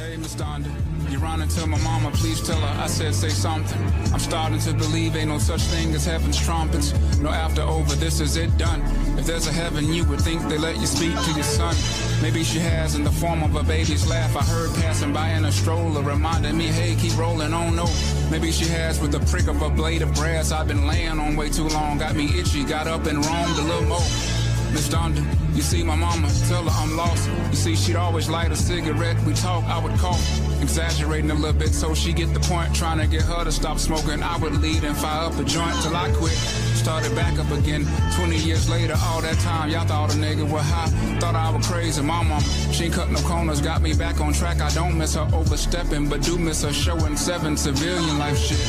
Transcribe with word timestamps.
Hey, 0.00 0.16
Miss 0.16 0.34
Donda, 0.34 0.72
you 1.12 1.18
running 1.18 1.48
to 1.48 1.66
my 1.66 1.76
mama, 1.82 2.10
please 2.12 2.40
tell 2.40 2.58
her 2.58 2.82
I 2.82 2.86
said 2.86 3.14
say 3.14 3.28
something. 3.28 3.78
I'm 4.14 4.18
starting 4.18 4.58
to 4.60 4.72
believe 4.72 5.14
ain't 5.14 5.28
no 5.28 5.38
such 5.38 5.60
thing 5.60 5.94
as 5.94 6.06
heaven's 6.06 6.40
trumpets. 6.40 6.94
No 7.18 7.28
after 7.28 7.60
over, 7.60 7.94
this 7.96 8.18
is 8.18 8.38
it 8.38 8.56
done. 8.56 8.80
If 9.18 9.26
there's 9.26 9.46
a 9.46 9.52
heaven, 9.52 9.92
you 9.92 10.06
would 10.06 10.22
think 10.22 10.40
they 10.48 10.56
let 10.56 10.78
you 10.80 10.86
speak 10.86 11.12
to 11.12 11.32
your 11.32 11.44
son. 11.44 11.76
Maybe 12.22 12.42
she 12.44 12.58
has 12.60 12.94
in 12.94 13.04
the 13.04 13.10
form 13.10 13.42
of 13.42 13.54
a 13.54 13.62
baby's 13.62 14.08
laugh. 14.08 14.34
I 14.34 14.42
heard 14.42 14.74
passing 14.76 15.12
by 15.12 15.28
in 15.32 15.44
a 15.44 15.52
stroller, 15.52 16.00
reminding 16.00 16.56
me, 16.56 16.68
hey, 16.68 16.96
keep 16.96 17.14
rolling 17.18 17.52
on. 17.52 17.76
No, 17.76 17.86
maybe 18.30 18.50
she 18.52 18.64
has 18.68 18.98
with 19.00 19.12
the 19.12 19.20
prick 19.30 19.48
of 19.48 19.60
a 19.60 19.68
blade 19.68 20.00
of 20.00 20.14
grass. 20.14 20.50
I've 20.50 20.66
been 20.66 20.86
laying 20.86 21.18
on 21.18 21.36
way 21.36 21.50
too 21.50 21.68
long, 21.68 21.98
got 21.98 22.16
me 22.16 22.40
itchy, 22.40 22.64
got 22.64 22.86
up 22.86 23.04
and 23.04 23.18
roamed 23.18 23.58
a 23.58 23.62
little 23.64 23.84
more. 23.84 24.29
Miss 24.72 24.88
Donda, 24.88 25.24
you 25.56 25.62
see 25.62 25.82
my 25.82 25.96
mama, 25.96 26.28
tell 26.48 26.62
her 26.62 26.70
I'm 26.70 26.96
lost. 26.96 27.28
You 27.50 27.56
see, 27.56 27.76
she'd 27.76 27.96
always 27.96 28.28
light 28.28 28.52
a 28.52 28.56
cigarette. 28.56 29.16
We 29.24 29.34
talk, 29.34 29.64
I 29.64 29.78
would 29.82 29.98
cough, 29.98 30.22
exaggerating 30.62 31.30
a 31.30 31.34
little 31.34 31.58
bit 31.58 31.74
so 31.74 31.94
she 31.94 32.12
get 32.12 32.32
the 32.32 32.40
point. 32.40 32.74
Trying 32.74 32.98
to 32.98 33.06
get 33.06 33.22
her 33.22 33.44
to 33.44 33.52
stop 33.52 33.78
smoking. 33.78 34.22
I 34.22 34.36
would 34.38 34.54
lead 34.60 34.84
and 34.84 34.96
fire 34.96 35.26
up 35.26 35.38
a 35.38 35.44
joint 35.44 35.74
till 35.82 35.96
I 35.96 36.10
quit. 36.12 36.32
Started 36.32 37.14
back 37.14 37.38
up 37.38 37.50
again. 37.50 37.86
20 38.16 38.36
years 38.38 38.70
later, 38.70 38.94
all 38.98 39.20
that 39.20 39.38
time, 39.40 39.70
y'all 39.70 39.86
thought 39.86 40.14
a 40.14 40.16
nigga 40.16 40.48
was 40.48 40.62
high. 40.62 40.88
Thought 41.18 41.34
I 41.34 41.50
was 41.50 41.66
crazy. 41.66 42.02
My 42.02 42.22
mom, 42.22 42.42
she 42.72 42.84
ain't 42.84 42.94
cut 42.94 43.10
no 43.10 43.20
corners, 43.20 43.60
got 43.60 43.82
me 43.82 43.92
back 43.92 44.20
on 44.20 44.32
track. 44.32 44.60
I 44.60 44.70
don't 44.70 44.96
miss 44.96 45.14
her 45.14 45.28
overstepping, 45.32 46.08
but 46.08 46.22
do 46.22 46.38
miss 46.38 46.62
her 46.62 46.72
showing 46.72 47.16
seven 47.16 47.56
civilian 47.56 48.18
life 48.18 48.38
shit. 48.38 48.60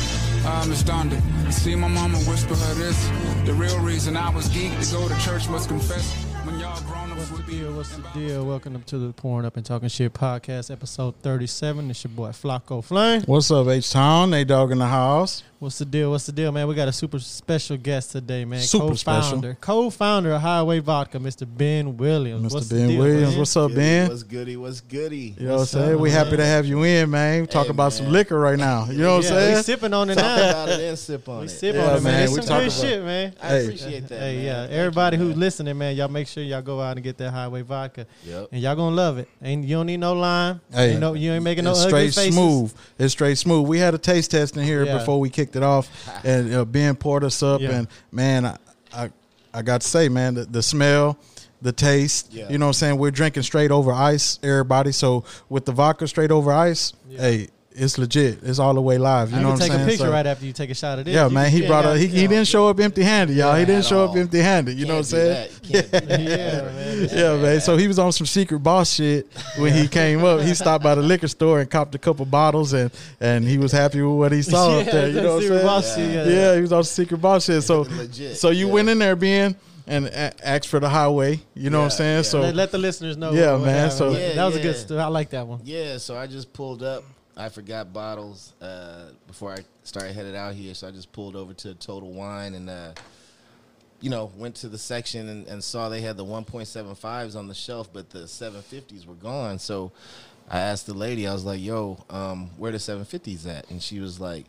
Ah, 0.44 0.64
Miss 0.68 0.82
Donda, 0.82 1.20
see 1.52 1.76
my 1.76 1.86
mama 1.86 2.18
whisper 2.18 2.56
her 2.56 2.74
this. 2.74 3.31
The 3.44 3.52
real 3.54 3.80
reason 3.80 4.16
I 4.16 4.30
was 4.30 4.48
geeked 4.48 4.84
to 4.84 4.94
go 4.94 5.08
to 5.08 5.20
church 5.20 5.48
must 5.48 5.68
confess. 5.68 6.14
When 6.44 6.60
y'all 6.60 6.80
grown 6.82 7.10
ups 7.10 7.30
would 7.32 7.44
be. 7.44 7.64
Deal? 7.82 7.96
What's 7.98 8.14
the 8.14 8.18
deal? 8.20 8.46
Welcome 8.46 8.80
to 8.84 8.98
the 8.98 9.12
Pouring 9.12 9.44
Up 9.44 9.56
and 9.56 9.66
Talking 9.66 9.88
Shit 9.88 10.12
podcast, 10.14 10.70
episode 10.70 11.16
37. 11.16 11.90
It's 11.90 12.04
your 12.04 12.12
boy 12.12 12.28
Flaco 12.28 12.82
Flame. 12.84 13.22
What's 13.26 13.50
up, 13.50 13.66
H 13.66 13.90
Town? 13.90 14.30
Nate 14.30 14.46
Dawg 14.46 14.70
in 14.70 14.78
the 14.78 14.86
house. 14.86 15.42
What's 15.58 15.78
the 15.78 15.84
deal? 15.84 16.10
What's 16.10 16.26
the 16.26 16.32
deal, 16.32 16.50
man? 16.50 16.66
We 16.66 16.74
got 16.74 16.88
a 16.88 16.92
super 16.92 17.20
special 17.20 17.76
guest 17.76 18.10
today, 18.10 18.44
man. 18.44 18.58
Super 18.58 18.88
co-founder, 18.88 19.56
co-founder 19.60 20.32
of 20.32 20.40
Highway 20.40 20.80
Vodka, 20.80 21.20
Mr. 21.20 21.46
Ben 21.46 21.96
Williams. 21.96 22.50
Mr. 22.50 22.54
What's 22.54 22.68
the 22.68 22.74
Ben 22.74 22.88
deal, 22.88 22.98
Williams. 22.98 23.30
man? 23.30 23.38
What's 23.38 23.56
up, 23.56 23.68
Goody, 23.68 23.76
Ben? 23.80 24.08
What's 24.08 24.22
goody? 24.24 24.56
What's 24.56 24.80
goody? 24.80 25.36
You 25.38 25.46
know 25.46 25.52
what 25.54 25.60
I'm 25.60 25.66
saying? 25.66 25.94
up, 25.94 26.00
We 26.00 26.10
happy 26.10 26.36
to 26.36 26.44
have 26.44 26.66
you 26.66 26.82
in, 26.82 27.10
man. 27.10 27.46
Talk 27.46 27.66
Hey, 27.66 27.70
about 27.70 27.92
some 27.92 28.08
liquor 28.08 28.40
right 28.40 28.58
now. 28.58 28.86
You 28.86 28.98
know 28.98 29.16
what 29.18 29.26
I'm 29.26 29.32
yeah, 29.34 29.38
we 29.38 29.52
saying? 29.52 29.62
sipping 29.62 29.94
on 29.94 30.10
it 30.10 30.16
Talk 30.16 30.24
now. 30.24 30.50
about 30.50 30.68
it 30.70 30.80
and 30.80 30.98
sip 30.98 31.28
on 31.28 31.38
We 31.38 31.44
it. 31.44 31.48
sip 31.50 31.74
Yeah, 31.76 31.90
on 31.90 31.96
it, 31.96 32.02
man. 32.02 32.12
man, 32.12 32.22
It's 32.38 32.46
some 32.48 32.58
good 32.60 32.72
shit, 32.72 33.04
man. 33.04 33.34
I 33.40 33.54
appreciate 33.54 34.08
that. 34.08 34.18
Hey, 34.18 34.36
man. 34.38 34.44
yeah. 34.44 34.60
Thank 34.62 34.72
Everybody 34.72 35.16
you, 35.16 35.22
who's 35.22 35.36
listening, 35.36 35.78
man, 35.78 35.94
y'all 35.94 36.08
make 36.08 36.26
sure 36.26 36.42
y'all 36.42 36.60
go 36.62 36.80
out 36.80 36.96
and 36.96 37.04
get 37.04 37.18
that 37.18 37.30
Highway 37.30 37.62
Vodka, 37.62 37.71
Yep. 38.24 38.48
and 38.52 38.60
y'all 38.60 38.76
gonna 38.76 38.94
love 38.94 39.18
it. 39.18 39.28
Ain't 39.42 39.64
you 39.64 39.76
don't 39.76 39.86
need 39.86 39.98
no 40.00 40.12
lime. 40.14 40.60
Hey, 40.72 40.92
Ain't 40.92 41.00
no, 41.00 41.14
you 41.14 41.32
ain't 41.32 41.42
making 41.44 41.64
no 41.64 41.70
it's 41.72 41.80
ugly 41.84 42.10
straight 42.10 42.14
faces. 42.26 42.34
smooth. 42.34 42.74
It's 42.98 43.12
straight 43.12 43.38
smooth. 43.38 43.66
We 43.68 43.78
had 43.78 43.94
a 43.94 43.98
taste 43.98 44.30
test 44.30 44.56
in 44.56 44.64
here 44.64 44.84
Yeah. 44.84 44.98
before 44.98 45.18
we 45.20 45.30
kicked 45.30 45.56
it 45.56 45.62
off, 45.62 45.88
and 46.24 46.52
uh, 46.54 46.64
Ben 46.64 46.94
poured 46.96 47.24
us 47.24 47.42
up. 47.42 47.60
Yeah. 47.60 47.70
And 47.72 47.88
man, 48.10 48.44
I, 48.46 48.56
I 48.92 49.10
I 49.54 49.62
got 49.62 49.82
to 49.82 49.88
say, 49.88 50.08
man, 50.08 50.34
the, 50.34 50.44
the 50.44 50.62
smell, 50.62 51.18
the 51.60 51.72
taste. 51.72 52.32
Yeah. 52.32 52.48
You 52.48 52.56
know 52.58 52.66
what 52.66 52.70
I'm 52.70 52.74
saying? 52.74 52.98
We're 52.98 53.10
drinking 53.10 53.42
straight 53.42 53.70
over 53.70 53.92
ice, 53.92 54.38
everybody. 54.42 54.92
So 54.92 55.24
with 55.50 55.64
the 55.66 55.72
vodka 55.72 56.08
straight 56.08 56.30
over 56.30 56.50
ice, 56.52 56.92
Yeah. 57.08 57.20
hey, 57.20 57.48
it's 57.74 57.98
legit. 57.98 58.38
It's 58.42 58.58
all 58.58 58.74
the 58.74 58.80
way 58.80 58.98
live. 58.98 59.30
You 59.30 59.38
I 59.38 59.42
know 59.42 59.50
what 59.50 59.62
I'm 59.62 59.68
take 59.68 59.78
a 59.80 59.84
picture 59.84 60.04
So- 60.04 60.10
right 60.12 60.26
after 60.26 60.44
you 60.46 60.52
take 60.52 60.70
a 60.70 60.74
shot 60.74 60.98
of 60.98 61.04
this. 61.04 61.14
Yeah, 61.14 61.28
man. 61.28 61.50
He 61.50 61.66
brought 61.66 61.84
ain't 61.84 61.96
a. 61.96 61.98
He, 61.98 62.06
he 62.06 62.26
didn't 62.26 62.46
show 62.46 62.68
up 62.68 62.78
empty 62.80 63.02
handed, 63.02 63.36
y'all. 63.36 63.54
he 63.54 63.64
didn't 63.64 63.80
at 63.80 63.86
show 63.86 64.04
up 64.04 64.16
empty 64.16 64.38
handed. 64.40 64.78
You 64.78 64.86
know 64.86 64.94
what 64.94 64.98
I'm 64.98 65.04
saying? 65.04 65.50
that. 65.50 65.68
You 65.68 65.82
can't 65.82 65.90
do 65.92 66.08
that. 66.08 66.20
Yeah, 66.22 66.62
man. 66.62 67.08
Yeah, 67.12 67.36
man. 67.42 67.60
So 67.60 67.76
he 67.76 67.88
was 67.88 67.98
on 67.98 68.12
some 68.12 68.26
secret 68.26 68.58
boss 68.60 68.92
shit 68.92 69.26
when 69.58 69.72
he 69.72 69.88
came 69.88 70.24
up. 70.24 70.40
He 70.40 70.54
stopped 70.54 70.84
by 70.84 70.94
the 70.94 71.02
liquor 71.02 71.28
store 71.28 71.60
and 71.60 71.70
copped 71.70 71.94
a 71.94 71.98
couple 71.98 72.24
bottles, 72.26 72.72
and 72.72 72.90
and 73.20 73.44
he 73.44 73.58
was 73.58 73.72
happy 73.72 74.00
with 74.02 74.16
what 74.18 74.32
he 74.32 74.42
saw 74.52 74.78
up 74.80 74.86
there. 74.86 75.08
You 75.08 75.20
know 75.20 75.34
what 75.34 75.42
I'm 75.42 75.48
saying? 75.48 75.66
boss 75.66 75.94
shit, 75.96 76.14
yeah. 76.14 76.24
yeah. 76.26 76.54
he 76.56 76.60
was 76.60 76.72
on 76.72 76.84
secret 76.84 77.18
boss 77.20 77.44
shit. 77.46 77.62
So 77.62 77.80
Legit, 77.82 78.36
so 78.36 78.50
you 78.50 78.66
yeah. 78.68 78.72
went 78.72 78.88
in 78.88 78.98
there, 78.98 79.16
Ben, 79.16 79.56
and 79.86 80.06
a- 80.06 80.46
asked 80.46 80.68
for 80.68 80.78
the 80.80 80.88
highway. 80.88 81.40
You 81.54 81.70
know 81.70 81.78
what 81.78 81.84
I'm 81.86 81.90
saying? 81.90 82.16
yeah. 82.18 82.22
So 82.22 82.40
let, 82.42 82.54
let 82.54 82.70
the 82.70 82.78
listeners 82.78 83.16
know. 83.16 83.32
Yeah, 83.32 83.52
what 83.52 83.62
man, 83.66 83.74
happened. 83.74 83.92
so- 83.98 84.10
Yeah, 84.12 84.32
that 84.34 84.44
was 84.44 84.56
a 84.56 84.60
good. 84.60 84.74
yeah. 84.76 84.80
St- 84.80 85.00
I 85.00 85.06
like 85.08 85.30
that 85.30 85.46
one. 85.46 85.60
Yeah, 85.64 85.96
so 85.98 86.16
I 86.16 86.26
just 86.28 86.52
pulled 86.52 86.82
up. 86.82 87.02
I 87.42 87.48
forgot 87.48 87.92
bottles 87.92 88.52
uh, 88.62 89.10
before 89.26 89.52
I 89.52 89.58
started 89.82 90.12
headed 90.14 90.36
out 90.36 90.54
here, 90.54 90.74
so 90.74 90.86
I 90.86 90.92
just 90.92 91.12
pulled 91.12 91.34
over 91.34 91.52
to 91.54 91.74
Total 91.74 92.08
Wine 92.08 92.54
and, 92.54 92.70
uh, 92.70 92.92
you 94.00 94.10
know, 94.10 94.30
went 94.36 94.54
to 94.56 94.68
the 94.68 94.78
section 94.78 95.28
and, 95.28 95.48
and 95.48 95.62
saw 95.62 95.88
they 95.88 96.00
had 96.00 96.16
the 96.16 96.24
1.75s 96.24 97.34
on 97.34 97.48
the 97.48 97.54
shelf, 97.54 97.92
but 97.92 98.10
the 98.10 98.20
750s 98.20 99.06
were 99.06 99.14
gone. 99.14 99.58
So 99.58 99.90
I 100.48 100.60
asked 100.60 100.86
the 100.86 100.94
lady, 100.94 101.26
I 101.26 101.32
was 101.32 101.44
like, 101.44 101.60
"Yo, 101.60 102.04
um, 102.10 102.50
where 102.58 102.70
the 102.70 102.78
750s 102.78 103.46
at?" 103.46 103.68
And 103.70 103.82
she 103.82 103.98
was 103.98 104.20
like, 104.20 104.46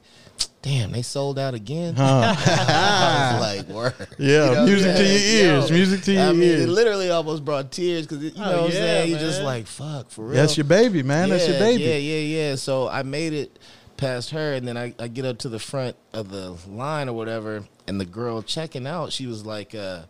"Damn, 0.62 0.92
they 0.92 1.02
sold 1.02 1.38
out 1.40 1.54
again." 1.54 1.96
I 1.98 3.32
was 3.34 3.42
like, 3.42 3.68
"Word." 3.76 3.94
Yeah, 4.18 4.50
You 4.50 4.56
know, 4.56 4.66
music 4.66 4.96
to 4.96 5.04
your 5.04 5.54
ears, 5.56 5.72
music 5.72 6.02
to 6.04 6.14
your 6.14 6.22
I 6.24 6.32
mean, 6.32 6.44
ears. 6.44 6.62
It 6.62 6.70
literally 6.70 7.10
almost 7.10 7.44
brought 7.46 7.72
tears 7.72 8.08
because 8.08 8.24
you 8.24 8.32
know 8.32 8.44
Oh, 8.44 8.52
what 8.52 8.60
I'm 8.60 8.66
yeah, 8.66 8.72
saying. 8.72 9.12
You 9.12 9.18
just 9.18 9.42
like, 9.42 9.68
"Fuck, 9.68 10.10
for 10.10 10.26
real." 10.26 10.36
that's 10.36 10.58
your 10.58 10.66
baby, 10.66 11.04
man. 11.04 11.30
that's 11.30 11.48
your 11.48 11.60
baby. 11.60 11.84
Yeah, 11.84 11.96
yeah, 11.96 12.50
yeah. 12.50 12.56
So 12.56 12.88
I 12.88 13.04
made 13.04 13.34
it 13.34 13.58
past 13.98 14.32
her, 14.32 14.54
and 14.54 14.68
then 14.68 14.78
I, 14.78 14.94
I 15.00 15.08
get 15.08 15.26
up 15.26 15.38
to 15.40 15.50
the 15.50 15.60
front 15.60 15.96
of 16.14 16.30
the 16.30 16.56
line 16.70 17.08
or 17.10 17.14
whatever, 17.14 17.64
and 17.88 18.00
the 18.02 18.06
girl 18.06 18.42
checking 18.42 18.88
out, 18.88 19.12
she 19.14 19.28
was 19.28 19.46
like, 19.46 19.76
uh, 19.76 20.02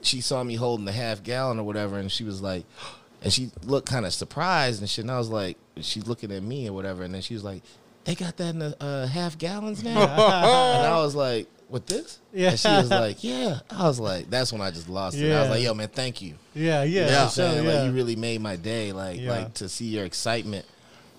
she 0.00 0.20
saw 0.20 0.42
me 0.44 0.54
holding 0.54 0.84
the 0.86 0.92
half 0.92 1.22
gallon 1.22 1.58
or 1.58 1.64
whatever, 1.64 1.96
and 1.98 2.10
she 2.10 2.24
was 2.24 2.40
like, 2.40 2.64
and 3.22 3.32
she 3.32 3.50
looked 3.64 3.88
kind 3.88 4.06
of 4.06 4.12
surprised 4.14 4.80
and 4.80 4.88
shit. 4.88 5.04
And 5.04 5.10
I 5.10 5.18
was 5.18 5.28
like, 5.28 5.56
she's 5.80 6.06
looking 6.06 6.30
at 6.30 6.42
me 6.42 6.68
or 6.68 6.72
whatever, 6.72 7.02
and 7.02 7.12
then 7.14 7.20
she 7.22 7.34
was 7.34 7.42
like, 7.42 7.62
they 8.04 8.14
got 8.14 8.36
that 8.36 8.50
in 8.50 8.58
the 8.58 8.76
uh, 8.82 9.06
half 9.06 9.36
gallons 9.38 9.82
now, 9.82 10.00
and 10.02 10.86
I 10.86 10.96
was 10.98 11.14
like. 11.14 11.48
With 11.70 11.86
this, 11.86 12.20
Yeah. 12.32 12.50
and 12.50 12.60
she 12.60 12.68
was 12.68 12.90
like, 13.02 13.24
"Yeah." 13.24 13.58
I 13.70 13.88
was 13.88 13.98
like, 13.98 14.28
"That's 14.30 14.52
when 14.52 14.60
I 14.60 14.70
just 14.70 14.88
lost 14.88 15.16
it." 15.16 15.32
I 15.32 15.40
was 15.40 15.48
like, 15.50 15.62
"Yo, 15.62 15.72
man, 15.74 15.88
thank 15.88 16.20
you." 16.20 16.34
Yeah, 16.54 16.82
yeah, 16.84 17.06
You 17.06 17.10
know 17.10 17.22
I'm 17.24 17.28
saying? 17.30 17.64
yeah. 17.64 17.72
Like 17.72 17.86
you 17.86 17.92
really 17.92 18.14
made 18.16 18.42
my 18.42 18.54
day. 18.54 18.92
Like 18.92 19.18
Yeah. 19.18 19.30
like 19.30 19.54
to 19.54 19.68
see 19.68 19.86
your 19.86 20.04
excitement, 20.04 20.66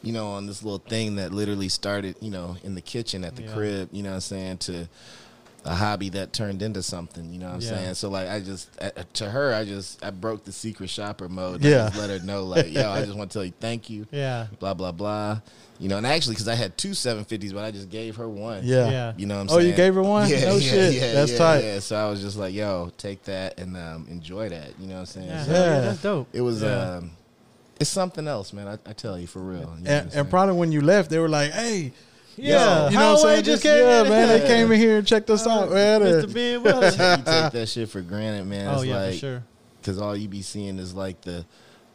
you 0.03 0.13
know, 0.13 0.27
on 0.33 0.45
this 0.45 0.61
little 0.63 0.77
thing 0.79 1.15
that 1.15 1.33
literally 1.33 1.67
started, 1.67 2.15
you 2.21 2.29
know, 2.29 2.55
in 2.63 2.75
the 2.75 2.79
kitchen 2.81 3.25
at 3.25 3.35
the 3.35 3.41
Yeah. 3.41 3.53
crib, 3.53 3.89
you 3.91 4.03
know 4.03 4.09
what 4.11 4.15
I'm 4.15 4.21
saying, 4.21 4.57
to 4.59 4.87
a 5.65 5.73
hobby 5.75 6.09
that 6.09 6.31
turned 6.31 6.61
into 6.61 6.81
something, 6.83 7.31
you 7.33 7.39
know 7.39 7.47
what 7.47 7.55
I'm 7.55 7.61
Yeah. 7.61 7.69
saying? 7.69 7.93
So 7.95 8.09
like 8.09 8.27
I 8.29 8.39
just 8.39 8.69
to 9.13 9.29
her 9.29 9.53
I 9.53 9.65
just 9.65 10.03
I 10.05 10.11
broke 10.11 10.45
the 10.45 10.51
secret 10.51 10.89
shopper 10.89 11.27
mode. 11.27 11.55
and 11.57 11.65
I 11.65 11.69
Yeah. 11.69 11.85
just 11.87 11.97
let 11.97 12.09
her 12.11 12.19
know 12.25 12.43
like, 12.45 12.71
yo, 12.71 12.89
I 12.91 13.03
just 13.03 13.17
want 13.17 13.31
to 13.31 13.33
tell 13.39 13.43
you 13.45 13.53
thank 13.59 13.89
you. 13.89 14.05
yeah, 14.11 14.47
Blah 14.59 14.75
blah 14.75 14.91
blah. 14.91 15.41
You 15.79 15.89
know, 15.89 15.97
and 15.97 16.07
actually 16.07 16.35
cuz 16.35 16.47
I 16.47 16.55
had 16.55 16.77
two 16.77 16.91
750s 16.91 17.51
but 17.53 17.65
I 17.65 17.71
just 17.71 17.89
gave 17.89 18.15
her 18.17 18.29
one. 18.29 18.61
Yeah. 18.63 18.89
yeah. 18.89 19.13
You 19.17 19.25
know 19.25 19.35
what 19.35 19.41
I'm 19.41 19.47
Oh, 19.47 19.53
saying? 19.57 19.65
Oh, 19.65 19.69
you 19.71 19.75
gave 19.75 19.95
her 19.95 20.03
one? 20.03 20.29
Yeah, 20.29 20.45
No 20.45 20.55
yeah, 20.57 20.71
shit. 20.71 20.93
Yeah, 20.93 21.13
That's 21.13 21.31
yeah, 21.33 21.37
tight. 21.37 21.63
Yeah, 21.63 21.79
so 21.79 21.95
I 21.97 22.09
was 22.09 22.21
just 22.21 22.37
like, 22.37 22.53
yo, 22.53 22.91
take 22.97 23.23
that 23.25 23.59
and 23.59 23.75
um, 23.75 24.07
enjoy 24.09 24.49
that. 24.49 24.69
You 24.79 24.87
know 24.87 24.93
what 24.93 24.99
I'm 25.01 25.05
saying? 25.07 25.27
Yeah, 25.27 25.43
So- 25.45 25.51
yeah, 25.51 25.57
Yeah. 25.75 25.81
that's 25.81 26.01
dope. 26.01 26.27
it 26.31 26.41
was 26.41 26.61
Yeah. 26.61 26.95
um 26.97 27.11
it's 27.79 27.89
something 27.89 28.25
else, 28.27 28.53
man. 28.53 28.67
I, 28.69 28.77
I 28.89 28.93
tell 28.93 29.19
you 29.19 29.27
for 29.27 29.39
real. 29.39 29.59
You 29.59 29.65
know 29.65 29.69
what 29.71 29.79
I'm 29.79 29.87
And, 29.87 30.13
and 30.13 30.29
probably 30.29 30.55
when 30.55 30.71
you 30.71 30.79
left, 30.79 31.09
they 31.09 31.19
were 31.19 31.27
like, 31.27 31.51
"Hey, 31.51 31.91
Yeah, 32.37 32.89
you 32.89 32.95
know 32.97 33.13
what 33.13 33.17
I'm 33.17 33.17
saying? 33.17 33.43
just 33.43 33.63
Just, 33.63 33.63
came 33.63 33.85
yeah, 33.87 34.03
in. 34.03 34.09
man, 34.09 34.27
they 34.27 34.47
came 34.47 34.71
in 34.71 34.79
here 34.79 34.97
and 34.97 35.07
checked 35.07 35.29
us 35.29 35.45
out, 35.47 35.71
man. 35.71 36.01
Mr. 36.01 36.33
Ben 36.33 36.61
Williams. 36.63 36.97
you 36.97 37.15
take 37.23 37.51
that 37.53 37.67
shit 37.69 37.89
for 37.89 38.01
granted, 38.01 38.45
man. 38.45 38.67
oh 38.75 38.81
yeah, 38.81 38.97
like 38.97 39.13
for 39.13 39.17
sure. 39.19 39.43
because 39.81 39.99
all 39.99 40.15
you 40.15 40.27
be 40.27 40.41
seeing 40.41 40.77
is 40.79 40.93
like 40.93 41.21
the 41.21 41.45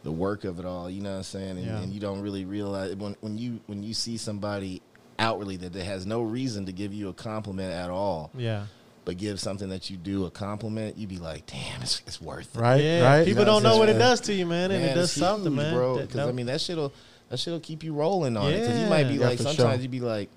the 0.03 0.11
work 0.11 0.43
of 0.45 0.57
it 0.59 0.65
all. 0.65 0.89
You 0.89 1.01
know 1.01 1.11
what 1.11 1.17
I'm 1.17 1.23
saying? 1.23 1.57
And, 1.57 1.65
Yeah. 1.65 1.79
and 1.79 1.93
you 1.93 1.99
don't 1.99 2.21
really 2.21 2.45
realize 2.45 2.95
when 2.95 3.15
when 3.21 3.37
you 3.37 3.59
when 3.67 3.83
you 3.83 3.93
see 3.93 4.17
somebody 4.17 4.81
outwardly 5.19 5.57
that 5.57 5.73
that 5.73 5.83
has 5.83 6.05
no 6.07 6.21
reason 6.23 6.65
to 6.65 6.71
give 6.71 6.91
you 6.93 7.09
a 7.09 7.13
compliment 7.13 7.71
at 7.71 7.91
all, 7.91 8.31
Yeah, 8.35 8.65
but 9.05 9.17
give 9.17 9.39
something 9.39 9.69
that 9.69 9.91
you 9.91 9.97
do 9.97 10.25
a 10.25 10.31
compliment, 10.31 10.97
you'd 10.97 11.09
be 11.09 11.19
like, 11.19 11.45
damn, 11.45 11.81
it's, 11.83 12.01
it's 12.07 12.19
worth 12.19 12.55
it. 12.55 12.59
Right, 12.59 12.81
yeah. 12.81 13.03
right. 13.17 13.25
People 13.25 13.41
You 13.41 13.45
know 13.45 13.53
don't 13.59 13.63
know 13.63 13.77
what 13.77 13.89
it 13.89 13.99
does 13.99 14.21
to 14.21 14.33
you, 14.33 14.47
man, 14.47 14.71
and 14.71 14.83
it 14.83 14.95
does 14.95 15.11
it's 15.11 15.19
something, 15.19 15.53
man. 15.53 15.75
bro. 15.75 15.97
That- 15.97 16.07
Because 16.07 16.27
I 16.27 16.31
mean, 16.31 16.47
that 16.47 16.59
shit'll 16.61 16.91
that 17.31 17.37
shit'll 17.39 17.59
keep 17.59 17.83
you 17.83 17.93
rolling 17.93 18.37
on 18.37 18.51
it. 18.53 18.59
Because 18.59 18.79
you 18.79 18.85
might 18.87 19.05
be 19.07 19.15
Yeah, 19.15 19.25
like, 19.29 19.39
sometimes 19.39 19.57
sure. 19.57 19.75
you 19.81 19.89
be 19.89 19.99
like, 20.01 20.29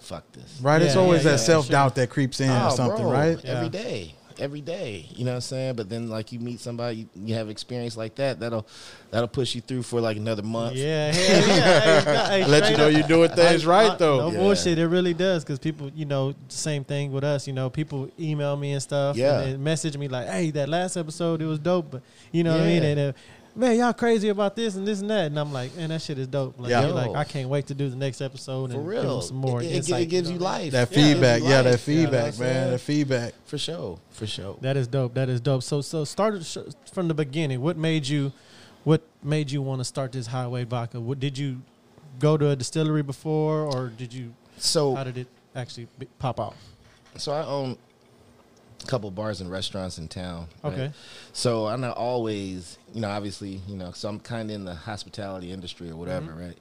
fuck 0.00 0.24
this. 0.32 0.58
Right, 0.62 0.80
it's 0.80 0.96
always 0.96 1.24
yeah, 1.24 1.32
that 1.32 1.40
yeah, 1.40 1.44
self 1.44 1.68
doubt 1.68 1.94
sure. 1.96 2.04
that 2.04 2.10
creeps 2.10 2.40
in 2.40 2.48
or 2.48 2.68
Oh, 2.70 2.74
something, 2.74 3.02
bro, 3.02 3.12
right? 3.12 3.38
Yeah. 3.44 3.50
Every 3.52 3.68
day, 3.68 4.14
every 4.38 4.60
day. 4.60 5.06
You 5.14 5.24
know 5.24 5.32
what 5.32 5.36
I'm 5.36 5.40
saying? 5.42 5.74
But 5.76 5.88
then, 5.88 6.08
like, 6.08 6.30
you 6.30 6.38
meet 6.38 6.60
somebody, 6.60 6.96
you, 6.98 7.08
you 7.16 7.34
have 7.34 7.48
experience 7.50 7.96
like 7.96 8.14
that. 8.16 8.38
That'll 8.38 8.66
that'll 9.10 9.28
push 9.28 9.54
you 9.54 9.60
through 9.62 9.82
for 9.82 10.00
like 10.00 10.16
another 10.18 10.42
month. 10.42 10.76
yeah, 10.76 11.10
hell 11.12 11.48
yeah. 11.48 12.28
Hey, 12.28 12.40
hey, 12.42 12.46
Let 12.46 12.70
you 12.70 12.76
know 12.76 12.86
up. 12.88 12.92
you're 12.92 13.08
doing 13.08 13.30
things 13.30 13.66
I- 13.66 13.70
right 13.70 13.90
I- 13.92 13.96
though. 13.96 14.18
No 14.18 14.30
Yeah. 14.30 14.38
bullshit. 14.38 14.78
It 14.78 14.86
really 14.88 15.14
does 15.14 15.42
because 15.42 15.58
people, 15.58 15.90
you 15.94 16.04
know, 16.04 16.34
same 16.48 16.84
thing 16.84 17.10
with 17.12 17.24
us. 17.24 17.46
You 17.48 17.54
know, 17.54 17.70
people 17.70 18.08
email 18.20 18.56
me 18.56 18.72
and 18.72 18.82
stuff. 18.82 19.16
Yeah. 19.16 19.40
And, 19.40 19.54
and 19.54 19.64
message 19.64 19.96
me 19.96 20.06
like, 20.08 20.28
"Hey, 20.28 20.50
that 20.52 20.68
last 20.68 20.96
episode 20.96 21.40
it 21.42 21.46
was 21.46 21.58
dope," 21.58 21.90
but 21.90 22.02
you 22.30 22.44
know 22.44 22.52
what 22.52 22.60
I 22.62 22.66
mean. 22.66 22.82
And 22.84 23.00
uh, 23.00 23.12
man, 23.56 23.76
y'all 23.78 23.92
crazy 23.92 24.28
about 24.28 24.54
this 24.54 24.76
and 24.76 24.86
this 24.86 25.00
and 25.00 25.10
that. 25.10 25.26
And 25.26 25.38
I'm 25.38 25.52
like, 25.52 25.74
man, 25.76 25.88
that 25.88 26.02
shit 26.02 26.18
is 26.18 26.26
dope. 26.26 26.58
Like, 26.60 26.70
Yeah. 26.70 26.82
you're 26.82 26.92
like 26.92 27.14
I 27.14 27.24
can't 27.24 27.48
wait 27.48 27.66
to 27.68 27.74
do 27.74 27.88
the 27.88 27.96
next 27.96 28.20
episode 28.20 28.70
For 28.70 28.76
and 28.76 28.84
give 28.84 28.86
real, 28.86 29.20
them 29.20 29.22
some 29.22 29.36
more 29.38 29.62
It, 29.62 29.88
it, 29.88 29.88
it 29.90 30.06
gives 30.06 30.30
you 30.30 30.38
know 30.38 30.44
what 30.44 30.52
life. 30.52 30.72
That 30.72 30.90
Yeah, 30.92 31.12
feedback, 31.12 31.42
you 31.42 31.48
yeah, 31.48 31.62
that 31.62 31.80
feedback, 31.80 32.34
You 32.34 32.40
know 32.40 32.46
what 32.46 32.54
I'm 32.56 32.62
man, 32.62 32.70
That 32.72 32.78
feedback. 32.80 33.34
For 33.46 33.58
sure, 33.58 33.98
for 34.10 34.26
sure. 34.26 34.56
That 34.60 34.76
is 34.76 34.86
dope. 34.86 35.14
That 35.14 35.28
is 35.28 35.40
dope. 35.40 35.62
So 35.62 35.80
so 35.80 36.04
started 36.04 36.46
from 36.92 37.08
the 37.08 37.14
beginning. 37.14 37.60
What 37.60 37.76
made 37.76 38.06
you 38.06 38.32
what 38.84 39.02
made 39.22 39.50
you 39.50 39.62
want 39.62 39.80
to 39.80 39.84
start 39.84 40.12
this 40.12 40.28
highway 40.28 40.64
vodka? 40.64 41.00
What 41.00 41.18
did 41.18 41.36
you 41.36 41.62
go 42.20 42.36
to 42.36 42.50
a 42.50 42.56
distillery 42.56 43.02
before, 43.02 43.62
or 43.62 43.88
did 43.88 44.12
you? 44.12 44.32
So 44.58 44.94
How 44.94 45.04
did 45.04 45.18
it 45.18 45.26
actually 45.54 45.88
pop 46.18 46.38
out? 46.40 46.54
so 47.16 47.32
I 47.32 47.44
own 47.44 47.72
a 47.72 47.76
couple 48.86 49.10
bars 49.10 49.40
and 49.40 49.50
restaurants 49.50 49.98
in 49.98 50.06
town. 50.08 50.46
right? 50.62 50.72
Okay. 50.72 50.92
So 51.32 51.66
I'm 51.66 51.80
not 51.80 51.96
always, 51.96 52.78
you 52.94 53.00
know, 53.00 53.08
obviously, 53.10 53.60
you 53.66 53.76
know, 53.76 53.90
so 53.92 54.08
I'm 54.08 54.20
kind 54.20 54.50
of 54.50 54.54
in 54.54 54.64
the 54.64 54.74
hospitality 54.74 55.50
industry 55.50 55.90
or 55.90 55.96
whatever, 55.96 56.26
Mm-hmm. 56.32 56.40
right? 56.40 56.58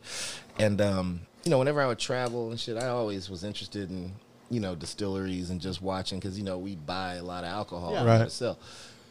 And 0.57 0.81
um, 0.81 1.19
you 1.43 1.51
know, 1.51 1.59
whenever 1.59 1.81
I 1.81 1.87
would 1.87 1.99
travel 1.99 2.49
and 2.51 2.59
shit, 2.59 2.77
I 2.77 2.87
always 2.87 3.29
was 3.29 3.43
interested 3.43 3.89
in, 3.91 4.13
you 4.49 4.59
know, 4.59 4.73
distilleries 4.75 5.49
and 5.49 5.59
just 5.61 5.81
watching 5.81 6.19
because 6.19 6.37
you 6.37 6.43
know 6.45 6.57
we 6.57 6.75
buy 6.75 7.15
a 7.15 7.23
lot 7.23 7.43
of 7.43 7.49
alcohol 7.51 7.93
Yeah. 7.93 8.05
Right. 8.05 8.31
sell. 8.31 8.57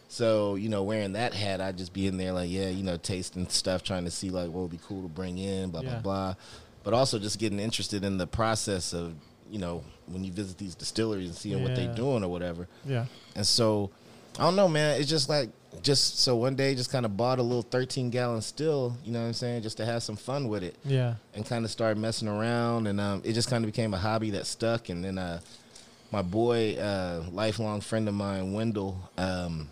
So 0.08 0.54
you 0.56 0.68
know, 0.68 0.82
wearing 0.82 1.12
that 1.12 1.34
hat, 1.34 1.60
I'd 1.60 1.76
just 1.78 1.92
be 1.92 2.06
in 2.06 2.16
there 2.16 2.32
like, 2.32 2.50
yeah, 2.50 2.68
you 2.68 2.82
know, 2.82 2.96
tasting 2.96 3.48
stuff, 3.48 3.82
trying 3.82 4.04
to 4.06 4.10
see 4.10 4.30
like 4.30 4.46
what 4.50 4.62
would 4.62 4.70
be 4.70 4.80
cool 4.86 5.02
to 5.02 5.08
bring 5.08 5.38
in, 5.38 5.70
blah 5.70 5.82
Yeah. 5.82 5.90
blah 5.90 6.00
blah. 6.00 6.34
But 6.82 6.94
also 6.94 7.18
just 7.18 7.38
getting 7.38 7.58
interested 7.60 8.04
in 8.04 8.18
the 8.18 8.26
process 8.26 8.92
of, 8.92 9.14
you 9.54 9.60
know, 9.60 9.84
when 10.06 10.24
you 10.24 10.32
visit 10.32 10.58
these 10.58 10.74
distilleries 10.74 11.28
and 11.28 11.36
seeing 11.36 11.62
what 11.62 11.76
they're 11.76 11.94
doing 11.94 12.24
or 12.24 12.28
whatever. 12.28 12.66
Yeah. 12.84 13.06
And 13.36 13.46
so, 13.46 13.90
I 14.36 14.42
don't 14.42 14.56
know, 14.56 14.66
man. 14.66 15.00
It's 15.00 15.08
just 15.08 15.28
like, 15.28 15.48
just 15.82 16.18
so 16.18 16.34
one 16.34 16.56
day, 16.56 16.74
just 16.74 16.90
kind 16.90 17.06
of 17.06 17.16
bought 17.16 17.38
a 17.38 17.42
little 17.42 17.62
13 17.62 18.10
gallon 18.10 18.42
still, 18.42 18.96
you 19.04 19.12
know 19.12 19.20
what 19.20 19.26
I'm 19.28 19.32
saying, 19.32 19.62
just 19.62 19.76
to 19.76 19.84
have 19.86 20.02
some 20.02 20.16
fun 20.16 20.48
with 20.48 20.64
it 20.64 20.74
Yeah. 20.84 21.14
and 21.34 21.46
kind 21.46 21.64
of 21.64 21.70
started 21.70 22.00
messing 22.00 22.26
around. 22.26 22.88
And 22.88 23.00
um, 23.00 23.22
it 23.24 23.32
just 23.34 23.48
kind 23.48 23.64
of 23.64 23.68
became 23.70 23.94
a 23.94 23.98
hobby 23.98 24.30
that 24.30 24.46
stuck. 24.46 24.88
And 24.88 25.04
then 25.04 25.18
uh, 25.18 25.38
my 26.10 26.22
boy, 26.22 26.74
uh, 26.74 27.22
lifelong 27.32 27.80
friend 27.80 28.08
of 28.08 28.14
mine, 28.14 28.52
Wendell, 28.52 29.08
um, 29.16 29.68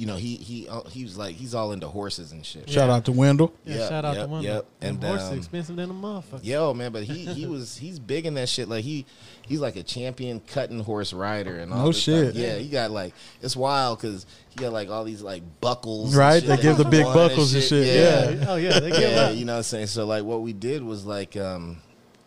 you 0.00 0.06
know, 0.06 0.16
he 0.16 0.36
he 0.36 0.66
uh, 0.66 0.80
he 0.84 1.04
was 1.04 1.18
like, 1.18 1.34
he's 1.34 1.54
all 1.54 1.72
into 1.72 1.86
horses 1.86 2.32
and 2.32 2.44
shit. 2.44 2.70
Shout 2.70 2.88
out 2.88 3.04
to 3.04 3.12
Wendell. 3.12 3.52
Yeah. 3.66 3.80
Yep, 3.80 3.88
shout 3.90 4.04
out 4.06 4.14
yep, 4.14 4.24
to 4.24 4.30
one. 4.30 4.42
yep. 4.42 4.66
And 4.80 4.96
And, 4.96 5.04
horse 5.04 5.28
um, 5.28 5.36
expensive 5.36 5.76
than 5.76 5.90
a 5.90 5.92
motherfucker. 5.92 6.42
Yo, 6.42 6.72
man, 6.72 6.90
but 6.90 7.02
he 7.02 7.26
he 7.26 7.44
was 7.44 7.76
he's 7.76 7.98
big 7.98 8.24
in 8.24 8.32
that 8.32 8.48
shit. 8.48 8.66
Like 8.66 8.82
he 8.82 9.04
he's 9.46 9.60
like 9.60 9.76
a 9.76 9.82
champion 9.82 10.40
cutting 10.40 10.80
horse 10.80 11.12
rider 11.12 11.58
and 11.58 11.70
all 11.70 11.80
No 11.80 11.86
this 11.88 11.98
shit. 11.98 12.30
Stuff. 12.30 12.42
Yeah, 12.42 12.54
he 12.56 12.70
got 12.70 12.90
like 12.90 13.12
it's 13.42 13.54
wild 13.54 14.00
because 14.00 14.24
he 14.48 14.56
got 14.56 14.72
like 14.72 14.88
all 14.88 15.04
these 15.04 15.20
like 15.20 15.42
buckles. 15.60 16.14
and 16.14 16.18
Right, 16.18 16.40
shit 16.40 16.48
they 16.48 16.56
that 16.56 16.62
give 16.62 16.78
the 16.78 16.84
he 16.84 16.90
big 16.90 17.04
won 17.04 17.14
buckles 17.14 17.52
and 17.52 17.62
shit, 17.62 17.86
yeah. 17.86 18.46
Oh 18.48 18.56
yeah. 18.56 18.80
They 18.80 18.88
get 18.92 19.00
yeah, 19.02 19.08
yeah. 19.08 19.30
you 19.32 19.44
know 19.44 19.52
what 19.52 19.58
I'm 19.58 19.62
saying. 19.64 19.88
So 19.88 20.06
like 20.06 20.24
what 20.24 20.40
we 20.40 20.54
did 20.54 20.82
was 20.82 21.04
like 21.04 21.36
um 21.36 21.76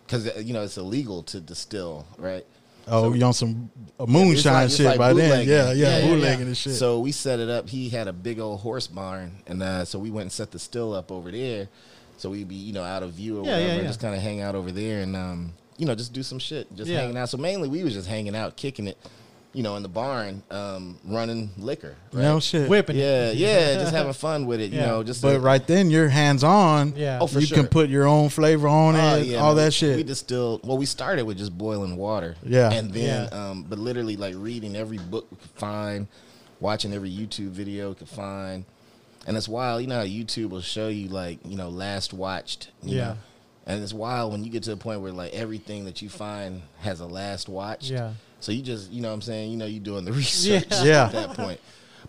because 0.06 0.46
you 0.46 0.54
know 0.54 0.62
it's 0.62 0.78
illegal 0.78 1.24
to 1.24 1.40
distill, 1.42 2.06
right? 2.20 2.46
Oh, 2.88 3.14
you 3.14 3.24
on 3.24 3.34
some 3.34 3.70
moonshine 4.06 4.54
like- 4.54 4.70
shit 4.72 4.86
like 4.86 4.98
by 4.98 5.14
then? 5.14 5.48
Yeah, 5.48 5.72
yeah, 5.72 6.00
Yeah, 6.00 6.08
bootlegging 6.08 6.40
yeah. 6.42 6.46
and 6.48 6.58
shit. 6.58 6.74
So 6.76 7.00
we 7.00 7.12
set 7.12 7.40
it 7.40 7.50
up. 7.50 7.70
He 7.70 7.90
had 7.90 8.08
a 8.08 8.14
big 8.14 8.40
old 8.40 8.60
horse 8.60 8.88
barn, 8.88 9.32
and 9.48 9.64
uh, 9.64 9.86
so 9.86 10.00
we 10.00 10.12
went 10.12 10.24
and 10.24 10.32
set 10.32 10.52
the 10.52 10.60
still 10.60 10.94
up 10.94 11.12
over 11.12 11.32
there. 11.32 11.70
So 12.18 12.30
we'd 12.30 12.48
be, 12.48 12.56
you 12.56 12.74
know, 12.74 12.84
out 12.84 13.04
of 13.04 13.12
view 13.14 13.40
or 13.40 13.46
Yeah, 13.46 13.60
whatever, 13.60 13.84
just 13.84 14.00
kind 14.00 14.16
of 14.16 14.22
hang 14.22 14.42
out 14.42 14.56
over 14.56 14.72
there, 14.72 15.02
and 15.02 15.16
um, 15.16 15.54
you 15.78 15.86
know, 15.86 15.96
just 15.96 16.14
do 16.14 16.24
some 16.24 16.40
shit, 16.40 16.74
just 16.76 16.90
hanging 16.92 17.18
out. 17.18 17.30
So 17.30 17.38
mainly 17.38 17.68
we 17.70 17.84
was 17.84 17.94
just 17.94 18.08
hanging 18.08 18.36
out, 18.36 18.56
kicking 18.56 18.88
it, 18.88 18.98
you 19.54 19.62
know, 19.64 19.76
in 19.76 19.84
the 19.84 19.90
barn, 19.90 20.42
um, 20.50 20.98
running 21.06 21.52
liquor. 21.58 21.96
Right? 22.12 22.24
no 22.24 22.40
shit. 22.40 22.68
Whipping. 22.68 22.96
Yeah, 22.98 23.30
it. 23.30 23.38
yeah, 23.38 23.74
just 23.80 23.94
having 23.94 24.14
fun 24.14 24.46
with 24.48 24.60
it, 24.60 24.72
you 24.72 24.80
know. 24.80 25.04
Just 25.04 25.22
But 25.22 25.34
to- 25.34 25.40
right 25.40 25.66
then, 25.66 25.92
you're 25.92 26.10
hands 26.10 26.44
on. 26.44 26.94
Yeah. 26.96 27.20
Oh, 27.22 27.28
for 27.28 27.40
you 27.40 27.46
sure. 27.46 27.58
can 27.60 27.68
put 27.68 27.90
your 27.90 28.06
own 28.08 28.30
flavor 28.30 28.68
on 28.68 28.96
Oh, 28.96 29.18
it, 29.18 29.28
yeah, 29.28 29.38
all 29.38 29.54
man. 29.56 29.66
that 29.66 29.72
shit. 29.74 29.96
We 29.96 30.04
distilled. 30.04 30.68
Well, 30.68 30.78
we 30.78 30.86
started 30.88 31.26
with 31.26 31.38
just 31.38 31.56
boiling 31.58 31.96
water. 31.98 32.36
Yeah. 32.44 32.72
and 32.72 32.92
then, 32.92 33.30
Yeah. 33.32 33.50
um, 33.50 33.64
but 33.70 33.78
literally 33.80 34.18
like 34.18 34.34
reading 34.38 34.76
every 34.76 34.98
book 34.98 35.28
we 35.30 35.38
could 35.38 35.52
find, 35.52 36.08
watching 36.60 36.92
every 36.94 37.12
YouTube 37.12 37.50
video 37.50 37.90
we 37.90 37.96
could 37.96 38.10
find, 38.10 38.66
and 39.28 39.38
it's 39.38 39.48
wild. 39.48 39.82
You 39.82 39.88
know 39.88 40.00
how 40.00 40.06
YouTube 40.06 40.50
will 40.50 40.62
show 40.62 40.88
you 40.88 41.10
like 41.10 41.40
you 41.46 41.56
know 41.58 41.70
last 41.70 42.12
watched. 42.14 42.70
You 42.82 42.98
Yeah. 42.98 43.04
Know? 43.10 43.18
And 43.66 43.82
it's 43.82 43.94
wild 43.94 44.34
when 44.34 44.44
you 44.44 44.50
get 44.50 44.64
to 44.64 44.74
a 44.74 44.76
point 44.76 45.00
where 45.00 45.14
like 45.14 45.32
everything 45.34 45.86
that 45.86 46.02
you 46.02 46.10
find 46.10 46.64
has 46.80 47.00
a 47.00 47.06
last 47.06 47.48
watched. 47.48 47.90
Yeah. 47.92 48.14
So 48.44 48.52
you 48.52 48.62
just 48.62 48.92
you 48.92 49.02
know 49.02 49.08
what 49.08 49.16
I'm 49.16 49.22
saying 49.22 49.52
you 49.52 49.58
know 49.58 49.66
you 49.66 49.80
doing 49.80 50.06
the 50.06 50.14
research 50.24 50.66
Yeah. 50.70 50.84
Yeah. 50.84 51.06
at 51.06 51.12
that 51.14 51.30
point. 51.34 51.60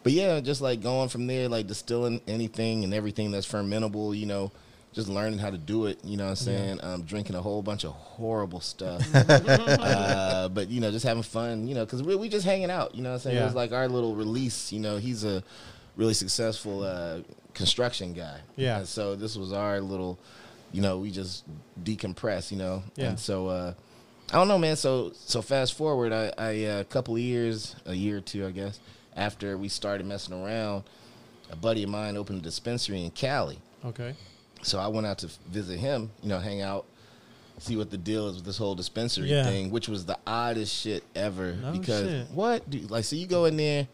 But 0.02 0.12
yeah, 0.12 0.40
just 0.40 0.60
like 0.60 0.82
going 0.82 1.08
from 1.08 1.26
there, 1.26 1.48
like 1.48 1.66
distilling 1.66 2.20
anything 2.26 2.84
and 2.84 2.92
everything 2.92 3.30
that's 3.30 3.50
fermentable, 3.50 4.16
you 4.16 4.26
know, 4.26 4.52
just 4.92 5.08
learning 5.08 5.38
how 5.38 5.48
to 5.50 5.56
do 5.56 5.86
it, 5.86 5.98
you 6.04 6.18
know 6.18 6.24
what 6.24 6.30
I'm 6.30 6.36
saying? 6.36 6.80
Um, 6.82 7.02
drinking 7.02 7.36
a 7.36 7.40
whole 7.40 7.62
bunch 7.62 7.84
of 7.84 7.92
horrible 7.92 8.60
stuff. 8.60 9.02
uh, 9.14 10.48
but, 10.50 10.68
you 10.68 10.80
know, 10.80 10.90
just 10.90 11.06
having 11.06 11.22
fun, 11.22 11.66
you 11.66 11.74
know, 11.74 11.86
because 11.86 12.02
we, 12.02 12.16
we 12.16 12.28
just 12.28 12.44
hanging 12.44 12.70
out, 12.70 12.94
you 12.94 13.02
know 13.02 13.10
what 13.10 13.14
I'm 13.14 13.20
saying? 13.20 13.38
It 13.38 13.44
was 13.44 13.54
like 13.54 13.72
our 13.72 13.88
little 13.88 14.14
release, 14.14 14.72
you 14.72 14.78
know, 14.78 14.98
he's 14.98 15.24
a 15.24 15.42
really 15.96 16.14
successful 16.14 16.82
uh, 16.82 17.20
construction 17.54 18.12
guy. 18.12 18.40
Yeah. 18.56 18.78
And 18.78 18.88
so 18.88 19.14
this 19.16 19.36
was 19.36 19.54
our 19.54 19.80
little, 19.80 20.18
you 20.70 20.82
know, 20.82 20.98
we 20.98 21.10
just 21.10 21.44
decompress, 21.82 22.50
you 22.50 22.58
know? 22.58 22.82
Yeah. 22.94 23.08
And 23.08 23.18
so, 23.18 23.48
uh, 23.48 23.74
I 24.34 24.38
don't 24.38 24.48
know, 24.48 24.58
man. 24.58 24.74
So 24.74 25.12
so 25.14 25.40
fast 25.42 25.74
forward, 25.74 26.12
I, 26.12 26.32
I 26.36 26.64
uh, 26.64 26.80
a 26.80 26.84
couple 26.84 27.14
of 27.14 27.20
years, 27.20 27.76
a 27.86 27.94
year 27.94 28.16
or 28.16 28.20
two, 28.20 28.44
I 28.44 28.50
guess, 28.50 28.80
after 29.14 29.56
we 29.56 29.68
started 29.68 30.06
messing 30.06 30.34
around, 30.34 30.82
a 31.52 31.56
buddy 31.56 31.84
of 31.84 31.90
mine 31.90 32.16
opened 32.16 32.40
a 32.40 32.42
dispensary 32.42 33.04
in 33.04 33.12
Cali. 33.12 33.58
Okay. 33.84 34.14
So 34.62 34.80
I 34.80 34.88
went 34.88 35.06
out 35.06 35.18
to 35.18 35.28
visit 35.48 35.78
him, 35.78 36.10
you 36.20 36.30
know, 36.30 36.40
hang 36.40 36.62
out, 36.62 36.84
see 37.58 37.76
what 37.76 37.92
the 37.92 37.96
deal 37.96 38.26
is 38.28 38.34
with 38.36 38.44
this 38.44 38.58
whole 38.58 38.74
dispensary 38.74 39.28
Yeah. 39.28 39.44
thing, 39.44 39.70
which 39.70 39.88
was 39.88 40.04
the 40.04 40.18
oddest 40.26 40.74
shit 40.74 41.04
ever. 41.14 41.52
No 41.52 41.70
because 41.70 42.08
shit. 42.08 42.26
what, 42.30 42.68
dude? 42.68 42.90
Like, 42.90 43.04
so 43.04 43.14
you 43.14 43.28
go 43.28 43.44
in 43.44 43.56
there, 43.56 43.86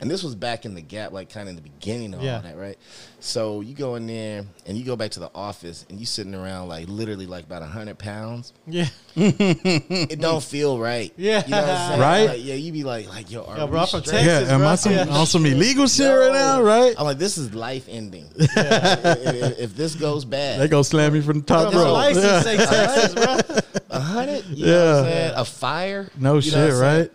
and 0.00 0.10
this 0.10 0.22
was 0.22 0.34
back 0.34 0.64
in 0.64 0.74
the 0.74 0.80
gap, 0.80 1.12
like 1.12 1.28
kind 1.30 1.48
of 1.48 1.50
in 1.50 1.56
the 1.56 1.62
beginning 1.68 2.14
of 2.14 2.22
Yeah. 2.22 2.36
all 2.36 2.42
that, 2.42 2.56
right? 2.56 2.78
So 3.20 3.60
you 3.62 3.74
go 3.74 3.96
in 3.96 4.06
there 4.06 4.44
and 4.66 4.78
you 4.78 4.84
go 4.84 4.94
back 4.94 5.10
to 5.12 5.20
the 5.20 5.30
office, 5.34 5.84
and 5.90 5.98
you 5.98 6.06
sitting 6.06 6.34
around 6.34 6.68
like 6.68 6.88
literally 6.88 7.26
like 7.26 7.44
about 7.44 7.62
hundred 7.62 7.98
pounds. 7.98 8.52
Yeah. 8.66 8.86
It 9.16 10.20
don't 10.20 10.42
feel 10.42 10.78
right. 10.78 11.12
Yeah. 11.16 11.44
you 11.44 11.50
know 11.50 11.60
what 11.60 11.68
I'm 11.70 11.88
saying? 11.88 12.00
Right? 12.00 12.26
Like, 12.28 12.44
yeah, 12.44 12.54
you 12.54 12.72
be 12.72 12.84
like, 12.84 13.08
like 13.08 13.30
yo, 13.30 13.42
are 13.44 13.56
Yo, 13.58 13.66
bro, 13.66 13.80
I'm 13.80 13.86
from 13.88 14.02
straight? 14.04 14.22
Texas. 14.22 14.48
yeah, 14.48 14.54
am 14.54 14.60
bro. 14.60 14.68
I 14.68 14.74
some, 14.76 14.92
Yeah. 14.92 15.06
on 15.08 15.26
some 15.26 15.44
illegal 15.46 15.86
shit 15.88 16.06
right 16.06 16.32
now? 16.32 16.62
Right? 16.62 16.94
I'm 16.96 17.04
like, 17.04 17.18
this 17.18 17.36
is 17.38 17.52
life 17.54 17.86
ending. 17.88 18.26
if, 18.36 18.56
if- 18.56 19.58
if 19.58 19.76
this 19.76 19.94
goes 19.96 20.24
bad, 20.24 20.60
They 20.60 20.68
gonna 20.68 20.84
slam 20.84 21.12
me 21.12 21.20
from 21.20 21.40
the 21.40 21.44
top 21.46 21.72
Bro, 21.72 21.80
my 21.80 21.84
rope. 21.86 21.94
license 21.94 22.24
Yeah. 22.24 22.40
say 22.42 22.56
Texas, 22.56 23.14
bro. 23.14 23.38
a 23.90 24.00
hundred, 24.00 24.44
you 24.46 24.66
know 24.66 25.04
Yeah. 25.04 25.32
A 25.40 25.44
fire, 25.44 26.08
No 26.16 26.36
you 26.36 26.40
shit, 26.42 26.52
what 26.54 26.62
I'm 26.62 26.70
saying? 26.70 26.80
right? 27.00 27.12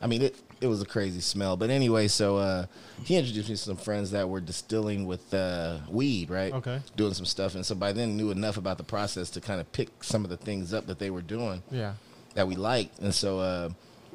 I 0.00 0.06
mean, 0.06 0.22
it 0.22 0.36
it 0.64 0.68
was 0.68 0.82
a 0.82 0.86
crazy 0.86 1.20
smell. 1.20 1.56
But 1.56 1.70
anyway, 1.70 2.08
so 2.08 2.38
uh, 2.38 2.66
he 3.04 3.16
introduced 3.16 3.48
me 3.48 3.54
to 3.54 3.60
some 3.60 3.76
friends 3.76 4.10
that 4.12 4.28
were 4.28 4.40
distilling 4.40 5.06
with 5.06 5.32
uh, 5.32 5.78
weed, 5.88 6.30
right? 6.30 6.52
Okay. 6.52 6.80
Doing 6.96 7.14
some 7.14 7.26
stuff, 7.26 7.54
and 7.54 7.64
so 7.64 7.74
by 7.74 7.92
then 7.92 8.16
knew 8.16 8.30
enough 8.30 8.56
about 8.56 8.78
the 8.78 8.84
process 8.84 9.30
to 9.30 9.40
kind 9.40 9.60
of 9.60 9.70
pick 9.72 10.02
some 10.02 10.24
of 10.24 10.30
the 10.30 10.36
things 10.36 10.72
up 10.74 10.86
that 10.86 10.98
they 10.98 11.10
were 11.10 11.22
doing 11.22 11.62
Yeah. 11.70 11.94
that 12.34 12.48
we 12.48 12.56
liked. 12.56 12.98
And 12.98 13.14
so 13.14 13.38
uh, 13.38 13.70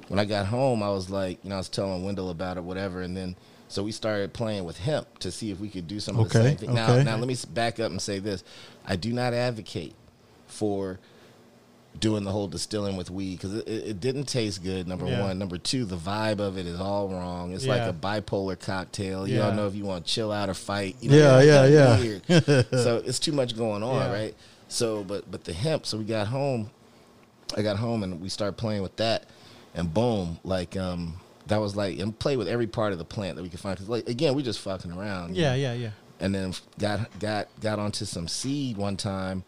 when 0.08 0.20
I 0.20 0.26
got 0.26 0.48
home, 0.48 0.84
I 0.84 0.90
was 0.90 1.10
like, 1.10 1.44
you 1.44 1.50
know, 1.50 1.56
I 1.56 1.60
was 1.60 1.70
telling 1.70 2.04
Wendell 2.04 2.32
about 2.32 2.58
it, 2.58 2.64
whatever. 2.64 3.02
And 3.02 3.16
then 3.16 3.36
so 3.68 3.84
we 3.84 3.92
started 3.92 4.34
playing 4.34 4.66
with 4.66 4.80
hemp 4.80 5.20
to 5.20 5.32
see 5.32 5.52
if 5.52 5.60
we 5.60 5.70
could 5.70 5.88
do 5.88 6.00
some 6.00 6.18
of 6.20 6.30
the 6.30 6.44
same 6.44 6.58
thing. 6.58 6.74
Now, 6.74 6.92
okay. 6.92 7.04
now 7.04 7.12
now 7.12 7.18
let 7.18 7.28
me 7.28 7.38
back 7.54 7.80
up 7.80 7.92
and 7.92 8.02
say 8.02 8.18
this: 8.18 8.44
I 8.86 8.96
do 8.96 9.14
not 9.14 9.34
advocate 9.34 9.94
for 10.48 11.00
doing 12.00 12.24
the 12.24 12.32
whole 12.32 12.48
distilling 12.48 12.96
with 12.98 13.10
weed 13.10 13.36
because 13.36 13.56
it, 13.56 13.68
it, 13.68 14.00
didn't 14.00 14.26
taste 14.26 14.64
good. 14.64 14.88
Number 14.88 15.06
Yeah. 15.08 15.22
one, 15.24 15.40
number 15.40 15.58
two, 15.58 15.86
the 15.86 15.98
vibe 15.98 16.40
of 16.40 16.58
it 16.58 16.66
is 16.66 16.80
all 16.80 17.10
wrong. 17.10 17.52
It's 17.54 17.66
like 17.66 17.82
a 17.82 17.94
bipolar 17.94 18.58
cocktail. 18.60 19.28
You 19.28 19.36
Yeah. 19.38 19.48
don't 19.48 19.56
know 19.56 19.68
if 19.68 19.76
you 19.76 19.84
want 19.86 20.06
to 20.06 20.12
chill 20.14 20.32
out 20.32 20.50
or 20.50 20.54
fight. 20.54 20.96
You 21.02 21.10
know, 21.10 21.40
Yeah, 21.40 21.66
yeah, 21.66 21.98
yeah. 21.98 22.00
weird. 22.00 22.68
so 22.72 23.02
it's 23.06 23.20
too 23.20 23.32
much 23.32 23.58
going 23.58 23.84
on, 23.84 23.96
Yeah. 23.96 24.12
right? 24.14 24.36
So, 24.68 25.04
but 25.04 25.30
but 25.30 25.44
the 25.46 25.54
hemp. 25.54 25.86
So 25.86 25.98
we 25.98 26.04
got 26.06 26.28
home. 26.28 26.70
I 27.58 27.64
got 27.64 27.78
home 27.78 28.04
and 28.04 28.22
we 28.22 28.30
started 28.30 28.56
playing 28.58 28.84
with 28.84 28.96
that, 28.98 29.26
and 29.74 29.92
boom, 29.92 30.40
like 30.44 30.78
um, 30.78 31.20
that 31.48 31.58
was 31.58 31.76
like 31.76 31.98
and 31.98 32.18
play 32.18 32.38
with 32.38 32.48
every 32.48 32.68
part 32.68 32.94
of 32.94 33.00
the 33.00 33.06
plant 33.06 33.36
that 33.38 33.42
we 33.44 33.50
could 33.50 33.60
find. 33.60 33.76
Cause 33.78 33.90
like 33.90 34.08
again, 34.08 34.36
we 34.36 34.44
just 34.44 34.60
fucking 34.60 34.92
around. 34.92 35.36
Yeah, 35.36 35.56
yeah, 35.56 35.74
yeah. 35.74 35.90
And 36.20 36.36
then 36.36 36.54
got 36.78 37.20
got 37.20 37.48
got 37.60 37.80
onto 37.80 38.06
some 38.06 38.28
seed 38.28 38.78
one 38.78 38.96
time, 38.96 39.44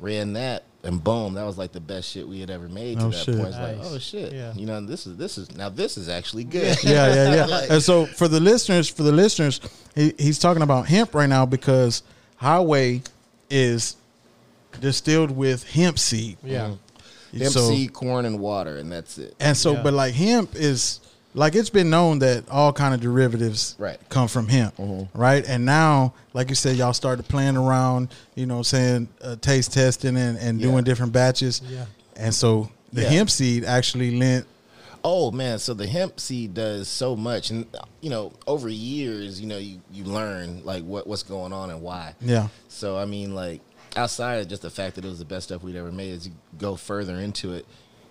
ran 0.00 0.32
that, 0.34 0.64
and 0.82 1.02
boom, 1.02 1.34
that 1.34 1.44
was 1.44 1.56
like 1.56 1.72
the 1.72 1.80
best 1.80 2.10
shit 2.10 2.26
we 2.28 2.40
had 2.40 2.50
ever 2.50 2.68
made 2.68 2.98
Oh, 2.98 3.10
to 3.10 3.16
that 3.16 3.24
shit. 3.24 3.36
point. 3.36 3.48
It's 3.48 3.56
like, 3.58 3.76
oh 3.80 3.98
shit, 3.98 4.32
Yeah. 4.32 4.52
you 4.54 4.66
know, 4.66 4.80
this 4.84 5.06
is 5.06 5.16
this 5.16 5.38
is 5.38 5.54
now 5.56 5.68
this 5.68 5.96
is 5.96 6.08
actually 6.08 6.44
good. 6.44 6.76
yeah, 6.84 7.14
yeah, 7.14 7.34
yeah. 7.34 7.44
Like- 7.48 7.70
and 7.70 7.82
so 7.82 8.06
for 8.06 8.28
the 8.28 8.40
listeners, 8.40 8.88
for 8.88 9.02
the 9.02 9.12
listeners, 9.12 9.60
he, 9.94 10.12
he's 10.18 10.38
talking 10.38 10.62
about 10.62 10.86
hemp 10.86 11.14
right 11.14 11.28
now 11.28 11.46
because 11.46 12.02
Highway 12.36 13.02
is 13.48 13.96
distilled 14.80 15.30
with 15.30 15.68
hemp 15.70 15.98
seed. 15.98 16.36
Yeah. 16.42 16.70
Mm-hmm. 17.32 17.38
Hemp 17.38 17.52
So- 17.52 17.68
seed, 17.70 17.92
corn, 17.92 18.26
and 18.26 18.38
water, 18.40 18.76
and 18.76 18.90
that's 18.92 19.18
it. 19.18 19.34
And 19.40 19.56
so, 19.56 19.72
Yeah. 19.74 19.82
but 19.82 19.94
like 19.94 20.14
hemp 20.14 20.54
is 20.54 21.00
like 21.34 21.54
it's 21.54 21.70
been 21.70 21.90
known 21.90 22.20
that 22.20 22.48
all 22.48 22.72
kind 22.72 22.94
of 22.94 23.00
derivatives 23.00 23.74
Right. 23.78 23.98
come 24.08 24.28
from 24.28 24.46
hemp, 24.48 24.76
Mhm. 24.76 25.08
right? 25.14 25.44
And 25.46 25.64
now, 25.64 26.14
like 26.32 26.48
you 26.48 26.54
said, 26.54 26.76
y'all 26.76 26.92
started 26.92 27.26
playing 27.28 27.56
around, 27.56 28.08
you 28.34 28.46
know, 28.46 28.62
saying 28.62 29.08
uh, 29.22 29.36
taste 29.40 29.72
testing 29.72 30.16
and, 30.16 30.38
and 30.38 30.60
Yeah. 30.60 30.68
doing 30.68 30.84
different 30.84 31.12
batches. 31.12 31.60
Yeah. 31.68 31.86
And 32.16 32.34
so 32.34 32.70
the 32.92 33.02
Yeah. 33.02 33.08
hemp 33.10 33.30
seed 33.30 33.64
actually 33.64 34.16
lent. 34.18 34.46
Oh 35.06 35.30
man, 35.30 35.58
so 35.58 35.74
the 35.74 35.86
hemp 35.86 36.18
seed 36.18 36.54
does 36.54 36.88
so 36.88 37.14
much, 37.14 37.50
and 37.50 37.66
you 38.00 38.08
know, 38.08 38.32
over 38.46 38.70
years, 38.70 39.38
you 39.40 39.46
know, 39.46 39.58
you 39.58 39.80
you 39.92 40.04
learn 40.04 40.62
like 40.64 40.82
what 40.84 41.06
what's 41.06 41.22
going 41.22 41.52
on 41.52 41.68
and 41.70 41.82
why. 41.82 42.14
Yeah, 42.22 42.48
So 42.68 42.96
I 42.96 43.04
mean, 43.04 43.34
like 43.34 43.60
outside 43.96 44.36
of 44.40 44.48
just 44.48 44.62
the 44.62 44.70
fact 44.70 44.94
that 44.96 45.04
it 45.04 45.08
was 45.08 45.18
the 45.18 45.24
best 45.26 45.48
stuff 45.48 45.62
we'd 45.62 45.76
ever 45.76 45.92
made, 45.92 46.14
as 46.14 46.26
you 46.26 46.32
go 46.58 46.74
further 46.76 47.16
into 47.16 47.52
it, 47.52 47.66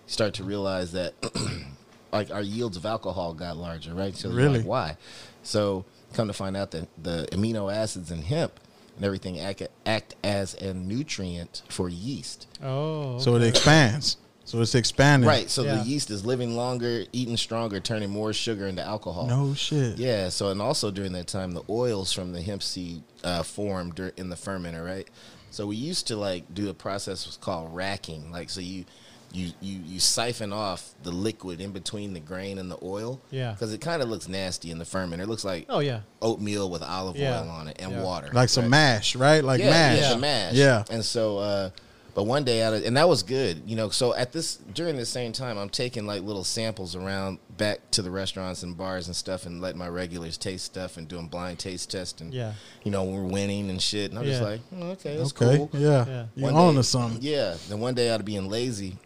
you 0.06 0.14
start 0.14 0.36
to 0.36 0.44
realize 0.44 0.92
that 0.92 1.14
like 2.14 2.32
our 2.32 2.42
yields 2.42 2.78
of 2.78 2.86
alcohol 2.86 3.34
got 3.34 3.58
larger, 3.58 3.94
right? 3.94 4.16
So 4.16 4.30
you're 4.30 4.38
Really? 4.38 4.60
like, 4.60 4.68
why? 4.68 4.98
So 5.42 5.84
come 6.14 6.28
to 6.28 6.34
find 6.34 6.56
out 6.56 6.72
that 6.72 6.88
the 7.02 7.28
amino 7.32 7.74
acids 7.74 8.12
in 8.12 8.22
hemp 8.22 8.60
and 8.96 9.04
everything 9.04 9.40
act, 9.40 9.64
act 9.86 10.16
as 10.24 10.54
a 10.56 10.74
nutrient 10.74 11.64
for 11.70 11.90
yeast. 11.90 12.48
Oh, 12.64 13.18
So 13.20 13.36
it 13.36 13.44
expands. 13.44 14.18
So 14.46 14.62
it's 14.62 14.76
expanding. 14.76 15.28
Right. 15.28 15.50
So 15.50 15.64
Yeah. 15.64 15.76
the 15.78 15.84
yeast 15.86 16.12
is 16.12 16.26
living 16.26 16.56
longer, 16.56 17.06
eating 17.14 17.38
stronger, 17.38 17.80
turning 17.80 18.10
more 18.10 18.34
sugar 18.34 18.68
into 18.68 18.84
alcohol. 18.84 19.26
No 19.26 19.54
shit. 19.56 19.98
Yeah. 19.98 20.30
So 20.30 20.50
and 20.50 20.62
also 20.62 20.92
during 20.92 21.14
that 21.14 21.28
time, 21.28 21.52
the 21.54 21.64
oils 21.70 22.12
from 22.14 22.34
the 22.34 22.42
hemp 22.42 22.62
seed 22.62 23.04
uh, 23.24 23.42
formed 23.44 24.00
in 24.18 24.30
the 24.30 24.36
fermenter, 24.36 24.86
right? 24.86 25.08
So 25.50 25.66
we 25.68 25.76
used 25.78 26.08
to 26.08 26.16
like 26.18 26.54
do 26.54 26.70
a 26.70 26.74
process 26.74 27.26
was 27.26 27.38
called 27.38 27.74
racking. 27.74 28.32
Like 28.32 28.50
so 28.50 28.60
you. 28.62 28.86
You, 29.34 29.52
you, 29.62 29.80
you 29.84 30.00
siphon 30.00 30.54
off 30.54 30.94
the 31.02 31.12
liquid 31.12 31.60
in 31.60 31.72
between 31.72 32.14
the 32.14 32.20
grain 32.20 32.60
and 32.60 32.70
the 32.70 32.78
oil. 32.84 33.20
Yeah. 33.32 33.52
Because 33.52 33.74
it 33.74 33.82
kind 33.82 34.02
of 34.04 34.08
looks 34.10 34.28
nasty 34.28 34.70
in 34.70 34.78
the 34.78 34.86
fermenter. 34.86 35.22
It 35.22 35.28
looks 35.28 35.44
like 35.44 35.66
Oh 35.70 35.80
yeah. 35.80 36.02
oatmeal 36.22 36.70
with 36.70 36.84
olive 36.84 37.18
Yeah. 37.18 37.42
oil 37.42 37.50
on 37.50 37.68
it 37.68 37.78
and 37.80 37.92
Yeah. 37.94 38.04
water. 38.04 38.30
Like 38.32 38.50
some 38.50 38.70
mash, 38.70 39.16
right? 39.16 39.44
Like 39.44 39.60
yeah, 39.60 39.70
mash. 39.72 40.00
Yeah, 40.00 40.10
the 40.14 40.18
mash. 40.20 40.54
Yeah. 40.54 40.84
And 40.92 41.04
so, 41.04 41.40
uh, 41.40 41.70
but 42.16 42.26
one 42.26 42.44
day 42.44 42.62
out 42.62 42.76
of, 42.76 42.84
and 42.86 42.96
that 42.96 43.10
was 43.10 43.24
good, 43.24 43.64
you 43.66 43.76
know. 43.76 43.90
So 43.90 44.14
at 44.14 44.32
this 44.32 44.58
during 44.76 44.98
the 44.98 45.06
same 45.06 45.32
time, 45.32 45.58
I'm 45.58 45.70
taking 45.70 46.06
like 46.06 46.22
little 46.22 46.44
samples 46.44 46.96
around 46.96 47.40
back 47.58 47.80
to 47.90 48.04
the 48.04 48.12
restaurants 48.12 48.62
and 48.62 48.78
bars 48.78 49.08
and 49.08 49.16
stuff, 49.16 49.48
and 49.48 49.60
letting 49.62 49.80
my 49.80 49.88
regulars 49.88 50.38
taste 50.38 50.66
stuff 50.66 50.98
and 50.98 51.08
doing 51.08 51.26
blind 51.28 51.58
taste 51.58 51.90
tests, 51.90 52.22
and 52.22 52.32
Yeah. 52.32 52.54
you 52.84 52.92
know, 52.92 53.04
we're 53.04 53.24
winning 53.24 53.72
and 53.72 53.82
shit. 53.82 54.12
And 54.12 54.20
I'm 54.20 54.26
just 54.26 54.44
like, 54.44 54.60
"Hmm, 54.70 54.84
okay, 54.92 55.18
that's 55.18 55.32
Okay. 55.34 55.58
cool. 55.58 55.70
Yeah. 55.74 56.06
Yeah. 56.08 56.26
You 56.36 56.44
One 56.44 56.54
on 56.54 56.74
day- 56.76 56.82
to 56.82 56.84
something. 56.84 57.22
Yeah. 57.24 57.56
Then 57.68 57.80
one 57.80 57.96
day 57.96 58.12
out 58.12 58.20
of 58.20 58.28
being 58.28 58.48
lazy, 58.48 58.98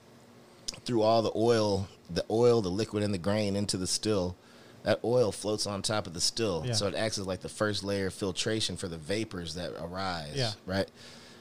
threw 0.88 1.02
all 1.04 1.22
the 1.22 1.32
oil, 1.36 1.88
the 2.10 2.26
oil, 2.32 2.62
the 2.62 2.70
liquid, 2.70 3.04
and 3.04 3.14
the 3.14 3.18
grain 3.20 3.56
into 3.56 3.78
the 3.78 3.86
still. 3.88 4.36
That 4.84 5.00
oil 5.04 5.32
floats 5.34 5.68
on 5.68 5.82
top 5.82 6.08
of 6.08 6.14
the 6.14 6.22
still, 6.22 6.64
Yeah. 6.66 6.72
so 6.74 6.88
it 6.88 6.96
acts 6.96 7.18
as 7.18 7.28
like 7.28 7.42
the 7.42 7.50
first 7.50 7.84
layer 7.84 8.08
of 8.08 8.14
filtration 8.14 8.78
for 8.78 8.88
the 8.88 8.98
vapors 8.98 9.56
that 9.56 9.74
arise. 9.82 10.32
Yeah. 10.34 10.52
Right. 10.66 10.88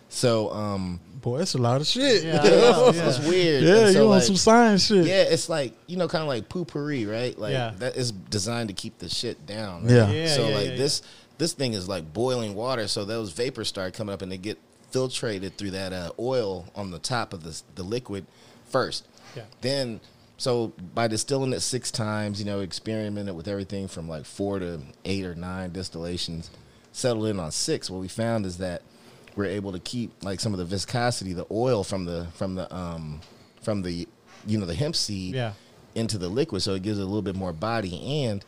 So, 0.08 0.52
um, 0.52 1.00
Boy, 1.20 1.38
that's 1.38 1.54
a 1.54 1.58
lot 1.58 1.80
of 1.80 1.86
shit. 1.86 2.24
Yeah, 2.24 2.40
I 2.42 2.48
know, 2.48 2.90
yeah. 2.94 3.08
it's 3.08 3.18
weird. 3.20 3.62
Yeah, 3.62 3.74
And 3.86 3.92
so, 3.92 3.98
you 4.00 4.04
on 4.04 4.10
like, 4.10 4.22
some 4.24 4.36
science 4.36 4.86
shit. 4.86 5.06
Yeah, 5.06 5.22
it's 5.22 5.48
like 5.48 5.74
you 5.86 5.96
know, 5.96 6.08
kind 6.08 6.22
of 6.22 6.28
like 6.28 6.48
poopery, 6.48 7.08
right? 7.10 7.38
Like 7.38 7.52
Yeah. 7.52 7.72
that 7.78 7.96
is 7.96 8.10
designed 8.12 8.68
to 8.68 8.74
keep 8.74 8.98
the 8.98 9.08
shit 9.08 9.46
down. 9.46 9.84
Right? 9.84 9.92
Yeah. 9.92 10.10
Yeah, 10.10 10.26
so 10.28 10.48
yeah, 10.48 10.54
like 10.56 10.68
yeah, 10.70 10.76
this, 10.76 11.02
this 11.38 11.52
thing 11.52 11.72
is 11.74 11.88
like 11.88 12.12
boiling 12.12 12.54
water. 12.56 12.88
So 12.88 13.04
those 13.04 13.30
vapors 13.32 13.68
start 13.68 13.94
coming 13.94 14.12
up 14.12 14.22
and 14.22 14.30
they 14.32 14.38
get 14.38 14.58
filtrated 14.92 15.52
through 15.54 15.72
that 15.72 15.92
uh, 15.92 16.10
oil 16.18 16.66
on 16.74 16.90
the 16.90 16.98
top 16.98 17.32
of 17.32 17.42
the 17.44 17.60
the 17.76 17.82
liquid 17.84 18.26
first. 18.70 19.06
Yeah. 19.36 19.42
Then, 19.60 20.00
so 20.38 20.72
by 20.94 21.06
distilling 21.08 21.52
it 21.52 21.60
six 21.60 21.90
times, 21.90 22.38
you 22.40 22.46
know, 22.46 22.60
experimented 22.60 23.34
with 23.36 23.48
everything 23.48 23.88
from 23.88 24.08
like 24.08 24.24
four 24.24 24.58
to 24.58 24.80
eight 25.04 25.24
or 25.24 25.34
nine 25.34 25.72
distillations, 25.72 26.50
settled 26.92 27.26
in 27.26 27.38
on 27.38 27.50
six. 27.52 27.88
What 27.90 28.00
we 28.00 28.08
found 28.08 28.46
is 28.46 28.58
that 28.58 28.82
we're 29.34 29.44
able 29.46 29.72
to 29.72 29.78
keep 29.80 30.12
like 30.24 30.40
some 30.40 30.52
of 30.52 30.58
the 30.58 30.64
viscosity, 30.64 31.32
the 31.34 31.46
oil 31.50 31.84
from 31.84 32.04
the 32.06 32.26
from 32.34 32.54
the 32.54 32.74
um 32.74 33.20
from 33.62 33.82
the 33.82 34.08
you 34.46 34.58
know 34.58 34.66
the 34.66 34.74
hemp 34.74 34.96
seed 34.96 35.34
Yeah. 35.34 35.52
into 35.94 36.16
the 36.18 36.28
liquid, 36.28 36.62
so 36.62 36.74
it 36.74 36.82
gives 36.82 36.98
it 36.98 37.02
a 37.02 37.06
little 37.06 37.22
bit 37.22 37.36
more 37.36 37.52
body 37.52 38.24
and 38.24 38.44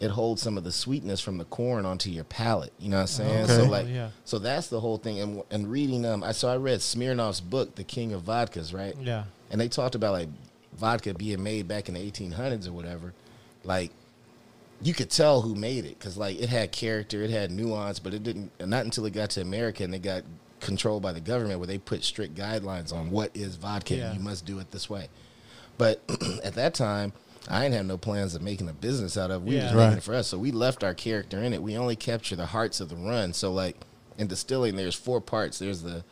it 0.00 0.10
holds 0.12 0.40
some 0.40 0.56
of 0.56 0.62
the 0.62 0.70
sweetness 0.70 1.20
from 1.20 1.38
the 1.38 1.44
corn 1.46 1.84
onto 1.84 2.08
your 2.08 2.22
palate. 2.22 2.72
You 2.78 2.88
know 2.88 2.98
what 2.98 3.00
I'm 3.02 3.06
saying? 3.08 3.44
Okay. 3.44 3.52
So 3.56 3.62
Oh, 3.64 3.68
like, 3.68 3.88
yeah. 3.88 4.10
so 4.24 4.38
that's 4.38 4.68
the 4.68 4.78
whole 4.78 4.96
thing. 4.98 5.18
And 5.18 5.42
and 5.50 5.68
reading 5.68 6.06
um, 6.06 6.22
I 6.22 6.30
so 6.32 6.48
I 6.48 6.56
read 6.56 6.78
Smirnoff's 6.80 7.40
book, 7.40 7.74
The 7.74 7.82
King 7.82 8.12
of 8.12 8.22
Vodkas, 8.22 8.72
right? 8.72 8.94
Yeah. 9.00 9.24
And 9.50 9.60
they 9.60 9.68
talked 9.68 9.94
about 9.94 10.12
like 10.12 10.28
vodka 10.74 11.14
being 11.14 11.42
made 11.42 11.66
back 11.66 11.88
in 11.88 11.94
the 11.94 12.10
1800s 12.10 12.68
or 12.68 12.72
whatever 12.72 13.12
like 13.64 13.90
you 14.80 14.94
could 14.94 15.10
tell 15.10 15.42
who 15.42 15.54
made 15.54 15.84
it 15.84 15.98
because 15.98 16.16
like 16.16 16.40
it 16.40 16.48
had 16.48 16.70
character 16.70 17.22
it 17.22 17.30
had 17.30 17.50
nuance 17.50 17.98
but 17.98 18.14
it 18.14 18.22
didn't 18.22 18.50
not 18.64 18.84
until 18.84 19.04
it 19.06 19.12
got 19.12 19.30
to 19.30 19.40
america 19.40 19.82
and 19.82 19.92
they 19.92 19.98
got 19.98 20.22
controlled 20.60 21.02
by 21.02 21.12
the 21.12 21.20
government 21.20 21.58
where 21.58 21.66
they 21.66 21.78
put 21.78 22.04
strict 22.04 22.34
guidelines 22.34 22.92
on 22.92 23.10
what 23.10 23.30
is 23.34 23.56
vodka 23.56 23.94
Yeah. 23.96 24.12
you 24.12 24.20
must 24.20 24.44
do 24.44 24.58
it 24.60 24.70
this 24.70 24.88
way 24.88 25.08
but 25.78 26.00
at 26.44 26.54
that 26.54 26.74
time 26.74 27.12
i 27.48 27.62
didn't 27.62 27.74
have 27.76 27.86
no 27.86 27.96
plans 27.98 28.34
of 28.34 28.42
making 28.42 28.68
a 28.68 28.72
business 28.72 29.16
out 29.16 29.30
of 29.30 29.42
it. 29.42 29.48
we 29.48 29.54
were 29.56 29.60
just 29.62 29.72
Yeah. 29.74 29.78
making 29.80 29.88
Right. 29.90 29.98
it 29.98 30.02
for 30.04 30.14
us 30.14 30.28
so 30.28 30.38
we 30.38 30.52
left 30.52 30.84
our 30.84 30.94
character 30.94 31.42
in 31.42 31.52
it 31.52 31.62
we 31.62 31.76
only 31.76 31.96
capture 31.96 32.36
the 32.36 32.46
hearts 32.46 32.80
of 32.80 32.88
the 32.88 32.96
run 32.96 33.32
so 33.32 33.52
like 33.52 33.76
in 34.16 34.26
distilling 34.28 34.76
there's 34.76 34.94
four 34.96 35.20
parts 35.20 35.58
there's 35.58 35.82
the 35.82 36.04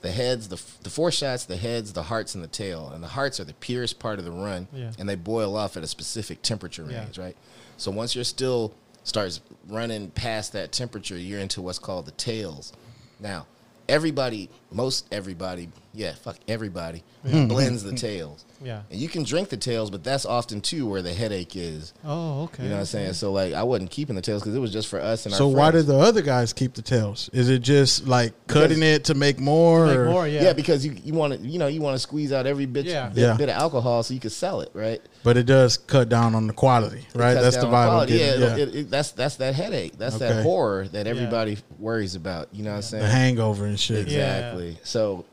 the 0.00 0.10
heads, 0.12 0.48
the 0.48 0.56
the 0.82 0.90
foreshots, 0.90 1.46
the 1.46 1.56
heads, 1.56 1.92
the 1.92 2.04
hearts, 2.04 2.34
and 2.34 2.42
the 2.44 2.48
tail. 2.48 2.90
And 2.94 3.02
the 3.02 3.08
hearts 3.08 3.40
are 3.40 3.44
the 3.44 3.54
purest 3.54 3.98
part 3.98 4.18
of 4.18 4.24
the 4.24 4.30
run, 4.30 4.68
Yeah. 4.72 4.92
and 4.98 5.08
they 5.08 5.14
boil 5.16 5.56
off 5.56 5.76
at 5.76 5.82
a 5.82 5.86
specific 5.88 6.42
temperature 6.42 6.86
Yeah. 6.88 7.00
range, 7.04 7.18
right? 7.18 7.36
So 7.76 7.90
once 7.90 8.14
your 8.14 8.24
still 8.24 8.72
starts 9.04 9.40
running 9.68 10.10
past 10.10 10.52
that 10.52 10.70
temperature, 10.72 11.16
you're 11.16 11.40
into 11.40 11.62
what's 11.62 11.78
called 11.78 12.06
the 12.06 12.12
tails. 12.12 12.72
Now, 13.20 13.46
everybody, 13.88 14.50
most 14.70 15.06
everybody, 15.10 15.68
yeah, 15.94 16.14
fuck 16.14 16.36
everybody, 16.46 17.02
blends 17.24 17.82
the 17.82 17.92
tails. 17.94 18.44
Yeah. 18.62 18.82
And 18.90 18.98
you 19.00 19.08
can 19.08 19.22
drink 19.22 19.48
the 19.48 19.56
tails, 19.56 19.90
but 19.90 20.02
that's 20.02 20.26
often 20.26 20.60
too 20.60 20.86
where 20.86 21.02
the 21.02 21.12
headache 21.14 21.54
is. 21.56 21.94
Oh, 22.04 22.42
okay. 22.44 22.64
You 22.64 22.68
know 22.70 22.74
what 22.76 22.80
I'm 22.80 22.86
saying? 22.86 23.12
So 23.14 23.32
like, 23.32 23.54
I 23.54 23.62
wasn't 23.62 23.90
keeping 23.90 24.16
the 24.16 24.22
tails 24.22 24.42
because 24.42 24.54
it 24.56 24.58
was 24.58 24.72
just 24.72 24.88
for 24.88 25.00
us 25.00 25.26
and 25.26 25.34
So 25.34 25.48
our 25.50 25.54
why 25.56 25.70
did 25.70 25.86
the 25.86 25.96
other 25.98 26.22
guys 26.22 26.52
keep 26.52 26.74
the 26.74 26.82
tails? 26.82 27.30
Is 27.32 27.48
it 27.48 27.60
just 27.60 28.06
like 28.08 28.32
cutting 28.48 28.82
it 28.82 29.04
to 29.04 29.14
make 29.14 29.38
more? 29.38 29.86
Make 29.86 29.98
more, 30.12 30.26
yeah. 30.26 30.42
Yeah. 30.42 30.52
because 30.54 30.84
you 30.84 30.96
you 31.04 31.14
want 31.14 31.34
to 31.34 31.38
you 31.40 31.58
know 31.58 31.66
you 31.68 31.80
want 31.80 31.94
to 31.94 31.98
squeeze 31.98 32.32
out 32.32 32.46
every 32.46 32.66
bit, 32.66 32.86
Yeah. 32.86 33.08
bit, 33.08 33.20
Yeah. 33.22 33.36
bit 33.36 33.48
of 33.48 33.54
alcohol 33.56 34.02
so 34.02 34.14
you 34.14 34.20
can 34.20 34.30
sell 34.30 34.60
it, 34.60 34.70
right? 34.74 35.00
But 35.22 35.36
it 35.36 35.46
does 35.46 35.76
cut 35.76 36.08
down 36.08 36.34
on 36.34 36.46
the 36.46 36.52
quality, 36.52 37.06
right? 37.14 37.34
That's 37.34 37.56
the 37.56 37.62
down 37.62 37.72
vibe. 37.72 38.08
Yeah, 38.10 38.16
it- 38.16 38.40
yeah. 38.40 38.56
It, 38.56 38.74
it, 38.74 38.90
that's 38.90 39.12
that's 39.12 39.36
that 39.36 39.54
headache. 39.54 39.96
That's 39.98 40.16
Okay. 40.16 40.28
that 40.28 40.42
horror 40.42 40.88
that 40.88 41.06
everybody 41.06 41.58
worries 41.78 42.14
about. 42.14 42.48
You 42.52 42.64
know 42.64 42.70
what 42.70 42.76
I'm 42.76 42.82
saying? 42.82 43.02
the 43.04 43.08
hangover 43.10 43.66
and 43.66 43.78
shit. 43.78 44.08
Yeah. 44.08 44.18
Exactly. 44.36 44.78
So 44.82 45.24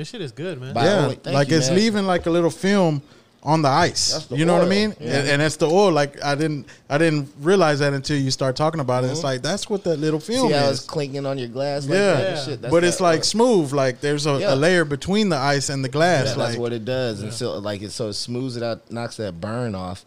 This 0.00 0.08
shit 0.08 0.22
is 0.22 0.32
good, 0.32 0.58
man. 0.58 0.72
By- 0.72 0.84
Yeah, 0.86 0.98
only- 1.04 1.16
thank 1.16 1.34
like 1.34 1.50
you, 1.50 1.58
it's 1.58 1.66
man. 1.68 1.76
leaving 1.76 2.06
like 2.06 2.24
a 2.24 2.30
little 2.30 2.48
film 2.48 3.02
on 3.42 3.60
the 3.60 3.68
ice. 3.68 4.24
The 4.24 4.34
You 4.38 4.46
know 4.46 4.54
what 4.54 4.64
I 4.64 4.68
mean? 4.68 4.94
Yeah. 4.98 5.18
And, 5.18 5.28
and 5.28 5.42
that's 5.42 5.56
the 5.56 5.68
oil. 5.68 5.92
Like 5.92 6.24
I 6.24 6.34
didn't, 6.34 6.64
I 6.88 6.96
didn't 6.96 7.28
realize 7.38 7.80
that 7.80 7.92
until 7.92 8.16
you 8.16 8.30
start 8.30 8.56
talking 8.56 8.80
about 8.80 9.04
it. 9.04 9.10
It's 9.10 9.22
like 9.22 9.42
that's 9.42 9.68
what 9.68 9.84
that 9.84 9.98
little 9.98 10.18
film 10.18 10.44
Mm-hmm. 10.48 10.54
see 10.54 10.58
how 10.58 10.70
it's 10.70 10.80
is. 10.80 10.86
clinking 10.86 11.26
on 11.26 11.36
your 11.36 11.48
glass? 11.48 11.84
Like 11.84 11.92
Yeah. 11.98 12.14
that 12.14 12.22
Yeah. 12.38 12.44
shit? 12.46 12.62
That's 12.62 12.72
But 12.72 12.84
it's 12.84 12.96
that 12.96 13.02
like 13.02 13.18
oil. 13.18 13.24
smooth. 13.24 13.72
Like 13.74 14.00
there's 14.00 14.24
a, 14.26 14.38
Yeah. 14.40 14.54
a 14.54 14.56
layer 14.56 14.86
between 14.86 15.28
the 15.28 15.36
ice 15.36 15.68
and 15.68 15.84
the 15.84 15.90
glass. 15.90 16.28
Yeah, 16.28 16.34
like 16.36 16.48
that's 16.48 16.58
what 16.58 16.72
it 16.72 16.86
does, 16.86 17.20
and 17.20 17.30
so 17.30 17.58
like 17.58 17.82
it 17.82 17.90
so 17.92 18.08
it 18.08 18.14
smooths 18.14 18.56
it 18.56 18.62
out, 18.62 18.90
knocks 18.90 19.18
that 19.18 19.38
burn 19.38 19.74
off, 19.74 20.06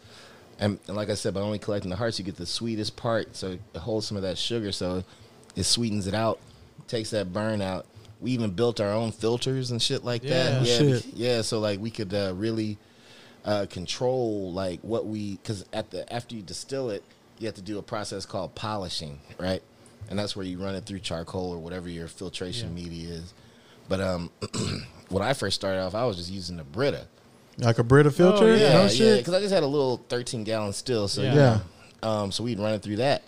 and, 0.58 0.80
and 0.88 0.96
like 0.96 1.08
I 1.08 1.14
said, 1.14 1.34
by 1.34 1.40
only 1.40 1.60
collecting 1.60 1.90
the 1.90 1.96
hearts, 1.96 2.18
you 2.18 2.24
get 2.24 2.34
the 2.36 2.46
sweetest 2.46 2.96
part. 2.96 3.36
So 3.36 3.52
it 3.74 3.78
holds 3.78 4.08
some 4.08 4.16
of 4.16 4.24
that 4.24 4.38
sugar, 4.38 4.72
so 4.72 5.04
it 5.54 5.62
sweetens 5.64 6.08
it 6.08 6.14
out, 6.14 6.40
takes 6.88 7.10
that 7.10 7.32
burn 7.32 7.62
out. 7.62 7.86
We 8.24 8.30
even 8.32 8.50
built 8.52 8.80
our 8.80 8.90
own 8.90 9.12
filters 9.12 9.70
and 9.70 9.80
shit 9.80 10.02
like 10.04 10.22
that. 10.22 10.62
Yeah. 10.62 10.62
Yeah, 10.62 10.78
Shit. 10.98 11.06
yeah. 11.14 11.42
So 11.42 11.60
like 11.60 11.78
we 11.78 11.90
could 11.90 12.12
uh, 12.14 12.32
really 12.34 12.78
uh, 13.44 13.66
control 13.68 14.50
like 14.52 14.80
what 14.80 15.06
we 15.06 15.32
because 15.36 15.64
at 15.74 15.90
the 15.90 16.10
after 16.12 16.34
you 16.34 16.40
distill 16.42 16.88
it, 16.90 17.04
you 17.38 17.46
have 17.46 17.54
to 17.56 17.62
do 17.62 17.78
a 17.78 17.82
process 17.82 18.24
called 18.24 18.54
polishing, 18.54 19.20
right? 19.38 19.62
And 20.08 20.18
that's 20.18 20.34
where 20.34 20.46
you 20.46 20.58
run 20.58 20.74
it 20.74 20.86
through 20.86 21.00
charcoal 21.00 21.50
or 21.52 21.58
whatever 21.58 21.88
your 21.88 22.08
filtration 22.08 22.76
Yeah. 22.76 22.84
media 22.84 23.10
is. 23.10 23.34
But 23.88 24.00
um, 24.00 24.30
when 25.10 25.22
I 25.22 25.34
first 25.34 25.54
started 25.56 25.80
off, 25.82 25.94
I 25.94 26.04
was 26.06 26.16
just 26.16 26.30
using 26.30 26.56
the 26.56 26.64
Brita. 26.64 27.06
like 27.58 27.78
a 27.78 27.84
Brita 27.84 28.10
filter. 28.10 28.44
Oh, 28.46 28.54
yeah. 28.54 28.72
no 28.72 28.84
Yeah, 28.86 28.90
yeah, 29.12 29.16
because 29.18 29.34
I 29.34 29.40
just 29.40 29.52
had 29.52 29.62
a 29.62 29.66
little 29.66 29.98
13 30.08 30.44
gallon 30.44 30.72
still. 30.72 31.08
So 31.08 31.20
Yeah. 31.22 31.34
yeah, 31.34 31.60
um, 32.02 32.32
so 32.32 32.42
we'd 32.44 32.58
run 32.58 32.72
it 32.72 32.82
through 32.82 32.96
that. 32.96 33.22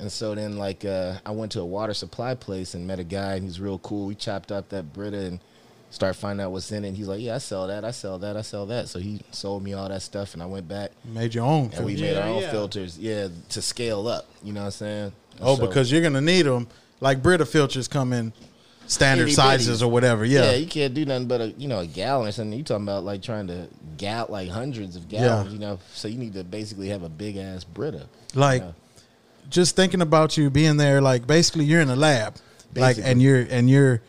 And 0.00 0.10
so 0.12 0.34
then, 0.34 0.56
like, 0.58 0.84
uh, 0.84 1.14
I 1.26 1.32
went 1.32 1.52
to 1.52 1.60
a 1.60 1.66
water 1.66 1.92
supply 1.94 2.34
place 2.34 2.74
and 2.74 2.86
met 2.86 2.98
a 3.00 3.04
guy, 3.04 3.34
and 3.34 3.44
he's 3.44 3.60
real 3.60 3.78
cool. 3.80 4.06
We 4.06 4.14
chopped 4.14 4.52
up 4.52 4.68
that 4.68 4.92
Brita 4.92 5.18
and 5.18 5.40
started 5.90 6.14
finding 6.14 6.44
out 6.44 6.52
what's 6.52 6.70
in 6.70 6.84
it. 6.84 6.88
And 6.88 6.96
he's 6.96 7.08
like, 7.08 7.20
"Yeah, 7.20 7.34
I 7.34 7.38
sell 7.38 7.66
that. 7.66 7.84
I 7.84 7.90
sell 7.90 8.18
that. 8.20 8.36
I 8.36 8.42
sell 8.42 8.66
that." 8.66 8.88
So 8.88 9.00
he 9.00 9.20
sold 9.32 9.64
me 9.64 9.72
all 9.72 9.88
that 9.88 10.02
stuff, 10.02 10.34
and 10.34 10.42
I 10.42 10.46
went 10.46 10.68
back 10.68 10.92
Made 11.04 11.34
your 11.34 11.44
own. 11.44 11.70
and 11.74 11.84
we 11.84 11.96
filter. 11.96 12.02
made 12.06 12.12
Yeah, 12.12 12.20
our 12.22 12.28
own 12.28 12.42
yeah. 12.42 12.50
filters. 12.52 12.98
Yeah, 12.98 13.28
to 13.48 13.60
scale 13.62 14.06
up. 14.06 14.26
You 14.44 14.52
know 14.52 14.60
what 14.60 14.66
I'm 14.66 14.70
saying? 14.72 15.12
Oh, 15.40 15.56
So- 15.56 15.66
because 15.66 15.90
you're 15.90 16.02
gonna 16.02 16.20
need 16.20 16.42
them. 16.42 16.68
Like 17.00 17.20
Brita 17.22 17.44
filters 17.46 17.88
come 17.88 18.12
in 18.12 18.32
standard 18.86 19.30
sizes 19.32 19.82
or 19.82 19.90
whatever. 19.90 20.24
yeah. 20.24 20.44
Yeah. 20.50 20.56
you 20.56 20.66
can't 20.66 20.94
do 20.94 21.04
nothing 21.04 21.26
but 21.28 21.40
a 21.40 21.48
you 21.58 21.68
know 21.68 21.80
a 21.80 21.86
gallon 21.86 22.28
or 22.28 22.32
something. 22.32 22.56
You 22.56 22.64
talking 22.64 22.84
about 22.84 23.04
like 23.04 23.22
trying 23.22 23.46
to 23.48 23.66
gal 23.96 24.26
like 24.28 24.48
hundreds 24.48 24.94
of 24.96 25.08
gallons. 25.08 25.48
Yeah. 25.48 25.52
You 25.52 25.58
know, 25.58 25.78
so 25.92 26.06
you 26.08 26.18
need 26.18 26.34
to 26.34 26.44
basically 26.44 26.88
have 26.88 27.02
a 27.02 27.08
big 27.08 27.36
ass 27.36 27.64
Brita. 27.64 28.06
Like 28.34 28.62
Yeah. 28.62 28.70
Just 29.50 29.76
thinking 29.76 30.00
about 30.02 30.36
you 30.36 30.50
being 30.50 30.76
there, 30.76 31.00
like 31.00 31.26
basically 31.26 31.64
you're 31.64 31.80
in 31.80 31.88
a 31.90 31.96
lab, 31.96 32.36
like 32.74 32.98
and 33.02 33.20
you're 33.22 33.46
and 33.50 33.68
you're 33.70 34.00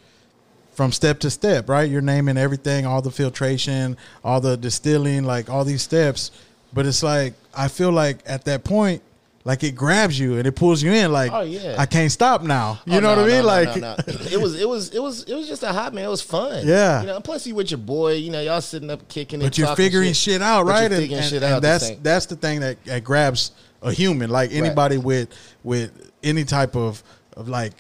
from 0.73 0.91
step 0.91 1.19
to 1.19 1.29
step, 1.29 1.67
right? 1.69 1.89
You're 1.89 2.01
naming 2.01 2.37
everything, 2.37 2.85
all 2.85 3.01
the 3.01 3.11
filtration, 3.11 3.97
all 4.23 4.39
the 4.41 4.55
distilling, 4.57 5.23
like 5.25 5.49
all 5.49 5.65
these 5.65 5.81
steps. 5.81 6.31
But 6.73 6.85
it's 6.85 7.03
like 7.03 7.33
I 7.55 7.67
feel 7.67 7.91
like 7.91 8.19
at 8.25 8.45
that 8.45 8.63
point, 8.63 9.01
like 9.43 9.63
it 9.63 9.71
grabs 9.75 10.19
you 10.19 10.37
and 10.37 10.45
it 10.45 10.51
pulls 10.53 10.83
you 10.83 10.91
in. 10.91 11.11
Like 11.11 11.31
Oh, 11.33 11.41
yeah. 11.41 11.75
I 11.77 11.85
can't 11.85 12.11
stop 12.11 12.43
now. 12.43 12.79
You 12.85 12.97
Oh, 12.97 12.99
know 12.99 13.15
no, 13.15 13.21
what 13.23 13.31
I 13.31 13.33
mean? 13.33 13.41
no, 13.41 13.47
like 13.47 13.75
no, 13.81 13.95
it 14.31 14.39
was, 14.39 14.59
it 14.61 14.69
was, 14.69 14.89
it 14.93 15.01
was, 15.01 15.23
it 15.23 15.33
was 15.33 15.47
just 15.47 15.63
a 15.63 15.73
hot 15.73 15.93
man. 15.93 16.05
It 16.05 16.09
was 16.09 16.21
fun. 16.21 16.67
Yeah. 16.67 17.01
you 17.01 17.07
know. 17.07 17.15
and 17.15 17.23
Plus, 17.25 17.47
you 17.47 17.55
with 17.55 17.71
your 17.71 17.77
boy. 17.79 18.13
You 18.13 18.29
know, 18.31 18.41
y'all 18.41 18.61
sitting 18.61 18.89
up 18.91 19.07
kicking. 19.07 19.39
It. 19.41 19.43
But 19.45 19.47
and 19.47 19.57
you're 19.57 19.75
figuring 19.75 20.13
shit, 20.13 20.41
out, 20.41 20.65
But 20.65 20.71
you're 20.71 20.81
right? 20.89 20.91
And, 20.91 21.11
and- 21.13 21.25
shit 21.25 21.43
and 21.43 21.53
out 21.53 21.61
the 21.61 21.67
that's 21.67 21.89
that's 22.01 22.25
the 22.27 22.35
thing 22.35 22.59
that, 22.59 22.83
that 22.85 23.03
grabs 23.03 23.51
a 23.81 23.91
human. 23.91 24.29
Like 24.29 24.51
anybody 24.51 24.97
with 24.97 25.29
with 25.63 26.11
any 26.23 26.43
type 26.45 26.75
of 26.75 27.01
of 27.35 27.47
like 27.49 27.75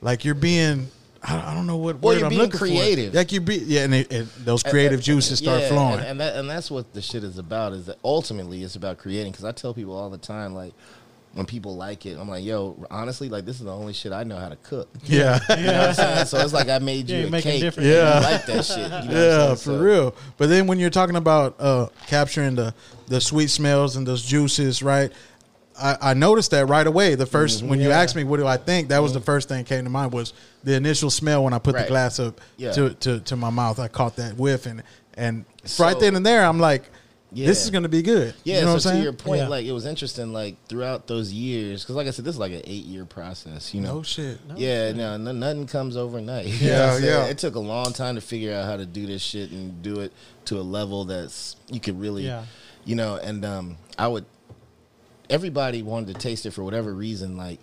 like 0.00 0.24
you're 0.24 0.34
being. 0.34 0.88
I 1.24 1.52
I 1.52 1.54
don't 1.54 1.66
know 1.68 1.76
what 1.76 2.00
Well, 2.00 2.14
word 2.14 2.18
you're 2.18 2.26
I'm 2.26 2.30
being 2.30 2.42
looking 2.42 2.58
creative. 2.58 3.12
for. 3.12 3.18
Like 3.18 3.30
you 3.30 3.40
be, 3.40 3.56
yeah, 3.58 3.84
and, 3.84 3.94
it, 3.94 4.12
it, 4.12 4.26
those 4.44 4.64
creative 4.64 4.94
And- 4.94 5.02
juices 5.02 5.38
start 5.38 5.60
yeah, 5.60 5.68
flowing. 5.68 6.00
and, 6.00 6.04
and 6.08 6.20
that 6.20 6.34
and 6.36 6.50
that's 6.50 6.68
what 6.70 6.92
the 6.94 7.00
shit 7.00 7.22
is 7.22 7.38
about. 7.38 7.72
Is 7.74 7.86
that 7.86 7.98
ultimately 8.04 8.64
it's 8.64 8.74
about 8.74 8.98
creating? 8.98 9.30
Because 9.30 9.44
I 9.44 9.52
tell 9.52 9.72
people 9.72 9.96
all 9.96 10.10
the 10.10 10.18
time, 10.18 10.52
like 10.52 10.74
when 11.34 11.46
people 11.46 11.76
like 11.76 12.06
it, 12.06 12.18
I'm 12.18 12.28
like, 12.28 12.44
yo, 12.44 12.76
honestly, 12.90 13.28
like 13.28 13.44
this 13.44 13.60
is 13.60 13.64
the 13.66 13.72
only 13.72 13.92
shit 13.92 14.12
I 14.12 14.24
know 14.24 14.36
how 14.36 14.48
to 14.48 14.56
cook. 14.56 14.88
yeah, 15.04 15.38
You 15.50 15.56
know 15.64 15.72
what 15.78 15.88
I'm 15.90 15.94
saying? 15.94 16.26
So 16.26 16.38
it's 16.38 16.52
like 16.52 16.68
I 16.68 16.80
made 16.80 17.08
you 17.08 17.18
you're 17.18 17.28
a 17.28 17.30
making 17.30 17.52
cake. 17.52 17.60
different- 17.62 17.86
and 17.88 17.96
Yeah. 17.96 18.16
you 18.18 18.24
like 18.24 18.46
that 18.46 18.64
shit. 18.64 18.76
You 18.78 18.82
know 18.88 18.90
what 18.96 19.04
I'm 19.04 19.10
yeah, 19.12 19.44
saying? 19.44 19.56
for 19.56 19.62
So- 19.62 19.78
real. 19.78 20.14
But 20.38 20.48
then 20.48 20.66
when 20.66 20.80
you're 20.80 20.90
talking 20.90 21.14
about 21.16 21.54
uh, 21.60 21.86
capturing 22.08 22.56
the 22.56 22.74
the 23.06 23.20
sweet 23.20 23.48
smells 23.50 23.94
and 23.94 24.04
those 24.06 24.22
juices, 24.24 24.82
right? 24.82 25.12
I, 25.82 26.10
I 26.10 26.14
noticed 26.14 26.50
that 26.52 26.66
right 26.66 26.86
away. 26.86 27.14
The 27.16 27.24
1st 27.26 27.66
when 27.68 27.80
you 27.80 27.90
asked 27.90 28.14
me 28.16 28.24
what 28.24 28.38
do 28.38 28.46
I 28.46 28.56
think, 28.56 28.88
that 28.88 29.00
was 29.00 29.12
the 29.12 29.20
first 29.20 29.48
thing 29.48 29.58
that 29.58 29.66
came 29.66 29.84
to 29.84 29.90
mind 29.90 30.12
was 30.12 30.32
the 30.64 30.74
initial 30.74 31.10
smell 31.10 31.44
when 31.44 31.52
I 31.52 31.58
put 31.58 31.74
the 31.76 31.84
glass 31.84 32.18
up 32.20 32.40
Yeah. 32.56 32.72
to, 32.72 32.94
to 32.94 33.20
to 33.20 33.36
my 33.36 33.50
mouth. 33.50 33.78
I 33.78 33.88
caught 33.88 34.16
that 34.16 34.36
whiff 34.36 34.66
and 34.66 34.82
and 35.14 35.44
So- 35.64 35.84
right 35.84 35.98
then 35.98 36.14
and 36.16 36.24
there, 36.24 36.44
I'm 36.44 36.58
like, 36.60 36.84
this 37.34 37.64
is 37.64 37.70
going 37.70 37.84
to 37.84 37.88
be 37.88 38.02
good. 38.02 38.34
Yeah, 38.44 38.56
you 38.58 38.60
know 38.66 38.66
so 38.66 38.66
what 38.66 38.72
I'm 38.74 38.76
to 38.76 38.88
saying? 38.88 39.02
your 39.04 39.12
point, 39.14 39.40
Yeah. 39.40 39.48
like 39.48 39.64
it 39.64 39.72
was 39.72 39.86
interesting, 39.86 40.34
like 40.34 40.56
throughout 40.68 41.06
those 41.06 41.32
years, 41.32 41.82
because 41.82 41.96
like 41.96 42.06
I 42.06 42.10
said, 42.10 42.26
this 42.26 42.34
is 42.34 42.38
like 42.38 42.52
an 42.52 42.60
eight 42.64 42.84
year 42.84 43.06
process. 43.06 43.72
You 43.72 43.80
know, 43.80 43.94
no 43.96 44.02
shit. 44.02 44.38
yeah, 44.56 44.92
no, 44.92 45.16
no, 45.16 45.32
nothing 45.32 45.66
comes 45.66 45.96
overnight. 45.96 46.46
You 46.60 46.68
Yeah, 46.68 46.72
know 46.78 46.86
what 46.88 46.94
I'm 46.96 47.00
saying? 47.00 47.24
yeah. 47.24 47.30
It 47.30 47.38
took 47.38 47.54
a 47.54 47.58
long 47.60 47.92
time 47.94 48.16
to 48.16 48.20
figure 48.20 48.54
out 48.54 48.66
how 48.66 48.76
to 48.76 48.84
do 48.84 49.06
this 49.06 49.22
shit 49.22 49.50
and 49.50 49.82
do 49.82 50.00
it 50.00 50.12
to 50.46 50.58
a 50.58 50.62
level 50.62 51.06
that's 51.06 51.56
you 51.70 51.80
could 51.80 51.98
really, 51.98 52.26
Yeah. 52.26 52.44
you 52.84 52.96
know. 52.96 53.16
And 53.16 53.44
um, 53.46 53.76
I 53.98 54.08
would, 54.08 54.26
everybody 55.32 55.82
wanted 55.82 56.14
to 56.14 56.20
taste 56.20 56.46
it 56.46 56.50
for 56.52 56.62
whatever 56.62 56.92
reason, 56.94 57.36
like 57.36 57.58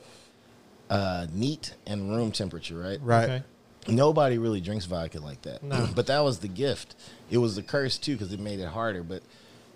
uh, 0.89 1.27
neat 1.33 1.75
and 1.85 2.09
room 2.09 2.31
temperature, 2.31 2.77
right? 2.77 2.99
Right. 3.01 3.23
Okay. 3.29 3.43
Nobody 3.88 4.38
really 4.38 4.59
drinks 4.59 4.85
vodka 4.85 5.19
like 5.19 5.41
that. 5.43 5.63
No. 5.63 5.88
but 5.95 6.07
that 6.07 6.19
was 6.19 6.39
the 6.39 6.47
gift. 6.47 6.95
It 7.31 7.38
was 7.38 7.55
the 7.55 7.63
curse 7.63 7.97
too 7.97 8.13
because 8.13 8.33
it 8.33 8.39
made 8.39 8.59
it 8.59 8.67
harder. 8.67 9.03
But 9.03 9.23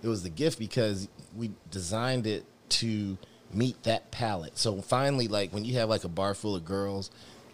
it 0.01 0.07
was 0.07 0.23
the 0.23 0.29
gift 0.29 0.59
because 0.59 1.07
we 1.35 1.51
designed 1.71 2.27
it 2.27 2.43
to 2.69 3.17
meet 3.53 3.81
that 3.83 4.11
palate. 4.11 4.57
So 4.57 4.81
finally, 4.81 5.27
like 5.27 5.53
when 5.53 5.63
you 5.63 5.75
have 5.75 5.87
like 5.89 6.03
a 6.03 6.09
bar 6.09 6.33
full 6.33 6.55
of 6.55 6.65
girls 6.65 7.11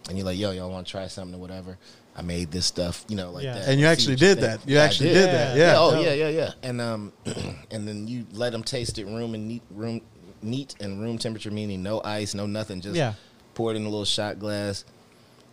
and 0.07 0.17
you're 0.17 0.25
like, 0.25 0.37
"Yo, 0.39 0.51
y'all 0.51 0.71
want 0.71 0.87
to 0.87 0.91
try 0.91 1.07
something 1.07 1.35
or 1.37 1.41
whatever?" 1.41 1.77
I 2.15 2.21
made 2.21 2.51
this 2.51 2.65
stuff, 2.65 3.05
you 3.07 3.15
know, 3.15 3.31
like 3.31 3.43
Yeah. 3.45 3.53
that. 3.53 3.67
And 3.69 3.79
you 3.79 3.85
See 3.85 3.91
actually 3.91 4.15
did 4.17 4.39
think. 4.39 4.61
that. 4.61 4.67
You 4.69 4.75
Yeah, 4.75 4.83
actually 4.83 5.09
did 5.13 5.29
that. 5.29 5.55
Yeah. 5.57 5.75
Oh 5.77 6.01
yeah, 6.01 6.13
yeah, 6.13 6.29
yeah. 6.29 6.51
And 6.63 6.81
um, 6.81 7.13
and 7.71 7.87
then 7.87 8.07
you 8.07 8.25
let 8.33 8.51
them 8.51 8.63
taste 8.63 8.97
it 8.97 9.05
room 9.05 9.35
and 9.35 9.47
neat 9.47 9.61
room 9.69 10.01
neat 10.41 10.75
and 10.79 11.01
room 11.01 11.17
temperature, 11.17 11.51
meaning 11.51 11.83
no 11.83 12.01
ice, 12.03 12.33
no 12.33 12.45
nothing, 12.45 12.81
just 12.81 12.95
Yeah. 12.95 13.13
pour 13.55 13.71
it 13.71 13.75
in 13.77 13.83
a 13.83 13.89
little 13.89 14.05
shot 14.05 14.39
glass. 14.39 14.83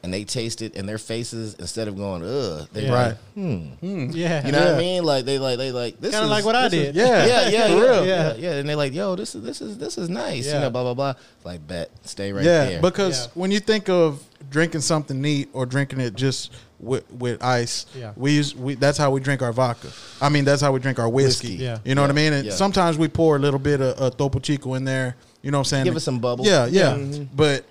And 0.03 0.15
they 0.15 0.23
taste 0.23 0.63
it, 0.63 0.77
and 0.77 0.89
their 0.89 0.99
faces 0.99 1.55
instead 1.59 1.89
of 1.89 1.97
going 1.97 2.23
ugh, 2.23 2.69
they 2.73 2.85
Yeah. 2.85 2.93
Right. 2.93 3.07
like, 3.09 3.19
hmm. 3.35 4.11
Yeah. 4.13 4.47
You 4.47 4.53
know 4.53 4.65
what 4.65 4.75
I 4.75 4.79
mean? 4.79 5.03
Like 5.03 5.25
they 5.25 5.41
like 5.41 5.59
they 5.59 5.73
like 5.73 6.01
this 6.01 6.13
Kinda 6.13 6.27
is 6.27 6.31
like 6.31 6.45
what 6.45 6.55
I 6.55 6.69
this 6.69 6.75
is- 6.75 6.87
did. 6.87 6.95
Yeah. 6.95 7.27
yeah, 7.27 7.49
yeah, 7.49 7.67
For 7.67 7.73
yeah, 7.75 7.81
real. 7.81 8.07
yeah, 8.07 8.35
yeah. 8.37 8.53
And 8.53 8.69
they're 8.69 8.77
like, 8.77 8.95
yo, 8.95 9.17
this 9.17 9.35
is 9.35 9.43
this 9.43 9.61
is 9.61 9.79
this 9.79 9.99
is 9.99 10.09
nice. 10.09 10.47
Yeah. 10.47 10.55
You 10.55 10.61
know, 10.61 10.71
blah 10.71 10.83
blah 10.85 10.95
blah. 10.95 11.15
Like 11.43 11.67
bet, 11.67 11.91
stay 12.05 12.33
right 12.33 12.45
yeah, 12.45 12.67
there. 12.67 12.81
because 12.81 13.25
Yeah. 13.27 13.31
when 13.35 13.51
you 13.51 13.59
think 13.59 13.89
of 13.89 14.23
drinking 14.49 14.83
something 14.83 15.21
neat 15.21 15.49
or 15.53 15.67
drinking 15.67 15.99
it 16.01 16.15
just 16.15 16.53
with, 16.79 17.11
with 17.13 17.43
ice, 17.43 17.87
Yeah. 17.95 18.13
we 18.17 18.33
use 18.33 18.55
we 18.55 18.75
that's 18.75 18.99
how 18.99 19.11
we 19.11 19.21
drink 19.21 19.43
our 19.43 19.53
vodka. 19.53 19.89
I 20.21 20.29
mean, 20.29 20.45
that's 20.45 20.61
how 20.63 20.73
we 20.73 20.81
drink 20.81 20.99
our 20.99 21.09
whiskey. 21.09 21.49
Whiskey. 21.53 21.65
Yeah. 21.65 21.79
you 21.85 21.95
know 21.95 22.03
what 22.03 22.11
I 22.11 22.15
mean. 22.15 22.33
And 22.33 22.47
yeah. 22.47 22.53
sometimes 22.53 22.99
we 22.99 23.09
pour 23.09 23.37
a 23.37 23.39
little 23.39 23.59
bit 23.61 23.81
of, 23.81 23.97
of 23.99 24.17
Topo 24.17 24.39
Chico 24.41 24.75
in 24.75 24.85
there. 24.85 25.17
You 25.43 25.51
know 25.51 25.59
what 25.59 25.67
I'm 25.67 25.71
saying? 25.71 25.85
Give 25.85 25.97
it 25.97 26.01
some 26.01 26.19
bubbles. 26.19 26.47
Yeah, 26.49 26.67
yeah. 26.67 26.95
Mhm. 26.95 27.29
But 27.35 27.65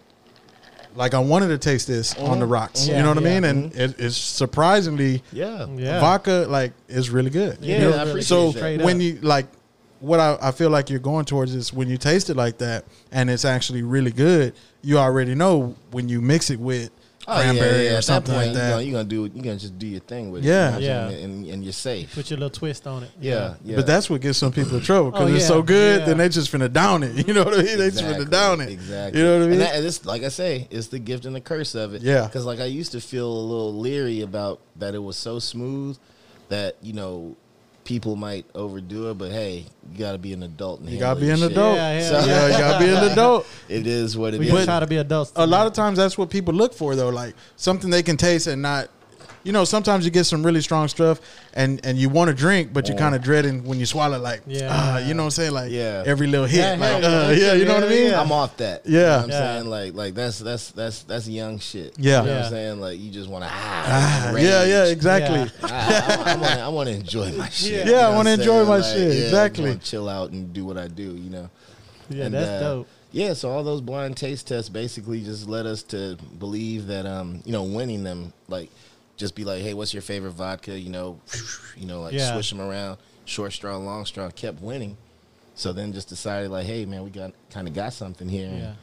like 0.95 1.13
I 1.13 1.19
wanted 1.19 1.49
to 1.49 1.57
taste 1.57 1.87
this 1.87 2.15
on 2.17 2.39
the 2.39 2.45
rocks. 2.45 2.87
Yeah, 2.87 2.97
you 2.97 3.03
know 3.03 3.09
what 3.09 3.17
I 3.17 3.21
mean? 3.21 3.43
And 3.43 3.75
it, 3.75 3.99
it's 3.99 4.15
surprisingly 4.17 5.21
yeah, 5.31 5.67
Yeah. 5.75 5.99
vodka 5.99 6.45
like 6.49 6.71
is 6.87 7.09
really 7.09 7.29
good. 7.29 7.57
Yeah, 7.61 7.75
You 7.75 7.89
know? 7.89 7.97
I 7.97 8.01
appreciate 8.03 8.23
so 8.25 8.51
that. 8.53 8.81
When 8.81 9.01
you 9.01 9.19
like 9.21 9.47
what 9.99 10.19
I, 10.19 10.37
I 10.41 10.51
feel 10.51 10.69
like 10.69 10.89
you're 10.89 10.99
going 10.99 11.25
towards 11.25 11.53
is 11.53 11.73
when 11.73 11.89
you 11.89 11.97
taste 11.97 12.29
it 12.29 12.35
like 12.35 12.57
that 12.59 12.85
and 13.11 13.29
it's 13.29 13.45
actually 13.45 13.81
really 13.81 14.11
good, 14.11 14.53
you 14.81 14.97
already 14.97 15.35
know 15.35 15.75
when 15.91 16.07
you 16.09 16.21
mix 16.21 16.49
it 16.49 16.59
with 16.59 16.91
Oh, 17.27 17.37
yeah, 17.37 17.43
cranberry 17.43 17.85
yeah. 17.85 17.93
or 17.93 17.97
At 17.97 18.03
something 18.03 18.35
point, 18.35 18.47
like 18.47 18.55
that. 18.55 18.67
You're 18.67 18.75
gonna, 18.75 18.83
you're 18.83 18.93
gonna 18.93 19.29
do 19.29 19.35
you're 19.35 19.43
gonna 19.43 19.57
just 19.57 19.79
do 19.79 19.87
your 19.87 19.99
thing 20.01 20.31
with 20.31 20.43
Yeah. 20.43 20.75
it. 20.77 20.81
you 20.81 20.87
know 20.89 20.95
what 20.95 21.05
I'm 21.05 21.11
Yeah. 21.11 21.17
and, 21.25 21.45
and 21.47 21.63
you're 21.63 21.73
safe. 21.73 22.13
Put 22.13 22.29
your 22.29 22.37
little 22.37 22.49
twist 22.51 22.85
on 22.87 23.03
it. 23.03 23.09
yeah, 23.19 23.55
yeah. 23.63 23.75
But 23.77 23.87
that's 23.87 24.09
what 24.09 24.21
gets 24.21 24.37
some 24.37 24.51
people 24.51 24.77
in 24.77 24.83
trouble 24.91 25.11
because 25.11 25.31
Oh, 25.31 25.35
it's 25.35 25.47
so 25.47 25.61
good, 25.61 26.01
yeah. 26.01 26.05
then 26.05 26.17
they 26.19 26.29
just 26.29 26.51
finna 26.51 26.71
down 26.71 27.03
it. 27.03 27.27
You 27.27 27.33
know 27.33 27.43
what 27.43 27.53
I 27.59 27.63
mean? 27.63 27.77
They 27.79 27.89
just 27.89 28.03
finna 28.03 28.29
down 28.29 28.61
it. 28.61 28.69
Exactly. 28.69 29.19
You 29.19 29.25
know 29.25 29.39
what 29.39 29.43
I 29.45 29.45
mean? 29.45 29.51
And, 29.53 29.61
that, 29.61 29.75
and 29.75 29.85
it's 29.85 30.05
like 30.05 30.23
I 30.23 30.27
say, 30.29 30.67
it's 30.69 30.87
the 30.87 30.99
gift 30.99 31.25
and 31.25 31.35
the 31.35 31.41
curse 31.41 31.73
of 31.75 31.93
it. 31.95 32.01
Yeah. 32.03 32.25
Because 32.27 32.45
like 32.45 32.59
I 32.59 32.65
used 32.65 32.91
to 32.91 33.01
feel 33.01 33.27
a 33.31 33.45
little 33.51 33.73
leery 33.73 34.21
about 34.21 34.59
that 34.77 34.93
it 34.93 34.99
was 34.99 35.17
so 35.17 35.39
smooth 35.39 35.97
that 36.49 36.75
you 36.81 36.93
know 36.93 37.35
people 37.85 38.17
might 38.17 38.45
overdo 38.53 39.11
it, 39.11 39.17
but 39.17 39.31
hey, 39.31 39.65
you 39.91 39.97
got 39.97 40.11
to 40.11 40.17
be 40.17 40.33
an 40.33 40.43
adult. 40.43 40.81
And 40.81 40.89
you 40.89 40.99
gotta 40.99 41.19
be 41.19 41.29
an 41.29 41.37
shit. 41.37 41.51
adult. 41.51 41.77
Yeah, 41.77 41.99
yeah, 41.99 42.09
yeah, 42.11 42.25
yeah. 42.25 42.47
you 42.47 42.57
gotta 42.57 42.85
be 42.85 42.91
an 42.91 43.03
adult. 43.11 43.47
It 43.69 43.87
is 43.87 44.17
what 44.17 44.33
it 44.33 44.39
We 44.41 44.47
is. 44.47 44.51
just 44.51 44.65
try 44.65 44.79
to 44.81 44.87
be 44.87 44.97
adults. 44.97 45.31
a 45.37 45.45
lot 45.47 45.67
of 45.67 45.73
times 45.73 45.97
that's 45.97 46.17
what 46.17 46.29
people 46.29 46.53
look 46.53 46.73
for 46.73 46.95
though 46.95 47.09
like 47.09 47.35
something 47.55 47.89
they 47.89 48.03
can 48.03 48.17
taste 48.17 48.47
and 48.47 48.61
not 48.61 48.89
you 49.45 49.51
know 49.53 49.63
sometimes 49.63 50.03
you 50.03 50.11
get 50.11 50.25
some 50.25 50.43
really 50.45 50.59
strong 50.59 50.87
stuff 50.89 51.21
and 51.53 51.79
and 51.85 51.97
you 51.97 52.09
want 52.09 52.27
to 52.29 52.33
drink 52.35 52.73
but 52.73 52.89
you're 52.89 52.97
kind 52.97 53.15
of 53.15 53.21
dreading 53.21 53.63
when 53.63 53.79
you 53.79 53.85
swallow 53.85 54.19
like 54.19 54.41
Yeah. 54.47 54.67
ah, 54.71 54.97
you 54.97 55.13
know 55.13 55.21
what 55.23 55.27
i'm 55.27 55.31
saying 55.31 55.51
like 55.53 55.71
Yeah. 55.71 56.03
every 56.05 56.27
little 56.27 56.47
hit 56.47 56.57
Yeah, 56.59 56.71
like 56.71 57.03
yeah, 57.03 57.07
uh, 57.07 57.29
yeah, 57.29 57.31
yeah 57.45 57.53
you 57.53 57.65
know 57.65 57.75
what 57.75 57.83
i 57.83 57.89
mean 57.89 58.09
yeah. 58.09 58.19
I'm 58.21 58.31
off 58.31 58.57
that. 58.57 58.81
Yeah. 58.85 58.91
You 58.91 58.99
know 59.05 59.11
what 59.15 59.23
I'm 59.23 59.29
Yeah. 59.29 59.37
saying 59.55 59.69
like 59.69 59.93
like 59.93 60.13
that's 60.15 60.39
that's 60.39 60.71
that's 60.71 61.03
that's 61.03 61.27
young 61.29 61.59
shit. 61.59 61.93
Yeah. 61.97 62.21
You 62.21 62.27
know 62.27 62.35
what 62.35 62.43
I'm 62.45 62.49
saying? 62.49 62.79
Like 62.81 62.99
you 62.99 63.11
just 63.11 63.29
want 63.29 63.43
to 63.45 63.49
Ah, 63.53 64.31
ah, 64.33 64.35
yeah 64.35 64.63
yeah 64.65 64.85
exactly 64.85 65.39
Yeah. 65.39 65.47
I, 65.63 66.57
I, 66.59 66.65
I 66.65 66.67
want 66.69 66.89
to 66.89 66.95
I 66.95 66.97
enjoy 66.97 67.31
my 67.33 67.49
shit. 67.49 67.71
Yeah. 67.71 67.85
you 67.85 67.91
Yeah, 67.91 68.07
I 68.09 68.15
wanna 68.15 68.31
enjoy 68.31 68.65
my 68.65 68.77
Like, 68.77 68.83
shit, 68.83 69.13
yeah, 69.13 69.23
exactly. 69.25 69.73
just 69.75 69.85
chill 69.85 70.09
out 70.09 70.31
and 70.31 70.51
do 70.53 70.65
what 70.65 70.77
I 70.77 70.87
do, 70.87 71.03
you 71.15 71.29
know. 71.29 71.49
Yeah, 72.09 72.25
And, 72.25 72.33
that's 72.33 72.49
uh, 72.49 72.59
dope. 72.59 72.87
Yeah, 73.11 73.33
so 73.33 73.49
all 73.49 73.63
those 73.63 73.79
blind 73.81 74.17
taste 74.17 74.47
tests 74.47 74.69
basically 74.69 75.21
just 75.21 75.47
led 75.47 75.65
us 75.65 75.83
to 75.83 76.17
believe 76.39 76.87
that 76.87 77.05
um, 77.05 77.41
you 77.45 77.51
know, 77.53 77.63
winning 77.63 78.03
them 78.03 78.33
like 78.49 78.69
just 79.17 79.35
be 79.35 79.43
like, 79.43 79.61
"Hey, 79.61 79.73
what's 79.73 79.93
your 79.93 80.01
favorite 80.01 80.31
vodka?" 80.31 80.77
you 80.79 80.89
know, 80.89 81.19
you 81.77 81.85
know, 81.85 82.01
like 82.01 82.13
Yeah. 82.13 82.33
swish 82.33 82.49
them 82.49 82.61
around, 82.61 82.97
short 83.25 83.53
straw, 83.53 83.77
long 83.77 84.05
straw, 84.05 84.29
kept 84.29 84.61
winning. 84.61 84.97
So 85.55 85.71
then 85.73 85.93
just 85.93 86.09
decided 86.09 86.51
like, 86.51 86.65
"Hey, 86.65 86.85
man, 86.85 87.03
we 87.03 87.09
got 87.09 87.31
kind 87.49 87.67
of 87.67 87.73
got 87.73 87.93
something 87.93 88.27
here." 88.29 88.47
and, 88.47 88.75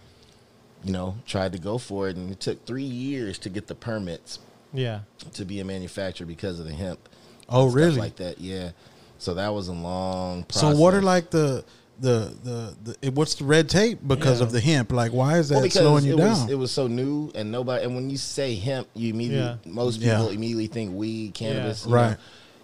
You 0.84 0.92
know, 0.92 1.14
tried 1.26 1.52
to 1.52 1.58
go 1.58 1.78
for 1.78 2.08
it 2.08 2.16
and 2.16 2.32
it 2.32 2.40
took 2.40 2.66
3 2.66 2.82
years 2.82 3.38
to 3.38 3.48
get 3.48 3.68
the 3.68 3.74
permits 3.76 4.40
Yeah. 4.72 5.00
to 5.34 5.44
be 5.44 5.60
a 5.60 5.64
manufacturer 5.64 6.26
because 6.26 6.58
of 6.58 6.66
the 6.66 6.72
hemp. 6.74 7.08
oh 7.48 7.66
really 7.68 7.96
like 7.96 8.16
that, 8.16 8.40
yeah. 8.40 8.70
So 9.18 9.34
that 9.34 9.50
was 9.54 9.68
a 9.68 9.72
long 9.72 10.42
Process. 10.44 10.74
so 10.74 10.80
what 10.80 10.94
are 10.94 11.02
like 11.02 11.30
the 11.30 11.64
the 12.00 12.34
the, 12.42 12.76
the 12.84 12.96
it, 13.02 13.14
what's 13.14 13.34
the 13.36 13.44
red 13.44 13.68
tape 13.68 13.98
because 14.06 14.40
Yeah. 14.40 14.46
of 14.46 14.52
the 14.52 14.60
hemp 14.60 14.90
like 14.92 15.12
why 15.12 15.38
is 15.38 15.50
that 15.50 15.56
Well, 15.60 15.70
slowing 15.70 16.04
you 16.04 16.14
it 16.14 16.16
down 16.16 16.28
Was, 16.42 16.50
it 16.50 16.54
was 16.58 16.70
so 16.72 16.86
new, 16.86 17.30
and 17.34 17.52
nobody. 17.52 17.84
And 17.84 17.94
when 17.94 18.10
you 18.10 18.16
say 18.16 18.54
hemp, 18.56 18.88
you 18.94 19.12
immediately 19.12 19.58
Yeah. 19.64 19.72
most 19.72 20.00
Yeah. 20.00 20.16
people 20.16 20.30
immediately 20.30 20.66
think 20.68 20.94
weed, 20.94 21.34
cannabis, 21.34 21.84
you 21.86 21.92
Right. 21.92 22.10
know, 22.12 22.16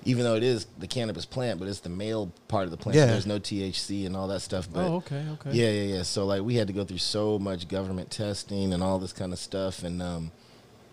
even 0.04 0.24
though 0.24 0.36
it 0.36 0.42
is 0.42 0.66
the 0.78 0.86
cannabis 0.86 1.26
plant, 1.26 1.58
but 1.60 1.68
it's 1.68 1.80
the 1.80 1.88
male 1.88 2.32
part 2.48 2.64
of 2.64 2.70
the 2.70 2.76
plant. 2.76 2.96
Yeah. 2.96 3.06
So 3.06 3.10
there's 3.12 3.26
no 3.26 3.38
THC 3.38 4.06
and 4.06 4.16
all 4.16 4.28
that 4.28 4.40
stuff. 4.40 4.68
But 4.72 4.86
Oh, 4.88 4.94
okay, 4.96 5.22
okay. 5.34 5.50
yeah, 5.52 5.70
yeah, 5.70 5.96
yeah. 5.96 6.02
So 6.02 6.24
like 6.24 6.42
we 6.42 6.54
had 6.54 6.66
to 6.68 6.72
go 6.72 6.84
through 6.84 6.98
so 6.98 7.38
much 7.38 7.68
government 7.68 8.10
testing 8.10 8.72
and 8.72 8.82
all 8.82 8.98
this 8.98 9.12
kind 9.12 9.32
of 9.32 9.38
stuff, 9.38 9.82
and 9.82 10.00
um, 10.02 10.30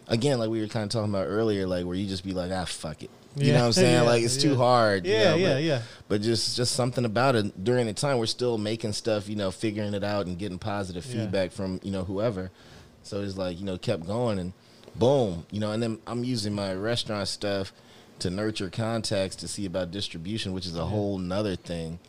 again, 0.07 0.37
like 0.39 0.49
we 0.49 0.59
were 0.61 0.67
kind 0.67 0.83
of 0.83 0.89
talking 0.89 1.09
about 1.13 1.27
earlier, 1.27 1.65
like 1.65 1.85
where 1.85 1.95
you 1.95 2.05
just 2.07 2.23
be 2.25 2.33
like, 2.33 2.51
ah, 2.51 2.65
fuck 2.65 3.01
it. 3.01 3.09
You 3.35 3.47
Yeah. 3.47 3.53
know 3.53 3.59
what 3.61 3.65
I'm 3.67 3.73
saying? 3.83 3.93
Yeah, 3.93 4.01
Like 4.03 4.23
it's 4.23 4.37
too 4.37 4.51
yeah. 4.51 4.55
hard. 4.55 5.05
you 5.05 5.13
Yeah, 5.13 5.23
know, 5.31 5.35
yeah, 5.35 5.53
but- 5.53 5.63
yeah. 5.63 5.81
but 6.07 6.21
just 6.21 6.55
just 6.55 6.73
something 6.73 7.05
about 7.05 7.35
it 7.35 7.63
during 7.63 7.85
the 7.87 7.93
time 7.93 8.17
we're 8.17 8.25
still 8.27 8.57
making 8.57 8.93
stuff 8.93 9.27
you 9.29 9.35
know 9.35 9.51
figuring 9.51 9.93
it 9.93 10.03
out 10.03 10.25
and 10.27 10.37
getting 10.37 10.57
positive 10.59 11.05
Yeah. 11.05 11.21
feedback 11.23 11.51
from 11.51 11.79
you 11.83 11.91
know 11.91 12.03
whoever 12.03 12.51
so 13.03 13.21
it's 13.21 13.37
like 13.37 13.59
you 13.59 13.65
know 13.65 13.77
kept 13.77 14.05
going 14.07 14.39
and 14.39 14.53
boom 14.95 15.45
you 15.51 15.59
know 15.59 15.71
and 15.71 15.83
then 15.83 15.99
i'm 16.07 16.23
using 16.23 16.53
my 16.53 16.73
restaurant 16.73 17.27
stuff 17.27 17.73
to 18.19 18.29
nurture 18.29 18.69
contacts 18.69 19.35
to 19.35 19.47
see 19.47 19.65
about 19.65 19.91
distribution 19.91 20.53
which 20.53 20.65
is 20.65 20.75
a 20.77 20.85
whole 20.85 21.17
nother 21.17 21.55
thing 21.57 21.99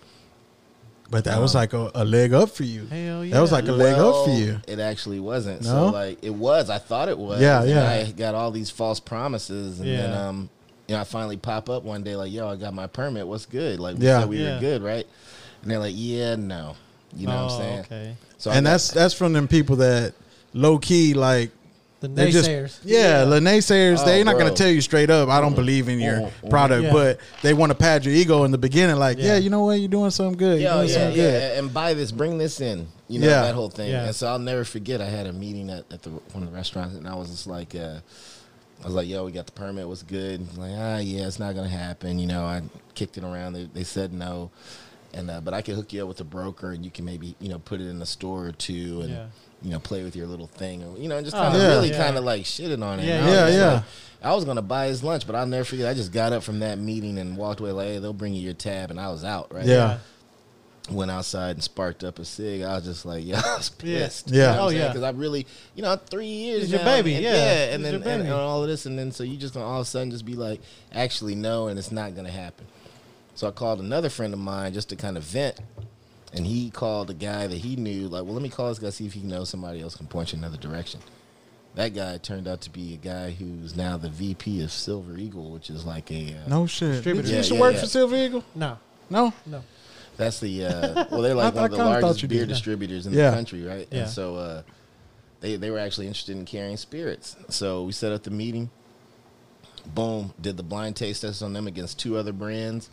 but 1.11 1.25
that 1.25 1.41
was 1.41 1.55
like 1.55 1.73
a, 1.73 1.91
a 1.95 2.05
leg 2.05 2.33
up 2.33 2.51
for 2.51 2.63
you 2.65 2.87
Hell 2.87 3.25
yeah. 3.25 3.35
that 3.35 3.41
was 3.41 3.51
like 3.53 3.67
a 3.67 3.73
leg 3.73 3.95
up 3.97 4.25
for 4.25 4.31
you 4.33 4.61
it 4.69 4.79
actually 4.79 5.21
wasn't 5.21 5.63
No? 5.63 5.69
so 5.69 5.87
like 5.89 6.23
it 6.23 6.35
was 6.35 6.71
i 6.71 6.79
thought 6.79 7.09
it 7.09 7.19
was 7.19 7.41
Yeah, 7.41 7.63
and 7.63 7.71
yeah. 7.71 7.89
i 7.91 8.11
got 8.13 8.35
all 8.35 8.51
these 8.51 8.71
false 8.71 9.01
promises 9.01 9.81
and 9.81 9.89
then 9.89 10.11
Yeah. 10.11 10.29
um 10.29 10.51
you 10.89 10.95
know 10.95 11.01
i 11.01 11.05
finally 11.05 11.37
pop 11.37 11.69
up 11.69 11.83
one 11.85 12.03
day 12.03 12.17
like 12.17 12.31
yo 12.33 12.49
i 12.49 12.57
got 12.57 12.73
my 12.75 12.87
permit 12.87 13.27
what's 13.27 13.47
good 13.47 13.79
like 13.81 13.97
we 13.99 14.05
Yeah. 14.07 14.21
said 14.21 14.29
we 14.29 14.39
Yeah. 14.43 14.55
were 14.55 14.61
good 14.61 14.83
right 14.83 15.07
and 15.63 15.71
they're 15.71 15.79
like 15.79 15.95
yeah 15.97 16.37
no 16.37 16.77
You 17.17 17.27
know 17.29 17.45
what 17.45 17.53
Oh, 17.53 17.55
I'm 17.55 17.61
saying? 17.63 17.79
Okay. 17.81 18.17
So 18.39 18.51
and 18.51 18.65
got- 18.65 18.71
that's 18.73 18.91
that's 18.91 19.15
from 19.15 19.33
them 19.33 19.49
people 19.49 19.77
that 19.77 20.13
low 20.53 20.77
key 20.79 21.15
like 21.15 21.51
The 22.01 22.09
they 22.09 22.31
just 22.31 22.49
naysayers. 22.51 22.79
yeah, 22.85 23.25
the 23.25 23.41
naysayers. 23.41 24.01
Oh, 24.01 24.05
they're 24.05 24.25
not 24.25 24.37
gonna 24.39 24.53
tell 24.53 24.69
you 24.69 24.83
straight 24.83 25.09
up. 25.09 25.31
I 25.31 25.41
don't 25.41 25.55
believe 25.55 25.89
in 25.89 25.99
your 25.99 26.17
Mhm, 26.21 26.31
mhm. 26.45 26.51
product, 26.51 26.83
Yeah. 26.85 26.93
but 26.93 27.19
they 27.43 27.55
want 27.55 27.71
to 27.71 27.75
pad 27.79 28.05
your 28.05 28.13
ego 28.15 28.45
in 28.45 28.51
the 28.51 28.59
beginning. 28.59 28.97
Like, 28.97 29.17
yeah, 29.19 29.25
Yeah. 29.25 29.37
you 29.39 29.49
know 29.51 29.65
what, 29.65 29.79
you're 29.81 29.89
doing 29.89 30.11
something 30.11 30.37
good. 30.37 30.61
You're 30.61 30.69
Yeah, 30.71 30.75
doing 30.77 30.89
yeah, 30.89 30.95
something 30.95 31.17
yeah, 31.23 31.31
good. 31.31 31.59
and 31.59 31.73
buy 31.73 31.95
this, 31.95 32.13
bring 32.13 32.37
this 32.37 32.61
in, 32.61 32.87
you 33.09 33.21
know 33.21 33.29
Yeah. 33.29 33.43
that 33.43 33.55
whole 33.55 33.71
thing. 33.71 33.91
Yeah. 33.91 34.05
And 34.07 34.15
so 34.15 34.27
I'll 34.27 34.39
never 34.39 34.65
forget. 34.65 35.01
I 35.01 35.07
had 35.07 35.27
a 35.27 35.33
meeting 35.33 35.71
at, 35.71 35.85
at 35.91 36.03
the 36.03 36.11
one 36.11 36.43
of 36.43 36.51
the 36.51 36.55
restaurants, 36.57 36.95
and 36.97 37.09
I 37.09 37.15
was 37.15 37.31
just 37.31 37.47
like, 37.47 37.75
uh, 37.75 38.01
I 38.83 38.87
was 38.87 38.95
like, 38.95 39.09
"Yo, 39.09 39.25
we 39.25 39.33
got 39.33 39.47
the 39.47 39.53
permit. 39.53 39.89
What's 39.89 40.03
good?" 40.03 40.41
He's 40.41 40.59
like, 40.59 40.73
ah, 40.77 40.99
yeah, 40.99 41.27
it's 41.27 41.39
not 41.39 41.55
gonna 41.55 41.69
happen. 41.69 42.19
You 42.19 42.27
know, 42.27 42.45
I 42.45 42.63
kicked 42.95 43.17
it 43.19 43.25
around. 43.25 43.55
They, 43.55 43.65
they 43.65 43.85
said 43.85 44.13
no, 44.13 44.51
and 45.15 45.31
uh, 45.31 45.41
but 45.41 45.55
I 45.55 45.63
could 45.63 45.75
hook 45.77 45.93
you 45.93 46.03
up 46.03 46.09
with 46.09 46.21
a 46.21 46.25
broker, 46.25 46.73
and 46.73 46.85
you 46.85 46.91
can 46.91 47.05
maybe 47.05 47.35
you 47.41 47.49
know 47.49 47.59
put 47.59 47.81
it 47.81 47.89
in 47.89 48.01
a 48.03 48.07
store 48.07 48.47
or 48.47 48.53
two, 48.53 49.01
and 49.03 49.11
Yeah. 49.11 49.27
you 49.63 49.71
know 49.71 49.79
play 49.81 50.05
with 50.05 50.15
your 50.15 50.27
little 50.27 50.47
thing, 50.47 50.85
or 50.85 50.99
you 50.99 51.09
know, 51.09 51.21
just 51.23 51.35
Oh, 51.35 51.41
kind 51.41 51.57
of 51.57 51.63
yeah. 51.63 51.69
really 51.69 51.91
Yeah. 51.91 52.05
kind 52.05 52.17
of 52.19 52.25
like 52.25 52.43
shitted 52.45 52.83
on 52.85 53.01
it. 53.01 53.07
Yeah, 53.07 53.15
And 53.19 53.25
I 53.25 53.45
was 53.47 53.55
yeah, 53.55 53.61
yeah. 53.61 53.73
like- 53.75 53.83
I 54.23 54.35
was 54.35 54.45
gonna 54.45 54.63
buy 54.63 54.87
his 54.89 55.03
lunch, 55.05 55.27
but 55.27 55.37
I'll 55.37 55.47
never 55.47 55.65
forget. 55.65 55.87
I 55.89 55.95
just 55.95 56.13
got 56.13 56.33
up 56.33 56.43
from 56.43 56.59
that 56.61 56.79
meeting 56.79 57.17
and 57.19 57.37
walked 57.37 57.61
away 57.61 57.73
like, 57.73 57.87
"Hey, 57.87 57.99
they'll 57.99 58.13
bring 58.13 58.35
you 58.35 58.43
your 58.43 58.55
tab," 58.55 58.91
and 58.91 58.99
I 59.01 59.09
was 59.11 59.25
out. 59.25 59.53
Right? 59.53 59.65
Yeah. 59.67 59.99
Went 60.91 61.11
outside 61.11 61.57
and 61.57 61.63
sparked 61.63 62.05
up 62.05 62.19
a 62.19 62.25
cig. 62.25 62.63
I 62.63 62.75
was 62.77 62.85
just 62.85 63.05
like, 63.07 63.25
yeah, 63.25 63.43
I 63.45 63.57
was 63.57 63.71
Yeah. 63.83 63.99
pissed. 64.05 64.31
Yeah. 64.31 64.57
Oh, 64.61 64.69
yeah. 64.69 64.89
Because 64.89 65.03
I 65.03 65.11
really, 65.11 65.47
you 65.75 65.83
know, 65.83 65.97
three 65.97 66.27
years. 66.27 66.65
It's 66.65 66.73
your 66.73 66.85
baby, 66.85 67.15
and, 67.15 67.25
yeah. 67.25 67.65
and 67.75 67.85
It's 67.87 68.05
then 68.05 68.21
and, 68.21 68.23
and 68.29 68.33
all 68.33 68.63
of 68.63 68.69
this, 68.69 68.87
and 68.87 68.99
then 68.99 69.11
so 69.13 69.25
you 69.25 69.37
just 69.37 69.55
gonna 69.55 69.67
all 69.67 69.81
of 69.81 69.87
a 69.87 69.89
sudden 69.91 70.11
just 70.11 70.25
be 70.25 70.35
like, 70.35 70.61
actually 70.93 71.35
no, 71.35 71.69
and 71.69 71.79
it's 71.79 71.91
not 71.93 72.15
gonna 72.15 72.31
happen. 72.31 72.67
So 73.35 73.49
I 73.49 73.51
called 73.51 73.81
another 73.81 74.09
friend 74.09 74.33
of 74.33 74.41
mine 74.41 74.73
just 74.73 74.89
to 74.91 74.97
kind 74.97 75.17
of 75.17 75.23
vent, 75.25 75.61
and 76.33 76.47
he 76.47 76.71
called 76.71 77.11
a 77.11 77.15
guy 77.15 77.47
that 77.47 77.59
he 77.59 77.77
knew. 77.77 78.09
Like, 78.09 78.25
well, 78.25 78.33
let 78.35 78.43
me 78.43 78.49
call 78.49 78.69
this 78.69 78.79
guy 78.79 78.91
see 78.91 79.07
if 79.07 79.13
he 79.13 79.21
knows 79.21 79.49
somebody 79.51 79.81
else 79.83 79.95
can 79.97 80.07
point 80.07 80.33
you 80.33 80.39
in 80.39 80.45
another 80.45 80.57
direction. 80.61 81.01
That 81.75 81.93
guy 81.95 82.17
turned 82.17 82.49
out 82.49 82.63
to 82.63 82.71
be 82.71 82.95
a 82.95 82.97
guy 82.97 83.33
who's 83.33 83.77
now 83.77 83.99
the 83.99 84.09
VP 84.09 84.63
of 84.63 84.73
Silver 84.73 85.19
Eagle, 85.19 85.51
which 85.51 85.69
is 85.69 85.85
like 85.85 86.11
a 86.11 86.33
uh, 86.35 86.49
No 86.49 86.67
shit. 86.67 86.93
Distributor. 86.93 87.23
Did 87.25 87.29
you 87.29 87.33
Yeah, 87.35 87.39
used 87.41 87.49
to 87.51 87.55
yeah, 87.57 87.61
work 87.61 87.75
yeah. 87.75 87.81
for 87.81 87.87
Silver 87.87 88.17
Eagle? 88.17 88.45
No. 88.55 88.79
No. 89.11 89.35
No. 89.45 89.63
That's 90.17 90.41
the 90.41 90.65
uh, 90.67 91.05
well, 91.11 91.21
they're 91.23 91.35
like 91.35 91.55
I- 91.55 91.57
one 91.57 91.65
of 91.65 91.71
the 91.73 91.85
largest 91.85 92.27
beer 92.29 92.47
distributors 92.47 93.07
in 93.07 93.13
Yeah. 93.13 93.31
the 93.31 93.37
country, 93.37 93.63
right? 93.65 93.87
Yeah. 93.91 94.01
And 94.03 94.11
so 94.11 94.37
uh, 94.37 94.63
they 95.41 95.57
they 95.57 95.71
were 95.71 95.79
actually 95.79 96.07
interested 96.07 96.37
in 96.37 96.45
carrying 96.45 96.77
spirits. 96.77 97.37
So 97.51 97.83
we 97.85 97.93
set 97.93 98.13
up 98.13 98.23
the 98.23 98.31
meeting. 98.31 98.71
Boom! 99.95 100.33
Did 100.41 100.57
the 100.57 100.63
blind 100.63 100.97
taste 100.97 101.23
test 101.23 101.43
on 101.43 101.53
them 101.53 101.67
against 101.67 101.99
two 101.99 102.17
other 102.17 102.33
brands. 102.33 102.91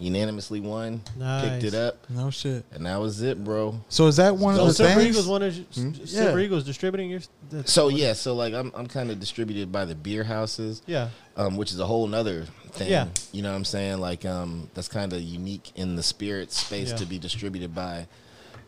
Unanimously 0.00 0.60
won. 0.60 1.02
Nice. 1.18 1.48
Picked 1.48 1.64
it 1.64 1.74
up, 1.74 2.08
No 2.08 2.30
shit. 2.30 2.64
and 2.72 2.86
that 2.86 2.96
was 2.98 3.20
it, 3.22 3.44
bro. 3.44 3.78
So 3.90 4.06
is 4.06 4.16
that 4.16 4.34
one 4.36 4.56
So 4.56 4.62
of 4.62 4.68
the 4.68 4.74
Silver 4.74 4.94
things? 4.94 5.06
Eagles 5.10 5.28
one 5.28 5.42
of 5.42 5.54
Hmm? 5.56 5.92
Silver 6.04 6.38
Yeah. 6.40 6.44
Eagles 6.46 6.64
distributing 6.64 7.10
your. 7.10 7.20
So 7.66 7.86
what- 7.86 7.94
yeah, 7.94 8.14
so 8.14 8.34
like 8.34 8.54
I'm 8.54 8.72
I'm 8.74 8.86
kind 8.86 9.10
of 9.10 9.20
distributed 9.20 9.70
by 9.70 9.84
the 9.84 9.94
beer 9.94 10.24
houses. 10.24 10.82
Yeah. 10.86 11.10
um, 11.36 11.56
which 11.56 11.70
is 11.72 11.80
a 11.80 11.86
whole 11.86 12.06
nother 12.06 12.46
thing. 12.72 12.90
Yeah. 12.90 13.06
You 13.32 13.40
know 13.42 13.50
what 13.50 13.56
I'm 13.56 13.64
saying? 13.64 13.98
Like, 14.00 14.26
um, 14.26 14.68
that's 14.74 14.88
kind 14.88 15.12
of 15.12 15.22
unique 15.22 15.70
in 15.74 15.96
the 15.96 16.02
spirit 16.02 16.52
space 16.52 16.90
Yeah. 16.90 16.96
to 16.96 17.06
be 17.06 17.18
distributed 17.18 17.74
by 17.74 18.08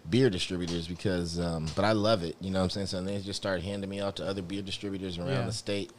beer 0.09 0.31
distributors 0.31 0.89
because, 0.89 1.39
um, 1.39 1.67
but 1.77 1.85
I 1.85 1.93
love 1.93 2.23
it. 2.25 2.35
You 2.41 2.51
know 2.51 2.59
what 2.61 2.65
I'm 2.65 2.71
saying? 2.71 2.87
So 2.87 3.03
they 3.03 3.21
just 3.21 3.37
started 3.37 3.63
handing 3.65 3.91
me 3.91 4.01
out 4.01 4.17
to 4.17 4.27
other 4.27 4.41
beer 4.43 4.63
distributors 4.63 5.19
around 5.19 5.29
Yeah. 5.29 5.47
the 5.47 5.53
state. 5.53 5.91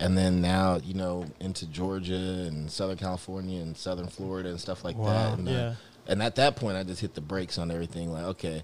And 0.00 0.16
then 0.16 0.40
now, 0.40 0.76
you 0.84 0.94
know, 0.94 1.24
into 1.40 1.66
Georgia 1.66 2.14
and 2.14 2.70
Southern 2.70 2.96
California 2.98 3.60
and 3.60 3.76
Southern 3.76 4.06
Florida 4.08 4.48
and 4.48 4.60
stuff 4.60 4.84
like 4.84 4.96
Wow. 4.96 5.06
that. 5.06 5.38
And, 5.38 5.48
uh, 5.48 5.52
Yeah. 5.52 5.74
and 6.06 6.22
at 6.22 6.36
that 6.36 6.54
point, 6.56 6.76
I 6.76 6.84
just 6.84 7.00
hit 7.00 7.14
the 7.14 7.20
brakes 7.20 7.58
on 7.58 7.70
everything. 7.72 8.12
Like, 8.12 8.24
okay, 8.24 8.62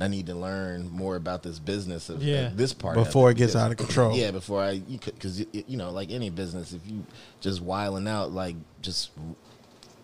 I 0.00 0.06
need 0.08 0.26
to 0.26 0.34
learn 0.34 0.90
more 0.90 1.16
about 1.16 1.42
this 1.42 1.58
business 1.58 2.08
of, 2.08 2.16
of 2.16 2.22
Yeah. 2.22 2.50
this 2.54 2.72
part 2.72 2.96
of 2.96 3.04
Before 3.06 3.30
it 3.30 3.32
it 3.32 3.38
gets 3.38 3.52
because- 3.52 3.62
out 3.64 3.70
of 3.72 3.76
control. 3.78 4.16
yeah, 4.16 4.30
before 4.30 4.62
I, 4.62 4.78
because 4.78 5.40
you 5.52 5.76
know, 5.76 5.90
like 5.90 6.10
any 6.12 6.30
business, 6.30 6.72
if 6.72 6.80
you 6.88 7.04
just 7.40 7.60
wiling 7.60 8.06
out, 8.08 8.32
like 8.32 8.54
just, 8.80 9.10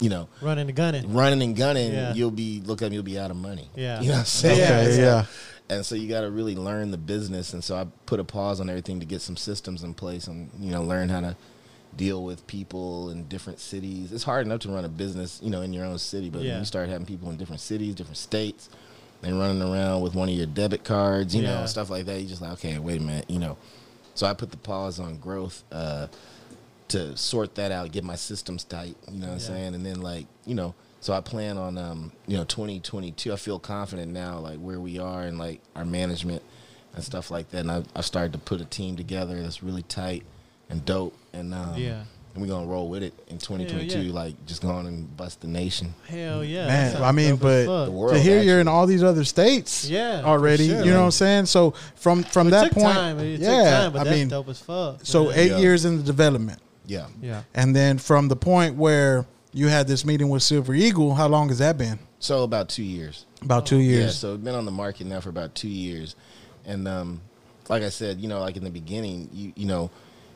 you 0.00 0.08
know, 0.08 0.26
Running 0.40 0.66
and 0.68 0.76
gunning. 0.76 1.12
running 1.12 1.42
and 1.42 1.56
gunning, 1.56 1.92
Yeah. 1.92 2.12
you'll 2.14 2.30
be 2.32 2.60
look 2.64 2.82
at 2.82 2.90
you'll 2.90 3.02
be 3.04 3.18
out 3.20 3.30
of 3.30 3.36
money. 3.36 3.68
Yeah. 3.76 4.00
you 4.00 4.08
know 4.08 4.14
what 4.14 4.18
I'm 4.20 4.24
saying? 4.26 4.60
Okay, 4.62 4.94
So- 4.96 5.00
yeah. 5.00 5.24
And 5.70 5.86
so 5.86 5.94
you 5.94 6.08
got 6.08 6.22
to 6.22 6.30
really 6.30 6.56
learn 6.56 6.90
the 6.90 6.98
business, 6.98 7.54
and 7.54 7.62
so 7.62 7.76
I 7.76 7.86
put 8.04 8.18
a 8.18 8.24
pause 8.24 8.60
on 8.60 8.68
everything 8.68 8.98
to 8.98 9.06
get 9.06 9.20
some 9.22 9.36
systems 9.36 9.84
in 9.84 9.94
place, 9.94 10.26
and 10.26 10.50
you 10.58 10.72
know, 10.72 10.82
learn 10.82 11.08
how 11.08 11.20
to 11.20 11.36
deal 11.96 12.24
with 12.24 12.44
people 12.48 13.10
in 13.10 13.28
different 13.28 13.60
cities. 13.60 14.12
It's 14.12 14.24
hard 14.24 14.44
enough 14.46 14.60
to 14.60 14.68
run 14.68 14.84
a 14.84 14.88
business, 14.88 15.38
you 15.42 15.48
know, 15.48 15.60
in 15.62 15.72
your 15.72 15.84
own 15.84 15.98
city, 15.98 16.28
but 16.28 16.42
Yeah. 16.42 16.50
when 16.52 16.58
you 16.60 16.64
start 16.66 16.88
having 16.88 17.06
people 17.06 17.30
in 17.30 17.36
different 17.36 17.60
cities, 17.60 17.94
different 17.94 18.16
states, 18.18 18.68
and 19.22 19.38
running 19.38 19.62
around 19.62 20.00
with 20.00 20.14
one 20.16 20.28
of 20.28 20.34
your 20.34 20.46
debit 20.46 20.82
cards, 20.82 21.36
you 21.36 21.42
Yeah. 21.42 21.60
know, 21.60 21.66
stuff 21.66 21.88
like 21.88 22.04
that, 22.06 22.20
you 22.20 22.26
just 22.26 22.42
like, 22.42 22.52
okay, 22.54 22.76
wait 22.80 23.00
a 23.00 23.04
minute, 23.04 23.30
you 23.30 23.38
know. 23.38 23.56
So 24.16 24.26
I 24.26 24.34
put 24.34 24.50
the 24.50 24.56
pause 24.56 24.98
on 24.98 25.18
growth 25.18 25.62
uh, 25.70 26.08
to 26.88 27.16
sort 27.16 27.54
that 27.54 27.70
out, 27.70 27.92
get 27.92 28.02
my 28.02 28.16
systems 28.16 28.64
tight, 28.64 28.96
you 29.10 29.18
know 29.20 29.28
what 29.28 29.32
I'm 29.34 29.38
saying, 29.40 29.74
and 29.76 29.86
then 29.86 30.00
like, 30.02 30.26
you 30.46 30.56
know, 30.56 30.74
so 31.00 31.12
I 31.12 31.20
plan 31.20 31.56
on, 31.58 31.78
um, 31.78 32.12
you 32.26 32.36
know, 32.36 32.44
2022. 32.44 33.32
I 33.32 33.36
feel 33.36 33.58
confident 33.58 34.12
now, 34.12 34.38
like 34.38 34.58
where 34.58 34.78
we 34.80 34.98
are 34.98 35.22
and 35.22 35.38
like 35.38 35.60
our 35.74 35.84
management 35.84 36.42
and 36.94 37.02
stuff 37.04 37.30
like 37.30 37.50
that. 37.50 37.58
And 37.60 37.70
I, 37.70 37.82
I 37.96 38.00
started 38.02 38.32
to 38.34 38.38
put 38.38 38.60
a 38.60 38.64
team 38.64 38.96
together 38.96 39.40
that's 39.42 39.62
really 39.62 39.82
tight 39.82 40.24
and 40.68 40.84
dope, 40.84 41.16
and 41.32 41.52
um, 41.54 41.74
Yeah. 41.76 42.02
and 42.34 42.42
we're 42.42 42.46
gonna 42.48 42.66
roll 42.66 42.88
with 42.88 43.02
it 43.02 43.12
in 43.28 43.38
2022. 43.38 44.00
yeah. 44.02 44.12
Like 44.12 44.46
just 44.46 44.62
going 44.62 44.86
and 44.86 45.16
bust 45.16 45.40
the 45.40 45.48
nation. 45.48 45.94
Hell 46.06 46.44
yeah. 46.44 46.66
Man, 46.66 47.02
I 47.02 47.10
mean, 47.12 47.36
but 47.36 47.66
fuck. 47.66 47.86
The 47.86 47.90
world, 47.92 48.14
to 48.14 48.20
hear 48.20 48.40
you're 48.42 48.60
in 48.60 48.68
all 48.68 48.86
these 48.86 49.02
other 49.02 49.24
states, 49.24 49.88
Yeah, 49.88 50.22
already. 50.24 50.68
sure. 50.68 50.84
You 50.84 50.90
know 50.92 50.98
what 51.00 51.04
I'm 51.06 51.10
saying? 51.12 51.46
So 51.46 51.72
from 51.96 52.22
from 52.24 52.48
It 52.48 52.50
that 52.52 52.64
took 52.64 52.72
point, 52.82 52.94
time. 52.94 53.18
It 53.18 53.40
yeah, 53.40 53.48
took 53.48 53.64
time, 53.64 53.92
but 53.94 54.06
I 54.06 54.10
mean, 54.10 54.28
dope 54.28 54.48
as 54.48 54.58
fuck. 54.60 55.00
so 55.02 55.24
man. 55.24 55.38
eight 55.38 55.50
Yeah. 55.52 55.58
years 55.58 55.84
in 55.84 55.96
the 55.96 56.02
development, 56.04 56.60
Yeah. 56.86 57.06
Yeah. 57.20 57.42
and 57.54 57.74
then 57.74 57.98
from 57.98 58.28
the 58.28 58.36
point 58.36 58.76
where 58.76 59.26
you 59.52 59.68
had 59.68 59.86
this 59.88 60.04
meeting 60.04 60.28
with 60.28 60.42
Silver 60.42 60.74
Eagle, 60.74 61.14
how 61.14 61.28
long 61.28 61.48
has 61.48 61.58
that 61.58 61.76
been? 61.78 61.98
So 62.18 62.44
about 62.44 62.68
two 62.68 62.82
years. 62.82 63.26
About 63.42 63.66
two 63.66 63.78
years. 63.78 63.92
Yeah, 63.94 64.00
years. 64.04 64.18
so 64.18 64.34
it's 64.34 64.44
been 64.44 64.54
on 64.54 64.64
the 64.64 64.70
market 64.70 65.06
now 65.06 65.20
for 65.20 65.30
about 65.30 65.54
two 65.54 65.68
years, 65.68 66.14
and 66.66 66.86
um, 66.86 67.20
like 67.68 67.82
I 67.82 67.88
said, 67.88 68.20
you 68.20 68.28
know, 68.28 68.40
like 68.40 68.56
in 68.56 68.64
the 68.64 68.70
beginning, 68.70 69.28
you 69.32 69.52
you 69.56 69.66
know, 69.66 69.90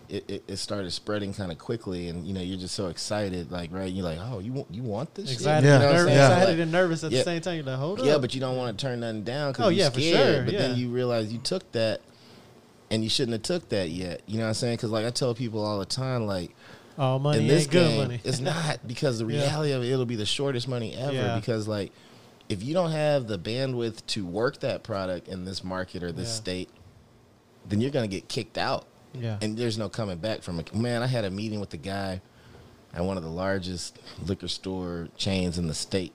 it, 0.08 0.24
it, 0.28 0.44
it 0.48 0.56
started 0.56 0.90
spreading 0.92 1.34
kind 1.34 1.52
of 1.52 1.58
quickly, 1.58 2.08
and 2.08 2.26
you 2.26 2.32
know, 2.32 2.40
you're 2.40 2.58
just 2.58 2.74
so 2.74 2.86
excited, 2.88 3.52
like 3.52 3.70
right, 3.72 3.92
you're 3.92 4.04
like, 4.04 4.18
oh, 4.20 4.38
you 4.38 4.52
want 4.54 4.68
you 4.70 4.82
want 4.82 5.14
this? 5.14 5.30
Excited, 5.32 5.66
Yeah. 5.66 5.74
and 5.74 5.82
You 5.82 5.88
know 5.88 5.92
what 5.92 5.98
nervous. 5.98 6.14
Yeah. 6.14 6.32
excited 6.38 6.60
and 6.60 6.72
nervous 6.72 7.04
at 7.04 7.12
Yeah. 7.12 7.18
the 7.18 7.24
same 7.24 7.40
time. 7.42 7.56
You're 7.56 7.64
like, 7.64 7.76
hold 7.78 8.00
up. 8.00 8.06
yeah, 8.06 8.18
but 8.18 8.34
you 8.34 8.40
don't 8.40 8.56
want 8.56 8.78
to 8.78 8.86
turn 8.86 9.00
nothing 9.00 9.22
down 9.24 9.52
because 9.52 9.66
Oh, 9.66 9.68
you're 9.68 9.84
yeah, 9.84 9.90
for 9.90 10.00
scared. 10.00 10.34
sure, 10.36 10.44
But 10.44 10.54
yeah. 10.54 10.60
then 10.60 10.76
you 10.78 10.88
realize 10.88 11.30
you 11.32 11.38
took 11.40 11.70
that, 11.72 12.00
and 12.90 13.02
you 13.04 13.10
shouldn't 13.10 13.32
have 13.34 13.42
took 13.42 13.68
that 13.68 13.90
yet. 13.90 14.22
You 14.26 14.38
know 14.38 14.44
what 14.44 14.48
I'm 14.48 14.54
saying? 14.54 14.76
Because 14.76 14.90
like 14.90 15.04
I 15.04 15.10
tell 15.10 15.34
people 15.34 15.62
all 15.64 15.78
the 15.78 15.84
time, 15.86 16.26
like 16.26 16.54
all 16.98 17.18
money 17.18 17.38
in 17.40 17.46
this 17.48 17.66
game, 17.66 17.98
money. 18.08 18.20
it's 18.24 18.40
not 18.52 18.86
because 18.86 19.18
the 19.18 19.26
Yeah. 19.26 19.42
reality 19.42 19.72
of 19.72 19.82
it, 19.82 19.90
it'll 19.90 20.06
be 20.06 20.16
the 20.16 20.26
shortest 20.26 20.68
money 20.68 20.94
ever. 20.94 21.12
Yeah. 21.12 21.36
Because 21.36 21.66
like, 21.68 21.92
if 22.48 22.62
you 22.62 22.74
don't 22.74 22.90
have 22.92 23.26
the 23.26 23.38
bandwidth 23.38 24.04
to 24.08 24.24
work 24.26 24.60
that 24.60 24.82
product 24.82 25.28
in 25.28 25.44
this 25.44 25.64
market 25.64 26.02
or 26.02 26.12
this 26.12 26.28
Yeah. 26.28 26.34
state, 26.34 26.68
then 27.68 27.80
you're 27.80 27.90
gonna 27.90 28.06
get 28.06 28.28
kicked 28.28 28.58
out, 28.58 28.86
yeah. 29.14 29.38
and 29.40 29.56
there's 29.56 29.78
no 29.78 29.88
coming 29.88 30.18
back 30.18 30.42
from 30.42 30.60
it. 30.60 30.74
Man, 30.74 31.02
I 31.02 31.06
had 31.06 31.24
a 31.24 31.30
meeting 31.30 31.60
with 31.60 31.70
the 31.70 31.78
guy 31.78 32.20
at 32.92 33.02
one 33.04 33.16
of 33.16 33.22
the 33.22 33.30
largest 33.30 33.98
liquor 34.24 34.48
store 34.48 35.08
chains 35.16 35.56
in 35.58 35.66
the 35.66 35.74
state, 35.74 36.12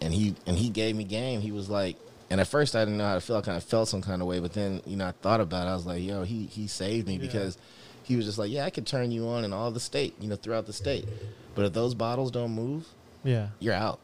and 0.00 0.14
he 0.14 0.34
and 0.46 0.56
he 0.56 0.68
gave 0.70 0.96
me 0.96 1.04
game. 1.04 1.40
He 1.40 1.52
was 1.52 1.68
like. 1.68 1.96
And 2.30 2.40
at 2.40 2.48
first, 2.48 2.74
I 2.74 2.80
didn't 2.80 2.96
know 2.96 3.06
how 3.06 3.14
to 3.14 3.20
feel. 3.20 3.36
I 3.36 3.42
kind 3.42 3.56
of 3.56 3.62
felt 3.62 3.86
some 3.86 4.00
kind 4.00 4.22
of 4.22 4.26
way, 4.26 4.40
but 4.40 4.54
then, 4.54 4.80
you 4.86 4.96
know, 4.96 5.06
I 5.06 5.12
thought 5.12 5.42
about 5.42 5.66
it. 5.68 5.70
I 5.70 5.74
was 5.74 5.84
like, 5.86 6.02
"Yo, 6.02 6.24
he 6.24 6.46
he 6.46 6.66
saved 6.66 7.06
me 7.06 7.12
Yeah. 7.14 7.20
because 7.20 7.58
he 8.04 8.16
was 8.16 8.24
just 8.26 8.38
like, 8.38 8.50
yeah, 8.50 8.64
I 8.64 8.70
could 8.70 8.86
turn 8.86 9.10
you 9.10 9.26
on 9.28 9.44
in 9.44 9.52
all 9.52 9.70
the 9.70 9.80
state, 9.80 10.14
you 10.20 10.28
know, 10.28 10.36
throughout 10.36 10.66
the 10.66 10.72
state. 10.72 11.06
But 11.54 11.66
if 11.66 11.72
those 11.72 11.94
bottles 11.94 12.30
don't 12.30 12.52
move, 12.52 12.86
yeah. 13.24 13.48
you're 13.58 13.74
out. 13.74 13.98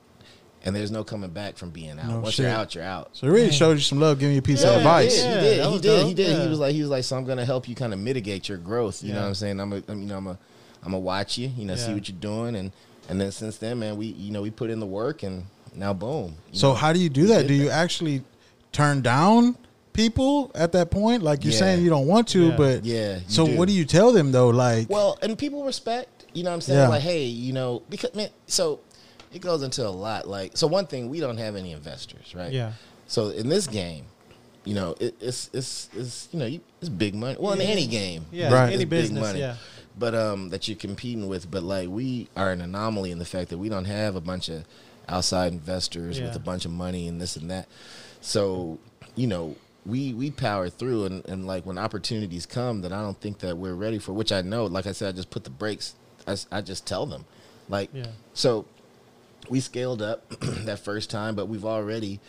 And 0.62 0.76
there's 0.76 0.90
no 0.90 1.04
coming 1.04 1.30
back 1.30 1.56
from 1.56 1.70
being 1.70 1.98
out. 1.98 2.06
No 2.08 2.20
Once 2.20 2.34
shit. 2.34 2.44
you're 2.44 2.54
out, 2.54 2.74
you're 2.74 2.84
out. 2.84 3.10
So 3.14 3.26
he 3.26 3.32
really 3.32 3.44
Man. 3.46 3.52
showed 3.52 3.72
you 3.72 3.80
some 3.80 3.98
love, 3.98 4.18
giving 4.18 4.34
you 4.34 4.40
a 4.40 4.42
piece 4.42 4.62
Yeah, 4.62 4.68
of 4.70 4.74
he 4.74 4.78
advice. 4.80 5.14
did. 5.16 5.24
Yeah, 5.24 5.34
he 5.34 5.40
did. 5.40 5.64
He 5.64 5.72
was 5.72 5.80
did. 5.80 6.06
He 6.06 6.14
did. 6.14 6.28
Yeah. 6.36 6.42
He 6.42 6.48
was 6.48 6.58
like, 6.58 6.74
he 6.74 6.80
was 6.82 6.90
like, 6.90 7.04
so 7.04 7.16
I'm 7.16 7.24
gonna 7.24 7.46
help 7.46 7.66
you 7.68 7.74
kind 7.74 7.94
of 7.94 7.98
mitigate 7.98 8.48
your 8.48 8.58
growth. 8.58 9.02
You 9.02 9.14
know 9.14 9.22
what 9.22 9.28
I'm 9.28 9.34
saying? 9.34 9.58
I'm, 9.58 9.72
a, 9.72 9.82
I'm 9.88 10.02
you 10.02 10.06
know, 10.06 10.18
I'm 10.18 10.26
a, 10.26 10.38
I'm 10.82 10.92
gonna 10.92 10.98
watch 10.98 11.38
you. 11.38 11.48
You 11.48 11.64
know, 11.64 11.76
see 11.76 11.94
what 11.94 12.08
you're 12.08 12.18
doing, 12.18 12.56
and 12.56 12.72
and 13.08 13.18
then 13.20 13.32
since 13.32 13.56
then, 13.56 13.78
man, 13.78 13.96
we 13.96 14.06
you 14.06 14.32
know 14.32 14.42
we 14.42 14.50
put 14.50 14.68
in 14.70 14.80
the 14.80 14.86
work, 14.86 15.22
and 15.22 15.44
now 15.74 15.94
boom. 15.94 16.36
So 16.52 16.68
know, 16.68 16.74
how 16.74 16.92
do 16.92 17.00
you 17.00 17.08
do 17.08 17.26
that? 17.28 17.42
did 17.42 17.48
Do 17.48 17.54
you 17.54 17.70
actually 17.70 18.22
turn 18.72 19.00
down 19.00 19.56
people 20.08 20.50
at 20.54 20.72
that 20.72 20.90
point? 20.90 21.22
Like 21.22 21.44
you're 21.44 21.52
Yeah. 21.52 21.58
saying 21.58 21.84
you 21.84 21.90
don't 21.90 22.06
want 22.06 22.28
to, 22.28 22.48
Yeah. 22.48 22.56
but 22.56 22.84
Yeah. 22.84 23.16
you 23.16 23.22
So 23.28 23.44
what 23.44 23.68
do 23.68 23.74
you 23.74 23.84
tell 23.84 24.12
them 24.12 24.32
though? 24.32 24.48
Like 24.48 24.88
Well, 24.88 25.18
and 25.22 25.36
people 25.36 25.64
respect, 25.64 26.24
you 26.32 26.42
know 26.42 26.50
what 26.50 26.54
I'm 26.54 26.60
saying? 26.62 26.78
Yeah. 26.78 26.88
Like, 26.88 27.02
hey, 27.02 27.24
you 27.24 27.52
know, 27.52 27.82
because 27.90 28.14
man, 28.14 28.30
so 28.46 28.80
it 29.32 29.40
goes 29.40 29.62
into 29.62 29.86
a 29.86 29.90
lot. 29.90 30.26
Like, 30.28 30.56
so 30.56 30.66
one 30.66 30.86
thing, 30.86 31.08
we 31.08 31.20
don't 31.20 31.36
have 31.38 31.54
any 31.56 31.72
investors, 31.72 32.34
right? 32.34 32.52
Yeah. 32.52 32.72
So 33.06 33.28
in 33.28 33.48
this 33.48 33.66
game, 33.66 34.04
you 34.64 34.74
know, 34.74 34.94
it, 35.00 35.14
it's 35.20 35.50
it's 35.52 35.88
it's 35.96 36.28
you 36.32 36.38
know, 36.38 36.46
it's 36.80 36.88
big 36.88 37.14
money. 37.14 37.36
Well, 37.38 37.52
in 37.54 37.60
any 37.60 37.86
game, 37.86 38.26
Yeah. 38.32 38.52
Right. 38.52 38.64
Any 38.72 38.74
it's 38.74 38.80
big 38.80 38.90
business. 38.90 39.22
money. 39.22 39.40
Yeah. 39.40 39.56
But 39.98 40.14
um, 40.14 40.50
that 40.50 40.66
you're 40.68 40.76
competing 40.78 41.26
with. 41.28 41.50
But 41.50 41.62
like, 41.62 41.88
we 41.88 42.28
are 42.36 42.50
an 42.52 42.60
anomaly 42.60 43.10
in 43.10 43.18
the 43.18 43.24
fact 43.24 43.50
that 43.50 43.58
we 43.58 43.68
don't 43.68 43.86
have 43.86 44.16
a 44.16 44.20
bunch 44.20 44.48
of 44.48 44.64
outside 45.08 45.52
investors 45.52 46.20
with 46.20 46.36
a 46.36 46.38
bunch 46.38 46.64
of 46.64 46.70
money 46.70 47.08
and 47.08 47.20
this 47.20 47.34
and 47.36 47.50
that. 47.50 47.66
So, 48.20 48.78
you 49.16 49.26
know, 49.26 49.56
we 49.86 50.12
we 50.12 50.30
power 50.30 50.68
through 50.68 51.06
and, 51.06 51.26
and 51.28 51.46
like 51.46 51.64
when 51.64 51.78
opportunities 51.78 52.44
come 52.46 52.82
that 52.82 52.92
I 52.92 53.00
don't 53.00 53.18
think 53.20 53.38
that 53.38 53.56
we're 53.56 53.74
ready 53.74 53.98
for, 53.98 54.12
which 54.12 54.30
I 54.32 54.42
know, 54.42 54.66
like 54.66 54.86
I 54.86 54.92
said, 54.92 55.08
I 55.08 55.16
just 55.16 55.30
put 55.30 55.44
the 55.44 55.50
brakes. 55.50 55.94
I, 56.26 56.36
I 56.52 56.60
just 56.60 56.86
tell 56.86 57.06
them, 57.06 57.24
like, 57.68 57.88
Yeah. 57.94 58.08
so 58.34 58.66
we 59.48 59.58
scaled 59.60 60.02
up 60.02 60.28
that 60.40 60.78
first 60.80 61.10
time, 61.10 61.34
but 61.34 61.46
we've 61.46 61.64
already, 61.64 62.20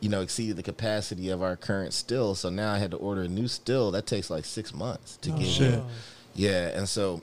you 0.00 0.08
know, 0.08 0.22
exceeded 0.22 0.56
the 0.56 0.62
capacity 0.62 1.28
of 1.28 1.42
our 1.42 1.54
current 1.56 1.92
still. 1.92 2.34
So 2.34 2.48
now 2.48 2.72
I 2.72 2.78
had 2.78 2.90
to 2.92 2.96
order 2.96 3.22
a 3.22 3.28
new 3.28 3.48
still. 3.48 3.90
That 3.90 4.06
takes 4.06 4.30
like 4.30 4.46
six 4.46 4.72
months 4.74 5.18
to 5.18 5.30
Oh, 5.32 5.36
get 5.38 5.46
shit. 5.46 5.80
Yeah, 6.34 6.68
and 6.68 6.88
so, 6.88 7.20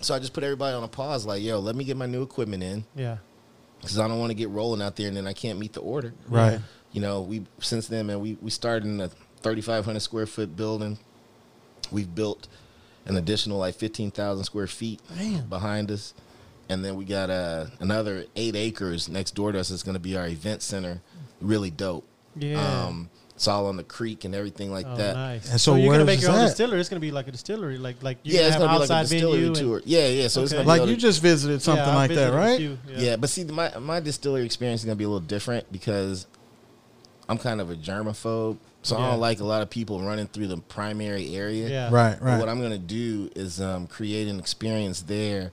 so 0.00 0.14
I 0.14 0.18
just 0.18 0.32
put 0.32 0.42
everybody 0.42 0.74
on 0.74 0.82
a 0.82 0.88
pause. 0.88 1.26
Like, 1.26 1.42
yo, 1.42 1.58
let 1.58 1.76
me 1.76 1.84
get 1.84 1.96
my 1.98 2.06
new 2.06 2.22
equipment 2.22 2.62
in 2.62 2.84
Yeah. 2.96 3.18
because 3.82 3.98
I 3.98 4.08
don't 4.08 4.18
want 4.18 4.30
to 4.30 4.34
get 4.34 4.48
rolling 4.48 4.80
out 4.80 4.96
there 4.96 5.08
and 5.08 5.16
then 5.16 5.26
I 5.26 5.34
can't 5.34 5.58
meet 5.58 5.74
the 5.74 5.80
order. 5.80 6.14
Right. 6.28 6.60
You 6.92 7.00
know, 7.00 7.20
we 7.22 7.44
since 7.60 7.86
then, 7.88 8.06
man, 8.08 8.20
we 8.20 8.36
we 8.40 8.50
started 8.50 8.86
in 8.86 9.00
a 9.00 9.08
3,500 9.42 10.00
square 10.00 10.26
foot 10.26 10.56
building. 10.56 10.98
We've 11.92 12.12
built 12.12 12.48
an 13.06 13.16
additional 13.16 13.58
like 13.58 13.74
15,000 13.74 14.44
square 14.44 14.66
feet 14.66 15.00
Damn. 15.16 15.46
behind 15.48 15.90
us, 15.90 16.14
and 16.68 16.84
then 16.84 16.96
we 16.96 17.04
got 17.04 17.30
uh, 17.30 17.66
another 17.80 18.26
eight 18.36 18.54
acres 18.56 19.08
next 19.08 19.34
door 19.34 19.52
to 19.52 19.58
us. 19.58 19.70
It's 19.70 19.82
going 19.82 19.94
to 19.94 20.00
be 20.00 20.16
our 20.16 20.28
event 20.28 20.62
center. 20.62 21.00
Really 21.40 21.70
dope. 21.70 22.06
Yeah. 22.36 22.60
Um, 22.86 23.08
it's 23.34 23.48
all 23.48 23.68
on 23.68 23.78
the 23.78 23.82
creek 23.84 24.26
and 24.26 24.34
everything 24.34 24.70
like 24.70 24.84
oh, 24.86 24.96
that. 24.96 25.14
nice. 25.14 25.50
And 25.50 25.58
so 25.58 25.74
you're 25.74 25.90
gonna 25.90 26.04
make 26.04 26.20
your 26.20 26.30
own 26.30 26.36
that? 26.36 26.48
distillery. 26.48 26.78
It's 26.78 26.90
gonna 26.90 27.00
be 27.00 27.10
like 27.10 27.26
a 27.26 27.32
distillery, 27.32 27.78
like 27.78 28.02
like 28.02 28.18
you 28.22 28.34
Yeah, 28.34 28.40
it's 28.42 28.50
have 28.56 28.60
gonna 28.60 28.76
be 28.78 28.82
outside 28.82 28.96
like 28.98 29.06
a 29.06 29.08
distillery 29.08 29.40
venue 29.44 29.54
tour. 29.54 29.76
and- 29.78 29.86
Yeah, 29.86 30.08
yeah. 30.08 30.28
So 30.28 30.42
it's 30.42 30.52
gonna 30.52 30.64
be 30.64 30.68
Like 30.68 30.80
able 30.82 30.90
you 30.90 30.96
to- 30.96 31.00
just 31.00 31.22
visited 31.22 31.62
something 31.62 31.82
Yeah, 31.86 31.94
like 31.94 32.10
that, 32.10 32.14
visited 32.16 32.34
a 32.34 32.38
right? 32.38 32.58
few, 32.58 32.78
Yeah. 32.98 33.16
but 33.16 33.30
see, 33.30 33.44
my 33.44 33.78
my 33.78 33.98
distillery 33.98 34.44
experience 34.44 34.82
is 34.82 34.84
gonna 34.84 34.96
be 34.96 35.04
a 35.04 35.08
little 35.08 35.26
different 35.26 35.72
because 35.72 36.26
I'm 37.30 37.38
kind 37.38 37.60
of 37.60 37.70
a 37.70 37.76
germaphobe, 37.76 38.58
so 38.82 38.96
I 38.96 39.08
don't 39.10 39.20
like 39.20 39.38
a 39.38 39.44
lot 39.44 39.62
of 39.62 39.70
people 39.70 40.02
running 40.02 40.26
through 40.26 40.48
the 40.48 40.56
primary 40.56 41.36
area. 41.36 41.68
Yeah. 41.68 41.88
Right, 41.92 42.16
But 42.18 42.24
right. 42.26 42.38
what 42.40 42.48
I'm 42.48 42.60
gonna 42.60 42.76
do 42.76 43.30
is 43.36 43.60
um, 43.60 43.86
create 43.86 44.26
an 44.26 44.40
experience 44.40 45.02
there 45.02 45.52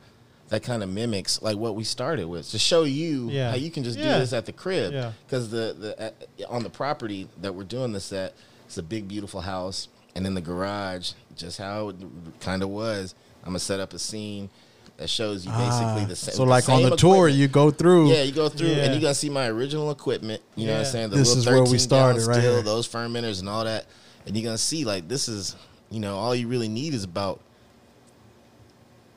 that 0.49 0.63
kind 0.63 0.81
of 0.81 0.89
mimics 0.89 1.39
like 1.41 1.55
what 1.57 1.75
we 1.75 1.83
started 1.83 2.25
with 2.27 2.49
to 2.49 2.57
show 2.57 2.83
you 2.83 3.29
Yeah. 3.29 3.51
how 3.51 3.57
you 3.57 3.69
can 3.69 3.83
just 3.83 3.99
Yeah. 3.99 4.13
do 4.15 4.19
this 4.21 4.33
at 4.33 4.45
the 4.47 4.53
crib. 4.53 4.91
Yeah. 4.91 5.11
Because 5.25 5.49
the 5.51 5.75
the 5.79 6.03
uh, 6.07 6.49
on 6.49 6.63
the 6.63 6.69
property 6.71 7.27
that 7.41 7.53
we're 7.53 7.63
doing 7.63 7.91
this 7.93 8.11
at, 8.11 8.33
it's 8.65 8.77
a 8.79 8.83
big 8.83 9.07
beautiful 9.07 9.41
house, 9.41 9.87
and 10.15 10.25
in 10.25 10.33
the 10.33 10.41
garage, 10.41 11.11
just 11.35 11.59
how 11.59 11.89
it 11.89 11.95
kind 12.39 12.63
of 12.63 12.69
was. 12.69 13.13
I'm 13.43 13.49
gonna 13.49 13.59
set 13.59 13.79
up 13.79 13.93
a 13.93 13.99
scene 13.99 14.49
that 14.97 15.09
shows 15.09 15.45
you 15.45 15.51
basically 15.51 16.03
Ah, 16.03 16.05
the 16.07 16.15
same. 16.15 16.33
so 16.35 16.43
like 16.43 16.67
on 16.69 16.81
same 16.81 16.89
the 16.89 16.95
tour, 16.95 17.27
equipment. 17.29 17.35
you 17.37 17.47
go 17.47 17.71
through. 17.71 18.09
Yeah, 18.11 18.23
you 18.23 18.31
go 18.31 18.49
through 18.49 18.69
Yeah. 18.69 18.85
and 18.85 18.95
you 18.95 19.01
gonna 19.01 19.13
see 19.13 19.29
my 19.29 19.47
original 19.47 19.91
equipment. 19.91 20.41
You 20.55 20.65
know 20.67 20.73
what 20.73 20.79
I'm 20.79 20.85
saying? 20.85 21.09
The 21.11 21.17
This 21.17 21.29
little 21.35 21.41
is 21.41 21.45
where 21.65 21.71
we 21.71 21.77
started, 21.77 22.25
right 22.25 22.37
still, 22.37 22.61
those 22.63 22.87
fermenters 22.87 23.39
and 23.39 23.47
all 23.47 23.63
that, 23.63 23.85
and 24.25 24.35
you're 24.35 24.43
gonna 24.43 24.57
see 24.57 24.85
like 24.85 25.07
this 25.07 25.27
is, 25.29 25.55
you 25.91 25.99
know, 25.99 26.15
all 26.17 26.33
you 26.35 26.47
really 26.47 26.67
need 26.67 26.93
is 26.95 27.03
about 27.03 27.39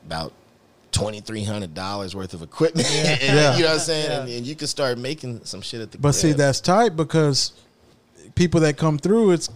about 0.05 0.33
twenty 0.91 1.19
three 1.21 1.43
hundred 1.43 1.73
dollars 1.73 2.15
worth 2.15 2.33
of 2.33 2.41
equipment. 2.41 2.87
And, 2.91 3.21
Yeah. 3.21 3.55
you 3.55 3.63
know 3.63 3.69
what 3.69 3.73
I'm 3.75 3.79
saying? 3.79 4.09
Yeah. 4.11 4.19
And, 4.21 4.29
and 4.29 4.45
you 4.45 4.55
can 4.55 4.67
start 4.67 4.97
making 4.97 5.41
some 5.45 5.61
shit 5.61 5.81
at 5.81 5.91
the. 5.91 5.97
But 5.97 6.13
see, 6.13 6.33
that's 6.33 6.59
tight 6.59 6.95
because 6.95 7.53
people 8.35 8.59
that 8.61 8.77
come 8.77 8.97
through, 8.97 9.31
it's 9.31 9.49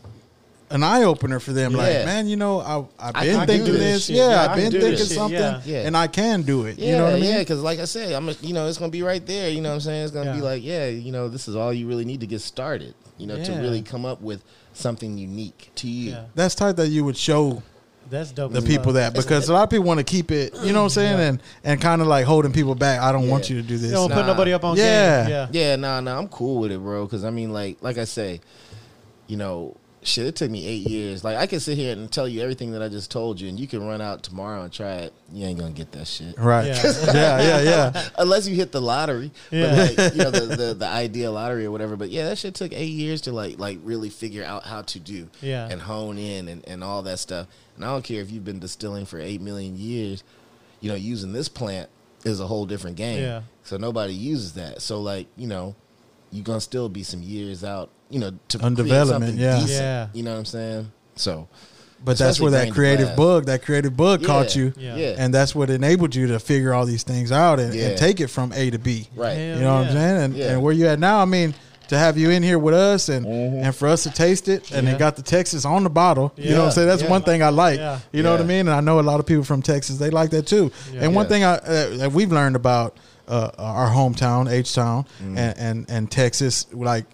an 0.75 0.83
eye 0.83 1.03
opener 1.03 1.39
for 1.39 1.51
them. 1.53 1.73
Like, 1.73 2.05
man, 2.05 2.27
you 2.27 2.35
know, 2.35 2.59
I, 2.59 3.07
I've 3.07 3.13
been 3.15 3.23
can 3.37 3.47
thinking 3.47 3.65
do 3.65 3.71
this. 3.71 4.07
this. 4.07 4.09
Yeah, 4.17 4.29
Yeah, 4.29 4.41
I 4.41 4.45
I've 4.51 4.55
been 4.57 4.71
thinking 4.71 4.89
this 4.91 5.07
shit. 5.07 5.17
something, 5.17 5.39
Yeah. 5.39 5.61
Yeah. 5.65 5.87
and 5.87 5.97
I 5.97 6.07
can 6.07 6.43
do 6.43 6.65
it. 6.65 6.77
Yeah, 6.77 6.85
you 6.85 6.91
know 6.97 7.03
what 7.05 7.13
I 7.13 7.19
mean? 7.19 7.31
yeah, 7.31 7.39
because 7.39 7.61
like 7.63 7.79
I 7.79 7.85
said, 7.85 8.11
I'm, 8.13 8.29
a, 8.29 8.33
you 8.41 8.53
know, 8.53 8.67
it's 8.67 8.77
gonna 8.77 8.91
be 8.91 9.01
right 9.01 9.25
there. 9.25 9.49
You 9.49 9.61
know 9.61 9.69
what 9.69 9.75
I'm 9.75 9.81
saying? 9.81 10.03
It's 10.03 10.11
gonna 10.13 10.33
be 10.33 10.41
like, 10.41 10.63
yeah, 10.63 10.87
you 10.87 11.11
know, 11.11 11.27
this 11.29 11.47
is 11.47 11.55
all 11.55 11.73
you 11.73 11.87
really 11.87 12.05
need 12.05 12.19
to 12.19 12.27
get 12.27 12.41
started. 12.41 12.93
You 13.17 13.27
know, 13.27 13.41
to 13.43 13.51
really 13.53 13.81
come 13.81 14.05
up 14.05 14.21
with 14.21 14.43
something 14.73 15.17
unique 15.17 15.71
to 15.75 15.87
you. 15.87 16.11
Yeah. 16.11 16.25
That's 16.35 16.53
tight 16.53 16.73
that 16.73 16.89
you 16.89 17.05
would 17.05 17.15
show 17.15 17.63
That's 18.09 18.31
dope. 18.33 18.51
the 18.51 18.61
people 18.61 18.91
fuck. 18.91 18.93
that 18.95 19.13
because 19.13 19.47
a 19.47 19.53
lot 19.53 19.63
of 19.63 19.69
people 19.69 19.85
want 19.85 19.99
to 19.99 20.03
keep 20.03 20.31
it. 20.31 20.53
You 20.61 20.73
know 20.73 20.79
what 20.79 20.83
I'm 20.83 20.89
saying? 20.89 21.17
Yeah. 21.17 21.25
And 21.29 21.41
and 21.63 21.79
kind 21.81 22.01
of 22.01 22.07
like 22.07 22.25
holding 22.25 22.51
people 22.51 22.75
back. 22.75 22.99
I 22.99 23.13
don't 23.13 23.29
want 23.29 23.49
you 23.49 23.55
to 23.61 23.65
do 23.65 23.77
this. 23.77 23.91
You 23.91 23.95
don't 23.95 24.11
put 24.11 24.25
nobody 24.25 24.51
up 24.51 24.65
on 24.65 24.75
Yeah. 24.75 25.21
game. 25.23 25.29
Yeah. 25.31 25.47
Yeah, 25.51 25.75
nah, 25.77 26.01
nah, 26.01 26.17
I'm 26.17 26.27
cool 26.27 26.59
with 26.59 26.73
it, 26.73 26.79
bro. 26.79 27.05
Because 27.05 27.23
I 27.23 27.29
mean, 27.29 27.53
like, 27.53 27.77
like 27.81 27.97
I 27.97 28.03
say, 28.03 28.41
you 29.27 29.37
know, 29.37 29.77
shit, 30.05 30.25
it 30.27 30.35
took 30.35 30.49
me 30.51 30.65
eight 30.65 30.87
years. 30.87 31.23
Like, 31.23 31.37
I 31.37 31.47
can 31.47 31.59
sit 31.59 31.77
here 31.77 31.91
and 31.93 32.11
tell 32.11 32.27
you 32.27 32.41
everything 32.41 32.71
that 32.71 32.81
I 32.81 32.87
just 32.89 33.11
told 33.11 33.41
you, 33.41 33.49
and 33.49 33.59
you 33.59 33.67
can 33.67 33.85
run 33.85 33.99
out 34.01 34.23
tomorrow 34.23 34.61
and 34.61 34.71
try 34.71 34.93
it. 34.97 35.13
You 35.33 35.45
ain't 35.45 35.59
gonna 35.59 35.71
get 35.71 35.91
that 35.93 36.07
shit. 36.07 36.37
Right. 36.37 36.67
Yeah. 36.67 36.83
Yeah. 37.13 37.41
Yeah. 37.41 37.61
Yeah. 37.61 38.09
Unless 38.17 38.47
you 38.47 38.55
hit 38.55 38.71
the 38.71 38.81
lottery, 38.81 39.31
Yeah. 39.51 39.69
but 39.75 39.97
like 39.97 40.13
you 40.13 40.23
know 40.23 40.31
the, 40.31 40.55
the 40.55 40.73
the 40.75 40.87
idea 40.87 41.31
lottery 41.31 41.65
or 41.65 41.71
whatever. 41.71 41.95
But 41.95 42.09
yeah, 42.09 42.29
that 42.29 42.37
shit 42.37 42.53
took 42.55 42.71
eight 42.73 42.91
years 42.93 43.21
to 43.21 43.31
like 43.31 43.57
like 43.59 43.79
really 43.83 44.09
figure 44.09 44.43
out 44.43 44.63
how 44.63 44.81
to 44.83 44.99
do 44.99 45.27
Yeah. 45.41 45.67
and 45.69 45.81
hone 45.81 46.17
in 46.17 46.47
and, 46.47 46.65
and 46.67 46.83
all 46.83 47.01
that 47.03 47.19
stuff. 47.19 47.47
And 47.75 47.83
I 47.83 47.87
don't 47.89 48.03
care 48.03 48.21
if 48.21 48.31
you've 48.31 48.45
been 48.45 48.59
distilling 48.59 49.05
for 49.05 49.19
eight 49.19 49.41
million 49.41 49.77
years, 49.77 50.23
you 50.81 50.89
know, 50.89 50.95
using 50.95 51.33
this 51.33 51.49
plant 51.49 51.89
is 52.23 52.39
a 52.39 52.47
whole 52.47 52.65
different 52.65 52.95
game. 52.97 53.21
Yeah. 53.21 53.41
So 53.63 53.77
nobody 53.77 54.13
uses 54.13 54.53
that. 54.53 54.81
So 54.81 55.01
like 55.01 55.27
you 55.35 55.47
know, 55.47 55.75
you're 56.31 56.43
gonna 56.43 56.61
still 56.61 56.89
be 56.89 57.03
some 57.03 57.21
years 57.23 57.63
out. 57.63 57.89
You 58.09 58.19
know, 58.19 58.31
to 58.49 58.59
On 58.59 58.75
create 58.75 58.87
development, 58.87 59.37
yeah. 59.37 59.55
decent, 59.59 59.71
Yeah. 59.71 60.07
You 60.13 60.23
know 60.23 60.31
what 60.33 60.39
I'm 60.39 60.45
saying? 60.45 60.91
So, 61.15 61.47
But 62.03 62.17
that's 62.19 62.39
where 62.39 62.51
that 62.51 62.71
creative 62.71 63.07
glass. 63.07 63.17
bug, 63.17 63.45
that 63.47 63.63
creative 63.63 63.97
bug 63.97 64.21
Yeah. 64.21 64.27
caught 64.27 64.55
you. 64.55 64.73
Yeah. 64.77 64.95
yeah, 64.95 65.15
And 65.17 65.33
that's 65.33 65.55
what 65.55 65.69
enabled 65.71 66.13
you 66.13 66.27
to 66.27 66.39
figure 66.39 66.73
all 66.73 66.85
these 66.85 67.03
things 67.03 67.31
out 67.31 67.59
and, 67.59 67.73
Yeah. 67.73 67.87
and 67.87 67.97
take 67.97 68.19
it 68.19 68.27
from 68.27 68.53
A 68.53 68.69
to 68.69 68.77
B. 68.77 69.07
right. 69.15 69.33
Hell 69.33 69.57
You 69.57 69.63
know 69.63 69.75
what. 69.75 69.87
I'm 69.87 69.93
saying? 69.93 70.17
And, 70.23 70.35
Yeah. 70.35 70.51
and 70.51 70.61
where 70.61 70.73
you 70.73 70.87
at 70.87 70.99
now, 70.99 71.19
I 71.19 71.25
mean, 71.25 71.55
to 71.87 71.97
have 71.97 72.17
you 72.17 72.29
in 72.31 72.41
here 72.43 72.57
with 72.59 72.73
us 72.75 73.09
and 73.09 73.25
Mm-hmm. 73.25 73.63
and 73.63 73.75
for 73.75 73.87
us 73.87 74.03
to 74.03 74.11
taste 74.11 74.47
it 74.49 74.71
and 74.71 74.87
Yeah. 74.87 74.93
it 74.93 74.99
got 74.99 75.15
the 75.15 75.21
Texas 75.23 75.65
on 75.65 75.83
the 75.83 75.89
bottle. 75.89 76.31
You 76.35 76.51
know 76.51 76.59
what 76.59 76.65
I'm 76.65 76.71
saying? 76.73 76.87
That's 76.87 77.03
Yeah. 77.03 77.09
one 77.09 77.21
thing 77.23 77.41
I 77.43 77.49
like. 77.49 77.77
Yeah. 77.79 77.99
You 78.11 78.21
know 78.23 78.31
what 78.31 78.41
I 78.41 78.43
mean? 78.43 78.61
And 78.67 78.71
I 78.71 78.81
know 78.81 78.99
a 78.99 79.01
lot 79.01 79.19
of 79.19 79.25
people 79.25 79.43
from 79.43 79.61
Texas, 79.63 79.97
they 79.97 80.09
like 80.09 80.29
that 80.31 80.45
too. 80.47 80.71
Yeah. 80.93 81.01
And 81.05 81.15
one 81.15 81.25
Yeah. 81.25 81.29
thing 81.29 81.43
I 81.43 81.53
uh, 81.55 81.97
that 81.97 82.11
we've 82.11 82.31
learned 82.31 82.55
about 82.55 82.97
uh, 83.27 83.49
our 83.57 83.89
hometown, 83.89 84.47
H 84.51 84.75
Town, 84.75 85.05
Mm-hmm. 85.23 85.37
and, 85.37 85.57
and 85.57 85.85
and 85.89 86.11
Texas, 86.11 86.67
like 86.71 87.05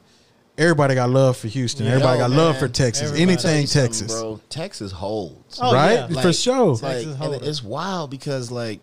everybody 0.61 0.95
got 0.95 1.09
love 1.09 1.37
for 1.37 1.47
Houston. 1.47 1.85
Yeah. 1.85 1.93
Everybody 1.93 2.19
Yo, 2.19 2.27
got 2.27 2.33
oh, 2.33 2.43
love 2.43 2.57
for 2.57 2.67
Texas. 2.67 3.09
Everybody. 3.09 3.23
Anything 3.23 3.67
Texas. 3.67 4.11
bro. 4.11 4.39
Texas 4.49 4.91
holds. 4.91 5.59
Oh, 5.61 5.73
right? 5.73 6.09
yeah. 6.09 6.21
For 6.21 6.31
sure. 6.33 6.75
Like, 6.75 6.81
Texas 6.81 7.17
and 7.19 7.33
it's 7.35 7.63
wild 7.63 8.11
because 8.11 8.51
like 8.51 8.79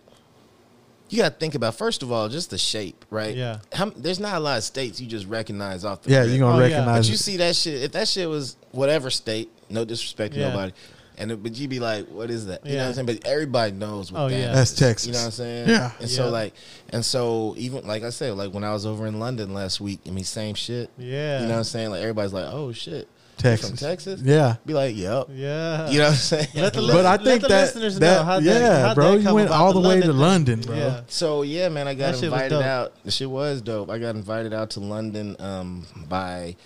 you 1.09 1.19
got 1.19 1.31
to 1.31 1.35
think 1.37 1.55
about 1.55 1.75
first 1.75 2.03
of 2.03 2.13
all 2.13 2.29
just 2.29 2.51
the 2.51 2.59
shape, 2.59 3.05
right? 3.11 3.35
Yeah. 3.35 3.61
How, 3.73 3.91
there's 3.91 4.21
not 4.21 4.37
a 4.37 4.41
lot 4.41 4.59
of 4.59 4.65
states 4.65 5.01
you 5.01 5.07
just 5.07 5.27
recognize 5.27 5.85
off 5.85 6.03
the. 6.03 6.11
Yeah, 6.11 6.25
you're 6.25 6.39
gonna 6.39 6.57
Oh, 6.57 6.59
yeah. 6.59 6.75
recognize 6.75 7.07
But 7.07 7.11
you 7.11 7.17
see 7.17 7.37
that 7.39 7.57
shit. 7.57 7.83
If 7.83 7.93
that 7.93 8.09
shit 8.09 8.29
was 8.29 8.57
whatever 8.73 9.09
state, 9.11 9.51
no 9.71 9.85
disrespect 9.85 10.35
to 10.35 10.41
Yeah. 10.41 10.49
nobody, 10.51 10.73
and 11.19 11.33
it, 11.33 11.43
but 11.43 11.57
you 11.57 11.69
be 11.69 11.81
like, 11.81 12.07
what 12.09 12.31
is 12.31 12.47
that? 12.47 12.65
You 12.65 12.73
know 12.77 12.83
what 12.85 12.89
I'm 12.89 12.95
saying? 12.95 13.07
But 13.07 13.27
everybody 13.27 13.73
knows 13.73 14.11
what 14.13 14.21
Oh, 14.23 14.29
that 14.29 14.39
yeah. 14.39 14.53
That's. 14.53 14.73
Texas. 14.73 15.07
You 15.09 15.13
know 15.13 15.19
what 15.21 15.25
I'm 15.27 15.31
saying? 15.33 15.69
Yeah. 15.69 15.91
And 16.01 16.09
Yeah. 16.11 16.17
so 16.17 16.29
like, 16.31 16.55
and 16.91 17.05
so 17.05 17.55
even 17.59 17.87
like 17.87 18.03
I 18.05 18.11
said, 18.11 18.35
like 18.35 18.53
when 18.55 18.65
I 18.65 18.73
was 18.73 18.87
over 18.87 19.07
in 19.07 19.19
London 19.19 19.53
last 19.55 19.81
week, 19.81 20.01
I 20.07 20.11
mean, 20.11 20.25
same 20.25 20.55
shit. 20.55 20.91
Yeah. 20.97 21.41
You 21.41 21.47
know 21.47 21.53
what 21.53 21.59
I'm 21.59 21.65
saying? 21.65 21.91
Like 21.91 22.01
everybody's 22.01 22.33
like, 22.33 22.47
oh 22.53 22.73
shit, 22.73 23.09
Texas. 23.37 23.69
from 23.69 23.77
Texas? 23.79 24.21
Yeah. 24.23 24.57
Be 24.67 24.75
like, 24.75 24.97
yep. 24.97 25.29
Yeah. 25.31 25.89
You 25.91 25.99
know 25.99 26.05
what 26.05 26.11
I'm 26.11 26.17
saying? 26.17 26.49
Let 26.55 26.73
the 26.75 26.81
But 26.93 27.07
I 27.07 27.11
Let 27.13 27.25
think 27.25 27.43
the 27.43 27.49
that, 27.49 27.61
listeners 27.63 28.01
know 28.01 28.07
that 28.07 28.25
how'd 28.25 28.43
yeah, 28.45 28.59
that- 28.59 28.87
how'd 28.89 28.95
bro, 28.97 29.19
that 29.19 29.29
you 29.29 29.35
went 29.35 29.51
all 29.51 29.73
the 29.73 29.81
the 29.81 29.89
way 29.89 30.01
to 30.01 30.13
London 30.13 30.61
thing. 30.63 30.69
Bro. 30.73 30.77
Yeah. 30.77 31.01
So 31.09 31.43
yeah, 31.43 31.69
man, 31.69 31.87
I 31.89 31.95
got 31.95 32.15
That 32.15 32.23
invited 32.25 32.51
dope. 32.51 32.65
out. 32.65 32.93
The 33.05 33.11
shit 33.11 33.31
was 33.31 33.61
dope. 33.63 33.91
I 33.91 33.99
got 33.99 34.15
invited 34.15 34.53
out 34.55 34.71
to 34.71 34.81
London 34.81 35.37
um, 35.41 35.85
by 36.09 36.57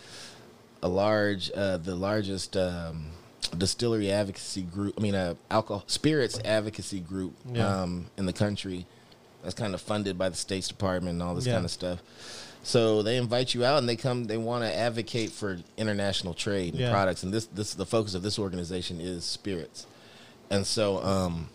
a 0.82 0.88
large, 0.88 1.50
uh, 1.54 1.76
the 1.76 1.94
largest 1.94 2.56
um, 2.56 3.06
distillery 3.56 4.10
advocacy 4.10 4.62
group. 4.62 4.94
I 4.96 5.00
mean, 5.00 5.14
uh, 5.14 5.34
alcohol 5.50 5.84
spirits 5.86 6.38
advocacy 6.44 7.00
group 7.00 7.34
Yeah. 7.52 7.82
um, 7.82 8.06
in 8.16 8.26
the 8.26 8.32
country. 8.32 8.86
That's 9.42 9.54
kind 9.54 9.74
of 9.74 9.80
funded 9.80 10.16
by 10.16 10.28
the 10.28 10.36
State's 10.36 10.68
Department 10.68 11.14
and 11.14 11.22
all 11.22 11.34
this 11.34 11.46
Yeah. 11.46 11.54
kind 11.54 11.64
of 11.64 11.70
stuff. 11.70 11.98
So 12.64 13.02
they 13.02 13.16
invite 13.16 13.54
you 13.54 13.64
out 13.64 13.78
and 13.78 13.88
they 13.88 13.96
come. 13.96 14.24
They 14.24 14.36
want 14.36 14.62
to 14.62 14.72
advocate 14.72 15.32
for 15.32 15.58
international 15.76 16.32
trade 16.32 16.74
and 16.74 16.80
Yeah. 16.82 16.90
products. 16.92 17.24
And 17.24 17.32
this, 17.34 17.46
this, 17.46 17.74
the 17.74 17.84
focus 17.86 18.14
of 18.14 18.22
this 18.22 18.38
organization 18.38 19.00
is 19.00 19.24
spirits. 19.24 19.86
And 20.48 20.64
so, 20.66 21.02
um, 21.02 21.48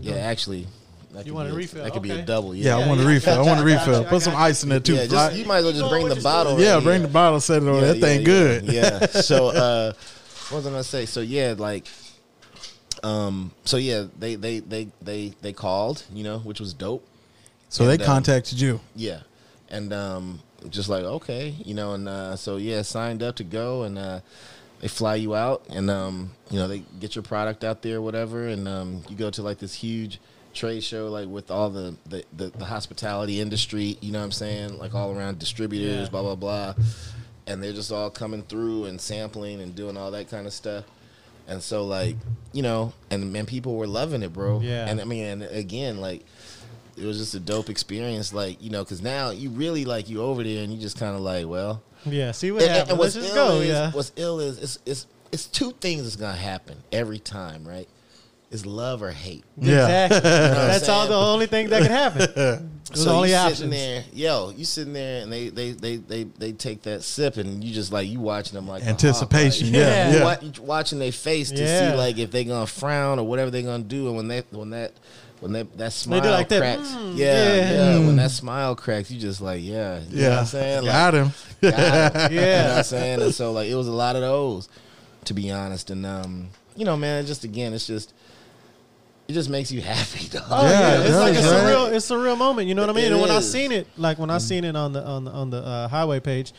yeah, 0.00 0.16
actually, 0.16 0.66
that 1.14 1.24
could 1.24 1.32
want 1.32 1.48
be 1.48 1.52
a 1.54 1.56
refill? 1.56 1.82
That 1.84 1.92
could 1.92 2.02
be 2.02 2.10
a 2.10 2.22
double. 2.22 2.54
Yeah, 2.54 2.76
I 2.76 2.80
Yeah, 2.80 2.88
want 2.88 3.00
a 3.00 3.06
refill. 3.06 3.34
I 3.38 3.42
want 3.42 3.60
a 3.62 3.64
refill. 3.64 4.04
Put 4.04 4.22
some 4.22 4.36
ice 4.36 4.62
in 4.62 4.68
there 4.68 4.80
too. 4.80 4.94
Yeah, 4.94 5.06
just, 5.06 5.36
you 5.36 5.44
might 5.46 5.58
as 5.58 5.64
well 5.64 5.72
just 5.72 5.90
bring 5.90 6.08
the 6.08 6.16
bottle. 6.16 6.60
yeah, 6.60 6.74
right 6.74 6.82
bring 6.84 6.98
here. 7.00 7.06
the 7.08 7.12
bottle, 7.12 7.40
set 7.40 7.62
it 7.62 7.68
on. 7.68 7.74
Yeah, 7.76 7.80
that 7.92 8.00
thing 8.00 8.20
yeah, 8.20 8.24
good. 8.24 8.64
Yeah. 8.66 8.98
yeah. 9.00 9.20
So, 9.22 9.48
uh, 9.48 9.92
what 10.50 10.58
was 10.58 10.66
I 10.66 10.70
gonna 10.70 10.84
say? 10.84 11.06
So 11.06 11.20
yeah, 11.20 11.54
like, 11.56 11.86
um, 13.02 13.52
so 13.64 13.76
yeah, 13.76 14.06
they 14.18 14.34
they 14.36 14.60
they 14.60 14.88
they 15.02 15.34
they 15.42 15.52
called, 15.52 16.04
you 16.12 16.24
know, 16.24 16.38
which 16.38 16.60
was 16.60 16.72
dope. 16.72 17.06
So 17.68 17.84
they 17.86 17.94
And, 17.94 18.02
um, 18.02 18.06
contacted 18.06 18.60
you. 18.60 18.80
Yeah, 18.94 19.20
and 19.68 19.92
um, 19.92 20.40
just 20.70 20.88
like 20.88 21.04
okay, 21.04 21.54
you 21.64 21.74
know, 21.74 21.92
and 21.94 22.08
uh, 22.08 22.36
so 22.36 22.56
yeah, 22.56 22.82
signed 22.82 23.22
up 23.22 23.36
to 23.36 23.44
go, 23.44 23.82
and 23.82 23.98
uh, 23.98 24.20
they 24.80 24.88
fly 24.88 25.16
you 25.16 25.34
out, 25.34 25.64
and 25.68 25.90
um, 25.90 26.30
you 26.50 26.58
know, 26.58 26.68
they 26.68 26.80
get 27.00 27.14
your 27.16 27.22
product 27.22 27.64
out 27.64 27.82
there, 27.82 28.00
whatever, 28.00 28.46
and 28.46 28.66
um, 28.68 29.02
you 29.08 29.16
go 29.16 29.30
to 29.30 29.42
like 29.42 29.58
this 29.58 29.74
huge 29.74 30.20
trade 30.54 30.82
show 30.82 31.08
like 31.08 31.28
with 31.28 31.50
all 31.50 31.68
the 31.70 31.94
the, 32.06 32.24
the 32.34 32.46
the 32.56 32.64
hospitality 32.64 33.40
industry. 33.40 33.98
You 34.00 34.12
know 34.12 34.20
what 34.20 34.26
I'm 34.26 34.32
saying? 34.32 34.78
Like 34.78 34.94
all 34.94 35.12
around 35.16 35.38
distributors, 35.38 36.04
Yeah. 36.04 36.10
blah 36.10 36.22
blah 36.22 36.34
blah, 36.36 36.74
and 37.46 37.62
they're 37.62 37.72
just 37.72 37.92
all 37.92 38.10
coming 38.10 38.42
through 38.42 38.84
and 38.86 39.00
sampling 39.00 39.60
and 39.60 39.74
doing 39.74 39.96
all 39.96 40.10
that 40.12 40.28
kind 40.30 40.46
of 40.46 40.52
stuff. 40.52 40.84
And 41.48 41.62
so 41.62 41.84
like 41.84 42.16
you 42.52 42.62
know, 42.62 42.92
and 43.10 43.32
man, 43.32 43.46
people 43.46 43.76
were 43.76 43.86
loving 43.86 44.22
it, 44.22 44.32
bro. 44.32 44.60
Yeah. 44.60 44.86
And 44.88 45.00
I 45.00 45.04
mean, 45.04 45.24
and 45.24 45.42
again, 45.44 46.00
like 46.00 46.24
it 46.96 47.04
was 47.04 47.18
just 47.18 47.34
a 47.34 47.40
dope 47.40 47.68
experience. 47.70 48.32
Like 48.32 48.62
you 48.62 48.70
know, 48.70 48.82
because 48.82 49.00
now 49.02 49.30
you 49.30 49.50
really 49.50 49.84
like 49.84 50.08
you 50.08 50.22
over 50.22 50.42
there 50.42 50.64
and 50.64 50.72
you 50.72 50.80
just 50.80 50.98
kind 50.98 51.14
of 51.14 51.20
like, 51.22 51.46
well, 51.46 51.82
Yeah, 52.04 52.32
see 52.32 52.50
what 52.50 52.62
and, 52.62 52.70
happens. 52.72 52.90
and 52.90 52.98
Let's 53.00 53.14
what's 53.14 53.26
just 53.26 53.36
ill 53.36 53.48
go. 53.48 53.60
is, 53.60 53.68
Yeah. 53.68 53.92
what's 53.92 54.12
ill 54.16 54.40
is 54.40 54.58
it's 54.58 54.78
it's 54.86 55.06
it's 55.32 55.46
two 55.46 55.72
things 55.80 56.02
that's 56.02 56.16
gonna 56.16 56.36
happen 56.36 56.78
every 56.90 57.18
time, 57.20 57.66
right? 57.66 57.88
Is 58.48 58.64
love 58.64 59.02
or 59.02 59.10
hate. 59.10 59.44
Yeah. 59.58 60.04
Exactly. 60.06 60.20
That's 60.30 60.88
all 60.88 61.08
the 61.08 61.16
only 61.16 61.46
thing 61.46 61.68
that 61.70 61.82
can 61.82 61.90
happen. 61.90 62.70
Those 62.92 63.02
so 63.04 63.10
only 63.16 63.30
you 63.30 63.34
options. 63.34 63.58
sitting 63.58 63.70
there, 63.72 64.04
yo, 64.12 64.50
you 64.56 64.64
sitting 64.64 64.92
there, 64.92 65.22
and 65.24 65.32
they 65.32 65.48
they 65.48 65.72
they 65.72 65.96
they 65.96 66.22
they 66.22 66.52
take 66.52 66.82
that 66.82 67.02
sip, 67.02 67.36
and 67.38 67.64
you 67.64 67.74
just 67.74 67.92
like 67.92 68.06
you 68.08 68.20
watching 68.20 68.54
them 68.54 68.68
like 68.68 68.82
a 68.82 68.84
hawk, 68.84 68.90
Anticipation, 68.92 69.66
like, 69.66 69.74
yeah, 69.74 70.10
Yeah. 70.12 70.40
you 70.42 70.52
yeah. 70.54 70.60
watching 70.62 71.00
their 71.00 71.10
face 71.10 71.50
to 71.50 71.60
Yeah. 71.60 71.90
see 71.90 71.96
like 71.96 72.18
if 72.18 72.30
they 72.30 72.44
gonna 72.44 72.68
frown 72.68 73.18
or 73.18 73.26
whatever 73.26 73.50
they 73.50 73.62
gonna 73.64 73.82
do, 73.82 74.06
and 74.06 74.16
when 74.16 74.28
that 74.28 74.44
when 74.52 74.70
that 74.70 74.92
when 75.40 75.52
that 75.54 75.76
that 75.78 75.92
smile 75.92 76.20
do 76.20 76.28
like 76.30 76.48
that, 76.48 76.60
cracks, 76.60 76.88
mm, 76.92 77.16
yeah, 77.16 77.54
yeah. 77.56 77.70
yeah, 77.72 77.98
Mm. 77.98 78.06
when 78.06 78.16
that 78.16 78.30
smile 78.30 78.76
cracks, 78.76 79.10
you 79.10 79.18
just 79.18 79.40
like 79.40 79.60
yeah, 79.64 79.98
you 80.08 80.16
know 80.22 80.22
what 80.22 80.32
Yeah, 80.32 80.38
I'm 80.38 80.46
saying, 80.46 80.82
like, 80.84 80.92
got 80.92 81.14
him. 81.14 81.32
got 81.60 81.74
'em. 81.74 82.32
You 82.32 82.40
know 82.40 82.46
Yeah. 82.46 82.68
what 82.68 82.76
I'm 82.78 82.84
saying? 82.84 83.22
And 83.22 83.34
so 83.34 83.50
like 83.50 83.68
it 83.68 83.74
was 83.74 83.88
a 83.88 83.92
lot 83.92 84.14
of 84.14 84.22
those, 84.22 84.68
to 85.24 85.34
be 85.34 85.50
honest. 85.50 85.90
And 85.90 86.06
um, 86.06 86.50
you 86.76 86.84
know, 86.84 86.96
man, 86.96 87.26
just 87.26 87.42
again, 87.42 87.74
it's 87.74 87.86
just 87.88 88.12
it 89.28 89.32
just 89.32 89.50
makes 89.50 89.72
you 89.72 89.80
happy, 89.80 90.28
dog. 90.28 90.44
Oh 90.50 90.62
Yeah, 90.68 90.70
yeah, 90.80 91.00
it 91.00 91.06
it's 91.06 91.16
like 91.16 91.32
a 91.32 91.34
does, 91.36 91.52
right? 91.52 91.62
surreal, 91.74 91.92
it's 91.92 92.10
a 92.10 92.14
surreal 92.14 92.38
moment. 92.38 92.68
You 92.68 92.74
know 92.74 92.82
what 92.82 92.90
I 92.90 92.92
mean? 92.94 93.06
It 93.06 93.12
and 93.12 93.20
when 93.20 93.30
I 93.30 93.40
seen 93.40 93.72
it, 93.72 93.86
like 93.96 94.18
when 94.18 94.30
I 94.30 94.38
seen 94.38 94.64
it 94.64 94.76
on 94.76 94.92
the 94.92 95.04
on 95.04 95.24
the 95.24 95.30
on 95.30 95.50
the 95.50 95.58
uh, 95.58 95.88
highway 95.88 96.20
page, 96.20 96.52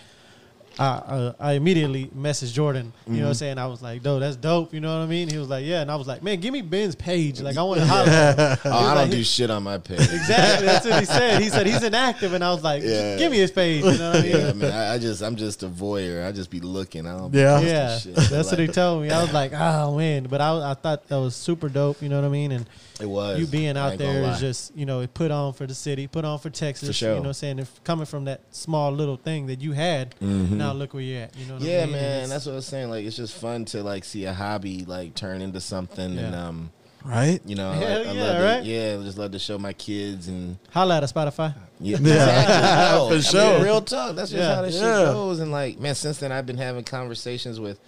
I 0.79 0.85
uh, 0.85 1.33
I 1.39 1.53
immediately 1.53 2.05
messaged 2.15 2.53
Jordan. 2.53 2.93
You 3.07 3.17
know 3.17 3.21
what 3.23 3.27
I'm 3.29 3.33
saying? 3.35 3.57
I 3.57 3.65
was 3.67 3.81
like, 3.81 4.03
"Dude, 4.03 4.21
that's 4.21 4.35
dope." 4.35 4.73
You 4.73 4.79
know 4.79 4.95
what 4.95 5.03
I 5.03 5.07
mean? 5.07 5.27
He 5.29 5.37
was 5.37 5.49
like, 5.49 5.65
"Yeah," 5.65 5.81
and 5.81 5.89
I 5.89 5.95
was 5.95 6.07
like, 6.07 6.21
"Man, 6.21 6.39
give 6.39 6.53
me 6.53 6.61
Ben's 6.61 6.95
page. 6.95 7.41
Like, 7.41 7.57
I 7.57 7.63
want 7.63 7.79
to 7.81 7.85
holler." 7.87 8.57
Oh, 8.65 8.69
I 8.71 8.93
like, 8.93 8.95
don't 8.95 9.09
do 9.11 9.23
shit 9.23 9.49
on 9.49 9.63
my 9.63 9.77
page. 9.77 9.99
Exactly. 9.99 10.67
That's 10.67 10.85
what 10.85 10.99
he 10.99 11.05
said. 11.05 11.41
He 11.41 11.49
said 11.49 11.65
he's 11.65 11.83
inactive, 11.83 12.33
and 12.33 12.43
I 12.43 12.51
was 12.53 12.63
like, 12.63 12.83
Yeah. 12.83 13.17
"Give 13.17 13.31
me 13.31 13.37
his 13.37 13.51
page." 13.51 13.83
You 13.83 13.97
know 13.97 14.11
what 14.11 14.19
I 14.19 14.21
mean? 14.21 14.31
Yeah, 14.31 14.53
man. 14.53 14.71
I, 14.73 14.93
I 14.93 14.97
just 14.99 15.21
I'm 15.23 15.35
just 15.35 15.63
a 15.63 15.67
voyeur. 15.67 16.25
I 16.27 16.31
just 16.31 16.49
be 16.49 16.59
looking. 16.59 17.07
I 17.07 17.17
don't. 17.17 17.33
Yeah. 17.33 17.59
Yeah, 17.61 17.97
shit. 17.97 18.15
that's 18.15 18.51
what 18.51 18.59
he 18.59 18.67
told 18.67 19.01
me. 19.03 19.09
I 19.09 19.21
was 19.21 19.33
like, 19.41 19.53
"Oh 19.53 19.95
man," 19.97 20.23
but 20.29 20.41
I 20.41 20.71
I 20.71 20.73
thought 20.75 21.07
that 21.07 21.17
was 21.17 21.35
super 21.35 21.69
dope. 21.69 22.01
You 22.01 22.09
know 22.09 22.19
what 22.21 22.27
I 22.27 22.29
mean? 22.31 22.51
And 22.51 22.69
It 22.99 23.05
was 23.05 23.39
you 23.39 23.45
being 23.45 23.77
out 23.77 23.91
ain't 23.91 23.99
gonna 24.01 24.13
there 24.21 24.31
is 24.31 24.39
just 24.39 24.75
you 24.75 24.85
know 24.87 25.01
it 25.01 25.13
put 25.13 25.29
on 25.29 25.53
for 25.53 25.67
the 25.67 25.75
city, 25.75 26.07
put 26.07 26.25
on 26.25 26.39
for 26.39 26.49
Texas. 26.49 26.89
For 26.89 26.93
sure. 26.93 27.09
You 27.09 27.15
know, 27.17 27.21
what 27.21 27.27
I'm 27.27 27.33
saying 27.33 27.59
if 27.59 27.83
coming 27.83 28.05
from 28.07 28.25
that 28.25 28.41
small 28.51 28.91
little 28.91 29.17
thing 29.17 29.47
that 29.47 29.61
you 29.61 29.73
had, 29.73 30.15
now 30.19 30.73
look 30.73 30.93
where 30.95 31.03
you're 31.03 31.21
at. 31.23 31.35
You 31.37 31.45
know, 31.45 31.53
what 31.55 31.61
Mm-hmm. 31.63 31.69
Yeah, 31.71 31.83
I 31.83 31.85
mean? 31.85 31.95
And 31.95 32.01
man. 32.01 32.13
it's- 32.15 32.29
That's 32.29 32.45
what 32.47 32.51
I 32.53 32.55
was 32.55 32.65
saying. 32.65 32.89
Like 32.89 33.05
it's 33.05 33.15
just 33.15 33.35
fun 33.35 33.65
to 33.65 33.83
like 33.83 34.03
see 34.03 34.25
a 34.25 34.33
hobby 34.33 34.83
like 34.85 35.13
turn 35.13 35.41
into 35.41 35.61
something, 35.61 36.17
and 36.17 36.33
um, 36.35 36.71
Right? 37.05 37.39
you 37.45 37.55
know, 37.55 37.69
I, 37.71 37.75
Hell 37.75 37.99
like, 37.99 38.07
I 38.07 38.11
yeah, 38.13 38.23
love 38.23 38.43
right? 38.43 38.63
to, 38.63 38.69
yeah, 38.69 38.97
I 38.99 39.03
just 39.03 39.17
love 39.19 39.31
to 39.31 39.39
show 39.39 39.57
my 39.59 39.73
kids 39.73 40.27
and 40.27 40.57
holla 40.71 40.97
at 40.97 41.03
a 41.03 41.07
Spotify. 41.07 41.53
yeah, 41.79 41.97
Yeah. 42.01 42.13
exactly. 42.41 42.97
No, 42.97 43.05
For 43.07 43.13
I 43.13 43.13
mean, 43.13 43.21
sure. 43.21 43.63
real 43.63 43.81
talk. 43.81 44.15
That's 44.15 44.31
just 44.31 44.41
Yeah. 44.41 44.55
how 44.55 44.61
this 44.63 44.75
Yeah. 44.75 44.81
shit 45.05 45.13
goes. 45.13 45.39
And 45.39 45.51
like, 45.51 45.79
man, 45.79 45.93
since 45.93 46.17
then 46.17 46.31
I've 46.31 46.47
been 46.47 46.57
having 46.57 46.83
conversations 46.83 47.59
with, 47.59 47.79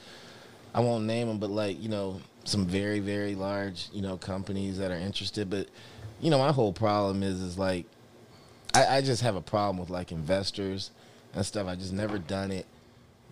I 0.73 0.81
won't 0.81 1.05
name 1.05 1.27
them, 1.27 1.39
but 1.39 1.49
like 1.49 1.81
you 1.81 1.89
know, 1.89 2.21
some 2.45 2.65
very 2.65 2.99
very 2.99 3.35
large 3.35 3.89
you 3.93 4.01
know 4.01 4.17
companies 4.17 4.77
that 4.77 4.91
are 4.91 4.97
interested. 4.97 5.49
But 5.49 5.67
you 6.21 6.29
know, 6.29 6.37
my 6.37 6.51
whole 6.51 6.73
problem 6.73 7.23
is 7.23 7.41
is 7.41 7.57
like, 7.57 7.85
I, 8.73 8.97
I 8.97 9.01
just 9.01 9.21
have 9.21 9.35
a 9.35 9.41
problem 9.41 9.77
with 9.77 9.89
like 9.89 10.11
investors 10.11 10.91
and 11.33 11.45
stuff. 11.45 11.67
I 11.67 11.75
just 11.75 11.93
never 11.93 12.17
done 12.17 12.51
it. 12.51 12.65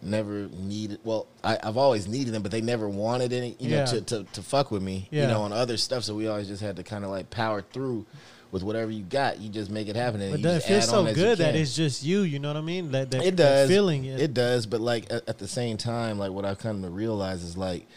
Never 0.01 0.47
needed. 0.53 0.99
Well, 1.03 1.25
I, 1.43 1.57
I've 1.63 1.75
always 1.77 2.07
needed 2.07 2.31
them, 2.33 2.43
but 2.43 2.51
they 2.51 2.61
never 2.61 2.87
wanted 2.87 3.33
any. 3.33 3.55
You 3.59 3.69
Yeah. 3.71 3.79
know, 3.79 3.91
to, 3.91 4.01
to 4.01 4.23
to 4.33 4.41
fuck 4.43 4.69
with 4.69 4.83
me. 4.83 5.07
Yeah. 5.09 5.23
You 5.23 5.27
know, 5.29 5.41
on 5.41 5.51
other 5.51 5.75
stuff. 5.77 6.03
So 6.03 6.13
we 6.15 6.27
always 6.27 6.47
just 6.47 6.61
had 6.61 6.75
to 6.75 6.83
kind 6.83 7.03
of 7.03 7.09
like 7.09 7.31
power 7.31 7.63
through 7.63 8.05
with 8.51 8.61
whatever 8.61 8.91
you 8.91 9.03
got. 9.03 9.39
You 9.39 9.49
just 9.49 9.71
make 9.71 9.87
it 9.87 9.95
happen. 9.95 10.21
And 10.21 10.31
But 10.33 10.49
you 10.51 10.55
it 10.57 10.63
feels 10.63 10.87
so 10.87 10.99
on 10.99 11.07
as 11.07 11.17
you 11.17 11.23
good 11.23 11.39
that 11.39 11.55
it's 11.55 11.75
just 11.75 12.03
you. 12.03 12.21
You 12.21 12.37
know 12.37 12.49
what 12.49 12.57
I 12.57 12.61
mean? 12.61 12.91
That, 12.91 13.09
that 13.09 13.25
It 13.25 13.37
that 13.37 13.43
does. 13.43 13.69
feeling. 13.69 14.05
It, 14.05 14.21
It 14.21 14.33
does, 14.35 14.67
but 14.67 14.81
like 14.81 15.11
at, 15.11 15.27
at 15.27 15.39
the 15.39 15.47
same 15.47 15.77
time, 15.77 16.19
like 16.19 16.31
what 16.31 16.45
I've 16.45 16.59
come 16.59 16.83
to 16.83 16.89
realize 16.89 17.41
is 17.43 17.57
like 17.57 17.87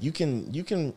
you 0.00 0.12
can 0.12 0.52
you 0.52 0.64
can 0.64 0.92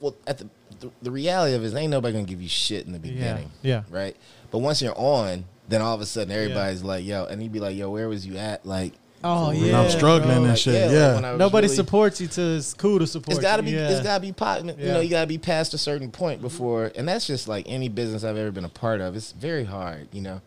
well 0.00 0.14
at 0.26 0.38
the 0.38 0.48
the, 0.80 0.90
the 1.02 1.10
reality 1.10 1.54
of 1.54 1.62
it 1.62 1.66
is 1.66 1.74
ain't 1.74 1.90
nobody 1.90 2.12
gonna 2.14 2.24
give 2.24 2.42
you 2.42 2.48
shit 2.48 2.86
in 2.86 2.92
the 2.92 2.98
beginning, 2.98 3.50
yeah, 3.62 3.82
right? 3.90 4.16
But 4.50 4.58
once 4.58 4.82
you're 4.82 4.96
on, 4.98 5.44
then 5.68 5.80
all 5.82 5.94
of 5.94 6.00
a 6.00 6.06
sudden 6.06 6.32
everybody's 6.32 6.82
like, 6.82 7.04
yo, 7.04 7.24
and 7.26 7.40
he'd 7.40 7.52
be 7.52 7.60
like, 7.60 7.76
yo, 7.76 7.90
where 7.90 8.08
was 8.08 8.26
you 8.26 8.36
at? 8.36 8.64
Like, 8.66 8.92
Oh 9.26 9.48
When 9.48 9.56
yeah. 9.56 9.80
I'm 9.80 9.90
struggling 9.90 10.28
bro. 10.34 10.36
and 10.42 10.48
like, 10.48 10.58
shit, 10.58 10.82
like, 10.82 10.92
yeah. 10.92 11.14
when 11.14 11.24
I 11.24 11.34
Nobody 11.36 11.66
really- 11.66 11.76
supports 11.76 12.20
you 12.20 12.26
To 12.28 12.56
it's 12.56 12.74
cool 12.74 12.98
to 12.98 13.06
support. 13.06 13.36
It's 13.38 13.42
got 13.42 13.56
to 13.56 13.62
you. 13.62 13.70
be. 13.70 13.76
Yeah. 13.76 13.88
It's 13.90 14.02
got 14.02 14.16
to 14.16 14.20
be. 14.20 14.32
po- 14.32 14.58
You 14.58 14.74
Yeah. 14.78 14.92
know, 14.94 15.00
you 15.00 15.08
got 15.08 15.22
to 15.22 15.26
be 15.26 15.38
past 15.38 15.72
a 15.72 15.78
certain 15.78 16.10
point 16.10 16.42
before, 16.42 16.92
and 16.94 17.08
that's 17.08 17.26
just 17.26 17.48
like 17.48 17.64
any 17.66 17.88
business 17.88 18.22
I've 18.22 18.36
ever 18.36 18.50
been 18.50 18.66
a 18.66 18.68
part 18.68 19.00
of. 19.00 19.16
It's 19.16 19.32
very 19.32 19.64
hard, 19.64 20.08
you 20.12 20.20
know, 20.20 20.42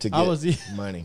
to 0.00 0.10
I 0.12 0.20
get 0.22 0.28
was- 0.28 0.70
money. 0.76 1.04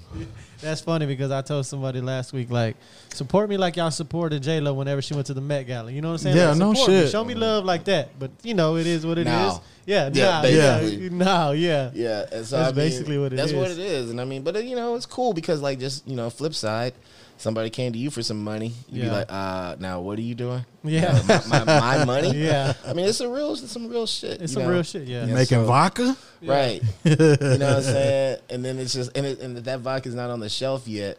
That's 0.61 0.81
funny 0.81 1.05
because 1.05 1.31
I 1.31 1.41
told 1.41 1.65
somebody 1.65 2.01
last 2.01 2.33
week, 2.33 2.49
like, 2.51 2.75
support 3.13 3.49
me 3.49 3.55
like 3.55 3.77
y'all 3.77 3.91
supported 3.91 4.43
J 4.43 4.59
Lo 4.59 4.73
whenever 4.73 5.01
she 5.01 5.13
went 5.13 5.27
to 5.27 5.33
the 5.33 5.39
Met 5.39 5.67
Gala. 5.67 5.89
You 5.89 6.01
know 6.01 6.09
what 6.09 6.13
I'm 6.15 6.17
saying? 6.17 6.35
Yeah, 6.35 6.49
like, 6.49 6.57
no 6.57 6.73
support 6.73 6.89
me. 6.89 6.99
shit. 7.01 7.11
Show 7.11 7.23
me 7.23 7.33
love 7.33 7.63
like 7.63 7.85
that. 7.85 8.19
But 8.19 8.31
you 8.43 8.53
know, 8.53 8.75
it 8.75 8.85
is 8.85 9.05
what 9.05 9.17
it 9.17 9.21
is. 9.21 9.25
Now. 9.27 9.61
Yeah, 9.85 10.09
Yeah, 10.13 10.41
now, 10.41 10.43
yeah, 10.43 11.09
now, 11.09 11.51
yeah. 11.51 11.91
Yeah, 11.95 12.25
and 12.31 12.45
so 12.45 12.57
That's 12.57 12.67
I 12.73 12.75
mean, 12.75 12.75
basically 12.75 13.17
what 13.17 13.33
it 13.33 13.37
that's 13.37 13.53
what 13.53 13.71
it 13.71 13.79
is, 13.79 14.11
and 14.11 14.21
I 14.21 14.25
mean, 14.25 14.43
but 14.43 14.55
uh, 14.55 14.59
you 14.59 14.75
know, 14.75 14.95
it's 14.95 15.07
cool 15.07 15.33
because 15.33 15.61
like 15.61 15.79
just 15.79 16.07
you 16.07 16.15
know, 16.15 16.29
flip 16.29 16.53
side, 16.53 16.93
somebody 17.39 17.69
came 17.69 17.93
to 17.93 17.97
you 17.97 18.11
for 18.11 18.21
some 18.21 18.43
money, 18.43 18.73
you'd 18.89 19.03
be 19.03 19.09
like, 19.09 19.31
uh, 19.31 19.75
now 19.79 20.01
what 20.01 20.19
are 20.19 20.21
you 20.21 20.35
doing? 20.35 20.63
Yeah. 20.83 21.19
Uh, 21.29 21.41
my, 21.47 21.63
my, 21.63 21.79
my 21.97 22.05
money. 22.21 22.31
Yeah. 22.37 22.73
I 22.85 22.93
mean, 22.93 23.07
it's 23.07 23.21
a 23.21 23.27
real, 23.29 23.53
it's 23.53 23.71
some 23.71 23.87
real 23.87 24.05
shit. 24.05 24.33
It's 24.33 24.41
you 24.41 24.47
some 24.59 24.63
know? 24.63 24.69
real 24.71 24.83
shit. 24.83 25.07
Yeah. 25.07 25.25
Yeah. 25.25 25.33
Making 25.33 25.59
so- 25.59 25.65
vodka? 25.65 26.17
right? 26.43 26.81
you 27.03 27.15
know 27.15 27.25
what 27.27 27.61
I'm 27.63 27.81
saying? 27.81 28.39
And 28.49 28.63
then 28.63 28.77
it's 28.77 28.93
just, 28.93 29.15
and, 29.17 29.25
it, 29.25 29.39
and 29.39 29.57
if 29.57 29.63
that 29.63 29.79
vodka's 29.79 30.15
not 30.15 30.29
on 30.29 30.39
the 30.39 30.49
shelf 30.49 30.87
yet. 30.87 31.17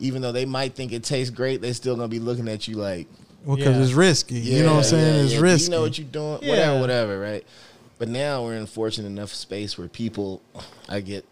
Even 0.00 0.20
though 0.20 0.32
they 0.32 0.44
might 0.46 0.74
think 0.74 0.92
it 0.92 1.04
tastes 1.04 1.30
great, 1.32 1.60
they're 1.60 1.74
still 1.74 1.94
gonna 1.94 2.08
be 2.08 2.18
looking 2.18 2.48
at 2.48 2.66
you 2.66 2.74
like, 2.76 3.06
Well, 3.44 3.56
because 3.56 3.76
Yeah. 3.76 3.82
it's 3.84 3.92
risky. 3.92 4.34
you 4.40 4.62
know 4.64 4.70
what 4.72 4.76
I'm 4.78 4.84
saying? 4.84 5.16
yeah, 5.16 5.22
it's 5.24 5.34
yeah. 5.34 5.40
risky. 5.40 5.64
You 5.64 5.70
know 5.70 5.82
what 5.82 5.98
you're 5.98 6.08
doing, 6.08 6.38
Yeah. 6.42 6.48
whatever, 6.50 6.80
whatever, 6.80 7.20
right? 7.20 7.46
But 7.98 8.08
now 8.08 8.42
we're 8.44 8.54
in 8.54 8.66
fortunate 8.66 9.06
enough 9.06 9.32
space 9.32 9.78
where 9.78 9.86
people, 9.86 10.42
I 10.88 11.00
get 11.00 11.24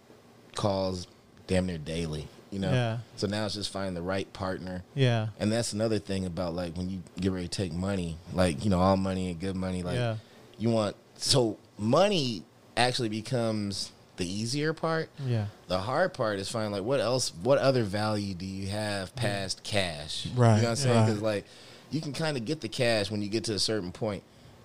calls 0.54 1.08
damn 1.48 1.66
near 1.66 1.78
daily, 1.78 2.28
you 2.50 2.58
know. 2.58 2.70
Yeah. 2.70 2.98
So 3.16 3.26
now 3.26 3.44
it's 3.46 3.54
just 3.54 3.70
finding 3.72 3.94
the 3.94 4.02
right 4.02 4.30
partner, 4.32 4.82
Yeah. 4.94 5.28
and 5.38 5.50
that's 5.52 5.72
another 5.72 5.98
thing 5.98 6.26
about 6.26 6.54
like 6.54 6.76
when 6.76 6.90
you 6.90 7.02
get 7.20 7.32
ready 7.32 7.48
to 7.48 7.50
take 7.56 7.72
money, 7.72 8.16
like 8.32 8.64
you 8.64 8.70
know, 8.70 8.80
all 8.80 8.96
money 8.96 9.30
and 9.30 9.40
good 9.40 9.56
money, 9.56 9.82
like 9.82 9.96
Yeah. 9.96 10.16
you 10.58 10.70
want. 10.70 10.96
So 11.16 11.58
money 11.78 12.42
actually 12.76 13.08
becomes 13.08 13.92
the 14.16 14.26
easier 14.26 14.72
part. 14.72 15.08
Yeah. 15.26 15.46
The 15.68 15.78
hard 15.80 16.12
part 16.14 16.38
is 16.38 16.48
finding 16.50 16.72
like 16.72 16.82
what 16.82 17.00
else, 17.00 17.32
what 17.42 17.58
other 17.58 17.84
value 17.84 18.34
do 18.34 18.44
you 18.46 18.68
have 18.68 19.14
past 19.16 19.62
cash? 19.62 20.26
Right, 20.34 20.56
You 20.56 20.62
know 20.62 20.68
what 20.68 20.70
I'm 20.70 20.76
saying? 20.76 20.96
right. 20.96 21.06
Because 21.06 21.22
like 21.22 21.44
you 21.90 22.00
can 22.00 22.12
kind 22.12 22.36
of 22.36 22.44
get 22.44 22.60
the 22.60 22.68
cash 22.68 23.10
when 23.10 23.22
you 23.22 23.28
get 23.28 23.44
to 23.44 23.54
a 23.54 23.58
certain 23.58 23.92
point, 23.92 24.22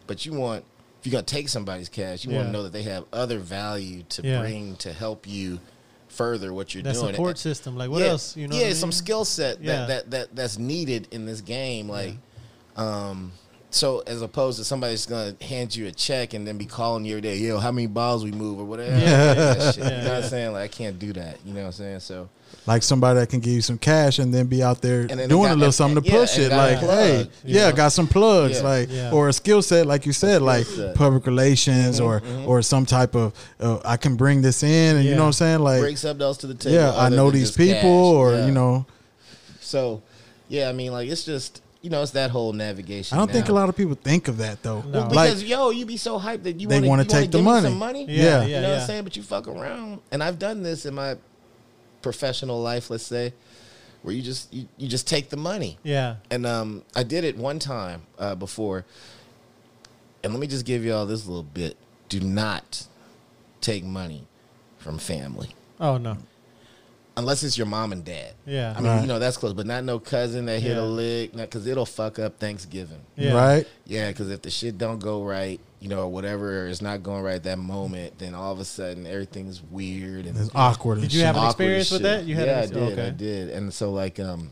but 0.07 0.25
you 0.25 0.33
want 0.33 0.65
if 0.99 1.05
you're 1.11 1.11
gonna 1.19 1.23
take 1.23 1.49
somebody's 1.49 1.87
cash, 1.89 2.25
you 2.25 2.31
want 2.33 2.47
to 2.47 2.51
know 2.51 2.63
that 2.63 2.73
they 2.73 2.81
have 2.83 3.05
other 3.13 3.37
value 3.37 4.01
to 4.09 4.23
Yeah. 4.23 4.39
bring 4.41 4.75
to 4.77 4.91
help 4.91 5.27
you 5.27 5.59
further 6.15 6.53
what 6.53 6.73
you're 6.73 6.83
That 6.83 6.93
doing. 6.95 7.13
support 7.13 7.37
system. 7.37 7.75
Like, 7.77 7.89
what 7.89 8.01
yeah, 8.01 8.07
else? 8.09 8.35
You 8.35 8.47
know? 8.47 8.55
yeah, 8.57 8.73
some 8.73 8.87
mean? 8.89 8.93
skill 8.93 9.25
set 9.25 9.61
Yeah. 9.61 9.85
that, 9.85 9.87
that 9.87 10.11
that 10.11 10.35
that's 10.35 10.57
needed 10.57 11.07
in 11.11 11.25
this 11.25 11.41
game. 11.41 11.89
Like, 11.89 12.15
um, 12.75 13.31
so 13.75 13.99
as 14.07 14.21
opposed 14.21 14.57
to 14.59 14.63
somebody's 14.63 15.05
gonna 15.05 15.35
hand 15.41 15.75
you 15.75 15.87
a 15.87 15.91
check 15.91 16.33
and 16.33 16.47
then 16.47 16.57
be 16.57 16.65
calling 16.65 17.03
you 17.05 17.11
every 17.17 17.21
day, 17.21 17.37
yo, 17.37 17.59
how 17.59 17.71
many 17.71 17.87
balls 17.87 18.23
we 18.23 18.31
move 18.31 18.59
or 18.59 18.63
whatever. 18.65 18.97
Yeah. 18.97 19.33
That 19.33 19.75
shit. 19.75 19.83
Yeah, 19.83 19.89
you 19.97 20.03
know 20.03 20.13
what. 20.15 20.23
I'm 20.23 20.29
saying? 20.29 20.53
Like, 20.53 20.63
I 20.63 20.67
can't 20.67 20.97
do 20.97 21.13
that. 21.13 21.37
You 21.45 21.53
know 21.53 21.61
what 21.61 21.65
I'm 21.67 21.71
saying? 21.73 21.99
So 21.99 22.29
like 22.67 22.81
somebody 22.83 23.19
that 23.19 23.29
can 23.29 23.41
give 23.41 23.53
you 23.53 23.61
some 23.61 23.77
cash 23.77 24.17
and 24.17 24.33
then 24.33 24.47
be 24.47 24.63
out 24.63 24.81
there 24.81 25.01
And 25.01 25.09
then 25.11 25.17
they 25.17 25.27
doing 25.27 25.43
got- 25.43 25.51
a 25.51 25.53
little 25.55 25.65
and- 25.65 25.73
something 25.73 26.03
to 26.03 26.09
push 26.09 26.37
and 26.37 26.51
it. 26.51 26.55
Like, 26.55 26.79
plug, 26.79 26.97
hey, 26.97 27.29
yeah, 27.43 27.69
know? 27.69 27.75
got 27.75 27.89
some 27.91 28.07
plugs, 28.07 28.57
Yeah. 28.57 28.63
like, 28.63 28.89
Yeah. 28.91 29.11
or 29.11 29.27
a 29.29 29.33
skill 29.33 29.61
set, 29.61 29.85
like 29.85 30.05
you 30.05 30.13
said, 30.13 30.41
like 30.41 30.65
set. 30.65 30.77
Mm-hmm, 30.77 30.93
public 30.97 31.25
relations, 31.25 31.99
or 31.99 32.21
or 32.45 32.61
some 32.61 32.85
type 32.85 33.13
of, 33.15 33.33
uh, 33.59 33.79
I 33.83 33.97
can 33.97 34.15
bring 34.15 34.41
this 34.41 34.63
in, 34.63 34.95
and 34.95 35.05
you 35.05 35.15
know 35.15 35.21
what 35.21 35.27
I'm 35.27 35.33
saying, 35.33 35.59
like, 35.59 35.81
bring 35.81 35.95
something 35.97 36.23
else 36.23 36.37
to 36.37 36.47
the 36.47 36.53
table. 36.55 36.75
yeah, 36.75 36.93
I 36.95 37.09
know 37.09 37.29
these 37.29 37.51
people, 37.51 37.73
cash. 37.81 38.15
or 38.17 38.33
Yeah. 38.35 38.45
you 38.45 38.51
know, 38.53 38.85
So, 39.59 40.01
yeah, 40.47 40.69
I 40.69 40.71
mean, 40.73 40.91
like 40.91 41.09
it's 41.09 41.23
just 41.25 41.61
you 41.85 41.91
know, 41.91 42.01
it's 42.01 42.11
that 42.13 42.31
whole 42.31 42.51
navigation. 42.51 43.15
I 43.15 43.21
don't 43.21 43.31
think 43.31 43.47
a 43.47 43.53
lot 43.53 43.69
of 43.69 43.77
people 43.77 43.93
think 43.93 44.27
of 44.27 44.39
that 44.39 44.63
though. 44.63 44.81
No. 44.81 45.01
Well, 45.01 45.11
Like, 45.11 45.29
because 45.29 45.43
yo, 45.43 45.69
you 45.69 45.85
be 45.85 45.97
so 45.97 46.19
hyped 46.19 46.41
that 46.43 46.59
you 46.59 46.67
They 46.67 46.77
want 46.79 46.87
wanna 46.87 47.05
take 47.05 47.29
the 47.29 47.43
money. 47.43 47.69
some 47.69 47.77
money. 47.77 48.05
Yeah, 48.09 48.23
Yeah. 48.23 48.23
yeah, 48.23 48.45
you 48.55 48.61
know 48.61 48.69
what. 48.71 48.79
I'm 48.81 48.87
saying? 48.87 49.03
But 49.03 49.15
you 49.15 49.21
fuck 49.21 49.47
around, 49.47 49.99
and 50.11 50.23
I've 50.23 50.39
done 50.39 50.63
this 50.63 50.87
in 50.87 50.95
my 50.95 51.15
professional 52.01 52.59
life. 52.59 52.89
Let's 52.89 53.03
say, 53.05 53.33
where 54.01 54.15
you 54.15 54.23
just 54.23 54.51
you, 54.51 54.67
you 54.77 54.87
just 54.87 55.07
take 55.07 55.29
the 55.29 55.37
money, 55.37 55.77
Yeah. 55.83 56.15
and 56.31 56.45
um, 56.47 56.81
I 56.95 57.03
did 57.03 57.23
it 57.23 57.37
one 57.37 57.59
time 57.59 58.01
uh, 58.17 58.33
before. 58.33 58.83
And 60.23 60.33
let 60.33 60.39
me 60.39 60.47
just 60.47 60.65
give 60.65 60.83
y'all 60.83 61.05
this 61.05 61.27
little 61.27 61.43
bit. 61.43 61.77
Do 62.09 62.19
not 62.19 62.87
take 63.61 63.83
money 63.83 64.23
from 64.79 64.97
family 64.97 65.49
Oh 65.79 65.97
no. 65.97 66.17
Unless 67.17 67.43
it's 67.43 67.57
your 67.57 67.67
mom 67.67 67.91
and 67.91 68.03
dad. 68.03 68.33
Yeah. 68.45 68.73
I 68.75 68.81
mean, 68.81 68.91
Right. 68.91 69.01
you 69.01 69.07
know 69.07 69.19
that's 69.19 69.37
close, 69.37 69.53
but 69.53 69.65
not 69.65 69.83
no 69.83 69.99
cousin 69.99 70.45
that 70.47 70.59
hit 70.61 70.75
Yeah. 70.75 70.83
a 70.83 70.85
lick, 70.85 71.33
because 71.33 71.65
it'll 71.67 71.85
fuck 71.85 72.19
up 72.19 72.39
Thanksgiving. 72.39 72.99
Yeah. 73.15 73.33
Right? 73.33 73.67
Yeah, 73.85 74.09
because 74.09 74.29
if 74.29 74.41
the 74.41 74.49
shit 74.49 74.77
don't 74.77 74.99
go 74.99 75.23
right, 75.23 75.59
you 75.79 75.87
know, 75.89 76.01
or 76.01 76.07
whatever 76.11 76.67
is 76.67 76.81
not 76.81 77.03
going 77.03 77.23
right 77.23 77.41
that 77.43 77.57
moment, 77.59 78.17
then 78.19 78.33
all 78.35 78.51
of 78.51 78.59
a 78.59 78.65
sudden 78.65 79.05
everything's 79.07 79.61
weird 79.63 80.25
and 80.25 80.37
It's 80.37 80.49
awkward. 80.55 80.95
Did 80.95 81.03
and 81.05 81.13
you 81.13 81.19
shit. 81.19 81.25
have 81.27 81.37
an 81.37 81.45
experience 81.45 81.91
with 81.91 82.01
shit. 82.01 82.19
that? 82.19 82.25
You 82.25 82.35
had 82.35 82.47
yeah, 82.47 82.53
an 82.53 82.59
I 82.59 82.61
ex- 82.63 82.71
did. 82.71 82.83
I 82.83 83.01
okay. 83.03 83.11
did. 83.17 83.49
And 83.49 83.73
so, 83.73 83.91
like, 83.91 84.19
um, 84.19 84.51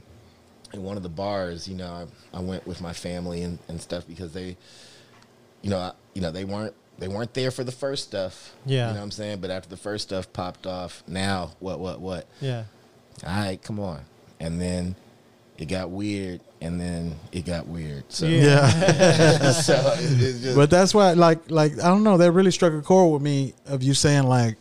in 0.73 0.83
one 0.83 0.95
of 0.97 1.03
the 1.03 1.09
bars, 1.09 1.67
you 1.67 1.75
know, 1.75 2.07
I, 2.33 2.37
I 2.37 2.41
went 2.41 2.65
with 2.65 2.81
my 2.81 2.93
family 2.93 3.41
and, 3.43 3.59
and 3.67 3.81
stuff 3.81 4.07
because 4.07 4.31
they, 4.33 4.55
you 5.61 5.69
know, 5.69 5.77
I, 5.77 5.91
you 6.13 6.21
know, 6.21 6.31
they 6.31 6.45
weren't 6.45 6.73
they 6.99 7.07
weren't 7.07 7.33
there 7.33 7.51
for 7.51 7.63
the 7.63 7.71
first 7.71 8.03
stuff. 8.03 8.53
Yeah. 8.65 8.87
you 8.87 8.93
know 8.93 8.99
what 8.99 9.03
I'm 9.05 9.11
saying. 9.11 9.39
But 9.39 9.49
after 9.51 9.69
the 9.69 9.77
first 9.77 10.07
stuff 10.07 10.31
popped 10.33 10.67
off, 10.67 11.03
now 11.07 11.51
what, 11.59 11.79
what, 11.79 11.99
what? 11.99 12.27
Yeah. 12.39 12.63
All 13.25 13.35
right, 13.35 13.61
come 13.61 13.79
on. 13.79 14.01
And 14.39 14.59
then 14.61 14.95
it 15.57 15.65
got 15.65 15.89
weird, 15.89 16.41
and 16.61 16.79
then 16.79 17.15
it 17.31 17.45
got 17.45 17.67
weird. 17.67 18.03
So, 18.09 18.25
Yeah. 18.25 18.67
Yeah. 18.67 19.51
so 19.51 19.93
it's 19.97 20.41
just, 20.41 20.55
But 20.55 20.69
that's 20.69 20.93
why, 20.93 21.13
like, 21.13 21.49
like 21.49 21.73
I 21.73 21.87
don't 21.87 22.03
know, 22.03 22.17
that 22.17 22.31
really 22.31 22.51
struck 22.51 22.73
a 22.73 22.81
chord 22.81 23.13
with 23.13 23.21
me 23.21 23.53
of 23.65 23.83
you 23.83 23.93
saying 23.93 24.23
like, 24.23 24.57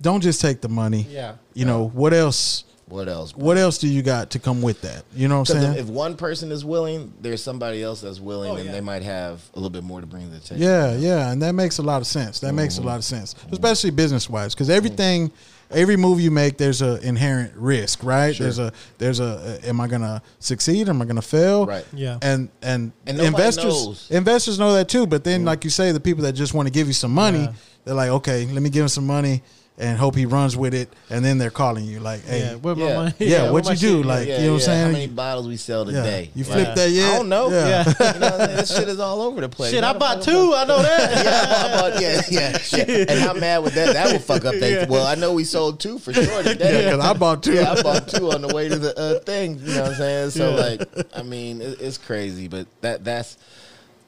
don't 0.00 0.20
just 0.22 0.40
take 0.40 0.60
the 0.60 0.68
money. 0.68 1.06
Yeah. 1.10 1.34
You 1.54 1.66
know 1.66 1.88
what 1.88 2.14
else? 2.14 2.64
What 2.90 3.08
else? 3.08 3.36
What 3.36 3.56
else 3.56 3.78
do 3.78 3.88
you 3.88 4.02
got 4.02 4.30
to 4.30 4.38
come 4.38 4.62
with 4.62 4.80
that? 4.82 5.04
You 5.14 5.28
know 5.28 5.38
what 5.38 5.50
I'm 5.50 5.60
saying? 5.60 5.72
if, 5.74 5.80
if 5.80 5.86
one 5.86 6.16
person 6.16 6.50
is 6.50 6.64
willing, 6.64 7.12
there's 7.20 7.42
somebody 7.42 7.82
else 7.82 8.00
that's 8.00 8.20
willing, 8.20 8.50
Oh, 8.50 8.56
and 8.56 8.68
they 8.68 8.80
might 8.80 9.02
have 9.02 9.42
a 9.54 9.58
little 9.58 9.70
bit 9.70 9.84
more 9.84 10.00
to 10.00 10.06
bring 10.06 10.24
to 10.24 10.34
the 10.34 10.40
table. 10.40 10.60
yeah, 10.60 10.96
yeah, 10.96 11.30
and 11.30 11.40
that 11.42 11.54
makes 11.54 11.78
a 11.78 11.82
lot 11.82 12.00
of 12.00 12.06
sense. 12.06 12.40
That 12.40 12.52
makes 12.52 12.76
a 12.76 12.80
mm-hmm. 12.80 12.88
lot 12.88 12.96
of 12.96 13.04
sense, 13.04 13.34
mm-hmm. 13.34 13.52
especially 13.52 13.90
business 13.90 14.28
wise, 14.28 14.54
because 14.54 14.68
everything, 14.68 15.28
mm-hmm. 15.28 15.78
every 15.78 15.96
move 15.96 16.20
you 16.20 16.30
make, 16.30 16.58
there's 16.58 16.82
a 16.82 17.00
inherent 17.06 17.52
risk, 17.54 18.02
right? 18.02 18.34
Sure. 18.34 18.44
There's 18.44 18.58
a, 18.58 18.72
there's 18.98 19.20
a, 19.20 19.60
am 19.64 19.80
I 19.80 19.86
gonna 19.86 20.20
succeed? 20.40 20.88
Am 20.88 21.00
I 21.00 21.04
gonna 21.04 21.22
fail? 21.22 21.66
Right. 21.66 21.86
Yeah. 21.92 22.18
And 22.22 22.48
and, 22.60 22.92
And 23.06 23.20
investors 23.20 23.86
knows. 23.86 24.10
investors 24.10 24.58
know 24.58 24.72
that 24.74 24.88
too. 24.88 25.06
But 25.06 25.22
then, 25.22 25.44
like 25.44 25.62
you 25.64 25.70
say, 25.70 25.92
the 25.92 26.00
people 26.00 26.24
that 26.24 26.32
just 26.32 26.54
want 26.54 26.66
to 26.66 26.72
give 26.72 26.88
you 26.88 26.94
some 26.94 27.12
money, 27.14 27.40
Yeah. 27.42 27.52
they're 27.84 27.94
like, 27.94 28.10
okay, 28.10 28.46
let 28.46 28.62
me 28.62 28.70
give 28.70 28.82
them 28.82 28.88
some 28.88 29.06
money 29.06 29.42
and 29.80 29.96
hope 29.98 30.14
he 30.14 30.26
runs 30.26 30.56
with 30.56 30.74
it, 30.74 30.88
and 31.08 31.24
then 31.24 31.38
they're 31.38 31.50
calling 31.50 31.84
you 31.86 32.00
like, 32.00 32.22
hey, 32.26 32.40
yeah. 32.40 32.54
Where 32.56 32.74
my 32.76 32.86
Yeah. 32.86 32.96
money? 32.96 33.14
Yeah, 33.18 33.42
where 33.44 33.52
what'd 33.54 33.66
my 33.66 33.72
you 33.72 33.78
do? 33.78 33.96
shit? 33.98 34.06
Like, 34.06 34.28
Yeah, 34.28 34.38
you 34.40 34.44
know 34.48 34.52
what 34.52 34.54
I'm 34.56 34.64
saying? 34.66 34.86
How 34.86 34.92
many 34.92 35.06
bottles 35.06 35.48
we 35.48 35.56
sell 35.56 35.90
yeah, 35.90 36.02
today? 36.02 36.30
you 36.34 36.44
flip 36.44 36.56
flipped 36.56 36.76
that 36.76 36.90
Yeah, 36.90 37.08
I 37.08 37.16
don't 37.16 37.28
know. 37.30 37.50
Yeah. 37.50 37.66
Yeah. 37.98 38.12
you 38.14 38.20
know, 38.20 38.26
what 38.30 38.40
I'm 38.40 38.46
saying? 38.46 38.56
this 38.58 38.76
shit 38.76 38.88
is 38.88 39.00
all 39.00 39.22
over 39.22 39.40
the 39.40 39.48
place. 39.48 39.70
Shit, 39.72 39.82
I 39.82 39.92
bought 39.94 40.22
two. 40.22 40.52
I 40.54 40.64
know 40.66 40.82
that. 40.82 41.10
Yeah, 41.24 41.76
I 41.76 41.80
bought, 41.90 42.00
yeah, 42.02 42.20
yeah, 42.30 42.58
shit. 42.58 43.08
And 43.10 43.18
how 43.20 43.32
mad 43.32 43.62
with 43.64 43.74
that? 43.74 43.94
That 43.94 44.12
will 44.12 44.18
fuck 44.20 44.44
up 44.44 44.54
things. 44.56 44.82
Yeah. 44.82 44.86
Well, 44.86 45.06
I 45.06 45.14
know 45.14 45.32
we 45.32 45.44
sold 45.44 45.80
two 45.80 45.98
for 45.98 46.12
sure 46.12 46.42
today. 46.42 46.84
Yeah, 46.84 46.90
'cause 46.90 47.00
I 47.04 47.12
bought 47.14 47.42
two. 47.42 47.54
Yeah, 47.54 47.72
I 47.72 47.82
bought 47.82 48.06
two 48.08 48.30
on 48.32 48.42
the 48.42 48.48
way 48.54 48.68
to 48.68 48.78
the 48.78 48.98
uh, 48.98 49.18
thing. 49.20 49.58
You 49.64 49.74
know 49.74 49.82
what 49.82 49.90
I'm 49.92 49.96
saying? 49.96 50.30
So 50.30 50.50
Yeah. 50.50 50.56
like, 50.60 50.88
I 51.16 51.22
mean, 51.22 51.60
it, 51.62 51.80
it's 51.80 51.96
crazy, 51.98 52.48
but 52.48 52.66
that 52.82 53.02
that's, 53.04 53.38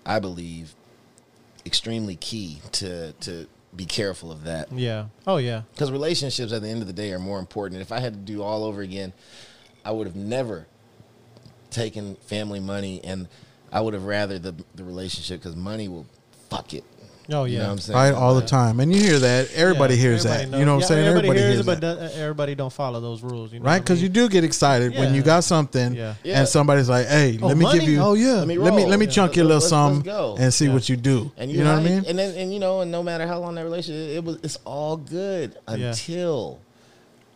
I 0.05 0.19
believe, 0.19 0.75
extremely 1.65 2.17
key 2.17 2.59
to 2.73 3.13
to 3.13 3.47
be 3.75 3.87
careful 3.87 4.31
of 4.31 4.45
that 4.45 4.71
yeah. 4.73 5.07
Oh 5.27 5.39
yeah. 5.39 5.63
because 5.73 5.91
relationships 5.91 6.53
at 6.53 6.63
the 6.63 6.69
end 6.69 6.83
of 6.83 6.87
the 6.87 6.93
day 6.93 7.13
are 7.13 7.19
more 7.19 7.39
important. 7.39 7.81
If 7.81 7.91
I 7.93 8.01
had 8.01 8.13
to 8.13 8.19
do 8.19 8.43
all 8.43 8.65
over 8.65 8.83
again, 8.83 9.13
I 9.85 9.93
would 9.93 10.07
have 10.07 10.17
never 10.17 10.67
taken 11.71 12.17
family 12.17 12.61
money, 12.61 13.01
and 13.03 13.29
I 13.73 13.81
would 13.81 13.95
have 13.95 14.05
rather 14.05 14.39
the 14.39 14.55
the 14.75 14.85
relationship 14.85 15.41
because 15.41 15.57
money 15.57 15.89
will 15.89 16.07
fuck 16.51 16.75
it. 16.75 16.85
Oh 17.31 17.45
yeah. 17.45 17.53
You 17.53 17.59
know 17.59 17.65
what 17.67 17.71
I'm 17.73 17.79
saying? 17.79 17.97
Right, 17.97 18.13
all 18.13 18.35
the 18.35 18.45
time, 18.45 18.81
and 18.81 18.93
you 18.93 19.01
hear 19.01 19.19
that. 19.21 19.53
Everybody 19.55 19.95
Yeah, 19.95 20.01
hears 20.03 20.27
everybody 20.27 20.51
that. 20.51 20.59
You 20.59 20.65
know 20.65 20.73
what 20.73 20.75
I'm 20.75 20.79
knows. 20.81 20.89
saying? 20.89 21.05
Yeah, 21.05 21.11
Everybody, 21.11 21.39
hears, 21.39 21.61
it, 21.61 21.67
but 21.67 21.81
that. 21.81 21.99
do- 22.15 22.21
everybody 22.21 22.55
don't 22.57 22.73
follow 22.73 23.01
those 23.01 23.23
rules. 23.23 23.53
You 23.53 23.61
know 23.61 23.67
right? 23.67 23.73
what 23.73 23.77
I 23.77 23.79
Because 23.81 23.99
mean? 23.99 24.03
you 24.03 24.09
do 24.09 24.29
get 24.29 24.43
excited 24.45 24.95
when 24.97 25.15
you 25.15 25.23
got 25.23 25.45
something, 25.45 25.95
Yeah. 25.95 26.15
Yeah. 26.25 26.41
and 26.41 26.49
somebody's 26.49 26.89
like, 26.89 27.07
"Hey, 27.07 27.39
Oh, 27.41 27.47
let 27.47 27.57
me 27.57 27.63
money? 27.63 27.79
give 27.79 27.89
you, 27.89 28.01
Oh, 28.01 28.15
yeah. 28.15 28.43
let 28.43 28.49
Let 28.49 28.49
me 28.49 28.55
me 28.57 28.87
let 28.87 28.99
me, 28.99 29.07
roll. 29.07 29.13
chunk 29.13 29.37
you 29.37 29.43
a 29.43 29.45
little 29.45 29.59
Let's- 29.61 29.71
let's 29.73 30.05
something 30.07 30.43
and 30.43 30.53
see 30.53 30.67
Yeah. 30.67 30.73
what 30.75 30.89
you 30.89 30.97
do." 30.97 31.31
And 31.37 31.51
you, 31.51 31.63
know 31.63 31.73
what 31.75 31.81
I 31.81 31.89
mean? 31.89 32.05
And 32.09 32.19
then, 32.19 32.35
and 32.37 32.53
you 32.53 32.59
know, 32.59 32.81
and 32.81 32.91
no 32.91 33.03
matter 33.05 33.27
how 33.27 33.39
long 33.39 33.55
that 33.55 33.65
relationship, 33.65 34.17
it 34.17 34.25
was 34.25 34.39
it's 34.43 34.59
all 34.65 34.97
good 34.97 35.55
Yeah. 35.69 35.75
until 35.91 36.59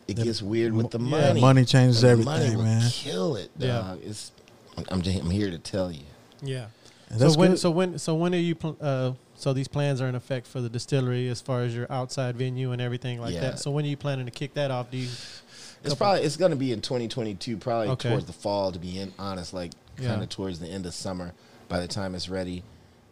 it 0.09 0.16
gets 0.16 0.43
weird 0.43 0.72
with 0.72 0.91
the 0.91 0.99
Yeah. 0.99 1.11
money. 1.11 1.41
Money 1.41 1.64
changes 1.64 2.01
the 2.01 2.09
everything, 2.09 2.32
money 2.32 2.57
will 2.57 2.62
man. 2.64 2.91
Kill 2.91 3.37
it. 3.37 3.51
Yeah. 3.57 3.68
Dog. 3.78 3.99
It's 4.05 4.32
I'm 4.89 5.01
just 5.03 5.18
I'm 5.20 5.30
here 5.30 5.51
to 5.51 5.59
tell 5.59 5.93
you. 5.93 6.03
Yeah. 6.43 6.66
So 7.16 7.32
when 7.39 7.57
so 7.57 7.70
when 7.70 7.99
so 8.01 8.14
when 8.16 8.34
are 8.34 8.39
you 8.39 8.57
pl- 8.57 8.76
uh 8.80 9.12
so 9.37 9.53
these 9.53 9.68
plans 9.68 10.01
are 10.01 10.07
in 10.09 10.14
effect 10.14 10.47
for 10.47 10.61
the 10.61 10.68
distillery 10.68 11.28
as 11.28 11.41
far 11.41 11.62
as 11.62 11.74
your 11.74 11.87
outside 11.91 12.37
venue 12.37 12.72
and 12.72 12.80
everything 12.82 13.20
like 13.20 13.34
Yeah. 13.34 13.41
that. 13.41 13.59
So 13.59 13.70
when 13.70 13.84
are 13.84 13.89
you 13.89 13.97
planning 13.97 14.24
to 14.26 14.32
kick 14.32 14.55
that 14.55 14.70
off? 14.70 14.91
Do 14.91 14.97
you 14.99 15.09
It's 15.84 15.95
probably 15.95 16.22
it's 16.22 16.37
gonna 16.37 16.57
be 16.57 16.72
in 16.72 16.80
2022, 16.80 17.57
probably 17.59 17.89
Okay. 17.89 18.09
towards 18.09 18.24
the 18.26 18.32
fall. 18.32 18.72
To 18.72 18.78
be 18.78 18.99
in, 18.99 19.12
honest, 19.18 19.53
like 19.55 19.72
Yeah. 20.01 20.09
kind 20.09 20.22
of 20.22 20.28
towards 20.28 20.59
the 20.59 20.66
end 20.66 20.84
of 20.87 20.95
summer. 20.95 21.32
By 21.68 21.80
the 21.80 21.87
time 21.89 22.14
it's 22.14 22.28
ready, 22.28 22.62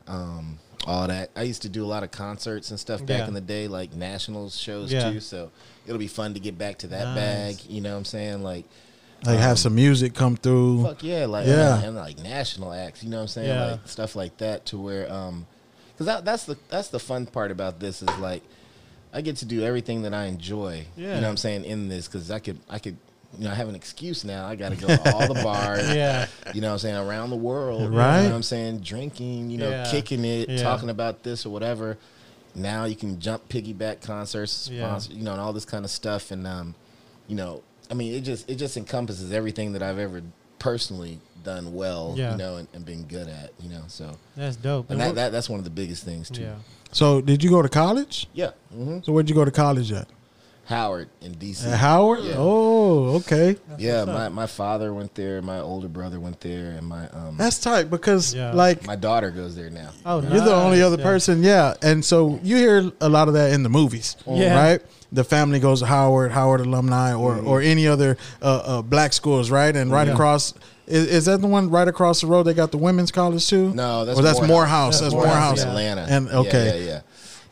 um, 0.09 0.59
all 0.87 1.07
that. 1.09 1.31
I 1.37 1.43
used 1.43 1.63
to 1.63 1.69
do 1.69 1.85
a 1.85 1.87
lot 1.87 2.03
of 2.03 2.11
concerts 2.11 2.71
and 2.71 2.79
stuff 2.81 3.01
back 3.07 3.21
Yeah. 3.21 3.29
in 3.29 3.35
the 3.35 3.41
day, 3.41 3.69
like 3.69 3.95
national 3.95 4.51
shows 4.51 4.93
Yeah. 4.93 5.11
too. 5.11 5.21
So 5.21 5.51
it'll 5.87 5.99
be 5.99 6.09
fun 6.09 6.35
to 6.35 6.41
get 6.41 6.59
back 6.59 6.79
to 6.79 6.87
that 6.89 7.05
Nice. 7.05 7.17
bag. 7.17 7.57
You 7.71 7.81
know 7.81 7.93
what 7.93 7.99
I'm 7.99 8.05
saying? 8.05 8.43
Like 8.43 8.65
like 9.25 9.39
have 9.39 9.53
um, 9.53 9.57
some 9.57 9.75
music 9.75 10.13
come 10.15 10.37
through. 10.37 10.83
Fuck 10.85 11.03
yeah, 11.03 11.25
like 11.27 11.47
Yeah. 11.47 11.77
and, 11.77 11.85
and, 11.87 11.97
like 11.97 12.19
national 12.19 12.73
acts, 12.75 13.03
you 13.03 13.09
know 13.09 13.17
what 13.19 13.23
I'm 13.23 13.29
saying? 13.29 13.49
Yeah. 13.49 13.65
Like 13.73 13.81
stuff 13.89 14.15
like 14.17 14.37
that 14.39 14.67
to 14.67 14.79
where 14.79 15.11
um 15.11 15.47
cuz 15.99 16.07
that 16.07 16.25
that's 16.25 16.45
the 16.45 16.57
that's 16.69 16.89
the 16.89 16.99
fun 17.01 17.27
part 17.27 17.51
about 17.51 17.81
this 17.81 18.03
is 18.03 18.09
like 18.19 18.43
I 19.13 19.21
get 19.21 19.37
to 19.37 19.45
do 19.45 19.63
everything 19.63 20.03
that 20.03 20.13
I 20.15 20.25
enjoy. 20.27 20.87
Yeah. 20.97 21.15
You 21.15 21.15
know 21.17 21.21
what 21.23 21.29
I'm 21.31 21.37
saying 21.37 21.65
in 21.65 21.89
this 21.89 22.09
cuz 22.09 22.31
I 22.31 22.39
could 22.41 22.59
I 22.69 22.79
could 22.79 22.97
you 23.37 23.47
know, 23.47 23.51
I 23.51 23.55
have 23.55 23.69
an 23.69 23.75
excuse 23.75 24.25
now. 24.25 24.47
I 24.47 24.55
got 24.55 24.69
to 24.69 24.77
go 24.77 24.87
to 24.87 25.13
all 25.13 25.27
the 25.35 25.35
bars. 25.43 25.93
Yeah. 25.93 26.29
You 26.55 26.61
know 26.61 26.69
what 26.69 26.73
I'm 26.75 26.79
saying? 26.79 26.95
Around 26.95 27.31
the 27.31 27.37
world. 27.37 27.93
Right. 27.93 28.19
You 28.19 28.23
know 28.25 28.29
what 28.31 28.37
I'm 28.37 28.43
saying? 28.45 28.79
Drinking, 28.79 29.51
you 29.51 29.59
know, 29.59 29.71
Yeah. 29.71 29.91
kicking 29.91 30.25
it, 30.25 30.49
Yeah. 30.49 30.63
talking 30.63 30.89
about 30.89 31.25
this 31.25 31.45
or 31.45 31.51
whatever. 31.51 31.99
Now 32.55 32.85
you 32.85 32.95
can 32.95 33.19
jump 33.19 33.49
piggyback 33.49 34.03
concerts, 34.03 34.69
Yeah. 34.73 34.87
sponsor, 34.87 35.15
you 35.15 35.25
know, 35.25 35.33
and 35.33 35.41
all 35.41 35.53
this 35.53 35.65
kind 35.65 35.85
of 35.85 35.91
stuff. 35.91 36.31
And, 36.31 36.47
um, 36.47 36.77
you 37.27 37.35
know, 37.35 37.63
I 37.91 37.95
mean, 37.95 38.15
it 38.15 38.21
just, 38.21 38.49
it 38.49 38.55
just 38.55 38.77
encompasses 38.77 39.33
everything 39.33 39.73
that 39.73 39.83
I've 39.83 39.99
ever 39.99 40.23
personally 40.61 41.19
done 41.45 41.73
well, 41.75 42.15
Yeah. 42.17 42.33
you 42.33 42.39
know, 42.39 42.57
and, 42.57 42.69
and 42.75 42.85
been 42.85 43.05
good 43.05 43.29
at, 43.29 43.53
you 43.61 43.69
know, 43.69 43.83
so. 43.89 44.17
That's 44.37 44.57
dope. 44.57 44.91
And 44.91 45.01
And 45.01 45.11
that, 45.11 45.15
that, 45.17 45.33
that's 45.33 45.49
one 45.49 45.59
of 45.59 45.65
the 45.65 45.71
biggest 45.71 46.05
things 46.05 46.29
too. 46.31 46.43
yeah. 46.43 46.55
So 46.93 47.21
did 47.21 47.43
you 47.45 47.51
go 47.51 47.61
to 47.63 47.69
college? 47.69 48.27
Yeah. 48.33 48.51
hmm 48.73 48.99
So 49.03 49.13
where'd 49.13 49.29
you 49.29 49.35
go 49.35 49.45
to 49.45 49.51
college 49.51 49.93
at? 49.93 50.09
Howard 50.67 51.11
in 51.21 51.35
DC. 51.35 51.67
At 51.67 51.79
Howard? 51.79 52.21
Yeah. 52.25 52.37
Oh, 52.39 53.17
okay. 53.17 53.57
yeah. 53.77 54.05
My, 54.07 54.31
my 54.31 54.47
father 54.47 54.95
went 54.95 55.15
there. 55.15 55.43
My 55.43 55.61
older 55.61 55.89
brother 55.89 56.19
went 56.19 56.41
there 56.41 56.71
and 56.71 56.87
my, 56.87 57.07
um, 57.11 57.37
That's 57.37 57.59
tight 57.59 57.91
because 57.91 58.33
Yeah. 58.35 58.53
like 58.55 58.87
my 58.87 58.97
daughter 58.97 59.31
goes 59.31 59.55
there 59.55 59.69
now. 59.69 59.91
Oh, 60.07 60.23
You're 60.23 60.41
the 60.41 60.55
only 60.55 60.81
other 60.81 60.97
Yeah. 60.97 61.03
person, 61.05 61.43
yeah. 61.43 61.75
And 61.83 62.03
so 62.03 62.41
you 62.43 62.57
hear 62.57 62.91
a 63.03 63.09
lot 63.11 63.29
of 63.29 63.35
that 63.35 63.53
in 63.53 63.63
the 63.63 63.69
movies, 63.69 64.17
Yeah. 64.27 64.55
right? 64.59 64.81
The 65.13 65.23
family 65.25 65.61
goes 65.61 65.81
to 65.81 65.87
Howard, 65.87 66.33
Howard 66.33 66.61
alumni, 66.63 67.13
or 67.13 67.35
Mm-hmm. 67.37 67.47
or 67.47 67.61
any 67.61 67.87
other 67.87 68.17
uh, 68.41 68.63
uh, 68.65 68.83
black 68.83 69.13
schools, 69.13 69.51
right? 69.51 69.75
And 69.77 69.93
right 69.93 70.07
Yeah. 70.07 70.15
across, 70.15 70.55
is, 70.87 71.07
is 71.07 71.25
that 71.27 71.41
the 71.41 71.47
one 71.47 71.71
right 71.71 71.89
across 71.89 72.21
the 72.21 72.27
road? 72.27 72.45
They 72.45 72.55
got 72.55 72.71
the 72.71 72.79
women's 72.79 73.11
college 73.11 73.49
too. 73.49 73.73
No, 73.75 74.05
that's 74.05 74.19
or 74.19 74.23
that's 74.23 74.39
Morehouse. 74.39 74.49
Morehouse. 74.51 75.01
That's, 75.01 75.13
That's 75.13 75.25
Morehouse. 75.27 75.63
In 75.63 75.69
Atlanta. 75.69 76.07
And- 76.09 76.29
okay. 76.29 76.81
yeah, 76.81 76.87
yeah. 76.93 77.01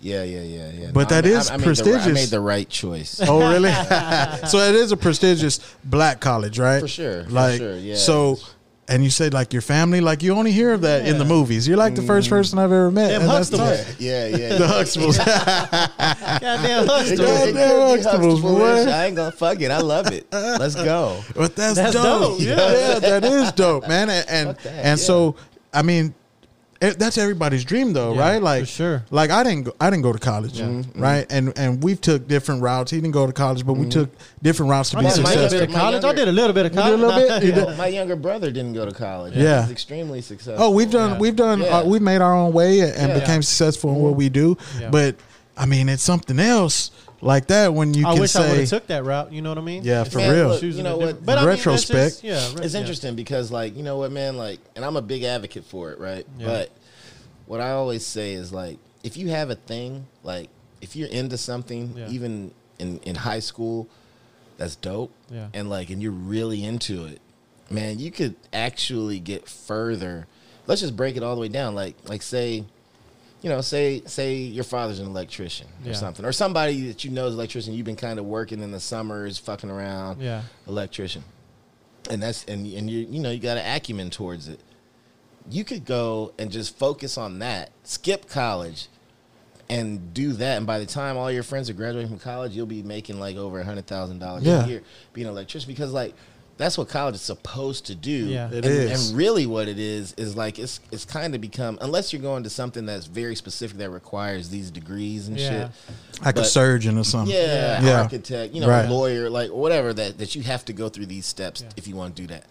Yeah, 0.04 0.24
yeah, 0.24 0.40
yeah, 0.40 0.70
yeah. 0.72 0.90
But 0.92 1.10
that 1.10 1.24
I, 1.24 1.28
is 1.28 1.48
I, 1.48 1.54
I 1.54 1.56
made 1.58 1.76
the 1.76 1.92
right- 1.92 2.02
I 2.02 2.12
made 2.12 2.28
the 2.28 2.40
right 2.40 2.68
choice. 2.68 3.20
Oh, 3.24 3.38
really? 3.52 3.72
so 4.48 4.58
it 4.58 4.74
is 4.74 4.90
a 4.90 4.96
prestigious 4.96 5.60
black 5.84 6.18
college, 6.18 6.58
right? 6.58 6.80
For 6.80 6.88
sure, 6.88 7.22
for 7.24 7.30
Like 7.30 7.58
sure, 7.58 7.76
yeah. 7.76 7.94
So, 7.94 8.38
and 8.88 9.04
you 9.04 9.10
say 9.10 9.30
like 9.30 9.52
your 9.52 9.62
family, 9.62 10.00
like 10.00 10.22
you 10.22 10.34
only 10.34 10.52
hear 10.52 10.72
of 10.72 10.80
that 10.82 11.06
in 11.06 11.18
the 11.18 11.24
movies. 11.24 11.68
You're 11.68 11.76
like 11.76 11.94
the 11.94 12.02
first 12.02 12.26
mm-hmm. 12.26 12.36
person 12.36 12.58
I've 12.58 12.72
ever 12.72 12.90
met. 12.90 13.12
And 13.12 13.22
Huxtables. 13.24 13.86
tight. 13.86 13.96
yeah, 14.00 14.26
yeah. 14.26 14.56
The 14.56 14.66
Huxtables. 14.66 15.18
Goddamn 15.18 16.84
It 16.84 16.88
Huxtable. 16.88 17.24
could- 17.24 17.28
it 17.28 17.44
could 17.44 17.54
Goddamn 17.54 17.98
Huxtables, 17.98 18.42
boy. 18.42 18.90
I 18.90 19.06
ain't 19.06 19.16
gonna 19.16 19.32
fuck 19.32 19.60
it. 19.60 19.70
I 19.70 19.78
love 19.78 20.12
it. 20.12 20.26
Let's 20.32 20.74
go. 20.74 21.22
But 21.34 21.54
that's, 21.56 21.76
That's 21.76 21.92
dope. 21.92 22.38
dope, 22.38 22.40
yeah. 22.40 22.98
that 22.98 23.24
is 23.24 23.52
dope, 23.52 23.88
man. 23.88 24.10
And 24.10 24.28
and, 24.28 24.48
and 24.66 24.66
yeah. 24.66 24.94
so, 24.96 25.36
I 25.72 25.82
mean, 25.82 26.14
that's 26.90 27.16
everybody's 27.18 27.64
dream, 27.64 27.92
though, 27.92 28.14
Yeah, 28.14 28.20
right? 28.20 28.42
Like, 28.42 28.62
for 28.64 28.66
sure. 28.66 29.04
Like 29.10 29.30
I 29.30 29.42
didn't, 29.44 29.64
go, 29.64 29.72
I 29.80 29.90
didn't 29.90 30.02
go 30.02 30.12
to 30.12 30.18
college, 30.18 30.58
Mm-hmm. 30.58 31.00
right? 31.00 31.26
And 31.30 31.52
and 31.56 31.82
we 31.82 31.94
took 31.96 32.26
different 32.28 32.62
routes. 32.62 32.90
He 32.90 32.96
didn't 32.98 33.12
go 33.12 33.26
to 33.26 33.32
college, 33.32 33.64
but 33.66 33.74
we 33.74 33.88
took 33.88 34.10
different 34.42 34.70
routes 34.70 34.90
to 34.90 34.98
I 34.98 35.00
be 35.02 35.08
did 35.08 35.18
a 35.18 35.22
little 35.22 35.30
successful. 35.32 35.58
bit 35.60 35.68
of 35.68 35.74
college. 35.74 36.04
I 36.04 36.12
did 36.14 36.28
a 36.28 36.32
little 36.32 36.52
bit 36.52 36.66
of 36.66 36.72
did 36.72 36.78
a 36.78 36.82
college. 36.82 37.00
little 37.00 37.14
bit? 37.20 37.42
You 37.44 37.48
Yeah. 37.50 37.64
did? 37.70 37.78
My 37.78 37.86
younger 37.86 38.16
brother 38.16 38.50
didn't 38.50 38.74
go 38.74 38.84
to 38.86 38.92
college. 38.92 39.34
Yeah. 39.36 39.62
He's 39.62 39.70
extremely 39.72 40.20
successful. 40.20 40.64
Oh, 40.64 40.70
we've 40.70 40.90
done, 40.90 41.12
Yeah. 41.12 41.18
we've 41.18 41.36
done, 41.36 41.60
Yeah. 41.60 41.78
uh, 41.78 41.84
we've 41.84 42.02
made 42.02 42.20
our 42.20 42.34
own 42.34 42.52
way 42.52 42.80
and 42.80 43.08
Yeah. 43.12 43.18
became 43.20 43.42
successful 43.42 43.90
in 43.90 43.96
what 43.96 44.16
we 44.16 44.28
do. 44.28 44.56
Yeah. 44.80 44.90
But 44.90 45.16
I 45.56 45.66
mean, 45.66 45.88
it's 45.88 46.02
something 46.02 46.38
else 46.40 46.90
like 47.22 47.46
that 47.46 47.72
when 47.72 47.94
you 47.94 48.06
I 48.06 48.12
can 48.12 48.20
wish 48.20 48.36
I 48.36 48.40
would 48.40 48.50
say, 48.50 48.60
have 48.60 48.68
took 48.68 48.86
that 48.88 49.04
route. 49.04 49.32
You 49.32 49.40
know 49.40 49.48
what 49.50 49.58
I 49.58 49.62
mean? 49.62 49.82
Yeah, 49.84 50.04
for 50.04 50.18
like 50.18 50.30
real. 50.30 50.48
look, 50.48 50.60
choosing 50.60 50.78
you 50.84 50.90
know 50.90 50.96
a 50.96 50.98
what? 50.98 51.06
different- 51.06 51.26
But 51.26 51.38
I 51.38 51.40
mean, 51.40 51.48
that's 51.50 51.66
Retrospect. 51.66 52.10
just- 52.10 52.24
yeah, 52.24 52.54
re- 52.58 52.64
it's 52.64 52.74
yeah. 52.74 52.80
interesting 52.80 53.14
because 53.16 53.50
like 53.50 53.76
you 53.76 53.82
know 53.82 53.96
what 53.98 54.12
man 54.12 54.36
like 54.36 54.58
and 54.76 54.84
i'm 54.84 54.96
a 54.96 55.02
big 55.02 55.22
advocate 55.22 55.64
for 55.64 55.90
it 55.92 55.98
right 55.98 56.26
Yeah. 56.38 56.46
but 56.46 56.70
what 57.46 57.60
i 57.60 57.70
always 57.70 58.04
say 58.04 58.32
is 58.34 58.52
like 58.52 58.78
if 59.04 59.16
you 59.16 59.28
have 59.30 59.50
a 59.50 59.54
thing 59.54 60.06
like 60.22 60.48
if 60.80 60.96
you're 60.96 61.08
into 61.08 61.38
something, 61.38 61.94
Yeah. 61.96 62.08
even 62.08 62.50
in 62.80 62.98
in 63.04 63.14
high 63.14 63.38
school, 63.38 63.86
that's 64.58 64.74
dope. 64.74 65.12
Yeah. 65.30 65.46
And 65.54 65.70
like, 65.70 65.90
and 65.90 66.02
you're 66.02 66.10
really 66.10 66.64
into 66.64 67.04
it, 67.04 67.20
man. 67.70 68.00
You 68.00 68.10
could 68.10 68.34
actually 68.52 69.20
get 69.20 69.48
further. 69.48 70.26
Let's 70.66 70.80
just 70.80 70.96
break 70.96 71.16
it 71.16 71.22
all 71.22 71.36
the 71.36 71.40
way 71.40 71.46
down. 71.48 71.76
Like, 71.76 71.94
like 72.08 72.20
say, 72.22 72.64
you 73.42 73.48
know, 73.50 73.60
say 73.60 74.02
say 74.06 74.36
your 74.36 74.64
father's 74.64 74.98
an 75.00 75.06
electrician 75.06 75.66
or 75.84 75.88
Yeah. 75.88 75.94
something, 75.94 76.24
or 76.24 76.32
somebody 76.32 76.86
that 76.88 77.04
you 77.04 77.10
know 77.10 77.26
is 77.26 77.34
an 77.34 77.38
electrician. 77.40 77.74
You've 77.74 77.84
been 77.86 77.96
kind 77.96 78.18
of 78.18 78.24
working 78.24 78.60
in 78.62 78.70
the 78.70 78.80
summers, 78.80 79.36
fucking 79.38 79.68
around 79.70 80.22
Yeah. 80.22 80.42
electrician, 80.66 81.24
and 82.08 82.22
that's 82.22 82.44
and 82.44 82.66
and 82.66 82.88
you 82.88 83.00
you 83.10 83.18
know 83.20 83.30
you 83.30 83.40
got 83.40 83.56
an 83.58 83.76
acumen 83.76 84.10
towards 84.10 84.48
it. 84.48 84.60
You 85.50 85.64
could 85.64 85.84
go 85.84 86.32
and 86.38 86.50
just 86.52 86.78
focus 86.78 87.18
on 87.18 87.40
that, 87.40 87.70
skip 87.82 88.28
college, 88.28 88.86
and 89.68 90.14
do 90.14 90.34
that. 90.34 90.56
And 90.58 90.66
by 90.66 90.78
the 90.78 90.86
time 90.86 91.16
all 91.16 91.30
your 91.32 91.42
friends 91.42 91.68
are 91.68 91.72
graduating 91.72 92.10
from 92.10 92.20
college, 92.20 92.52
you'll 92.52 92.66
be 92.66 92.82
making 92.84 93.18
like 93.18 93.36
over 93.36 93.58
a 93.60 93.64
hundred 93.64 93.86
thousand 93.88 94.20
dollars 94.20 94.46
a 94.46 94.68
year 94.68 94.82
being 95.12 95.26
an 95.26 95.32
electrician 95.32 95.66
because 95.68 95.92
like. 95.92 96.14
That's 96.58 96.76
what 96.78 96.88
college 96.88 97.14
is 97.16 97.22
supposed 97.22 97.86
to 97.86 97.94
do. 97.94 98.10
Yeah. 98.10 98.48
It 98.48 98.56
and, 98.56 98.66
is. 98.66 99.08
and 99.10 99.18
really, 99.18 99.46
what 99.46 99.68
it 99.68 99.78
is 99.78 100.12
is 100.16 100.36
like 100.36 100.58
it's 100.58 100.80
it's 100.92 101.04
kind 101.04 101.34
of 101.34 101.40
become 101.40 101.78
unless 101.80 102.12
you're 102.12 102.22
going 102.22 102.42
to 102.44 102.50
something 102.50 102.86
that's 102.86 103.06
very 103.06 103.34
specific 103.34 103.78
that 103.78 103.90
requires 103.90 104.48
these 104.50 104.70
degrees 104.70 105.28
and 105.28 105.38
Yeah. 105.38 105.68
shit. 105.68 106.24
like 106.24 106.36
a 106.38 106.44
surgeon 106.44 106.98
or 106.98 107.04
something. 107.04 107.34
Yeah, 107.34 107.82
Yeah. 107.82 108.02
architect, 108.02 108.54
you 108.54 108.60
know, 108.60 108.68
Right. 108.68 108.88
lawyer, 108.88 109.28
like 109.30 109.50
whatever 109.50 109.92
that 109.94 110.18
that 110.18 110.34
you 110.36 110.42
have 110.42 110.64
to 110.66 110.72
go 110.72 110.88
through 110.88 111.06
these 111.06 111.26
steps 111.26 111.62
Yeah. 111.62 111.68
if 111.76 111.88
you 111.88 111.96
want 111.96 112.14
to 112.16 112.22
do 112.22 112.28
that. 112.28 112.44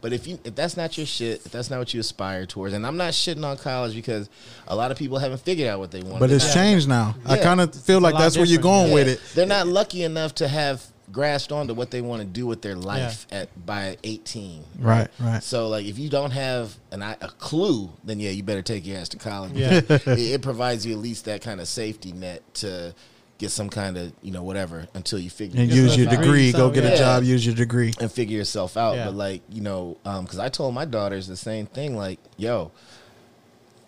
But 0.00 0.12
if 0.12 0.28
you 0.28 0.38
if 0.44 0.54
that's 0.54 0.76
not 0.76 0.96
your 0.96 1.06
shit, 1.06 1.42
if 1.44 1.50
that's 1.50 1.68
not 1.68 1.80
what 1.80 1.92
you 1.92 1.98
aspire 2.00 2.46
towards, 2.46 2.72
and 2.72 2.86
I'm 2.86 2.96
not 2.96 3.12
shitting 3.12 3.44
on 3.44 3.56
college 3.58 3.94
because 3.94 4.28
a 4.68 4.76
lot 4.76 4.92
of 4.92 4.96
people 4.96 5.18
haven't 5.18 5.40
figured 5.42 5.68
out 5.68 5.80
what 5.80 5.90
they 5.90 6.00
want. 6.02 6.20
But 6.20 6.30
it's 6.30 6.44
not- 6.46 6.54
changed 6.54 6.88
now. 6.88 7.16
I 7.26 7.36
kind 7.36 7.60
of 7.60 7.74
feel 7.74 7.98
a 7.98 8.00
like 8.00 8.14
lot 8.14 8.20
that's 8.20 8.36
where 8.36 8.46
you're 8.46 8.58
different. 8.58 8.90
going 8.90 8.92
with 8.92 9.08
it. 9.08 9.20
They're 9.34 9.44
not 9.46 9.66
lucky 9.66 10.04
enough 10.04 10.36
to 10.36 10.46
have 10.46 10.84
grasped 11.12 11.52
onto 11.52 11.74
what 11.74 11.90
they 11.90 12.00
want 12.00 12.20
to 12.22 12.26
do 12.28 12.46
with 12.46 12.60
their 12.62 12.74
life 12.76 13.26
at 13.32 13.48
by 13.66 13.96
18. 14.04 14.62
Right, 14.78 15.08
right. 15.18 15.42
So 15.42 15.68
like 15.68 15.86
if 15.86 15.98
you 15.98 16.08
don't 16.10 16.30
have 16.32 16.76
an 16.92 17.02
i- 17.02 17.16
a 17.20 17.28
clue, 17.28 17.90
then 18.04 18.20
yeah, 18.20 18.30
you 18.30 18.42
better 18.42 18.62
take 18.62 18.86
your 18.86 18.98
ass 18.98 19.08
to 19.10 19.16
college. 19.18 19.52
Yeah. 19.52 19.80
it, 19.88 20.02
it 20.06 20.42
provides 20.42 20.84
you 20.86 20.92
at 20.92 20.98
least 20.98 21.24
that 21.24 21.40
kind 21.42 21.60
of 21.60 21.68
safety 21.68 22.12
net 22.12 22.42
to 22.54 22.94
get 23.38 23.50
some 23.52 23.70
kind 23.70 23.96
of 23.96 24.12
you 24.20 24.32
know 24.32 24.42
whatever 24.42 24.88
until 24.94 25.18
you 25.18 25.30
figure 25.30 25.60
And 25.60 25.70
use 25.70 25.94
a 25.94 26.00
your 26.00 26.10
degree, 26.10 26.50
degree. 26.50 26.52
Go 26.52 26.68
so, 26.68 26.70
get 26.70 26.84
a 26.92 26.96
job. 26.96 27.22
Use 27.22 27.46
your 27.46 27.54
degree. 27.54 27.92
and 28.00 28.10
figure 28.10 28.36
yourself 28.36 28.76
out. 28.76 28.96
Yeah. 28.96 29.06
But 29.06 29.14
like 29.14 29.42
you 29.48 29.60
know, 29.62 29.96
um, 30.04 30.24
because 30.24 30.38
I 30.40 30.48
told 30.48 30.74
my 30.74 30.84
daughters 30.84 31.26
the 31.28 31.36
same 31.36 31.66
thing. 31.66 31.96
Like, 31.96 32.18
yo, 32.36 32.70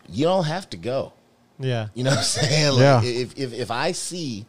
you 0.09 0.25
don't 0.25 0.45
have 0.45 0.69
to 0.71 0.77
go. 0.77 1.13
Yeah. 1.59 1.89
You 1.95 2.05
know 2.05 2.11
what 2.11 2.19
I'm 2.19 2.25
saying? 2.25 2.73
Like, 2.75 2.81
Yeah. 2.81 3.03
If 3.05 3.39
if 3.39 3.53
if 3.53 3.71
I 3.71 3.93
see. 3.93 4.47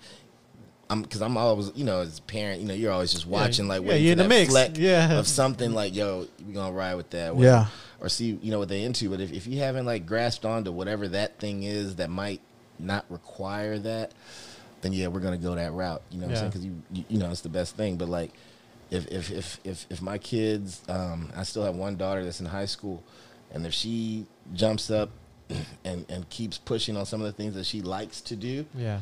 I'm 0.92 1.02
because 1.04 1.22
I'm 1.22 1.38
always 1.38 1.72
you 1.76 1.86
know 1.86 2.02
as 2.02 2.20
a 2.20 2.22
parent 2.24 2.62
you 2.62 2.68
know 2.68 2.74
you're 2.74 2.92
always 2.92 3.12
just 3.12 3.26
watching 3.26 3.68
like 3.68 3.82
Yeah, 3.82 3.88
waiting 3.89 4.06
you're 4.08 4.16
for 4.18 4.24
in 4.24 4.30
that 4.30 4.36
the 4.36 4.39
mix. 4.42 4.52
fleck 4.52 4.72
Yeah. 4.78 5.18
of 5.18 5.28
something 5.28 5.72
like 5.74 5.96
yo 5.96 6.28
we 6.46 6.54
gonna 6.54 6.74
ride 6.74 6.96
with 6.96 7.10
that 7.12 7.38
Yeah. 7.38 7.68
or 8.02 8.10
see 8.10 8.38
you 8.42 8.52
know 8.52 8.60
what 8.60 8.68
they 8.70 8.84
into 8.84 9.10
but 9.10 9.22
if, 9.22 9.32
if 9.32 9.48
you 9.48 9.60
haven't 9.60 9.86
like 9.86 10.06
grasped 10.06 10.44
onto 10.46 10.72
whatever 10.72 11.08
that 11.08 11.39
thing 11.39 11.64
is 11.64 11.96
that 11.96 12.10
might 12.10 12.42
not 12.78 13.06
require 13.10 13.80
that 13.80 14.12
then 14.82 14.92
yeah 14.92 15.08
we're 15.08 15.20
gonna 15.22 15.38
go 15.38 15.56
that 15.56 15.72
route 15.72 16.02
you 16.12 16.20
know 16.20 16.28
what 16.28 16.36
Yeah. 16.36 16.46
I'm 16.46 16.52
saying 16.52 16.52
because 16.52 16.66
you, 16.66 16.82
you 16.92 17.04
you 17.10 17.20
know 17.20 17.30
it's 17.32 17.42
the 17.42 17.50
best 17.50 17.78
thing 17.78 17.96
but 17.98 18.10
like 18.10 18.32
if 18.89 19.08
if 19.08 19.32
if 19.32 19.60
if, 19.64 19.86
if 19.89 20.02
my 20.02 20.18
kids 20.18 20.82
um, 20.89 21.32
I 21.36 21.44
still 21.44 21.64
have 21.64 21.76
one 21.76 21.96
daughter 21.96 22.24
that's 22.26 22.42
in 22.42 22.48
high 22.48 22.66
school 22.66 23.02
and 23.54 23.66
if 23.66 23.74
she 23.74 24.26
jumps 24.54 24.92
up 24.92 25.10
and 25.86 26.06
and 26.10 26.28
keeps 26.30 26.58
pushing 26.58 26.98
on 26.98 27.06
some 27.06 27.22
of 27.22 27.28
the 27.28 27.34
things 27.34 27.54
that 27.56 27.66
she 27.66 27.82
likes 27.82 28.20
to 28.22 28.36
do 28.36 28.66
Yeah. 28.76 29.00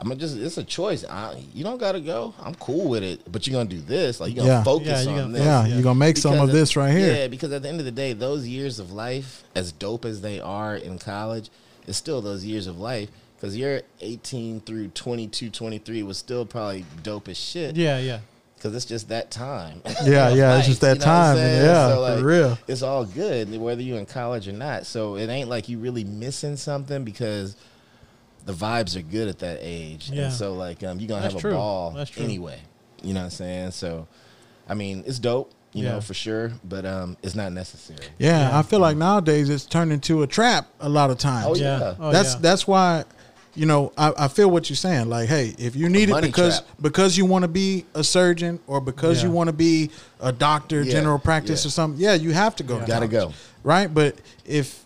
I'm 0.00 0.08
gonna 0.08 0.18
just 0.18 0.36
it's 0.38 0.56
a 0.56 0.64
choice. 0.64 1.04
I, 1.04 1.44
you 1.52 1.62
don't 1.62 1.76
gotta 1.78 2.00
go. 2.00 2.32
I'm 2.42 2.54
cool 2.54 2.88
with 2.88 3.02
it, 3.02 3.20
but 3.30 3.46
you're 3.46 3.52
gonna 3.52 3.68
do 3.68 3.80
this. 3.82 4.18
Like 4.18 4.34
you're 4.34 4.44
gonna 4.46 4.56
Yeah. 4.58 4.62
focus 4.64 4.86
Yeah, 4.88 5.00
you're 5.02 5.10
on 5.12 5.16
gonna 5.18 5.32
this. 5.34 5.42
Yeah, 5.44 5.66
Yeah. 5.66 5.74
you're 5.74 5.82
gonna 5.82 5.98
make 5.98 6.16
some 6.16 6.32
Because 6.32 6.48
of 6.48 6.54
this 6.54 6.74
right 6.74 6.96
here. 6.96 7.14
Yeah, 7.14 7.26
because 7.28 7.52
at 7.52 7.60
the 7.62 7.68
end 7.68 7.80
of 7.80 7.84
the 7.84 7.92
day, 7.92 8.14
those 8.14 8.46
years 8.48 8.78
of 8.78 8.90
life, 8.90 9.44
as 9.54 9.72
dope 9.72 10.06
as 10.06 10.22
they 10.22 10.40
are 10.40 10.74
in 10.74 10.98
college, 10.98 11.50
it's 11.86 11.98
still 11.98 12.22
those 12.22 12.46
years 12.46 12.66
of 12.66 12.80
life. 12.80 13.10
Because 13.36 13.56
you're 13.58 13.82
18 14.00 14.60
through 14.60 14.88
22, 14.88 15.50
23 15.50 16.02
was 16.02 16.16
still 16.16 16.46
probably 16.46 16.86
dope 17.02 17.28
as 17.28 17.36
shit. 17.36 17.76
Yeah. 17.76 17.98
Yeah. 17.98 18.20
Because 18.56 18.74
it's 18.74 18.84
just 18.86 19.08
that 19.10 19.30
time. 19.30 19.82
Yeah, 20.04 20.28
of 20.28 20.36
yeah, 20.36 20.58
it's 20.58 20.66
just 20.66 20.80
that 20.82 20.94
you 20.94 20.98
know 21.00 21.04
time, 21.04 21.36
yeah, 21.38 21.88
So, 21.88 22.18
for 22.18 22.26
real. 22.26 22.58
It's 22.68 22.82
all 22.82 23.04
good, 23.04 23.54
whether 23.58 23.82
you're 23.82 23.98
in 23.98 24.06
college 24.06 24.48
or 24.48 24.52
not. 24.52 24.86
So 24.86 25.16
it 25.16 25.28
ain't 25.28 25.48
like 25.50 25.68
you 25.68 25.78
really 25.78 26.04
missing 26.04 26.56
something 26.56 27.04
because 27.04 27.54
the 28.46 28.52
vibes 28.52 28.96
are 28.96 29.02
good 29.02 29.28
at 29.28 29.38
that 29.40 29.58
age. 29.60 30.10
Yeah. 30.10 30.24
And 30.24 30.32
so 30.32 30.54
like 30.54 30.82
um, 30.82 30.98
you're 30.98 31.08
gonna 31.08 31.22
That's 31.22 31.34
have 31.34 31.40
true. 31.40 31.52
a 31.52 31.54
ball 31.54 31.90
That's 31.92 32.10
true. 32.10 32.24
anyway. 32.24 32.58
You 33.02 33.14
know 33.14 33.20
what 33.20 33.24
I'm 33.24 33.30
saying? 33.30 33.70
So 33.72 34.06
I 34.68 34.74
mean, 34.74 35.04
it's 35.06 35.18
dope, 35.18 35.50
you 35.72 35.84
Yeah. 35.84 35.92
know, 35.92 36.00
for 36.00 36.14
sure, 36.14 36.52
but 36.64 36.84
um 36.86 37.16
it's 37.22 37.34
not 37.34 37.52
necessary. 37.52 38.00
Yeah, 38.18 38.50
Yeah. 38.50 38.58
I 38.58 38.62
feel 38.62 38.78
like 38.80 38.96
nowadays 38.96 39.48
it's 39.50 39.64
turned 39.66 39.92
into 39.92 40.22
a 40.22 40.26
trap 40.26 40.68
a 40.80 40.88
lot 40.88 41.10
of 41.10 41.18
times. 41.18 41.46
Oh, 41.48 41.54
Yeah. 41.54 41.78
yeah. 41.78 41.94
Oh, 41.98 42.12
that's 42.12 42.34
yeah. 42.34 42.40
that's 42.40 42.66
why 42.66 43.04
you 43.56 43.66
know 43.66 43.92
I, 43.98 44.12
I 44.16 44.28
feel 44.28 44.48
what 44.48 44.70
you're 44.70 44.76
saying 44.76 45.08
like 45.08 45.28
hey 45.28 45.54
if 45.58 45.74
you 45.74 45.88
need 45.88 46.08
it 46.08 46.22
because 46.22 46.60
trap. 46.60 46.70
because 46.80 47.18
you 47.18 47.24
want 47.26 47.42
to 47.42 47.48
be 47.48 47.84
a 47.94 48.04
surgeon 48.04 48.60
or 48.68 48.80
because 48.80 49.24
you 49.24 49.30
want 49.32 49.48
to 49.48 49.52
be 49.52 49.90
a 50.20 50.30
doctor 50.30 50.82
Yeah, 50.82 50.92
general 50.92 51.18
practice 51.18 51.64
yeah. 51.64 51.68
or 51.68 51.72
something 51.72 52.00
yeah 52.00 52.14
you 52.14 52.30
have 52.32 52.54
to 52.56 52.62
go 52.62 52.74
Yeah. 52.76 52.80
to 52.82 52.86
Gotta 52.86 53.08
college, 53.08 53.32
go. 53.32 53.34
right 53.64 53.92
but 53.92 54.14
if 54.44 54.84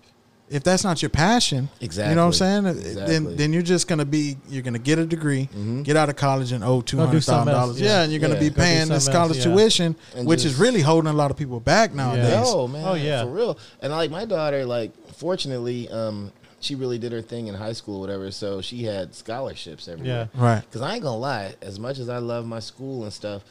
if 0.55 0.63
that's 0.65 0.85
not 0.85 1.03
your 1.03 1.09
passion 1.11 1.69
exactly, 1.81 2.11
you 2.11 2.15
know 2.17 2.23
what 2.23 2.41
i'm 2.41 2.65
saying 2.65 2.67
Exactly. 2.67 3.05
then 3.07 3.37
then 3.37 3.53
you're 3.53 3.63
just 3.63 3.89
gonna 3.89 4.05
be 4.05 4.37
you're 4.49 4.63
gonna 4.63 4.79
get 4.79 4.99
a 4.99 5.05
degree 5.07 5.49
get 5.83 5.97
out 5.97 6.09
of 6.09 6.17
college 6.17 6.53
and 6.53 6.63
owe 6.65 6.81
two 6.81 6.97
Go 6.97 7.03
do 7.03 7.07
hundred 7.07 7.25
thousand 7.25 7.35
something 7.35 7.55
dollars 7.55 7.81
yeah. 7.81 7.89
yeah. 7.89 8.03
and 8.05 8.13
you're 8.13 8.21
gonna 8.21 8.35
Yeah. 8.35 8.41
be 8.41 8.51
paying 8.51 8.89
this 8.89 9.05
something 9.05 9.21
else, 9.21 9.29
college 9.29 9.39
yeah. 9.39 9.53
tuition 9.55 9.97
And 10.17 10.27
which 10.27 10.45
is 10.45 10.55
really 10.57 10.81
holding 10.81 11.11
a 11.11 11.13
lot 11.15 11.31
of 11.31 11.37
people 11.37 11.61
back 11.61 11.93
nowadays 11.93 12.31
No, 12.53 12.69
man. 12.69 12.85
Oh, 12.87 12.95
yeah. 12.95 13.23
For 13.25 13.31
real. 13.31 13.59
And 13.83 13.93
like 13.93 14.11
my 14.11 14.25
daughter, 14.25 14.65
like 14.65 14.93
fortunately, 15.15 15.89
um, 15.89 16.33
she 16.61 16.75
really 16.77 16.99
did 16.99 17.13
her 17.13 17.21
thing 17.23 17.47
in 17.49 17.55
high 17.55 17.73
school, 17.75 18.01
whatever. 18.01 18.31
So 18.31 18.61
she 18.63 18.85
had 18.85 19.15
scholarships 19.15 19.89
everywhere. 19.89 20.29
Yeah, 20.35 20.41
right 20.41 20.61
Because 20.61 20.81
I 20.83 20.95
ain't 20.95 21.03
gonna 21.03 21.19
lie, 21.19 21.55
as 21.63 21.79
much 21.81 21.99
as 21.99 22.09
I 22.09 22.19
love 22.19 22.47
my 22.47 22.61
school 22.61 23.03
and 23.05 23.13
stuff, 23.13 23.43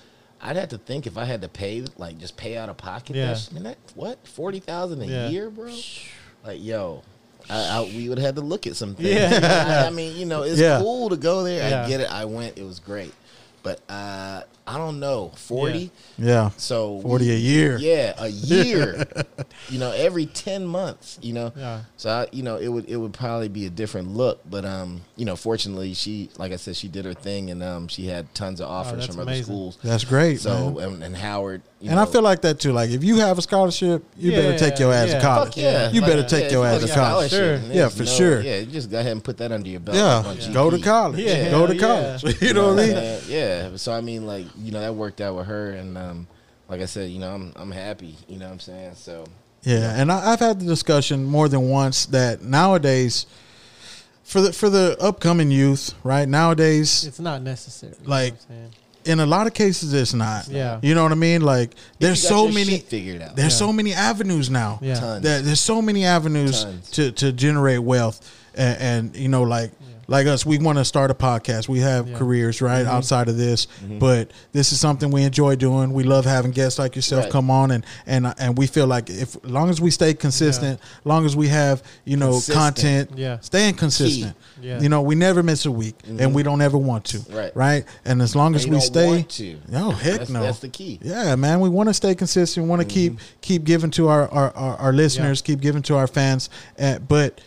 I'd 0.42 0.56
have 0.58 0.70
to 0.70 0.78
think 0.78 1.06
if 1.08 1.18
I 1.18 1.26
had 1.26 1.42
to 1.44 1.48
pay, 1.48 1.86
like, 1.98 2.18
just 2.18 2.36
pay 2.38 2.58
out 2.58 2.68
of 2.70 2.76
pocket. 2.78 3.16
Yeah. 3.16 3.28
That, 3.28 3.38
sh- 3.38 3.52
man, 3.52 3.64
that 3.64 3.78
what 3.96 4.26
forty 4.28 4.60
thousand 4.60 5.02
a 5.02 5.06
Yeah. 5.06 5.30
year, 5.30 5.50
bro? 5.50 5.72
Like, 6.46 6.64
yo. 6.64 7.02
I, 7.50 7.80
I, 7.80 7.82
we 7.84 8.08
would 8.08 8.18
have 8.20 8.26
had 8.28 8.36
to 8.38 8.42
look 8.42 8.68
at 8.68 8.76
some 8.78 8.96
things. 8.96 9.10
Yeah. 9.10 9.82
I, 9.84 9.88
I 9.88 9.90
mean, 9.90 10.16
you 10.16 10.26
know, 10.26 10.44
it's 10.44 10.60
Yeah. 10.60 10.80
cool 10.80 11.10
to 11.10 11.18
go 11.18 11.44
there. 11.44 11.70
Yeah. 11.70 11.84
I 11.84 11.88
get 11.90 12.00
it. 12.00 12.10
I 12.12 12.24
went. 12.26 12.58
It 12.58 12.64
was 12.66 12.80
great. 12.80 13.14
But 13.64 13.80
uh, 13.90 14.44
I 14.68 14.78
don't 14.78 15.00
know. 15.00 15.32
Forty. 15.36 15.90
yeah 16.18 16.50
So 16.58 17.00
40 17.02 17.32
a 17.32 17.36
year. 17.36 17.78
Yeah, 17.78 18.14
a 18.18 18.28
year. 18.28 19.06
you 19.70 19.80
know, 19.80 19.92
every 19.92 20.26
ten 20.26 20.66
months. 20.66 21.18
You 21.22 21.32
know. 21.34 21.54
Yeah. 21.56 21.82
So 21.98 22.10
I, 22.10 22.28
you 22.34 22.44
know, 22.44 22.58
it 22.58 22.68
would 22.70 22.90
it 22.90 22.98
would 22.98 23.14
probably 23.14 23.48
be 23.50 23.66
a 23.66 23.70
different 23.70 24.10
look, 24.14 24.42
but 24.50 24.66
um, 24.66 25.02
you 25.16 25.24
know, 25.26 25.36
fortunately, 25.38 25.94
she 25.94 26.30
like 26.38 26.52
I 26.52 26.58
said, 26.58 26.76
she 26.78 26.88
did 26.90 27.06
her 27.06 27.14
thing, 27.14 27.52
and 27.52 27.62
um, 27.64 27.88
she 27.88 28.06
had 28.08 28.34
tons 28.36 28.60
of 28.62 28.70
offers 28.70 29.06
Oh, 29.10 29.14
from 29.14 29.22
other 29.28 29.42
schools. 29.44 29.78
that's 29.84 30.04
great 30.06 30.42
So 30.42 30.80
and, 30.80 31.02
and 31.04 31.16
Howard, 31.16 31.62
you 31.84 31.90
and 31.90 32.00
I 32.00 32.06
feel 32.06 32.22
like 32.22 32.44
that 32.44 32.62
too. 32.62 32.72
Like 32.72 32.92
if 32.92 33.04
you 33.04 33.18
have 33.18 33.38
a 33.38 33.42
scholarship, 33.42 34.06
you 34.18 34.32
better 34.32 34.58
take 34.58 34.80
your 34.80 34.94
ass 34.94 35.10
yeah. 35.10 35.16
to 35.16 35.22
college. 35.22 35.50
Fuck 35.50 35.58
yeah, 35.58 35.92
You 35.92 36.00
Like, 36.00 36.12
better 36.12 36.24
take 36.24 36.46
if 36.46 36.52
your 36.54 36.66
ass 36.66 36.82
to 36.82 36.90
a 36.90 36.96
college. 36.96 37.32
Sure. 37.32 37.58
Yeah, 37.58 37.90
for 37.90 38.04
no- 38.04 38.10
sure. 38.10 38.40
Yeah, 38.42 38.62
just 38.62 38.90
go 38.90 39.02
ahead 39.02 39.12
and 39.12 39.22
put 39.22 39.38
that 39.40 39.52
under 39.52 39.68
your 39.68 39.82
belt. 39.82 39.98
Yeah, 39.98 40.24
on 40.26 40.54
go 40.54 40.70
to 40.70 40.80
college. 40.80 41.20
Yeah, 41.20 41.52
go 41.52 41.68
to 41.68 41.76
yeah. 41.76 41.82
college. 41.82 42.42
you 42.42 42.54
know 42.54 42.70
what 42.70 42.80
I 42.80 42.88
mean? 42.88 42.96
Uh, 42.96 43.22
yeah. 43.28 43.76
So 43.76 43.92
I 43.92 44.00
mean, 44.00 44.26
like 44.26 44.46
you 44.58 44.72
know, 44.72 44.80
that 44.80 44.96
worked 44.96 45.20
out 45.20 45.36
with 45.36 45.48
her, 45.48 45.72
and 45.72 45.98
um, 45.98 46.28
like 46.70 46.80
I 46.80 46.86
said, 46.86 47.10
you 47.10 47.20
know, 47.20 47.36
I'm 47.36 47.52
I'm 47.58 47.72
happy. 47.72 48.16
You 48.30 48.40
know 48.40 48.46
what 48.46 48.54
I'm 48.54 48.60
saying? 48.62 48.96
So 48.96 49.26
Yeah, 49.64 49.94
and 50.00 50.10
I, 50.10 50.32
I've 50.32 50.40
had 50.40 50.62
the 50.62 50.66
discussion 50.66 51.26
more 51.26 51.50
than 51.50 51.68
once 51.68 52.06
that 52.06 52.44
nowadays, 52.44 53.26
for 54.24 54.40
the 54.40 54.54
for 54.54 54.70
the 54.70 54.96
upcoming 55.02 55.52
youth, 55.52 55.96
right 56.06 56.30
nowadays, 56.30 57.04
It's 57.04 57.20
not 57.20 57.42
necessary. 57.42 57.96
you 58.02 58.08
know 58.08 58.70
Like, 59.06 59.18
what 59.18 59.20
I'm 59.20 59.20
saying? 59.20 59.20
in 59.20 59.20
a 59.20 59.26
lot 59.26 59.48
of 59.48 59.54
cases, 59.54 59.94
it's 59.94 60.14
not. 60.14 60.48
Yeah. 60.48 60.80
you 60.82 60.96
know 60.96 61.04
what 61.04 61.12
I 61.12 61.16
mean. 61.16 61.42
Like 61.42 61.72
there's 62.00 62.22
so 62.22 62.48
many. 62.48 62.80
figured 62.80 63.22
out. 63.22 63.36
There's 63.36 63.54
Yeah. 63.54 63.60
so 63.68 63.74
many 63.74 63.94
avenues 63.94 64.50
now. 64.50 64.80
Yeah. 64.82 64.96
Tons. 65.00 65.24
There- 65.24 65.42
there's 65.42 65.60
so 65.60 65.82
many 65.82 66.06
avenues 66.06 66.64
Tons. 66.64 66.90
to 66.92 67.12
to 67.12 67.32
generate 67.32 67.80
wealth, 67.84 68.20
and, 68.56 68.78
and 68.82 69.16
you 69.16 69.28
know, 69.30 69.44
like 69.44 69.72
like 70.08 70.28
us, 70.28 70.46
we 70.46 70.58
want 70.58 70.78
to 70.78 70.86
start 70.86 71.12
a 71.12 71.14
podcast. 71.14 71.68
We 71.70 71.80
have 71.80 72.10
Yeah. 72.10 72.18
careers 72.18 72.62
right 72.62 72.86
Mm-hmm. 72.86 72.96
outside 72.96 73.30
of 73.30 73.38
this, 73.38 73.68
but 74.00 74.32
this 74.52 74.72
is 74.72 74.80
something 74.80 75.12
we 75.12 75.24
enjoy 75.24 75.56
doing. 75.56 75.94
We 75.94 76.04
love 76.04 76.26
having 76.26 76.52
guests 76.52 76.78
like 76.80 76.96
yourself 76.96 77.24
Right. 77.26 77.32
come 77.32 77.50
on, 77.50 77.72
and 77.72 77.86
and 78.06 78.34
and 78.38 78.58
we 78.58 78.68
feel 78.68 78.88
like 78.88 79.10
if 79.10 79.36
as 79.44 79.50
long 79.52 79.70
as 79.70 79.80
we 79.80 79.92
stay 79.92 80.14
consistent, 80.14 80.80
long 81.06 81.26
as 81.26 81.36
we 81.36 81.48
have 81.48 81.84
you 82.06 82.18
know 82.18 82.32
Consistent. 82.32 82.58
content, 82.58 83.10
Yeah. 83.16 83.38
staying 83.42 83.76
consistent. 83.76 84.36
Yeah. 84.62 84.80
You 84.80 84.90
know, 84.90 85.02
we 85.02 85.16
never 85.16 85.44
miss 85.44 85.66
a 85.66 85.72
week, 85.72 85.96
and 86.08 86.34
we 86.34 86.44
don't 86.44 86.62
ever 86.62 86.78
want 86.78 87.06
to. 87.06 87.20
Right. 87.32 87.56
Right. 87.56 87.86
And 88.06 88.22
as 88.22 88.36
long 88.36 88.56
as 88.56 88.64
And 88.64 88.74
we 88.74 88.80
don't 88.80 88.86
stay, 88.88 89.08
want 89.08 89.30
to. 89.30 89.58
no 89.70 89.92
heck 89.92 90.20
That's, 90.20 90.30
no. 90.30 90.42
that's 90.44 90.60
the 90.60 90.70
key. 90.70 91.00
Yeah, 91.02 91.36
man, 91.36 91.60
we 91.60 91.70
want 91.70 91.90
to 91.90 91.94
stay 91.94 92.16
consistent. 92.16 92.64
We 92.66 92.70
want 92.70 92.82
to 92.82 92.88
keep 92.88 93.20
keep 93.42 93.64
giving 93.64 93.92
to 93.92 94.08
our 94.10 94.28
our, 94.30 94.52
our, 94.56 94.76
our 94.78 94.94
listeners, 94.94 95.42
keep 95.42 95.62
giving 95.62 95.82
to 95.84 95.96
our 95.96 96.08
fans. 96.08 96.50
Uh, 96.80 97.00
but 97.00 97.42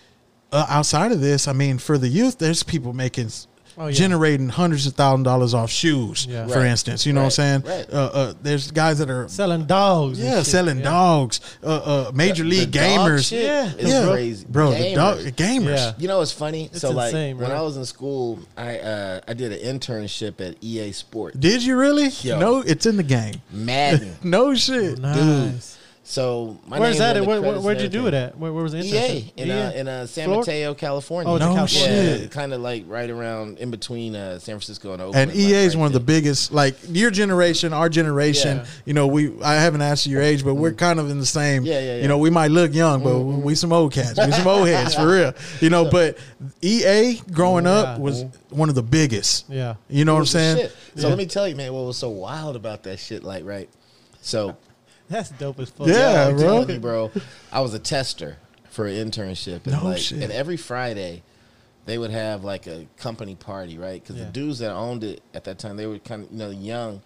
uh, 0.53 0.67
outside 0.69 1.13
of 1.13 1.21
this, 1.21 1.49
I 1.49 1.53
mean, 1.53 1.79
for 1.79 1.99
the 1.99 2.09
youth, 2.09 2.39
there's 2.39 2.63
people 2.63 2.93
making. 2.93 3.31
Oh, 3.79 3.89
yeah. 3.89 3.93
Generating 3.93 4.49
hundreds 4.49 4.87
of 4.87 4.95
thousand 4.95 5.25
dollars 5.25 5.53
off 5.53 5.71
shoes, 5.71 6.25
Yeah. 6.27 6.47
for 6.47 6.61
Right. 6.61 6.69
instance. 6.71 7.05
You 7.05 7.13
know 7.13 7.21
what 7.21 7.39
I'm 7.39 7.63
saying? 7.63 7.63
Right. 7.67 7.87
Uh, 7.93 7.97
uh, 8.15 8.35
there's 8.43 8.71
guys 8.71 9.01
that 9.01 9.11
are 9.11 9.29
selling 9.29 9.67
dogs. 9.67 10.19
yeah, 10.19 10.37
shit. 10.39 10.47
selling 10.47 10.79
Yeah. 10.79 10.85
dogs. 10.85 11.41
Uh, 11.63 11.67
uh, 11.67 12.11
major 12.15 12.43
The 12.43 12.49
league 12.49 12.71
dog 12.71 12.83
gamers. 12.83 13.29
shit 13.29 13.45
Yeah. 13.45 13.71
is 13.77 13.91
yeah, 13.91 14.07
crazy, 14.11 14.47
bro. 14.49 14.71
The 14.71 14.77
Gamers. 14.79 14.95
dog 14.95 15.19
gamers. 15.37 15.77
Yeah. 15.77 15.93
You 15.99 16.09
know 16.09 16.19
what's 16.21 16.33
funny? 16.33 16.71
It's 16.73 16.81
so 16.81 16.91
like 16.91 17.09
insane, 17.09 17.37
when. 17.37 17.51
I 17.53 17.61
was 17.61 17.77
in 17.77 17.85
school, 17.85 18.39
I 18.57 18.79
uh, 18.79 19.21
I 19.29 19.35
did 19.35 19.53
an 19.53 19.79
internship 19.79 20.41
at 20.41 20.57
EA 20.63 20.93
Sports, 20.93 21.37
Did 21.39 21.63
you 21.63 21.77
really? 21.77 22.09
Yo. 22.23 22.39
No, 22.39 22.61
it's 22.63 22.87
in 22.87 22.97
the 22.97 23.03
game. 23.03 23.43
Madden. 23.53 24.17
No 24.23 24.55
shit. 24.55 24.99
Nice. 25.01 25.76
So 26.09 26.57
my 26.69 26.79
Where's 26.79 26.95
name 26.95 27.01
that? 27.01 27.11
on 27.11 27.17
at? 27.17 27.21
the 27.21 27.27
Where, 27.29 27.41
where, 27.41 27.51
credits 27.51 27.65
where'd 27.65 27.81
you 27.81 27.89
do 27.89 28.07
it 28.07 28.15
at? 28.15 28.39
Where, 28.39 28.53
where 28.53 28.63
was 28.63 28.71
the 28.73 28.79
EA 28.79 28.83
internship? 28.83 29.33
in 29.37 29.51
uh, 29.51 29.73
in 29.75 29.89
uh, 29.89 30.07
San 30.07 30.27
Florida? 30.27 30.51
Mateo, 30.53 30.75
California. 30.75 31.33
Oh, 31.33 31.35
in 31.35 31.41
No 31.41 31.55
California. 31.55 32.19
shit. 32.19 32.31
kind 32.31 32.53
of 32.55 32.61
like 32.61 32.85
right 32.87 33.11
around 33.11 33.59
in 33.59 33.73
between 33.73 34.15
uh, 34.15 34.39
San 34.39 34.55
Francisco 34.55 34.93
and 34.93 35.03
Oakland. 35.03 35.31
And 35.33 35.39
like, 35.39 35.49
EA 35.51 35.53
is 35.55 35.75
right 35.75 35.81
one 35.81 35.87
of 35.89 35.93
the 35.95 36.01
biggest, 36.01 36.53
like 36.53 36.77
your 36.89 37.11
generation, 37.11 37.73
our 37.73 37.89
generation. 37.89 38.59
Yeah. 38.59 38.67
You 38.85 38.95
know, 38.95 39.09
we 39.09 39.33
I 39.43 39.55
haven't 39.55 39.83
asked 39.83 40.07
you 40.07 40.13
your 40.13 40.23
age, 40.23 40.45
but 40.45 40.55
we're 40.55 40.73
kind 40.75 41.01
of 41.01 41.11
in 41.11 41.19
the 41.19 41.27
same. 41.27 41.63
Mm-hmm. 41.65 41.73
Yeah, 41.73 41.81
yeah, 41.81 42.03
You 42.03 42.07
know, 42.09 42.19
we 42.19 42.31
might 42.31 42.53
look 42.53 42.73
young, 42.73 43.03
but 43.03 43.19
we 43.19 43.57
some 43.57 43.73
old 43.73 43.93
cats. 43.93 44.17
We 44.25 44.31
some 44.31 44.47
old 44.47 44.69
heads 44.69 44.95
for 44.95 45.09
real. 45.09 45.33
You 45.61 45.71
know, 45.71 45.91
but 45.91 46.19
EA 46.63 47.17
growing 47.33 47.67
up 47.67 47.97
Yeah. 47.99 48.03
was 48.03 48.25
one 48.51 48.69
of 48.69 48.77
the 48.77 48.83
biggest. 48.83 49.47
Yeah. 49.49 49.75
You 49.89 50.05
know 50.05 50.15
what 50.15 50.21
I'm 50.21 50.27
saying? 50.27 50.57
shit. 50.59 50.71
So 50.95 51.03
Yeah. 51.03 51.09
let 51.09 51.19
me 51.19 51.27
tell 51.27 51.49
you, 51.49 51.57
man, 51.57 51.73
what 51.73 51.85
was 51.85 51.97
so 51.97 52.11
wild 52.11 52.55
about 52.55 52.85
that 52.85 53.01
shit? 53.01 53.25
Like, 53.25 53.45
right? 53.45 53.69
So 54.21 54.57
That's 55.09 55.31
dope 55.31 55.59
as 55.61 55.71
fuck. 55.71 55.87
Yeah, 55.87 56.27
I'm 56.29 56.37
bro. 56.37 56.43
telling 56.45 56.71
you, 56.71 56.81
bro. 56.81 57.11
I 57.53 57.61
was 57.61 57.75
a 57.75 57.79
tester 57.79 58.39
for 58.71 58.87
an 58.87 58.95
internship, 58.95 59.65
and 59.65 59.73
No 59.73 59.85
like, 59.85 59.99
shit. 59.99 60.23
and 60.23 60.33
every 60.33 60.57
Friday, 60.57 61.23
they 61.87 61.97
would 61.99 62.11
have 62.11 62.43
like 62.45 62.67
a 62.67 62.87
company 62.99 63.35
party, 63.35 63.79
right? 63.79 64.03
Because 64.03 64.17
Yeah. 64.17 64.25
the 64.27 64.31
dudes 64.33 64.59
that 64.59 64.73
owned 64.73 65.05
it 65.05 65.23
at 65.35 65.45
that 65.45 65.59
time, 65.59 65.77
they 65.77 65.87
were 65.87 65.99
kind 65.99 66.25
of 66.25 66.33
you 66.33 66.39
know 66.39 66.51
young, 66.51 67.03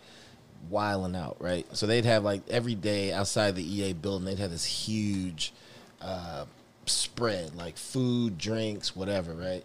wilding 0.68 1.14
out, 1.16 1.36
right? 1.40 1.66
So 1.76 1.86
they'd 1.86 2.05
have 2.05 2.24
like 2.24 2.42
every 2.48 2.74
day 2.74 3.12
outside 3.12 3.55
the 3.57 3.62
EA 3.62 3.92
building, 3.92 4.24
they'd 4.26 4.38
have 4.38 4.51
this 4.51 4.64
huge 4.64 5.53
uh, 6.01 6.46
spread, 6.86 7.55
like 7.55 7.76
food, 7.76 8.38
drinks, 8.38 8.96
whatever, 8.96 9.34
right? 9.34 9.64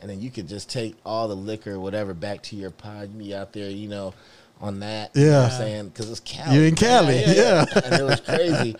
And 0.00 0.10
then 0.10 0.20
you 0.20 0.30
could 0.30 0.46
just 0.48 0.68
take 0.68 0.94
all 1.06 1.26
the 1.28 1.34
liquor, 1.36 1.78
whatever, 1.80 2.12
back 2.12 2.42
to 2.44 2.56
your 2.56 2.70
pod. 2.70 3.10
You 3.12 3.18
be 3.18 3.34
out 3.34 3.52
there, 3.52 3.70
you 3.70 3.88
know, 3.88 4.12
on 4.60 4.80
that. 4.80 5.10
You 5.14 5.26
know 5.26 5.30
what 5.30 5.36
Yeah. 5.36 5.44
I'm 5.44 5.50
saying? 5.60 5.88
Because 5.88 6.10
it's 6.10 6.20
Cali. 6.20 6.56
You 6.56 6.62
in 6.62 6.74
Cali, 6.74 7.16
yeah. 7.26 7.64
and 7.84 7.94
it 7.94 8.02
was 8.02 8.20
crazy. 8.20 8.76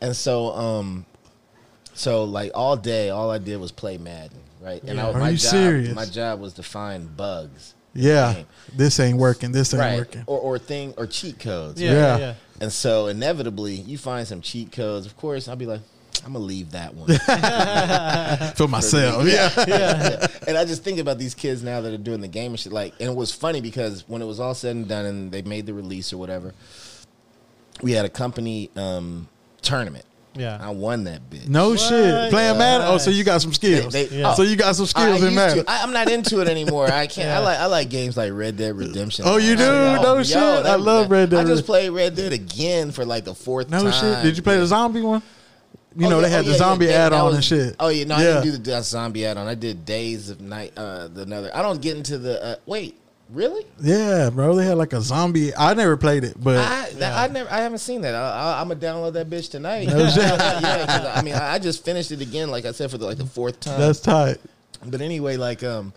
and 0.00 0.14
so, 0.16 0.50
um, 0.52 1.06
so 1.94 2.24
like 2.24 2.50
all 2.54 2.76
day, 2.76 3.10
all 3.10 3.30
I 3.30 3.38
did 3.38 3.58
was 3.58 3.72
play 3.72 3.98
Madden, 3.98 4.38
right? 4.60 4.82
And 4.84 5.00
I, 5.00 5.10
Are 5.12 5.18
my 5.18 5.30
you 5.30 5.36
job, 5.36 5.50
serious? 5.50 5.94
my 5.94 6.06
job 6.06 6.40
was 6.40 6.54
to 6.54 6.62
find 6.62 7.16
bugs, 7.16 7.74
Yeah. 7.94 8.42
This 8.74 8.98
ain't 9.00 9.18
working. 9.18 9.52
This 9.52 9.74
ain't 9.74 9.80
right? 9.80 9.98
working. 9.98 10.24
Or 10.26 10.38
or 10.38 10.58
thing 10.58 10.94
or 10.96 11.06
cheat 11.06 11.38
codes. 11.38 11.80
Yeah. 11.80 11.90
Yeah. 11.92 11.96
Yeah. 11.96 12.18
yeah. 12.18 12.34
And 12.62 12.72
so 12.72 13.06
inevitably, 13.06 13.74
you 13.74 13.98
find 13.98 14.26
some 14.28 14.40
cheat 14.40 14.70
codes. 14.72 15.06
Of 15.06 15.16
course, 15.16 15.48
I'll 15.48 15.56
be 15.56 15.66
like, 15.66 15.80
I'm 16.24 16.32
gonna 16.34 16.44
leave 16.44 16.72
that 16.72 16.94
one. 16.94 17.08
For 18.56 18.68
myself. 18.68 19.26
Yeah. 19.30 19.50
Yeah. 19.66 20.26
and 20.46 20.56
I 20.58 20.64
just 20.64 20.82
think 20.84 20.98
about 20.98 21.18
these 21.18 21.34
kids 21.34 21.62
now 21.62 21.80
that 21.80 21.92
are 21.94 21.98
doing 21.98 22.20
the 22.20 22.28
game 22.28 22.50
and 22.52 22.60
shit. 22.60 22.72
Like, 22.72 22.94
and 23.00 23.08
it 23.10 23.16
was 23.16 23.32
funny 23.32 23.60
because 23.60 24.04
when 24.08 24.20
it 24.22 24.26
was 24.26 24.40
all 24.40 24.54
said 24.54 24.76
and 24.76 24.88
done, 24.88 25.06
and 25.06 25.32
they 25.32 25.42
made 25.42 25.66
the 25.66 25.74
release 25.74 26.12
or 26.12 26.18
whatever, 26.18 26.52
we 27.82 27.92
had 27.92 28.04
a 28.04 28.08
company 28.10 28.70
um, 28.76 29.28
tournament. 29.62 30.04
Yeah, 30.36 30.58
I 30.60 30.70
won 30.70 31.04
that 31.04 31.28
bitch. 31.28 31.48
No 31.48 31.70
What? 31.70 31.80
shit. 31.80 32.30
Playing 32.30 32.56
Madden. 32.56 32.86
Oh, 32.88 32.98
so 32.98 33.10
you 33.10 33.24
got 33.24 33.42
some 33.42 33.52
skills. 33.52 33.92
They- 33.92 34.04
they- 34.06 34.18
Yeah. 34.20 34.34
So 34.34 34.42
you 34.42 34.54
got 34.54 34.76
some 34.76 34.84
I 34.84 34.86
skills 34.86 35.18
in 35.18 35.24
used 35.24 35.34
Madden. 35.34 35.64
to. 35.64 35.70
I, 35.70 35.82
I'm 35.82 35.92
not 35.92 36.08
into 36.08 36.40
it 36.40 36.46
anymore. 36.46 36.86
I 36.86 37.08
can't. 37.08 37.26
Yeah. 37.26 37.38
I 37.40 37.42
like 37.42 37.58
I 37.58 37.66
like 37.66 37.90
games 37.90 38.16
like 38.16 38.32
Red 38.32 38.56
Dead 38.56 38.76
Redemption. 38.76 39.24
Oh, 39.26 39.38
you 39.38 39.56
do? 39.56 39.64
Yo, 39.64 40.00
No 40.02 40.16
yo, 40.18 40.22
shit. 40.22 40.36
I 40.36 40.76
love 40.76 41.10
Red 41.10 41.30
Dead 41.30 41.40
I 41.44 41.48
just 41.48 41.66
played 41.66 41.90
Red 41.90 42.14
Dead 42.14 42.32
again 42.32 42.92
for 42.92 43.04
like 43.04 43.24
the 43.24 43.34
fourth 43.34 43.70
No 43.70 43.82
time. 43.82 43.92
shit. 43.92 44.22
Did 44.22 44.36
you 44.36 44.42
play 44.44 44.56
the 44.58 44.66
zombie 44.66 45.00
one? 45.02 45.20
You 46.00 46.06
Oh, 46.06 46.10
know 46.10 46.16
yeah, 46.16 46.22
they 46.22 46.30
had 46.30 46.40
oh, 46.40 46.44
the 46.44 46.50
yeah, 46.52 46.56
zombie 46.56 46.86
yeah, 46.86 46.92
add 47.06 47.12
on 47.12 47.24
was- 47.26 47.34
and 47.34 47.44
shit. 47.44 47.76
Oh 47.78 47.88
yeah, 47.88 48.04
no, 48.04 48.14
I 48.14 48.22
didn't 48.22 48.42
do 48.44 48.50
the 48.56 48.76
uh, 48.76 48.80
zombie 48.82 49.26
add 49.26 49.36
on. 49.36 49.46
I 49.46 49.54
did 49.54 49.84
Days 49.84 50.30
of 50.30 50.40
Night. 50.40 50.72
Uh, 50.76 51.08
the 51.08 51.22
another. 51.22 51.50
I 51.54 51.60
don't 51.62 51.80
get 51.82 51.96
into 51.98 52.16
the. 52.16 52.42
Uh, 52.42 52.56
wait, 52.64 52.98
really? 53.28 53.66
Yeah, 53.82 54.30
bro. 54.30 54.54
They 54.56 54.64
had 54.64 54.78
like 54.78 54.94
a 54.94 55.02
zombie. 55.02 55.54
I 55.54 55.74
never 55.74 55.96
played 55.98 56.24
it, 56.24 56.42
but 56.42 56.56
I, 56.56 56.90
that, 56.94 57.30
I 57.30 57.32
never. 57.32 57.50
I 57.52 57.58
haven't 57.58 57.78
seen 57.80 58.00
that. 58.00 58.14
I, 58.14 58.18
I, 58.56 58.60
I'm 58.62 58.68
gonna 58.68 58.80
download 58.80 59.12
that 59.12 59.28
bitch 59.28 59.50
tonight. 59.50 59.88
No 59.88 60.06
shit. 60.08 60.22
yeah, 60.22 60.86
'cause, 60.86 61.06
I 61.18 61.22
mean, 61.22 61.34
I 61.34 61.52
I 61.54 61.58
just 61.58 61.84
finished 61.84 62.10
it 62.12 62.22
again, 62.22 62.50
like 62.50 62.64
I 62.64 62.72
said, 62.72 62.90
for 62.90 62.96
the, 62.96 63.04
like 63.04 63.18
the 63.18 63.26
fourth 63.26 63.60
time. 63.60 63.78
that's 63.78 64.00
tight. 64.00 64.38
But 64.86 65.02
anyway, 65.02 65.36
like 65.36 65.62
um, 65.62 65.92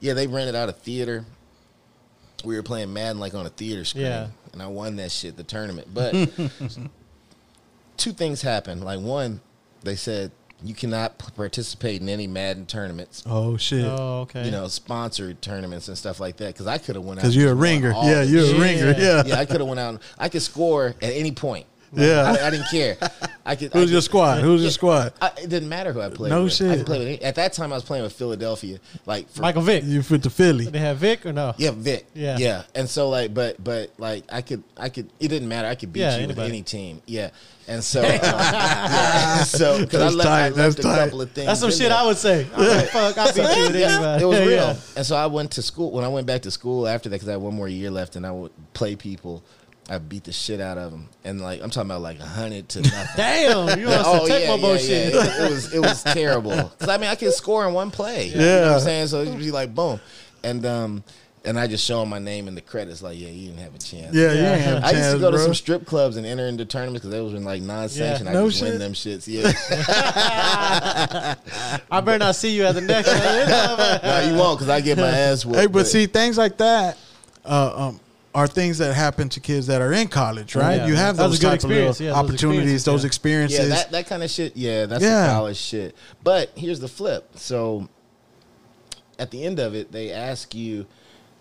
yeah, 0.00 0.14
they 0.14 0.26
rented 0.26 0.56
out 0.56 0.68
a 0.68 0.72
theater. 0.72 1.24
We 2.44 2.56
were 2.56 2.62
playing 2.64 2.92
Madden 2.92 3.20
like 3.20 3.34
on 3.34 3.46
a 3.46 3.50
theater 3.50 3.84
screen, 3.84 4.04
Yeah. 4.06 4.28
and 4.52 4.60
I 4.62 4.66
won 4.66 4.96
that 4.96 5.12
shit, 5.12 5.36
the 5.36 5.44
tournament. 5.44 5.88
But 5.94 6.12
two 7.98 8.12
things 8.12 8.40
happened. 8.40 8.82
Like 8.82 9.00
one, 9.00 9.40
they 9.82 9.96
said 9.96 10.32
you 10.62 10.74
cannot 10.74 11.18
participate 11.36 12.00
in 12.00 12.08
any 12.08 12.26
Madden 12.26 12.66
tournaments. 12.66 13.22
Oh 13.26 13.56
shit. 13.56 13.84
Oh, 13.84 14.22
okay. 14.22 14.44
You 14.44 14.50
know, 14.50 14.66
sponsored 14.68 15.40
tournaments 15.42 15.88
and 15.88 15.96
stuff 15.98 16.18
like 16.18 16.38
that. 16.38 16.54
Because 16.54 16.66
I 16.66 16.78
could 16.78 16.96
have 16.96 17.04
went 17.04 17.18
out 17.18 17.22
Because 17.22 17.36
you're 17.36 17.52
a 17.52 17.54
ringer. 17.54 17.92
Yeah, 17.92 18.22
you're 18.22 18.56
a 18.56 18.58
ringer. 18.58 18.90
Yeah. 18.92 18.98
Yeah. 18.98 19.22
Yeah, 19.26 19.38
I 19.38 19.44
could 19.44 19.60
have 19.60 19.68
went 19.68 19.80
out. 19.80 19.90
And, 19.90 20.00
I 20.18 20.28
could 20.28 20.42
score 20.42 20.86
at 20.86 21.02
any 21.02 21.32
point. 21.32 21.66
Yeah. 21.92 22.22
I, 22.22 22.48
I 22.48 22.50
didn't 22.50 22.68
care. 22.70 22.98
I 23.46 23.56
could. 23.56 23.74
I 23.74 23.78
Who's 23.78 23.86
could- 23.86 23.90
your 23.90 24.00
squad? 24.02 24.42
Who's 24.42 24.62
your 24.62 24.70
squad? 24.70 25.14
I, 25.22 25.28
it 25.42 25.48
didn't 25.48 25.68
matter 25.68 25.92
who 25.92 26.00
I 26.00 26.10
played. 26.10 26.30
No 26.30 26.44
with. 26.44 26.52
I 26.52 26.56
shit. 26.56 26.76
could 26.78 26.86
play 26.86 26.98
with 26.98 27.08
any, 27.08 27.22
at 27.22 27.36
that 27.36 27.52
time. 27.54 27.72
I 27.72 27.76
was 27.76 27.84
playing 27.84 28.02
with 28.04 28.12
Philadelphia. 28.12 28.78
Like 29.06 29.30
for, 29.30 29.42
Michael 29.42 29.62
Vick. 29.62 29.84
You 29.84 30.02
fit 30.02 30.22
to 30.24 30.30
Philly. 30.30 30.66
They 30.66 30.80
have 30.80 30.98
Vick 30.98 31.24
or 31.24 31.32
no? 31.32 31.54
Yeah, 31.56 31.70
Vick. 31.74 32.06
Yeah. 32.14 32.36
yeah. 32.36 32.64
And 32.74 32.90
so 32.90 33.08
like, 33.08 33.32
but 33.32 33.62
but 33.62 33.92
like, 33.96 34.24
I 34.30 34.42
could 34.42 34.64
I 34.76 34.88
could. 34.88 35.08
It 35.18 35.28
didn't 35.28 35.48
matter. 35.48 35.68
I 35.68 35.76
could 35.76 35.92
beat 35.92 36.00
Yeah, 36.00 36.18
you 36.18 36.26
with 36.26 36.38
any 36.38 36.62
team. 36.62 37.00
Yeah. 37.06 37.30
And 37.68 37.84
so, 37.84 38.00
uh, 38.00 38.04
yeah. 38.22 39.42
so 39.44 39.80
because 39.84 40.00
I 40.00 40.04
That's 40.04 40.16
left, 40.16 40.28
I 40.30 40.42
left 40.48 40.56
that's 40.56 40.78
a 40.78 40.82
tight. 40.82 41.04
couple 41.04 41.20
of 41.22 41.30
things. 41.32 41.46
That's 41.46 41.60
some 41.60 41.70
shit 41.70 41.90
there. 41.90 41.92
I 41.98 42.06
would 42.06 42.16
say. 42.16 42.46
I'm 42.56 42.66
like, 42.66 42.88
fuck, 42.88 43.18
I 43.18 43.26
beat 43.32 43.36
you 43.36 43.42
with 43.42 43.76
anybody. 43.76 44.22
it 44.22 44.26
was 44.26 44.38
real. 44.40 44.50
Yeah. 44.50 44.76
And 44.96 45.04
so 45.06 45.16
I 45.16 45.26
went 45.26 45.50
to 45.52 45.62
school. 45.62 45.90
When 45.92 46.02
I 46.04 46.08
went 46.08 46.26
back 46.26 46.42
to 46.42 46.50
school 46.50 46.88
after 46.88 47.08
that, 47.10 47.16
because 47.16 47.28
I 47.28 47.32
had 47.32 47.40
one 47.42 47.54
more 47.54 47.68
year 47.68 47.90
left, 47.90 48.16
and 48.16 48.26
I 48.26 48.30
would 48.32 48.52
play 48.72 48.96
people. 48.96 49.42
I 49.90 49.98
beat 49.98 50.24
the 50.24 50.32
shit 50.32 50.60
out 50.60 50.76
of 50.76 50.90
them, 50.92 51.08
and 51.24 51.40
like 51.40 51.62
I'm 51.62 51.70
talking 51.70 51.90
about 51.90 52.02
like 52.02 52.18
a 52.20 52.26
hundred 52.26 52.68
to 52.70 52.80
nothing. 52.82 53.06
Damn, 53.16 53.78
you 53.78 53.88
on 53.88 54.02
Oh, 54.04 54.26
some 54.26 54.36
Tecmo 54.36 54.60
bullshit. 54.60 54.90
It, 54.90 55.14
it 55.14 55.50
was 55.50 55.74
it 55.74 55.78
was 55.80 56.02
terrible. 56.02 56.52
Cause 56.78 56.88
I 56.88 56.96
mean 56.98 57.08
I 57.08 57.14
could 57.14 57.32
score 57.32 57.66
in 57.66 57.72
one 57.74 57.90
play. 57.90 58.28
You 58.28 58.36
know 58.36 58.44
Yeah. 58.44 58.66
what 58.66 58.72
I'm 58.74 58.80
saying? 58.80 59.06
So 59.08 59.22
it'd 59.22 59.38
be 59.38 59.50
like 59.50 59.74
boom. 59.74 59.98
And 60.44 60.64
um 60.66 61.04
and 61.48 61.58
I 61.58 61.66
just 61.66 61.84
show 61.84 62.02
him 62.02 62.10
my 62.10 62.18
name 62.18 62.46
in 62.46 62.54
the 62.54 62.60
credits, 62.60 63.00
like, 63.02 63.18
yeah, 63.18 63.28
you 63.28 63.48
didn't 63.48 63.62
have 63.62 63.74
a 63.74 63.78
chance. 63.78 64.14
Yeah, 64.14 64.32
you 64.32 64.40
Yeah. 64.42 64.52
ain't 64.54 64.60
have 64.62 64.82
a 64.82 64.86
I 64.86 64.90
used 64.90 64.94
to 64.94 65.00
chance, 65.10 65.20
go 65.20 65.30
to 65.30 65.38
some 65.38 65.54
strip 65.54 65.86
clubs 65.86 66.16
and 66.16 66.26
enter 66.26 66.46
into 66.46 66.64
tournaments 66.64 67.00
because 67.00 67.10
they 67.10 67.20
was 67.22 67.32
in 67.34 67.44
like 67.44 67.62
non-sanctioned. 67.62 68.26
Yeah. 68.28 68.30
I 68.30 68.34
No 68.42 68.50
just 68.50 68.62
win 68.62 68.72
shit. 68.72 68.78
them 68.80 68.92
shits. 68.92 69.26
Yeah, 69.26 69.52
I 71.90 72.00
better 72.00 72.18
not 72.18 72.36
see 72.36 72.50
you 72.54 72.64
at 72.64 72.74
the 72.74 72.80
next 72.80 73.08
one. 73.08 73.18
no, 73.18 74.20
you 74.30 74.34
won't 74.38 74.58
because 74.58 74.68
I 74.68 74.80
get 74.80 74.98
my 74.98 75.08
ass 75.26 75.44
whooped. 75.44 75.58
Hey, 75.58 75.66
but 75.66 75.86
see, 75.86 76.06
things 76.06 76.36
like 76.38 76.58
that 76.58 76.96
uh, 77.44 77.88
um, 77.88 78.00
are 78.34 78.46
things 78.46 78.78
that 78.78 78.94
happen 78.94 79.28
to 79.30 79.40
kids 79.40 79.66
that 79.68 79.80
are 79.80 79.92
in 79.92 80.08
college, 80.08 80.54
right? 80.54 80.76
Yeah. 80.76 80.86
you 80.86 80.96
have 80.96 81.16
those 81.16 81.38
type 81.38 81.64
of. 81.64 81.70
Yeah, 81.70 81.84
those 81.86 82.00
opportunities, 82.02 82.84
those 82.84 83.04
experiences, 83.04 83.58
experiences. 83.58 83.68
yeah, 83.70 83.74
that 83.84 83.90
that 83.92 84.06
kind 84.08 84.22
of 84.22 84.30
shit. 84.30 84.56
Yeah, 84.56 84.86
that's 84.86 85.02
Yeah. 85.02 85.26
the 85.28 85.32
college 85.32 85.56
shit. 85.56 85.96
But 86.22 86.50
here's 86.56 86.80
the 86.80 86.88
flip. 86.88 87.28
So 87.36 87.88
at 89.18 89.30
the 89.30 89.44
end 89.44 89.58
of 89.58 89.74
it, 89.74 89.90
they 89.90 90.12
ask 90.12 90.54
you, 90.54 90.86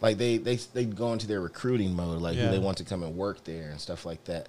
like 0.01 0.17
they 0.17 0.37
they 0.37 0.55
they 0.57 0.85
go 0.85 1.13
into 1.13 1.27
their 1.27 1.41
recruiting 1.41 1.95
mode, 1.95 2.21
like 2.21 2.35
Yeah. 2.37 2.45
who 2.45 2.51
they 2.51 2.59
want 2.59 2.77
to 2.77 2.83
come 2.83 3.03
and 3.03 3.15
work 3.15 3.43
there 3.43 3.69
and 3.71 3.79
stuff 3.79 4.05
like 4.05 4.23
that. 4.25 4.47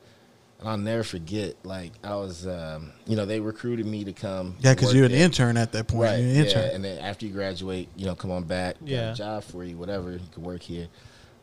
And 0.61 0.68
I'll 0.68 0.76
never 0.76 1.05
forget, 1.05 1.55
like 1.64 1.92
I 2.03 2.16
was, 2.16 2.44
um, 2.46 2.90
you 3.07 3.14
know, 3.14 3.24
they 3.24 3.38
recruited 3.38 3.86
me 3.86 4.03
to 4.05 4.12
come. 4.12 4.57
yeah, 4.59 4.74
because 4.74 4.92
you're 4.92 5.05
an 5.07 5.12
there. 5.12 5.22
intern 5.24 5.57
at 5.57 5.70
that 5.72 5.86
point. 5.86 6.03
Right. 6.03 6.16
You're 6.18 6.44
an 6.44 6.51
Yeah. 6.51 6.74
And 6.74 6.84
then 6.84 6.99
after 6.99 7.26
you 7.26 7.32
graduate, 7.32 7.88
you 7.96 8.07
know, 8.07 8.16
come 8.16 8.32
on 8.32 8.42
back. 8.42 8.74
Yeah. 8.84 9.12
a 9.12 9.14
job 9.14 9.44
for 9.44 9.62
you, 9.62 9.76
whatever. 9.78 10.11
You 10.12 10.20
can 10.34 10.42
work 10.42 10.62
here. 10.62 10.88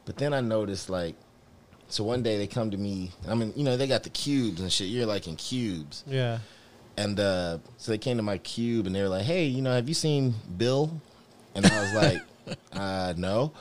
But 0.06 0.18
then 0.18 0.34
I 0.34 0.41
noticed 0.41 0.89
like, 0.89 1.16
so 1.88 2.03
one 2.03 2.24
day 2.24 2.38
they 2.38 2.45
come 2.47 2.72
to 2.72 2.78
me. 2.78 3.12
I 3.28 3.36
mean, 3.36 3.53
you 3.56 3.64
know, 3.64 3.78
they 3.78 3.88
got 3.88 4.03
the 4.03 4.10
cubes 4.10 4.60
and 4.60 4.72
shit. 4.72 4.88
You're 4.88 5.06
like 5.06 5.28
in 5.28 5.36
cubes, 5.38 6.03
Yeah. 6.08 6.39
and 6.97 7.18
uh, 7.20 7.60
so 7.78 7.91
they 7.91 7.97
came 7.97 8.18
to 8.18 8.24
my 8.24 8.38
cube 8.39 8.86
and 8.86 8.93
they 8.95 9.01
were 9.01 9.08
like, 9.10 9.24
"Hey, 9.24 9.45
you 9.45 9.62
know, 9.62 9.72
have 9.74 9.88
you 9.88 9.93
seen 9.93 10.34
Bill?" 10.58 10.99
And 11.53 11.66
I 11.66 11.82
was 11.82 11.93
like, 11.93 12.58
uh, 12.74 13.14
"No." 13.18 13.53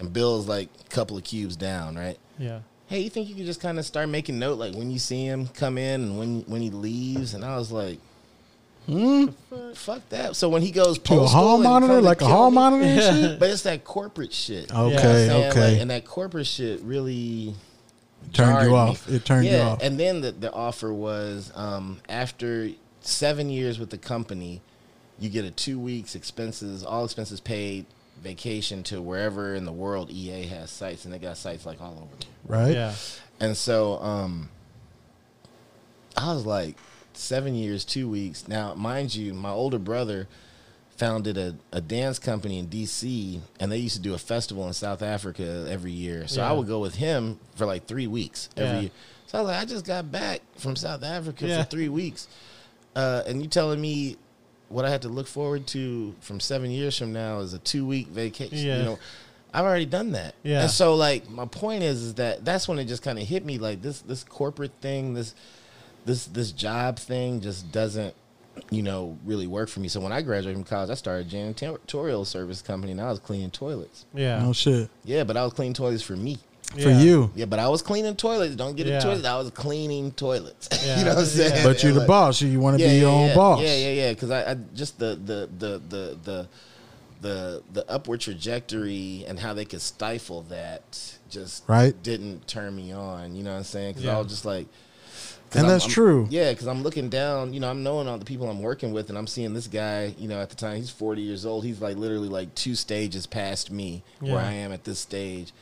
And 0.00 0.12
Bill's 0.12 0.48
like 0.48 0.68
a 0.84 0.88
couple 0.88 1.16
of 1.16 1.22
cubes 1.24 1.54
down, 1.56 1.94
right? 1.96 2.18
Yeah. 2.38 2.60
Hey, 2.88 3.00
you 3.00 3.10
think 3.10 3.28
you 3.28 3.36
could 3.36 3.46
just 3.46 3.60
kind 3.60 3.78
of 3.78 3.84
start 3.86 4.08
making 4.08 4.38
note, 4.40 4.58
like 4.58 4.74
when 4.74 4.90
you 4.90 4.98
see 4.98 5.24
him 5.24 5.46
come 5.48 5.78
in 5.78 6.00
and 6.02 6.18
when 6.18 6.40
when 6.48 6.60
he 6.62 6.70
leaves? 6.70 7.34
And 7.34 7.44
I 7.44 7.56
was 7.56 7.70
like, 7.70 7.98
Hmm? 8.86 9.26
Fuck 9.74 10.08
that. 10.08 10.34
So 10.36 10.48
when 10.48 10.62
he 10.62 10.70
goes 10.72 10.98
To 10.98 11.20
a 11.20 11.26
hall 11.26 11.58
monitor, 11.58 12.00
like 12.00 12.22
a 12.22 12.26
hall 12.26 12.50
me- 12.50 12.54
monitor 12.56 12.84
and 12.84 13.00
shit. 13.00 13.38
but 13.38 13.50
it's 13.50 13.62
that 13.62 13.84
corporate 13.84 14.32
shit. 14.32 14.72
Okay, 14.72 14.72
You 14.72 14.78
know 14.78 14.90
what 14.94 14.96
I'm 14.96 15.14
saying? 15.14 15.50
okay. 15.52 15.72
Like, 15.74 15.80
and 15.82 15.90
that 15.90 16.04
corporate 16.06 16.46
shit 16.46 16.80
really 16.80 17.54
Turned 18.32 18.50
jarred 18.52 18.64
you 18.64 18.70
me. 18.70 18.74
off. 18.76 19.08
It 19.08 19.24
turned 19.24 19.46
yeah, 19.46 19.52
you 19.52 19.62
off. 19.70 19.78
and 19.82 20.00
then 20.00 20.22
the, 20.22 20.32
the 20.32 20.52
offer 20.52 20.92
was 20.92 21.52
um, 21.54 22.00
after 22.08 22.70
seven 23.02 23.50
years 23.50 23.78
with 23.78 23.90
the 23.90 23.98
company, 23.98 24.60
you 25.20 25.28
get 25.28 25.44
a 25.44 25.50
two 25.50 25.78
weeks 25.78 26.14
expenses, 26.16 26.82
all 26.82 27.04
expenses 27.04 27.38
paid 27.38 27.84
vacation 28.22 28.82
to 28.84 29.00
wherever 29.00 29.54
in 29.54 29.64
the 29.64 29.72
world 29.72 30.10
EA 30.10 30.42
has 30.46 30.70
sites, 30.70 31.04
and 31.04 31.12
they 31.14 31.18
got 31.18 31.36
sites 31.36 31.64
like 31.66 31.80
all 31.80 31.92
over. 32.02 32.26
Right. 32.46 32.72
Yeah. 32.74 32.94
And 33.40 33.56
so, 33.56 33.94
um, 34.00 34.48
I 36.16 36.32
was 36.34 36.44
like 36.44 36.76
seven 37.12 37.54
years, 37.54 37.84
two 37.84 38.08
weeks. 38.08 38.48
Now, 38.48 38.74
mind 38.74 39.14
you, 39.14 39.32
my 39.34 39.50
older 39.50 39.78
brother 39.78 40.28
founded 40.96 41.38
a, 41.38 41.56
a 41.72 41.80
dance 41.80 42.18
company 42.18 42.58
in 42.58 42.66
DC, 42.66 43.40
and 43.58 43.72
they 43.72 43.78
used 43.78 43.96
to 43.96 44.02
do 44.02 44.12
a 44.14 44.18
festival 44.18 44.66
in 44.66 44.72
South 44.74 45.00
Africa 45.02 45.66
every 45.68 45.92
year. 45.92 46.26
So 46.28 46.42
I 46.42 46.52
would 46.52 46.66
go 46.66 46.78
with 46.80 46.96
him 46.96 47.38
for 47.54 47.64
like 47.64 47.86
three 47.86 48.06
weeks 48.06 48.50
every 48.56 48.74
Yeah. 48.74 48.80
year. 48.82 48.90
So 49.26 49.38
I 49.38 49.42
was 49.42 49.48
like, 49.50 49.62
I 49.62 49.64
just 49.64 49.86
got 49.86 50.10
back 50.12 50.40
from 50.56 50.76
South 50.76 51.02
Africa 51.02 51.46
Yeah. 51.46 51.62
for 51.62 51.70
three 51.70 51.88
weeks, 51.88 52.28
uh, 52.96 53.22
and 53.26 53.40
you 53.40 53.48
telling 53.48 53.80
me 53.80 54.16
what 54.70 54.84
I 54.84 54.90
had 54.90 55.02
to 55.02 55.08
look 55.08 55.26
forward 55.26 55.66
to 55.68 56.14
from 56.20 56.40
seven 56.40 56.70
years 56.70 56.96
from 56.96 57.12
now 57.12 57.40
is 57.40 57.52
a 57.52 57.58
two 57.58 57.84
week 57.84 58.06
vacation. 58.06 58.58
Yeah. 58.58 58.78
You 58.78 58.84
know, 58.84 58.98
I've 59.52 59.64
already 59.64 59.86
done 59.86 60.12
that. 60.12 60.34
Yeah. 60.42 60.62
And 60.62 60.70
so 60.70 60.94
like 60.94 61.28
my 61.28 61.44
point 61.44 61.82
is 61.82 62.02
is 62.02 62.14
that 62.14 62.44
that's 62.44 62.68
when 62.68 62.78
it 62.78 62.84
just 62.84 63.02
kind 63.02 63.18
of 63.18 63.26
hit 63.26 63.44
me 63.44 63.58
like 63.58 63.82
this 63.82 64.00
this 64.02 64.24
corporate 64.24 64.72
thing, 64.80 65.14
this 65.14 65.34
this 66.06 66.26
this 66.26 66.52
job 66.52 66.98
thing 66.98 67.40
just 67.40 67.70
doesn't 67.72 68.14
you 68.70 68.82
know 68.82 69.18
really 69.24 69.48
work 69.48 69.68
for 69.68 69.80
me. 69.80 69.88
So 69.88 70.00
when 70.00 70.12
I 70.12 70.22
graduated 70.22 70.56
from 70.56 70.64
college, 70.64 70.90
I 70.90 70.94
started 70.94 71.32
a 71.32 71.36
janitorial 71.36 72.24
service 72.24 72.62
company 72.62 72.92
and 72.92 73.00
I 73.00 73.10
was 73.10 73.18
cleaning 73.18 73.50
toilets. 73.50 74.06
Yeah. 74.14 74.40
No 74.40 74.52
shit. 74.52 74.88
Yeah, 75.04 75.24
but 75.24 75.36
I 75.36 75.44
was 75.44 75.52
cleaning 75.52 75.74
toilets 75.74 76.02
for 76.02 76.16
me. 76.16 76.38
For 76.70 76.80
Yeah. 76.80 77.00
you. 77.00 77.30
Yeah, 77.34 77.46
but 77.46 77.58
I 77.58 77.68
was 77.68 77.82
cleaning 77.82 78.14
toilets. 78.16 78.54
Don't 78.54 78.76
get 78.76 78.86
Yeah. 78.86 78.98
it 78.98 79.02
twisted. 79.02 79.26
I 79.26 79.36
was 79.38 79.50
cleaning 79.50 80.12
toilets. 80.12 80.68
Yeah. 80.84 80.98
you 80.98 81.04
know 81.04 81.10
what 81.14 81.18
I'm 81.20 81.24
saying? 81.26 81.52
Yeah. 81.56 81.64
But 81.64 81.82
you're 81.82 81.92
the 81.92 81.98
like, 82.00 82.08
boss. 82.08 82.40
You 82.40 82.60
want 82.60 82.74
to 82.78 82.84
be 82.84 82.88
yeah, 82.90 83.00
your 83.00 83.10
yeah, 83.10 83.16
own 83.30 83.34
boss. 83.34 83.60
Yeah, 83.60 83.74
yeah, 83.76 83.92
yeah. 83.92 84.12
Because 84.12 84.30
I, 84.30 84.52
I 84.52 84.54
just 84.74 84.98
the 84.98 85.16
the 85.16 85.48
the 85.58 85.82
the 85.88 86.16
the 86.22 86.48
the 87.22 87.62
the 87.72 87.90
upward 87.90 88.20
trajectory 88.20 89.24
and 89.28 89.38
how 89.38 89.52
they 89.52 89.64
could 89.64 89.82
stifle 89.82 90.42
that 90.48 91.18
just 91.28 91.64
Right. 91.68 92.00
didn't 92.02 92.46
turn 92.46 92.74
me 92.74 92.92
on. 92.92 93.34
You 93.34 93.42
know 93.42 93.50
what 93.50 93.58
I'm 93.58 93.64
saying? 93.64 93.90
Because 93.92 94.04
Yeah. 94.04 94.16
I 94.16 94.18
was 94.20 94.28
just 94.28 94.44
like. 94.44 94.66
And 95.52 95.62
I'm- 95.62 95.68
that's 95.68 95.84
I'm- 95.84 95.90
true. 95.92 96.28
Yeah, 96.30 96.52
because 96.52 96.68
I'm 96.68 96.84
looking 96.84 97.08
down. 97.08 97.52
You 97.52 97.58
know, 97.58 97.68
I'm 97.68 97.82
knowing 97.82 98.06
all 98.06 98.16
the 98.18 98.24
people 98.24 98.48
I'm 98.48 98.62
working 98.62 98.92
with, 98.92 99.08
and 99.08 99.18
I'm 99.18 99.26
seeing 99.26 99.52
this 99.52 99.66
guy. 99.66 100.14
You 100.16 100.28
know, 100.28 100.40
at 100.40 100.48
the 100.50 100.54
time 100.56 100.76
he's 100.76 100.90
40 100.90 101.22
years 101.22 101.44
old. 101.44 101.64
He's 101.64 101.80
like 101.80 101.96
literally 101.96 102.28
like 102.28 102.54
two 102.54 102.76
stages 102.76 103.26
past 103.26 103.70
me 103.72 104.04
Yeah. 104.22 104.34
where 104.34 104.42
I 104.44 104.52
am 104.52 104.70
at 104.72 104.84
this 104.84 105.00
stage, 105.00 105.52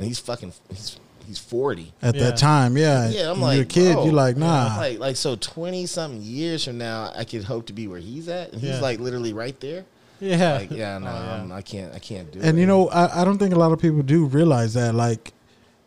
and 0.00 0.08
he's 0.08 0.18
fucking 0.18 0.52
he's 0.70 0.98
he's 1.26 1.38
40. 1.38 1.92
At 2.02 2.14
Yeah. 2.14 2.22
that 2.24 2.36
time, 2.38 2.76
yeah. 2.76 3.08
Yeah, 3.08 3.22
I'm 3.30 3.32
When 3.32 3.40
like, 3.42 3.54
you're 3.56 3.62
a 3.64 3.66
kid. 3.66 3.92
bro, 3.94 4.04
you 4.06 4.12
like, 4.12 4.36
nah. 4.36 4.74
Like, 4.76 4.98
like 4.98 5.16
so, 5.16 5.36
twenty 5.36 5.86
something 5.86 6.20
years 6.22 6.64
from 6.64 6.78
now, 6.78 7.12
I 7.14 7.24
could 7.24 7.44
hope 7.44 7.66
to 7.66 7.72
be 7.72 7.86
where 7.86 8.00
he's 8.00 8.28
at, 8.28 8.52
and 8.52 8.60
he's 8.60 8.70
Yeah. 8.70 8.80
like 8.80 8.98
literally 8.98 9.32
right 9.32 9.58
there. 9.60 9.84
Yeah. 10.20 10.54
Like, 10.58 10.70
yeah, 10.70 10.98
no, 10.98 11.06
Oh, 11.06 11.10
yeah. 11.12 11.32
I'm- 11.32 11.52
I 11.52 11.62
can't, 11.62 11.94
I 11.94 11.98
can't 11.98 12.30
do 12.32 12.40
it. 12.40 12.44
and 12.44 12.58
you 12.58 12.66
know, 12.66 12.88
I, 12.88 13.22
I 13.22 13.24
don't 13.24 13.38
think 13.38 13.54
a 13.54 13.58
lot 13.58 13.72
of 13.72 13.78
people 13.78 14.02
do 14.02 14.24
realize 14.26 14.74
that, 14.74 14.94
like, 14.94 15.32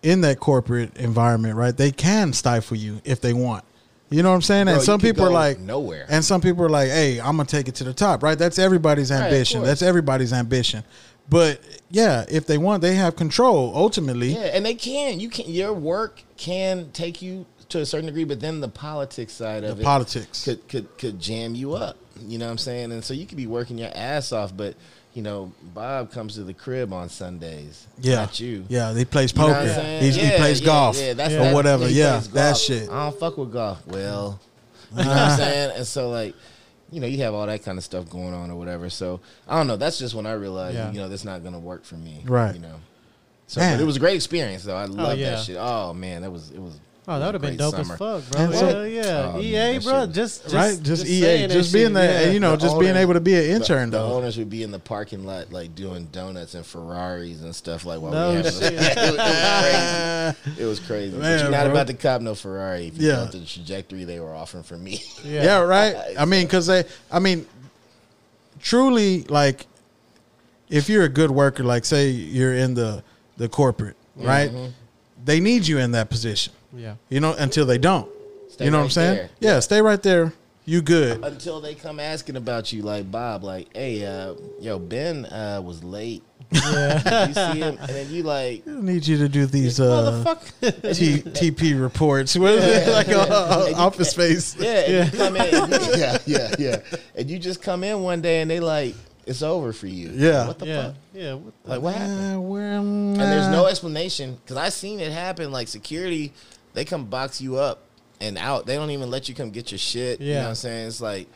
in 0.01 0.21
that 0.21 0.39
corporate 0.39 0.95
environment, 0.97 1.55
right? 1.55 1.75
They 1.75 1.91
can 1.91 2.33
stifle 2.33 2.75
you 2.77 3.01
if 3.03 3.19
they 3.21 3.33
want. 3.33 3.63
You 4.09 4.21
know 4.21 4.29
what 4.29 4.35
I'm 4.35 4.41
saying? 4.43 4.65
Bro, 4.65 4.75
and 4.75 4.83
some 4.83 4.99
people 4.99 5.25
are 5.25 5.31
like, 5.31 5.59
nowhere. 5.59 6.05
And 6.07 6.23
some 6.23 6.39
people 6.39 6.63
are 6.63 6.69
like, 6.69 6.89
"Hey, 6.89 7.19
I'm 7.19 7.35
gonna 7.37 7.45
take 7.45 7.67
it 7.67 7.73
to 7.75 7.83
the 7.83 7.93
top." 7.93 8.21
Right? 8.21 8.37
That's 8.37 8.59
everybody's 8.59 9.11
ambition. 9.11 9.61
course. 9.61 9.69
That's 9.69 9.81
everybody's 9.81 10.31
ambition. 10.33 10.83
But 11.29 11.61
yeah, 11.89 12.25
if 12.29 12.45
they 12.45 12.57
want, 12.57 12.81
they 12.81 12.95
have 12.95 13.15
control. 13.15 13.71
Ultimately, 13.75 14.33
yeah, 14.33 14.51
and 14.53 14.65
they 14.65 14.75
can. 14.75 15.19
You 15.19 15.29
can. 15.29 15.49
Your 15.49 15.73
work 15.73 16.21
can 16.37 16.91
take 16.91 17.21
you 17.21 17.45
to 17.69 17.79
a 17.79 17.85
certain 17.85 18.07
degree, 18.07 18.25
but 18.25 18.39
then 18.39 18.59
the 18.61 18.67
politics 18.67 19.33
side 19.33 19.63
of 19.63 19.77
the 19.77 19.81
it 19.81 19.85
politics. 19.85 20.43
could 20.43 20.67
could 20.67 20.97
could 20.97 21.19
jam 21.19 21.55
you 21.55 21.73
up. 21.73 21.97
You 22.25 22.37
know 22.37 22.45
what 22.45 22.51
I'm 22.51 22.57
saying? 22.57 22.91
And 22.91 23.03
so 23.03 23.13
you 23.13 23.25
could 23.25 23.37
be 23.37 23.47
working 23.47 23.77
your 23.77 23.91
ass 23.95 24.31
off, 24.31 24.55
but 24.55 24.75
you 25.13 25.21
know, 25.21 25.51
Bob 25.73 26.11
comes 26.11 26.35
to 26.35 26.43
the 26.43 26.53
crib 26.53 26.91
on 26.91 27.07
Sundays. 27.07 27.87
yeah, 28.01 28.15
not 28.15 28.39
you. 28.39 28.65
Yeah, 28.67 28.93
he 28.93 29.05
plays 29.05 29.31
You 29.33 29.39
know 29.41 29.47
poker. 29.47 29.59
I'm 29.59 29.67
saying? 29.67 30.03
He's, 30.03 30.15
he 30.15 30.29
plays 30.37 30.59
yeah, 30.59 30.65
golf 30.65 30.97
yeah, 30.99 31.13
that's- 31.13 31.51
or 31.51 31.53
whatever. 31.55 31.87
Yeah, 31.89 32.19
that 32.33 32.57
shit. 32.57 32.89
I 32.89 33.09
don't 33.09 33.19
fuck 33.19 33.37
with 33.37 33.53
golf. 33.53 33.85
Well, 33.87 34.39
you 34.91 35.03
know 35.03 35.07
what 35.09 35.17
I'm 35.17 35.37
saying? 35.37 35.71
And 35.77 35.87
so 35.87 36.09
like, 36.09 36.35
you 36.93 36.99
know, 37.01 37.07
you 37.07 37.17
have 37.19 37.33
all 37.33 37.45
that 37.45 37.63
kind 37.63 37.77
of 37.77 37.83
stuff 37.83 38.09
going 38.09 38.33
on 38.33 38.51
or 38.51 38.55
whatever. 38.55 38.89
So 38.89 39.19
I 39.47 39.57
don't 39.57 39.67
know. 39.67 39.77
That's 39.77 39.99
just 39.99 40.15
when 40.15 40.25
I 40.25 40.33
realized, 40.33 40.75
Yeah. 40.75 40.91
you 40.91 40.99
know, 40.99 41.09
that's 41.09 41.25
not 41.25 41.43
gonna 41.43 41.59
work 41.59 41.83
for 41.85 41.95
me. 41.95 42.21
Right. 42.25 42.53
You 42.53 42.61
know. 42.61 42.75
So 43.47 43.61
it 43.61 43.85
was 43.85 43.97
a 43.97 43.99
great 43.99 44.15
experience 44.15 44.63
though. 44.63 44.75
I 44.75 44.85
oh, 44.85 44.87
love 44.87 45.17
yeah. 45.17 45.31
that 45.31 45.43
shit. 45.43 45.57
Oh 45.59 45.93
man, 45.93 46.21
that 46.21 46.31
was 46.31 46.51
it 46.51 46.59
was. 46.59 46.79
Oh, 47.05 47.19
that 47.19 47.25
would 47.25 47.35
have 47.35 47.41
been 47.41 47.57
dope 47.57 47.75
summer. 47.75 47.93
as 47.95 47.99
fuck, 47.99 48.31
bro. 48.31 48.41
And 48.41 48.53
so- 48.55 48.65
Hell 48.65 48.87
yeah, 48.87 49.31
Oh, 49.35 49.41
EA, 49.41 49.51
man, 49.51 49.81
bro. 49.81 50.05
Just, 50.07 50.43
just 50.43 50.55
right? 50.55 50.81
Just, 50.81 51.05
EA, 51.05 51.47
just 51.47 51.73
being 51.73 51.87
shit, 51.87 51.93
that, 51.95 52.25
yeah. 52.27 52.31
you 52.31 52.39
know, 52.39 52.51
The 52.51 52.57
just 52.65 52.79
being 52.79 52.95
able 52.95 53.13
to 53.15 53.19
be 53.19 53.35
an 53.35 53.43
intern 53.43 53.89
the, 53.89 53.97
though. 53.97 54.13
owners 54.13 54.37
would 54.37 54.49
be 54.49 54.63
in 54.63 54.71
the 54.71 54.79
parking 54.79 55.25
lot 55.25 55.51
like 55.51 55.75
doing 55.75 56.05
donuts 56.13 56.53
and 56.55 56.65
Ferraris 56.65 57.41
and 57.41 57.53
stuff 57.53 57.83
like 57.85 57.99
while 57.99 58.11
No 58.13 58.29
we 58.29 58.35
have 58.37 58.53
shit. 58.53 58.73
it, 58.73 59.15
was, 59.17 60.39
crazy. 60.45 60.61
It 60.61 60.65
was 60.65 60.79
crazy. 60.79 61.17
Man, 61.17 61.21
but 61.39 61.41
you're 61.41 61.51
not 61.51 61.63
bro. 61.65 61.71
about 61.71 61.87
to 61.87 61.93
cop 61.93 62.21
no 62.21 62.35
Ferrari 62.35 62.87
if 62.87 62.97
you 62.97 63.09
Yeah. 63.09 63.15
know 63.15 63.25
the 63.25 63.45
trajectory 63.45 64.05
they 64.05 64.21
were 64.21 64.33
offering 64.33 64.63
for 64.63 64.77
me. 64.77 65.01
Yeah. 65.25 65.43
Yeah, 65.43 65.59
right. 65.59 65.95
I 66.17 66.23
mean, 66.25 66.45
because 66.45 66.67
they, 66.67 66.85
I 67.11 67.19
mean, 67.19 67.45
truly, 68.61 69.23
like, 69.23 69.65
if 70.69 70.89
you're 70.89 71.03
a 71.03 71.09
good 71.09 71.31
worker, 71.31 71.63
like, 71.63 71.85
say 71.85 72.09
you're 72.09 72.53
in 72.53 72.73
the 72.75 73.03
the 73.37 73.49
corporate, 73.49 73.95
right? 74.15 74.49
Mm-hmm. 74.51 74.71
They 75.25 75.39
need 75.39 75.67
you 75.67 75.77
in 75.79 75.91
that 75.91 76.09
position, 76.09 76.53
Yeah. 76.75 76.95
you 77.09 77.19
know, 77.19 77.33
until 77.33 77.65
they 77.65 77.77
don't. 77.77 78.09
Stay 78.49 78.65
you 78.65 78.71
know 78.71 78.77
what 78.79 78.83
I'm 78.85 78.89
saying? 78.91 79.15
there. 79.15 79.29
Yeah, 79.39 79.59
stay 79.59 79.81
right 79.81 80.01
there. 80.01 80.33
You 80.65 80.81
good? 80.81 81.23
Until 81.25 81.59
they 81.59 81.75
come 81.75 81.99
asking 81.99 82.37
about 82.37 82.71
you, 82.71 82.83
like 82.83 83.11
Bob, 83.11 83.43
like, 83.43 83.75
hey, 83.75 84.05
uh, 84.05 84.35
yo, 84.61 84.79
Ben 84.79 85.25
uh, 85.25 85.61
was 85.63 85.83
late. 85.83 86.23
Yeah. 86.53 87.27
you 87.27 87.33
see 87.33 87.59
him, 87.61 87.77
and 87.79 87.89
then 87.89 88.11
you 88.11 88.21
like, 88.23 88.63
I 88.67 88.71
need 88.79 89.07
you 89.07 89.17
to 89.17 89.27
do 89.27 89.45
these 89.47 89.79
uh, 89.79 90.23
Motherfucker. 90.23 90.95
T- 90.95 91.21
TP 91.51 91.81
reports. 91.81 92.35
What 92.37 92.53
is 92.53 92.63
it? 92.87 92.91
Like 92.91 93.09
uh, 93.09 93.63
And 93.67 93.75
you- 93.75 93.81
Office 93.81 94.11
Space. 94.11 94.55
yeah, 94.57 94.71
and 94.71 95.11
you 95.13 95.17
come 95.19 95.35
in, 95.35 95.45
you- 95.71 95.79
yeah, 95.97 96.17
yeah, 96.27 96.55
yeah, 96.59 96.79
and 97.15 97.29
you 97.29 97.39
just 97.39 97.61
come 97.63 97.83
in 97.83 98.01
one 98.03 98.21
day 98.21 98.41
and 98.41 98.51
they 98.51 98.59
like, 98.59 98.93
it's 99.25 99.41
over 99.41 99.73
for 99.73 99.87
you. 99.87 100.11
Yeah. 100.13 100.47
what 100.47 100.59
the 100.59 100.67
yeah. 100.67 100.83
fuck? 100.83 100.95
Yeah. 101.13 101.33
What 101.35 101.53
the 101.63 101.69
Like, 101.71 101.81
what 101.81 101.95
happened? 101.95 102.35
Uh, 102.35 102.41
where, 102.41 102.73
And 102.73 103.15
there's 103.19 103.47
no 103.49 103.65
explanation 103.67 104.35
because 104.35 104.57
I 104.57 104.69
seen 104.69 104.99
it 104.99 105.11
happen. 105.11 105.51
Like 105.51 105.67
security, 105.69 106.33
they 106.73 106.85
come 106.85 107.05
box 107.05 107.39
you 107.41 107.57
up 107.57 107.83
and 108.21 108.37
out. 108.37 108.65
They 108.65 108.75
don't 108.75 108.91
even 108.91 109.09
let 109.09 109.27
you 109.29 109.35
come 109.35 109.49
get 109.51 109.71
your 109.71 109.79
shit. 109.79 110.19
You 110.21 110.27
know 110.27 110.33
Yeah. 110.33 110.41
what 110.43 110.49
I'm 110.49 110.55
saying? 110.55 110.87
It's 110.87 111.01
like, 111.01 111.27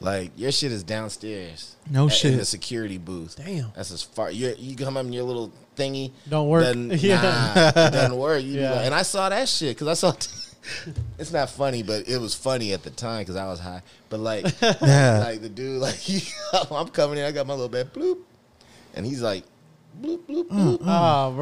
like 0.00 0.32
your 0.36 0.50
shit 0.52 0.72
is 0.72 0.82
downstairs. 0.82 1.76
No 1.90 2.06
at- 2.06 2.12
shit. 2.12 2.32
In 2.32 2.38
the 2.38 2.44
security 2.44 2.98
booth. 2.98 3.36
Damn. 3.36 3.72
That's 3.76 3.90
as 3.92 4.02
far. 4.02 4.30
You 4.30 4.54
you 4.58 4.76
come 4.76 4.96
up 4.96 5.06
in 5.06 5.12
your 5.12 5.24
little 5.24 5.52
thingy. 5.76 6.10
Don't 6.28 6.48
work. 6.48 6.64
Doesn't, 6.64 6.92
Yeah. 7.02 7.22
Nah, 7.22 7.68
it 7.68 7.92
doesn't 7.92 8.16
work. 8.18 8.42
You 8.42 8.60
Yeah. 8.60 8.72
like- 8.72 8.86
and 8.86 8.94
I 8.94 9.02
saw 9.02 9.28
that 9.28 9.48
shit 9.48 9.76
because 9.76 9.88
I 9.88 9.94
saw. 9.94 10.12
it's 11.18 11.32
not 11.32 11.50
funny, 11.50 11.82
but 11.82 12.08
it 12.08 12.18
was 12.18 12.34
funny 12.34 12.72
at 12.72 12.82
the 12.82 12.90
time 12.90 13.22
because 13.22 13.36
I 13.36 13.46
was 13.46 13.58
high. 13.60 13.82
But 14.10 14.20
like, 14.20 14.44
Yeah. 14.62 15.18
like 15.24 15.40
the 15.42 15.48
dude, 15.48 15.80
like 15.80 15.94
he, 15.96 16.22
I'm 16.70 16.88
coming 16.88 17.18
in, 17.18 17.24
I 17.24 17.32
got 17.32 17.46
my 17.46 17.54
little 17.54 17.68
bed, 17.68 17.92
bloop, 17.92 18.18
and 18.94 19.04
he's 19.06 19.22
like, 19.22 19.44
bloop, 20.00 20.18
bloop, 20.26 20.44
mm, 20.48 20.78
bloop. 20.78 20.80
Oh, 20.82 21.32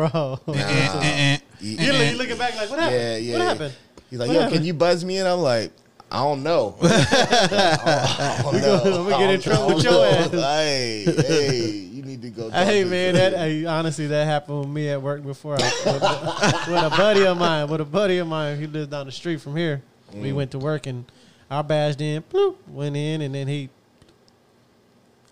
bro. 0.45 0.55
Nah. 0.55 1.37
You- 1.61 1.77
You 1.77 1.93
look- 1.93 2.11
you 2.13 2.17
looking 2.19 2.39
back 2.39 2.57
like, 2.57 2.71
what 2.71 2.79
happened? 2.79 3.01
Yeah, 3.01 3.17
yeah. 3.17 3.39
What 3.39 3.47
happened? 3.47 3.75
He's 4.09 4.19
like, 4.19 4.29
What 4.29 4.35
yo, 4.35 4.41
happened? 4.41 4.57
can 4.59 4.67
you 4.67 4.75
buzz 4.75 5.05
me? 5.05 5.19
And 5.19 5.29
I'm 5.29 5.41
like, 5.41 5.73
I 6.11 6.19
don't 6.25 6.43
know. 6.43 6.75
I 6.83 8.41
don't 8.43 8.55
We 8.55 8.61
know. 8.61 9.05
gonna- 9.11 9.19
get 9.19 9.31
in 9.35 9.41
trouble 9.41 9.75
with 9.75 9.85
your 9.85 9.93
know. 9.93 10.05
ass. 10.05 10.31
Hey, 10.33 11.05
hey, 11.07 11.67
you 11.93 12.03
need 12.03 12.23
to 12.23 12.31
go. 12.31 12.51
Hey 12.51 12.83
man, 12.85 13.15
that 13.15 13.33
hey, 13.35 13.65
honestly 13.67 14.07
that 14.09 14.25
happened 14.27 14.61
with 14.61 14.69
me 14.69 14.89
at 14.89 15.01
work 15.01 15.23
before. 15.23 15.55
I, 15.61 15.65
with, 15.85 16.69
with 16.69 16.83
a 16.85 16.91
buddy 16.97 17.25
of 17.27 17.39
mine, 17.39 17.69
with 17.69 17.81
a 17.81 17.85
buddy 17.85 18.19
of 18.19 18.27
mine, 18.27 18.59
he 18.59 18.67
lives 18.67 18.89
down 18.89 19.07
the 19.07 19.13
street 19.13 19.41
from 19.41 19.55
here. 19.57 19.83
Mm. 20.13 20.23
We 20.23 20.33
went 20.33 20.51
to 20.53 20.59
work 20.59 20.87
and 20.87 21.05
I 21.51 21.63
badged 21.63 22.01
in, 22.01 22.23
bloop, 22.23 22.57
went 22.69 22.97
in, 22.97 23.21
and 23.23 23.35
then 23.35 23.47
he 23.47 23.69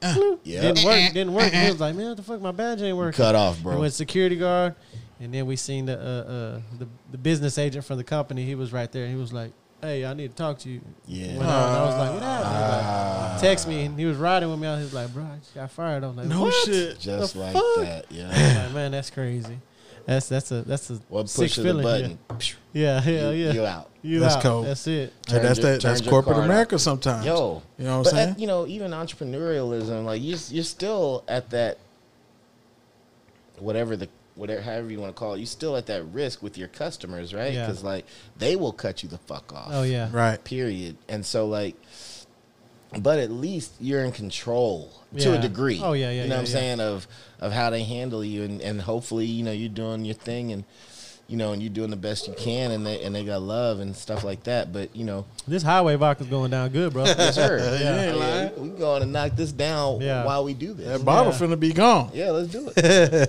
bloop, 0.01 0.39
Yeah. 0.45 0.61
didn't 0.63 0.85
work, 0.85 1.13
didn't 1.13 1.33
work. 1.35 1.53
He 1.53 1.69
was 1.71 1.81
like, 1.81 1.95
"Man, 1.95 2.09
what 2.09 2.17
the 2.17 2.23
fuck, 2.23 2.41
my 2.41 2.53
badge 2.53 2.83
ain't 2.83 2.97
working." 2.97 3.17
cut 3.17 3.35
off, 3.35 3.57
He 3.59 3.63
bro. 3.63 3.81
went 3.81 3.93
security 3.93 4.37
guard, 4.37 4.75
and 5.21 5.33
then 5.35 5.47
we 5.47 5.57
seen 5.57 5.87
the 5.87 5.99
uh, 5.99 6.03
uh, 6.03 6.61
the 6.79 6.87
the 7.13 7.19
business 7.19 7.59
agent 7.59 7.85
from 7.85 7.97
the 7.99 8.05
company. 8.05 8.45
He 8.45 8.55
was 8.55 8.73
right 8.73 8.91
there. 8.93 9.07
He 9.09 9.15
was 9.17 9.33
like, 9.33 9.53
"Hey, 9.83 10.05
I 10.05 10.15
need 10.15 10.31
to 10.31 10.37
talk 10.37 10.59
to 10.61 10.69
you." 10.71 10.81
Yeah. 11.07 11.37
Went 11.39 11.43
out, 11.51 11.69
and 11.69 11.77
I 11.77 11.85
was 11.87 11.95
like, 11.97 12.13
"What 12.15 12.23
happened?" 12.23 12.49
He 12.49 12.61
was 12.63 13.33
like, 13.33 13.41
Text 13.41 13.69
me, 13.69 13.85
and 13.85 13.99
he 13.99 14.05
was 14.05 14.17
riding 14.17 14.51
with 14.51 14.59
me. 14.59 14.67
I 14.67 14.77
was 14.79 14.93
like, 14.95 15.13
"Bro, 15.15 15.25
I 15.25 15.37
just 15.39 15.55
got 15.55 15.71
fired." 15.71 16.03
I 16.05 16.09
was 16.09 16.17
like, 16.17 16.27
No 16.27 16.43
"What?" 16.43 16.55
shit. 16.65 16.99
Just 16.99 17.35
the 17.35 17.41
like 17.41 17.53
fuck? 17.55 17.65
that. 17.77 18.07
I 18.11 18.15
Yeah. 18.15 18.29
was 18.29 18.65
like, 18.65 18.75
man, 18.75 18.91
that's 18.93 19.11
crazy. 19.11 19.59
That's 20.09 20.27
that's 20.27 20.51
a 20.53 20.63
that's 20.63 20.89
a 20.89 20.95
What 21.11 21.29
sick 21.29 21.43
push 21.51 21.59
of 21.59 21.65
the 21.65 21.69
feeling. 21.69 21.83
button? 21.83 22.19
Yeah, 22.73 23.03
yeah, 23.05 23.11
yeah. 23.11 23.31
You, 23.31 23.45
yeah. 23.45 23.53
you 23.53 23.67
out. 23.67 23.91
You 24.01 24.21
That's 24.21 24.37
out. 24.37 24.43
cold. 24.43 24.67
That's 24.67 24.87
it. 24.87 25.13
Hey, 25.27 25.33
Turn 25.35 25.43
that's 25.43 25.59
your- 25.59 25.71
that. 25.73 25.83
That's 25.83 26.01
corporate 26.01 26.37
card 26.37 26.47
America. 26.47 26.79
Sometimes. 26.79 27.27
Yo, 27.27 27.63
you 27.77 27.85
know 27.85 27.99
what 27.99 28.07
I'm 28.09 28.15
uh, 28.15 28.17
saying? 28.17 28.31
at, 28.31 28.39
you 28.39 28.47
know, 28.47 28.67
even 28.67 28.93
entrepreneurialism, 28.93 30.07
like 30.07 30.23
you, 30.23 30.39
you're 30.49 30.65
still 30.65 31.25
at 31.29 31.51
that, 31.51 31.77
whatever 33.59 33.97
the 33.99 34.09
whatever 34.35 34.63
however 34.63 34.91
you 34.91 34.99
want 34.99 35.15
to 35.15 35.19
call 35.19 35.35
it, 35.35 35.41
you're 35.41 35.47
still 35.47 35.77
at 35.77 35.85
that 35.87 36.03
risk 36.05 36.43
with 36.43 36.57
your 36.57 36.69
customers, 36.69 37.35
right? 37.35 37.53
Yeah. 37.53 37.67
Because 37.67 37.85
like 37.85 38.07
they 38.39 38.57
will 38.57 38.73
cut 38.73 39.03
you 39.03 39.11
the 39.11 39.19
fuck 39.19 39.53
off. 39.53 39.69
Oh 39.71 39.83
yeah. 39.83 40.09
right. 40.11 40.43
Period. 40.43 40.97
And 41.07 41.27
so 41.27 41.47
like, 41.47 41.77
but 43.01 43.19
at 43.19 43.31
least 43.31 43.73
you're 43.81 44.05
in 44.05 44.13
control 44.13 44.93
to 45.19 45.35
a 45.35 45.39
degree. 45.39 45.81
Oh, 45.83 45.93
yeah, 45.93 46.11
yeah, 46.11 46.23
You 46.23 46.29
know 46.29 46.35
yeah, 46.37 46.41
what 46.41 46.41
I'm 46.41 46.45
yeah. 46.47 46.61
saying 46.61 46.81
of 46.81 47.07
of 47.41 47.53
how 47.53 47.71
they 47.71 47.85
handle 47.85 48.25
you, 48.25 48.43
and, 48.43 48.61
and 48.61 48.81
hopefully 48.81 49.27
you 49.27 49.45
know 49.45 49.53
you're 49.53 49.69
doing 49.69 50.05
your 50.05 50.15
thing, 50.15 50.53
and 50.53 50.65
you 51.29 51.37
know, 51.37 51.53
and 51.53 51.63
you're 51.63 51.71
doing 51.71 51.91
the 51.91 51.97
best 51.97 52.27
you 52.27 52.33
can, 52.33 52.71
and 52.71 52.87
they 52.87 53.03
and 53.05 53.15
they 53.15 53.23
got 53.23 53.43
love 53.43 53.81
and 53.81 53.95
stuff 53.95 54.25
like 54.25 54.45
that. 54.45 54.73
But 54.73 54.97
you 54.97 55.05
know, 55.05 55.27
This 55.47 55.63
highway 55.63 55.95
vodka's 55.97 56.27
going 56.27 56.51
down 56.51 56.71
good, 56.71 56.93
bro. 56.95 57.05
yes, 57.07 57.35
sir. 57.35 57.59
Yeah. 57.81 58.01
ain't 58.03 58.17
lying. 58.19 58.53
we, 58.63 58.69
we 58.71 58.79
going 58.79 59.03
to 59.03 59.07
knock 59.07 59.37
this 59.37 59.53
down 59.53 60.01
Yeah. 60.01 60.25
while 60.25 60.43
we 60.43 60.55
do 60.55 60.73
this. 60.73 60.87
That 60.87 61.05
bottle 61.05 61.33
Yeah. 61.33 61.39
finna 61.39 61.61
be 61.61 61.73
gone. 61.75 62.11
yeah, 62.15 62.31
let's 62.31 62.49
do 62.51 62.71
it. 62.75 63.29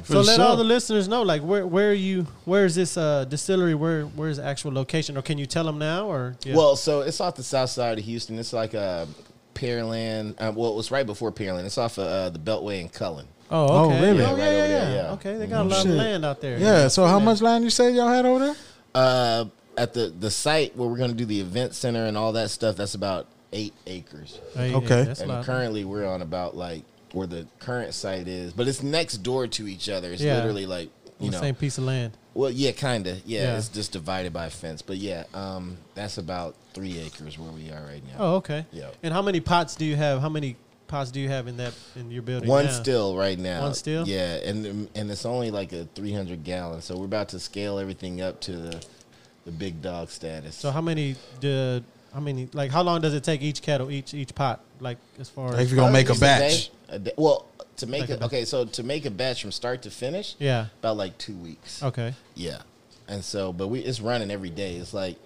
So 0.06 0.20
let 0.20 0.36
sure. 0.36 0.44
all 0.44 0.56
the 0.56 0.62
listeners 0.64 1.08
know, 1.08 1.22
like, 1.22 1.42
where 1.42 1.66
where 1.66 1.90
are 1.90 1.94
you? 1.94 2.28
Where 2.44 2.64
is 2.64 2.76
this 2.76 2.96
uh, 2.96 3.24
distillery? 3.24 3.74
Where 3.74 4.02
where's 4.04 4.36
the 4.36 4.44
actual 4.44 4.72
location? 4.72 5.16
Or 5.16 5.22
can 5.22 5.36
you 5.36 5.46
tell 5.46 5.64
them 5.64 5.78
now? 5.78 6.06
Or 6.06 6.36
yeah. 6.44 6.54
Well, 6.54 6.76
so 6.76 7.00
it's 7.00 7.20
off 7.20 7.34
the 7.34 7.42
south 7.42 7.70
side 7.70 7.98
of 7.98 8.04
Houston. 8.04 8.38
It's 8.38 8.52
like 8.52 8.74
a 8.74 9.08
Pearland. 9.54 10.34
Uh, 10.38 10.52
well, 10.54 10.70
it 10.70 10.76
was 10.76 10.90
right 10.92 11.06
before 11.06 11.32
Pearland. 11.32 11.64
It's 11.64 11.78
off 11.78 11.98
of 11.98 12.06
uh, 12.06 12.30
the 12.30 12.38
Beltway 12.38 12.80
in 12.80 12.88
Cullen. 12.88 13.26
Oh, 13.50 13.66
Oh, 13.68 13.86
okay. 13.90 14.00
really? 14.00 14.24
Oh, 14.24 14.36
Yeah, 14.36 14.36
yeah, 14.36 14.44
right 14.44 14.52
yeah, 14.52 14.58
over 14.62 14.68
there, 14.68 14.90
yeah. 14.90 14.94
yeah. 15.06 15.12
Okay, 15.12 15.36
they 15.36 15.46
got 15.46 15.60
Oh, 15.64 15.68
a 15.68 15.68
lot 15.68 15.82
shit. 15.82 15.90
of 15.92 15.96
land 15.96 16.24
out 16.24 16.40
there. 16.40 16.58
Yeah. 16.58 16.88
So 16.88 17.06
how 17.06 17.18
Yeah. 17.18 17.24
much 17.24 17.40
land 17.42 17.64
you 17.64 17.70
said 17.70 17.94
y'all 17.94 18.08
had 18.08 18.26
over 18.26 18.46
there? 18.46 18.56
Uh, 18.94 19.44
at 19.76 19.92
the 19.92 20.08
the 20.18 20.30
site 20.30 20.74
where 20.76 20.88
we're 20.88 20.96
going 20.96 21.10
to 21.10 21.16
do 21.16 21.26
the 21.26 21.40
event 21.40 21.74
center 21.74 22.06
and 22.06 22.16
all 22.16 22.32
that 22.32 22.50
stuff, 22.50 22.76
that's 22.76 22.94
about 22.94 23.26
eight 23.52 23.74
acres. 23.86 24.38
Hey, 24.54 24.74
Okay. 24.74 25.04
yeah, 25.04 25.14
and 25.34 25.44
currently, 25.44 25.84
we're 25.84 26.06
on 26.06 26.22
about 26.22 26.56
like 26.56 26.82
where 27.12 27.26
the 27.26 27.46
current 27.60 27.94
site 27.94 28.26
is, 28.26 28.52
but 28.52 28.66
it's 28.68 28.82
next 28.82 29.18
door 29.18 29.46
to 29.46 29.68
each 29.68 29.88
other. 29.88 30.12
It's 30.12 30.22
Yeah. 30.22 30.36
literally 30.36 30.66
like 30.66 30.88
you 31.20 31.30
the 31.30 31.36
know, 31.36 31.40
same 31.42 31.54
piece 31.54 31.78
of 31.78 31.84
land. 31.84 32.12
well, 32.34 32.50
yeah, 32.50 32.72
kind 32.72 33.06
of, 33.06 33.22
yeah, 33.24 33.42
Yeah. 33.52 33.56
It's 33.58 33.68
just 33.68 33.92
divided 33.92 34.32
by 34.34 34.46
a 34.46 34.50
fence, 34.50 34.82
but 34.82 34.96
yeah, 34.98 35.24
um, 35.32 35.78
that's 35.94 36.18
about 36.18 36.54
three 36.74 36.98
acres 36.98 37.38
where 37.38 37.50
we 37.52 37.70
are 37.70 37.82
right 37.86 38.02
now. 38.06 38.16
Oh, 38.18 38.34
okay. 38.36 38.66
Yeah. 38.72 38.88
And 39.02 39.14
how 39.14 39.22
many 39.22 39.40
pots 39.40 39.76
do 39.76 39.84
you 39.86 39.96
have? 39.96 40.20
How 40.20 40.28
many 40.28 40.56
pots 40.88 41.10
do 41.10 41.20
you 41.20 41.28
have 41.28 41.46
in 41.48 41.56
that 41.58 41.72
in 41.96 42.10
your 42.10 42.22
building? 42.22 42.48
One 42.48 42.66
now? 42.66 42.70
still 42.70 43.16
right 43.16 43.38
now. 43.38 43.62
One 43.62 43.74
still? 43.74 44.06
Yeah, 44.06 44.34
and 44.36 44.88
and 44.94 45.10
it's 45.10 45.26
only 45.26 45.50
like 45.50 45.72
a 45.72 45.84
300 45.94 46.44
gallon, 46.44 46.80
so 46.82 46.96
we're 46.96 47.04
about 47.06 47.28
to 47.30 47.38
scale 47.40 47.78
everything 47.78 48.20
up 48.20 48.40
to 48.42 48.52
the 48.52 48.84
the 49.44 49.52
big 49.52 49.80
dog 49.82 50.10
status. 50.10 50.54
So 50.56 50.70
how 50.70 50.80
many? 50.80 51.16
The 51.40 51.82
how 52.12 52.20
many? 52.20 52.48
Like 52.52 52.70
how 52.70 52.82
long 52.82 53.00
does 53.00 53.14
it 53.14 53.24
take 53.24 53.42
each 53.42 53.62
kettle, 53.62 53.90
each 53.90 54.14
each 54.14 54.34
pot? 54.34 54.60
Like 54.80 54.98
as 55.18 55.28
far 55.28 55.50
Like 55.52 55.60
if 55.62 55.70
you're 55.70 55.76
gonna 55.76 55.92
make 55.92 56.06
a 56.06 56.08
Just 56.10 56.20
batch. 56.20 56.40
day- 56.66 56.70
a 56.88 56.98
day- 56.98 57.12
well, 57.16 57.46
to 57.78 57.86
make 57.86 58.02
Like 58.02 58.10
a 58.10 58.12
it 58.14 58.20
batch. 58.20 58.26
okay, 58.26 58.44
so 58.44 58.64
to 58.64 58.82
make 58.82 59.04
a 59.06 59.10
batch 59.10 59.42
from 59.42 59.52
start 59.52 59.82
to 59.82 59.90
finish, 59.90 60.34
yeah. 60.38 60.66
about 60.80 60.96
like 60.96 61.16
two 61.18 61.34
weeks. 61.36 61.82
Okay. 61.82 62.14
Yeah, 62.34 62.58
and 63.08 63.24
so 63.24 63.52
but 63.52 63.68
we 63.68 63.80
it's 63.80 64.00
running 64.00 64.30
every 64.30 64.50
day. 64.50 64.76
It's 64.76 64.94
like, 64.94 65.16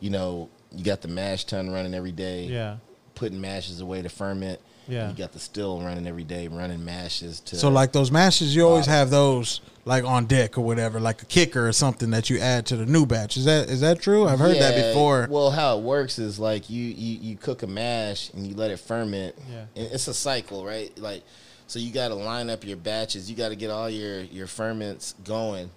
you 0.00 0.10
know, 0.10 0.48
you 0.70 0.84
got 0.84 1.00
the 1.02 1.08
mash 1.08 1.44
tun 1.44 1.70
running 1.70 1.94
every 1.94 2.12
day. 2.12 2.44
Yeah. 2.46 2.76
putting 3.14 3.40
mashes 3.40 3.80
away 3.80 4.00
to 4.02 4.08
ferment. 4.08 4.58
Yeah. 4.88 5.08
you 5.10 5.14
got 5.16 5.32
the 5.32 5.38
still 5.38 5.80
running 5.80 6.06
every 6.06 6.24
day, 6.24 6.48
running 6.48 6.84
mashes 6.84 7.40
to. 7.40 7.56
So 7.56 7.68
like 7.68 7.92
those 7.92 8.10
mashes, 8.10 8.54
you 8.54 8.66
always 8.66 8.86
have 8.86 9.10
those 9.10 9.60
like 9.84 10.04
on 10.04 10.26
deck 10.26 10.58
or 10.58 10.60
whatever, 10.62 11.00
like 11.00 11.22
a 11.22 11.24
kicker 11.26 11.66
or 11.68 11.72
something 11.72 12.10
that 12.10 12.30
you 12.30 12.38
add 12.38 12.66
to 12.66 12.76
the 12.76 12.86
new 12.86 13.06
batch. 13.06 13.36
Is 13.36 13.44
that 13.44 13.68
is 13.68 13.80
that 13.80 14.00
true? 14.00 14.26
I've 14.28 14.38
heard 14.38 14.56
that 14.56 14.74
before. 14.88 15.26
Well, 15.30 15.50
how 15.50 15.78
it 15.78 15.82
works 15.82 16.18
is 16.18 16.38
like 16.38 16.68
you, 16.70 16.82
you 16.82 17.18
you 17.20 17.36
cook 17.36 17.62
a 17.62 17.66
mash 17.66 18.30
and 18.32 18.46
you 18.46 18.54
let 18.54 18.70
it 18.70 18.78
ferment. 18.78 19.34
Yeah. 19.50 19.66
And 19.76 19.92
it's 19.92 20.08
a 20.08 20.14
cycle, 20.14 20.64
right? 20.64 20.96
Like, 20.98 21.22
so 21.66 21.78
you 21.78 21.92
got 21.92 22.08
to 22.08 22.14
line 22.14 22.50
up 22.50 22.64
your 22.64 22.76
batches. 22.76 23.30
You 23.30 23.36
got 23.36 23.48
to 23.50 23.56
get 23.56 23.70
all 23.70 23.88
your 23.88 24.20
your 24.20 24.46
ferments 24.46 25.14
going. 25.24 25.70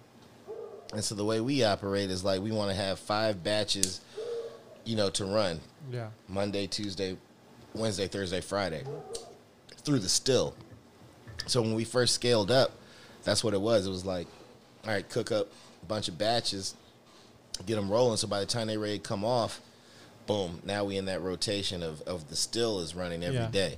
And 0.93 1.03
so 1.03 1.16
the 1.16 1.26
way 1.26 1.41
we 1.41 1.64
operate 1.64 2.10
is 2.10 2.24
like 2.24 2.41
we 2.41 2.51
want 2.51 2.70
to 2.72 2.76
have 2.76 2.99
five 2.99 3.43
batches, 3.43 4.01
you 4.84 4.95
know, 4.95 5.10
to 5.12 5.26
run 5.26 5.60
Yeah. 5.91 6.10
Monday, 6.28 6.68
Tuesday, 6.68 7.18
Wednesday, 7.76 8.07
Thursday, 8.07 8.41
Friday 8.41 8.84
through 9.84 9.99
the 9.99 10.09
still. 10.09 10.55
So 11.47 11.61
when 11.61 11.76
we 11.76 11.84
first 11.84 12.15
scaled 12.15 12.49
up, 12.51 12.71
that's 13.23 13.43
what 13.43 13.53
it 13.53 13.61
was. 13.61 13.86
It 13.86 13.89
was 13.91 14.05
like, 14.05 14.28
all 14.86 14.91
right, 14.91 15.07
cook 15.07 15.32
up 15.32 15.47
a 15.82 15.86
bunch 15.86 16.07
of 16.07 16.17
batches, 16.17 16.76
get 17.65 17.76
them 17.76 17.89
rolling. 17.89 18.17
So 18.17 18.28
by 18.28 18.39
the 18.39 18.45
time 18.45 18.67
they 18.67 18.78
ready 18.78 18.97
to 18.97 19.03
come 19.03 19.23
off, 19.23 19.61
boom, 20.26 20.59
now 20.65 20.84
we 20.84 20.97
in 20.97 21.05
that 21.05 21.21
rotation 21.21 21.84
of, 21.84 22.01
of 22.03 22.30
the 22.30 22.36
still 22.36 22.80
is 22.80 22.95
running 22.95 23.23
every 23.23 23.47
day, 23.51 23.78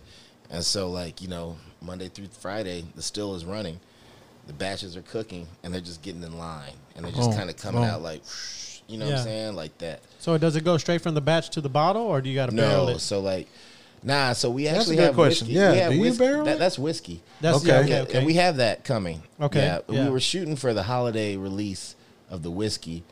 Yeah. 0.50 0.56
And 0.56 0.64
so 0.64 0.90
like, 0.90 1.22
you 1.22 1.28
know, 1.28 1.58
Monday 1.82 2.08
through 2.08 2.28
Friday, 2.40 2.86
the 2.96 3.02
still 3.02 3.36
is 3.36 3.44
running. 3.44 3.80
The 4.48 4.54
batches 4.54 4.96
are 4.96 5.02
cooking 5.02 5.46
and 5.62 5.74
they're 5.74 5.82
just 5.82 6.02
getting 6.02 6.24
in 6.24 6.38
line. 6.38 6.72
And 6.96 7.04
they're 7.04 7.12
just 7.12 7.38
kind 7.38 7.50
of 7.50 7.58
coming 7.58 7.82
boom. 7.82 7.90
out 7.90 8.02
like, 8.02 8.22
you 8.88 8.98
know 8.98 9.06
what 9.08 9.16
I'm 9.16 9.24
saying? 9.24 9.56
Like 9.56 9.78
that. 9.80 10.00
So 10.20 10.38
does 10.38 10.56
it 10.56 10.64
go 10.64 10.78
straight 10.78 11.02
from 11.02 11.14
the 11.16 11.22
batch 11.22 11.50
to 11.52 11.62
the 11.62 11.68
bottle, 11.70 12.04
or 12.04 12.22
do 12.22 12.30
you 12.30 12.36
got 12.36 12.50
to 12.50 12.56
barrel 12.56 12.86
No, 12.86 12.94
it? 12.94 13.00
so 13.00 13.20
like, 13.20 13.50
nah. 14.08 14.34
So 14.34 14.50
we 14.50 14.64
That's 14.64 14.76
a 14.76 14.80
actually 14.80 14.96
good 14.96 15.04
have 15.06 15.16
question. 15.16 15.48
whiskey. 15.48 15.60
Yeah, 15.60 15.72
we 15.72 15.78
have 15.78 15.92
do 15.92 15.96
you 15.98 16.02
whiskey. 16.04 16.20
barrel 16.26 16.46
That, 16.46 16.60
that's 16.60 16.80
whiskey. 16.80 17.22
That's 17.42 17.58
Okay. 17.58 17.68
yeah, 17.68 17.74
Yeah, 17.74 17.82
okay. 17.84 18.02
Okay. 18.02 18.18
and 18.18 18.26
we 18.26 18.34
have 18.36 18.58
that 18.58 18.84
coming. 18.84 19.22
Okay, 19.40 19.60
Yeah, 19.62 19.80
yeah. 19.90 20.06
we 20.06 20.10
were 20.12 20.20
shooting 20.20 20.56
for 20.56 20.74
the 20.74 20.84
holiday 20.84 21.36
release 21.38 21.96
of 22.30 22.42
the 22.44 22.50
whiskey, 22.52 23.04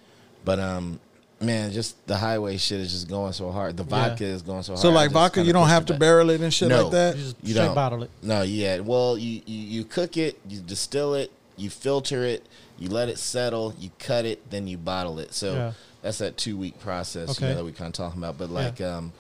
but 0.44 0.60
um, 0.60 1.00
man, 1.42 1.72
just 1.72 1.96
the 2.08 2.18
highway 2.18 2.58
shit 2.58 2.80
is 2.80 2.92
just 2.92 3.08
going 3.10 3.34
so 3.34 3.52
hard. 3.52 3.78
The 3.78 3.84
Yeah. 3.84 4.10
vodka 4.10 4.24
is 4.26 4.42
going 4.42 4.64
so 4.64 4.74
hard. 4.74 4.82
So 4.82 4.90
like 4.90 5.12
vodka, 5.12 5.44
you 5.44 5.54
don't 5.54 5.68
have 5.68 5.86
to 5.88 5.94
back. 5.94 6.00
barrel 6.00 6.30
it 6.32 6.42
and 6.42 6.54
shit 6.54 6.70
No. 6.70 6.84
like 6.84 6.92
that. 6.94 7.16
You 7.18 7.24
just 7.24 7.36
You 7.44 7.54
straight 7.54 7.66
don't. 7.68 7.76
bottle 7.76 8.04
it. 8.04 8.10
No, 8.24 8.42
yeah. 8.42 8.80
Well, 8.80 9.18
you, 9.18 9.42
you 9.46 9.60
you 9.80 9.84
cook 9.84 10.18
it, 10.18 10.40
you 10.48 10.60
distill 10.62 11.14
it, 11.14 11.32
you 11.58 11.70
filter 11.70 12.24
it, 12.24 12.46
you 12.80 12.90
let 12.90 13.08
it 13.10 13.18
settle, 13.20 13.74
you 13.80 13.90
cut 14.00 14.26
it, 14.26 14.50
then 14.50 14.68
you 14.68 14.78
bottle 14.78 15.20
it. 15.20 15.34
So 15.34 15.54
Yeah. 15.54 15.72
that's 16.02 16.18
that 16.20 16.38
two 16.38 16.58
week 16.58 16.80
process 16.80 17.30
Okay. 17.32 17.48
you 17.48 17.52
know, 17.52 17.58
that 17.60 17.66
we 17.66 17.72
kind 17.74 17.88
of 17.90 17.94
talking 17.94 18.20
about. 18.22 18.38
But 18.38 18.50
like, 18.50 18.80
um, 18.82 19.12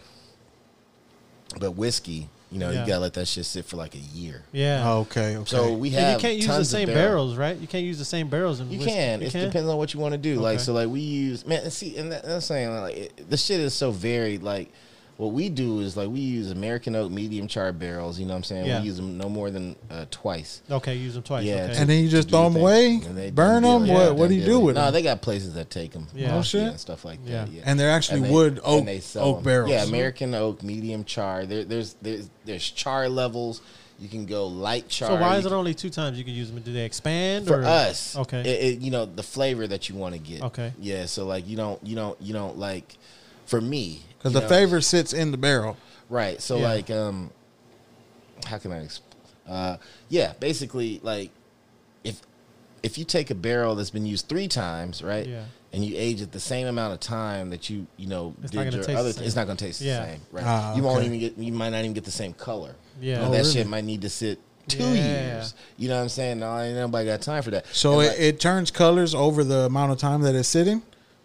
but 1.60 1.72
whiskey, 1.72 2.30
you 2.52 2.60
know, 2.60 2.70
Yeah. 2.72 2.82
you 2.82 2.88
gotta 2.88 3.00
let 3.02 3.14
that 3.16 3.28
shit 3.28 3.46
sit 3.46 3.66
for 3.66 3.76
like 3.78 3.96
a 3.96 4.00
year. 4.00 4.43
Yeah. 4.52 4.84
Oh, 4.86 5.00
okay, 5.02 5.36
okay. 5.38 5.46
So 5.50 5.74
we 5.74 5.89
And 5.89 5.98
have 5.98 6.14
you 6.14 6.20
can't 6.20 6.36
use 6.36 6.46
the 6.46 6.52
tons 6.54 6.68
of 6.68 6.72
same 6.72 6.88
barrel- 6.88 7.02
barrels, 7.02 7.36
right? 7.38 7.58
You 7.58 7.68
can't 7.68 7.84
use 7.84 7.98
the 7.98 8.06
same 8.06 8.28
barrels 8.30 8.60
in 8.60 8.72
You 8.72 8.80
whiskey. 8.80 8.93
can. 8.93 9.22
It 9.22 9.32
depends 9.34 9.70
on 9.70 9.78
what 9.78 9.93
you 9.93 10.00
want 10.00 10.14
to 10.14 10.18
do. 10.18 10.36
Like 10.39 10.56
Okay. 10.56 10.64
so, 10.64 10.74
like 10.74 10.89
we 10.89 11.00
use 11.02 11.46
man. 11.46 11.64
and 11.64 11.74
See, 11.74 11.98
and 11.98 12.12
that, 12.12 12.24
that's 12.24 12.46
saying 12.46 12.70
like 12.80 12.96
it, 12.98 13.30
the 13.30 13.38
shit 13.38 13.60
is 13.60 13.74
so 13.74 13.91
varied. 13.91 14.43
Like 14.43 14.72
what 15.18 15.32
we 15.32 15.47
do 15.47 15.80
is 15.80 15.95
like 15.95 16.09
we 16.09 16.20
use 16.20 16.51
American 16.51 16.95
oak 16.95 17.09
medium 17.11 17.47
char 17.47 17.72
barrels. 17.72 18.20
You 18.20 18.26
know 18.26 18.34
what 18.34 18.38
I'm 18.39 18.43
saying? 18.43 18.66
Yeah. 18.66 18.82
We 18.82 18.88
use 18.88 18.97
them 18.97 19.18
no 19.18 19.30
more 19.30 19.49
than 19.49 19.76
uh, 19.89 20.05
twice. 20.11 20.61
Okay, 20.70 20.95
use 20.95 21.13
them 21.13 21.24
twice. 21.24 21.45
Yeah, 21.45 21.68
okay. 21.70 21.78
and 21.78 21.89
then 21.89 22.03
you 22.03 22.09
just 22.09 22.30
throw 22.30 22.43
them 22.43 22.53
things. 22.53 22.61
away, 22.63 22.86
And 23.07 23.18
they 23.18 23.32
burn 23.32 23.63
them. 23.63 23.86
deal- 23.86 23.93
what 23.93 24.16
what 24.16 24.30
do 24.30 24.36
you 24.36 24.43
do 24.43 24.59
with 24.59 24.76
them? 24.76 24.86
No, 24.86 24.91
they 24.91 25.01
got 25.01 25.22
places 25.22 25.53
that 25.53 25.70
take 25.70 25.91
them. 25.93 26.07
Yeah. 26.13 26.36
Oh, 26.36 26.41
shit. 26.41 26.63
and 26.63 26.80
stuff 26.80 27.05
like 27.05 27.24
that. 27.26 27.32
Yeah. 27.32 27.45
Yeah. 27.49 27.61
And 27.66 27.80
they're 27.80 27.91
actually 27.91 28.22
they- 28.22 28.30
wood 28.32 28.59
oak 28.63 28.80
and 28.80 28.88
they 28.88 28.99
sell 28.99 29.26
oak 29.26 29.36
them. 29.38 29.43
barrels. 29.45 29.72
Yeah, 29.72 29.84
American 29.84 30.34
oak 30.36 30.63
medium 30.63 31.03
char. 31.05 31.45
There, 31.45 31.63
there's 31.63 31.95
there's 32.01 32.30
there's 32.43 32.70
char 32.70 33.07
levels. 33.09 33.61
You 33.97 34.09
can 34.09 34.26
go 34.26 34.47
light 34.47 34.89
char. 34.89 35.07
so 35.07 35.16
why 35.16 35.38
is 35.38 35.45
it 35.45 35.53
only 35.53 35.74
two 35.74 35.89
times 35.89 36.18
you 36.18 36.26
can 36.26 36.34
use 36.34 36.51
them? 36.51 36.61
Do 36.61 36.74
they 36.74 36.84
expand 36.84 37.47
for 37.47 37.61
or? 37.61 37.63
us 37.63 38.18
Okay. 38.18 38.41
it, 38.41 38.45
it- 38.76 38.80
you 38.82 38.91
know 38.91 39.05
the 39.05 39.24
flavor 39.24 39.66
that 39.66 39.88
you 39.88 39.95
want 39.95 40.13
to 40.13 40.20
get 40.20 40.41
Okay. 40.43 40.74
yeah 40.78 41.05
so 41.05 41.26
like 41.26 41.47
you 41.47 41.55
don't 41.55 41.82
you 41.82 41.95
don't 41.95 42.22
you 42.22 42.34
don't 42.34 42.57
like 42.57 42.97
for 43.45 43.61
me 43.61 44.01
because 44.26 44.34
the 44.34 44.41
know, 44.41 44.47
flavor 44.47 44.82
sits 44.82 45.13
in 45.13 45.32
the 45.32 45.38
barrel. 45.38 45.78
right 46.09 46.41
so 46.41 46.57
Yeah. 46.57 46.63
like 46.69 46.89
um 46.91 47.32
how 48.45 48.57
can 48.57 48.71
i 48.71 48.80
exp- 48.86 48.99
uh 49.47 49.78
yeah 50.09 50.34
basically 50.39 50.99
like 51.03 51.32
if 52.03 52.21
if 52.84 52.97
you 52.97 53.05
take 53.05 53.30
a 53.32 53.36
barrel 53.36 53.76
that's 53.76 53.89
been 53.89 54.05
used 54.05 54.28
three 54.28 54.47
times 54.47 55.01
right 55.03 55.26
Yeah. 55.28 55.43
and 55.73 55.84
you 55.84 55.95
age 55.97 56.21
it 56.21 56.32
the 56.32 56.39
same 56.39 56.67
amount 56.67 56.93
of 56.93 56.99
time 56.99 57.49
that 57.51 57.69
you 57.69 57.88
you 57.97 58.07
know 58.07 58.36
It's 58.43 58.51
did 58.51 58.73
your 58.73 58.97
other 58.97 59.13
th- 59.13 59.26
it's 59.26 59.36
not 59.36 59.45
going 59.45 59.57
to 59.57 59.65
taste 59.65 59.82
Yeah. 59.82 59.99
the 59.99 60.05
same 60.11 60.21
right 60.32 60.43
Ah, 60.45 60.76
you 60.76 60.84
won't 60.84 60.97
okay. 60.97 61.07
even 61.07 61.19
get 61.19 61.38
you 61.38 61.51
might 61.53 61.69
not 61.69 61.80
even 61.80 61.93
get 61.93 62.03
the 62.05 62.11
same 62.11 62.34
color 62.34 62.76
Yeah. 63.01 63.15
You 63.15 63.21
know, 63.21 63.28
Oh, 63.28 63.32
that 63.32 63.38
really? 63.39 63.51
shit 63.53 63.67
might 63.67 63.84
need 63.86 64.01
to 64.01 64.09
sit 64.09 64.39
two 64.67 64.84
Yeah. 64.84 65.36
years 65.36 65.53
you 65.78 65.88
know 65.89 65.95
what 65.95 66.01
i'm 66.03 66.09
saying 66.09 66.39
no 66.39 66.59
ain't 66.59 66.76
nobody 66.76 67.05
got 67.07 67.21
time 67.21 67.43
for 67.43 67.51
that 67.51 67.65
So 67.71 67.99
And, 67.99 68.01
it, 68.03 68.09
like- 68.11 68.19
it 68.19 68.39
turns 68.39 68.71
colors 68.71 69.13
over 69.15 69.43
the 69.43 69.59
amount 69.65 69.91
of 69.91 69.97
time 69.99 70.21
that 70.23 70.34
it's 70.36 70.47
sitting. 70.49 70.82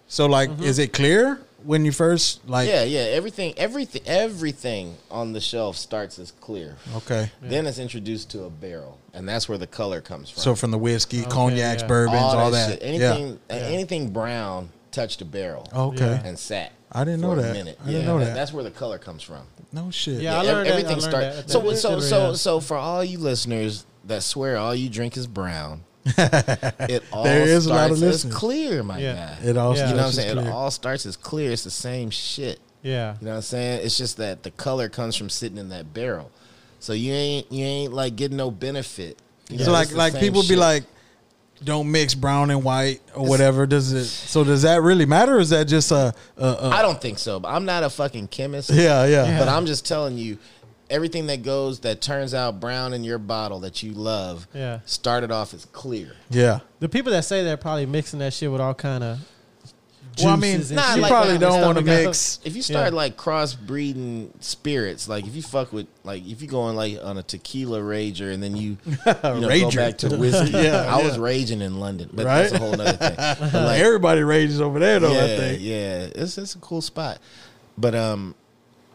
So 0.09 0.27
like, 0.27 0.51
is 0.61 0.79
it 0.81 0.93
clear 0.93 1.41
when 1.65 1.85
you 1.85 1.93
first 1.93 2.47
like? 2.49 2.69
yeah, 2.69 2.85
yeah. 2.85 3.01
Everything, 3.01 3.55
everything, 3.57 4.03
everything 4.07 4.97
on 5.11 5.33
the 5.33 5.41
shelf 5.41 5.77
starts 5.77 6.19
as 6.19 6.31
clear. 6.33 6.77
Okay. 6.97 7.31
Then 7.43 7.67
it's 7.67 7.79
introduced 7.79 8.31
to 8.33 8.45
a 8.45 8.51
barrel, 8.51 8.99
and 9.13 9.29
that's 9.29 9.49
where 9.49 9.59
the 9.59 9.67
color 9.67 10.01
comes 10.01 10.31
from. 10.31 10.43
So 10.43 10.55
from 10.55 10.71
the 10.71 10.79
whiskey, 10.79 11.21
Okay, 11.23 11.31
cognacs, 11.31 11.83
yeah. 11.83 11.89
bourbons, 11.89 12.35
all, 12.35 12.51
that. 12.51 12.71
shit. 12.71 12.79
Anything, 12.83 13.39
yeah. 13.49 13.57
anything 13.57 14.11
brown 14.13 14.71
touched 14.91 15.21
a 15.23 15.25
barrel 15.25 15.69
oh, 15.73 15.89
Okay. 15.93 16.21
And 16.25 16.39
sat. 16.39 16.73
I 16.93 17.05
didn't 17.05 17.21
know 17.21 17.35
for 17.35 17.39
a 17.39 17.43
that. 17.43 17.53
minute. 17.53 17.79
I 17.83 17.87
didn't 17.87 18.01
Yeah, 18.01 18.07
know 18.07 18.19
that- 18.19 18.25
that. 18.27 18.35
That's 18.35 18.53
where 18.53 18.65
the 18.65 18.71
color 18.73 18.99
comes 18.99 19.23
from. 19.23 19.47
No 19.73 19.91
shit. 19.93 20.21
Yeah, 20.21 20.39
I 20.39 20.43
learned 20.43 20.69
everything 20.69 21.01
starts. 21.01 21.53
So, 21.53 21.73
so, 21.75 22.01
so, 22.01 22.35
so 22.35 22.59
for 22.61 22.77
all 22.77 23.05
you 23.05 23.19
listeners 23.19 23.87
that 24.07 24.23
swear 24.25 24.57
all 24.57 24.75
you 24.75 24.89
drink 24.89 25.17
is 25.17 25.29
brown, 25.29 25.85
it 26.89 27.03
all 27.13 27.25
There 27.25 27.43
is 27.43 27.67
a 27.67 27.71
lot 27.71 27.77
starts 27.87 27.91
of 27.91 27.97
as 27.97 28.03
listeners. 28.03 28.35
clear, 28.35 28.83
my 28.83 28.99
Yeah. 28.99 29.15
guy. 29.43 29.49
It 29.49 29.57
all 29.57 29.77
Yeah. 29.77 29.89
you 29.91 29.95
know 29.95 29.97
what 29.99 30.07
I'm 30.07 30.13
starts 30.13 30.17
saying? 30.17 30.29
as 30.31 30.37
It 30.37 30.41
clear. 30.43 30.53
all 30.55 30.71
starts 30.71 31.07
as 31.07 31.17
clear. 31.17 31.51
It's 31.53 31.65
the 31.65 31.71
same 31.71 32.11
shit. 32.11 32.61
Yeah. 32.83 33.15
You 33.21 33.27
know 33.27 33.31
what 33.33 33.37
I'm 33.37 33.43
saying? 33.43 33.81
It's 33.85 33.97
just 33.99 34.17
that 34.19 34.43
the 34.43 34.51
color 34.53 34.89
comes 34.89 35.17
from 35.17 35.29
sitting 35.31 35.59
in 35.59 35.69
that 35.71 35.93
barrel. 35.93 36.31
So 36.79 36.93
you 36.95 37.13
ain't 37.13 37.53
you 37.53 37.65
ain't 37.65 37.93
like 37.93 38.17
getting 38.17 38.37
no 38.39 38.51
benefit. 38.51 39.19
You 39.49 39.59
So 39.59 39.67
know, 39.67 39.73
like 39.73 39.93
like 39.93 40.13
same 40.15 40.21
people 40.23 40.43
be 40.49 40.57
like, 40.57 40.85
don't 41.63 41.91
mix 41.91 42.15
brown 42.15 42.51
and 42.51 42.65
white 42.65 43.01
or 43.15 43.27
whatever. 43.27 43.67
Does 43.67 43.93
it? 43.93 44.07
So 44.07 44.45
does 44.45 44.63
that 44.63 44.81
really 44.81 45.05
matter? 45.05 45.37
Or 45.37 45.41
is 45.41 45.51
that 45.51 45.67
just 45.67 45.91
a? 45.91 46.15
a, 46.39 46.43
a 46.47 46.69
I 46.71 46.81
don't 46.81 46.99
think 47.01 47.19
so. 47.19 47.39
But 47.39 47.49
I'm 47.49 47.67
not 47.67 47.83
a 47.83 47.91
fucking 47.91 48.29
chemist. 48.29 48.71
yeah, 48.71 49.05
yeah, 49.05 49.39
But 49.39 49.49
I'm 49.49 49.67
just 49.67 49.87
telling 49.87 50.17
you, 50.17 50.39
everything 50.91 51.27
that 51.29 51.43
goes 51.43 51.81
that 51.81 52.01
turns 52.01 52.35
out 52.35 52.61
brown 52.61 52.93
in 52.93 53.05
your 53.05 53.19
bottle 53.19 53.61
that 53.61 53.83
you 53.83 53.93
love, 53.93 54.47
Yeah. 54.55 54.81
started 54.85 55.31
off 55.31 55.55
as 55.55 55.65
clear. 55.67 56.13
yeah. 56.31 56.61
The 56.81 56.89
people 56.89 57.13
that 57.13 57.25
say 57.25 57.45
they're 57.45 57.57
probably 57.57 57.87
mixing 57.87 58.19
that 58.21 58.33
shit 58.33 58.51
with 58.51 58.61
all 58.61 58.75
kind 58.75 59.05
of. 59.05 59.19
Well, 60.19 60.31
I 60.35 60.37
mean, 60.37 60.61
Nah, 60.73 60.97
you 60.97 61.03
like- 61.03 61.11
probably 61.11 61.39
don't 61.39 61.63
want 61.63 61.79
to 61.79 61.85
mix. 61.85 62.41
If 62.45 62.57
you 62.57 62.63
start 62.63 62.93
Yeah. 62.93 62.97
like 62.97 63.17
crossbreeding 63.17 64.31
spirits, 64.41 65.09
like 65.09 65.27
if 65.27 65.35
you 65.37 65.43
fuck 65.43 65.73
with 65.73 65.87
like 66.05 66.27
if 66.27 66.43
you 66.43 66.49
go 66.49 66.63
on 66.63 66.77
like 66.77 66.99
on 67.03 67.17
a 67.17 67.23
tequila 67.23 67.81
rager 67.81 68.33
and 68.33 68.43
then 68.43 68.57
you, 68.57 68.77
you 68.87 68.97
know, 69.07 69.15
go 69.23 69.49
Rager. 69.49 69.77
back 69.77 69.99
to 69.99 70.17
whiskey. 70.17 70.51
Yeah, 70.59 70.85
I 70.95 71.03
was 71.03 71.19
raging 71.19 71.63
in 71.63 71.79
London, 71.81 72.11
but 72.13 72.27
Right? 72.27 72.43
that's 72.43 72.53
a 72.53 72.59
whole 72.59 72.75
other 72.81 72.93
thing. 72.93 73.15
But, 73.17 73.53
like, 73.65 73.81
Everybody 73.81 74.23
rages 74.23 74.61
over 74.61 74.79
there, 74.79 74.99
though. 75.01 75.13
yeah, 75.13 75.25
I 75.25 75.37
think. 75.37 75.63
yeah, 75.63 76.07
it's 76.15 76.37
it's 76.37 76.55
a 76.55 76.59
cool 76.59 76.81
spot. 76.83 77.19
But 77.79 77.95
um, 77.95 78.35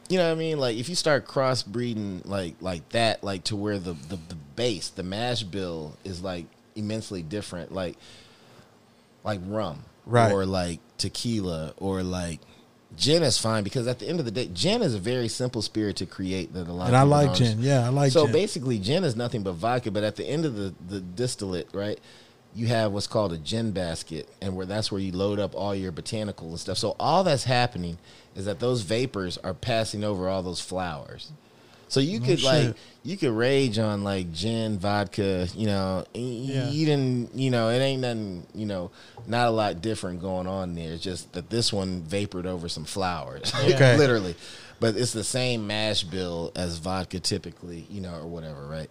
you 0.09 0.17
know 0.17 0.27
what 0.27 0.35
I 0.35 0.39
mean? 0.39 0.59
Like 0.59 0.77
if 0.77 0.89
you 0.89 0.95
start 0.95 1.25
crossbreeding 1.25 2.25
like 2.25 2.55
like 2.61 2.87
that, 2.89 3.23
like 3.23 3.45
to 3.45 3.55
where 3.55 3.79
the 3.79 3.93
the, 3.93 4.17
the 4.29 4.35
base, 4.55 4.89
the 4.89 5.03
mash 5.03 5.43
bill 5.43 5.97
is 6.03 6.21
like 6.21 6.45
immensely 6.75 7.21
different, 7.21 7.71
like 7.71 7.97
like 9.23 9.39
rum, 9.45 9.83
Right. 10.05 10.31
Or 10.31 10.45
like 10.45 10.79
tequila, 10.97 11.73
or 11.77 12.03
like 12.03 12.39
gin 12.95 13.23
is 13.23 13.37
fine 13.37 13.63
because 13.63 13.87
at 13.87 13.99
the 13.99 14.07
end 14.07 14.19
of 14.19 14.25
the 14.25 14.31
day, 14.31 14.49
gin 14.53 14.81
is 14.81 14.93
a 14.93 14.99
very 14.99 15.27
simple 15.27 15.61
spirit 15.61 15.95
to 15.97 16.05
create 16.05 16.53
that 16.53 16.67
a 16.67 16.71
lot. 16.71 16.87
And 16.87 16.95
I 16.95 17.01
like 17.01 17.33
gin. 17.33 17.59
Yeah, 17.59 17.85
I 17.85 17.89
like 17.89 18.11
gin. 18.11 18.21
so 18.21 18.25
gin. 18.25 18.33
basically, 18.33 18.79
gin 18.79 19.03
is 19.03 19.15
nothing 19.15 19.41
but 19.41 19.53
vodka. 19.53 19.89
But 19.91 20.03
at 20.03 20.15
the 20.15 20.25
end 20.25 20.45
of 20.45 20.55
the, 20.55 20.73
the 20.87 20.99
distillate, 20.99 21.69
right, 21.73 21.99
you 22.55 22.67
have 22.67 22.91
what's 22.93 23.07
called 23.07 23.33
a 23.33 23.37
gin 23.37 23.71
basket, 23.71 24.29
and 24.41 24.55
where 24.55 24.65
that's 24.65 24.91
where 24.91 25.01
you 25.01 25.11
load 25.11 25.39
up 25.39 25.53
all 25.55 25.75
your 25.75 25.91
botanicals 25.91 26.49
and 26.49 26.59
stuff. 26.59 26.77
So 26.77 26.95
all 26.99 27.23
that's 27.23 27.43
happening 27.43 27.97
is 28.35 28.45
that 28.45 28.59
those 28.59 28.81
vapors 28.81 29.37
are 29.39 29.53
passing 29.53 30.03
over 30.03 30.29
all 30.29 30.41
those 30.41 30.61
flowers. 30.61 31.31
So 31.87 31.99
you 31.99 32.19
could 32.19 32.41
like 32.41 32.75
you 33.03 33.15
could 33.15 33.31
rage 33.31 33.77
on 33.77 34.03
like 34.03 34.31
gin, 34.33 34.79
vodka, 34.79 35.47
you 35.55 35.67
know, 35.67 36.05
Yeah. 36.13 36.69
eating, 36.71 37.29
you 37.35 37.51
know, 37.51 37.69
it 37.69 37.77
ain't 37.79 38.01
nothing, 38.01 38.47
you 38.55 38.65
know, 38.65 38.89
not 39.27 39.47
a 39.47 39.51
lot 39.51 39.81
different 39.81 40.19
going 40.21 40.47
on 40.47 40.73
there. 40.73 40.93
It's 40.93 41.03
just 41.03 41.31
that 41.33 41.49
this 41.51 41.71
one 41.71 42.01
vapored 42.01 42.47
over 42.47 42.67
some 42.69 42.85
flowers, 42.85 43.53
Okay. 43.55 43.95
literally. 43.97 44.35
But 44.79 44.97
it's 44.97 45.13
the 45.13 45.23
same 45.23 45.67
mash 45.67 46.03
bill 46.03 46.51
as 46.55 46.79
vodka 46.79 47.19
typically, 47.19 47.85
you 47.89 48.01
know, 48.01 48.15
or 48.15 48.25
whatever, 48.27 48.65
right? 48.65 48.89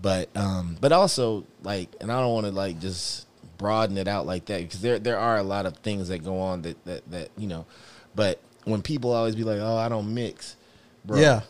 But 0.00 0.28
um, 0.36 0.76
but 0.80 0.92
also 0.92 1.44
like, 1.62 1.88
and 2.00 2.12
I 2.12 2.20
don't 2.20 2.32
want 2.34 2.46
to 2.46 2.52
like 2.52 2.80
just 2.80 3.26
broaden 3.58 3.96
it 3.96 4.06
out 4.06 4.26
like 4.26 4.44
that 4.46 4.60
because 4.62 4.80
there 4.82 4.98
there 4.98 5.18
are 5.18 5.38
a 5.38 5.42
lot 5.42 5.64
of 5.66 5.76
things 5.78 6.08
that 6.08 6.22
go 6.22 6.38
on 6.40 6.62
that 6.62 6.84
that 6.84 7.10
that 7.10 7.28
you 7.38 7.46
know, 7.48 7.64
but 8.14 8.40
when 8.64 8.82
people 8.82 9.12
always 9.12 9.34
be 9.34 9.44
like, 9.44 9.58
oh, 9.60 9.76
I 9.76 9.88
don't 9.88 10.12
mix, 10.12 10.56
bro, 11.04 11.18
Yeah, 11.20 11.42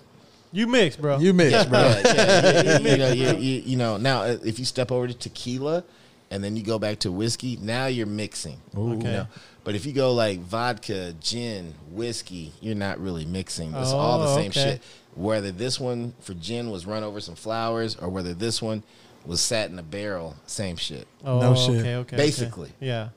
You 0.53 0.67
mix, 0.67 0.97
bro. 0.97 1.19
you 1.19 1.33
mix, 1.33 1.65
bro. 1.65 1.79
yeah, 1.81 2.03
yeah, 2.05 2.41
yeah, 2.63 2.79
you, 2.79 2.91
you 2.91 2.97
know, 2.99 3.09
you, 3.11 3.37
you, 3.39 3.63
you 3.63 3.77
know. 3.77 3.97
Now, 3.97 4.23
uh, 4.23 4.37
if 4.45 4.59
you 4.59 4.65
step 4.67 4.93
over 4.93 5.07
to 5.09 5.15
tequila, 5.15 5.83
and 6.31 6.45
then 6.45 6.57
you 6.57 6.63
go 6.63 6.79
back 6.79 6.99
to 7.01 7.11
whiskey, 7.11 7.57
now 7.61 7.87
you're 7.87 8.07
mixing. 8.07 8.61
you 8.75 8.81
Okay. 8.83 9.13
know. 9.13 9.27
But 9.67 9.75
if 9.75 9.85
you 9.85 9.93
go 9.93 10.13
like 10.15 10.39
vodka, 10.39 11.13
gin, 11.21 11.75
whiskey, 11.91 12.53
you're 12.61 12.77
not 12.77 13.01
really 13.01 13.25
mixing. 13.25 13.75
It's 13.75 13.91
all 13.91 14.21
the 14.21 14.29
Oh, 14.29 14.37
same 14.37 14.51
okay. 14.53 14.63
shit. 14.63 14.83
Whether 15.17 15.51
this 15.51 15.81
one 15.81 16.15
for 16.21 16.35
gin 16.35 16.71
was 16.71 16.87
run 16.87 17.03
over 17.03 17.21
some 17.21 17.35
flowers, 17.35 17.97
or 17.97 18.09
whether 18.09 18.33
this 18.33 18.63
one 18.63 18.85
was 19.25 19.41
sat 19.41 19.69
in 19.71 19.79
a 19.81 19.83
barrel, 19.83 20.37
same 20.47 20.77
shit. 20.77 21.09
oh, 21.25 21.41
No 21.41 21.57
shit. 21.57 21.81
Okay, 21.81 21.97
okay. 21.97 22.17
Basically. 22.17 22.69
okay. 22.69 22.87
Yeah. 22.87 23.09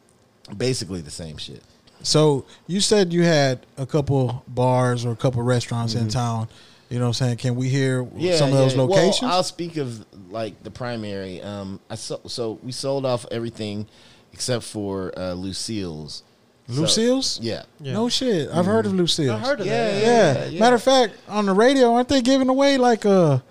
Basically 0.58 1.02
the 1.02 1.12
same 1.12 1.38
shit. 1.38 1.62
So 2.02 2.46
you 2.66 2.82
said 2.82 3.14
you 3.14 3.22
had 3.22 3.68
a 3.78 3.86
couple 3.86 4.44
bars 4.48 5.06
or 5.06 5.12
a 5.12 5.16
couple 5.16 5.44
restaurants 5.44 5.94
in 5.94 6.08
town. 6.08 6.48
You 6.90 6.98
know 6.98 7.04
what 7.06 7.10
I'm 7.10 7.14
saying? 7.14 7.38
Can 7.38 7.56
we 7.56 7.70
hear 7.70 8.08
some 8.36 8.52
of 8.52 8.58
those 8.58 8.76
locations? 8.76 9.22
Well, 9.22 9.34
I'll 9.34 9.44
speak 9.44 9.78
of 9.78 10.04
like 10.32 10.64
the 10.64 10.72
primary. 10.72 11.44
Um, 11.44 11.80
I 11.92 11.96
so, 11.96 12.22
so 12.26 12.58
we 12.64 12.72
sold 12.72 13.06
off 13.06 13.28
everything 13.30 13.86
except 14.34 14.64
for 14.64 15.14
uh, 15.16 15.34
Lucille's. 15.34 16.24
So- 16.70 16.82
Lucille's? 16.82 17.40
yeah. 17.42 17.64
Yeah. 17.80 17.94
No 17.94 18.10
shit. 18.10 18.50
I've 18.50 18.66
heard 18.66 18.86
of 18.86 18.94
Lucille's. 18.94 19.30
I 19.32 19.38
heard 19.40 19.60
of 19.62 19.66
Yeah, 19.66 19.88
that. 19.92 20.02
Yeah. 20.04 20.34
Yeah, 20.44 20.46
yeah. 20.50 20.60
Matter 20.60 20.76
of 20.76 20.84
fact, 20.84 21.14
on 21.28 21.46
the 21.48 21.54
radio, 21.54 21.94
aren't 21.96 22.10
they 22.10 22.22
giving 22.22 22.48
away 22.50 22.78
like 22.78 23.06
a? 23.06 23.44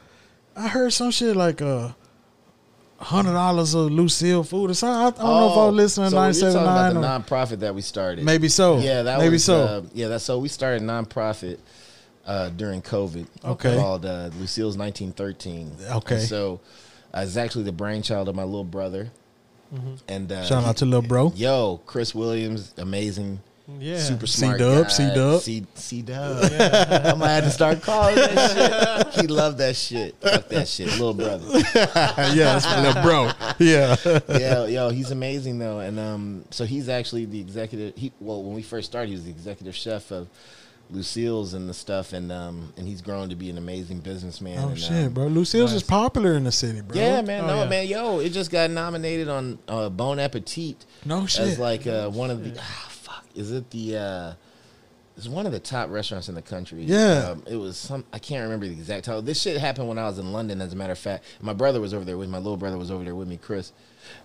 I 0.57 0.69
heard 0.69 0.93
some 0.93 1.11
shit 1.11 1.35
like 1.37 1.61
a 1.61 1.95
hundred 2.99 3.33
dollars 3.33 3.75
of 3.75 3.93
Lucille 3.93 4.43
food 4.43 4.71
or 4.71 4.75
something. 4.75 4.97
I, 5.01 5.07
I 5.07 5.11
don't 5.11 5.41
know 5.41 5.51
if 5.53 5.59
I 5.59 5.67
was 5.67 5.75
listening 5.75 6.11
to 6.11 6.17
Oh, 6.17 6.33
so 6.33 6.47
nine 6.47 6.53
you're 6.53 6.53
talking 6.53 6.63
about 6.69 6.91
or 6.97 7.01
the 7.19 7.25
nonprofit 7.37 7.59
that 7.61 7.75
we 7.75 7.81
started. 7.81 8.25
maybe 8.25 8.49
so. 8.49 8.79
Yeah, 8.79 9.03
that 9.03 9.19
maybe 9.19 9.35
was, 9.35 9.45
so. 9.45 9.57
Uh, 9.63 9.83
yeah, 9.95 10.09
that's 10.09 10.25
so 10.25 10.39
we 10.39 10.49
started 10.49 10.83
a 10.83 10.87
nonprofit 10.87 11.59
uh, 12.27 12.49
during 12.51 12.83
COVID. 12.83 13.27
Okay. 13.45 13.77
Called 13.77 14.05
uh, 14.05 14.31
Lucille's 14.39 14.77
1913. 14.77 15.73
Okay. 15.97 16.15
And 16.17 16.25
so 16.25 16.61
uh, 17.15 17.21
it's 17.25 17.37
actually 17.37 17.65
the 17.65 17.73
brainchild 17.73 18.29
of 18.29 18.35
my 18.35 18.43
little 18.45 18.65
brother. 18.65 19.11
And 20.09 20.33
uh, 20.33 20.45
Shout 20.45 20.65
out 20.65 20.79
to 20.79 20.85
little 20.87 21.07
bro. 21.07 21.33
Yo, 21.37 21.81
Chris 21.87 22.15
Williams, 22.15 22.75
amazing. 22.79 23.41
Yeah. 23.79 23.99
Super 23.99 24.27
smart 24.27 24.59
C-Dub. 24.59 24.91
C-Dub. 24.91 25.41
C 25.43 25.67
C 25.75 26.01
Dub. 26.01 26.43
I 26.43 27.13
might 27.13 27.29
have 27.35 27.45
to 27.45 27.51
start 27.51 27.83
calling 27.83 28.15
that 28.15 29.13
shit. 29.13 29.21
He 29.21 29.27
loved 29.27 29.59
that 29.59 29.77
shit. 29.77 30.15
Fuck 30.23 30.49
that 30.49 30.67
shit, 30.67 30.87
little 30.93 31.13
brother. 31.13 31.45
yeah, 31.75 32.59
that's 32.59 32.65
my 32.65 32.83
little 32.83 33.03
bro. 33.03 33.31
Yeah. 33.59 33.97
yeah, 34.39 34.65
yo, 34.65 34.89
he's 34.89 35.11
amazing 35.11 35.59
though, 35.59 35.81
and 35.81 36.01
um, 36.01 36.45
so 36.51 36.65
he's 36.65 36.89
actually 36.89 37.27
the 37.27 37.41
executive. 37.41 37.95
He 37.95 38.11
well, 38.21 38.43
when 38.43 38.55
we 38.55 38.63
first 38.63 38.89
started, 38.89 39.09
he 39.09 39.15
was 39.15 39.25
the 39.25 39.31
executive 39.31 39.77
chef 39.77 40.11
of 40.13 40.29
Lucille's 40.91 41.55
and 41.55 41.69
the 41.69 41.75
stuff, 41.75 42.13
and 42.13 42.33
um, 42.33 42.73
and 42.77 42.87
he's 42.87 43.03
grown 43.03 43.29
to 43.29 43.37
be 43.37 43.51
an 43.51 43.59
amazing 43.59 44.01
businessman. 44.01 44.59
Oh 44.59 44.69
and, 44.69 44.79
shit, 44.79 45.07
um, 45.07 45.13
bro. 45.13 45.27
Lucille's 45.27 45.73
is 45.73 45.83
popular 45.83 46.35
in 46.35 46.45
the 46.45 46.53
city, 46.53 46.81
bro. 46.81 46.97
Yeah, 46.97 47.23
man. 47.23 47.45
Oh, 47.45 47.47
no, 47.47 47.63
yeah. 47.63 47.69
man. 47.69 47.87
Yo, 47.87 48.19
it 48.21 48.31
just 48.31 48.51
got 48.51 48.71
nominated 48.71 49.29
on 49.29 49.59
uh, 49.69 49.89
Bon 49.91 50.19
Appetit 50.19 50.87
No 51.05 51.27
shit. 51.27 51.41
as 51.41 51.51
shit. 51.51 51.59
like 51.59 51.87
uh, 51.87 52.09
one 52.11 52.31
of 52.31 52.43
the. 52.43 52.59
Ah, 52.59 52.87
fuck. 52.91 53.25
Is 53.35 53.53
it 53.53 53.71
the? 53.71 53.97
Uh, 53.97 54.33
it's 55.19 55.29
one 55.29 55.47
of 55.47 55.53
the 55.53 55.59
top 55.59 55.91
restaurants 55.91 56.29
in 56.29 56.37
the 56.37 56.43
country. 56.43 56.85
Yeah. 56.85 57.31
um, 57.33 57.43
it 57.51 57.57
was 57.57 57.77
some. 57.77 58.05
I 58.13 58.21
can't 58.21 58.45
remember 58.45 58.67
the 58.67 58.73
exact 58.73 59.05
title. 59.05 59.21
This 59.21 59.43
shit 59.43 59.61
happened 59.61 59.89
when 59.89 59.99
I 59.99 60.05
was 60.05 60.19
in 60.19 60.33
London. 60.33 60.63
As 60.63 60.73
a 60.73 60.77
matter 60.77 60.93
of 60.93 60.99
fact, 60.99 61.25
my 61.41 61.53
brother 61.53 61.81
was 61.81 61.93
over 61.93 62.05
there 62.05 62.17
with 62.17 62.29
my 62.29 62.39
little 62.39 62.57
brother 62.57 62.79
was 62.79 62.91
over 62.91 63.05
there 63.05 63.17
with 63.17 63.27
me, 63.29 63.37
Chris. 63.37 63.73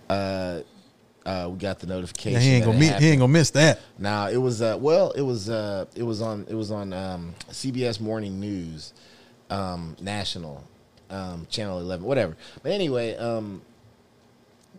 Uh, 0.08 0.60
uh, 1.26 1.48
we 1.50 1.58
got 1.58 1.78
the 1.78 1.86
notification. 1.86 2.32
yeah, 2.32 2.38
he 2.40 2.50
ain't 2.56 2.64
gonna 2.66 2.78
miss. 2.78 2.98
He 3.00 3.08
ain't 3.08 3.20
gonna 3.20 3.32
miss 3.32 3.50
that. 3.50 3.80
Now 3.98 4.28
it 4.28 4.36
was 4.36 4.60
uh, 4.62 4.76
well, 4.80 5.10
it 5.12 5.22
was 5.22 5.48
uh, 5.48 5.86
it 5.96 6.02
was 6.02 6.20
on 6.22 6.46
it 6.48 6.54
was 6.54 6.70
on 6.70 6.92
um, 6.92 7.34
CBS 7.50 8.00
Morning 8.00 8.38
News, 8.40 8.92
um, 9.50 9.96
national, 10.00 10.62
um, 11.10 11.46
channel 11.50 11.78
eleven, 11.80 12.04
whatever. 12.06 12.36
But 12.62 12.72
anyway, 12.72 13.16
um, 13.16 13.62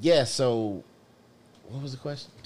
yeah. 0.01 0.23
So, 0.25 0.83
what 1.69 1.81
was 1.81 1.91
the 1.93 1.97
question? 1.97 2.29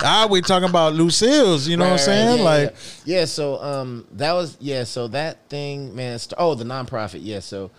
Ah, 0.00 0.26
we 0.30 0.40
talking 0.40 0.68
about 0.68 0.94
Lucille's. 0.94 1.66
You 1.68 1.76
know 1.76 1.84
what 1.90 1.90
I'm 1.90 1.92
Right, 1.92 2.00
right, 2.00 2.04
saying? 2.04 2.38
yeah, 2.38 2.44
like, 2.44 2.74
yeah. 3.04 3.18
yeah. 3.20 3.24
So 3.24 3.62
um, 3.62 4.06
that 4.12 4.32
was 4.32 4.56
yeah. 4.60 4.84
So 4.84 5.08
that 5.08 5.48
thing, 5.48 5.94
man. 5.94 6.18
St- 6.18 6.34
oh, 6.38 6.54
the 6.54 6.64
nonprofit. 6.64 7.20
Yeah. 7.22 7.40
So 7.40 7.70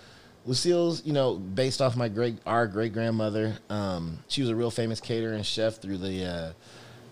Lucille's, 0.49 1.05
you 1.05 1.13
know, 1.13 1.35
based 1.35 1.79
off 1.79 1.95
my 1.95 2.09
great 2.09 2.39
our 2.43 2.65
great 2.65 2.91
grandmother. 2.91 3.55
Um, 3.69 4.17
she 4.27 4.41
was 4.41 4.49
a 4.49 4.55
real 4.55 4.71
famous 4.71 4.99
caterer 4.99 5.33
and 5.33 5.45
chef 5.45 5.75
through 5.75 5.99
the 5.99 6.25
uh, 6.25 6.51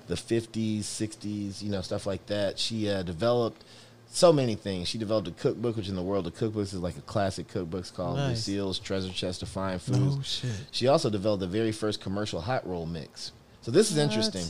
the 0.07 0.15
50s, 0.15 0.79
60s, 0.79 1.61
you 1.61 1.69
know, 1.69 1.81
stuff 1.81 2.07
like 2.07 2.25
that. 2.25 2.57
She 2.57 2.89
uh, 2.89 3.03
developed 3.03 3.63
so 4.07 4.33
many 4.33 4.55
things. 4.55 4.87
She 4.87 4.97
developed 4.97 5.27
a 5.27 5.31
cookbook, 5.31 5.77
which 5.77 5.87
in 5.87 5.95
the 5.95 6.01
world 6.01 6.25
of 6.25 6.33
cookbooks 6.33 6.73
is 6.73 6.75
like 6.75 6.97
a 6.97 7.01
classic 7.01 7.47
cookbooks 7.47 7.93
called 7.93 8.17
Nice. 8.17 8.47
Lucille's 8.47 8.79
Treasure 8.79 9.11
Chest 9.13 9.43
of 9.43 9.49
Fine 9.49 9.77
Foods. 9.77 10.15
no 10.15 10.21
shit. 10.23 10.51
She 10.71 10.87
also 10.87 11.11
developed 11.11 11.41
the 11.41 11.47
very 11.47 11.71
first 11.71 12.01
commercial 12.01 12.41
hot 12.41 12.65
roll 12.67 12.87
mix. 12.87 13.33
So 13.61 13.69
this 13.69 13.91
is 13.91 13.97
interesting. 13.97 14.45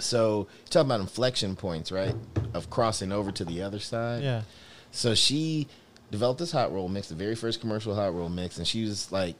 So 0.00 0.48
you 0.64 0.70
talk 0.70 0.84
about 0.84 0.98
inflection 0.98 1.54
points, 1.54 1.92
right? 1.92 2.16
Of 2.54 2.70
crossing 2.70 3.12
over 3.12 3.30
to 3.30 3.44
the 3.44 3.62
other 3.62 3.78
side. 3.78 4.24
Yeah. 4.24 4.42
So 4.90 5.14
she 5.14 5.68
developed 6.10 6.38
this 6.38 6.52
hot 6.52 6.72
roll 6.72 6.88
mix, 6.88 7.08
the 7.08 7.14
very 7.14 7.34
first 7.34 7.60
commercial 7.60 7.94
hot 7.94 8.14
roll 8.14 8.28
mix, 8.28 8.58
and 8.58 8.66
she 8.66 8.84
was 8.84 9.10
like 9.12 9.34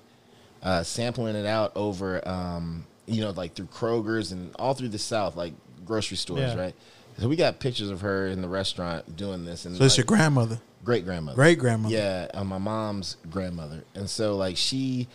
uh, 0.62 0.82
sampling 0.82 1.36
it 1.36 1.46
out 1.46 1.72
over, 1.76 2.26
um, 2.28 2.86
you 3.06 3.20
know, 3.20 3.30
like 3.30 3.54
through 3.54 3.66
Kroger's 3.66 4.32
and 4.32 4.50
all 4.58 4.74
through 4.74 4.88
the 4.88 4.98
South, 4.98 5.36
like 5.36 5.52
grocery 5.84 6.16
stores, 6.16 6.40
Yeah. 6.54 6.56
right? 6.60 6.74
So 7.18 7.28
we 7.28 7.36
got 7.36 7.60
pictures 7.60 7.90
of 7.90 8.00
her 8.00 8.26
in 8.26 8.40
the 8.42 8.48
restaurant 8.48 9.16
doing 9.16 9.44
this, 9.44 9.66
and 9.66 9.76
So 9.76 9.84
it's 9.84 9.96
your 9.96 10.04
grandmother, 10.06 10.58
great 10.84 11.04
grandmother, 11.04 11.36
great 11.36 11.58
grandmother. 11.58 11.94
yeah, 11.94 12.26
uh, 12.34 12.42
my 12.44 12.58
mom's 12.58 13.16
grandmother, 13.30 13.84
and 13.94 14.10
so 14.10 14.36
like 14.36 14.56
she, 14.56 15.06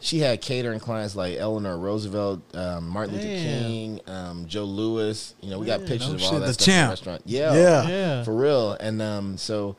she 0.00 0.18
had 0.18 0.42
catering 0.42 0.80
clients 0.80 1.16
like 1.16 1.36
Eleanor 1.38 1.78
Roosevelt, 1.78 2.40
um, 2.54 2.88
Martin 2.88 3.14
Luther 3.14 3.28
King, 3.28 4.00
um, 4.06 4.46
Joe 4.46 4.64
Louis. 4.64 5.34
You 5.40 5.48
know, 5.50 5.58
we 5.58 5.64
got 5.66 5.80
Yeah, 5.80 5.86
pictures 5.86 6.08
no 6.10 6.14
of 6.16 6.22
all 6.24 6.30
shit, 6.32 6.40
that 6.40 6.46
the 6.46 6.52
stuff 6.52 6.66
in 6.68 6.72
the 6.74 6.78
champ. 6.80 6.90
restaurant. 6.90 7.22
Yeah, 7.24 7.54
Yeah. 7.54 7.88
Yeah. 7.88 8.24
for 8.24 8.34
real. 8.36 8.72
And 8.72 9.00
um, 9.00 9.38
so 9.38 9.76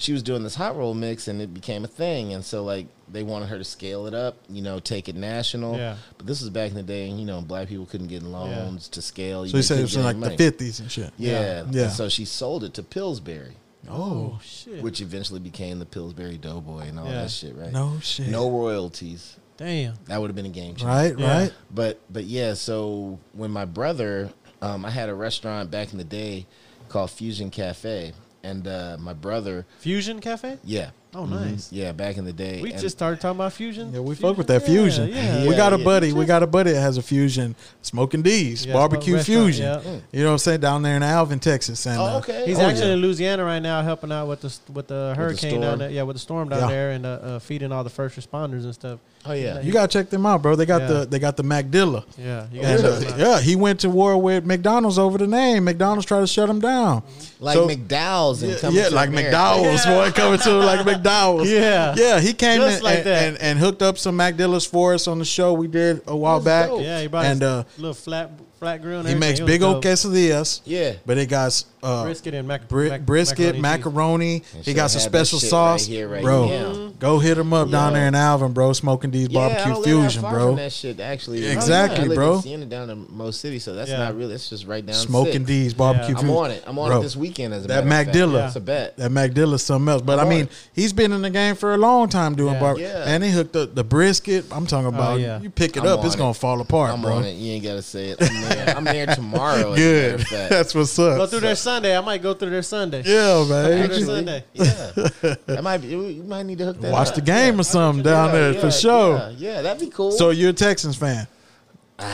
she 0.00 0.12
was 0.12 0.22
doing 0.22 0.42
this 0.42 0.54
hot 0.54 0.76
roll 0.76 0.94
mix, 0.94 1.28
and 1.28 1.40
it 1.42 1.52
became 1.52 1.84
a 1.84 1.88
thing. 1.88 2.32
And 2.32 2.44
so 2.44 2.64
like 2.64 2.86
they 3.08 3.22
wanted 3.22 3.48
her 3.50 3.58
to 3.58 3.64
scale 3.64 4.06
it 4.06 4.14
up, 4.14 4.36
you 4.48 4.62
know, 4.62 4.80
take 4.80 5.08
it 5.08 5.14
national. 5.16 5.76
Yeah. 5.76 5.96
But 6.16 6.26
this 6.26 6.40
was 6.40 6.48
back 6.50 6.70
in 6.70 6.76
the 6.76 6.82
day, 6.82 7.08
you 7.08 7.24
know, 7.26 7.40
black 7.42 7.68
people 7.68 7.86
couldn't 7.86 8.06
get 8.08 8.22
loans 8.22 8.88
to 8.88 9.02
scale. 9.02 9.46
So 9.46 9.56
you 9.56 9.62
said 9.62 9.78
it 9.78 9.82
was 9.82 9.96
in 9.96 10.02
like 10.04 10.16
money. 10.16 10.36
the 10.36 10.42
fifties 10.44 10.80
and 10.80 10.90
shit. 10.90 11.12
Yeah. 11.18 11.64
Yeah. 11.70 11.82
And 11.84 11.92
so 11.92 12.08
she 12.08 12.24
sold 12.24 12.64
it 12.64 12.74
to 12.74 12.82
Pillsbury, 12.82 13.56
Oh 13.88 14.38
shit! 14.42 14.82
which 14.82 15.00
eventually 15.00 15.40
became 15.40 15.78
the 15.78 15.86
Pillsbury 15.86 16.38
Doughboy 16.38 16.88
and 16.88 16.98
all 16.98 17.06
Yeah. 17.06 17.22
that 17.22 17.30
shit, 17.30 17.54
right? 17.56 17.72
No 17.72 17.98
shit. 18.00 18.28
No 18.28 18.50
royalties. 18.50 19.36
Damn. 19.56 19.94
That 20.06 20.20
would 20.20 20.28
have 20.30 20.36
been 20.36 20.46
a 20.46 20.48
game 20.48 20.74
changer. 20.76 20.86
Right, 20.86 21.18
Yeah. 21.18 21.38
right. 21.42 21.52
But 21.70 22.00
but 22.08 22.24
yeah, 22.24 22.54
so 22.54 23.18
when 23.34 23.50
my 23.50 23.66
brother, 23.66 24.30
um, 24.62 24.84
I 24.86 24.90
had 24.90 25.08
a 25.10 25.14
restaurant 25.14 25.70
back 25.70 25.92
in 25.92 25.98
the 25.98 26.04
day 26.04 26.46
called 26.88 27.10
Fusion 27.10 27.50
Cafe, 27.50 28.12
and 28.42 28.66
uh, 28.66 28.96
my 28.98 29.12
brother, 29.12 29.66
Fusion 29.78 30.20
Cafe. 30.20 30.58
yeah, 30.64 30.90
Oh, 31.14 31.26
nice. 31.26 31.72
yeah, 31.72 31.90
back 31.92 32.18
in 32.18 32.24
the 32.24 32.32
day, 32.32 32.60
We 32.62 32.70
and- 32.72 32.80
just 32.80 32.96
started 32.96 33.20
talking 33.20 33.36
about 33.38 33.52
fusion. 33.52 33.92
Yeah, 33.92 33.98
we 33.98 34.14
Fusion? 34.14 34.28
fuck 34.28 34.38
with 34.38 34.46
that 34.46 34.62
Yeah, 34.62 34.66
fusion. 34.68 35.08
Yeah, 35.08 35.46
we 35.48 35.56
got 35.56 35.72
a 35.72 35.78
yeah. 35.78 35.84
buddy. 35.84 36.12
We 36.12 36.24
got 36.24 36.42
a 36.42 36.46
buddy 36.46 36.70
that 36.72 36.80
has 36.80 36.96
a 36.98 37.02
fusion, 37.02 37.56
smoking 37.82 38.22
D's, 38.22 38.64
Yeah, 38.64 38.74
barbecue 38.74 39.18
fusion. 39.18 39.64
yeah. 39.64 39.80
You 40.12 40.20
know 40.22 40.26
what 40.26 40.32
I'm 40.34 40.38
saying? 40.38 40.60
Down 40.60 40.82
there 40.82 40.96
in 40.96 41.02
Alvin, 41.02 41.40
Texas. 41.40 41.84
And 41.86 41.98
Oh, 42.00 42.04
uh, 42.04 42.18
okay. 42.18 42.44
He's 42.46 42.58
Oh, 42.58 42.62
actually 42.62 42.86
yeah. 42.88 42.92
in 42.94 43.00
Louisiana 43.00 43.44
right 43.44 43.58
now, 43.60 43.82
helping 43.82 44.12
out 44.12 44.28
with 44.28 44.40
the 44.42 44.56
with 44.72 44.86
the 44.86 45.14
hurricane 45.16 45.50
storm. 45.50 45.62
down 45.62 45.78
there. 45.80 45.90
Yeah, 45.90 46.02
with 46.02 46.14
the 46.16 46.20
storm 46.20 46.48
down 46.48 46.60
Yeah. 46.60 46.66
there, 46.68 46.90
and 46.92 47.04
uh, 47.04 47.08
uh, 47.08 47.38
feeding 47.40 47.72
all 47.72 47.82
the 47.82 47.90
first 47.90 48.16
responders 48.16 48.62
and 48.64 48.72
stuff. 48.74 48.98
Oh 49.26 49.32
yeah, 49.32 49.60
you 49.60 49.70
gotta 49.70 49.88
check 49.88 50.08
them 50.08 50.24
out, 50.24 50.40
bro. 50.40 50.56
They 50.56 50.64
got 50.64 50.80
Yeah. 50.82 50.86
the 50.86 51.06
they 51.06 51.18
got 51.18 51.36
the 51.36 51.42
Macdilla. 51.44 52.04
Yeah, 52.16 52.46
you 52.50 52.60
And, 52.62 52.82
uh, 52.84 53.00
yeah, 53.18 53.40
he 53.40 53.54
went 53.54 53.80
to 53.80 53.90
war 53.90 54.16
with 54.16 54.46
McDonald's 54.46 54.98
over 54.98 55.18
the 55.18 55.26
name. 55.26 55.64
McDonald's 55.64 56.06
tried 56.06 56.20
to 56.20 56.26
shut 56.26 56.48
him 56.48 56.60
down. 56.60 57.02
like 57.42 57.54
So- 57.56 57.66
McDowell's 57.68 58.42
and 58.42 58.52
Yeah, 58.74 58.88
yeah, 58.88 58.88
like 58.94 59.08
America. 59.08 59.34
McDowell's, 59.36 59.86
boy, 59.86 60.10
coming 60.12 60.38
to 60.40 60.52
like 60.58 60.84
McDowell's. 61.02 61.50
Yeah. 61.50 61.94
yeah. 61.96 62.20
He 62.20 62.32
came 62.32 62.60
Just 62.60 62.78
in 62.78 62.84
like 62.84 62.96
and, 62.98 63.06
that. 63.06 63.28
and, 63.28 63.38
and 63.40 63.58
hooked 63.58 63.82
up 63.82 63.98
some 63.98 64.16
McDillas 64.16 64.68
for 64.68 64.94
us 64.94 65.06
on 65.08 65.18
the 65.18 65.24
show 65.24 65.52
we 65.52 65.68
did 65.68 66.02
a 66.06 66.16
while 66.16 66.40
back. 66.40 66.68
dope. 66.68 66.82
Yeah, 66.82 67.00
he 67.00 67.06
brought 67.08 67.24
And, 67.26 67.42
uh, 67.42 67.64
little 67.78 67.94
flat 67.94 68.30
flat 68.60 68.80
grill. 68.82 69.00
And 69.00 69.08
He 69.08 69.14
makes 69.16 69.40
big 69.40 69.62
old 69.62 69.82
dope. 69.82 69.92
quesadillas, 69.92 70.60
Yeah, 70.64 70.92
but 71.06 71.18
it 71.18 71.28
got 71.28 71.64
uh, 71.82 72.04
brisket 72.04 72.34
and 72.34 72.46
mac- 72.46 72.68
bri- 72.68 72.90
mac- 72.90 73.06
brisket, 73.06 73.58
macaroni. 73.58 74.40
macaroni. 74.40 74.62
He 74.64 74.74
got 74.74 74.90
some 74.90 75.00
special 75.00 75.40
sauce, 75.40 75.88
right 75.88 75.88
here, 75.96 76.08
right 76.08 76.22
bro. 76.22 76.46
now. 76.46 76.92
Go 76.98 77.18
hit 77.18 77.38
him 77.38 77.52
up 77.54 77.70
down 77.70 77.94
there 77.94 78.06
in 78.06 78.14
Alvin, 78.14 78.52
bro. 78.52 78.74
Smoking 78.74 79.10
these 79.10 79.28
yeah, 79.28 79.40
I 79.40 79.48
barbecue 79.48 79.72
don't 79.72 79.82
live 79.82 79.84
that 79.96 80.00
fusion, 80.02 80.22
far 80.22 80.34
bro. 80.34 80.46
From 80.48 80.56
that 80.56 80.72
shit, 80.72 81.00
actually. 81.00 81.46
Exactly, 81.46 82.04
I 82.04 82.06
live 82.08 82.14
bro. 82.16 82.34
In 82.36 82.42
Sienna 82.42 82.66
down 82.66 82.90
in 82.90 83.06
Mo 83.08 83.30
City, 83.30 83.58
so 83.58 83.74
that's 83.74 83.90
Yeah. 83.90 83.96
not 83.96 84.14
really. 84.14 84.34
It's 84.34 84.50
just 84.50 84.66
right 84.66 84.84
down. 84.84 84.94
Smoking 84.94 85.32
six. 85.32 85.46
D's 85.46 85.74
barbecue 85.74 86.14
Yeah. 86.14 86.20
I'm 86.20 86.30
on 86.30 86.50
it. 86.50 86.62
I'm 86.66 86.78
on 86.78 86.88
Bro, 86.90 86.98
it 87.00 87.02
this 87.02 87.16
weekend. 87.16 87.54
As 87.54 87.64
a 87.64 87.68
that 87.68 87.86
matter 87.86 88.10
of 88.10 88.14
fact. 88.14 88.16
Macdilla. 88.30 88.46
It's 88.48 88.56
a 88.56 88.60
bet. 88.60 88.96
That 88.98 89.10
McDilla's 89.10 89.62
something 89.62 89.88
else. 89.88 90.02
But 90.02 90.18
I 90.18 90.24
mean, 90.28 90.50
he's 90.74 90.92
been 90.92 91.12
in 91.12 91.22
the 91.22 91.30
game 91.30 91.54
for 91.56 91.72
a 91.72 91.78
long 91.78 92.10
time 92.10 92.34
doing 92.34 92.52
Yeah. 92.54 92.60
bar. 92.60 92.78
Yeah. 92.78 93.04
And 93.06 93.24
he 93.24 93.30
hooked 93.30 93.56
up 93.56 93.74
the 93.74 93.84
brisket. 93.84 94.44
I'm 94.52 94.66
talking 94.66 94.88
about 94.88 95.18
you 95.42 95.48
pick 95.48 95.78
it 95.78 95.86
up, 95.86 96.04
it's 96.04 96.14
gonna 96.16 96.34
fall 96.34 96.60
apart, 96.60 96.92
I'm 96.92 97.00
bro. 97.00 97.14
on 97.14 97.24
it. 97.24 97.32
You 97.36 97.52
ain't 97.52 97.64
gotta 97.64 97.80
say 97.82 98.10
it. 98.10 98.18
I'm 98.50 98.56
there, 98.56 98.76
I'm 98.76 98.84
there 98.84 99.06
tomorrow. 99.06 99.72
as 99.72 99.80
a 99.80 100.16
matter 100.16 100.24
Good. 100.30 100.48
That's 100.50 100.74
what's 100.74 100.98
up. 100.98 101.16
Go 101.18 101.26
through 101.26 101.40
there 101.40 101.56
Sunday. 101.56 101.96
I 101.96 102.00
might 102.00 102.22
go 102.22 102.34
through 102.34 102.50
there 102.50 102.62
Sunday. 102.62 103.02
yeah, 103.04 103.44
Go 103.46 103.86
through 103.86 103.88
man. 103.88 104.04
Sunday. 104.04 104.44
Yeah, 104.54 105.34
that 105.46 105.60
might 105.62 105.78
be. 105.78 105.88
You 105.88 106.22
might 106.24 106.44
need 106.44 106.58
to 106.58 106.66
hook 106.66 106.80
that. 106.80 106.92
Watch 106.92 107.08
up. 107.08 107.14
the 107.14 107.20
game 107.20 107.60
or 107.60 107.64
something 107.64 108.02
down 108.02 108.32
there 108.32 108.52
yeah, 108.52 108.60
for 108.60 108.70
sure. 108.70 109.16
Yeah, 109.16 109.30
yeah, 109.36 109.62
that'd 109.62 109.80
be 109.80 109.90
cool. 109.90 110.12
So 110.12 110.30
you're 110.30 110.50
a 110.50 110.52
Texans 110.52 110.96
fan. 110.96 111.26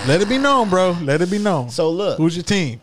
Let 0.06 0.20
it 0.20 0.28
be 0.28 0.38
known, 0.38 0.68
bro. 0.68 0.96
Let 1.02 1.22
it 1.22 1.30
be 1.30 1.38
known. 1.38 1.70
So 1.70 1.90
look, 1.90 2.18
Who's 2.18 2.36
your 2.36 2.42
team? 2.42 2.80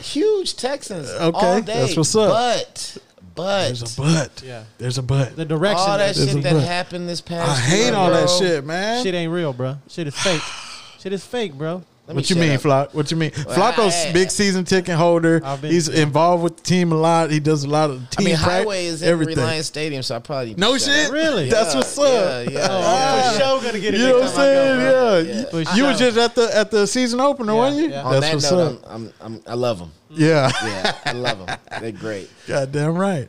huge 0.00 0.56
Texans. 0.56 1.10
Okay, 1.10 1.46
all 1.46 1.60
day, 1.60 1.80
that's 1.80 1.96
what's 1.96 2.14
up. 2.16 2.30
But, 2.30 2.98
but 3.34 3.66
There's 3.66 3.98
a 3.98 4.00
but. 4.00 4.42
Yeah. 4.44 4.64
There's 4.78 4.98
a 4.98 5.02
but. 5.02 5.36
The 5.36 5.44
direction. 5.44 5.78
all 5.78 5.98
that 5.98 6.16
shit 6.16 6.42
that 6.42 6.54
but. 6.54 6.62
happened 6.62 7.08
this 7.08 7.20
past. 7.20 7.50
I 7.50 7.60
hate 7.60 7.86
year, 7.86 7.94
all 7.94 8.10
that 8.10 8.28
shit, 8.30 8.64
man. 8.64 9.02
shit 9.02 9.14
ain't 9.14 9.32
real, 9.32 9.52
bro. 9.52 9.76
Shit 9.88 10.06
is 10.06 10.16
fake. 10.16 10.42
shit 10.98 11.12
is 11.12 11.24
fake, 11.24 11.54
bro. 11.54 11.82
Let 12.06 12.14
What 12.14 12.30
you 12.30 12.36
mean, 12.36 12.52
up. 12.52 12.60
Flock? 12.60 12.94
What 12.94 13.10
you 13.10 13.16
mean? 13.16 13.32
Flaco's 13.32 13.92
I- 13.92 14.12
big 14.12 14.30
season 14.30 14.64
ticket 14.64 14.94
holder. 14.94 15.40
Been- 15.40 15.72
He's 15.72 15.88
involved 15.88 16.44
with 16.44 16.56
the 16.58 16.62
team 16.62 16.92
a 16.92 16.94
lot. 16.94 17.32
He 17.32 17.40
does 17.40 17.64
a 17.64 17.68
lot 17.68 17.90
of 17.90 18.00
I 18.00 18.06
team 18.14 18.24
mean, 18.26 18.36
prac- 18.36 18.62
Highway 18.62 18.86
is 18.86 19.02
in 19.02 19.08
everything. 19.08 19.36
Reliant 19.38 19.64
Stadium, 19.66 20.02
so 20.04 20.14
I 20.14 20.18
probably 20.20 20.46
need 20.50 20.54
to 20.54 20.60
No 20.60 20.78
shit. 20.78 21.06
up. 21.06 21.12
Really? 21.12 21.50
That's 21.50 21.72
Yeah, 21.74 21.78
what's 21.80 21.98
up. 21.98 22.04
Yeah, 22.04 22.40
yeah. 22.50 22.68
Oh, 22.70 22.82
Ah. 22.84 23.30
for 23.32 23.38
sure 23.40 23.60
gonna 23.62 23.80
get 23.80 23.94
it. 23.94 23.98
You 24.00 24.06
know 24.06 24.12
what 24.20 24.22
I'm 24.22 24.22
next 24.22 24.36
go, 24.36 24.42
saying? 24.42 24.80
Yeah. 24.80 25.18
Yeah. 25.34 25.40
You, 25.40 25.46
For 25.50 25.76
you 25.76 25.94
just 25.98 26.16
at 26.18 26.34
the 26.36 26.56
at 26.56 26.70
the 26.70 26.86
season 26.86 27.20
opener, 27.20 27.52
Yeah, 27.54 27.58
weren't 27.58 27.76
you? 27.76 27.88
yeah. 27.90 28.02
On 28.04 28.12
That's 28.12 28.26
that 28.26 28.34
what's 28.34 28.50
note, 28.52 28.84
up. 28.84 28.90
I'm, 28.94 29.12
I'm, 29.20 29.34
I'm, 29.34 29.42
I 29.48 29.54
love 29.54 29.78
them. 29.80 29.90
Yeah. 30.10 30.52
Yeah, 30.64 30.94
I 31.06 31.12
love 31.12 31.44
them. 31.44 31.58
They're 31.80 31.90
great. 31.90 32.30
Goddamn 32.46 32.94
right. 32.96 33.28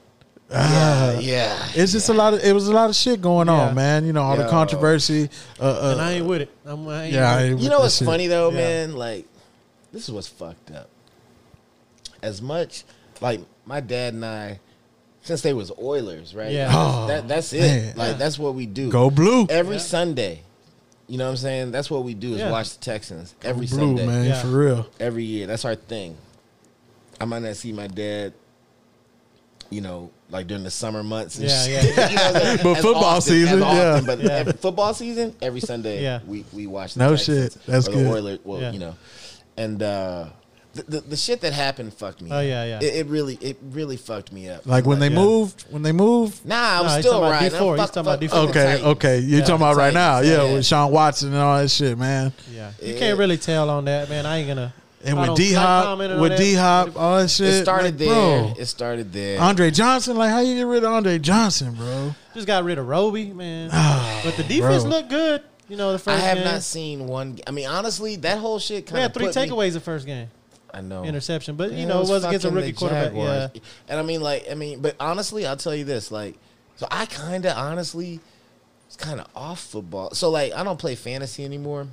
Ah. 0.52 1.12
Yeah, 1.14 1.20
yeah. 1.20 1.68
It's 1.76 1.92
just 1.92 2.08
a 2.10 2.14
lot 2.14 2.34
of 2.34 2.42
it 2.44 2.54
was 2.54 2.68
a 2.70 2.74
lot 2.74 2.90
of 2.90 2.96
shit 2.96 3.22
going 3.22 3.48
Yeah. 3.48 3.54
on, 3.70 3.76
man. 3.76 4.06
You 4.06 4.14
know 4.14 4.22
all 4.22 4.38
the 4.38 4.48
controversy. 4.48 5.30
Uh, 5.60 5.92
And 5.92 6.00
uh, 6.00 6.04
I 6.04 6.12
ain't 6.14 6.26
with 6.26 6.42
it. 6.42 6.50
I'm, 6.66 6.88
I 6.88 7.04
ain't 7.06 7.14
yeah, 7.14 7.30
I 7.32 7.36
with 7.36 7.44
it. 7.46 7.52
ain't 7.52 7.60
You 7.62 7.70
know 7.70 7.80
what's 7.80 7.98
shit. 7.98 8.06
funny 8.08 8.28
though, 8.28 8.50
Yeah. 8.52 8.56
man? 8.58 8.96
Like, 8.96 9.26
this 9.92 10.04
is 10.08 10.12
what's 10.12 10.28
fucked 10.28 10.72
up. 10.72 10.90
As 12.22 12.42
much 12.42 12.84
like 13.22 13.42
my 13.66 13.80
dad 13.82 14.14
and 14.14 14.26
I, 14.26 14.60
since 15.22 15.42
they 15.42 15.54
was 15.54 15.72
Oilers, 15.78 16.34
right? 16.34 16.52
Yeah. 16.52 16.66
That's, 16.68 16.78
Oh, 16.78 17.08
that, 17.08 17.28
that's 17.28 17.54
it. 17.54 17.60
man. 17.62 17.98
Like 17.98 18.18
that's 18.18 18.40
what 18.40 18.56
we 18.56 18.66
do. 18.66 18.90
Go 18.90 19.10
blue, 19.10 19.48
every 19.50 19.76
Yeah. 19.76 19.82
Sunday. 19.82 20.42
You 21.08 21.18
know 21.18 21.26
what 21.26 21.32
I'm 21.32 21.38
saying? 21.38 21.72
That's 21.72 21.90
what 21.92 22.04
we 22.04 22.14
do 22.14 22.34
is 22.34 22.40
Yeah. 22.40 22.52
watch 22.52 22.78
the 22.78 22.84
Texans 22.84 23.34
every 23.44 23.66
blue, 23.68 23.78
Sunday, 23.80 24.06
man, 24.06 24.26
Yeah. 24.28 24.42
for 24.42 24.48
real. 24.48 24.88
every 25.00 25.24
year. 25.26 25.48
That's 25.48 25.64
our 25.66 25.76
thing. 25.76 26.18
I 27.20 27.26
might 27.26 27.42
not 27.44 27.56
see 27.56 27.72
my 27.74 27.88
dad. 27.88 28.34
You 29.70 29.82
know, 29.82 30.12
like 30.30 30.48
during 30.48 30.64
the 30.64 30.72
summer 30.72 31.04
months. 31.04 31.38
And 31.40 31.50
Yeah, 31.50 31.64
shit. 31.66 31.98
yeah. 31.98 32.10
You 32.10 32.16
know 32.16 32.54
what 32.54 32.64
But 32.64 32.76
football 32.82 33.04
often- 33.04 33.22
season, 33.34 33.62
often, 33.64 33.78
yeah. 33.78 34.02
But 34.06 34.20
Yeah. 34.22 34.32
every- 34.32 34.54
football 34.54 34.94
season, 34.94 35.36
every 35.42 35.60
Sunday, 35.60 36.02
Yeah. 36.04 36.20
we 36.26 36.46
we 36.54 36.68
watch. 36.68 36.94
The 36.94 37.00
No 37.00 37.16
Texans 37.16 37.54
shit. 37.54 37.66
That's 37.66 37.88
or 37.88 37.92
good. 37.92 38.06
The 38.06 38.12
Oilers, 38.12 38.40
well, 38.44 38.62
Yeah. 38.62 38.72
you 38.72 38.80
know, 38.80 38.96
and 39.58 39.84
uh, 39.84 40.26
the, 40.74 40.84
the 40.84 41.00
the 41.02 41.18
shit 41.18 41.42
that 41.42 41.52
happened 41.54 41.94
fucked 41.94 42.22
me. 42.22 42.30
Oh, 42.32 42.38
up. 42.38 42.46
yeah, 42.46 42.64
yeah. 42.64 42.80
It, 42.82 42.96
it 42.96 43.06
really 43.08 43.38
it 43.42 43.58
really 43.72 43.98
fucked 43.98 44.32
me 44.32 44.48
up. 44.50 44.66
Like 44.66 44.86
when 44.86 45.00
they 45.00 45.10
Yeah. 45.10 45.16
moved, 45.16 45.66
when 45.70 45.82
they 45.82 45.92
moved. 45.92 46.46
Nah, 46.46 46.80
I'm 46.80 46.86
Nah, 46.86 47.00
still 47.00 47.22
right. 47.22 47.42
D4. 47.42 47.44
He's 47.44 47.52
fuck- 47.52 47.94
talking 47.94 48.00
about 48.02 48.20
fuck- 48.22 48.30
D4. 48.30 48.30
fuck 48.46 48.54
the 48.54 48.60
Okay, 48.60 48.84
okay, 48.84 49.20
you're 49.20 49.40
Yeah. 49.40 49.46
talking 49.46 49.56
about 49.56 49.76
right 49.76 49.94
now, 49.94 50.20
yeah, 50.20 50.44
yeah. 50.44 50.54
with 50.54 50.66
Sean 50.66 50.92
Watson 50.92 51.30
and 51.34 51.38
all 51.42 51.58
that 51.58 51.70
shit, 51.70 51.98
man. 51.98 52.32
Yeah. 52.54 52.72
You 52.82 52.96
can't 52.96 53.18
really 53.18 53.38
tell 53.38 53.70
on 53.70 53.84
that, 53.86 54.08
man. 54.10 54.26
I 54.26 54.38
ain't 54.38 54.48
gonna. 54.48 54.74
And 55.04 55.20
with 55.20 55.36
D 55.36 55.54
Hop, 55.54 56.00
with. 56.00 56.38
D 56.38 56.54
Hop, 56.56 56.98
all 56.98 57.20
that 57.20 57.30
shit. 57.30 57.48
It 57.48 57.64
started 57.64 57.86
like, 57.86 57.98
there. 57.98 58.08
bro. 58.08 58.54
It 58.58 58.66
started 58.66 59.14
there. 59.14 59.40
Andre 59.40 59.70
Johnson, 59.72 60.18
like 60.18 60.32
how 60.32 60.40
you 60.40 60.56
get 60.56 60.64
rid 60.64 60.84
of 60.84 60.92
Andre 60.92 61.20
Johnson, 61.20 61.74
bro? 61.76 62.16
Just 62.34 62.48
got 62.48 62.64
rid 62.64 62.78
of 62.78 62.88
Roby, 62.88 63.32
man. 63.32 63.70
Ah, 63.74 64.22
but 64.24 64.36
the 64.36 64.44
defense 64.44 64.84
bro. 64.84 64.92
looked 64.92 65.10
good. 65.10 65.44
You 65.70 65.78
know, 65.78 65.92
the 65.92 66.00
first. 66.00 66.18
I 66.18 66.26
have 66.26 66.38
game. 66.38 66.46
not 66.46 66.64
seen 66.64 67.08
one. 67.08 67.40
I 67.46 67.52
mean, 67.52 67.68
honestly, 67.68 68.16
that 68.18 68.40
whole 68.40 68.58
shit 68.60 68.86
we 68.86 68.92
kind 68.92 69.02
had 69.02 69.16
of 69.16 69.22
three 69.22 69.28
takeaways 69.28 69.74
the 69.74 69.80
first 69.80 70.06
game. 70.06 70.30
I 70.74 70.82
know. 70.82 71.04
Interception, 71.04 71.56
but 71.56 71.72
you 71.72 71.80
Yeah, 71.80 71.86
know, 71.86 72.02
it 72.02 72.10
was 72.10 72.24
against 72.24 72.46
a 72.46 72.52
rookie 72.52 72.72
the 72.72 72.78
quarterback. 72.78 73.14
Yeah. 73.14 73.62
And 73.88 74.00
I 74.00 74.04
mean, 74.04 74.22
like, 74.22 74.50
I 74.50 74.56
mean, 74.56 74.82
but 74.82 74.96
honestly, 75.00 75.46
I'll 75.46 75.58
tell 75.58 75.76
you 75.76 75.86
this, 75.86 76.12
like, 76.12 76.36
so 76.76 76.88
I 76.92 77.06
kind 77.06 77.46
of 77.46 77.58
honestly 77.58 78.20
was 78.88 78.96
kind 78.96 79.20
of 79.20 79.28
off 79.36 79.60
football. 79.60 80.14
So 80.14 80.30
like, 80.30 80.54
I 80.54 80.64
don't 80.64 80.80
play 80.80 80.96
fantasy 80.96 81.44
anymore. 81.46 81.88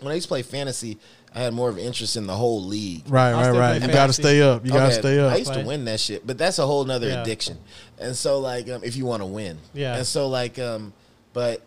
When 0.00 0.10
I 0.10 0.14
used 0.14 0.26
to 0.26 0.28
play 0.28 0.42
fantasy, 0.42 0.98
I 1.34 1.40
had 1.40 1.52
more 1.52 1.68
of 1.68 1.76
an 1.76 1.82
interest 1.82 2.16
in 2.16 2.26
the 2.28 2.34
whole 2.34 2.62
league. 2.62 3.02
Right, 3.08 3.32
right, 3.32 3.50
right. 3.50 3.82
You 3.82 3.88
got 3.88 4.06
to 4.06 4.12
stay 4.12 4.40
up. 4.40 4.64
You 4.64 4.70
got 4.72 4.86
to 4.86 4.92
stay 4.92 5.18
up. 5.18 5.32
I 5.32 5.36
used 5.36 5.52
to 5.52 5.64
win 5.64 5.84
that 5.86 5.98
shit, 5.98 6.24
but 6.26 6.38
that's 6.38 6.58
a 6.60 6.66
whole 6.66 6.84
nother 6.84 7.08
Yeah. 7.08 7.22
addiction. 7.22 7.58
And 7.98 8.14
so, 8.14 8.38
like, 8.38 8.68
um, 8.70 8.82
if 8.84 8.94
you 8.96 9.04
want 9.04 9.20
to 9.22 9.26
win, 9.26 9.58
Yeah. 9.72 9.96
And 9.96 10.06
so, 10.06 10.28
like, 10.28 10.58
um, 10.60 10.92
but 11.32 11.60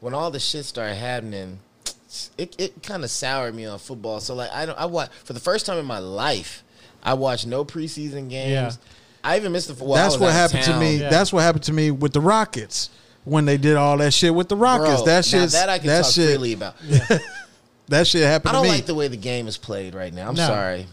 when 0.00 0.14
all 0.14 0.30
the 0.30 0.40
shit 0.40 0.64
started 0.64 0.94
happening, 0.94 1.58
it 2.38 2.54
it 2.58 2.82
kind 2.82 3.04
of 3.04 3.10
soured 3.10 3.54
me 3.54 3.66
on 3.66 3.78
football. 3.78 4.20
So, 4.20 4.34
like, 4.34 4.50
I 4.52 4.64
don't. 4.64 4.78
I 4.78 4.86
watch 4.86 5.10
for 5.24 5.34
the 5.34 5.40
first 5.40 5.66
time 5.66 5.76
in 5.78 5.84
my 5.84 5.98
life. 5.98 6.64
I 7.02 7.12
watched 7.14 7.46
no 7.46 7.64
preseason 7.64 8.30
games. 8.30 8.50
Yeah. 8.52 8.72
I 9.22 9.36
even 9.36 9.52
missed 9.52 9.68
the. 9.68 9.84
Well, 9.84 9.94
That's 9.96 10.16
what 10.18 10.32
out 10.32 10.46
of 10.46 10.52
happened 10.52 10.64
to 10.72 10.80
me. 10.80 10.96
Yeah. 10.96 11.10
That's 11.10 11.30
what 11.30 11.42
happened 11.42 11.64
to 11.64 11.74
me 11.74 11.90
with 11.90 12.14
the 12.14 12.20
Rockets 12.22 12.88
when 13.24 13.44
they 13.44 13.58
did 13.58 13.76
all 13.76 13.98
that 13.98 14.14
shit 14.14 14.34
with 14.34 14.48
the 14.48 14.56
Rockets. 14.56 15.02
Bro, 15.02 15.04
that 15.04 15.16
now 15.16 15.20
shit. 15.20 15.50
that 15.50 15.68
I 15.68 15.78
can 15.78 15.88
that 15.88 16.04
talk 16.04 16.12
shit. 16.12 16.28
freely 16.28 16.54
about. 16.54 16.74
That 17.90 18.06
shit 18.06 18.22
happened 18.22 18.50
I 18.50 18.52
don't 18.54 18.64
to 18.64 18.70
me. 18.70 18.76
like 18.76 18.86
the 18.86 18.94
way 18.94 19.08
the 19.08 19.16
game 19.16 19.46
is 19.46 19.56
played 19.58 19.94
right 19.94 20.12
now. 20.14 20.28
I'm 20.28 20.34
No. 20.34 20.46
sorry. 20.46 20.86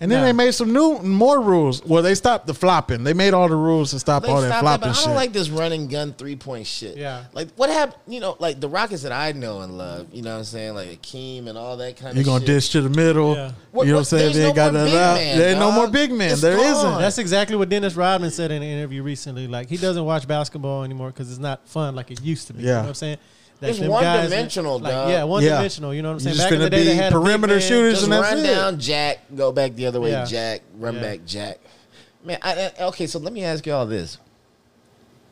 and 0.00 0.10
then 0.10 0.20
No. 0.22 0.26
they 0.26 0.32
made 0.32 0.50
some 0.52 0.72
new 0.72 0.98
more 0.98 1.40
rules. 1.40 1.80
Well, 1.86 2.02
they 2.02 2.16
stopped 2.16 2.48
the 2.48 2.54
flopping. 2.54 3.04
They 3.04 3.12
made 3.14 3.34
all 3.34 3.48
the 3.48 3.54
rules 3.54 3.92
to 3.92 4.00
stop 4.00 4.24
They 4.24 4.30
all 4.30 4.40
that 4.40 4.48
stopped 4.48 4.54
that, 4.56 4.60
flopping 4.62 4.88
but 4.88 4.98
I 4.98 5.00
don't 5.00 5.10
shit. 5.10 5.14
like 5.16 5.32
this 5.32 5.48
running 5.48 5.86
gun 5.86 6.12
three 6.12 6.34
point 6.34 6.66
shit. 6.66 6.96
Yeah. 6.96 7.22
Like 7.32 7.50
what 7.54 7.70
happened? 7.70 7.98
You 8.08 8.18
know, 8.18 8.36
like 8.40 8.60
the 8.60 8.68
Rockets 8.68 9.04
that 9.04 9.12
I 9.12 9.30
know 9.30 9.60
and 9.60 9.78
love. 9.78 10.08
You 10.12 10.22
know 10.22 10.32
what 10.32 10.38
I'm 10.38 10.44
saying? 10.44 10.74
Like 10.74 10.88
Hakeem 10.88 11.46
and 11.46 11.56
all 11.56 11.76
that 11.76 11.96
kind 11.98 12.10
of. 12.10 12.16
You're 12.16 12.22
of. 12.22 12.26
gonna 12.26 12.40
shit. 12.40 12.46
dish 12.48 12.68
to 12.70 12.80
the 12.82 12.90
middle. 12.90 13.34
Yeah. 13.36 13.52
What- 13.70 13.86
you 13.86 13.92
know 13.92 13.98
what 13.98 13.98
I'm 13.98 14.00
what- 14.00 14.06
saying? 14.08 14.22
there's 14.24 14.36
They 14.36 14.46
ain't 14.46 14.56
no 14.56 14.62
got 14.64 14.72
more 14.72 14.82
that 14.82 14.90
big 14.90 14.94
out. 14.98 15.14
man, 15.14 15.38
There 15.38 15.48
ain't 15.50 15.58
no 15.60 15.66
dog. 15.66 15.74
more 15.76 15.86
big 15.88 16.12
men. 16.12 16.32
It's 16.32 16.40
There 16.40 16.56
gone. 16.56 16.82
not 16.84 17.00
That's 17.00 17.18
exactly 17.18 17.54
what 17.56 17.68
Dennis 17.68 17.94
Rodman 17.94 18.30
said 18.32 18.50
in 18.50 18.60
an 18.60 18.68
interview 18.68 19.02
recently. 19.04 19.46
Like 19.46 19.70
he 19.70 19.76
doesn't 19.76 20.04
watch 20.04 20.26
basketball 20.26 20.82
anymore 20.82 21.08
because 21.12 21.30
it's 21.30 21.38
not 21.40 21.68
fun 21.68 21.94
like 21.94 22.10
it 22.10 22.20
used 22.22 22.48
to 22.48 22.54
be. 22.54 22.62
You 22.62 22.68
Yeah. 22.70 22.74
know 22.74 22.80
what 22.82 22.88
I'm 22.88 22.94
saying? 22.94 23.18
That 23.62 23.70
It's 23.70 23.78
them 23.78 23.90
one-dimensional, 23.90 24.80
like, 24.80 24.92
dog. 24.92 25.08
Yeah, 25.10 25.22
one 25.22 25.42
Yeah. 25.42 25.50
dimensional. 25.56 25.94
You 25.94 26.02
know 26.02 26.08
what 26.14 26.22
I'm 26.22 26.28
You 26.28 26.34
saying? 26.34 26.36
just 26.36 26.46
Back 26.46 26.52
in 26.54 26.58
the 26.60 26.68
day, 26.70 26.84
they 26.84 26.90
be 26.90 26.96
had 26.96 27.12
a 27.12 27.16
big 27.16 27.24
perimeter 27.24 27.60
shooters 27.60 27.92
Just 27.94 28.02
and 28.04 28.12
that's 28.12 28.34
run 28.34 28.38
it. 28.38 28.42
down, 28.48 28.80
Jack. 28.80 29.18
Go 29.36 29.52
back 29.52 29.76
the 29.76 29.86
other 29.86 30.00
way, 30.00 30.10
Yeah. 30.10 30.24
Jack. 30.24 30.62
Run 30.78 30.96
Yeah. 30.96 31.00
back, 31.00 31.20
Jack. 31.24 31.58
Man, 32.24 32.38
I, 32.42 32.72
I- 32.78 32.84
okay. 32.86 33.06
So 33.06 33.20
let 33.20 33.32
me 33.32 33.44
ask 33.44 33.64
you 33.64 33.72
all 33.72 33.86
this: 33.86 34.18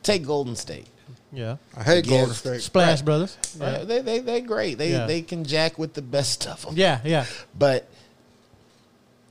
take 0.05 0.25
Golden 0.25 0.55
State. 0.55 0.87
Yeah. 1.33 1.57
I 1.77 1.83
hate 1.83 2.07
Yeah. 2.07 2.19
Golden 2.19 2.35
State. 2.37 2.63
Splash 2.63 2.99
Right. 2.99 3.05
Brothers. 3.05 3.37
Right? 3.59 3.87
They 3.87 4.01
they 4.01 4.19
they 4.21 4.41
great. 4.41 4.79
They 4.79 4.93
Yeah. 4.93 5.07
they 5.07 5.23
can 5.23 5.43
jack 5.45 5.77
with 5.79 5.95
the 5.95 6.03
best 6.03 6.47
of 6.47 6.63
them. 6.65 6.75
Yeah. 6.77 7.01
Yeah. 7.05 7.25
But 7.59 7.87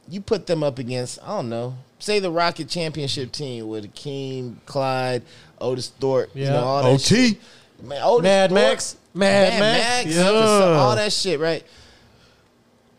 you 0.09 0.21
put 0.21 0.45
them 0.47 0.63
up 0.63 0.80
against, 0.80 1.19
I 1.23 1.27
don't 1.38 1.49
know, 1.49 1.76
say 1.99 2.19
the 2.19 2.31
Rocket 2.31 2.67
championship 2.67 3.31
team 3.31 3.67
with 3.67 3.84
Hakeem, 3.85 4.59
Clyde, 4.65 5.21
Otis 5.61 5.91
Thorpe, 5.99 6.31
you 6.34 6.43
Yeah. 6.45 6.51
know, 6.51 6.63
all 6.63 6.84
that 6.84 6.89
OT. 6.89 7.27
shit. 7.30 7.38
Man, 7.81 8.01
Otis 8.03 8.23
Mad 8.23 8.51
Max. 8.51 8.97
Mad, 9.14 9.53
Mad 9.53 9.60
Max. 9.60 10.06
Max, 10.06 10.18
Yeah. 10.18 10.30
all 10.77 10.95
that 10.95 11.11
shit, 11.14 11.39
right? 11.39 11.64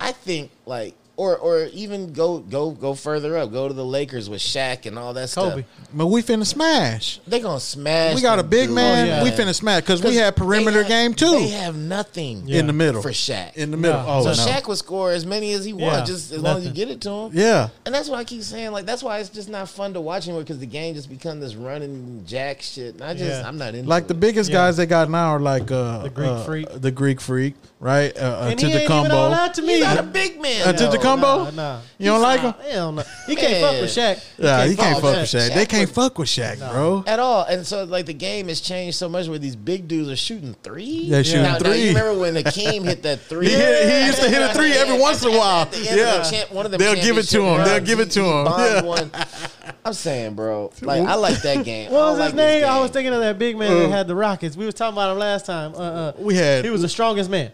I 0.00 0.12
think 0.12 0.50
like 0.66 0.94
or 1.20 1.36
or 1.36 1.64
even 1.74 2.12
go 2.14 2.38
go 2.38 2.70
go 2.70 2.94
further 2.94 3.36
up, 3.36 3.52
go 3.52 3.68
to 3.68 3.74
the 3.74 3.84
Lakers 3.84 4.30
with 4.30 4.40
Shaq 4.40 4.86
and 4.86 4.98
all 4.98 5.12
that 5.12 5.30
Kobe. 5.30 5.62
stuff. 5.62 5.88
But 5.92 6.06
we 6.06 6.22
finna 6.22 6.46
smash. 6.46 7.20
They 7.26 7.40
gonna 7.40 7.60
smash. 7.60 8.14
We 8.14 8.22
got 8.22 8.38
a 8.38 8.42
big 8.42 8.68
dudes, 8.68 8.74
man. 8.74 9.06
yeah. 9.06 9.22
We 9.22 9.30
finna 9.30 9.54
smash 9.54 9.82
because 9.82 10.02
we 10.02 10.16
had 10.16 10.34
perimeter 10.34 10.78
have- 10.78 10.88
game 10.88 11.12
too 11.14 11.30
They 11.32 11.48
have 11.48 11.76
nothing 11.76 12.44
Yeah. 12.46 12.60
in 12.60 12.66
the 12.66 12.72
middle. 12.72 13.02
for 13.02 13.10
Shaq. 13.10 13.54
In 13.56 13.70
the 13.70 13.76
middle. 13.76 14.00
No. 14.00 14.06
Oh 14.08 14.22
so 14.22 14.44
no. 14.44 14.50
Shaq 14.50 14.66
would 14.68 14.78
score 14.78 15.12
as 15.12 15.26
many 15.26 15.52
as 15.52 15.64
he 15.66 15.72
Yeah, 15.72 15.86
wants, 15.88 16.10
just 16.10 16.32
as 16.32 16.40
long 16.40 16.58
as 16.58 16.64
you 16.64 16.70
get 16.72 16.88
it 16.90 17.00
to 17.02 17.10
him. 17.10 17.30
Yeah. 17.34 17.68
And 17.84 17.94
that's 17.94 18.08
why 18.08 18.18
I 18.18 18.24
keep 18.24 18.42
saying, 18.42 18.72
like, 18.72 18.86
that's 18.86 19.02
why 19.02 19.18
it's 19.18 19.28
just 19.28 19.48
not 19.50 19.68
fun 19.68 19.92
to 19.94 20.00
watch 20.00 20.24
anymore 20.26 20.42
because 20.42 20.58
the 20.58 20.66
game 20.66 20.94
just 20.94 21.10
become 21.10 21.38
this 21.40 21.54
running 21.54 22.24
jack 22.26 22.62
shit. 22.62 22.94
And 22.94 23.04
I 23.04 23.12
just, 23.12 23.24
Yeah. 23.42 23.46
I'm 23.46 23.58
not 23.58 23.74
into 23.74 23.88
Like 23.88 24.06
the 24.08 24.14
biggest 24.14 24.48
Yeah. 24.48 24.56
guys 24.56 24.76
they 24.78 24.86
got 24.86 25.10
now 25.10 25.30
are 25.30 25.40
like 25.40 25.70
uh, 25.70 26.02
The 26.04 26.08
Greek 26.10 26.28
uh, 26.30 26.44
Freak. 26.44 26.80
the 26.80 26.90
Greek 26.90 27.20
freak, 27.20 27.54
right? 27.80 28.16
Uh, 28.16 28.20
uh, 28.20 28.48
And 28.50 28.60
he 28.60 28.66
ain't 28.66 28.76
even 28.82 28.92
all 28.92 29.04
Antetokounmpo. 29.04 29.30
that 29.32 29.54
to 29.54 29.62
me. 29.62 29.72
He's 29.74 29.82
not 29.84 29.98
a 29.98 30.02
big 30.04 30.40
man. 30.40 30.68
Uh, 30.68 30.72
though. 30.72 30.90
Antetokounmpo? 30.90 31.20
Nah, 31.20 31.50
nah. 31.50 31.80
You 31.98 32.06
don't 32.06 32.14
He's 32.16 32.22
like 32.22 32.42
not- 32.42 32.60
him? 32.62 32.70
Hell 32.72 32.92
no. 32.92 33.02
He 33.26 33.36
can't 33.36 33.60
fuck 33.62 33.80
with 33.80 33.90
Shaq. 33.90 34.24
Yeah, 34.38 34.66
he 34.66 34.76
can't 34.76 34.94
fuck 34.94 35.02
fuck 35.02 35.02
with 35.12 35.20
with 35.20 35.28
Shaq. 35.30 35.50
Shaq. 35.50 35.54
They 35.54 35.66
can't 35.66 35.88
would- 35.88 35.94
fuck 35.94 36.18
with 36.18 36.28
Shaq, 36.28 36.58
bro. 36.72 37.04
At 37.06 37.18
all, 37.18 37.42
and 37.44 37.66
so 37.66 37.84
like 37.84 38.06
the 38.06 38.14
game 38.14 38.48
has 38.48 38.60
changed 38.60 38.96
so 38.98 39.08
much 39.08 39.26
where 39.28 39.38
these 39.38 39.56
big 39.56 39.88
dudes 39.88 40.08
are 40.10 40.16
shooting 40.16 40.54
three. 40.62 40.84
Yeah, 40.84 41.22
shooting 41.22 41.42
now, 41.42 41.52
Now 41.54 41.58
three. 41.58 41.82
you 41.82 41.88
remember 41.88 42.18
when 42.20 42.36
Hakeem 42.36 42.84
hit 42.84 43.02
that 43.02 43.20
three? 43.28 43.48
He 43.48 43.52
hit- 43.54 43.88
he 43.90 44.06
used 44.06 44.20
to 44.22 44.28
hit 44.30 44.42
a 44.42 44.48
three 44.54 44.72
every 44.72 44.98
once 44.98 45.22
in 45.24 45.34
a 45.34 45.38
while. 45.38 45.62
at 45.62 45.72
the 45.72 45.78
end 45.78 45.88
of 45.88 45.96
Yeah. 45.96 46.22
champ- 46.30 46.52
one 46.52 46.64
of 46.66 46.70
them 46.72 46.78
They'll 46.78 46.94
give 47.02 47.16
it 47.18 47.24
to 47.28 47.42
him. 47.42 47.64
They'll 47.64 47.80
give 47.80 48.00
it 48.00 48.10
to 48.12 48.20
him. 48.24 48.46
Yeah. 48.46 49.08
I'm 49.84 49.94
saying, 49.94 50.34
bro, 50.34 50.70
like 50.82 51.02
I 51.06 51.14
like 51.14 51.40
that 51.42 51.64
game. 51.64 51.90
What 51.90 52.00
was 52.00 52.18
don't 52.18 52.26
his 52.26 52.34
like 52.34 52.34
name? 52.34 52.64
I 52.66 52.80
was 52.80 52.90
thinking 52.90 53.14
of 53.14 53.20
that 53.20 53.38
big 53.38 53.56
man 53.56 53.70
that 53.78 53.90
had 53.90 54.08
the 54.08 54.14
Rockets. 54.14 54.56
We 54.56 54.66
was 54.66 54.74
talking 54.74 54.94
about 54.94 55.12
him 55.12 55.18
last 55.18 55.46
time. 55.46 55.74
Uh, 55.74 55.78
uh, 55.78 56.12
We 56.18 56.34
had 56.34 56.64
he 56.64 56.70
was 56.70 56.82
the 56.82 56.88
strongest 56.88 57.30
man. 57.30 57.50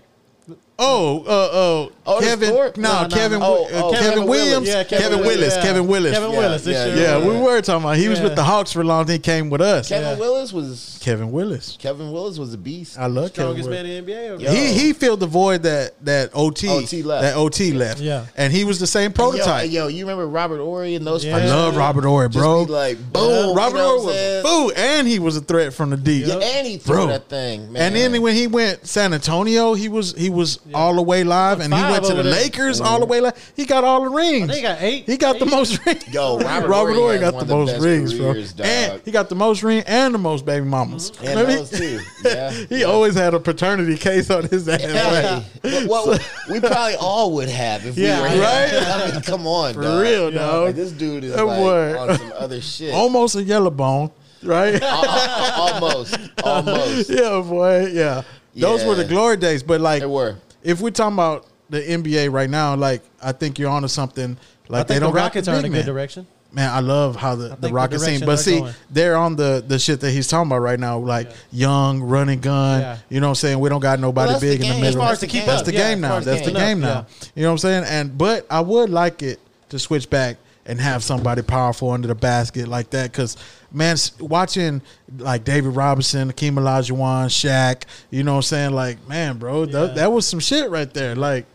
Oh 0.78 1.20
uh 1.20 1.48
oh 1.52 1.92
Otis 2.06 2.28
Kevin 2.28 2.50
Thorpe? 2.50 2.76
no, 2.76 2.92
No, 2.92 3.02
no, 3.08 3.08
Kevin 3.16 3.40
no. 3.40 3.44
uh, 3.46 3.48
Oh, 3.48 3.68
oh, 3.72 3.92
Kevin, 3.92 4.10
Kevin 4.10 4.26
Williams 4.28 4.52
Willis. 4.52 4.68
Yeah, 4.68 4.84
Kevin, 4.84 4.98
Kevin 5.02 5.18
Willis 5.20 5.36
Willis, 5.38 5.54
yeah. 5.56 5.62
Kevin 5.62 5.86
Willis 5.86 6.12
Kevin 6.14 6.30
yeah. 6.32 6.38
Willis. 6.38 6.64
this 6.64 6.74
yeah, 6.74 6.94
year. 6.94 6.96
Yeah, 7.20 7.26
we 7.28 7.40
were 7.40 7.62
talking 7.62 7.84
about 7.84 7.96
he 7.96 8.08
was 8.08 8.20
with 8.20 8.36
the 8.36 8.44
Hawks 8.44 8.72
for 8.72 8.82
a 8.82 8.84
long 8.84 9.06
time. 9.06 9.12
He 9.14 9.18
came 9.18 9.48
with 9.50 9.60
us. 9.62 9.88
Kevin 9.88 10.10
Yeah. 10.10 10.18
Willis 10.18 10.52
was 10.52 10.98
Kevin 11.02 11.32
Willis. 11.32 11.78
Kevin 11.80 12.12
Willis 12.12 12.38
was 12.38 12.52
a 12.52 12.58
beast. 12.58 12.98
I 12.98 13.06
love 13.06 13.32
Kevin 13.32 13.62
Strongest 13.64 13.68
Willis. 13.70 13.84
man 13.84 13.86
in 13.90 14.04
NBA. 14.04 14.40
Yo. 14.42 14.50
He 14.52 14.72
he 14.74 14.92
filled 14.92 15.20
the 15.20 15.26
void 15.26 15.62
that 15.62 15.94
that 16.04 16.30
OT, 16.34 16.68
OT 16.68 17.02
left. 17.02 17.22
that 17.22 17.36
OT 17.36 17.72
left. 17.72 18.00
Yeah. 18.00 18.26
and 18.36 18.52
he 18.52 18.64
was 18.64 18.78
the 18.78 18.86
same 18.86 19.12
prototype. 19.12 19.70
Yo, 19.70 19.84
yo, 19.84 19.86
you 19.88 20.04
remember 20.04 20.28
Robert 20.28 20.58
Horry 20.58 20.94
and 20.94 21.06
those? 21.06 21.24
Yeah. 21.24 21.38
I 21.38 21.46
love 21.46 21.74
Robert 21.76 22.04
Horry, 22.04 22.28
Just 22.28 22.38
bro. 22.38 22.66
be 22.66 22.72
like 22.72 22.98
boom. 23.12 23.56
Robert 23.56 23.76
you 23.78 23.82
know 23.82 23.88
Horry 24.00 24.06
was 24.06 24.14
saying? 24.14 24.44
a 24.44 24.48
fool, 24.48 24.72
and 24.76 25.08
he 25.08 25.18
was 25.18 25.36
a 25.38 25.40
threat 25.40 25.72
from 25.72 25.88
the 25.90 25.96
deep. 25.96 26.26
Yeah, 26.26 26.34
and 26.36 26.66
he 26.66 26.76
threw 26.76 27.06
that 27.06 27.28
thing, 27.30 27.72
man. 27.72 27.82
And 27.82 27.96
then 27.96 28.20
when 28.22 28.34
he 28.34 28.46
went 28.46 28.86
San 28.86 29.14
Antonio, 29.14 29.72
he 29.74 29.88
was 29.88 30.12
he 30.14 30.28
was 30.28 30.58
all 30.74 30.94
the 30.94 31.02
way 31.02 31.24
live, 31.24 31.60
and 31.60 31.72
he 31.72 31.80
went 31.80 32.04
to 32.04 32.12
the 32.12 32.20
over 32.20 32.22
there. 32.24 32.32
Lakers 32.32 32.80
all 32.80 32.98
the 32.98 33.04
mm-hmm. 33.04 33.10
way 33.12 33.20
live. 33.20 33.52
He 33.56 33.64
got 33.66 33.84
all 33.84 34.02
the 34.04 34.10
rings. 34.10 34.50
I 34.50 34.54
he 34.56 34.62
got 34.62 34.82
eight. 34.82 35.04
He 35.06 35.16
got 35.16 35.38
the 35.38 35.46
most 35.46 35.78
rings. 35.86 36.08
Yo, 36.12 36.38
Robert 36.38 36.94
Horry 36.94 37.18
has 37.18 37.30
got 37.32 37.38
the 37.40 37.44
the 37.46 37.54
most 37.56 37.80
rings, 37.80 38.12
careers, 38.18 38.52
bro. 38.52 38.64
dog. 38.64 38.72
And 38.72 39.02
he 39.04 39.10
got 39.10 39.28
the 39.28 39.34
most 39.34 39.62
ring 39.62 39.82
and 39.86 40.14
the 40.14 40.18
most 40.18 40.44
baby 40.44 40.64
mamas. 40.66 41.10
and 41.22 41.40
those 41.40 41.70
he- 41.70 41.76
too. 41.78 42.00
Yeah, 42.24 42.50
he 42.50 42.84
always 42.84 43.14
had 43.14 43.34
a 43.34 43.40
paternity 43.40 43.96
case 43.96 44.30
on 44.30 44.44
his 44.48 44.68
ass. 44.68 44.80
Hey, 44.80 45.44
but 45.62 45.86
what 45.88 46.28
we 46.50 46.58
probably 46.60 46.96
all 46.96 47.32
would 47.34 47.48
have 47.48 47.86
if 47.86 47.96
Yeah, 47.96 48.16
we 48.16 48.22
were 48.22 48.28
him. 48.34 48.40
right? 48.40 48.72
I 48.72 49.12
mean, 49.12 49.20
come 49.22 49.46
on, 49.46 49.74
For 49.74 49.82
dog. 49.82 50.02
real, 50.02 50.32
Yeah. 50.32 50.38
dog. 50.38 50.64
Like, 50.66 50.74
this 50.76 50.90
dude 50.92 51.24
is 51.24 51.34
That 51.34 51.44
like 51.46 51.58
boy. 51.58 51.98
on 51.98 52.18
some 52.18 52.32
other 52.36 52.60
shit. 52.60 52.92
Almost 52.94 53.36
a 53.36 53.42
yellow 53.44 53.70
bone, 53.70 54.10
right? 54.42 54.82
almost, 55.56 56.18
almost. 56.42 57.10
yeah, 57.10 57.40
boy. 57.40 57.86
Yeah. 57.92 58.22
Those 58.54 58.84
were 58.84 58.94
the 58.94 59.04
glory 59.04 59.36
days. 59.36 59.62
But 59.62 59.80
like, 59.80 60.00
There 60.00 60.08
were. 60.08 60.36
If 60.66 60.80
we're 60.80 60.90
talking 60.90 61.14
about 61.14 61.46
the 61.70 61.80
NBA 61.80 62.32
right 62.32 62.50
now, 62.50 62.74
like 62.76 63.02
I 63.22 63.32
think 63.32 63.58
you're 63.58 63.70
onto 63.70 63.88
something. 63.88 64.36
Like 64.68 64.86
I 64.90 64.94
they 64.94 64.98
don't 65.00 65.12
the 65.12 65.18
got 65.18 65.22
Rockets 65.24 65.46
the 65.46 65.52
are 65.54 65.58
in 65.58 65.64
a 65.64 65.68
good 65.68 65.74
man. 65.76 65.86
direction. 65.86 66.26
Man, 66.52 66.70
I 66.70 66.80
love 66.80 67.16
how 67.16 67.34
the, 67.34 67.48
the 67.48 67.56
the 67.56 67.68
Rockets 67.72 68.04
seem. 68.04 68.20
direction 68.20 68.26
But 68.26 68.34
they're 68.36 68.36
see, 68.54 68.60
going. 68.60 68.74
they're 68.90 69.16
on 69.16 69.36
the 69.36 69.64
the 69.66 69.78
shit 69.78 70.00
that 70.00 70.10
he's 70.10 70.26
talking 70.28 70.48
about 70.50 70.58
right 70.60 70.78
now, 70.80 70.98
like 70.98 71.30
young, 71.52 72.02
running 72.02 72.40
gun. 72.40 72.80
Yeah. 72.80 72.98
You 73.10 73.20
know 73.20 73.26
what 73.28 73.30
I'm 73.32 73.34
saying? 73.36 73.60
We 73.60 73.68
don't 73.68 73.80
got 73.80 74.00
nobody 74.00 74.32
Well, 74.32 74.40
big 74.40 74.60
the 74.60 74.66
in 74.66 74.74
the 74.74 74.80
middle. 74.80 74.88
As 74.88 74.94
far 75.06 75.12
as 75.12 75.20
to 75.20 75.26
keep 75.26 75.44
that's 75.44 75.62
the 75.62 75.72
game 75.72 76.00
now. 76.00 76.20
That's 76.20 76.44
the 76.46 76.52
game 76.52 76.80
now. 76.80 77.06
You 77.34 77.42
know 77.42 77.48
what 77.48 77.52
I'm 77.52 77.58
saying? 77.58 77.84
And 77.84 78.16
but 78.18 78.46
I 78.50 78.60
would 78.60 78.90
like 78.90 79.22
it 79.22 79.38
to 79.68 79.78
switch 79.78 80.08
back 80.08 80.36
and 80.66 80.80
have 80.80 81.02
somebody 81.04 81.42
powerful 81.42 81.90
under 81.90 82.08
the 82.08 82.14
basket 82.14 82.66
like 82.68 82.90
that 82.90 83.10
because 83.12 83.36
man 83.72 83.96
watching 84.20 84.82
like 85.18 85.44
david 85.44 85.74
robinson 85.74 86.28
Hakeem 86.28 86.56
olajuwon 86.56 87.26
Shaq, 87.28 87.84
you 88.10 88.22
know 88.24 88.32
what 88.32 88.36
i'm 88.38 88.42
saying 88.42 88.72
like 88.72 89.06
man 89.08 89.38
bro 89.38 89.64
th- 89.64 89.74
Yeah. 89.74 89.86
that 89.94 90.12
was 90.12 90.26
some 90.26 90.40
shit 90.40 90.68
right 90.70 90.92
there 90.92 91.14
like 91.14 91.46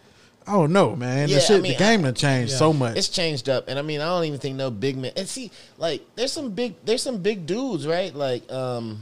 i 0.47 0.53
don't 0.53 0.71
know 0.73 0.95
man 0.95 1.27
Yeah, 1.29 1.35
the 1.37 1.41
I 1.41 1.45
shit 1.45 1.61
mean, 1.61 1.71
the 1.73 1.77
game 1.77 1.99
I- 1.99 2.03
done 2.03 2.13
changed 2.15 2.53
Yeah. 2.53 2.57
so 2.59 2.73
much 2.73 2.95
It's 2.97 3.09
changed 3.09 3.49
up, 3.49 3.65
and 3.67 3.77
I 3.77 3.81
mean, 3.81 4.01
I 4.01 4.05
don't 4.05 4.23
even 4.25 4.39
think 4.39 4.55
no 4.55 4.71
big 4.71 4.97
man. 4.97 5.11
And 5.15 5.27
see, 5.27 5.51
like, 5.77 6.01
there's 6.15 6.31
some 6.31 6.49
big, 6.51 6.73
there's 6.83 7.03
some 7.03 7.17
big 7.17 7.45
dudes, 7.45 7.85
right? 7.85 8.13
Like, 8.15 8.51
um, 8.51 9.01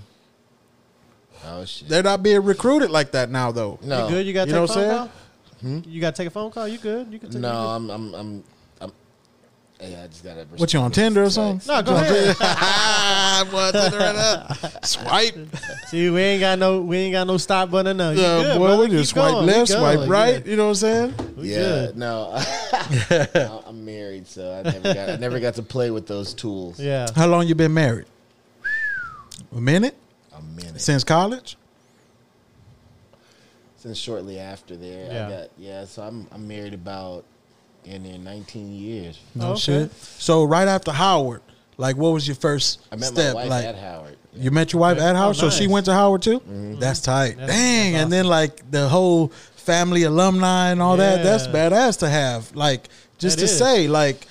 oh 1.46 1.64
shit, 1.66 1.88
they're 1.88 2.04
not 2.04 2.22
being 2.24 2.44
recruited 2.44 2.90
like 2.90 3.12
that 3.12 3.30
now 3.30 3.52
though 3.52 3.80
no, 3.82 4.04
You 4.08 4.10
good? 4.16 4.26
You 4.28 4.34
got 4.34 4.48
You 4.48 4.54
know 4.56 4.62
what 4.62 4.72
I'm 4.72 4.76
saying? 4.76 4.98
call? 4.98 5.92
You 5.92 6.02
got 6.02 6.16
to 6.16 6.22
take 6.22 6.28
a 6.28 6.32
phone 6.32 6.52
call? 6.52 6.68
You 6.68 6.78
good? 6.78 7.12
You 7.12 7.20
can 7.20 7.30
take 7.32 7.42
no, 7.42 7.48
you 7.50 7.54
good. 7.54 7.76
I'm, 7.76 7.90
I'm, 7.90 8.16
I'm, 8.16 8.44
I'm. 9.82 10.04
I 10.04 10.08
just 10.08 10.24
gotta. 10.24 10.46
what 10.58 10.74
you 10.74 10.80
on 10.80 10.92
tinder 10.92 11.24
or 11.24 11.30
something 11.30 11.66
No, 11.74 11.82
go 11.82 11.96
ahead. 11.96 12.36
Ah, 12.42 13.48
boy, 13.50 13.72
Tinder 13.72 13.98
right 13.98 14.16
up. 14.16 14.86
swipe 14.86 15.36
See, 15.88 16.10
we 16.10 16.22
ain't 16.22 16.42
got 16.42 16.60
no, 16.60 16.82
we 16.82 16.98
ain't 16.98 17.14
got 17.14 17.28
no 17.28 17.38
stop 17.38 17.72
button. 17.72 17.96
No, 17.98 18.12
you 18.12 18.20
yeah 18.22 18.42
good, 18.44 18.58
boy 18.58 18.66
brother. 18.68 18.84
we 18.84 18.90
just 18.90 19.14
Keep 19.14 19.22
swipe 19.22 19.32
going. 19.34 19.46
We 19.46 19.54
left 19.54 19.72
swipe 19.72 20.10
right 20.10 20.44
good. 20.44 20.52
you 20.52 20.58
know 20.58 20.64
what 20.66 20.84
i'm 20.84 21.14
saying 21.14 21.36
We 21.38 21.52
Yeah, 21.54 21.58
good. 21.58 21.98
no, 21.98 23.64
I'm 23.66 23.86
married, 23.86 24.28
so 24.28 24.54
I 24.54 24.64
never 24.70 24.94
got, 24.94 25.10
I 25.10 25.16
never 25.16 25.40
got 25.40 25.54
to 25.56 25.64
play 25.64 25.92
with 25.92 26.08
those 26.08 26.34
tools. 26.34 26.80
Yeah. 26.80 27.08
how 27.16 27.28
long 27.28 27.48
you 27.48 27.56
been 27.56 27.74
married 27.74 28.06
a 29.56 29.62
minute 29.62 29.96
A 30.34 30.42
minute 30.42 30.82
since 30.82 31.04
college 31.04 31.56
since 33.78 33.98
shortly 33.98 34.40
after 34.40 34.76
there. 34.76 35.06
Yeah. 35.12 35.26
I 35.26 35.30
got 35.30 35.48
yeah, 35.58 35.86
so 35.86 36.04
I'm 36.04 36.28
I'm 36.32 36.48
married 36.48 36.74
about 36.74 37.24
in 37.90 38.04
there 38.04 38.18
19 38.18 38.74
years. 38.74 39.20
No 39.36 39.52
Okay. 39.52 39.60
shit. 39.60 39.92
So 40.20 40.44
right 40.44 40.68
after 40.68 40.92
Howard, 40.92 41.42
like, 41.78 41.96
what 41.98 42.10
was 42.14 42.28
your 42.28 42.36
first 42.36 42.80
I 42.92 42.96
met 42.96 43.10
step? 43.10 43.34
my 43.34 43.42
wife 43.42 43.50
like, 43.50 43.66
at 43.66 43.76
Howard. 43.76 44.18
you 44.36 44.52
met 44.52 44.74
your 44.74 44.80
wife 44.82 45.00
at 45.00 45.16
Howard, 45.16 45.36
Oh, 45.38 45.40
so 45.40 45.50
she 45.50 45.68
went 45.68 45.86
to 45.88 45.94
Howard 45.94 46.22
too. 46.22 46.40
Mm-hmm. 46.40 46.80
That's 46.80 47.00
tight. 47.02 47.38
That's- 47.38 47.50
Dang, 47.50 47.94
that's 47.94 48.04
and 48.04 48.12
then 48.14 48.26
like 48.26 48.70
the 48.70 48.88
whole 48.90 49.30
family 49.56 50.04
alumni 50.04 50.70
and 50.72 50.82
all 50.82 50.98
that. 50.98 51.24
That's 51.24 51.48
badass 51.48 52.00
to 52.00 52.10
have. 52.10 52.56
Like, 52.56 52.90
just 53.18 53.38
That 53.38 53.48
to 53.48 53.52
is. 53.52 53.58
say, 53.58 53.88
like. 53.88 54.26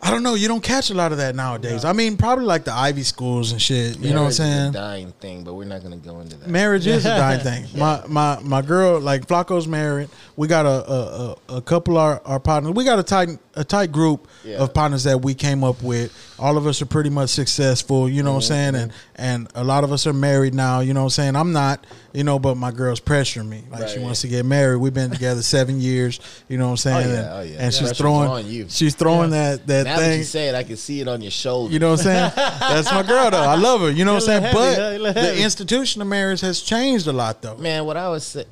I 0.00 0.12
don't 0.12 0.22
know. 0.22 0.34
You 0.34 0.46
don't 0.46 0.62
catch 0.62 0.90
a 0.90 0.94
lot 0.94 1.10
of 1.10 1.18
that 1.18 1.34
nowadays. 1.34 1.84
I 1.84 1.92
mean, 1.92 2.16
probably 2.16 2.44
like 2.44 2.64
the 2.64 2.72
Ivy 2.72 3.02
schools 3.02 3.50
and 3.50 3.60
shit. 3.60 3.98
You 3.98 4.14
know 4.14 4.24
what 4.24 4.30
I'm 4.30 4.30
Marriage 4.30 4.30
is 4.30 4.38
a 4.38 4.42
saying? 4.42 4.72
dying 4.72 5.12
thing, 5.20 5.44
but 5.44 5.54
we're 5.54 5.64
not 5.64 5.82
going 5.82 6.00
to 6.00 6.08
go 6.08 6.20
into 6.20 6.36
that. 6.36 6.48
Marriage 6.48 6.86
is 6.86 7.04
a 7.04 7.08
dying 7.08 7.40
thing. 7.42 7.66
My 7.76 8.02
my 8.06 8.38
my 8.42 8.62
girl, 8.62 9.00
like 9.00 9.26
Flaco's 9.26 9.66
married. 9.66 10.08
We 10.36 10.46
got 10.46 10.66
a 10.66 10.90
a, 10.90 11.36
a, 11.48 11.56
a 11.56 11.62
couple 11.62 11.98
of 11.98 12.02
our, 12.02 12.22
our 12.24 12.38
partners. 12.40 12.74
We 12.74 12.84
got 12.84 13.00
a 13.00 13.02
tight 13.02 13.30
a 13.54 13.64
tight 13.64 13.90
group 13.90 14.28
Yeah. 14.44 14.58
of 14.58 14.72
partners 14.72 15.02
that 15.04 15.20
we 15.22 15.34
came 15.34 15.64
up 15.64 15.82
with. 15.82 16.14
All 16.38 16.56
of 16.56 16.66
us 16.68 16.80
are 16.80 16.86
pretty 16.86 17.10
much 17.10 17.30
successful. 17.30 18.08
You 18.08 18.22
know 18.22 18.34
what 18.34 18.48
I'm 18.50 18.72
mm-hmm. 18.72 18.74
saying? 18.74 18.74
And 18.76 18.92
and 19.18 19.48
a 19.54 19.64
lot 19.64 19.82
of 19.84 19.92
us 19.92 20.06
are 20.06 20.12
married 20.12 20.54
now. 20.54 20.80
You 20.80 20.94
know 20.94 21.00
what 21.00 21.06
I'm 21.06 21.10
saying? 21.10 21.36
I'm 21.36 21.52
not. 21.52 21.84
You 22.12 22.24
know, 22.24 22.38
but 22.38 22.56
my 22.56 22.70
girl's 22.70 23.00
pressuring 23.00 23.48
me. 23.48 23.64
Like 23.70 23.88
she 23.88 23.96
Right. 23.96 24.04
wants 24.04 24.20
to 24.22 24.28
get 24.28 24.46
married. 24.46 24.76
We've 24.76 24.94
been 24.94 25.10
together 25.10 25.42
seven 25.42 25.80
years. 25.80 26.20
You 26.48 26.56
know 26.56 26.70
what 26.70 26.84
I'm 26.86 26.96
oh, 26.96 27.04
saying? 27.04 27.06
Oh, 27.06 27.10
yeah, 27.10 27.18
and, 27.18 27.28
oh, 27.28 27.40
yeah. 27.42 27.64
and 27.64 27.74
she's 27.74 27.92
throwing 27.98 28.28
on 28.28 28.46
you. 28.46 28.66
she's 28.68 28.94
throwing 28.94 29.30
that 29.30 29.66
that 29.66 29.84
now 29.84 29.96
that 29.96 30.02
thing. 30.02 30.18
you 30.20 30.24
say 30.24 30.48
it, 30.48 30.54
I 30.54 30.62
can 30.62 30.76
see 30.76 31.00
it 31.00 31.08
on 31.08 31.20
your 31.20 31.30
shoulder. 31.30 31.72
You 31.72 31.80
know 31.80 31.90
what 31.90 32.00
I'm 32.00 32.04
saying? 32.04 32.32
That's 32.36 32.90
my 32.92 33.02
girl 33.02 33.30
though. 33.30 33.38
I 33.38 33.56
love 33.56 33.80
her. 33.80 33.90
You 33.90 34.04
know 34.04 34.14
what 34.14 34.22
I'm 34.28 34.42
saying? 34.42 34.54
heavy, 34.54 34.98
But 35.02 35.14
the 35.14 35.42
institution 35.42 36.00
of 36.00 36.08
marriage 36.08 36.40
has 36.40 36.62
changed 36.62 37.06
a 37.08 37.12
lot 37.12 37.42
though. 37.42 37.56
Man, 37.56 37.84
what 37.84 37.96
I 37.96 38.08
would 38.08 38.22
say, 38.22 38.44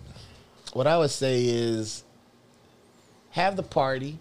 what 0.72 0.86
I 0.86 0.98
would 0.98 1.10
say 1.10 1.44
is, 1.44 2.02
have 3.30 3.56
the 3.56 3.62
party, 3.62 4.18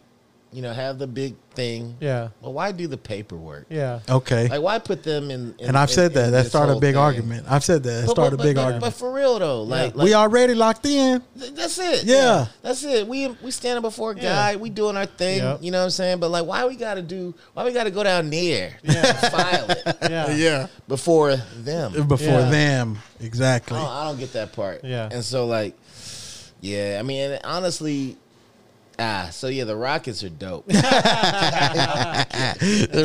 You 0.56 0.62
know, 0.62 0.72
have 0.72 0.98
the 1.00 1.06
big 1.08 1.36
thing. 1.54 1.98
Yeah. 2.00 2.30
Well, 2.40 2.54
why 2.54 2.72
do 2.72 2.88
the 2.88 2.96
paperwork? 2.98 3.66
Yeah. 3.70 4.00
Okay. 4.10 4.48
Like, 4.48 4.62
why 4.62 4.80
put 4.80 5.04
them 5.04 5.30
in? 5.30 5.54
in 5.60 5.68
and 5.68 5.78
I've 5.78 5.90
in- 5.90 5.96
said 5.96 6.14
that. 6.14 6.26
in 6.28 6.32
That 6.32 6.44
this 6.44 6.50
started 6.50 6.78
a 6.78 6.80
big 6.80 6.94
thing? 6.94 7.02
argument. 7.02 7.46
I've 7.50 7.64
said 7.66 7.84
that. 7.84 8.04
It 8.04 8.06
But- 8.06 8.12
started 8.12 8.38
but, 8.38 8.44
a 8.44 8.48
big 8.48 8.56
but, 8.56 8.62
argument. 8.62 8.84
But 8.86 8.94
for 8.94 9.12
real 9.12 9.38
though, 9.38 9.64
like, 9.64 9.96
like 9.96 10.06
we 10.06 10.14
already 10.14 10.54
locked 10.54 10.86
in. 10.86 11.22
th- 11.38 11.54
that's 11.56 11.78
it. 11.78 12.06
Yeah. 12.06 12.46
that's 12.62 12.84
it. 12.86 13.06
We 13.06 13.28
we 13.44 13.52
standing 13.52 13.82
before 13.82 14.12
a 14.14 14.16
Yeah. 14.16 14.22
guy. 14.22 14.56
We 14.56 14.70
doing 14.70 14.96
our 14.96 15.06
thing. 15.06 15.40
Yep. 15.40 15.60
You 15.62 15.72
know 15.72 15.80
what 15.80 15.84
I'm 15.86 15.90
saying? 15.90 16.20
But 16.20 16.32
like, 16.32 16.46
why 16.46 16.66
we 16.66 16.78
got 16.78 16.94
to 16.94 17.02
do? 17.02 17.36
Why 17.54 17.66
we 17.66 17.74
got 17.74 17.84
to 17.84 17.92
go 17.92 18.04
down 18.04 18.30
there? 18.30 18.78
Yeah, 18.82 19.12
file 19.30 19.70
it 19.72 19.98
Yeah. 20.10 20.34
Yeah. 20.36 20.68
before 20.88 21.36
them. 21.58 21.94
Uh, 22.00 22.04
before 22.04 22.28
Yeah. 22.40 22.50
them. 22.50 22.98
Exactly. 23.20 23.78
I 23.78 23.82
don't, 23.82 23.92
I 23.92 24.04
don't 24.06 24.20
get 24.20 24.32
that 24.34 24.54
part. 24.54 24.86
Yeah. 24.86 25.10
And 25.12 25.22
so 25.24 25.48
like, 25.48 25.76
yeah, 26.62 26.98
I 27.00 27.04
mean, 27.04 27.38
honestly, 27.44 28.18
ah, 29.00 29.30
so 29.32 29.48
yeah, 29.48 29.64
the 29.66 29.76
Rockets 29.76 30.24
are 30.24 30.30
dope. 30.30 30.66
the 30.68 30.76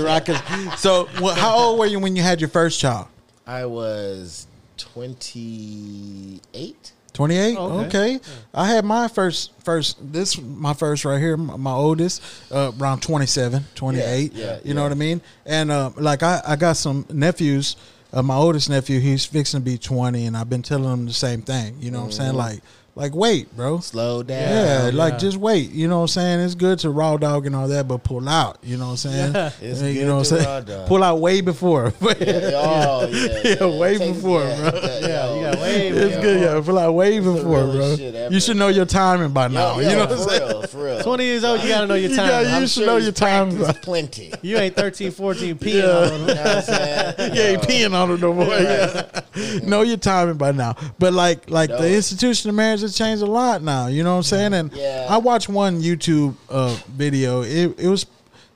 Rockets. 0.04 0.40
So, 0.80 1.04
wh- 1.22 1.36
how 1.36 1.56
old 1.56 1.78
were 1.78 1.86
you 1.86 1.98
when 2.00 2.16
you 2.16 2.22
had 2.22 2.40
your 2.40 2.50
first 2.50 2.80
child? 2.80 3.06
I 3.46 3.64
was 3.66 4.46
28. 4.78 6.92
28 7.12 7.56
Okay. 7.56 7.86
okay, 7.86 8.20
i 8.54 8.68
had 8.68 8.84
my 8.84 9.08
first 9.08 9.50
first 9.64 9.96
this 10.12 10.40
my 10.40 10.72
first 10.72 11.04
right 11.04 11.18
here 11.18 11.36
my, 11.36 11.56
my 11.56 11.72
oldest 11.72 12.22
uh, 12.52 12.70
around 12.78 13.02
27 13.02 13.64
28 13.74 14.32
Yeah, 14.32 14.44
yeah, 14.44 14.58
you 14.62 14.74
know 14.74 14.84
what 14.84 14.92
i 14.92 14.94
mean 14.94 15.20
and 15.44 15.72
uh, 15.72 15.90
like 15.96 16.22
I, 16.22 16.40
I 16.46 16.54
got 16.54 16.76
some 16.76 17.04
nephews 17.12 17.74
uh, 18.12 18.22
my 18.22 18.36
oldest 18.36 18.70
nephew 18.70 19.00
he's 19.00 19.24
fixing 19.24 19.58
to 19.58 19.64
be 19.64 19.76
20 19.76 20.24
and 20.26 20.36
i've 20.36 20.48
been 20.48 20.62
telling 20.62 20.92
him 20.92 21.06
the 21.06 21.12
same 21.12 21.42
thing 21.42 21.74
you 21.80 21.90
know 21.90 21.98
what 21.98 22.04
i'm 22.06 22.12
saying 22.12 22.34
like 22.34 22.60
like 22.96 23.14
wait 23.14 23.54
bro 23.56 23.78
Slow 23.80 24.22
down. 24.22 24.38
yeah, 24.40 24.84
Yeah, 24.86 24.90
like 24.92 25.18
just 25.18 25.36
wait. 25.36 25.70
You 25.70 25.88
know 25.88 25.98
what 25.98 26.02
I'm 26.02 26.08
saying? 26.08 26.40
It's 26.40 26.54
good 26.54 26.78
to 26.80 26.90
raw 26.90 27.16
dog 27.16 27.46
and 27.46 27.54
all 27.56 27.68
that, 27.68 27.86
but 27.88 28.02
pull 28.04 28.28
out. 28.28 28.58
You 28.62 28.76
know 28.76 28.86
what 28.86 28.90
I'm 28.92 28.96
saying? 28.98 29.32
Yeah. 29.34 29.50
It's 29.60 29.80
you 29.80 29.94
good 29.94 30.06
know 30.06 30.16
what 30.16 30.32
I'm 30.32 30.38
saying? 30.38 30.64
dog. 30.64 30.88
Pull 30.88 31.02
out 31.04 31.20
way 31.20 31.40
before. 31.40 31.92
Yeah, 32.20 32.50
oh, 32.54 33.06
yeah. 33.08 33.54
Yeah, 33.60 33.78
way 33.78 33.96
Take- 33.98 34.14
before, 34.14 34.42
yeah, 34.42 34.70
bro. 34.70 34.80
Yeah, 34.80 35.34
you 35.34 35.42
got 35.42 35.56
oh, 35.56 35.62
way 35.62 35.88
it's 35.88 36.14
Yeah. 36.16 36.20
good, 36.20 36.36
oh. 36.48 36.56
yeah. 36.56 36.64
Pull 36.64 36.78
out 36.78 36.92
way 36.94 37.18
the 37.18 37.32
before, 37.32 37.64
bro. 37.66 37.96
shit. 37.96 38.32
You 38.32 38.40
should 38.40 38.56
know 38.56 38.68
your 38.68 38.84
timing 38.84 39.32
by 39.32 39.48
now. 39.48 39.78
Yo, 39.78 39.88
you 39.88 39.96
know 39.96 40.06
what 40.06 40.12
I'm 40.12 40.18
saying? 40.28 40.48
real, 40.48 40.62
for 40.66 40.84
real. 40.84 41.00
20 41.02 41.24
years 41.24 41.44
old, 41.44 41.62
you 41.62 41.68
got 41.68 41.80
to 41.82 41.86
know 41.86 41.94
your 41.94 42.10
You 42.10 42.16
time. 42.16 42.28
got- 42.28 42.46
I'm 42.46 42.62
you 42.62 42.68
sure 42.68 42.82
should 42.82 42.86
know 42.86 42.96
your 42.98 43.12
time, 43.12 43.50
Plenty. 43.82 44.32
You 44.42 44.58
ain't 44.58 44.74
13, 44.76 45.10
14 45.12 45.58
p. 45.58 45.70
Yeah. 45.70 45.76
You 45.76 45.82
know 46.18 46.26
what 46.26 46.38
I'm 46.38 46.62
saying? 46.62 47.34
Yeah, 47.34 47.42
ain't 47.42 47.62
peeing 47.62 47.94
on 47.94 48.10
it 48.10 48.20
no 48.20 48.34
more. 48.34 49.68
Know 49.68 49.82
your 49.82 49.96
timing 49.96 50.36
by 50.36 50.52
now. 50.52 50.74
But 50.98 51.12
like 51.14 51.48
like 51.50 51.70
the 51.70 51.94
institution 51.94 52.50
of 52.50 52.56
marriage 52.56 52.82
has 52.90 52.98
changed 52.98 53.22
a 53.22 53.26
lot 53.26 53.62
now. 53.62 53.86
You 53.86 54.02
know 54.02 54.12
what 54.12 54.16
I'm 54.18 54.22
saying? 54.24 54.54
And 54.54 54.72
Yeah. 54.72 55.06
I 55.08 55.18
watched 55.18 55.48
one 55.48 55.80
YouTube 55.80 56.34
uh, 56.48 56.76
video. 56.88 57.42
It 57.42 57.78
it 57.78 57.88
was 57.88 58.06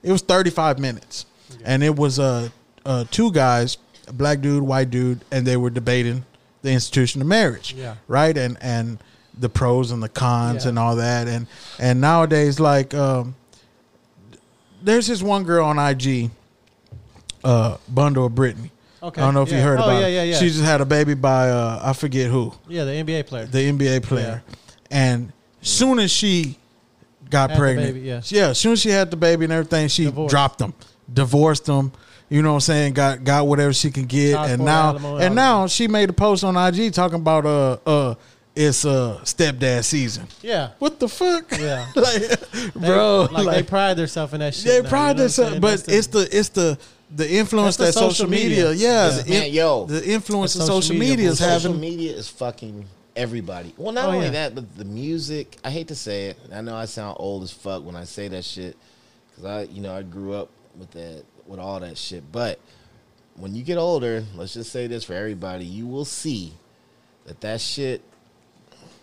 it 0.03 0.13
was 0.13 0.23
35 0.23 0.79
minutes, 0.79 1.27
and 1.65 1.83
it 1.83 1.95
was 1.97 2.19
uh, 2.19 2.49
uh 2.85 3.05
two 3.11 3.31
guys, 3.33 3.79
a 4.09 4.13
black 4.13 4.41
dude, 4.41 4.63
white 4.63 4.91
dude, 4.91 5.25
and 5.31 5.47
they 5.47 5.57
were 5.57 5.71
debating 5.71 6.25
the 6.63 6.71
institution 6.73 7.21
of 7.21 7.27
marriage. 7.27 7.73
Yeah. 7.75 7.97
Right. 8.09 8.37
And 8.37 8.57
and 8.61 8.99
the 9.39 9.49
pros 9.49 9.91
and 9.91 10.03
the 10.03 10.09
cons 10.09 10.65
Yeah. 10.65 10.71
and 10.71 10.79
all 10.79 10.97
that. 10.97 11.27
And 11.29 11.47
and 11.79 12.01
nowadays 12.01 12.61
like 12.61 12.95
um, 12.95 13.35
there's 14.83 15.07
this 15.07 15.23
one 15.23 15.45
girl 15.45 15.67
on 15.67 15.79
IG, 15.79 16.31
uh, 17.43 17.77
Bundle 17.89 18.27
of 18.27 18.35
Brittany. 18.35 18.71
Okay. 19.05 19.21
I 19.21 19.25
don't 19.25 19.35
know 19.35 19.43
if 19.43 19.51
you 19.51 19.57
Yeah. 19.59 19.63
heard 19.65 19.81
oh, 19.81 19.85
about 19.85 20.01
yeah, 20.01 20.07
it. 20.07 20.15
yeah, 20.15 20.23
yeah. 20.25 20.39
She 20.39 20.49
just 20.49 20.63
had 20.63 20.81
a 20.81 20.85
baby 20.87 21.15
by 21.15 21.51
uh, 21.51 21.81
I 21.83 21.93
forget 21.93 22.31
who, 22.31 22.53
yeah, 22.69 22.85
the 22.85 22.93
NBA 22.93 23.27
player. 23.27 23.47
the 23.47 23.59
NBA 23.71 24.03
player. 24.03 24.43
And 24.91 25.33
soon 25.61 25.99
as 25.99 26.11
she 26.11 26.57
got 27.31 27.51
Had 27.51 27.59
pregnant, 27.59 27.95
baby, 27.95 28.07
yeah. 28.07 28.49
as 28.49 28.59
soon 28.59 28.73
as 28.73 28.81
she 28.81 28.91
had 28.91 29.11
the 29.11 29.17
baby 29.17 29.45
and 29.45 29.53
everything, 29.53 29.89
she 29.89 30.05
Divorced. 30.05 30.31
dropped 30.31 30.59
them, 30.59 30.73
divorced 31.13 31.67
them. 31.67 31.93
You 32.31 32.43
know 32.43 32.51
what 32.51 32.55
I'm 32.57 32.61
saying? 32.61 32.95
Got 32.95 33.23
got 33.25 33.47
whatever 33.47 33.73
she 33.73 33.91
can 33.91 34.07
get, 34.07 34.35
Child 34.35 34.51
and 34.51 34.65
now 34.65 34.89
alimony, 34.89 35.25
and 35.25 35.35
now 35.35 35.67
she 35.67 35.87
made 35.89 36.09
a 36.09 36.13
post 36.15 36.43
on 36.43 36.57
IG 36.57 36.93
talking 36.93 37.17
about 37.21 37.45
uh 37.45 37.77
uh 37.87 38.15
it's 38.57 38.85
uh 38.87 39.21
stepdad 39.25 39.85
season. 39.85 40.27
yeah. 40.41 40.71
What 40.79 40.99
the 41.01 41.09
fuck? 41.09 41.45
Yeah. 41.59 41.87
like, 41.97 42.23
They- 42.53 42.69
bro, 42.81 43.29
like, 43.31 43.45
like, 43.45 43.57
they 43.57 43.63
pride 43.65 43.97
themselves 43.99 44.33
in 44.33 44.41
that 44.41 44.55
shit. 44.55 44.65
they 44.65 44.81
now, 44.83 44.89
pride 44.89 45.09
you 45.11 45.15
know 45.15 45.23
themselves, 45.25 45.59
but 45.59 45.85
it's 45.89 46.07
the 46.09 46.29
it's 46.33 46.49
the 46.51 46.79
the 47.11 47.31
influence 47.35 47.77
that 47.77 47.87
the 47.87 47.93
social 47.93 48.11
social 48.11 48.31
media, 48.31 48.71
media. 48.71 48.73
yeah, 48.73 49.07
Yeah. 49.17 49.23
the, 49.23 49.31
Man, 49.31 49.53
yo. 49.53 49.85
the 49.87 50.09
influence 50.11 50.55
The 50.55 50.61
of 50.61 50.67
social 50.67 50.83
social 50.83 50.97
media 50.97 51.17
media 51.17 51.31
is 51.31 51.39
bullshit. 51.41 51.55
Social 51.55 51.73
having. 51.73 51.81
media 51.81 52.13
is 52.17 52.29
fucking 52.29 52.85
everybody. 53.17 53.75
Well, 53.77 53.93
not 53.93 54.07
Oh, 54.07 54.13
only 54.13 54.27
yeah. 54.27 54.33
that, 54.33 54.55
but 54.55 54.77
the 54.77 54.85
music. 54.85 55.57
I 55.65 55.71
hate 55.71 55.89
to 55.89 55.95
say 55.95 56.27
it. 56.27 56.39
I 56.53 56.61
know 56.61 56.75
I 56.77 56.87
sound 56.87 57.17
old 57.21 57.43
as 57.45 57.51
fuck 57.53 57.85
when 57.85 57.95
I 57.97 58.05
say 58.05 58.29
that 58.29 58.45
shit, 58.45 58.77
because 59.31 59.45
I, 59.45 59.63
you 59.73 59.81
know, 59.81 59.95
I 59.95 60.03
grew 60.03 60.33
up 60.35 60.49
with 60.79 60.91
that, 60.93 61.25
with 61.47 61.61
all 61.61 61.79
that 61.81 61.97
shit. 61.99 62.25
But 62.33 62.59
when 63.37 63.55
you 63.55 63.63
get 63.63 63.79
older, 63.79 64.25
let's 64.35 64.55
just 64.55 64.73
say 64.73 64.87
this 64.87 65.05
for 65.05 65.13
everybody, 65.15 65.65
you 65.65 65.87
will 65.87 66.05
see 66.05 66.53
that 67.27 67.41
that 67.43 67.61
shit 67.61 68.03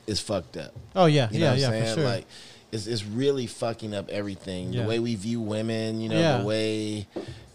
is 0.08 0.20
fucked 0.20 0.58
up. 0.58 0.74
oh 0.96 1.06
yeah, 1.06 1.30
You 1.32 1.40
know 1.40 1.46
yeah, 1.46 1.52
what 1.52 1.60
yeah, 1.60 1.68
I'm 1.68 1.72
saying? 1.74 1.86
for 1.96 2.02
sure. 2.02 2.10
Like, 2.10 2.26
it's, 2.72 2.88
it's 2.88 3.06
really 3.06 3.48
fucking 3.48 3.94
up 3.94 4.10
everything. 4.10 4.72
Yeah. 4.74 4.84
The 4.84 4.88
way 4.90 5.00
we 5.00 5.16
view 5.16 5.42
women, 5.42 6.00
you 6.02 6.10
know, 6.10 6.20
Yeah. 6.20 6.38
the 6.40 6.46
way, 6.46 7.08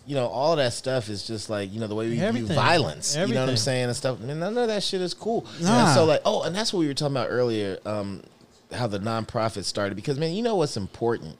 you 0.07 0.15
know, 0.15 0.27
all 0.27 0.57
that 0.57 0.73
stuff 0.73 1.09
is 1.09 1.27
just 1.27 1.51
like, 1.51 1.73
you 1.73 1.81
know, 1.81 1.87
the 1.89 1.95
way 1.95 2.09
we 2.09 2.21
Everything. 2.21 2.47
view 2.47 2.55
violence. 2.55 3.17
You 3.17 3.27
know 3.27 3.41
what 3.41 3.51
I'm 3.51 3.57
saying? 3.57 3.87
And 3.87 3.97
stuff. 3.97 4.19
I 4.23 4.27
mean, 4.27 4.39
none 4.39 4.57
of 4.57 4.69
that 4.69 4.83
shit 4.83 5.01
is 5.01 5.15
cool. 5.15 5.47
Nah. 5.61 5.87
And 5.87 5.95
so, 5.95 6.05
like, 6.05 6.21
oh, 6.25 6.43
and 6.43 6.55
that's 6.55 6.73
what 6.73 6.81
we 6.81 6.87
were 6.87 6.95
talking 6.95 7.17
about 7.17 7.29
earlier, 7.31 7.79
um, 7.85 8.23
how 8.73 8.87
the 8.87 8.99
nonprofit 9.01 9.65
started. 9.65 9.97
Because, 9.97 10.19
man, 10.19 10.33
you 10.33 10.43
know 10.43 10.57
what's 10.57 10.77
important? 10.77 11.37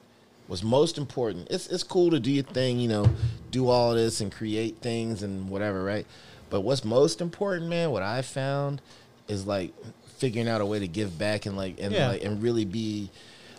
What's 0.47 0.63
most 0.63 0.97
important? 0.97 1.47
It's, 1.49 1.67
it's 1.67 1.83
cool 1.83 2.11
to 2.11 2.19
do 2.19 2.31
your 2.31 2.43
thing, 2.43 2.79
you 2.79 2.87
know, 2.87 3.09
do 3.51 3.67
all 3.69 3.93
this 3.95 4.21
and 4.21 4.31
create 4.31 4.77
things 4.77 5.23
and 5.23 5.49
whatever, 5.49 5.83
right? 5.83 6.05
But 6.49 6.61
what's 6.61 6.85
most 6.85 7.19
important, 7.21 7.69
man, 7.69 7.91
what 7.91 8.03
I 8.03 8.21
found 8.21 8.81
is 9.27 9.45
like 9.45 9.73
figuring 10.17 10.47
out 10.47 10.61
a 10.61 10.65
way 10.65 10.79
to 10.79 10.87
give 10.87 11.17
back 11.17 11.45
and 11.45 11.55
like 11.57 11.79
and 11.81 11.93
Yeah. 11.93 12.07
like 12.09 12.23
and 12.23 12.41
really 12.41 12.63
be 12.65 13.09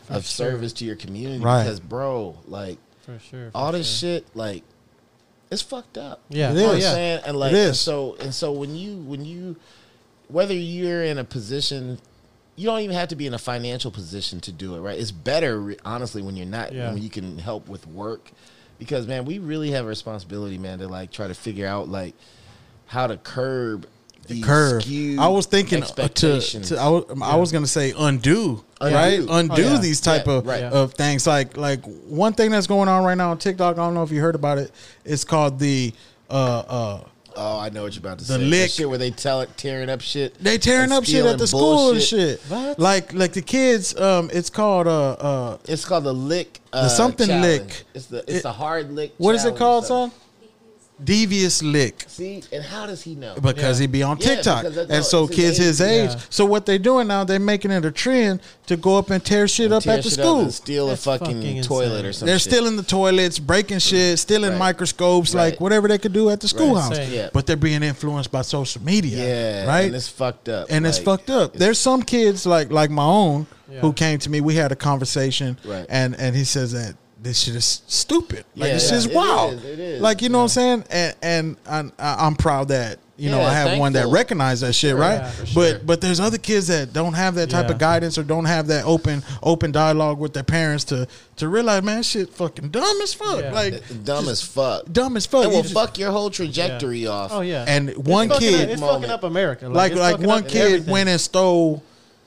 of 0.08 0.24
sure. 0.26 0.50
service 0.50 0.72
to 0.74 0.84
your 0.86 0.96
community 0.96 1.44
Right. 1.44 1.62
because 1.62 1.78
bro 1.78 2.36
like 2.46 2.78
for 3.04 3.18
sure. 3.18 3.50
for 3.50 3.56
all 3.56 3.70
this 3.72 3.86
sure. 3.86 4.16
shit 4.20 4.26
like 4.34 4.64
it's 5.50 5.62
fucked 5.62 5.96
up 5.98 6.20
Yeah. 6.28 6.50
It 6.50 6.54
you 6.54 6.60
know 6.60 6.72
is. 6.72 6.84
what 6.84 6.88
I'm 6.90 6.94
saying? 6.94 7.20
and 7.26 7.36
like 7.36 7.52
It 7.52 7.66
and 7.68 7.76
so 7.76 8.16
and 8.20 8.34
so 8.34 8.52
when 8.52 8.74
you 8.76 8.96
when 8.98 9.24
you 9.24 9.56
whether 10.28 10.54
you're 10.54 11.02
in 11.04 11.18
a 11.18 11.24
position 11.24 11.98
you 12.56 12.66
don't 12.66 12.80
even 12.80 12.96
have 12.96 13.08
to 13.08 13.16
be 13.16 13.26
in 13.26 13.34
a 13.34 13.38
financial 13.38 13.90
position 13.90 14.40
to 14.40 14.52
do 14.52 14.74
it 14.74 14.80
right 14.80 14.98
it's 14.98 15.10
better 15.12 15.74
honestly 15.84 16.22
when 16.22 16.36
you're 16.36 16.46
not 16.46 16.72
Yeah. 16.72 16.92
when 16.92 17.02
you 17.02 17.08
can 17.08 17.38
help 17.38 17.68
with 17.68 17.86
work 17.86 18.30
because 18.78 19.06
man 19.06 19.24
we 19.24 19.38
really 19.38 19.70
have 19.70 19.84
a 19.84 19.88
responsibility 19.88 20.58
man 20.58 20.78
to 20.80 20.88
like 20.88 21.10
try 21.12 21.26
to 21.28 21.34
figure 21.34 21.66
out 21.66 21.88
like 21.88 22.14
how 22.86 23.06
to 23.06 23.16
curb 23.16 23.86
the 24.28 24.40
curve. 24.42 24.84
I 25.18 25.26
was 25.28 25.46
thinking 25.46 25.82
uh, 25.82 25.86
to, 25.86 26.40
to 26.40 26.76
I, 26.78 26.88
was, 26.88 27.04
I 27.22 27.36
was 27.36 27.50
gonna 27.52 27.66
say 27.66 27.92
undo, 27.98 28.62
Undo. 28.80 28.94
right? 28.96 29.20
Oh, 29.28 29.38
Undo 29.38 29.62
yeah. 29.62 29.78
these 29.78 30.00
type 30.00 30.26
Yeah, 30.26 30.32
of 30.34 30.46
right. 30.46 30.62
of 30.62 30.94
things. 30.94 31.26
Like 31.26 31.56
like 31.56 31.84
one 32.06 32.32
thing 32.34 32.50
that's 32.50 32.66
going 32.66 32.88
on 32.88 33.04
right 33.04 33.16
now 33.16 33.30
on 33.30 33.38
TikTok. 33.38 33.74
I 33.74 33.78
don't 33.78 33.94
know 33.94 34.02
if 34.02 34.10
you 34.10 34.20
heard 34.20 34.34
about 34.34 34.58
it. 34.58 34.70
It's 35.04 35.24
called 35.24 35.58
the 35.58 35.92
uh 36.30 36.32
uh. 36.68 37.04
Oh, 37.40 37.60
I 37.60 37.68
know 37.68 37.84
what 37.84 37.94
you're 37.94 38.00
about 38.00 38.18
to 38.18 38.24
The 38.24 38.32
say. 38.34 38.38
The 38.40 38.44
lick. 38.46 38.70
Shit 38.70 38.88
where 38.88 38.98
they 38.98 39.12
tell 39.12 39.42
it 39.42 39.56
tearing 39.56 39.88
up 39.88 40.00
shit. 40.00 40.34
They 40.42 40.58
tearing 40.58 40.90
up 40.90 41.04
shit 41.04 41.24
at 41.24 41.38
the 41.38 41.46
school 41.46 41.92
and 41.92 42.02
shit. 42.02 42.40
What? 42.48 42.78
Like 42.80 43.12
like 43.12 43.32
the 43.32 43.42
kids. 43.42 43.96
Um, 43.98 44.28
it's 44.32 44.50
called 44.50 44.86
uh 44.88 45.12
uh. 45.12 45.58
It's 45.68 45.84
called 45.84 46.04
the 46.04 46.12
lick. 46.14 46.60
Uh, 46.72 46.82
The 46.82 46.88
something 46.88 47.28
challenge. 47.28 47.60
lick. 47.62 47.84
It's 47.94 48.06
the 48.06 48.18
it's 48.18 48.32
It- 48.38 48.42
the 48.42 48.52
hard 48.52 48.90
lick. 48.92 49.14
What 49.18 49.34
is 49.36 49.44
it 49.44 49.56
called, 49.56 49.86
son? 49.86 50.10
Something. 50.98 51.04
Devious 51.04 51.62
lick. 51.62 52.04
See, 52.08 52.42
and 52.52 52.62
how 52.64 52.86
does 52.86 53.02
he 53.02 53.14
know? 53.14 53.34
because 53.40 53.78
Yeah. 53.78 53.82
he 53.82 53.86
be 53.86 54.02
on 54.02 54.18
TikTok, 54.18 54.62
because 54.62 54.74
that's- 54.76 54.96
and 54.96 55.04
so 55.04 55.24
it's 55.24 55.36
his 55.36 55.44
kids 55.44 55.56
his 55.58 55.80
age. 55.80 56.10
age. 56.10 56.16
Yeah. 56.16 56.20
So 56.30 56.44
what 56.44 56.66
they're 56.66 56.78
doing 56.78 57.06
now? 57.08 57.24
They're 57.24 57.38
making 57.38 57.70
it 57.70 57.84
a 57.84 57.90
trend 57.90 58.40
to 58.66 58.76
go 58.76 58.98
up 58.98 59.10
and 59.10 59.24
tear 59.24 59.46
shit 59.48 59.72
up 59.72 59.82
Tear 59.84 59.94
at 59.98 60.02
the 60.04 60.10
shit 60.10 60.18
up 60.18 60.24
school. 60.24 60.40
and 60.40 60.54
steal 60.54 60.86
That's 60.88 61.00
a 61.00 61.18
fucking, 61.18 61.36
fucking 61.40 61.62
toilet 61.62 61.84
insane. 61.86 62.06
or 62.06 62.12
something. 62.12 62.26
They're 62.26 62.38
stealing 62.38 62.76
the 62.76 62.82
toilets, 62.82 63.38
breaking 63.38 63.78
shit, 63.78 64.18
stealing 64.18 64.50
Right. 64.50 64.58
microscopes, 64.58 65.34
like 65.34 65.60
whatever 65.60 65.88
they 65.88 65.98
could 65.98 66.12
do 66.12 66.30
at 66.30 66.40
the 66.40 66.48
schoolhouse. 66.48 66.90
Insane. 66.90 67.12
Yeah. 67.12 67.28
But 67.32 67.46
they're 67.46 67.56
being 67.56 67.82
influenced 67.82 68.30
by 68.30 68.42
social 68.42 68.82
media, 68.82 69.16
Yeah, 69.64 69.66
right? 69.68 69.86
And 69.86 69.94
it's 69.94 70.08
fucked 70.08 70.48
up. 70.48 70.66
and 70.70 70.86
it's 70.86 70.98
fucked 70.98 71.30
up. 71.30 71.54
it's- 71.54 71.58
There's 71.60 71.78
some 71.78 72.02
kids 72.02 72.44
like 72.46 72.70
like 72.72 72.90
my 72.90 73.04
own 73.04 73.46
Yeah. 73.72 73.80
who 73.80 73.92
came 73.92 74.18
to 74.20 74.30
me. 74.30 74.40
We 74.40 74.54
had 74.56 74.72
a 74.72 74.76
conversation, 74.76 75.58
Right. 75.64 75.86
and 75.88 76.14
and 76.18 76.34
he 76.34 76.44
says 76.44 76.72
that 76.72 76.94
this 77.20 77.40
shit 77.40 77.56
is 77.56 77.82
stupid. 77.86 78.44
Like 78.54 78.68
Yeah, 78.68 78.74
this 78.74 78.90
yeah. 78.90 78.96
is 78.98 79.08
wild. 79.08 79.54
is, 79.54 79.64
it 79.64 79.78
is. 79.78 80.00
Like 80.00 80.22
you 80.22 80.28
know 80.28 80.38
what 80.38 80.44
I'm 80.44 80.48
saying? 80.48 80.84
And 80.90 81.16
and 81.22 81.56
I'm, 81.68 81.92
I'm 81.98 82.34
proud 82.36 82.68
that 82.68 82.98
you 83.16 83.28
know 83.30 83.40
I 83.40 83.52
have 83.52 83.76
one 83.80 83.92
that 83.94 84.00
thankful. 84.02 84.12
recognizes 84.14 84.60
that 84.60 84.72
shit, 84.74 84.94
right? 84.94 85.16
Yeah, 85.16 85.30
for 85.30 85.54
But 85.54 85.86
but 85.86 86.00
there's 86.00 86.20
other 86.20 86.38
kids 86.38 86.68
that 86.68 86.92
don't 86.92 87.14
have 87.14 87.34
that 87.34 87.50
type 87.50 87.66
Yeah. 87.66 87.72
of 87.72 87.78
guidance 87.78 88.16
or 88.18 88.22
don't 88.22 88.44
have 88.44 88.68
that 88.68 88.84
open 88.84 89.24
open 89.42 89.72
dialogue 89.72 90.20
with 90.20 90.32
their 90.34 90.44
parents 90.44 90.84
to 90.84 91.08
to 91.36 91.48
realize, 91.48 91.82
man, 91.82 92.04
shit 92.04 92.30
fucking 92.32 92.68
dumb 92.68 93.00
as 93.02 93.14
fuck. 93.14 93.40
Yeah. 93.40 93.52
Like 93.52 94.04
dumb 94.04 94.28
as 94.28 94.40
fuck. 94.40 94.84
dumb 94.92 95.16
as 95.16 95.26
fuck. 95.26 95.44
It 95.46 95.48
You 95.48 95.54
will 95.56 95.62
just- 95.62 95.74
fuck 95.74 95.98
your 95.98 96.12
whole 96.12 96.30
trajectory 96.30 97.08
off. 97.08 97.32
Oh 97.32 97.40
yeah. 97.40 97.64
and 97.66 97.88
It's 97.90 97.98
one 97.98 98.28
fucking 98.28 98.48
kid 98.48 98.70
it's 98.70 98.80
moment. 98.80 99.02
fucking 99.06 99.14
up 99.14 99.24
America. 99.24 99.68
like 99.68 99.90
it's 99.92 100.00
like 100.00 100.20
one 100.20 100.44
kid 100.44 100.62
everything. 100.66 100.92
went 100.92 101.08
and 101.08 101.20
stole 101.20 101.82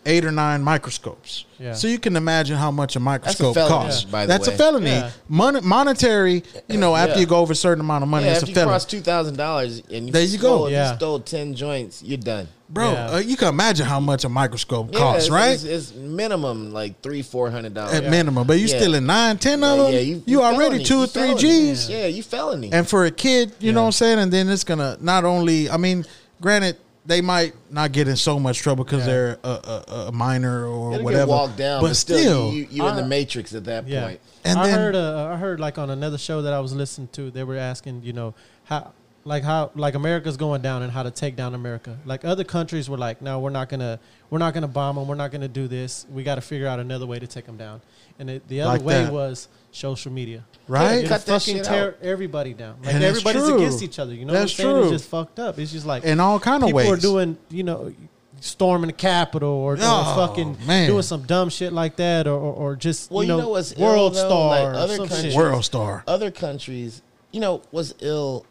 eight 0.05 0.25
or 0.25 0.31
nine 0.31 0.63
microscopes. 0.63 1.45
Yeah. 1.59 1.73
So 1.73 1.87
you 1.87 1.99
can 1.99 2.15
imagine 2.15 2.57
how 2.57 2.71
much 2.71 2.95
a 2.95 2.99
microscope 2.99 3.53
felony, 3.53 3.69
costs. 3.85 4.03
by 4.05 4.25
the 4.25 4.27
That's 4.33 4.47
way. 4.47 4.53
a 4.55 4.57
felony. 4.57 4.89
Yeah. 4.89 5.11
Mon- 5.29 5.63
monetary, 5.65 6.43
you 6.67 6.77
know, 6.77 6.95
after 6.95 7.13
Yeah. 7.15 7.19
you 7.21 7.25
go 7.27 7.37
over 7.37 7.53
a 7.53 7.55
certain 7.55 7.81
amount 7.81 8.01
of 8.03 8.09
money, 8.09 8.25
yeah, 8.25 8.31
it's 8.33 8.41
if 8.43 8.47
a 8.47 8.51
you 8.51 8.55
felony. 8.55 8.71
cross 8.71 8.85
two 8.85 9.01
thousand 9.01 9.37
dollars 9.37 9.81
and 9.93 10.07
you 10.07 10.11
There 10.11 10.23
you 10.23 10.37
go. 10.39 10.55
stole, 10.55 10.65
if 10.67 10.71
Yeah. 10.73 10.89
you 10.91 10.95
stole 10.97 11.19
ten 11.19 11.53
joints, 11.53 12.01
you're 12.03 12.17
done. 12.17 12.47
Bro, 12.67 12.91
Yeah. 12.93 13.11
uh, 13.11 13.17
you 13.19 13.35
can 13.37 13.49
imagine 13.49 13.85
how 13.85 13.99
much 13.99 14.23
a 14.23 14.29
microscope 14.29 14.89
Yeah, 14.93 14.99
costs, 14.99 15.23
it's, 15.25 15.29
right? 15.29 15.51
It's, 15.51 15.63
it's 15.65 15.93
minimum 15.93 16.71
like 16.73 17.01
three, 17.03 17.21
four 17.21 17.51
hundred 17.51 17.73
dollars. 17.73 17.93
At 17.93 18.09
minimum. 18.09 18.47
But 18.47 18.59
you 18.59 18.67
Yeah. 18.67 18.77
stealing 18.79 19.05
nine, 19.05 19.37
ten 19.37 19.63
of 19.63 19.77
them, 19.77 19.93
yeah, 19.93 19.99
you, 19.99 20.23
you, 20.25 20.41
already 20.41 20.77
felony. 20.77 20.83
two 20.85 21.03
or 21.03 21.07
three 21.07 21.21
felony. 21.23 21.41
G's. 21.41 21.89
Yeah, 21.89 22.05
you 22.07 22.23
felony. 22.23 22.71
And 22.71 22.87
for 22.87 23.05
a 23.05 23.11
kid, 23.11 23.51
you 23.59 23.71
know 23.73 23.81
what 23.81 23.87
I'm 23.87 23.91
saying? 23.91 24.19
And 24.19 24.31
then 24.31 24.49
it's 24.49 24.63
gonna 24.63 24.97
not 25.01 25.25
only 25.25 25.69
I 25.69 25.77
mean, 25.77 26.05
granted, 26.39 26.77
they 27.05 27.19
might 27.21 27.53
not 27.71 27.91
get 27.91 28.07
in 28.07 28.15
so 28.15 28.39
much 28.39 28.59
trouble 28.59 28.83
because 28.83 28.99
Yeah. 28.99 29.05
they're 29.13 29.39
a, 29.43 29.49
a, 29.49 29.83
a 30.07 30.11
minor 30.11 30.65
or 30.67 30.93
It'll 30.93 31.03
whatever. 31.05 31.25
get 31.25 31.29
walked 31.29 31.57
down, 31.57 31.81
but, 31.81 31.87
but, 31.89 31.95
still, 31.95 32.51
you, 32.53 32.67
you 32.69 32.87
in 32.87 32.95
the 32.95 33.05
matrix 33.05 33.53
at 33.55 33.63
that 33.65 33.87
Yeah. 33.87 34.05
point. 34.07 34.19
And 34.43 34.59
I 34.59 34.67
then- 34.67 34.77
heard 34.79 34.95
uh, 34.95 35.29
I 35.33 35.37
heard 35.37 35.59
like 35.59 35.77
on 35.77 35.89
another 35.89 36.17
show 36.17 36.41
that 36.43 36.53
I 36.53 36.59
was 36.59 36.73
listening 36.73 37.09
to, 37.13 37.31
they 37.31 37.43
were 37.43 37.57
asking, 37.57 38.03
you 38.03 38.13
know, 38.13 38.33
how 38.65 38.93
like 39.23 39.43
how 39.43 39.69
like 39.75 39.93
America's 39.95 40.35
going 40.37 40.61
down 40.61 40.81
and 40.83 40.91
how 40.91 41.03
to 41.03 41.11
take 41.11 41.35
down 41.35 41.53
America. 41.55 41.97
Like 42.05 42.25
other 42.25 42.43
countries 42.43 42.89
were 42.89 42.97
like, 42.97 43.21
no, 43.21 43.39
we're 43.39 43.49
not 43.51 43.69
gonna 43.69 43.99
we're 44.29 44.39
not 44.39 44.53
gonna 44.53 44.67
bomb 44.67 44.95
them. 44.95 45.07
We're 45.07 45.15
not 45.15 45.31
gonna 45.31 45.47
do 45.47 45.67
this. 45.67 46.05
We 46.11 46.23
got 46.23 46.35
to 46.35 46.41
figure 46.41 46.67
out 46.67 46.79
another 46.79 47.05
way 47.05 47.19
to 47.19 47.27
take 47.27 47.45
them 47.45 47.57
down. 47.57 47.81
And 48.19 48.29
it, 48.29 48.47
the 48.47 48.61
other 48.61 48.73
Like 48.77 48.81
way 48.83 49.03
that. 49.03 49.13
was 49.13 49.47
social 49.71 50.11
media. 50.11 50.43
right? 50.67 50.97
It'll 50.97 51.09
Cut 51.09 51.25
that 51.25 51.39
fucking 51.41 51.55
shit 51.57 51.63
tear 51.65 51.87
out. 51.89 51.97
everybody 52.01 52.53
down. 52.53 52.77
Like 52.83 52.93
And 52.95 53.03
everybody's 53.03 53.43
true. 53.43 53.55
against 53.57 53.81
each 53.83 53.99
other. 53.99 54.13
You 54.13 54.25
know 54.25 54.33
That's 54.33 54.57
what 54.57 54.65
I'm 54.65 54.71
saying? 54.71 54.75
true. 54.83 54.93
It's 54.93 55.01
just 55.01 55.09
fucked 55.09 55.39
up. 55.39 55.59
It's 55.59 55.71
just 55.71 55.85
like 55.85 56.03
In 56.03 56.19
all 56.19 56.39
kind 56.39 56.63
of 56.63 56.67
people 56.67 56.77
ways. 56.77 56.89
are 56.91 56.97
doing, 56.97 57.37
you 57.49 57.63
know, 57.63 57.93
storming 58.39 58.87
the 58.87 58.93
Capitol 58.93 59.49
or, 59.49 59.73
or 59.73 59.77
Oh, 59.81 60.27
fucking 60.27 60.57
man. 60.65 60.87
doing 60.89 61.03
some 61.03 61.23
dumb 61.23 61.49
shit 61.49 61.71
like 61.73 61.95
that, 61.97 62.27
or 62.27 62.31
or, 62.39 62.53
or 62.53 62.75
just 62.75 63.11
Well, 63.11 63.23
you 63.23 63.29
you 63.31 63.37
know, 63.37 63.43
know 63.43 63.49
what's 63.49 63.75
World 63.77 64.13
though? 64.15 64.27
Star, 64.27 64.47
Like, 64.49 64.63
or 64.63 64.73
other 64.75 64.95
some 64.97 65.07
countries- 65.07 65.35
World 65.35 65.63
star. 65.65 66.03
Other 66.07 66.31
countries, 66.31 67.01
you 67.31 67.39
know, 67.39 67.61
what's 67.71 67.93
ill 67.99 68.45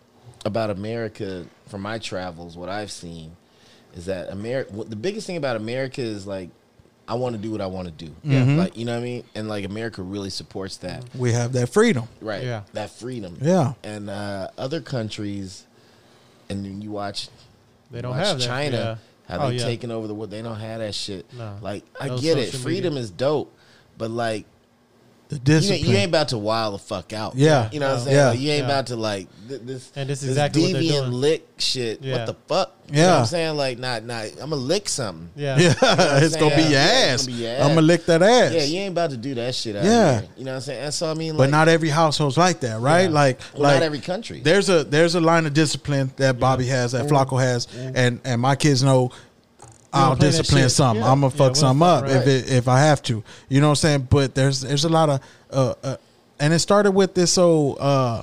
about 0.45 0.71
America 0.71 1.45
from 1.67 1.83
my 1.83 1.99
travels, 1.99 2.57
what 2.57 2.69
I've 2.69 2.91
seen, 2.91 3.37
is 3.95 4.07
that 4.07 4.31
America. 4.31 4.73
The 4.89 4.97
biggest 4.97 5.27
thing 5.27 5.37
about 5.37 5.57
America 5.57 6.01
is 6.03 6.27
like, 6.27 6.51
I 7.11 7.15
want 7.15 7.35
to 7.35 7.43
do 7.43 7.51
what 7.51 7.61
I 7.61 7.67
want 7.67 7.89
to 7.89 8.05
do. 8.07 8.11
Mm-hmm. 8.25 8.57
Like 8.57 8.77
you 8.77 8.85
know 8.85 8.93
what 8.95 9.01
I 9.01 9.05
mean, 9.05 9.25
and 9.35 9.49
like 9.49 9.65
America 9.65 10.01
really 10.01 10.31
supports 10.31 10.77
that. 10.79 11.05
We 11.15 11.33
have 11.33 11.53
that 11.55 11.69
freedom. 11.69 12.07
Right. 12.21 12.45
Yeah. 12.45 12.63
That 12.73 12.91
freedom. 12.91 13.37
Yeah. 13.43 13.73
And 13.83 14.09
uh, 14.09 14.49
other 14.57 14.81
countries, 14.81 15.67
and 16.49 16.65
then 16.65 16.81
you 16.81 16.91
watch, 16.93 17.29
They 17.91 18.01
don't 18.01 18.17
watch 18.17 18.27
have 18.27 18.39
that. 18.39 18.47
China. 18.47 18.77
Yeah. 18.77 18.97
How 19.37 19.45
Oh, 19.45 19.49
they 19.51 19.57
yeah. 19.57 19.65
taking 19.65 19.91
over 19.91 20.07
the 20.07 20.15
world? 20.15 20.31
They 20.31 20.43
don't 20.43 20.59
have 20.59 20.79
that 20.81 20.95
shit. 20.95 21.27
No. 21.35 21.57
Like 21.61 21.85
I 22.01 22.09
No 22.09 22.19
get 22.19 22.39
it, 22.39 22.53
freedom 22.55 22.95
media. 22.95 23.03
is 23.05 23.11
dope, 23.11 23.53
but 23.99 24.11
like 24.11 24.45
The 25.31 25.37
you 25.37 25.41
discipline. 25.43 25.79
ain't, 25.79 25.89
you 25.89 25.97
ain't 25.97 26.09
about 26.09 26.29
to 26.29 26.39
wild 26.39 26.75
the 26.75 26.79
fuck 26.79 27.13
out. 27.13 27.37
Yeah. 27.37 27.69
you 27.71 27.79
know 27.79 27.91
what 27.91 27.99
I'm 27.99 28.05
saying. 28.05 28.17
Yeah. 28.17 28.29
Like, 28.31 28.41
you 28.41 28.51
ain't 28.51 28.59
Yeah. 28.59 28.65
about 28.65 28.87
to 28.89 28.97
like 28.97 29.29
th- 29.49 29.61
this. 29.65 29.93
And 29.95 30.11
this 30.11 30.23
is 30.23 30.29
this 30.29 30.31
exactly 30.31 30.63
what 30.63 30.73
they're 30.73 30.83
deviant 30.83 31.01
doing. 31.03 31.13
lick 31.13 31.49
shit. 31.59 32.03
Yeah. 32.03 32.17
What 32.17 32.27
the 32.27 32.35
fuck? 32.49 32.77
You 32.89 32.97
know 32.97 33.03
Yeah. 33.03 33.13
what 33.13 33.21
I'm 33.21 33.27
saying 33.27 33.57
like, 33.57 33.79
not, 33.79 34.03
not. 34.03 34.25
I'm 34.25 34.51
gonna 34.51 34.57
lick 34.57 34.89
something. 34.89 35.31
Yeah. 35.37 35.57
yeah, 35.57 35.75
I'm 35.83 36.25
it's 36.25 36.35
gonna 36.35 36.57
be 36.57 36.63
your 36.63 36.71
Yeah, 36.73 36.79
ass. 36.81 37.15
it's 37.15 37.27
gonna 37.29 37.37
be 37.39 37.43
your 37.45 37.55
I'm 37.61 37.69
gonna 37.69 37.83
lick 37.83 38.07
that 38.07 38.23
ass. 38.23 38.53
Yeah, 38.53 38.65
you 38.65 38.81
ain't 38.81 38.91
about 38.91 39.11
to 39.11 39.17
do 39.17 39.35
that 39.37 39.55
shit 39.55 39.77
out 39.77 39.85
Yeah. 39.85 40.21
here. 40.21 40.29
You 40.37 40.45
know 40.47 40.51
what 40.51 40.57
I'm 40.57 40.63
saying? 40.63 40.85
And 40.85 40.95
so 40.95 41.09
I 41.09 41.15
mean, 41.15 41.37
but 41.37 41.49
not 41.49 41.69
every 41.69 41.91
household's 41.91 42.37
like 42.37 42.59
that, 42.61 42.81
right? 42.81 43.03
Yeah. 43.03 43.09
Like, 43.11 43.41
well, 43.55 43.63
like 43.63 43.75
not 43.77 43.83
every 43.85 44.01
country. 44.01 44.41
there's 44.41 44.69
a 44.69 44.83
there's 44.83 45.15
a 45.15 45.21
line 45.21 45.47
of 45.47 45.55
discipline 45.55 46.11
that 46.17 46.41
Bobby 46.41 46.67
has, 46.67 46.91
that 46.91 47.07
mm-hmm. 47.07 47.15
Flaco 47.15 47.41
has, 47.41 47.67
mm-hmm. 47.69 47.93
and 47.95 48.21
and 48.25 48.41
my 48.41 48.57
kids 48.57 48.83
know. 48.83 49.13
I'll 49.93 50.17
discipline 50.17 50.69
something. 50.69 51.03
Yeah. 51.03 51.11
I'm 51.11 51.21
gonna 51.21 51.31
fuck 51.31 51.39
we'll 51.39 51.55
something 51.55 51.87
up 51.87 52.03
right. 52.05 52.13
if 52.13 52.27
it, 52.27 52.51
if 52.51 52.69
I 52.69 52.81
have 52.81 53.03
to. 53.05 53.23
You 53.49 53.61
know 53.61 53.69
what 53.69 53.73
I'm 53.73 53.77
saying? 53.77 54.09
But 54.11 54.35
there's 54.35 54.61
there's 54.61 54.85
a 54.85 54.89
lot 54.89 55.09
of 55.09 55.21
uh, 55.51 55.75
uh 55.83 55.97
and 56.39 56.53
it 56.53 56.59
started 56.59 56.93
with 56.93 57.15
this 57.15 57.37
old 57.37 57.79
uh, 57.81 58.23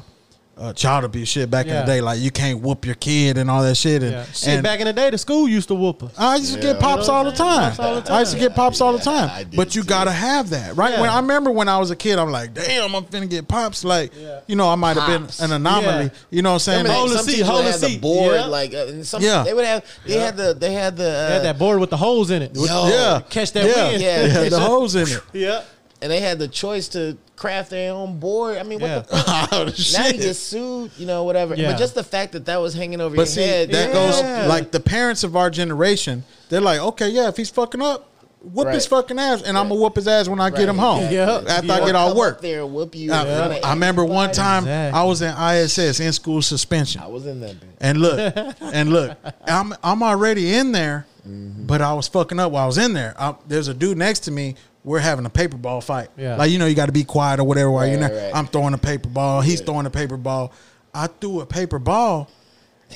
uh 0.60 0.74
child 0.74 1.04
abuse 1.06 1.28
shit 1.30 1.50
back 1.50 1.68
in 1.68 1.76
the 1.76 1.84
day. 1.84 2.02
Like 2.02 2.20
you 2.20 2.32
can't 2.32 2.62
whoop 2.62 2.86
your 2.86 2.96
kid 2.96 3.38
and 3.38 3.50
all 3.50 3.62
that 3.64 3.76
shit. 3.76 4.02
And, 4.02 4.12
Yeah. 4.12 4.26
Shit, 4.26 4.48
and 4.50 4.64
back 4.64 4.80
in 4.80 4.86
the 4.88 4.94
day, 4.94 5.10
the 5.10 5.18
school 5.18 5.48
used 5.48 5.68
to 5.68 5.76
whoop 5.76 6.02
us. 6.04 6.12
I 6.18 6.38
used 6.38 6.54
to 6.54 6.60
Yeah. 6.60 6.74
get 6.74 6.82
pops 6.82 7.04
You 7.08 7.08
know 7.12 7.14
all 7.20 7.24
the 7.26 7.32
time. 7.32 7.70
Pops 7.72 7.80
all 7.80 8.02
the 8.02 8.12
I 8.14 8.20
used 8.22 8.34
to 8.34 8.40
get 8.40 8.56
pops 8.56 8.82
all 8.82 8.94
the 8.94 9.00
time. 9.00 9.30
I 9.30 9.44
but 9.44 9.76
you 9.76 9.84
too. 9.84 9.88
gotta 9.88 10.12
have 10.12 10.50
that, 10.50 10.76
right? 10.76 10.94
Yeah. 10.94 11.02
When 11.02 11.10
I 11.10 11.20
remember 11.20 11.52
when 11.52 11.70
I 11.70 11.78
was 11.78 11.92
a 11.92 11.96
kid, 11.96 12.18
I'm 12.20 12.32
like, 12.32 12.54
damn, 12.54 12.96
I'm 12.96 13.04
finna 13.06 13.30
get 13.30 13.48
pops. 13.48 13.84
Like, 13.84 14.12
Yeah. 14.20 14.40
you 14.48 14.56
know, 14.56 14.68
I 14.70 14.76
might 14.76 14.98
have 14.98 15.08
been 15.08 15.28
an 15.46 15.52
anomaly. 15.54 16.06
Yeah. 16.06 16.10
You 16.32 16.42
know 16.42 16.50
what 16.50 16.54
I'm 16.56 16.60
saying? 16.60 16.78
Remember 16.84 16.98
Hold 16.98 17.10
they- 17.10 17.14
the 17.14 17.18
some 17.20 17.26
seat, 17.28 17.32
teachers 17.34 17.48
hold 17.50 17.66
the 17.66 17.72
the 17.72 17.78
seat. 17.90 18.02
board 18.02 18.36
Yeah. 18.36 18.46
like 18.46 18.74
uh, 18.74 18.78
and 18.88 19.06
some 19.06 19.22
Yeah. 19.22 19.44
they 19.44 19.54
would 19.54 19.66
have 19.66 19.84
they 20.06 20.20
had 20.20 20.38
the 20.38 20.54
they 20.54 20.74
had 20.74 20.98
the 20.98 21.08
uh, 21.10 21.28
They 21.28 21.34
had 21.36 21.44
that 21.44 21.60
board 21.60 21.80
with 21.80 21.90
the 21.92 21.98
holes 21.98 22.32
in 22.32 22.42
it. 22.42 22.56
Yo. 22.56 22.64
yeah, 22.88 23.22
Catch 23.30 23.52
that 23.54 23.66
yeah. 23.66 23.90
wind. 23.90 24.02
Yeah. 24.02 24.26
yeah, 24.44 24.50
the 24.50 24.60
holes 24.60 24.96
in 24.96 25.08
it. 25.08 25.22
Yeah. 25.34 25.62
and 26.02 26.12
they 26.12 26.20
had 26.20 26.40
the 26.40 26.48
choice 26.48 26.88
to 26.90 27.18
craft 27.38 27.70
their 27.70 27.94
own 27.94 28.20
board. 28.20 28.58
I 28.58 28.64
mean, 28.64 28.80
what 28.80 28.90
Yeah. 28.90 29.00
the 29.00 29.16
fuck? 29.18 29.50
Oh, 29.54 29.64
Now 29.66 29.72
shit. 29.72 30.16
you 30.16 30.22
get 30.24 30.34
sued, 30.36 30.92
you 30.98 31.06
know, 31.06 31.24
whatever. 31.24 31.56
Yeah. 31.56 31.72
But 31.72 31.78
just 31.80 31.96
the 31.96 32.04
fact 32.04 32.34
that 32.34 32.46
that 32.48 32.58
was 32.58 32.74
hanging 32.74 33.00
over 33.00 33.16
But 33.16 33.22
your 33.22 33.26
see, 33.28 33.42
head, 33.44 33.72
that 33.72 33.88
yeah. 33.90 33.94
goes 33.94 34.22
like 34.50 34.72
the 34.72 34.80
parents 34.82 35.24
of 35.24 35.36
our 35.38 35.50
generation. 35.50 36.24
They're 36.50 36.60
like, 36.62 36.80
okay, 36.82 37.08
yeah, 37.10 37.30
if 37.30 37.38
he's 37.38 37.50
fucking 37.50 37.82
up, 37.82 38.10
whoop 38.42 38.70
his 38.70 38.86
fucking 38.86 39.18
ass, 39.20 39.42
and 39.42 39.58
I'm 39.58 39.68
gonna 39.70 39.80
whoop 39.82 39.96
his 39.96 40.08
ass 40.08 40.28
when 40.30 40.40
I 40.40 40.50
get 40.50 40.70
him 40.70 40.78
home. 40.78 41.04
exactly. 41.06 41.16
Yeah. 41.48 41.56
after 41.56 41.68
Yeah. 41.68 41.74
I 41.76 41.86
get 41.86 41.96
all 41.96 42.16
work. 42.16 42.36
up 42.36 42.42
there 42.42 42.64
and 42.64 42.74
whoop 42.74 42.96
you. 42.96 43.12
I, 43.12 43.56
in 43.58 43.64
I 43.64 43.70
remember 43.72 44.04
one 44.06 44.32
time 44.32 44.64
Exactly. 44.64 45.00
I 45.00 45.04
was 45.04 45.22
in 45.22 45.34
ISS 45.36 46.00
in 46.00 46.14
school 46.14 46.42
suspension. 46.42 47.02
I 47.02 47.08
was 47.08 47.26
in 47.26 47.40
that. 47.42 47.56
Bitch. 47.56 47.68
And 47.82 48.00
look, 48.02 48.36
and 48.62 48.90
look, 48.90 49.18
I'm 49.48 49.74
I'm 49.84 50.02
already 50.04 50.54
in 50.56 50.72
there, 50.72 51.06
Mm-hmm. 51.28 51.66
but 51.68 51.82
I 51.82 51.94
was 51.94 52.08
fucking 52.08 52.40
up 52.40 52.54
while 52.54 52.64
I 52.64 52.68
was 52.68 52.78
in 52.78 52.94
there. 52.94 53.14
I, 53.20 53.36
there's 53.50 53.68
a 53.68 53.74
dude 53.74 53.98
next 53.98 54.22
to 54.22 54.32
me. 54.32 54.56
We're 54.88 55.00
having 55.00 55.26
a 55.26 55.30
paper 55.30 55.58
ball 55.58 55.82
fight. 55.82 56.08
Yeah. 56.18 56.38
Like 56.38 56.50
you 56.50 56.60
know, 56.60 56.66
you 56.66 56.74
got 56.74 56.86
to 56.86 56.94
be 56.94 57.04
quiet 57.04 57.42
or 57.42 57.44
whatever 57.44 57.70
while 57.70 57.86
you're 57.86 57.96
in 57.96 58.02
Right, 58.02 58.12
there. 58.14 58.32
right. 58.32 58.36
I'm 58.36 58.48
throwing 58.48 58.74
a 58.74 58.78
paper 58.78 59.10
ball. 59.10 59.42
He's 59.42 59.60
throwing 59.60 59.86
a 59.86 59.90
paper 59.90 60.16
ball. 60.16 60.54
I 60.94 61.08
threw 61.08 61.42
a 61.42 61.46
paper 61.46 61.78
ball, 61.78 62.30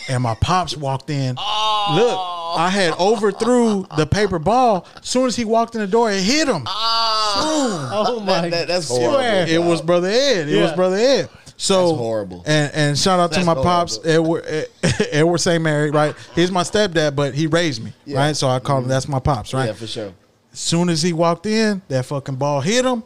and 0.07 0.23
my 0.23 0.35
pops 0.35 0.77
walked 0.77 1.09
in. 1.09 1.35
Oh. 1.37 1.93
Look, 1.97 2.59
I 2.61 2.69
had 2.69 2.93
overthrew 2.93 3.85
the 3.97 4.05
paper 4.05 4.39
ball. 4.39 4.87
As 5.01 5.09
soon 5.09 5.27
as 5.27 5.35
he 5.35 5.43
walked 5.43 5.75
in 5.75 5.81
the 5.81 5.87
door, 5.87 6.09
it 6.09 6.21
hit 6.23 6.47
him. 6.47 6.63
Oh, 6.65 7.89
oh 7.93 8.19
my. 8.21 8.47
that- 8.49 8.69
that's 8.69 8.87
swear. 8.87 9.09
horrible. 9.09 9.51
It 9.51 9.57
was 9.57 9.81
brother 9.81 10.07
Ed. 10.07 10.47
It 10.47 10.61
was 10.61 10.71
brother 10.71 10.95
Ed. 10.95 11.29
So 11.57 11.89
That's 11.89 11.97
horrible. 11.99 12.43
And 12.47 12.71
and 12.73 12.97
shout 12.97 13.19
out 13.19 13.31
to 13.33 13.35
That's 13.35 13.45
my 13.45 13.53
pops, 13.53 13.99
Edward 14.03 14.45
Edward 15.11 15.37
St. 15.39 15.61
Mary, 15.61 15.91
right? 15.91 16.15
He's 16.33 16.49
my 16.51 16.63
stepdad, 16.63 17.15
but 17.15 17.35
he 17.35 17.45
raised 17.45 17.83
me, 17.83 17.93
Yeah. 18.05 18.17
right? 18.17 18.35
So 18.35 18.47
I 18.47 18.59
call 18.59 18.77
him 18.77 18.83
mm-hmm. 18.83 18.89
that's 18.91 19.07
my 19.07 19.19
pops, 19.19 19.53
right? 19.53 19.67
Yeah, 19.67 19.73
for 19.73 19.85
sure. 19.85 20.13
As 20.53 20.59
soon 20.59 20.89
as 20.89 21.01
he 21.01 21.13
walked 21.13 21.45
in, 21.45 21.81
that 21.87 22.05
fucking 22.05 22.35
ball 22.35 22.61
hit 22.61 22.83
him, 22.85 23.03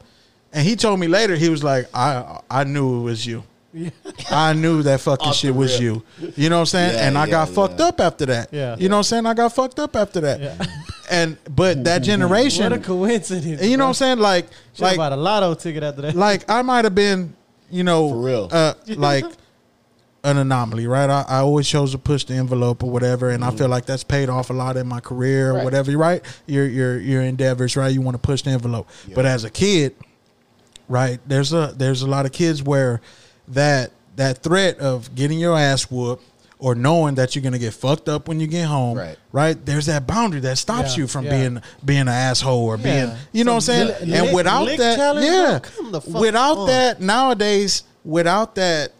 and 0.52 0.66
he 0.68 0.76
told 0.76 1.00
me 1.00 1.08
later 1.08 1.36
he 1.36 1.50
was 1.50 1.64
like, 1.64 1.88
I 1.94 2.40
I 2.50 2.64
knew 2.64 3.00
it 3.02 3.04
was 3.04 3.26
you. 3.26 3.44
I 4.32 4.54
knew 4.54 4.82
that 4.84 5.02
fucking 5.02 5.28
Off 5.28 5.36
shit 5.36 5.52
the 5.54 5.60
was 5.60 5.80
you. 5.82 6.02
You 6.38 6.50
know 6.50 6.56
what 6.58 6.60
I'm 6.62 6.66
saying? 6.68 6.94
Yeah, 6.96 7.08
and 7.08 7.18
I 7.18 7.26
yeah, 7.26 7.32
got 7.32 7.50
fucked 7.50 7.82
up 7.82 8.00
after 8.00 8.26
that. 8.28 8.48
Yeah. 8.54 8.78
You 8.80 8.88
know 8.88 8.96
what 8.96 9.00
I'm 9.00 9.04
saying? 9.04 9.26
I 9.26 9.34
got 9.34 9.54
fucked 9.54 9.80
up 9.80 9.96
after 9.96 10.22
that. 10.22 10.40
Yeah. 10.42 10.66
And 11.12 11.38
but 11.54 11.84
that 11.84 12.00
generation, 12.12 12.64
What 12.64 12.74
a 12.74 12.80
coincidence. 12.80 13.62
and 13.62 13.70
you 13.70 13.78
know 13.78 13.82
bro. 13.84 13.88
what 13.90 13.90
I'm 13.90 13.94
saying? 13.94 14.18
Like 14.20 14.48
Should've 14.74 14.80
like 14.82 14.98
bought 14.98 15.12
a 15.12 15.16
lotto 15.16 15.54
ticket 15.54 15.84
after 15.84 16.02
that. 16.02 16.16
like 16.16 16.50
I 16.50 16.64
might 16.64 16.84
have 16.84 16.96
been, 16.96 17.36
you 17.70 17.84
know, 17.84 18.10
For 18.10 18.18
real. 18.18 18.50
uh, 18.52 18.74
like 18.96 19.24
an 20.26 20.38
anomaly, 20.38 20.88
right? 20.88 21.10
I, 21.10 21.23
I 21.27 21.38
always 21.38 21.68
chose 21.68 21.91
to 21.91 21.97
push 21.97 22.23
the 22.26 22.34
envelope 22.34 22.84
or 22.84 22.89
whatever, 22.89 23.30
and 23.30 23.43
I 23.45 23.52
feel 23.52 23.68
like 23.69 23.85
that's 23.85 24.03
paid 24.03 24.27
off 24.30 24.49
a 24.49 24.53
lot 24.53 24.76
in 24.76 24.88
my 24.88 24.99
career 24.99 25.52
or 25.52 25.53
Mm-hmm. 25.53 25.57
Right. 25.57 25.64
whatever, 25.65 25.97
right? 25.97 26.22
Your 26.47 26.65
your 26.68 26.99
your 26.99 27.22
endeavors, 27.22 27.76
right? 27.77 27.93
You 27.93 28.02
want 28.02 28.15
to 28.15 28.19
push 28.19 28.41
the 28.41 28.49
envelope, 28.52 28.89
but 29.14 29.26
as 29.26 29.43
a 29.43 29.49
kid, 29.49 29.95
right? 30.88 31.19
There's 31.27 31.53
a 31.53 31.73
there's 31.77 32.02
a 32.02 32.07
lot 32.07 32.26
of 32.26 32.31
kids 32.31 32.61
where 32.64 33.02
that 33.49 33.91
that 34.15 34.43
threat 34.43 34.80
of 34.80 35.14
getting 35.15 35.39
your 35.39 35.57
ass 35.57 35.89
whooped. 35.91 36.23
Or 36.57 36.73
knowing 36.73 37.15
that 37.15 37.35
you're 37.35 37.43
gonna 37.43 37.60
get 37.60 37.73
fucked 37.73 38.07
up 38.07 38.30
when 38.30 38.39
you 38.39 38.47
get 38.47 38.65
home, 38.65 38.97
Right. 38.97 39.18
right? 39.34 39.65
There's 39.65 39.88
that 39.88 40.07
boundary 40.07 40.39
that 40.39 40.57
stops 40.57 40.95
Yeah, 40.95 41.02
you 41.02 41.07
from 41.07 41.26
yeah. 41.26 41.31
being 41.38 41.61
being 41.84 41.99
an 42.03 42.07
asshole 42.07 42.64
or 42.65 42.77
being, 42.77 43.10
Yeah. 43.10 43.18
you 43.34 43.43
know 43.43 43.52
what 43.52 43.56
I'm 43.57 43.61
saying? 43.61 43.88
lick- 43.88 44.19
and 44.26 44.34
without 44.34 44.64
lick 44.64 44.77
that, 44.77 44.97
yeah, 45.22 45.60
come 45.61 45.91
the 45.91 45.99
fuck 45.99 46.22
without 46.22 46.57
on. 46.60 46.68
that 46.68 47.02
nowadays, 47.02 47.84
without 48.06 48.56
that 48.56 48.93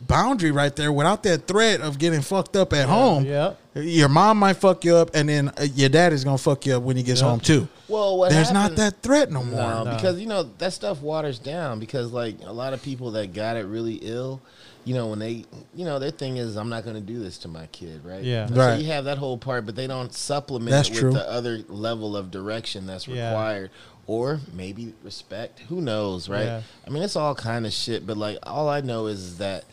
boundary 0.00 0.50
right 0.50 0.74
there, 0.74 0.92
without 0.92 1.22
that 1.24 1.46
threat 1.46 1.80
of 1.80 1.98
getting 1.98 2.20
fucked 2.22 2.56
up 2.56 2.72
at 2.72 2.88
home, 2.88 3.24
yeah. 3.24 3.54
your 3.74 4.08
mom 4.08 4.38
might 4.38 4.54
fuck 4.54 4.84
you 4.84 4.94
up, 4.96 5.10
and 5.14 5.28
then 5.28 5.48
uh, 5.58 5.66
your 5.74 5.88
dad 5.88 6.12
is 6.12 6.24
gonna 6.24 6.38
fuck 6.38 6.64
you 6.66 6.76
up 6.76 6.82
when 6.82 6.96
he 6.96 7.02
gets 7.02 7.20
Yeah. 7.20 7.28
home 7.30 7.40
too. 7.40 7.68
Well, 7.88 8.18
what 8.18 8.30
There's 8.30 8.52
not 8.52 8.76
that 8.76 9.02
threat 9.02 9.30
no 9.30 9.42
more. 9.42 9.60
No, 9.60 9.84
No. 9.84 9.94
because 9.94 10.20
you 10.20 10.26
know 10.26 10.44
that 10.58 10.72
stuff 10.72 11.00
waters 11.00 11.38
down. 11.38 11.78
Because 11.80 12.12
like 12.12 12.36
a 12.44 12.52
lot 12.52 12.72
of 12.74 12.82
people 12.82 13.12
that 13.12 13.32
got 13.32 13.56
it 13.56 13.64
really 13.66 13.94
ill, 14.02 14.40
you 14.84 14.94
know, 14.94 15.06
when 15.08 15.18
they, 15.18 15.44
you 15.74 15.84
know, 15.84 15.98
their 15.98 16.10
thing 16.10 16.36
is, 16.36 16.56
I'm 16.56 16.68
not 16.68 16.84
going 16.84 16.96
to 16.96 17.02
do 17.02 17.18
this 17.18 17.38
to 17.38 17.48
my 17.48 17.66
kid, 17.68 18.04
right? 18.04 18.22
Yeah. 18.22 18.46
So 18.46 18.74
you 18.74 18.86
have 18.88 19.04
that 19.06 19.18
whole 19.18 19.36
part, 19.38 19.66
but 19.66 19.74
they 19.74 19.86
don't 19.86 20.12
supplement 20.14 20.70
That's 20.70 20.88
it 20.88 20.92
with 20.92 21.00
true. 21.00 21.12
the 21.12 21.28
other 21.30 21.62
level 21.68 22.16
of 22.16 22.30
direction 22.30 22.86
that's 22.86 23.06
Yeah. 23.08 23.30
required, 23.30 23.70
or 24.06 24.40
maybe 24.54 24.94
respect. 25.02 25.60
Who 25.68 25.80
knows, 25.80 26.28
right? 26.28 26.44
Yeah. 26.44 26.60
I 26.86 26.90
mean, 26.90 27.02
it's 27.02 27.16
all 27.16 27.34
kind 27.34 27.66
of 27.66 27.72
shit. 27.72 28.06
But 28.06 28.16
like, 28.16 28.38
all 28.44 28.68
I 28.68 28.80
know 28.82 29.06
is 29.06 29.38
that 29.38 29.64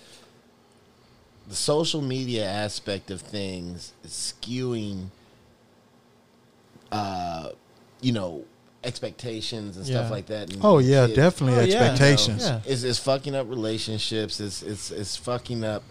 the 1.47 1.55
social 1.55 2.01
media 2.01 2.45
aspect 2.45 3.11
of 3.11 3.21
things 3.21 3.93
is 4.03 4.33
skewing 4.41 5.07
uh, 6.91 7.49
you 8.01 8.11
know, 8.11 8.43
expectations 8.83 9.77
and 9.77 9.85
Yeah. 9.85 9.97
stuff 9.99 10.11
like 10.11 10.27
that. 10.27 10.53
and 10.53 10.63
Oh 10.63 10.77
yeah, 10.77 11.05
kids, 11.07 11.15
definitely 11.15 11.59
Oh, 11.59 11.65
yeah. 11.65 11.83
expectations. 11.83 12.43
Yeah. 12.43 12.61
It's, 12.65 12.83
it's 12.83 12.99
fucking 12.99 13.35
up 13.35 13.49
relationships. 13.49 14.39
It's, 14.39 14.61
it's 14.61 14.91
it's 14.91 15.15
fucking 15.17 15.63
up 15.63 15.83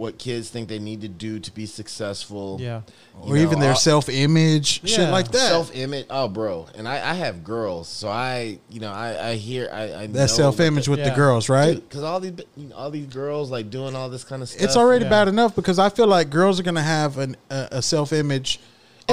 what 0.00 0.16
kids 0.16 0.48
think 0.48 0.66
they 0.66 0.78
need 0.78 1.02
to 1.02 1.08
do 1.08 1.38
to 1.38 1.52
be 1.52 1.66
successful. 1.66 2.56
Yeah. 2.58 2.80
You 3.26 3.34
Or 3.34 3.36
even 3.36 3.58
know, 3.58 3.60
their 3.66 3.70
all- 3.72 3.76
self 3.76 4.08
image, 4.08 4.80
shit 4.88 5.10
like 5.10 5.30
that. 5.32 5.48
self 5.50 5.74
image. 5.76 6.06
Oh, 6.08 6.26
bro, 6.26 6.66
and 6.74 6.88
I, 6.88 6.94
I 7.10 7.14
have 7.14 7.44
girls, 7.44 7.86
so 7.86 8.08
I 8.08 8.58
you 8.70 8.80
know 8.80 8.90
I 8.90 9.30
I 9.30 9.34
hear 9.34 9.68
I, 9.70 9.82
I 10.02 10.06
that 10.06 10.30
self 10.30 10.58
image 10.58 10.88
what 10.88 10.98
with 11.00 11.06
the 11.08 11.14
girls, 11.14 11.50
right? 11.50 11.74
because 11.76 12.02
all 12.02 12.18
these 12.18 12.32
you 12.56 12.68
know, 12.68 12.76
all 12.76 12.90
these 12.90 13.06
girls 13.08 13.50
like 13.50 13.68
doing 13.68 13.94
all 13.94 14.08
this 14.08 14.24
kind 14.24 14.40
of 14.40 14.48
stuff. 14.48 14.62
It's 14.62 14.76
already 14.76 15.04
Yeah. 15.04 15.10
bad 15.10 15.28
enough 15.28 15.54
because 15.54 15.78
I 15.78 15.90
feel 15.90 16.06
like 16.06 16.30
girls 16.30 16.58
are 16.58 16.62
gonna 16.62 16.80
have 16.82 17.18
an, 17.18 17.36
a, 17.50 17.68
a 17.72 17.82
self 17.82 18.14
image 18.14 18.58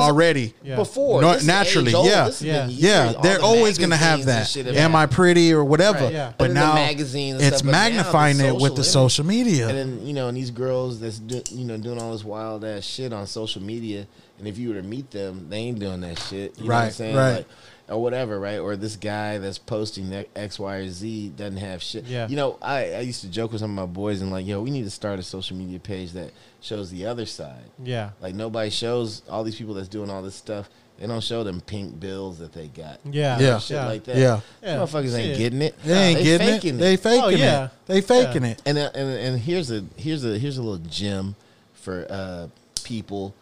already. 0.02 0.54
Yeah. 0.64 0.76
before 0.76 1.22
No- 1.22 1.38
naturally, 1.40 1.94
age 1.94 2.06
yeah. 2.06 2.30
Yeah. 2.42 2.68
Yeah, 2.68 3.14
they're 3.22 3.38
the 3.38 3.44
always 3.44 3.78
gonna 3.78 3.96
have 3.98 4.26
that. 4.26 4.48
shit 4.48 4.68
Am 4.68 4.96
I 4.96 5.06
pretty 5.06 5.54
or 5.54 5.64
whatever? 5.64 6.06
Right, 6.06 6.14
yeah. 6.14 6.34
But 6.38 6.50
And 6.50 6.58
the 6.58 6.62
now 6.62 6.74
magazines 6.74 7.42
it's 7.42 7.58
stuff, 7.58 7.66
but 7.66 7.72
now 7.72 7.78
magnifying 7.84 8.40
it 8.40 8.56
with 8.56 8.76
the 8.76 8.84
social 8.84 9.26
media. 9.26 9.68
And 9.70 9.78
then 9.78 10.06
you 10.08 10.14
know, 10.14 10.28
and 10.28 10.38
these 10.38 10.52
girls 10.52 11.00
that's 11.00 11.20
do, 11.20 11.42
you 11.52 11.66
know 11.66 11.78
doing 11.78 12.02
all 12.02 12.12
this 12.12 12.24
wild 12.24 12.64
ass 12.66 12.84
shit 12.84 13.14
on 13.14 13.28
social 13.28 13.62
media, 13.62 14.08
and 14.40 14.48
if 14.48 14.58
you 14.58 14.70
were 14.70 14.76
to 14.76 14.84
meet 14.84 15.12
them, 15.12 15.48
they 15.50 15.58
ain't 15.58 15.80
doing 15.80 16.02
that 16.02 16.20
shit. 16.20 16.58
You 16.58 16.64
know 16.66 16.70
what 16.70 16.76
I'm 16.76 16.84
Right, 16.86 16.94
saying? 16.94 17.16
right. 17.16 17.32
Like, 17.38 17.46
or 17.90 18.02
whatever, 18.02 18.38
right? 18.38 18.58
Or 18.60 18.76
this 18.76 18.98
guy 18.98 19.38
that's 19.38 19.58
posting 19.58 20.10
that 20.10 20.28
X, 20.36 20.60
Y, 20.60 20.76
or 20.76 20.90
Z 20.90 21.30
doesn't 21.38 21.56
have 21.56 21.82
shit. 21.82 22.04
Yeah. 22.04 22.28
You 22.28 22.36
know, 22.36 22.58
I, 22.62 22.96
I 22.96 23.00
used 23.00 23.22
to 23.22 23.30
joke 23.30 23.54
with 23.54 23.62
some 23.62 23.72
of 23.80 23.90
my 23.90 23.92
boys 23.94 24.22
and 24.22 24.30
like, 24.30 24.46
yo, 24.46 24.62
we 24.62 24.72
need 24.72 24.84
to 24.84 24.90
start 24.90 25.20
a 25.20 25.24
social 25.24 25.56
media 25.56 25.80
page 25.80 26.12
that 26.12 26.32
shows 26.62 26.90
the 26.92 27.06
other 27.06 27.26
side. 27.26 27.66
Yeah. 27.84 28.12
Like 28.22 28.36
nobody 28.36 28.70
shows 28.70 29.22
all 29.30 29.44
these 29.44 29.56
people 29.56 29.74
that's 29.74 29.88
doing 29.88 30.10
all 30.10 30.22
this 30.22 30.36
stuff. 30.36 30.70
They 31.00 31.06
don't 31.06 31.22
show 31.24 31.44
them 31.44 31.62
pink 31.62 32.00
bills 32.00 32.40
that 32.40 32.54
they 32.54 32.68
got. 32.70 33.00
Yeah. 33.06 33.38
Yeah. 33.40 33.60
Shit 33.60 33.78
like 33.78 34.04
that. 34.06 34.18
Yeah. 34.18 34.40
Yeah. 34.64 34.78
Motherfuckers 34.78 35.10
See 35.12 35.22
ain't 35.22 35.36
it. 35.36 35.38
getting 35.38 35.62
it. 35.62 35.76
they 35.84 35.94
ain't 35.94 36.24
getting 36.24 36.48
it. 36.48 36.52
faking 36.54 36.78
They 36.78 36.98
faking 36.98 37.24
Oh, 37.24 37.28
yeah. 37.30 37.66
it. 37.66 37.72
They 37.86 38.02
faking 38.02 38.44
it. 38.44 38.62
and 38.66 38.78
uh, 38.80 38.90
and 38.96 39.10
and 39.10 39.40
here's 39.40 39.70
a 39.72 39.84
here's 39.96 40.26
a 40.26 40.40
here's 40.40 40.58
a 40.58 40.64
little 40.64 40.84
gem 40.90 41.36
for 41.74 42.08
uh, 42.10 42.48
people 42.84 43.36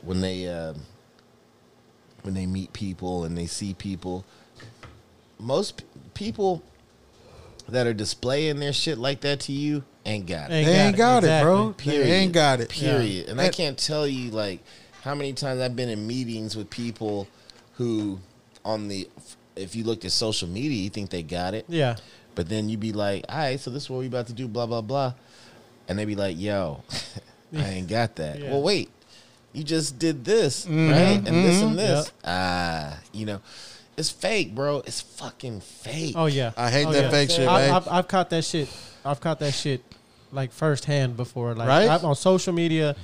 when 0.00 0.22
they 0.22 0.48
uh, 0.48 0.72
when 2.22 2.32
they 2.34 2.46
meet 2.46 2.72
people 2.72 3.24
and 3.24 3.36
they 3.36 3.46
see 3.46 3.74
people. 3.74 4.24
Most 5.38 5.78
p- 5.78 5.84
people 6.14 6.62
that 7.68 7.86
are 7.86 7.92
displaying 7.94 8.58
their 8.60 8.72
shit 8.72 8.96
like 8.96 9.20
that 9.20 9.40
to 9.40 9.52
you 9.52 9.84
ain't 10.06 10.26
got 10.26 10.50
it. 10.50 10.54
Ain't 10.54 10.66
They 10.66 10.72
got 10.74 10.78
ain't 10.86 10.94
it. 10.94 10.98
got 10.98 11.16
it, 11.24 11.26
Exactly. 11.26 11.44
bro. 11.52 11.72
Period. 11.76 12.06
They 12.06 12.12
ain't 12.12 12.32
got 12.32 12.60
it. 12.60 12.68
Period. 12.68 13.28
And 13.28 13.40
I 13.40 13.48
can't 13.48 13.78
tell 13.78 14.06
you 14.06 14.30
like 14.30 14.60
how 15.02 15.14
many 15.14 15.32
times 15.32 15.60
I've 15.60 15.76
been 15.76 15.88
in 15.88 16.06
meetings 16.06 16.56
with 16.56 16.70
people 16.70 17.28
who 17.74 18.18
on 18.64 18.88
the 18.88 19.08
if 19.56 19.74
you 19.76 19.84
looked 19.84 20.04
at 20.04 20.12
social 20.12 20.48
media, 20.48 20.82
you 20.82 20.90
think 20.90 21.10
they 21.10 21.22
got 21.22 21.54
it. 21.54 21.66
Yeah. 21.68 21.96
But 22.34 22.48
then 22.48 22.68
you'd 22.70 22.80
be 22.80 22.92
like, 22.92 23.26
all 23.28 23.36
right, 23.36 23.60
so 23.60 23.70
this 23.70 23.84
is 23.84 23.90
what 23.90 23.98
we 23.98 24.06
about 24.06 24.26
to 24.28 24.32
do, 24.32 24.48
blah, 24.48 24.64
blah, 24.64 24.80
blah. 24.80 25.12
And 25.86 25.98
they'd 25.98 26.06
be 26.06 26.16
like, 26.16 26.38
yo, 26.40 26.82
I 27.54 27.68
ain't 27.68 27.88
got 27.88 28.16
that. 28.16 28.38
Yeah. 28.38 28.50
Well, 28.52 28.62
wait, 28.62 28.88
you 29.52 29.62
just 29.62 29.98
did 29.98 30.24
this, 30.24 30.66
right? 30.66 30.74
And 30.74 31.26
this 31.26 31.60
and 31.62 31.78
this. 31.78 32.06
Yep. 32.06 32.14
Ah, 32.24 32.98
you 33.12 33.26
know, 33.26 33.40
it's 33.98 34.08
fake, 34.08 34.54
bro. 34.54 34.78
It's 34.86 35.02
fucking 35.02 35.60
fake. 35.60 36.14
Oh 36.16 36.24
yeah. 36.26 36.52
I 36.56 36.70
hate 36.70 36.86
Oh, 36.86 36.92
that 36.92 37.02
yeah. 37.04 37.10
fake 37.10 37.30
shit, 37.30 37.46
I, 37.46 37.60
man. 37.66 37.74
I've, 37.74 37.88
I've 37.88 38.08
caught 38.08 38.30
that 38.30 38.44
shit. 38.44 38.74
I've 39.04 39.20
caught 39.20 39.38
that 39.40 39.52
shit 39.52 39.82
like 40.32 40.52
firsthand 40.52 41.16
before. 41.16 41.54
Like 41.54 41.68
Right? 41.68 41.88
I've, 41.88 42.04
on 42.04 42.14
social 42.16 42.52
media. 42.52 42.96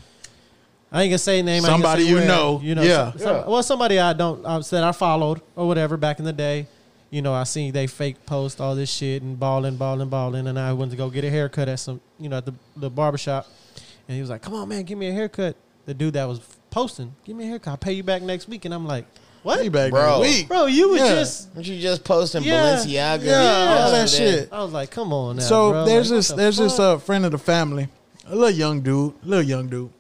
I 0.91 1.03
ain't 1.03 1.11
gonna 1.11 1.19
say 1.19 1.43
name. 1.43 1.49
I 1.49 1.57
ain't 1.57 1.65
gonna 1.65 1.75
Somebody 1.75 2.03
say 2.05 2.09
you 2.09 2.15
where, 2.17 2.27
know. 2.27 2.61
You 2.63 2.75
know. 2.75 2.83
Yeah. 2.83 3.11
some- 3.13 3.21
some- 3.21 3.37
Yeah. 3.37 3.47
well, 3.47 3.63
somebody 3.63 3.99
I 3.99 4.13
don't. 4.15 4.45
I 4.47 4.61
said 4.61 4.83
I 4.85 4.93
followed 4.93 5.43
or 5.55 5.67
whatever 5.69 5.97
back 5.97 6.19
in 6.19 6.25
the 6.25 6.33
day. 6.33 6.67
You 7.11 7.23
know, 7.23 7.33
I 7.35 7.45
seen 7.45 7.73
they 7.73 7.87
fake 7.87 8.25
post 8.27 8.61
all 8.61 8.75
this 8.75 8.91
shit 8.91 9.23
and 9.23 9.39
balling, 9.39 9.77
balling, 9.77 10.09
balling, 10.09 10.47
and 10.47 10.59
I 10.59 10.73
went 10.75 10.91
to 10.91 10.97
go 10.97 11.09
get 11.09 11.25
a 11.25 11.31
haircut 11.31 11.69
at 11.69 11.79
some, 11.81 12.01
you 12.19 12.29
know, 12.29 12.39
at 12.39 12.47
the 12.47 12.55
the 12.77 12.91
barbershop, 12.91 13.47
and 14.07 14.15
he 14.15 14.21
was 14.21 14.29
like, 14.31 14.43
"Come 14.43 14.55
on, 14.55 14.69
man, 14.69 14.83
give 14.85 14.99
me 14.99 15.09
a 15.09 15.13
haircut." 15.13 15.57
The 15.87 15.95
dude 15.95 16.15
that 16.15 16.25
was 16.29 16.41
posting, 16.71 17.15
"Give 17.25 17.35
me 17.37 17.45
a 17.45 17.49
haircut. 17.49 17.71
I'll 17.71 17.77
pay 17.79 17.93
you 17.95 18.03
back 18.03 18.21
next 18.23 18.47
week," 18.49 18.65
and 18.67 18.75
I'm 18.75 18.87
like, 18.87 19.07
"What, 19.49 19.61
Way 19.61 19.69
back 19.69 19.91
Bro. 19.91 20.07
in 20.07 20.13
the 20.15 20.29
week. 20.29 20.49
bro? 20.49 20.67
You 20.67 20.91
was 20.91 21.01
Yeah. 21.01 21.15
just." 21.15 21.49
Aren't 21.57 21.67
you 21.67 21.81
just 21.81 22.05
posting 22.05 22.43
Yeah. 22.45 22.77
Balenciaga? 22.77 23.25
Yeah, 23.25 23.77
all 23.85 23.91
that 23.91 23.99
yesterday? 24.01 24.31
shit. 24.41 24.49
I 24.53 24.63
was 24.63 24.73
like, 24.73 24.91
"Come 24.91 25.13
on 25.13 25.37
now." 25.37 25.43
So 25.43 25.71
bro. 25.71 25.85
there's 25.87 26.11
Like, 26.11 26.19
this 26.19 26.29
the 26.29 26.37
there's 26.37 26.57
this 26.59 26.73
fuck? 26.77 26.81
uh, 26.81 26.99
friend 26.99 27.25
of 27.25 27.33
the 27.33 27.39
family, 27.39 27.89
a 28.27 28.35
little 28.35 28.51
young 28.51 28.81
dude, 28.81 29.15
little 29.25 29.45
young 29.45 29.69
dude. 29.69 29.91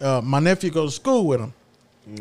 Uh, 0.00 0.20
my 0.22 0.38
nephew 0.40 0.70
goes 0.70 0.94
to 0.94 1.00
school 1.00 1.26
with 1.26 1.40
him, 1.40 1.52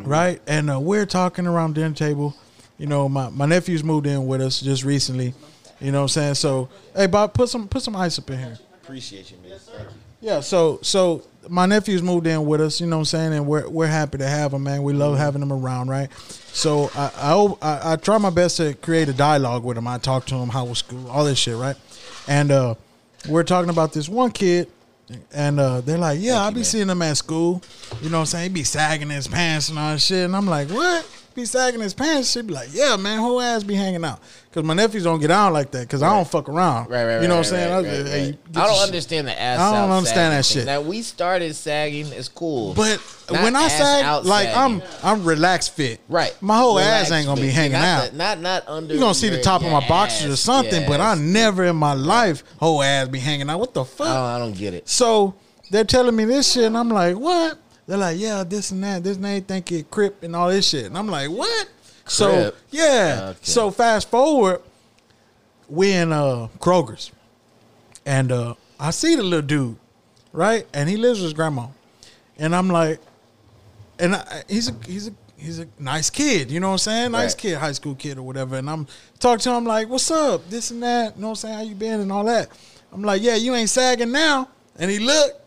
right? 0.01 0.41
And 0.47 0.69
uh, 0.69 0.79
we're 0.79 1.05
talking 1.05 1.47
around 1.47 1.75
dinner 1.75 1.93
table. 1.95 2.35
You 2.77 2.87
know, 2.87 3.07
my, 3.07 3.29
my 3.29 3.45
nephew's 3.45 3.83
moved 3.83 4.07
in 4.07 4.25
with 4.27 4.41
us 4.41 4.59
just 4.59 4.83
recently. 4.83 5.33
You 5.79 5.91
know 5.91 5.99
what 5.99 6.03
I'm 6.03 6.09
saying? 6.09 6.33
So, 6.35 6.69
hey, 6.95 7.07
Bob, 7.07 7.33
put 7.33 7.49
some 7.49 7.67
put 7.67 7.81
some 7.81 7.95
ice 7.95 8.17
up 8.19 8.29
in 8.29 8.37
here. 8.39 8.57
Appreciate 8.83 9.31
you, 9.31 9.37
man. 9.47 9.57
Thank 9.59 9.89
you. 9.89 9.95
Yeah, 10.21 10.39
so 10.41 10.79
so 10.83 11.23
my 11.51 11.65
nephew's 11.65 12.01
moved 12.01 12.27
in 12.27 12.45
with 12.45 12.61
us, 12.61 12.79
you 12.79 12.87
know 12.87 12.95
what 12.97 13.01
I'm 13.01 13.05
saying, 13.05 13.33
and 13.33 13.45
we're 13.45 13.67
we're 13.67 13.87
happy 13.87 14.17
to 14.19 14.27
have 14.27 14.51
them, 14.51 14.63
man. 14.63 14.83
We 14.83 14.93
love 14.93 15.17
having 15.17 15.41
them 15.41 15.51
around, 15.51 15.89
right? 15.89 16.09
So 16.53 16.89
I 16.95 17.11
I, 17.17 17.55
I 17.61 17.93
I 17.93 17.95
try 17.97 18.17
my 18.17 18.29
best 18.29 18.57
to 18.57 18.73
create 18.73 19.09
a 19.09 19.13
dialogue 19.13 19.63
with 19.63 19.75
them. 19.75 19.87
I 19.87 19.97
talk 19.97 20.25
to 20.27 20.35
them, 20.35 20.49
how 20.49 20.65
was 20.65 20.79
school, 20.79 21.09
all 21.09 21.25
this 21.25 21.37
shit, 21.37 21.57
right? 21.57 21.75
And 22.27 22.51
uh, 22.51 22.75
we're 23.27 23.43
talking 23.43 23.69
about 23.69 23.91
this 23.93 24.07
one 24.07 24.31
kid, 24.31 24.69
and 25.33 25.59
uh, 25.59 25.81
they're 25.81 25.97
like, 25.97 26.19
yeah, 26.21 26.33
Thank 26.33 26.41
I 26.41 26.47
you, 26.47 26.51
be 26.53 26.59
man. 26.59 26.65
seeing 26.65 26.89
him 26.89 27.01
at 27.01 27.17
school, 27.17 27.61
you 28.01 28.09
know 28.09 28.17
what 28.17 28.21
I'm 28.21 28.25
saying? 28.27 28.43
He 28.43 28.53
be 28.53 28.63
sagging 28.63 29.09
his 29.09 29.27
pants 29.27 29.69
and 29.69 29.77
all 29.77 29.91
that 29.91 29.99
shit, 29.99 30.25
and 30.25 30.35
I'm 30.35 30.47
like, 30.47 30.69
what? 30.69 31.05
Be 31.33 31.45
sagging 31.45 31.79
his 31.79 31.93
pants? 31.93 32.31
she'd 32.31 32.47
be 32.47 32.53
like, 32.53 32.69
yeah, 32.73 32.97
man, 32.97 33.19
whole 33.19 33.39
ass 33.39 33.63
be 33.63 33.73
hanging 33.75 34.03
out. 34.03 34.19
Cause 34.51 34.65
my 34.65 34.73
nephews 34.73 35.05
don't 35.05 35.21
get 35.21 35.31
out 35.31 35.53
like 35.53 35.71
that, 35.71 35.87
cause 35.89 36.03
I 36.03 36.13
don't 36.13 36.27
fuck 36.27 36.49
around. 36.49 36.89
Right, 36.89 37.05
right, 37.05 37.13
right. 37.15 37.21
You 37.21 37.29
know 37.29 37.35
right, 37.35 37.37
what 37.37 37.37
I'm 37.37 37.43
saying? 37.45 37.71
right, 37.71 37.85
I, 37.85 37.97
right, 38.01 38.05
hey, 38.07 38.25
right. 38.25 38.37
I 38.57 38.67
don't 38.67 38.75
shit- 38.75 38.87
understand 38.87 39.27
the 39.29 39.41
ass. 39.41 39.59
I 39.61 39.79
don't 39.81 39.91
understand 39.91 40.33
that 40.33 40.45
shit. 40.45 40.65
Now 40.65 40.81
we 40.81 41.01
started 41.03 41.55
sagging. 41.55 42.07
It's 42.07 42.27
cool. 42.27 42.73
But 42.73 42.99
Not 43.31 43.43
when 43.43 43.55
I 43.55 43.69
sag, 43.69 44.25
like 44.25 44.47
sagging. 44.49 44.81
I'm, 44.81 44.89
I'm 45.03 45.23
relaxed 45.23 45.73
fit. 45.73 46.01
right, 46.09 46.35
My 46.41 46.57
whole 46.57 46.75
Relax, 46.75 47.05
ass 47.09 47.11
ain't 47.13 47.27
gonna 47.27 47.39
be 47.39 47.47
hanging 47.47 47.71
not 47.73 47.83
out. 47.85 48.11
the- 48.11 48.17
not 48.17 48.41
not 48.41 48.67
under. 48.67 48.93
You 48.93 48.99
are 48.99 49.03
gonna 49.03 49.13
see 49.13 49.29
the 49.29 49.41
top 49.41 49.63
of 49.63 49.71
my 49.71 49.87
boxers 49.87 50.33
or 50.33 50.35
something, 50.35 50.85
but 50.85 50.99
I 50.99 51.15
never 51.15 51.63
in 51.63 51.77
my 51.77 51.93
life 51.93 52.43
whole 52.59 52.83
ass 52.83 53.07
be 53.07 53.19
hanging 53.19 53.49
out. 53.49 53.57
What 53.59 53.73
the 53.73 53.85
fuck? 53.85 54.07
Don't, 54.07 54.15
I 54.17 54.37
don't 54.37 54.51
get 54.57 54.73
it. 54.73 54.89
So 54.89 55.33
they're 55.69 55.85
telling 55.85 56.13
me 56.13 56.25
this 56.25 56.51
shit, 56.51 56.65
and 56.65 56.77
I'm 56.77 56.89
like, 56.89 57.15
what? 57.15 57.57
They're 57.91 57.97
like, 57.99 58.17
yeah, 58.17 58.45
this 58.45 58.71
and 58.71 58.81
that. 58.85 59.03
This 59.03 59.17
and 59.17 59.25
they 59.25 59.41
think 59.41 59.69
it 59.73 59.91
crip 59.91 60.23
and 60.23 60.33
all 60.33 60.47
this 60.47 60.69
shit, 60.69 60.85
and 60.85 60.97
I'm 60.97 61.07
like, 61.07 61.29
what? 61.29 61.67
So 62.07 62.53
yeah. 62.69 63.31
Okay. 63.31 63.39
So 63.41 63.69
fast 63.69 64.09
forward, 64.09 64.61
we 65.67 65.91
in 65.91 66.13
uh, 66.13 66.47
Kroger's, 66.59 67.11
and 68.05 68.31
uh, 68.31 68.53
I 68.79 68.91
see 68.91 69.15
the 69.17 69.23
little 69.23 69.45
dude, 69.45 69.75
right, 70.31 70.65
and 70.73 70.87
he 70.87 70.95
lives 70.95 71.19
with 71.19 71.25
his 71.25 71.33
grandma, 71.33 71.67
and 72.37 72.55
I'm 72.55 72.69
like, 72.69 73.01
and 73.99 74.15
I, 74.15 74.43
he's 74.47 74.69
a 74.69 74.75
he's 74.85 75.09
a 75.09 75.13
he's 75.35 75.59
a 75.59 75.67
nice 75.77 76.09
kid, 76.09 76.49
you 76.49 76.61
know 76.61 76.67
what 76.67 76.73
I'm 76.75 76.77
saying? 76.77 77.11
Nice 77.11 77.33
Right. 77.33 77.37
kid, 77.41 77.57
high 77.57 77.73
school 77.73 77.95
kid 77.95 78.17
or 78.17 78.21
whatever. 78.21 78.55
And 78.55 78.69
I'm 78.69 78.87
talking 79.19 79.39
to 79.39 79.51
him 79.53 79.65
like, 79.65 79.89
"What's 79.89 80.09
up? 80.09 80.49
This 80.49 80.71
and 80.71 80.81
that." 80.81 81.17
You 81.17 81.23
know 81.23 81.27
what 81.27 81.31
I'm 81.31 81.35
saying? 81.35 81.55
How 81.55 81.63
you 81.63 81.75
been 81.75 81.99
and 81.99 82.09
all 82.09 82.23
that. 82.23 82.47
I'm 82.93 83.01
like, 83.01 83.21
"Yeah, 83.21 83.35
you 83.35 83.53
ain't 83.53 83.69
sagging 83.69 84.13
now." 84.13 84.47
And 84.79 84.89
he 84.89 84.99
looked. 84.99 85.39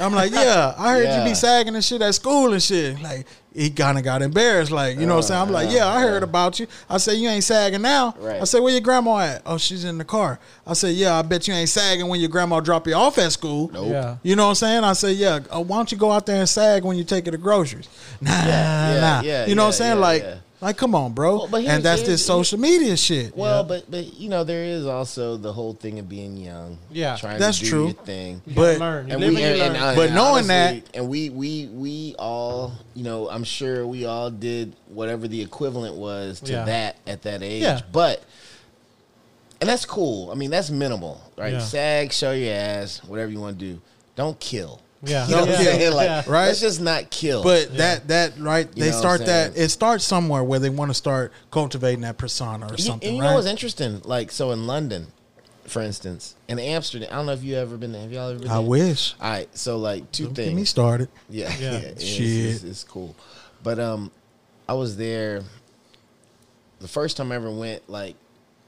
I'm 0.00 0.14
like, 0.14 0.32
"Yeah, 0.32 0.74
I 0.78 0.92
heard 0.94 1.18
you 1.18 1.30
be 1.30 1.34
sagging 1.34 1.74
and 1.74 1.84
shit 1.84 2.00
at 2.02 2.14
school 2.14 2.52
and 2.52 2.62
shit." 2.62 3.00
Like 3.02 3.26
he 3.54 3.68
kind 3.68 3.98
of 3.98 4.04
got 4.04 4.22
embarrassed, 4.22 4.70
like 4.70 4.98
you 4.98 5.04
know 5.04 5.16
what 5.16 5.24
I'm 5.24 5.28
saying? 5.28 5.40
I'm 5.42 5.50
like, 5.50 5.70
"Yeah, 5.70 5.86
I 5.86 6.00
heard 6.00 6.22
about 6.22 6.58
you." 6.58 6.66
I 6.88 6.96
said, 6.96 7.12
"You 7.14 7.28
ain't 7.28 7.44
sagging 7.44 7.82
now." 7.82 8.14
Right. 8.18 8.40
I 8.40 8.44
said, 8.44 8.60
"Where 8.60 8.72
your 8.72 8.80
grandma 8.80 9.18
at?" 9.18 9.42
Oh, 9.44 9.58
she's 9.58 9.84
in 9.84 9.98
the 9.98 10.04
car. 10.04 10.38
I 10.66 10.72
said, 10.72 10.94
"Yeah, 10.94 11.18
I 11.18 11.22
bet 11.22 11.46
you 11.46 11.54
ain't 11.54 11.68
sagging 11.68 12.08
when 12.08 12.20
your 12.20 12.30
grandma 12.30 12.60
drop 12.60 12.86
you 12.86 12.94
off 12.94 13.18
at 13.18 13.32
school." 13.32 13.70
Nope. 13.72 13.88
Yeah. 13.90 14.16
You 14.22 14.36
know 14.36 14.44
what 14.44 14.50
I'm 14.50 14.54
saying? 14.56 14.84
I 14.84 14.92
say, 14.94 15.12
yeah. 15.12 15.40
Uh, 15.50 15.60
why 15.60 15.76
don't 15.76 15.92
you 15.92 15.98
go 15.98 16.10
out 16.10 16.24
there 16.24 16.38
and 16.40 16.48
sag 16.48 16.84
when 16.84 16.96
you 16.96 17.04
take 17.04 17.26
her 17.26 17.32
to 17.32 17.38
groceries? 17.38 17.88
Nah, 18.22 18.30
yeah, 18.30 19.00
nah. 19.00 19.20
yeah, 19.22 19.46
you 19.46 19.54
know 19.54 19.62
what 19.64 19.68
I'm 19.68 19.72
saying? 19.72 19.96
yeah, 19.96 20.00
like, 20.00 20.22
yeah. 20.22 20.36
Like, 20.62 20.76
come 20.78 20.94
on, 20.94 21.12
bro. 21.12 21.36
Well, 21.38 21.48
but 21.48 21.64
and 21.64 21.82
that's 21.84 22.00
here's- 22.00 22.06
this 22.20 22.24
social 22.26 22.58
media 22.58 22.96
shit. 22.96 23.36
Well, 23.36 23.64
but 23.64 23.90
but 23.90 24.14
you 24.14 24.28
know 24.30 24.44
there 24.44 24.64
is 24.64 24.86
also 24.86 25.36
the 25.36 25.52
whole 25.52 25.74
thing 25.74 25.98
of 25.98 26.08
being 26.08 26.36
young. 26.36 26.78
Yeah. 26.90 27.16
trying 27.16 27.38
That's 27.38 27.58
to 27.58 27.64
do 27.64 27.70
true. 27.70 27.84
your 27.86 27.92
thing. 27.94 28.42
You 28.46 28.54
But- 28.54 28.78
learn. 28.78 29.08
You 29.08 29.12
And 29.14 29.20
we, 29.20 29.26
and 29.28 29.36
you 29.38 29.44
and, 29.64 29.76
and, 29.76 29.96
But 29.96 30.06
and 30.06 30.14
knowing 30.14 30.44
honestly, 30.50 30.80
that- 30.80 30.96
and 30.96 31.08
we 31.08 31.30
we 31.30 31.66
we 31.66 32.14
all, 32.18 32.72
you 32.94 33.02
know, 33.04 33.28
I'm 33.28 33.44
sure 33.44 33.86
we 33.86 34.06
all 34.06 34.30
did 34.30 34.74
whatever 34.88 35.26
the 35.26 35.42
equivalent 35.42 35.96
was 35.96 36.40
to 36.40 36.52
Yeah. 36.52 36.64
that 36.64 36.96
at 37.06 37.22
that 37.22 37.42
age. 37.42 37.62
Yeah. 37.62 37.80
But 37.90 38.22
and 39.60 39.68
that's 39.70 39.84
cool. 39.84 40.30
I 40.30 40.34
mean, 40.34 40.50
that's 40.50 40.70
minimal, 40.70 41.20
right? 41.38 41.54
Yeah. 41.54 41.58
Sag, 41.60 42.12
show 42.12 42.32
your 42.32 42.52
ass, 42.54 43.00
whatever 43.06 43.30
you 43.30 43.40
want 43.40 43.58
to 43.58 43.64
do. 43.64 43.80
Don't 44.16 44.38
kill. 44.38 44.80
Yeah. 45.04 45.26
You 45.26 45.30
know 45.34 45.40
what 45.40 45.48
I'm 45.48 45.54
Yeah. 45.54 45.72
saying? 45.72 45.92
Like, 45.94 46.06
Yeah. 46.06 46.22
Right. 46.26 46.46
Let's 46.46 46.60
just 46.60 46.80
not 46.80 47.10
kill. 47.10 47.42
But 47.42 47.76
that 47.76 48.08
that 48.08 48.38
right, 48.38 48.68
You 48.74 48.84
they 48.84 48.90
know 48.90 48.98
start 48.98 49.26
that. 49.26 49.56
It 49.56 49.70
starts 49.70 50.04
somewhere 50.04 50.44
where 50.44 50.58
they 50.60 50.70
want 50.70 50.90
to 50.90 50.94
start 50.94 51.32
cultivating 51.50 52.02
that 52.02 52.18
persona 52.18 52.66
or 52.66 52.76
you- 52.76 52.84
something. 52.84 53.08
and 53.08 53.16
you 53.16 53.22
right? 53.22 53.30
know 53.30 53.34
what's 53.36 53.46
interesting? 53.48 54.00
Like, 54.04 54.30
so 54.30 54.52
in 54.52 54.66
London, 54.66 55.08
for 55.66 55.82
instance, 55.82 56.34
in 56.48 56.58
Amsterdam, 56.58 57.08
I 57.10 57.16
don't 57.16 57.26
know 57.26 57.32
if 57.32 57.42
you 57.42 57.56
ever 57.56 57.76
been 57.76 57.92
there. 57.92 58.02
Have 58.02 58.12
y'all 58.12 58.30
ever 58.30 58.38
been 58.38 58.48
I 58.50 58.54
there? 58.58 58.62
wish. 58.62 59.14
All 59.20 59.30
right, 59.30 59.48
so 59.58 59.76
like 59.78 60.10
2 60.12 60.24
Don't 60.26 60.34
things. 60.34 60.48
get 60.50 60.56
me 60.56 60.64
started. 60.64 61.08
Yeah, 61.28 61.52
Yeah. 61.58 61.72
yeah, 61.72 61.78
it's, 61.78 62.04
Shit. 62.04 62.26
It's, 62.26 62.62
it's 62.64 62.84
cool. 62.84 63.14
But 63.62 63.78
um, 63.80 64.10
I 64.68 64.74
was 64.74 64.96
there 64.96 65.42
the 66.80 66.88
first 66.88 67.16
time 67.16 67.30
I 67.32 67.36
ever 67.36 67.50
went, 67.50 67.88
like 67.88 68.16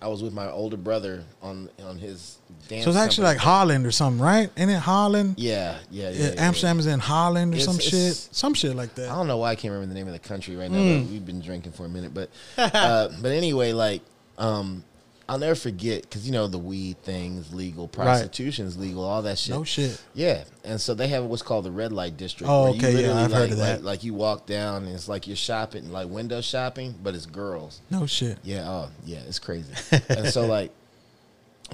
I 0.04 0.08
was 0.08 0.22
with 0.22 0.34
my 0.34 0.50
older 0.50 0.76
brother 0.76 1.24
on 1.40 1.70
on 1.82 1.98
his 1.98 2.36
dance. 2.68 2.84
So 2.84 2.90
it's 2.90 2.98
actually 2.98 3.24
like. 3.24 3.38
Holland 3.38 3.86
or 3.86 3.90
something, 3.90 4.20
right? 4.22 4.50
Ain't 4.56 4.70
it 4.70 4.74
Holland? 4.78 5.36
yeah, 5.38 5.78
yeah, 5.90 6.10
yeah. 6.10 6.10
Yeah, 6.10 6.32
yeah, 6.34 6.46
Amsterdam 6.46 6.78
is 6.78 6.86
in 6.86 7.00
Holland 7.00 7.54
or 7.54 7.56
It's- 7.56 7.64
some 7.66 7.76
it's- 7.76 7.90
shit, 7.90 8.34
some 8.36 8.52
shit 8.54 8.76
like 8.76 8.94
that. 8.96 9.08
I 9.10 9.14
don't 9.14 9.26
know 9.26 9.38
why 9.38 9.50
I 9.52 9.54
can't 9.54 9.72
remember 9.72 9.92
the 9.92 9.98
name 9.98 10.06
of 10.06 10.12
the 10.12 10.18
country 10.18 10.56
right 10.56 10.70
now. 10.70 10.76
But 11.00 11.10
we've 11.10 11.24
been 11.24 11.40
drinking 11.40 11.72
for 11.72 11.86
a 11.86 11.88
minute, 11.88 12.12
but 12.12 12.28
uh, 12.58 13.08
but 13.22 13.32
anyway, 13.32 13.72
like 13.72 14.02
um, 14.36 14.84
I'll 15.28 15.38
never 15.38 15.54
forget 15.54 16.02
because 16.02 16.26
you 16.26 16.32
know 16.32 16.46
the 16.48 16.58
weed 16.58 16.98
things 17.02 17.54
legal, 17.54 17.88
prostitution's 17.88 18.76
legal, 18.76 19.04
all 19.04 19.22
that 19.22 19.38
shit. 19.38 19.54
No 19.54 19.64
shit. 19.64 19.98
Yeah, 20.14 20.44
and 20.64 20.78
so 20.80 20.92
they 20.94 21.08
have 21.08 21.24
what's 21.24 21.40
called 21.42 21.64
the 21.64 21.70
red 21.70 21.92
light 21.92 22.16
district. 22.18 22.50
Oh, 22.50 22.64
where 22.64 22.72
you 22.74 22.78
okay, 22.78 23.02
yeah, 23.06 23.14
I've 23.24 23.30
like, 23.30 23.40
heard 23.40 23.50
of 23.52 23.56
that. 23.58 23.76
Like, 23.78 23.84
like 23.84 24.04
you 24.04 24.12
walk 24.12 24.44
down 24.46 24.84
and 24.84 24.94
it's 24.94 25.08
like 25.08 25.26
you're 25.26 25.36
shopping, 25.36 25.90
like 25.90 26.08
window 26.10 26.40
shopping, 26.42 26.94
but 27.02 27.14
it's 27.14 27.24
girls. 27.24 27.80
No 27.90 28.04
shit. 28.06 28.36
Yeah, 28.44 28.68
oh 28.68 28.90
yeah, 29.06 29.20
it's 29.26 29.38
crazy. 29.38 29.72
and 30.10 30.26
so 30.28 30.44
like, 30.46 30.70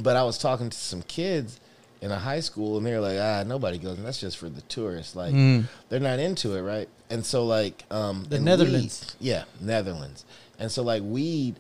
but 0.01 0.17
I 0.17 0.23
was 0.23 0.39
talking 0.39 0.71
to 0.71 0.77
some 0.79 1.03
kids 1.03 1.59
in 2.01 2.11
a 2.13 2.19
high 2.19 2.41
school, 2.41 2.79
and 2.79 2.87
they 2.87 2.93
were 2.93 3.01
like, 3.01 3.19
ah, 3.19 3.43
nobody 3.47 3.79
goes, 3.79 3.99
and 3.99 4.07
that's 4.07 4.21
just 4.21 4.39
for 4.39 4.49
the 4.49 4.63
tourists. 4.63 5.15
Like, 5.17 5.35
Mm. 5.35 5.65
they're 5.89 6.01
not 6.01 6.19
into 6.19 6.55
it, 6.57 6.63
right? 6.63 6.89
And 7.11 7.27
so 7.27 7.45
like, 7.45 7.85
um, 7.91 8.25
The 8.29 8.39
Netherlands. 8.39 9.17
weed- 9.21 9.27
yeah, 9.29 9.45
Netherlands, 9.61 10.25
and 10.59 10.71
so 10.71 10.83
like 10.83 11.03
weed 11.05 11.57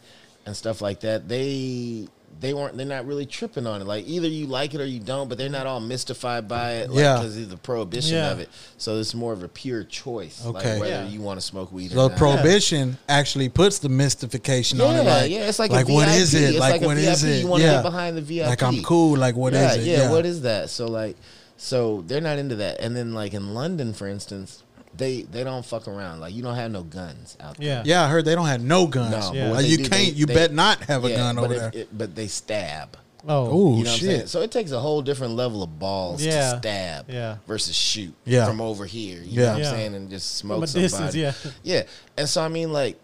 and 0.46 0.56
stuff 0.56 0.80
like 0.80 1.00
that, 1.00 1.28
they. 1.28 2.08
They 2.38 2.54
weren't. 2.54 2.74
They're 2.74 2.86
not 2.86 3.06
really 3.06 3.26
tripping 3.26 3.66
on 3.66 3.82
it. 3.82 3.86
Like 3.86 4.06
either 4.06 4.26
you 4.26 4.46
like 4.46 4.72
it 4.72 4.80
or 4.80 4.86
you 4.86 4.98
don't, 5.00 5.28
but 5.28 5.36
they're 5.36 5.50
not 5.50 5.66
all 5.66 5.80
mystified 5.80 6.48
by 6.48 6.74
it. 6.76 6.88
Like, 6.90 6.98
Yeah. 7.00 7.16
because 7.16 7.36
of 7.36 7.50
the 7.50 7.58
prohibition 7.58 8.14
Yeah. 8.14 8.30
of 8.30 8.40
it. 8.40 8.48
So 8.78 8.98
it's 8.98 9.12
more 9.14 9.34
of 9.34 9.42
a 9.42 9.48
pure 9.48 9.84
choice. 9.84 10.40
Okay. 10.46 10.72
Like 10.72 10.80
whether 10.80 10.86
Yeah. 11.02 11.08
you 11.08 11.20
want 11.20 11.38
to 11.38 11.44
smoke 11.44 11.70
weed 11.70 11.90
So 11.90 12.06
or 12.06 12.08
not. 12.08 12.16
prohibition 12.16 12.96
actually 13.10 13.50
puts 13.50 13.80
the 13.80 13.90
mystification 13.90 14.80
on 14.80 14.94
it. 14.96 15.04
Yeah, 15.04 15.14
Like, 15.14 15.30
yeah, 15.30 15.48
it's 15.48 15.58
like, 15.58 15.70
like 15.70 15.88
a 15.88 15.92
what 15.92 16.06
VIP. 16.08 16.16
is 16.18 16.34
it? 16.34 16.42
It's 16.50 16.58
like 16.58 16.72
like 16.74 16.82
a 16.82 16.86
what 16.86 16.96
is 16.96 17.22
VIP. 17.22 17.30
it? 17.36 17.40
You 17.42 17.46
want 17.48 17.60
to 17.62 17.66
yeah. 17.66 17.74
get 17.74 17.82
behind 17.82 18.16
the 18.16 18.22
VIP. 18.22 18.46
Like 18.48 18.62
I'm 18.62 18.82
cool. 18.84 19.18
Like 19.18 19.36
what 19.36 19.52
is 19.52 19.60
yeah, 19.60 19.82
it? 19.94 19.98
Yeah, 19.98 20.10
what 20.10 20.24
is 20.24 20.40
that? 20.42 20.70
So 20.70 20.86
like, 20.86 21.16
so 21.58 22.02
they're 22.06 22.22
not 22.22 22.38
into 22.38 22.56
that. 22.56 22.80
And 22.80 22.96
then 22.96 23.12
like 23.12 23.34
in 23.34 23.52
London, 23.54 23.92
for 23.92 24.06
instance, 24.08 24.62
they 24.96 25.22
they 25.22 25.44
don't 25.44 25.64
fuck 25.64 25.86
around. 25.88 26.20
Like 26.20 26.34
you 26.34 26.42
don't 26.42 26.56
have 26.56 26.70
no 26.70 26.82
guns 26.82 27.36
out 27.40 27.56
there. 27.56 27.66
Yeah. 27.66 27.82
Yeah, 27.84 28.04
I 28.04 28.08
heard 28.08 28.24
they 28.24 28.34
don't 28.34 28.46
have 28.46 28.60
no 28.62 28.86
guns. 28.86 29.12
No, 29.12 29.32
Yeah. 29.32 29.48
but 29.48 29.54
Like, 29.56 29.66
you 29.66 29.76
do, 29.78 29.82
can't. 29.84 29.92
they- 29.92 30.10
you 30.18 30.26
they- 30.26 30.34
bet 30.34 30.52
not 30.52 30.80
have 30.84 31.04
a 31.04 31.10
gun 31.10 31.38
over 31.38 31.52
if 31.54 31.60
there. 31.60 31.70
it- 31.82 31.96
but 31.96 32.14
they 32.14 32.26
stab. 32.26 32.96
Oh. 33.28 33.46
Ooh, 33.46 33.50
You 33.50 33.54
know 33.54 33.68
what 33.76 33.78
I'm 33.78 33.84
saying? 34.00 34.20
shit. 34.20 34.28
So 34.30 34.40
it 34.40 34.50
takes 34.50 34.70
a 34.70 34.80
whole 34.80 35.02
different 35.02 35.36
level 35.36 35.62
of 35.62 35.78
balls 35.78 36.22
Yeah. 36.24 36.52
to 36.52 36.58
stab 36.58 37.10
Yeah. 37.10 37.36
versus 37.46 37.76
shoot 37.76 38.14
Yeah. 38.24 38.46
from 38.46 38.60
over 38.62 38.86
here. 38.86 39.18
You 39.22 39.24
Yeah. 39.24 39.36
know 39.40 39.46
what 39.48 39.52
I'm 39.56 39.60
Yeah. 39.62 39.70
saying? 39.70 39.94
And 39.94 40.10
just 40.10 40.36
smoke 40.36 40.56
From 40.56 40.64
a 40.64 40.66
somebody. 40.88 40.88
distance, 41.12 41.14
yeah. 41.14 41.32
Yeah. 41.62 41.82
And 42.16 42.28
so 42.28 42.42
I 42.42 42.48
mean 42.48 42.72
like 42.72 42.98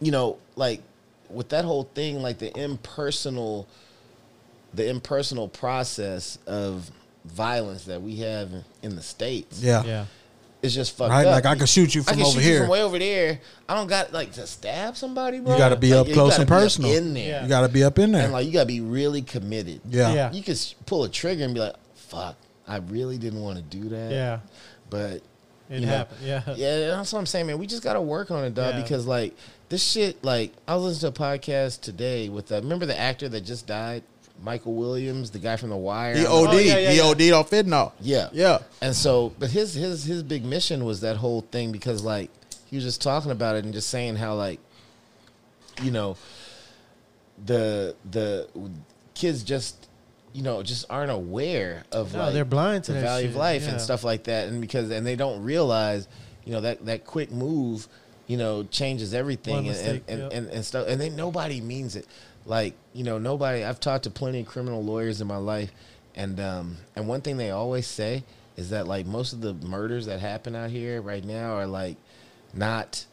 you 0.00 0.10
know, 0.10 0.36
like 0.56 0.82
with 1.30 1.48
that 1.50 1.64
whole 1.64 1.88
thing, 1.94 2.20
like 2.22 2.38
the 2.38 2.56
impersonal 2.58 3.66
the 4.74 4.88
impersonal 4.90 5.48
process 5.48 6.36
of 6.46 6.90
violence 7.24 7.84
that 7.84 8.02
we 8.02 8.16
have 8.16 8.50
in 8.82 8.94
the 8.96 9.02
States 9.02 9.60
Yeah. 9.60 9.82
Yeah. 9.84 10.04
Is 10.66 10.74
just 10.74 10.94
fucked 10.96 11.10
Right? 11.10 11.26
up. 11.26 11.32
Like 11.32 11.46
I 11.46 11.56
could 11.56 11.68
shoot 11.68 11.94
you 11.94 12.02
I 12.02 12.04
from 12.04 12.14
can 12.18 12.22
over 12.26 12.32
shoot 12.32 12.44
you 12.46 12.50
here. 12.52 12.60
from 12.60 12.68
way 12.70 12.82
over 12.82 12.98
there. 12.98 13.40
I 13.68 13.74
don't 13.74 13.86
got 13.86 14.12
like 14.12 14.32
to 14.32 14.46
stab 14.46 14.96
somebody, 14.96 15.40
bro. 15.40 15.52
You 15.52 15.58
gotta 15.58 15.76
be 15.76 15.94
Like, 15.94 16.08
up 16.08 16.12
close 16.12 16.38
and 16.38 16.46
personal. 16.46 16.92
in 16.92 17.14
there. 17.14 17.26
Yeah. 17.28 17.42
You 17.44 17.48
got 17.48 17.62
to 17.62 17.68
be 17.68 17.82
up 17.84 17.98
in 17.98 18.12
there. 18.12 18.24
And 18.24 18.32
like 18.32 18.46
you 18.46 18.52
gotta 18.52 18.66
be 18.66 18.80
really 18.82 19.22
committed. 19.22 19.80
yeah. 19.88 20.12
Yeah. 20.12 20.32
You 20.32 20.42
could 20.42 20.60
pull 20.84 21.04
a 21.04 21.08
trigger 21.08 21.44
and 21.44 21.54
be 21.54 21.60
like, 21.60 21.74
"Fuck, 21.94 22.36
I 22.68 22.76
really 22.76 23.16
didn't 23.18 23.40
want 23.40 23.56
to 23.56 23.62
do 23.62 23.88
that." 23.88 24.10
Yeah. 24.12 24.38
but 24.90 25.22
It 25.68 25.80
you 25.80 25.80
know, 25.80 25.86
happened. 25.88 26.20
Yeah. 26.22 26.42
yeah, 26.56 26.78
that's 26.96 27.12
what 27.12 27.18
I'm 27.20 27.26
saying, 27.26 27.46
man. 27.46 27.58
We 27.58 27.66
just 27.66 27.82
gotta 27.82 28.00
work 28.00 28.30
on 28.30 28.44
it, 28.44 28.54
dog. 28.54 28.74
Yeah. 28.74 28.82
Because 28.82 29.06
like 29.06 29.34
this 29.68 29.82
shit, 29.82 30.22
like 30.24 30.52
I 30.68 30.74
was 30.76 30.84
listening 30.84 31.12
to 31.12 31.22
a 31.22 31.26
podcast 31.26 31.80
today 31.80 32.28
with 32.28 32.52
uh, 32.52 32.56
remember 32.56 32.86
the 32.86 32.98
actor 32.98 33.28
that 33.28 33.40
just 33.40 33.66
died, 33.66 34.02
Michael 34.42 34.74
Williams, 34.74 35.30
the 35.30 35.38
guy 35.38 35.56
from 35.56 35.70
The 35.70 35.76
Wire. 35.76 36.14
He 36.14 36.20
I 36.20 36.24
don't 36.24 36.44
know- 36.44 36.50
OD'd. 36.50 36.64
yeah, 36.66 36.78
yeah, 36.78 36.90
he 36.90 36.96
yeah. 36.98 37.02
OD'd 37.04 37.32
off 37.32 37.50
fentanyl. 37.50 37.92
Yeah, 38.00 38.28
Yeah. 38.32 38.58
And 38.80 38.94
so, 38.94 39.32
but 39.38 39.50
his 39.50 39.74
his 39.74 40.04
his 40.04 40.22
big 40.22 40.44
mission 40.44 40.84
was 40.84 41.00
that 41.00 41.16
whole 41.16 41.40
thing 41.50 41.72
because 41.72 42.02
like 42.04 42.30
he 42.66 42.76
was 42.76 42.84
just 42.84 43.00
talking 43.02 43.30
about 43.30 43.56
it 43.56 43.64
and 43.64 43.72
just 43.72 43.88
saying 43.88 44.16
how 44.16 44.34
like 44.34 44.60
you 45.82 45.90
know 45.90 46.16
the 47.44 47.94
the 48.10 48.48
kids 49.14 49.42
just 49.42 49.88
you 50.32 50.42
know 50.42 50.62
just 50.62 50.84
aren't 50.90 51.10
aware 51.10 51.84
of 51.92 52.12
No, 52.14 52.20
like 52.24 52.32
they're 52.34 52.44
blind 52.44 52.84
to 52.84 52.92
the 52.92 53.00
that 53.00 53.04
value 53.04 53.28
of 53.28 53.36
life 53.36 53.62
yeah. 53.64 53.70
and 53.72 53.80
stuff 53.80 54.04
like 54.04 54.24
that 54.24 54.48
and 54.48 54.60
because 54.60 54.90
and 54.90 55.06
they 55.06 55.16
don't 55.16 55.42
realize 55.42 56.08
you 56.44 56.52
know 56.52 56.60
that 56.62 56.84
that 56.86 57.04
quick 57.04 57.30
move 57.30 57.88
you 58.26 58.36
know 58.36 58.64
changes 58.64 59.12
everything 59.14 59.54
One 59.54 59.64
and, 59.66 59.72
mistake, 59.72 60.02
and, 60.08 60.20
yep. 60.20 60.32
and, 60.32 60.48
and 60.48 60.64
stuff 60.64 60.86
and 60.88 61.00
then 61.00 61.14
nobody 61.16 61.60
means 61.60 61.96
it 61.96 62.06
like 62.46 62.74
you 62.94 63.02
know 63.04 63.18
nobody 63.18 63.62
i've 63.64 63.80
talked 63.80 64.04
to 64.04 64.10
plenty 64.10 64.40
of 64.40 64.46
criminal 64.46 64.82
lawyers 64.82 65.20
in 65.20 65.26
my 65.26 65.36
life 65.36 65.70
and 66.14 66.38
um 66.40 66.76
and 66.94 67.06
one 67.08 67.20
thing 67.20 67.36
they 67.36 67.50
always 67.50 67.86
say 67.86 68.22
is 68.56 68.70
that 68.70 68.86
like 68.86 69.04
most 69.04 69.32
of 69.32 69.40
the 69.40 69.52
murders 69.52 70.06
that 70.06 70.20
happen 70.20 70.54
out 70.56 70.70
here 70.70 71.02
right 71.02 71.24
now 71.24 71.54
are 71.54 71.66
like 71.66 71.96
not 72.54 73.04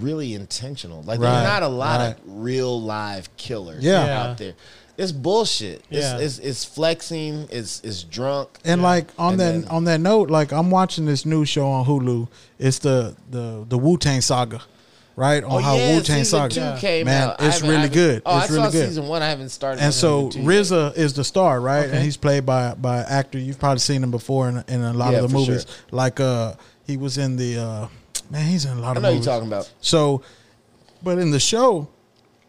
really 0.00 0.34
intentional 0.34 1.02
like 1.02 1.20
Right, 1.20 1.30
there's 1.30 1.44
not 1.44 1.62
a 1.62 1.68
lot 1.68 2.00
right. 2.00 2.08
of 2.10 2.20
real 2.26 2.80
live 2.82 3.34
killers 3.36 3.82
Yeah. 3.84 4.04
Yeah. 4.06 4.22
out 4.24 4.38
there 4.38 4.54
it's 4.98 5.12
bullshit 5.12 5.84
Yeah. 5.90 6.16
it's, 6.18 6.38
it's 6.38 6.46
it's 6.48 6.64
flexing 6.64 7.46
it's 7.52 7.80
it's 7.84 8.02
drunk 8.02 8.58
And 8.64 8.82
like 8.82 9.06
on 9.18 9.32
And 9.34 9.40
that 9.40 9.52
then- 9.52 9.64
on 9.68 9.84
that 9.84 10.00
note, 10.00 10.28
like 10.30 10.52
I'm 10.52 10.70
watching 10.70 11.04
this 11.06 11.24
new 11.24 11.44
show 11.44 11.66
on 11.68 11.86
Hulu. 11.86 12.28
It's 12.58 12.78
the 12.80 13.14
the 13.30 13.64
the 13.68 13.78
Wu 13.78 13.96
Tang 13.98 14.20
Saga, 14.22 14.62
right? 15.16 15.42
On 15.42 15.50
Oh 15.52 15.58
how 15.58 15.74
yeah, 15.76 15.96
Wu 15.96 16.02
Tang 16.02 16.24
Saga. 16.24 16.54
two 16.76 16.80
came 16.80 17.06
Man, 17.06 17.30
out. 17.30 17.40
I 17.40 17.48
it's 17.48 17.62
really 17.62 17.74
I 17.74 17.80
haven't- 17.80 17.92
good. 17.94 18.22
Oh, 18.26 18.38
It's 18.38 18.50
I 18.50 18.52
really 18.54 18.64
saw 18.66 18.70
good. 18.70 18.88
season 18.88 19.06
one. 19.08 19.22
I 19.22 19.28
haven't 19.28 19.48
started. 19.48 19.82
And 19.82 19.92
so 19.94 20.30
season 20.30 20.42
yet. 20.50 20.50
RZA 20.62 20.96
is 20.96 21.14
the 21.14 21.24
star, 21.24 21.60
right? 21.60 21.86
Okay. 21.86 21.96
And 21.96 22.04
he's 22.04 22.16
played 22.16 22.44
by 22.46 22.74
by 22.74 22.98
an 23.00 23.06
actor. 23.08 23.38
You've 23.38 23.58
probably 23.58 23.78
seen 23.80 24.02
him 24.02 24.10
before 24.10 24.48
in, 24.48 24.64
in 24.68 24.82
a 24.82 24.92
lot 24.92 25.12
Yeah, 25.12 25.20
of 25.20 25.30
the 25.30 25.34
movies. 25.36 25.62
sure. 25.66 25.76
Like 25.90 26.20
uh, 26.20 26.54
he 26.86 26.96
was 26.96 27.18
in 27.18 27.36
the 27.36 27.58
uh, 27.58 27.88
man. 28.30 28.46
He's 28.46 28.64
in 28.66 28.76
a 28.76 28.80
lot 28.80 28.96
I 28.96 28.98
of 29.00 29.04
I 29.04 29.08
know 29.08 29.14
you're 29.14 29.22
talking 29.24 29.48
about. 29.48 29.70
So, 29.80 30.22
but 31.02 31.18
in 31.18 31.30
the 31.30 31.40
show, 31.40 31.88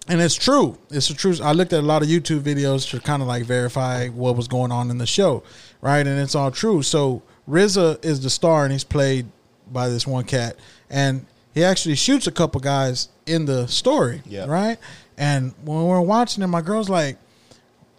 and 0.10 0.22
it's 0.22 0.36
true. 0.36 0.78
It's 0.90 1.10
a 1.10 1.14
true. 1.16 1.36
I 1.44 1.54
looked 1.54 1.74
at 1.74 1.80
a 1.80 1.86
lot 1.88 2.02
of 2.02 2.08
YouTube 2.10 2.42
videos 2.42 2.90
to 2.92 3.00
kind 3.00 3.22
of 3.22 3.28
like 3.28 3.44
verify 3.46 4.08
what 4.10 4.36
was 4.36 4.48
going 4.48 4.72
on 4.72 4.90
in 4.92 4.98
the 4.98 5.06
show, 5.08 5.44
right? 5.82 6.06
And 6.06 6.20
it's 6.20 6.36
all 6.36 6.52
true. 6.52 6.82
So 6.84 7.22
RZA 7.50 8.04
is 8.06 8.22
the 8.22 8.30
star, 8.30 8.64
and 8.64 8.72
he's 8.74 8.84
played 8.84 9.26
by 9.72 9.90
this 9.90 10.06
one 10.08 10.24
cat, 10.26 10.56
and 10.90 11.26
he 11.58 11.64
actually 11.64 11.96
shoots 11.96 12.28
a 12.28 12.32
couple 12.32 12.62
guys 12.62 13.10
in 13.26 13.46
the 13.46 13.68
story, 13.68 14.22
Yeah. 14.28 14.46
right? 14.46 14.78
And 15.18 15.54
when 15.66 15.84
we're 15.86 16.00
watching 16.02 16.44
it, 16.44 16.48
my 16.48 16.62
girl's 16.62 16.88
like, 16.90 17.18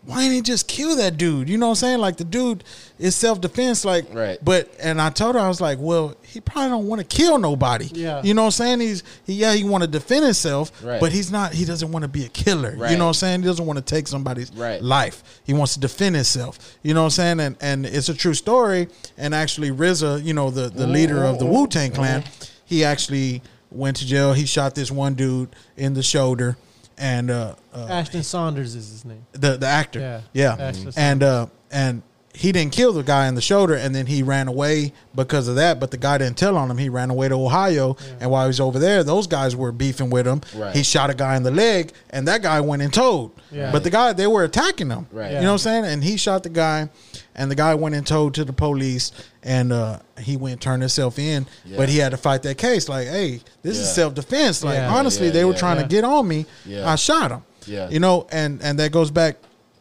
why 0.06 0.20
didn't 0.22 0.34
he 0.36 0.40
just 0.42 0.68
kill 0.68 0.96
that 0.96 1.18
dude? 1.18 1.50
You 1.50 1.58
know 1.58 1.66
what 1.66 1.70
I'm 1.72 1.76
saying? 1.86 1.98
Like 1.98 2.16
the 2.16 2.24
dude 2.24 2.64
is 2.98 3.14
self 3.14 3.40
defense, 3.42 3.84
like 3.84 4.06
Right. 4.14 4.38
But 4.42 4.70
and 4.80 5.02
I 5.02 5.10
told 5.10 5.34
her 5.34 5.40
I 5.40 5.48
was 5.48 5.60
like, 5.60 5.76
well, 5.80 6.16
he 6.22 6.40
probably 6.40 6.70
don't 6.70 6.86
want 6.86 7.00
to 7.00 7.06
kill 7.16 7.36
nobody. 7.38 7.90
Yeah. 7.92 8.22
You 8.22 8.32
know 8.32 8.42
what 8.42 8.46
I'm 8.60 8.78
saying? 8.78 8.80
He's 8.80 9.02
he 9.26 9.34
yeah, 9.34 9.52
he 9.52 9.64
want 9.64 9.82
to 9.82 9.88
defend 9.88 10.24
himself, 10.24 10.72
Right. 10.82 10.98
but 11.00 11.12
he's 11.12 11.30
not 11.30 11.52
he 11.52 11.66
doesn't 11.66 11.90
want 11.92 12.04
to 12.04 12.08
be 12.08 12.24
a 12.24 12.28
killer. 12.28 12.74
Right. 12.78 12.92
You 12.92 12.96
know 12.96 13.04
what 13.04 13.08
I'm 13.10 13.14
saying? 13.14 13.40
He 13.40 13.46
doesn't 13.46 13.66
want 13.66 13.78
to 13.80 13.84
take 13.84 14.06
somebody's 14.08 14.50
Right. 14.54 14.80
life. 14.80 15.22
He 15.44 15.52
wants 15.52 15.74
to 15.74 15.80
defend 15.80 16.14
himself. 16.14 16.78
You 16.82 16.94
know 16.94 17.00
what 17.02 17.18
I'm 17.18 17.38
saying? 17.38 17.40
And 17.40 17.56
and 17.60 17.84
it's 17.84 18.08
a 18.08 18.14
true 18.14 18.34
story. 18.34 18.88
And 19.18 19.34
actually 19.34 19.70
RZA, 19.72 20.24
you 20.24 20.32
know, 20.32 20.50
the, 20.50 20.70
the 20.70 20.86
leader 20.86 21.22
of 21.24 21.38
the 21.38 21.44
Wu 21.44 21.66
Tang 21.66 21.90
clan, 21.90 22.22
mm-hmm. 22.22 22.44
He 22.68 22.84
actually 22.84 23.42
went 23.70 23.96
to 23.96 24.06
jail. 24.06 24.34
He 24.34 24.46
shot 24.46 24.74
this 24.74 24.90
one 24.90 25.14
dude 25.14 25.56
in 25.76 25.94
the 25.94 26.02
shoulder 26.02 26.56
and 26.98 27.30
uh, 27.30 27.54
uh 27.72 27.86
Ashton 27.88 28.22
Sanders 28.22 28.74
is 28.74 28.90
his 28.90 29.04
name. 29.04 29.24
the 29.32 29.56
the 29.56 29.66
actor. 29.66 30.00
Yeah. 30.00 30.20
Yeah. 30.32 30.56
Ashton 30.58 30.92
And 30.96 31.22
uh 31.22 31.46
and 31.70 32.02
he 32.38 32.52
didn't 32.52 32.72
kill 32.72 32.92
the 32.92 33.02
guy 33.02 33.26
in 33.26 33.34
the 33.34 33.40
shoulder 33.40 33.74
and 33.74 33.92
then 33.92 34.06
he 34.06 34.22
ran 34.22 34.46
away 34.46 34.92
because 35.12 35.48
of 35.48 35.56
that, 35.56 35.80
but 35.80 35.90
the 35.90 35.96
guy 35.96 36.18
didn't 36.18 36.38
tell 36.38 36.56
on 36.56 36.70
him. 36.70 36.78
He 36.78 36.88
ran 36.88 37.10
away 37.10 37.28
to 37.28 37.34
Ohio 37.34 37.96
and 38.20 38.30
while 38.30 38.44
he 38.44 38.48
was 38.48 38.60
over 38.60 38.78
there, 38.78 39.02
those 39.02 39.26
guys 39.26 39.56
were 39.56 39.72
beefing 39.72 40.08
with 40.08 40.24
him. 40.24 40.42
Right. 40.54 40.74
He 40.74 40.84
shot 40.84 41.10
a 41.10 41.14
guy 41.14 41.36
in 41.36 41.42
the 41.42 41.50
leg 41.50 41.90
and 42.10 42.28
that 42.28 42.42
guy 42.42 42.60
went 42.60 42.80
and 42.82 42.94
told. 42.94 43.32
Yeah. 43.50 43.72
But 43.72 43.82
the 43.82 43.90
guy 43.90 44.12
they 44.12 44.28
were 44.28 44.44
attacking 44.44 44.88
him. 44.88 45.08
Right. 45.10 45.32
You 45.32 45.40
know 45.40 45.46
what 45.46 45.52
I'm 45.52 45.58
saying? 45.58 45.84
And 45.86 46.04
he 46.04 46.16
shot 46.16 46.44
the 46.44 46.48
guy 46.48 46.88
and 47.34 47.50
the 47.50 47.56
guy 47.56 47.74
went 47.74 47.96
and 47.96 48.06
told 48.06 48.34
to 48.34 48.44
the 48.44 48.52
police 48.52 49.10
and 49.42 49.72
uh 49.72 49.98
he 50.20 50.36
went 50.36 50.52
and 50.52 50.60
turned 50.60 50.82
himself 50.82 51.18
in. 51.18 51.44
Yeah. 51.64 51.76
But 51.76 51.88
he 51.88 51.98
had 51.98 52.10
to 52.12 52.16
fight 52.18 52.44
that 52.44 52.56
case. 52.58 52.88
Like, 52.88 53.08
hey, 53.08 53.40
this 53.62 53.78
is 53.78 53.92
self 53.92 54.14
defense. 54.14 54.62
Like 54.62 54.76
Yeah. 54.76 54.94
honestly, 54.94 55.26
Yeah, 55.26 55.32
they 55.32 55.44
were 55.44 55.54
trying 55.54 55.78
yeah. 55.78 55.82
to 55.82 55.88
get 55.88 56.04
on 56.04 56.28
me. 56.28 56.46
Yeah. 56.64 56.88
I 56.88 56.94
shot 56.94 57.32
him. 57.32 57.42
Yeah. 57.66 57.88
You 57.90 57.98
know, 57.98 58.28
and 58.30 58.62
and 58.62 58.78
that 58.78 58.92
goes 58.92 59.10
back 59.10 59.36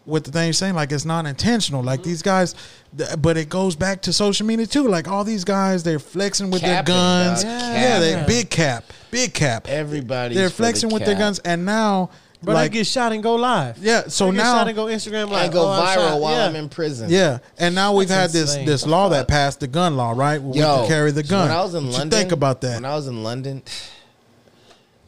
with 0.07 0.23
the 0.23 0.31
thing 0.31 0.45
you're 0.45 0.53
saying, 0.53 0.73
like 0.73 0.91
it's 0.91 1.05
not 1.05 1.25
intentional. 1.27 1.83
Like 1.83 2.01
these 2.01 2.21
guys, 2.23 2.55
th- 2.97 3.09
but 3.19 3.37
it 3.37 3.49
goes 3.49 3.75
back 3.75 4.01
to 4.03 4.13
social 4.13 4.47
media 4.47 4.65
too. 4.65 4.87
Like 4.87 5.07
all 5.07 5.23
these 5.23 5.43
guys, 5.43 5.83
they're 5.83 5.99
flexing 5.99 6.49
with 6.49 6.61
Capping, 6.61 6.93
their 6.95 6.99
guns. 6.99 7.43
dog. 7.43 7.51
Yeah, 7.51 7.99
they 7.99 8.23
big 8.25 8.49
cap, 8.49 8.85
big 9.11 9.33
cap. 9.33 9.67
Everybody. 9.67 10.33
they're 10.33 10.49
flexing 10.49 10.89
with 10.89 11.05
their 11.05 11.15
guns, 11.15 11.39
and 11.39 11.65
now 11.65 12.09
But 12.41 12.53
like 12.55 12.71
I 12.71 12.73
get 12.73 12.87
shot 12.87 13.11
and 13.11 13.21
go 13.21 13.35
live. 13.35 13.77
yeah. 13.79 14.07
So 14.07 14.27
I 14.27 14.31
get 14.31 14.37
now 14.37 14.53
shot 14.55 14.67
and 14.67 14.75
go 14.77 14.85
Instagram 14.85 15.29
live. 15.29 15.49
I 15.49 15.53
go 15.53 15.67
Oh, 15.67 15.71
I 15.71 15.95
viral 15.97 16.21
while 16.21 16.31
yeah. 16.33 16.45
I'm 16.45 16.55
in 16.55 16.69
prison. 16.69 17.09
yeah, 17.09 17.39
and 17.57 17.75
now 17.75 17.93
we've 17.93 18.07
That's 18.07 18.33
had 18.33 18.41
this 18.41 18.51
insane. 18.51 18.65
this 18.65 18.87
law 18.87 19.09
that 19.09 19.27
passed, 19.27 19.59
the 19.59 19.67
gun 19.67 19.97
law, 19.97 20.11
right? 20.15 20.41
Where 20.41 20.51
we 20.53 20.59
can 20.59 20.87
carry 20.87 21.11
the 21.11 21.23
so 21.25 21.29
gun. 21.31 21.49
When 21.49 21.57
I 21.57 21.61
was 21.63 21.75
in 21.75 21.83
What 21.85 21.91
you 21.91 21.97
London, 21.99 22.19
think 22.19 22.31
about 22.31 22.61
that? 22.61 22.75
When 22.75 22.85
I 22.85 22.95
was 22.95 23.07
in 23.07 23.23
London, 23.23 23.61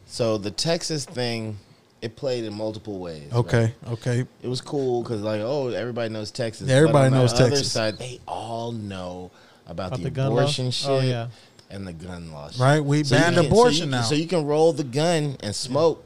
So 0.06 0.38
the 0.38 0.50
Texas 0.50 1.04
thing, 1.04 1.58
it 2.02 2.16
played 2.16 2.44
in 2.44 2.54
multiple 2.54 2.98
ways. 2.98 3.24
right? 3.30 3.38
Okay, 3.40 3.74
okay. 3.88 4.26
It 4.42 4.48
was 4.48 4.60
cool 4.60 5.02
because 5.02 5.20
like, 5.22 5.40
oh, 5.42 5.68
everybody 5.68 6.08
knows 6.08 6.30
Texas. 6.30 6.68
Yeah, 6.68 6.76
everybody 6.76 7.10
But 7.10 7.16
on 7.16 7.20
knows 7.22 7.32
the 7.32 7.40
other 7.44 7.50
Texas. 7.50 7.72
Side, 7.72 7.98
they 7.98 8.20
all 8.26 8.72
know 8.72 9.30
about, 9.66 9.88
About 9.88 9.98
the, 9.98 10.04
the 10.04 10.10
gun 10.10 10.30
law? 10.32 10.38
abortion 10.38 10.66
oh, 10.66 10.70
shit 10.70 10.88
Oh, 10.90 11.00
yeah. 11.00 11.28
and 11.70 11.86
the 11.86 11.92
gun 11.92 12.32
law. 12.32 12.48
shit. 12.50 12.58
Right, 12.60 12.80
we 12.80 12.98
you 12.98 13.04
banned 13.04 13.34
can- 13.36 13.44
so 13.44 13.50
abortion 13.50 13.84
you- 13.86 13.90
now. 13.90 14.02
So 14.02 14.14
you 14.14 14.26
can 14.26 14.46
roll 14.46 14.72
the 14.72 14.84
gun 14.84 15.36
and 15.40 15.54
smoke, 15.54 16.04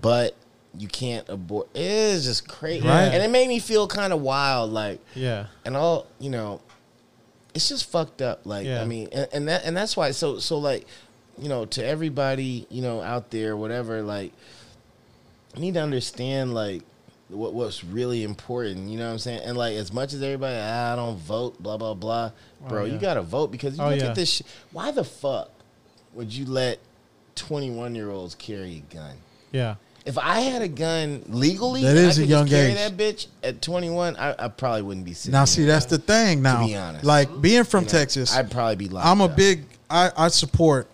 but 0.00 0.34
you 0.76 0.88
can't 0.88 1.28
abort. 1.28 1.68
It 1.74 1.82
is 1.82 2.24
just 2.24 2.48
crazy, 2.48 2.86
Right. 2.86 3.04
And 3.04 3.22
it 3.22 3.30
made 3.30 3.46
me 3.48 3.60
feel 3.60 3.86
kind 3.86 4.12
of 4.12 4.20
wild, 4.20 4.72
like 4.72 4.98
Yeah. 5.14 5.46
and 5.64 5.76
all 5.76 6.06
you 6.18 6.30
know 6.30 6.60
it's 7.54 7.68
just 7.68 7.88
fucked 7.88 8.20
up 8.20 8.40
like 8.44 8.66
Yeah. 8.66 8.82
i 8.82 8.84
mean 8.84 9.08
and, 9.12 9.28
and 9.32 9.46
that 9.48 9.64
and 9.64 9.76
that's 9.76 9.96
why 9.96 10.10
so 10.10 10.40
so 10.40 10.58
like 10.58 10.88
you 11.38 11.48
know 11.48 11.64
to 11.66 11.86
everybody 11.86 12.66
you 12.68 12.82
know 12.82 13.00
out 13.00 13.30
there 13.30 13.56
whatever 13.56 14.02
like 14.02 14.32
you 14.32 14.32
need 15.60 15.74
to 15.74 15.80
understand 15.80 16.54
like 16.54 16.82
what 17.28 17.54
what's 17.54 17.82
really 17.82 18.22
important 18.22 18.88
you 18.88 18.98
know 18.98 19.06
what 19.06 19.12
i'm 19.12 19.18
saying 19.18 19.40
and 19.44 19.56
like 19.56 19.74
as 19.76 19.92
much 19.92 20.12
as 20.12 20.22
everybody 20.22 20.56
ah, 20.60 20.92
i 20.92 20.96
don't 20.96 21.16
vote 21.18 21.60
blah 21.62 21.76
blah 21.76 21.94
blah 21.94 22.30
bro 22.68 22.82
Oh, 22.82 22.84
yeah. 22.84 22.92
you 22.92 22.98
gotta 22.98 23.22
vote 23.22 23.50
because 23.50 23.76
you 23.78 23.82
Oh, 23.82 23.88
look 23.90 23.98
yeah. 24.00 24.06
at 24.10 24.14
this 24.14 24.28
shit 24.30 24.46
why 24.72 24.90
the 24.90 25.04
fuck 25.04 25.50
would 26.12 26.32
you 26.32 26.44
let 26.44 26.78
21 27.34 27.94
year 27.94 28.10
olds 28.10 28.34
carry 28.34 28.76
a 28.88 28.94
gun 28.94 29.16
Yeah. 29.52 29.76
if 30.04 30.16
I 30.18 30.40
had 30.40 30.62
a 30.62 30.68
gun 30.68 31.24
legally, 31.28 31.82
That 31.82 31.96
I 31.96 32.00
is 32.00 32.18
a 32.18 32.26
young 32.26 32.46
carry 32.46 32.72
age. 32.72 32.76
That 32.76 32.96
bitch 32.96 33.26
at 33.42 33.60
21, 33.62 34.16
I, 34.16 34.34
I 34.38 34.48
probably 34.48 34.82
wouldn't 34.82 35.06
be 35.06 35.14
sitting. 35.14 35.32
Now, 35.32 35.44
see, 35.46 35.64
that's 35.64 35.86
the 35.86 35.98
thing. 35.98 36.42
Now, 36.42 36.64
be 36.66 36.76
honest. 36.76 37.04
like 37.04 37.40
being 37.40 37.64
from 37.64 37.84
You 37.84 37.86
know, 37.86 37.98
Texas, 37.98 38.36
I'd 38.36 38.50
probably 38.50 38.76
be 38.76 38.88
locked. 38.88 39.06
I'm 39.06 39.20
a 39.22 39.24
up. 39.24 39.36
big. 39.36 39.64
I, 39.90 40.10
I 40.16 40.28
support 40.28 40.88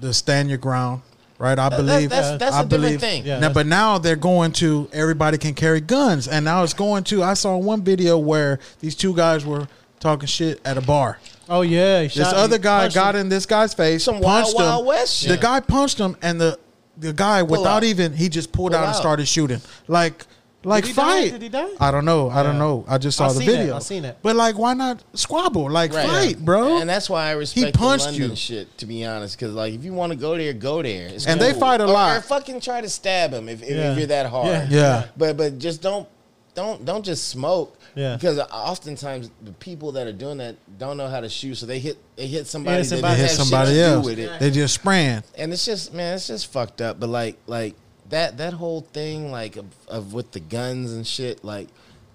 the 0.00 0.12
stand 0.14 0.48
your 0.48 0.58
ground. 0.58 1.02
Right, 1.38 1.56
I 1.58 1.68
That- 1.68 1.76
believe 1.76 2.10
that's- 2.10 2.38
that's 2.40 2.54
I 2.56 2.62
a 2.62 2.64
different 2.64 2.70
believe, 2.70 3.00
thing. 3.00 3.24
Yeah, 3.24 3.38
now, 3.38 3.50
but 3.50 3.66
now 3.66 3.98
they're 3.98 4.16
going 4.16 4.50
to 4.54 4.88
everybody 4.92 5.38
can 5.38 5.54
carry 5.54 5.80
guns, 5.80 6.26
and 6.26 6.44
now 6.44 6.64
it's 6.64 6.72
going 6.72 7.04
to. 7.04 7.22
I 7.22 7.34
saw 7.34 7.56
one 7.56 7.82
video 7.82 8.18
where 8.18 8.58
these 8.80 8.96
two 8.96 9.14
guys 9.14 9.44
were 9.46 9.68
talking 10.00 10.26
shit 10.26 10.60
at 10.64 10.76
a 10.76 10.80
bar. 10.80 11.18
Oh 11.48 11.60
yeah. 11.62 12.02
He 12.02 12.08
This 12.08 12.14
shot- 12.28 12.34
other 12.34 12.58
guy 12.58 12.88
got 12.88 13.14
him. 13.14 13.22
in 13.22 13.28
this 13.28 13.46
guy's 13.46 13.72
face, 13.72 14.02
Some 14.04 14.20
punched 14.20 14.54
Wild 14.56 14.68
Wild 14.68 14.80
him. 14.80 14.86
West 14.86 15.22
The 15.22 15.28
shit. 15.30 15.40
guy 15.40 15.60
punched 15.60 15.98
him, 15.98 16.16
and 16.22 16.40
the 16.40 16.58
the 17.00 17.12
guy 17.12 17.42
without 17.44 17.66
out. 17.68 17.84
even 17.84 18.12
he 18.14 18.28
just 18.28 18.50
pulled 18.50 18.72
Pull 18.72 18.80
out 18.80 18.88
and 18.88 18.96
started 18.96 19.28
shooting. 19.28 19.60
Like 19.86 20.26
like 20.64 20.84
he 20.86 20.92
die? 20.92 21.02
fight. 21.22 21.30
Did 21.32 21.42
he 21.42 21.48
die? 21.48 21.68
I 21.80 21.90
don't 21.90 22.04
know. 22.04 22.28
I 22.30 22.42
don't 22.42 22.58
know. 22.58 22.84
I 22.88 22.98
just 22.98 23.16
saw 23.16 23.26
I 23.26 23.32
the 23.32 23.38
seen 23.40 23.48
it. 23.48 23.52
video. 23.56 23.76
I 23.76 23.78
seen 23.78 24.04
it. 24.04 24.18
But 24.22 24.34
like, 24.36 24.58
why 24.58 24.74
not 24.74 25.02
squabble? 25.14 25.70
Like 25.70 25.92
Right. 25.92 26.08
fight, 26.08 26.38
bro. 26.44 26.78
And 26.78 26.88
that's 26.90 27.08
why 27.08 27.26
I 27.28 27.32
respect 27.32 27.76
punched 27.76 28.06
the 28.06 28.10
London 28.12 28.30
you. 28.30 28.36
shit. 28.36 28.78
To 28.78 28.86
be 28.86 29.04
honest, 29.04 29.38
because 29.38 29.54
like 29.54 29.72
if 29.74 29.84
you 29.84 29.92
want 29.92 30.12
to 30.12 30.18
go 30.18 30.36
there, 30.36 30.52
go 30.52 30.82
there. 30.82 31.08
It's 31.08 31.26
And 31.26 31.40
they 31.40 31.52
fight 31.54 31.80
a 31.80 31.84
Or- 31.84 31.88
lot. 31.92 32.16
Or 32.16 32.20
fucking 32.22 32.60
try 32.60 32.80
to 32.80 32.88
stab 32.88 33.32
him 33.32 33.48
if, 33.48 33.62
if, 33.62 33.70
Yeah. 33.70 33.92
if 33.92 33.98
you're 33.98 34.06
that 34.08 34.26
hard. 34.26 34.48
Yeah. 34.48 34.66
yeah. 34.70 35.04
But 35.16 35.36
but 35.36 35.58
just 35.58 35.80
don't 35.80 36.08
don't 36.54 36.84
don't 36.84 37.04
just 37.04 37.28
smoke. 37.28 37.76
Yeah. 37.94 38.14
Because 38.16 38.38
oftentimes 38.38 39.30
the 39.42 39.52
people 39.52 39.92
that 39.92 40.06
are 40.06 40.12
doing 40.12 40.38
that 40.38 40.56
don't 40.78 40.96
know 40.96 41.08
how 41.08 41.20
to 41.20 41.28
shoot, 41.28 41.54
so 41.56 41.66
they 41.66 41.78
hit 41.78 41.98
they 42.16 42.26
hit 42.26 42.46
somebody 42.46 42.76
Yeah, 42.78 42.82
that 42.82 42.88
somebody- 42.88 43.14
They 43.14 43.22
didn't 43.22 43.30
hit 43.30 43.38
have 43.38 43.46
somebody 43.46 43.70
shit 43.70 43.76
to 43.84 43.90
else. 43.92 44.04
with 44.06 44.18
it. 44.18 44.40
They 44.40 44.50
just 44.50 44.74
spraying. 44.74 45.22
and 45.36 45.52
it's 45.52 45.64
just 45.64 45.94
man, 45.94 46.14
it's 46.16 46.26
just 46.26 46.46
fucked 46.48 46.80
up. 46.80 46.98
But 47.00 47.08
like 47.10 47.36
like 47.46 47.74
that 48.10 48.38
that 48.38 48.54
whole 48.54 48.80
thing 48.92 49.30
like 49.30 49.56
of, 49.56 49.66
of 49.88 50.12
with 50.14 50.32
the 50.32 50.40
guns 50.40 50.92
and 50.92 51.06
shit 51.06 51.44
like 51.44 51.68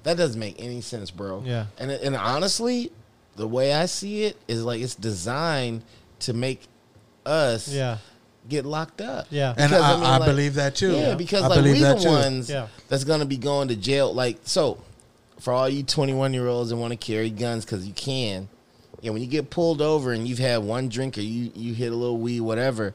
that 0.04 0.18
doesn't 0.18 0.40
make 0.40 0.56
any 0.62 0.82
sense, 0.82 1.12
bro. 1.12 1.44
Yeah. 1.46 1.68
And 1.78 1.92
and 1.92 2.16
honestly, 2.16 2.92
the 3.36 3.48
way 3.48 3.74
I 3.74 3.86
see 3.86 4.24
it 4.26 4.38
is 4.48 4.64
like 4.64 4.82
it's 4.82 4.96
designed 4.96 5.84
to 6.20 6.34
make 6.34 6.68
us 7.26 7.68
Yeah. 7.70 7.98
get 8.50 8.66
locked 8.66 9.02
up. 9.02 9.28
Yeah. 9.30 9.54
And 9.58 9.70
Because, 9.72 9.82
I, 9.82 9.96
mean, 9.96 10.04
I 10.04 10.18
like- 10.18 10.30
believe 10.30 10.56
that 10.56 10.76
too. 10.76 10.92
Yeah, 10.94 11.16
because 11.16 11.44
I 11.44 11.48
like 11.48 11.64
we 11.64 11.80
the 11.80 11.96
too. 11.96 12.10
ones 12.10 12.50
Yeah. 12.50 12.68
that's 12.90 13.04
gonna 13.04 13.26
be 13.26 13.38
going 13.38 13.70
to 13.70 13.76
jail. 13.76 14.14
Like 14.14 14.40
so, 14.44 14.78
for 15.40 15.54
all 15.54 15.70
you 15.70 15.84
twenty 15.84 16.14
one 16.14 16.34
year 16.34 16.48
olds 16.48 16.70
that 16.70 16.76
want 16.78 16.92
to 16.92 16.98
carry 16.98 17.30
guns 17.30 17.66
because 17.66 17.86
you 17.88 17.94
can, 17.94 18.50
yeah. 19.02 19.12
When 19.12 19.22
you 19.22 19.28
get 19.28 19.50
pulled 19.50 19.82
over 19.82 20.12
and 20.12 20.28
you've 20.28 20.40
had 20.40 20.64
one 20.64 20.90
drink 20.90 21.18
or 21.18 21.22
you 21.22 21.52
you 21.56 21.74
hit 21.74 21.92
a 21.92 21.96
little 21.96 22.18
weed, 22.18 22.42
whatever. 22.42 22.94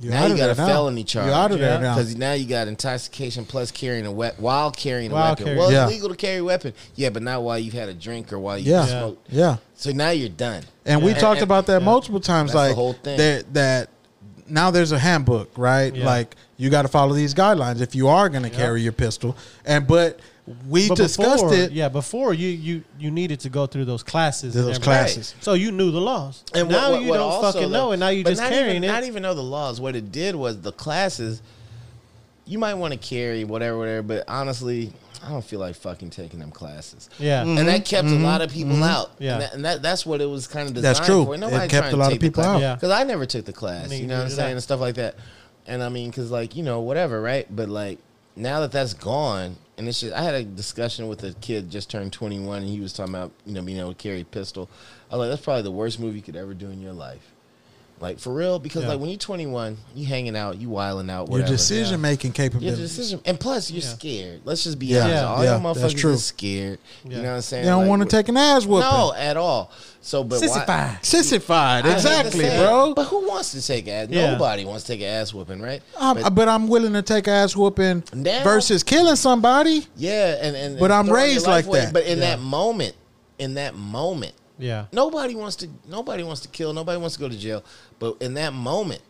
You're 0.00 0.12
now 0.12 0.24
out 0.24 0.26
you 0.28 0.32
of 0.34 0.38
got 0.38 0.50
a 0.50 0.54
now. 0.54 0.66
felony 0.66 1.04
charge. 1.04 1.26
You're 1.26 1.34
out 1.34 1.52
of 1.52 1.58
Yeah. 1.60 1.68
there 1.68 1.80
now. 1.80 1.94
Because 1.94 2.16
now 2.16 2.32
you 2.32 2.46
got 2.46 2.68
intoxication 2.68 3.44
plus 3.46 3.70
carrying 3.70 4.04
a 4.06 4.12
weapon 4.12 4.42
while 4.42 4.70
carrying 4.70 5.10
a 5.10 5.14
weapon. 5.14 5.44
carrying- 5.44 5.58
well, 5.58 5.72
Yeah. 5.72 5.84
it's 5.84 5.92
legal 5.92 6.08
to 6.10 6.14
carry 6.16 6.38
a 6.38 6.44
weapon. 6.44 6.74
Yeah, 6.96 7.08
but 7.10 7.22
not 7.22 7.42
while 7.42 7.58
you've 7.58 7.72
had 7.74 7.88
a 7.88 7.94
drink 7.94 8.32
or 8.32 8.38
while 8.38 8.58
you 8.58 8.72
Yeah. 8.72 8.86
smoke. 8.86 9.18
Yeah. 9.30 9.56
So 9.76 9.90
now 9.92 10.10
you're 10.10 10.28
done. 10.28 10.62
And 10.84 11.02
we 11.02 11.12
Yeah. 11.12 11.18
talked 11.18 11.40
And- 11.40 11.44
about 11.44 11.66
that 11.66 11.80
yeah. 11.80 11.84
multiple 11.86 12.20
times. 12.20 12.52
That's 12.52 12.62
the 12.62 12.68
like 12.68 12.74
whole 12.74 12.92
thing. 13.02 13.16
That, 13.16 13.54
that 13.54 13.88
now 14.48 14.70
there's 14.70 14.92
a 14.92 14.98
handbook, 14.98 15.50
right? 15.56 15.94
Yeah. 15.94 16.04
Like 16.04 16.36
you 16.58 16.68
got 16.70 16.82
to 16.82 16.88
follow 16.88 17.14
these 17.14 17.34
guidelines 17.34 17.80
if 17.80 17.94
you 17.94 18.08
are 18.08 18.28
going 18.28 18.42
to 18.44 18.50
Yeah. 18.50 18.56
carry 18.56 18.82
your 18.82 18.92
pistol. 18.92 19.36
And 19.64 19.86
but 19.86 20.20
we 20.68 20.88
But 20.88 20.96
discussed 20.96 21.42
before, 21.44 21.54
it. 21.54 21.72
Yeah, 21.72 21.88
before 21.88 22.32
you 22.32 22.48
you 22.48 22.84
you 22.98 23.10
needed 23.10 23.40
to 23.40 23.48
go 23.48 23.66
through 23.66 23.84
those 23.84 24.02
classes. 24.02 24.54
and 24.54 24.64
Those 24.64 24.76
everything. 24.76 24.82
classes. 24.84 25.34
So 25.40 25.54
you 25.54 25.72
knew 25.72 25.90
the 25.90 26.00
laws. 26.00 26.44
And 26.54 26.68
now 26.68 26.90
what- 26.90 26.92
what- 26.92 27.02
you 27.02 27.08
what 27.10 27.16
don't 27.18 27.42
fucking 27.42 27.62
though- 27.62 27.68
know, 27.86 27.92
and 27.92 28.00
now 28.00 28.08
you 28.08 28.22
but 28.22 28.30
just 28.30 28.42
not 28.42 28.52
carrying 28.52 28.76
even, 28.76 28.84
it. 28.84 28.92
Not 28.92 29.04
even 29.04 29.22
know 29.22 29.34
the 29.34 29.42
laws. 29.42 29.80
What 29.80 29.96
it 29.96 30.12
did 30.12 30.36
was 30.36 30.60
the 30.60 30.72
classes. 30.72 31.42
You 32.44 32.60
might 32.60 32.74
want 32.74 32.92
to 32.92 32.98
carry 32.98 33.42
whatever, 33.42 33.76
whatever, 33.76 34.02
but 34.02 34.24
honestly, 34.28 34.92
I 35.26 35.30
don't 35.30 35.44
feel 35.44 35.58
like 35.58 35.74
fucking 35.74 36.10
taking 36.10 36.38
them 36.38 36.52
classes. 36.52 37.10
yeah. 37.18 37.42
And 37.42 37.58
that 37.58 37.64
mm-hmm. 37.64 37.82
kept 37.82 38.06
a 38.06 38.14
lot 38.14 38.40
of 38.40 38.52
people 38.52 38.74
mm-hmm. 38.74 38.84
out. 38.84 39.10
Yeah. 39.18 39.32
and, 39.32 39.42
that, 39.42 39.54
and 39.54 39.64
that, 39.64 39.82
that's 39.82 40.06
what 40.06 40.20
it 40.20 40.26
was 40.26 40.46
kind 40.46 40.68
of 40.68 40.74
designed 40.74 40.96
That's 40.96 41.06
true. 41.06 41.24
for. 41.24 41.34
It 41.34 41.70
kept 41.70 41.92
a 41.92 41.96
lot 41.96 42.12
of 42.12 42.20
people 42.20 42.44
class. 42.44 42.56
out. 42.56 42.60
Yeah. 42.60 42.74
Because 42.76 42.90
I 42.92 43.02
never 43.02 43.26
took 43.26 43.44
the 43.44 43.52
class. 43.52 43.88
Neither 43.88 44.02
You 44.02 44.06
know 44.06 44.18
what 44.18 44.24
I'm 44.24 44.30
saying 44.30 44.48
I. 44.48 44.52
and 44.52 44.62
stuff 44.62 44.78
like 44.78 44.94
that. 44.94 45.16
And 45.66 45.82
I 45.82 45.88
mean, 45.88 46.10
because 46.10 46.30
like 46.30 46.54
you 46.54 46.62
know 46.62 46.80
whatever, 46.80 47.20
right? 47.20 47.46
But 47.50 47.68
like 47.68 47.98
now 48.36 48.60
that 48.60 48.70
that's 48.70 48.94
gone, 48.94 49.56
and 49.78 49.88
it's 49.88 50.00
just 50.00 50.14
I 50.14 50.22
had 50.22 50.34
a 50.34 50.44
discussion 50.44 51.08
with 51.08 51.22
a 51.24 51.32
kid 51.34 51.70
just 51.70 51.90
turned 51.90 52.12
21, 52.12 52.62
and 52.62 52.68
he 52.68 52.80
was 52.80 52.92
talking 52.92 53.14
about 53.14 53.32
you 53.44 53.54
know 53.54 53.62
being 53.62 53.78
able 53.78 53.94
to 53.94 54.02
carry 54.02 54.20
a 54.20 54.24
pistol. 54.24 54.68
I 55.10 55.16
was 55.16 55.20
like, 55.20 55.30
that's 55.30 55.44
probably 55.44 55.62
the 55.62 55.70
worst 55.70 56.00
move 56.00 56.16
you 56.16 56.22
could 56.22 56.36
ever 56.36 56.54
do 56.54 56.70
in 56.70 56.80
your 56.80 56.92
life. 56.92 57.32
Like 57.98 58.18
for 58.18 58.30
real, 58.34 58.58
because 58.58 58.82
Yeah. 58.82 58.90
like 58.90 59.00
when 59.00 59.08
you're 59.08 59.18
21, 59.18 59.78
you 59.94 60.04
hanging 60.04 60.36
out, 60.36 60.58
you 60.60 60.68
wilding 60.68 61.08
out, 61.08 61.28
Whatever. 61.30 61.48
Your 61.48 61.56
decision 61.56 61.98
making 62.02 62.28
Your 62.30 62.34
capabilities. 62.50 62.78
decision, 62.78 63.20
and 63.24 63.40
plus 63.40 63.70
you're 63.70 63.82
Yeah. 63.82 63.88
scared. 63.88 64.40
Let's 64.44 64.64
just 64.64 64.78
be 64.78 64.86
Yeah. 64.86 65.00
honest. 65.04 65.14
Yeah. 65.14 65.24
All 65.28 65.44
Yeah, 65.44 65.50
y'all 65.58 65.74
motherfuckers 65.74 65.96
true. 65.96 66.12
is 66.12 66.24
scared. 66.24 66.78
You 67.04 67.16
know 67.16 67.22
what 67.22 67.28
I'm 67.36 67.40
saying? 67.40 67.64
They 67.64 67.70
don't 67.70 67.80
Like, 67.82 67.88
want 67.88 68.02
to 68.02 68.08
take 68.08 68.28
an 68.28 68.36
ass 68.36 68.66
whooping. 68.66 68.90
no 68.90 69.14
at 69.16 69.38
all. 69.38 69.70
So, 70.02 70.22
but 70.22 70.40
why? 70.42 70.46
Sissified. 70.46 70.98
Sissified. 71.02 71.84
Hate 71.84 71.90
to 71.90 71.96
Exactly, 71.96 72.44
say 72.44 72.58
bro. 72.58 72.92
But 72.94 73.04
who 73.04 73.26
wants 73.26 73.52
to 73.52 73.62
take 73.66 73.88
ass? 73.88 74.08
Nobody 74.10 74.64
wants 74.66 74.84
to 74.84 74.92
take 74.92 75.00
an 75.00 75.06
ass 75.08 75.32
whooping, 75.32 75.60
right? 75.62 75.80
But, 75.98 76.34
but, 76.34 76.48
I'm 76.48 76.68
willing 76.68 76.92
to 76.92 77.02
take 77.02 77.26
ass 77.28 77.56
whooping 77.56 78.04
Now- 78.12 78.44
versus 78.44 78.82
killing 78.82 79.16
somebody. 79.16 79.86
yeah, 79.96 80.36
and, 80.42 80.54
and 80.54 80.78
But 80.78 80.90
and 80.92 81.08
I'm 81.08 81.10
raised 81.10 81.46
like 81.46 81.68
that. 81.70 81.94
But 81.94 82.04
in 82.04 82.20
that 82.20 82.40
moment, 82.40 82.94
in 83.38 83.54
that 83.54 83.74
moment, 83.74 84.34
Yeah. 84.58 84.86
nobody 84.92 85.34
wants 85.34 85.56
to. 85.56 85.68
Nobody 85.88 86.22
wants 86.22 86.40
to 86.42 86.48
kill. 86.48 86.72
Nobody 86.72 86.98
wants 86.98 87.16
to 87.16 87.20
go 87.20 87.28
to 87.28 87.36
jail. 87.36 87.62
But 87.98 88.16
in 88.20 88.34
that 88.34 88.52
moment, 88.52 89.02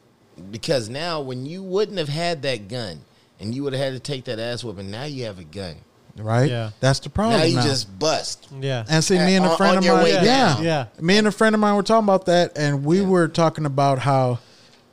because 0.51 0.89
now 0.89 1.20
when 1.20 1.47
you 1.47 1.62
wouldn't 1.62 1.98
have 1.98 2.09
had 2.09 2.43
that 2.43 2.68
gun, 2.68 3.01
and 3.40 3.55
you 3.55 3.62
would 3.62 3.73
have 3.73 3.82
had 3.82 3.93
to 3.93 4.01
take 4.01 4.24
that 4.24 4.39
ass 4.39 4.64
whooping, 4.64 4.90
now 4.90 5.05
you 5.05 5.24
have 5.24 5.39
a 5.39 5.44
gun. 5.44 5.77
Right. 6.16 6.51
Yeah. 6.51 6.70
That's 6.81 6.98
the 7.01 7.10
problem. 7.10 7.40
now 7.40 7.44
you 7.47 7.56
now. 7.56 7.62
just 7.62 7.98
bust. 7.98 8.48
Yeah. 8.60 8.85
And 8.89 9.05
see, 9.05 9.18
me 9.18 9.36
and 9.36 9.44
a 9.44 9.56
friend 9.56 9.77
on 9.78 9.78
of 9.78 9.85
mine, 9.85 10.05
way 10.05 10.12
yeah. 10.12 10.60
Yeah. 10.60 10.86
me 11.01 11.18
and 11.18 11.27
a 11.27 11.32
friend 11.32 11.55
of 11.55 11.60
mine 11.60 11.77
were 11.77 11.82
talking 11.82 12.05
about 12.05 12.27
that, 12.27 12.56
and 12.56 12.85
we 12.85 13.02
were 13.02 13.28
talking 13.28 13.66
about 13.66 13.98
how 13.98 14.39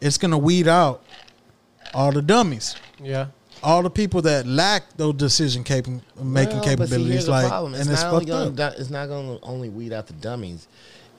it's 0.01 0.17
going 0.17 0.31
to 0.31 0.37
weed 0.37 0.67
out 0.67 1.01
all 1.93 2.11
the 2.11 2.21
dummies, 2.21 2.75
Yeah. 3.01 3.27
All 3.63 3.81
the 3.81 3.89
people 3.89 4.21
that 4.23 4.45
lack 4.45 4.95
those 4.97 5.13
decision 5.15 5.63
cap- 5.63 5.87
making 5.87 6.01
Well, 6.17 6.43
but 6.45 6.53
see, 6.53 6.69
capabilities. 6.69 7.27
like, 7.27 7.47
problem. 7.47 7.73
It's 7.73 7.83
and 7.83 7.91
it's 7.91 8.01
not 8.03 8.11
fucked 8.13 8.27
gonna, 8.27 8.63
up. 8.63 8.73
it's 8.77 8.89
not 8.89 9.07
going 9.07 9.39
to 9.39 9.43
only 9.45 9.69
weed 9.69 9.93
out 9.93 10.07
the 10.07 10.13
dummies. 10.13 10.67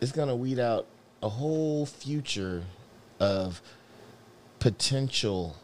It's 0.00 0.12
going 0.12 0.28
to 0.28 0.34
weed 0.36 0.58
out 0.58 0.86
a 1.22 1.28
whole 1.28 1.86
future 1.86 2.62
of 3.18 3.62
potential 4.58 5.56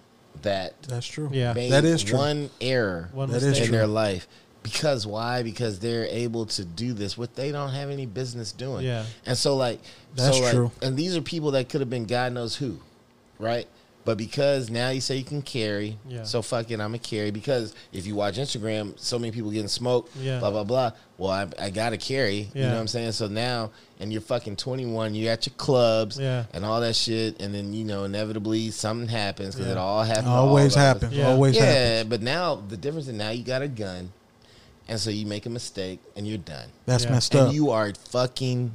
that 0.43 0.81
That's 0.85 1.07
true. 1.07 1.29
Yeah. 1.33 1.53
made 1.53 1.73
That 1.73 1.85
is 1.85 2.03
true. 2.03 2.19
one 2.19 2.51
error 2.61 3.09
One 3.13 3.31
That 3.31 3.39
is 3.39 3.45
mistake. 3.45 3.65
in 3.65 3.69
true. 3.71 3.79
their 3.79 3.87
life. 3.87 4.27
Because 4.63 5.07
why? 5.07 5.43
Because 5.43 5.79
they're 5.79 6.05
able 6.07 6.45
to 6.47 6.65
do 6.65 6.93
this, 6.93 7.17
what 7.17 7.35
they 7.35 7.51
don't 7.51 7.71
have 7.71 7.89
any 7.89 8.05
business 8.07 8.53
doing. 8.53 8.85
Yeah. 8.85 9.05
And 9.25 9.37
so, 9.37 9.57
like, 9.57 9.81
That's 10.15 10.37
so, 10.37 10.43
like, 10.43 10.53
true. 10.55 10.71
And 10.83 10.97
these 10.99 11.17
are 11.17 11.23
people 11.23 11.53
that 11.53 11.69
could 11.71 11.81
have 11.81 11.89
been 11.89 12.05
God 12.05 12.33
knows 12.35 12.57
who, 12.57 12.79
right? 13.39 13.67
But 14.11 14.19
because 14.19 14.71
now 14.71 14.91
you 14.91 15.01
say 15.01 15.15
you 15.19 15.23
can 15.23 15.41
carry, 15.41 15.97
Yeah. 16.09 16.25
so 16.25 16.43
fuck 16.43 16.69
it, 16.73 16.81
I'm 16.81 16.95
a 16.97 16.99
carry. 16.99 17.31
Because 17.31 17.75
if 17.93 18.09
you 18.09 18.17
watch 18.17 18.39
Instagram, 18.39 18.99
so 18.99 19.21
many 19.21 19.31
people 19.31 19.53
getting 19.53 19.69
smoked, 19.69 20.17
Yeah. 20.17 20.41
blah 20.41 20.51
blah 20.51 20.65
blah. 20.65 20.91
Well, 21.17 21.31
I, 21.31 21.47
I 21.67 21.71
gotta 21.71 21.97
carry. 21.97 22.49
You 22.53 22.63
know 22.63 22.73
what 22.73 22.81
I'm 22.81 22.89
saying? 22.89 23.13
So 23.13 23.29
now, 23.29 23.71
and 24.01 24.11
you're 24.13 24.21
fucking 24.21 24.57
21, 24.57 25.15
you're 25.15 25.31
at 25.31 25.47
your 25.47 25.55
clubs, 25.59 26.19
Yeah. 26.19 26.47
and 26.53 26.65
all 26.65 26.81
that 26.81 26.97
shit, 26.97 27.41
and 27.41 27.55
then 27.55 27.73
you 27.73 27.85
know 27.85 28.03
inevitably 28.03 28.73
something 28.73 29.07
happens 29.09 29.55
because 29.55 29.67
Yeah. 29.69 29.73
it 29.75 29.79
all 29.79 30.03
happens. 30.03 30.25
to 30.25 30.31
all 30.31 30.49
Always 30.49 30.75
of 30.75 30.83
happens. 30.83 31.13
Yeah. 31.15 31.29
Always 31.29 31.55
yeah, 31.55 31.63
happens. 31.67 32.11
but 32.11 32.21
now 32.23 32.57
the 32.69 32.77
difference 32.77 33.07
is 33.07 33.15
now 33.15 33.31
you 33.31 33.45
got 33.45 33.63
a 33.63 33.69
gun, 33.69 34.11
and 34.89 34.99
so 34.99 35.11
you 35.11 35.25
make 35.25 35.47
a 35.47 35.51
mistake 35.51 36.01
and 36.17 36.27
you're 36.27 36.37
done, 36.39 36.67
That's 36.85 37.05
Yeah. 37.05 37.11
messed 37.13 37.33
and 37.37 37.47
up. 37.51 37.55
you 37.55 37.71
are 37.71 37.93
fucking 38.09 38.73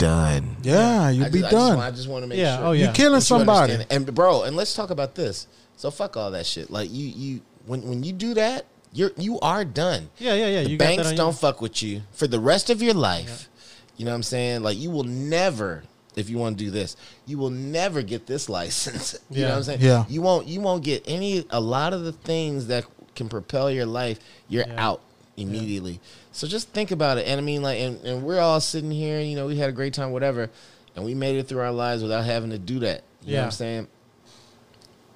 done. 0.00 0.56
Yeah, 0.62 1.02
I 1.02 1.10
you'll 1.10 1.22
just, 1.24 1.32
be 1.32 1.40
just, 1.40 1.50
done. 1.52 1.78
I 1.78 1.90
just 1.90 2.08
want 2.08 2.22
to 2.24 2.26
make 2.28 2.38
Yeah, 2.38 2.56
sure. 2.58 2.66
oh, 2.66 2.72
You 2.72 2.84
yeah. 2.86 2.92
killing 2.92 3.12
that 3.12 3.16
you 3.18 3.20
somebody. 3.22 3.72
understand. 3.74 4.06
And 4.08 4.14
bro, 4.14 4.42
and 4.42 4.56
let's 4.56 4.74
talk 4.74 4.90
about 4.90 5.14
this. 5.14 5.46
So 5.76 5.90
fuck 5.90 6.16
all 6.16 6.30
that 6.32 6.46
shit. 6.46 6.70
Like 6.70 6.90
you, 6.90 7.06
you 7.06 7.40
when 7.66 7.82
when 7.88 8.02
you 8.02 8.12
do 8.12 8.34
that, 8.34 8.66
you're 8.92 9.12
you 9.16 9.38
are 9.40 9.64
done. 9.64 10.10
Yeah, 10.18 10.34
yeah, 10.34 10.46
yeah. 10.48 10.62
The 10.64 10.70
You 10.70 10.76
got 10.78 10.84
that 10.88 10.96
banks 10.96 11.12
don't 11.12 11.28
you. 11.32 11.38
fuck 11.38 11.60
with 11.60 11.82
you 11.82 12.02
for 12.12 12.26
the 12.26 12.40
rest 12.40 12.70
of 12.70 12.82
your 12.82 12.94
life. 12.94 13.48
You 13.96 14.04
know 14.04 14.10
what 14.12 14.16
I'm 14.16 14.22
saying? 14.22 14.62
Like 14.62 14.78
you 14.78 14.90
will 14.90 15.04
never, 15.04 15.84
if 16.16 16.28
you 16.30 16.38
want 16.38 16.58
to 16.58 16.64
do 16.64 16.70
this, 16.70 16.96
you 17.26 17.38
will 17.38 17.50
never 17.50 18.02
get 18.02 18.26
this 18.26 18.48
license. 18.58 19.18
you 19.30 19.42
know 19.42 19.50
what 19.50 19.56
I'm 19.58 19.62
saying? 19.62 19.80
Yeah. 19.82 20.04
You 20.08 20.22
won't. 20.22 20.46
You 20.48 20.60
won't 20.60 20.82
get 20.84 21.04
any. 21.06 21.44
A 21.50 21.60
lot 21.60 21.92
of 21.92 22.04
the 22.04 22.12
things 22.12 22.66
that 22.68 22.84
can 23.14 23.28
propel 23.28 23.70
your 23.70 23.86
life, 23.86 24.18
you're 24.48 24.66
Yeah. 24.66 24.86
out 24.86 25.00
immediately. 25.40 26.00
So 26.32 26.46
just 26.46 26.68
think 26.70 26.90
about 26.90 27.18
it. 27.18 27.26
And 27.26 27.38
I 27.40 27.42
mean, 27.42 27.62
like, 27.62 27.78
and, 27.80 28.00
and 28.04 28.22
we're 28.22 28.40
all 28.40 28.60
sitting 28.60 28.90
here. 28.90 29.20
You 29.20 29.36
know, 29.36 29.46
we 29.46 29.56
had 29.56 29.68
a 29.68 29.72
great 29.72 29.94
time, 29.94 30.12
whatever, 30.12 30.50
and 30.96 31.04
we 31.04 31.14
made 31.14 31.36
it 31.36 31.48
through 31.48 31.60
our 31.60 31.72
lives 31.72 32.02
without 32.02 32.24
having 32.24 32.50
to 32.50 32.58
do 32.58 32.78
that. 32.80 33.02
You 33.24 33.34
know 33.34 33.38
what 33.40 33.44
I'm 33.46 33.50
saying? 33.52 33.88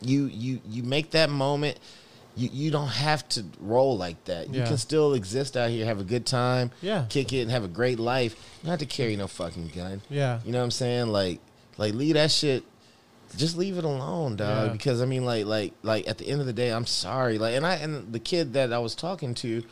You 0.01 0.26
you 0.26 0.60
you 0.68 0.82
make 0.82 1.10
that 1.12 1.30
moment. 1.30 1.78
You, 2.36 2.48
you 2.52 2.70
don't 2.72 2.88
have 2.88 3.28
to 3.30 3.44
roll 3.60 3.96
like 3.96 4.24
that. 4.24 4.52
You 4.52 4.59
Yeah. 4.60 4.66
can 4.66 4.76
still 4.76 5.14
exist 5.14 5.56
out 5.56 5.70
here, 5.70 5.84
have 5.86 6.01
a 6.01 6.05
good 6.05 6.26
time, 6.26 6.72
Yeah. 6.82 7.05
kick 7.09 7.32
it, 7.32 7.42
and 7.42 7.51
have 7.52 7.62
a 7.62 7.68
great 7.68 8.01
life. 8.01 8.32
You 8.60 8.64
don't 8.66 8.70
have 8.72 8.80
to 8.80 8.86
carry 8.86 9.14
no 9.14 9.28
fucking 9.28 9.70
gun. 9.72 10.02
Yeah. 10.10 10.40
You 10.44 10.51
know 10.51 10.59
what 10.59 10.64
I'm 10.64 10.70
saying? 10.72 11.06
Like, 11.09 11.38
like 11.78 11.94
leave 11.94 12.14
that 12.14 12.32
shit. 12.32 12.64
Just 13.36 13.56
leave 13.56 13.78
it 13.78 13.84
alone, 13.84 14.34
dog. 14.34 14.66
Yeah. 14.66 14.72
Because 14.72 15.01
I 15.01 15.06
mean, 15.06 15.24
like, 15.24 15.46
like, 15.46 15.74
like 15.84 16.09
at 16.09 16.18
the 16.18 16.26
end 16.26 16.40
of 16.40 16.46
the 16.48 16.52
day, 16.52 16.70
I'm 16.70 16.86
sorry. 16.86 17.38
Like, 17.38 17.55
and 17.55 17.64
I 17.64 17.74
and 17.76 18.12
the 18.12 18.18
kid 18.18 18.52
that 18.55 18.72
I 18.72 18.78
was 18.80 18.96
talking 18.96 19.32
to, 19.36 19.62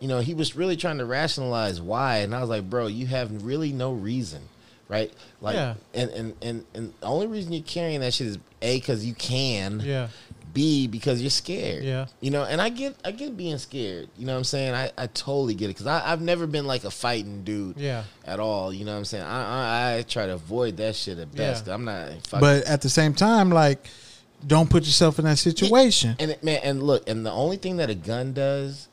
you 0.00 0.08
know, 0.08 0.20
he 0.20 0.34
was 0.34 0.54
really 0.56 0.76
trying 0.76 0.98
to 0.98 1.04
rationalize 1.06 1.80
why, 1.80 2.18
and 2.18 2.34
I 2.34 2.40
was 2.40 2.50
like, 2.50 2.68
bro, 2.68 2.86
you 2.88 3.06
have 3.06 3.44
really 3.44 3.72
no 3.72 3.92
reason, 3.92 4.42
right? 4.88 5.12
Like, 5.40 5.54
Yeah. 5.56 5.74
and 5.94 6.10
and 6.10 6.34
and 6.42 6.64
and 6.74 6.92
the 7.00 7.06
only 7.06 7.26
reason 7.26 7.52
you're 7.52 7.62
carrying 7.62 8.00
that 8.00 8.12
shit 8.14 8.26
is 8.26 8.38
a 8.62 8.78
because 8.78 9.04
you 9.04 9.14
can, 9.14 9.80
Yeah. 9.80 10.08
B 10.52 10.86
because 10.86 11.20
you're 11.20 11.30
scared. 11.30 11.82
Yeah. 11.82 12.06
You 12.20 12.30
know, 12.30 12.44
and 12.44 12.60
I 12.62 12.68
get 12.68 12.94
I 13.04 13.10
get 13.10 13.36
being 13.36 13.58
scared. 13.58 14.08
You 14.16 14.24
know 14.26 14.34
what 14.34 14.38
I'm 14.38 14.44
saying? 14.44 14.72
I, 14.74 14.90
I 14.96 15.08
totally 15.08 15.54
get 15.54 15.64
it 15.64 15.68
because 15.76 15.86
I've 15.88 16.20
never 16.20 16.46
been 16.46 16.64
like 16.64 16.84
a 16.84 16.92
fighting 16.92 17.42
dude 17.42 17.76
Yeah. 17.76 18.04
at 18.24 18.38
all. 18.38 18.72
You 18.72 18.84
know 18.84 18.92
what 18.92 18.98
I'm 18.98 19.04
saying? 19.04 19.24
I 19.24 19.94
I, 19.94 19.98
I 19.98 20.02
try 20.02 20.26
to 20.26 20.34
avoid 20.34 20.76
that 20.76 20.94
shit 20.94 21.18
at 21.18 21.34
best. 21.34 21.66
Yeah. 21.66 21.74
I'm 21.74 21.84
not 21.84 22.10
But 22.30 22.64
at 22.66 22.82
the 22.82 22.88
same 22.88 23.14
time, 23.14 23.50
like, 23.50 23.84
don't 24.46 24.70
put 24.70 24.84
yourself 24.84 25.18
in 25.18 25.24
that 25.24 25.38
situation. 25.38 26.14
and 26.20 26.30
it, 26.30 26.44
man, 26.44 26.60
and 26.62 26.82
look, 26.84 27.08
and 27.08 27.26
the 27.26 27.32
only 27.32 27.56
thing 27.56 27.78
that 27.78 27.90
a 27.90 27.94
gun 27.96 28.32
does 28.32 28.86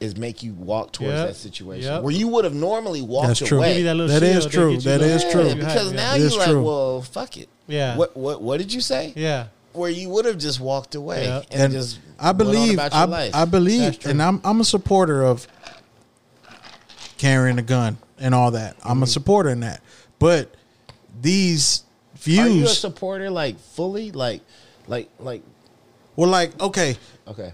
is 0.00 0.16
make 0.16 0.42
you 0.42 0.52
walk 0.54 0.92
towards 0.92 1.12
Yep. 1.14 1.26
that 1.28 1.34
situation 1.36 1.90
Yep. 1.92 2.02
where 2.02 2.12
you 2.12 2.28
would 2.28 2.44
have 2.44 2.54
normally 2.54 3.02
walked 3.02 3.24
away. 3.24 3.28
That's 3.28 3.40
true. 3.48 3.58
away. 3.58 3.74
Give 3.76 3.84
that 3.84 3.94
little 3.96 4.14
That 4.20 4.22
is 4.22 4.46
true. 4.46 4.70
get 4.70 4.84
you 4.84 4.90
That 4.90 4.98
the- 5.00 5.06
is 5.06 5.22
Yeah, 5.24 5.32
true. 5.32 5.54
Because 5.54 5.90
yeah. 5.92 5.96
now 5.96 6.14
you're 6.14 6.30
like, 6.30 6.48
true. 6.48 6.62
well, 6.62 7.02
fuck 7.02 7.36
it. 7.36 7.48
Yeah. 7.66 7.96
What 7.96 8.16
what 8.16 8.40
what 8.42 8.58
did 8.58 8.72
you 8.72 8.80
say? 8.80 9.12
Yeah. 9.16 9.46
Where 9.72 9.90
you 9.90 10.08
would 10.10 10.24
have 10.24 10.38
just 10.38 10.60
walked 10.60 10.94
away 10.94 11.24
Yeah. 11.24 11.42
and, 11.50 11.60
And 11.64 11.72
just 11.72 11.98
I 12.18 12.26
went 12.28 12.40
on 12.40 12.46
believe, 12.46 12.74
about 12.74 12.92
your 12.92 13.00
I, 13.00 13.04
life. 13.04 13.34
I 13.34 13.44
believe, 13.44 14.06
and 14.06 14.22
I'm 14.22 14.40
I'm 14.44 14.60
a 14.60 14.64
supporter 14.64 15.22
of 15.24 15.46
carrying 17.18 17.58
a 17.58 17.62
gun 17.62 17.98
and 18.18 18.34
all 18.34 18.52
that. 18.52 18.76
I'm 18.82 18.94
Mm-hmm. 18.96 19.02
a 19.02 19.06
supporter 19.06 19.50
in 19.50 19.60
that. 19.60 19.82
But 20.18 20.54
these 21.20 21.82
views 22.16 22.38
Are 22.46 22.48
you 22.48 22.64
a 22.64 22.68
supporter 22.68 23.30
like 23.30 23.58
fully 23.60 24.10
like 24.12 24.42
like 24.86 25.08
like 25.18 25.42
well, 26.16 26.28
like, 26.30 26.60
okay, 26.60 26.96
okay. 27.28 27.52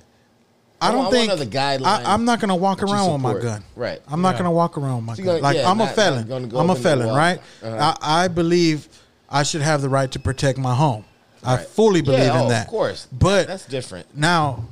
I 0.84 0.90
don't 0.92 0.98
want 1.00 1.12
think 1.12 1.28
know 1.28 1.36
the 1.36 1.46
guidelines. 1.46 1.84
I, 1.86 2.12
I'm 2.12 2.24
not 2.24 2.40
gonna 2.40 2.56
walk 2.56 2.82
around 2.82 3.12
with 3.12 3.20
my 3.22 3.38
gun. 3.40 3.62
Right. 3.76 4.00
I'm 4.08 4.22
not 4.22 4.32
Yeah. 4.34 4.38
gonna 4.38 4.52
walk 4.52 4.76
around 4.78 4.96
with 4.96 5.04
my 5.04 5.14
So 5.14 5.22
gun. 5.22 5.26
gonna- 5.34 5.42
like 5.42 5.56
yeah, 5.56 5.70
I'm 5.70 5.80
a 5.80 5.84
not- 5.84 5.94
felon. 5.94 6.26
go 6.28 6.36
I'm 6.36 6.42
a 6.42 6.72
up 6.72 6.76
in 6.78 6.82
the 6.82 6.88
felon, 6.88 7.14
right? 7.14 7.40
Uh-huh. 7.62 7.94
I, 8.00 8.24
I 8.24 8.28
believe 8.28 8.88
I 9.30 9.42
should 9.42 9.62
have 9.62 9.82
the 9.82 9.88
right 9.88 10.10
to 10.12 10.18
protect 10.18 10.58
my 10.58 10.74
home. 10.74 11.04
I 11.42 11.58
fully 11.58 12.00
believe 12.00 12.20
Yeah, 12.20 12.40
in 12.40 12.46
oh, 12.46 12.48
that. 12.48 12.66
Of 12.66 12.70
course. 12.70 13.06
But 13.12 13.46
that's 13.48 13.66
different. 13.66 14.16
now, 14.16 14.64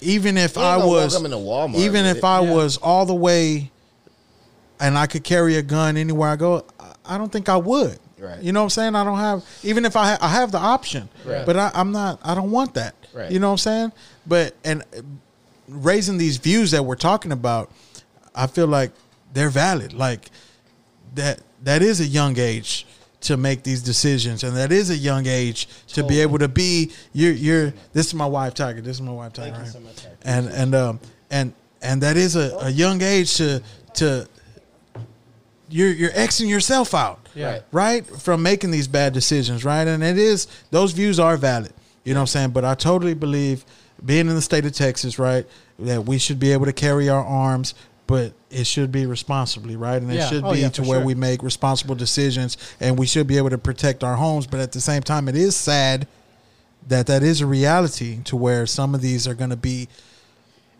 even 0.00 0.36
if 0.36 0.58
I 0.58 0.76
was, 0.78 1.14
up 1.14 1.24
into 1.24 1.36
Walmart 1.36 1.76
even 1.76 2.06
if 2.06 2.18
it. 2.18 2.24
I 2.24 2.40
Yeah. 2.42 2.52
was 2.54 2.76
all 2.78 3.06
the 3.06 3.14
way, 3.14 3.70
and 4.80 4.98
I 4.98 5.06
could 5.06 5.22
carry 5.22 5.56
a 5.56 5.62
gun 5.62 5.96
anywhere 5.96 6.30
I 6.30 6.36
go, 6.36 6.64
I- 6.80 7.14
I 7.14 7.18
don't 7.18 7.30
think 7.30 7.48
I 7.48 7.56
would. 7.56 7.98
Right. 8.18 8.40
You 8.42 8.52
know 8.52 8.60
what 8.60 8.64
I'm 8.66 8.70
saying? 8.70 8.94
I 8.96 9.02
don't 9.04 9.18
have, 9.18 9.44
even 9.64 9.84
if 9.84 9.96
I 9.96 10.10
ha- 10.12 10.18
I 10.20 10.28
have 10.28 10.52
the 10.52 10.58
option, 10.58 11.08
Right. 11.24 11.44
but 11.44 11.56
I, 11.56 11.70
I'm 11.74 11.90
not. 11.90 12.20
I 12.24 12.34
don't 12.36 12.52
want 12.52 12.74
that. 12.74 12.94
Right. 13.12 13.30
You 13.30 13.40
know 13.40 13.48
what 13.48 13.52
I'm 13.54 13.58
saying? 13.58 13.92
But 14.26 14.54
and 14.64 14.84
raising 15.72 16.18
these 16.18 16.36
views 16.36 16.70
that 16.72 16.84
we're 16.84 16.94
talking 16.96 17.32
about, 17.32 17.70
I 18.34 18.46
feel 18.46 18.66
like 18.66 18.92
they're 19.32 19.50
valid. 19.50 19.92
Like 19.92 20.30
that 21.14 21.40
that 21.62 21.82
is 21.82 22.00
a 22.00 22.06
young 22.06 22.38
age 22.38 22.86
to 23.22 23.36
make 23.36 23.62
these 23.62 23.82
decisions 23.82 24.42
and 24.42 24.56
that 24.56 24.72
is 24.72 24.90
a 24.90 24.96
young 24.96 25.26
age 25.26 25.68
to 25.86 26.02
be 26.02 26.20
able 26.20 26.38
to 26.40 26.48
be 26.48 26.90
you're 27.12 27.32
you're 27.32 27.72
this 27.92 28.06
is 28.08 28.14
my 28.14 28.26
wife 28.26 28.52
Tiger 28.52 28.80
this 28.80 28.96
is 28.96 29.02
my 29.02 29.12
wife 29.12 29.32
Tiger 29.32 29.54
Thank 29.54 29.58
you 29.58 29.62
right? 29.62 29.72
so 29.72 29.78
much, 29.80 30.06
and 30.22 30.48
and 30.48 30.74
um 30.74 31.00
and 31.30 31.52
and 31.82 32.02
that 32.02 32.16
is 32.16 32.34
a, 32.34 32.56
a 32.62 32.70
young 32.70 33.00
age 33.00 33.36
to 33.36 33.62
to 33.94 34.26
you're 35.68 35.90
you're 35.92 36.10
xing 36.10 36.48
yourself 36.48 36.94
out 36.94 37.20
Yeah. 37.34 37.52
Right. 37.52 37.62
right 37.72 38.06
from 38.06 38.42
making 38.42 38.72
these 38.72 38.88
bad 38.88 39.12
decisions 39.12 39.64
right 39.64 39.86
and 39.86 40.02
it 40.02 40.18
is 40.18 40.48
those 40.72 40.90
views 40.92 41.20
are 41.20 41.36
valid 41.36 41.72
you 42.04 42.14
know 42.14 42.20
what 42.20 42.22
i'm 42.22 42.26
saying 42.26 42.50
but 42.50 42.64
i 42.64 42.74
totally 42.74 43.14
believe 43.14 43.64
being 44.04 44.26
in 44.28 44.34
the 44.34 44.42
state 44.42 44.66
of 44.66 44.72
texas 44.72 45.18
right 45.18 45.46
that 45.78 46.04
we 46.04 46.18
should 46.18 46.38
be 46.38 46.52
able 46.52 46.66
to 46.66 46.72
carry 46.72 47.08
our 47.08 47.24
arms 47.24 47.74
but 48.06 48.32
it 48.50 48.66
should 48.66 48.90
be 48.92 49.06
responsibly 49.06 49.76
right 49.76 50.02
and 50.02 50.10
it 50.10 50.16
Yeah. 50.16 50.28
should 50.28 50.44
Oh, 50.44 50.52
be 50.52 50.60
yeah, 50.60 50.68
to 50.70 50.82
where 50.82 50.98
sure. 50.98 51.06
we 51.06 51.14
make 51.14 51.42
responsible 51.42 51.94
decisions 51.94 52.56
and 52.80 52.98
we 52.98 53.06
should 53.06 53.26
be 53.26 53.36
able 53.38 53.50
to 53.50 53.58
protect 53.58 54.02
our 54.04 54.16
homes 54.16 54.46
but 54.46 54.60
at 54.60 54.72
the 54.72 54.80
same 54.80 55.02
time 55.02 55.28
it 55.28 55.36
is 55.36 55.56
sad 55.56 56.06
that 56.88 57.06
that 57.06 57.22
is 57.22 57.40
a 57.40 57.46
reality 57.46 58.18
to 58.24 58.36
where 58.36 58.66
some 58.66 58.94
of 58.94 59.00
these 59.00 59.26
are 59.28 59.34
going 59.34 59.50
to 59.50 59.56
be 59.56 59.88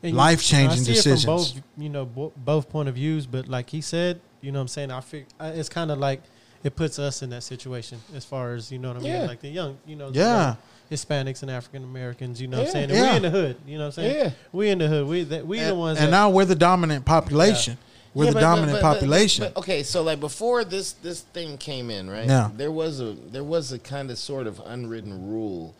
And 0.02 0.16
Life-changing 0.16 0.80
I 0.80 0.82
see 0.82 0.90
it 0.92 0.94
decisions. 0.96 1.24
from 1.24 1.36
both, 1.36 1.52
you 1.78 1.88
know, 1.88 2.04
bo- 2.04 2.32
both 2.36 2.68
point 2.68 2.88
of 2.88 2.96
views. 2.96 3.24
But 3.24 3.46
like 3.46 3.70
he 3.70 3.80
said, 3.80 4.20
you 4.40 4.50
know, 4.50 4.58
what 4.58 4.62
I'm 4.62 4.68
saying, 4.68 4.90
I 4.90 5.00
I 5.38 5.48
It's 5.50 5.68
kind 5.68 5.92
of 5.92 5.98
like 6.00 6.20
it 6.64 6.76
puts 6.76 6.98
us 6.98 7.22
in 7.22 7.30
that 7.30 7.42
situation 7.42 8.00
as 8.14 8.24
far 8.24 8.54
as 8.54 8.70
you 8.70 8.78
know 8.78 8.88
what 8.88 8.98
I 8.98 9.00
mean, 9.00 9.12
Yeah. 9.12 9.26
like 9.26 9.40
the 9.40 9.48
young, 9.48 9.78
you 9.86 9.96
know, 9.96 10.10
Yeah. 10.12 10.54
Hispanics 10.90 11.42
and 11.42 11.50
African 11.50 11.84
Americans. 11.84 12.40
You 12.40 12.48
know, 12.48 12.58
what 12.58 12.66
I'm 12.66 12.72
saying, 12.72 12.90
and 12.90 12.98
Yeah. 12.98 13.10
we 13.12 13.16
in 13.16 13.22
the 13.22 13.30
hood. 13.30 13.56
You 13.66 13.78
know, 13.78 13.84
what 13.84 13.98
I'm 13.98 14.04
saying, 14.04 14.16
Yeah. 14.16 14.30
we 14.52 14.68
in 14.70 14.78
the 14.78 14.88
hood. 14.88 15.06
We 15.08 15.24
that 15.24 15.46
we 15.46 15.60
the 15.60 15.74
ones. 15.74 15.98
and 15.98 16.10
now 16.10 16.28
we're 16.30 16.44
the 16.44 16.54
dominant 16.54 17.04
population 17.04 17.78
we're 18.14 18.24
Yeah, 18.26 18.30
the 18.32 18.34
but- 18.34 18.40
dominant 18.42 18.72
but- 18.72 18.82
but- 18.82 18.92
population 18.94 19.44
but- 19.54 19.60
okay, 19.60 19.82
so 19.82 20.02
like 20.02 20.20
before 20.20 20.64
this 20.64 20.92
this 20.92 21.20
thing 21.20 21.56
came 21.56 21.90
in, 21.90 22.10
right? 22.10 22.26
Yeah. 22.28 22.50
There 22.54 22.70
was 22.70 23.00
a 23.00 23.16
there 23.32 23.42
was 23.44 23.72
a 23.72 23.78
kind 23.78 24.10
of 24.10 24.18
sort 24.18 24.46
of 24.46 24.60
unwritten 24.66 25.28
rule, 25.30 25.74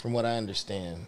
from 0.00 0.14
what 0.14 0.24
I 0.24 0.36
understand, 0.38 1.04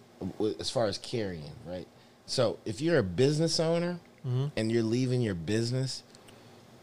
as 0.60 0.68
far 0.68 0.84
as 0.84 0.98
carrying, 0.98 1.52
right? 1.66 1.86
So 2.26 2.58
if 2.66 2.82
you're 2.82 2.98
a 2.98 3.02
business 3.02 3.58
owner 3.58 3.98
Mm-hmm. 4.26 4.46
and 4.58 4.70
you're 4.70 4.82
leaving 4.82 5.22
your 5.22 5.34
business, 5.36 6.02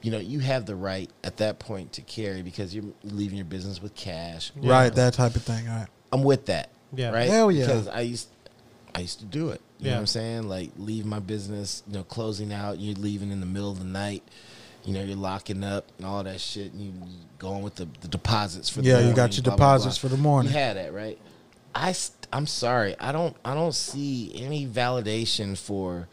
you 0.06 0.12
know 0.12 0.20
you 0.20 0.38
have 0.40 0.68
the 0.68 0.76
right 0.76 1.10
at 1.24 1.38
that 1.38 1.58
point 1.58 1.94
to 1.94 2.02
carry 2.02 2.44
because 2.44 2.76
you're 2.76 2.86
leaving 3.04 3.38
your 3.38 3.46
business 3.46 3.82
with 3.82 3.96
cash. 3.96 4.52
Yeah. 4.62 4.72
right 4.72 4.94
that 4.94 5.14
type 5.16 5.36
of 5.36 5.42
thing 5.42 5.68
all 5.68 5.76
right 5.78 5.88
I'm 6.14 6.24
with 6.24 6.46
that. 6.46 6.70
Yeah. 6.94 7.10
Right. 7.10 7.28
Hell 7.28 7.52
yeah. 7.52 7.66
Because 7.66 7.88
I 7.88 8.02
used 8.02 8.30
I 8.94 9.00
used 9.02 9.20
to 9.20 9.26
do 9.26 9.50
it. 9.50 9.60
You 9.80 9.86
know 9.86 9.90
Yeah. 9.90 9.96
what 9.96 10.00
I'm 10.02 10.06
saying? 10.08 10.44
Like 10.48 10.70
leave 10.78 11.06
my 11.06 11.20
business, 11.20 11.82
you 11.88 11.94
know, 11.96 12.04
closing 12.04 12.54
out, 12.54 12.80
you're 12.80 12.96
leaving 12.96 13.32
in 13.32 13.40
the 13.40 13.46
middle 13.48 13.72
of 13.72 13.80
the 13.80 13.86
night. 13.86 14.22
You 14.86 14.94
know, 14.94 15.02
you're 15.04 15.18
locking 15.18 15.64
up 15.64 15.92
and 15.98 16.06
all 16.06 16.24
that 16.24 16.40
shit. 16.40 16.72
And 16.72 16.80
you 16.82 16.94
going 17.40 17.64
with 17.64 17.76
the, 17.76 17.88
the 18.02 18.08
deposits 18.08 18.70
for 18.70 18.82
the 18.84 18.90
Yeah, 18.90 19.00
you 19.00 19.14
got 19.16 19.36
your 19.36 19.42
blah, 19.44 19.56
blah, 19.56 19.74
deposits 19.74 19.98
blah. 19.98 20.10
for 20.10 20.16
the 20.16 20.22
morning. 20.22 20.52
You 20.52 20.58
had 20.60 20.78
that, 20.78 20.94
right? 20.94 21.18
I 21.74 21.92
st- 21.92 22.28
I'm 22.32 22.46
sorry. 22.48 22.96
I 23.00 23.12
don't 23.12 23.36
I 23.44 23.56
don't 23.56 23.76
see 23.76 24.32
any 24.36 24.68
validation 24.68 25.58
for 25.58 26.08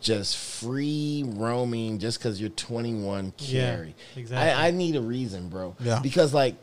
just 0.00 0.36
free 0.36 1.24
roaming 1.26 1.98
just 1.98 2.18
because 2.18 2.40
you're 2.40 2.50
21 2.50 3.32
Yeah, 3.38 3.60
carry. 3.76 3.94
exactly. 4.16 4.50
I, 4.52 4.68
I 4.68 4.70
need 4.70 4.96
a 4.96 5.00
reason, 5.00 5.48
bro. 5.48 5.74
Yeah. 5.80 6.00
Because 6.02 6.32
like 6.34 6.54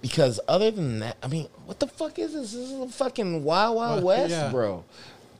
because 0.00 0.40
other 0.48 0.70
than 0.70 0.98
that, 1.00 1.16
I 1.22 1.28
mean, 1.28 1.48
what 1.66 1.78
the 1.80 1.86
fuck 1.86 2.18
is 2.18 2.32
this? 2.34 2.52
This 2.52 2.70
is 2.70 2.80
a 2.80 2.88
fucking 2.88 3.44
Wild 3.44 3.76
Wild 3.76 4.04
Well, 4.04 4.18
West, 4.18 4.30
yeah. 4.30 4.50
bro. 4.50 4.84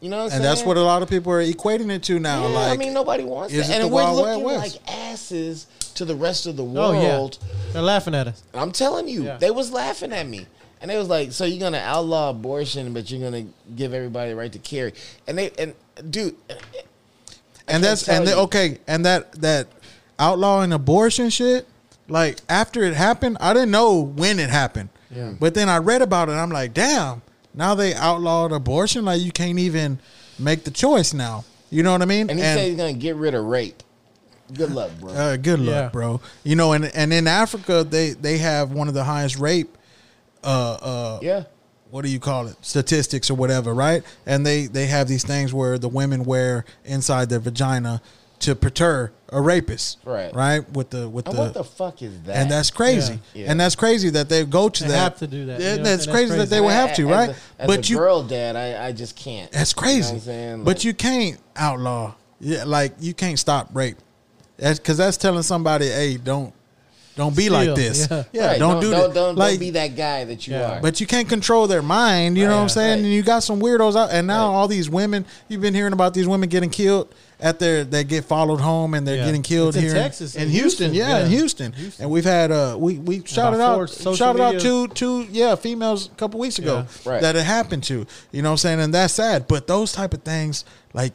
You 0.01 0.09
know 0.09 0.17
what 0.19 0.23
I'm 0.25 0.31
saying? 0.31 0.43
and 0.43 0.45
that's 0.45 0.65
what 0.65 0.77
a 0.77 0.83
lot 0.83 1.03
of 1.03 1.09
people 1.09 1.33
are 1.33 1.43
equating 1.45 1.91
it 1.91 2.03
to 2.05 2.19
now 2.19 2.43
yeah, 2.49 2.55
like 2.55 2.73
I 2.73 2.77
mean, 2.77 2.93
nobody 2.93 3.23
wants 3.25 3.55
is 3.55 3.69
that. 3.69 3.73
it 3.73 3.83
And 3.83 3.85
the 3.85 3.95
we're 3.95 4.03
Wild 4.03 4.19
Wild 4.25 4.43
looking 4.43 4.59
West? 4.61 4.79
like 4.87 4.95
asses 4.97 5.67
to 5.95 6.05
the 6.05 6.17
rest 6.17 6.47
of 6.47 6.57
the 6.57 6.65
oh 6.65 6.93
yeah, 6.93 7.17
world. 7.17 7.39
they're 7.73 7.83
laughing 7.83 8.15
at 8.15 8.27
us. 8.29 8.43
I'm 8.55 8.73
telling 8.73 9.07
you, 9.09 9.25
Yeah. 9.25 9.37
they 9.37 9.51
was 9.53 9.71
laughing 9.71 10.13
at 10.13 10.27
me. 10.27 10.47
And 10.81 10.91
they 10.91 10.99
was 10.99 11.09
like, 11.09 11.31
"So 11.31 11.45
you're 11.45 11.61
gonna 11.61 11.79
outlaw 11.79 12.31
abortion, 12.31 12.93
but 12.93 13.09
you're 13.09 13.21
gonna 13.21 13.47
give 13.77 13.95
everybody 13.95 14.31
the 14.31 14.37
right 14.37 14.51
to 14.53 14.59
carry?" 14.59 14.93
And 15.29 15.39
they 15.39 15.53
and 15.57 15.75
dude, 16.11 16.35
I 16.51 16.55
and 17.73 17.83
that's 17.85 18.09
and 18.09 18.27
the, 18.27 18.37
okay 18.37 18.79
and 18.87 19.05
that 19.05 19.33
that 19.41 19.67
outlawing 20.19 20.73
abortion 20.73 21.31
shit 21.31 21.67
like 22.09 22.39
after 22.49 22.83
it 22.85 22.95
happened 22.95 23.37
i 23.41 23.53
didn't 23.53 23.71
know 23.71 24.01
when 24.01 24.39
it 24.39 24.51
happened 24.51 24.89
Yeah. 25.11 25.33
but 25.41 25.55
then 25.55 25.69
i 25.69 25.79
read 25.79 26.03
about 26.03 26.29
it 26.29 26.33
and 26.33 26.41
i'm 26.41 26.51
like 26.51 26.75
damn 26.75 27.23
now 27.55 27.75
they 27.75 27.95
outlawed 27.95 28.53
abortion 28.53 29.05
like 29.05 29.21
you 29.21 29.33
can't 29.33 29.59
even 29.59 29.99
make 30.39 30.65
the 30.65 30.71
choice 30.71 31.13
now 31.15 31.45
you 31.71 31.83
know 31.83 31.93
what 31.93 32.03
i 32.03 32.07
mean 32.07 32.29
And 32.31 32.39
he 32.39 32.45
said 32.45 32.69
he's 32.69 32.77
gonna 32.77 32.93
get 32.93 33.17
rid 33.17 33.35
of 33.35 33.45
rape. 33.45 33.83
Good 34.53 34.71
luck, 34.73 34.91
bro. 35.01 35.13
Uh, 35.13 35.37
good 35.39 35.61
luck, 35.61 35.75
Yeah. 35.75 35.89
bro. 35.89 36.21
You 36.45 36.57
know, 36.57 36.73
and 36.75 36.85
and 36.85 37.11
in 37.11 37.27
Africa, 37.27 37.87
they 37.89 38.11
they 38.11 38.37
have 38.37 38.71
one 38.73 38.87
of 38.87 38.93
the 38.93 39.05
highest 39.05 39.39
rape. 39.39 39.79
Uh, 40.45 40.73
uh, 40.83 41.19
yeah. 41.23 41.45
What 41.93 42.07
do 42.07 42.11
you 42.11 42.19
call 42.19 42.47
it? 42.47 42.57
Statistics 42.63 43.31
or 43.31 43.35
whatever, 43.35 43.75
right? 43.75 44.03
And 44.25 44.47
they 44.47 44.67
they 44.67 44.87
have 44.87 45.09
these 45.09 45.25
things 45.25 45.53
where 45.53 45.77
the 45.79 45.91
women 45.91 46.25
wear 46.25 46.65
inside 46.87 47.29
their 47.29 47.39
vagina 47.39 48.01
to 48.39 48.55
perturb 48.57 49.13
a 49.29 49.41
rapist, 49.41 49.99
Right. 50.05 50.35
Right 50.35 50.69
with 50.73 50.89
the 50.89 51.07
with 51.07 51.29
And 51.29 51.37
the, 51.37 51.41
what 51.43 51.55
the 51.55 51.63
fuck 51.65 52.01
is 52.01 52.19
that? 52.23 52.35
and 52.37 52.51
that's 52.51 52.71
crazy, 52.71 53.21
Yeah. 53.35 53.45
Yeah. 53.45 53.51
and 53.51 53.61
that's 53.61 53.75
crazy 53.77 54.09
that 54.11 54.31
they 54.31 54.43
go 54.47 54.71
to 54.71 54.83
They 54.83 54.89
that. 54.89 54.99
have 54.99 55.19
to 55.19 55.27
do 55.27 55.45
that, 55.47 55.61
you 55.61 55.67
Yeah, 55.67 55.77
know, 55.77 55.83
that's, 55.83 56.07
crazy, 56.07 56.31
that's 56.35 56.49
that 56.49 56.55
they 56.57 56.61
would 56.63 56.73
have 56.73 56.95
to, 56.97 57.03
As 57.03 57.09
right? 57.11 57.29
a- 57.31 57.63
as 57.63 57.67
but 57.67 57.87
a 57.87 57.91
you 57.93 57.99
girl 57.99 58.23
dad, 58.23 58.57
I, 58.57 58.87
I 58.89 58.93
just 58.93 59.15
can't. 59.15 59.53
That's 59.53 59.73
You 59.73 59.77
know 59.77 59.83
crazy. 59.83 60.07
what 60.07 60.15
I'm 60.15 60.21
saying? 60.21 60.65
but 60.65 60.85
you 60.85 60.95
can't 60.95 61.39
outlaw. 61.57 62.15
Yeah, 62.41 62.65
like 62.65 62.95
you 63.01 63.13
can't 63.15 63.39
stop 63.39 63.69
rape. 63.75 63.99
That's 64.57 64.79
because 64.79 64.97
that's 64.97 65.19
telling 65.19 65.43
somebody, 65.43 65.89
hey, 65.89 66.17
don't 66.17 66.53
don't 67.17 67.37
be 67.37 67.49
like 67.51 67.75
this. 67.75 68.09
yeah. 68.11 68.25
Yeah, 68.33 68.47
Right, 68.47 68.59
don't, 68.59 68.81
do 68.81 68.91
don't, 68.91 69.09
that. 69.09 69.15
Don't, 69.15 69.37
like, 69.37 69.53
don't 69.53 69.61
be 69.61 69.71
that 69.71 69.97
guy 69.97 70.25
that 70.25 70.47
you 70.47 70.55
Yeah. 70.55 70.79
are. 70.79 70.81
but 70.81 71.01
you 71.01 71.07
can't 71.07 71.29
control 71.29 71.67
their 71.67 71.83
mind. 71.83 72.39
You 72.39 72.47
know 72.47 72.57
what 72.57 72.63
I'm 72.63 72.69
saying? 72.69 72.91
Right. 73.01 73.05
And 73.05 73.13
you 73.13 73.23
got 73.23 73.43
some 73.43 73.61
weirdos 73.61 73.97
out, 73.97 74.11
and 74.13 74.27
now 74.27 74.49
Right. 74.49 74.55
all 74.57 74.69
these 74.69 74.89
women. 74.89 75.27
You've 75.49 75.61
been 75.61 75.75
hearing 75.75 75.93
about 75.93 76.15
these 76.15 76.27
women 76.27 76.49
getting 76.49 76.71
killed 76.71 77.15
at 77.39 77.59
their. 77.59 77.85
They 77.85 78.05
get 78.05 78.25
followed 78.25 78.61
home, 78.61 78.95
and 78.95 79.07
they're 79.07 79.17
Yeah. 79.17 79.27
getting 79.27 79.43
killed 79.43 79.71
It's 79.71 79.77
in 79.79 79.83
here 79.85 79.93
Texas, 79.95 80.35
in 80.37 80.43
in 80.45 80.49
Houston. 80.51 80.93
Houston, 80.93 81.11
Yeah, 81.11 81.25
in. 81.25 81.31
Houston. 81.31 81.73
Houston. 81.73 82.03
And 82.05 82.11
we've 82.11 82.25
had 82.25 82.51
uh 82.51 82.77
we 82.79 82.99
we 82.99 83.23
shouted 83.27 83.57
About 83.57 83.81
out 83.81 83.91
social 83.91 84.15
shouted 84.15 84.41
out 84.41 84.55
media- 84.55 84.61
two 84.71 84.89
two 84.89 85.27
yeah 85.31 85.55
females 85.55 86.07
a 86.07 86.17
couple 86.17 86.41
weeks 86.41 86.59
ago 86.59 86.87
Yeah. 87.05 87.11
Right. 87.13 87.21
that 87.23 87.37
it 87.37 87.45
happened 87.45 87.83
to. 87.85 88.07
You 88.33 88.43
know 88.43 88.49
what 88.49 88.53
I'm 88.53 88.57
saying? 88.59 88.81
And 88.81 88.95
that's 88.95 89.13
sad. 89.15 89.47
But 89.49 89.67
those 89.67 89.93
type 89.93 90.15
of 90.15 90.23
things 90.23 90.65
like 90.95 91.13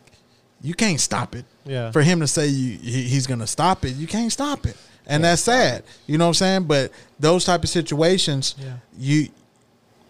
you 0.61 0.74
can't 0.74 0.99
stop 0.99 1.36
it. 1.36 1.45
Yeah. 1.65 1.91
For 1.91 2.02
him 2.02 2.19
to 2.19 2.28
say 2.28 2.48
you 2.48 2.78
he, 2.82 3.03
he's 3.03 3.26
gonna 3.28 3.48
stop 3.48 3.84
it, 3.86 3.95
you 3.95 4.06
can't 4.07 4.32
stop 4.32 4.65
it. 4.65 4.76
And 5.07 5.23
that's 5.23 5.41
sad. 5.41 5.84
You 6.05 6.17
know 6.17 6.25
what 6.25 6.29
I'm 6.29 6.34
saying? 6.35 6.63
But 6.65 6.91
those 7.19 7.45
type 7.45 7.63
of 7.63 7.69
situations, 7.69 8.55
Yeah. 8.59 8.73
you 8.97 9.29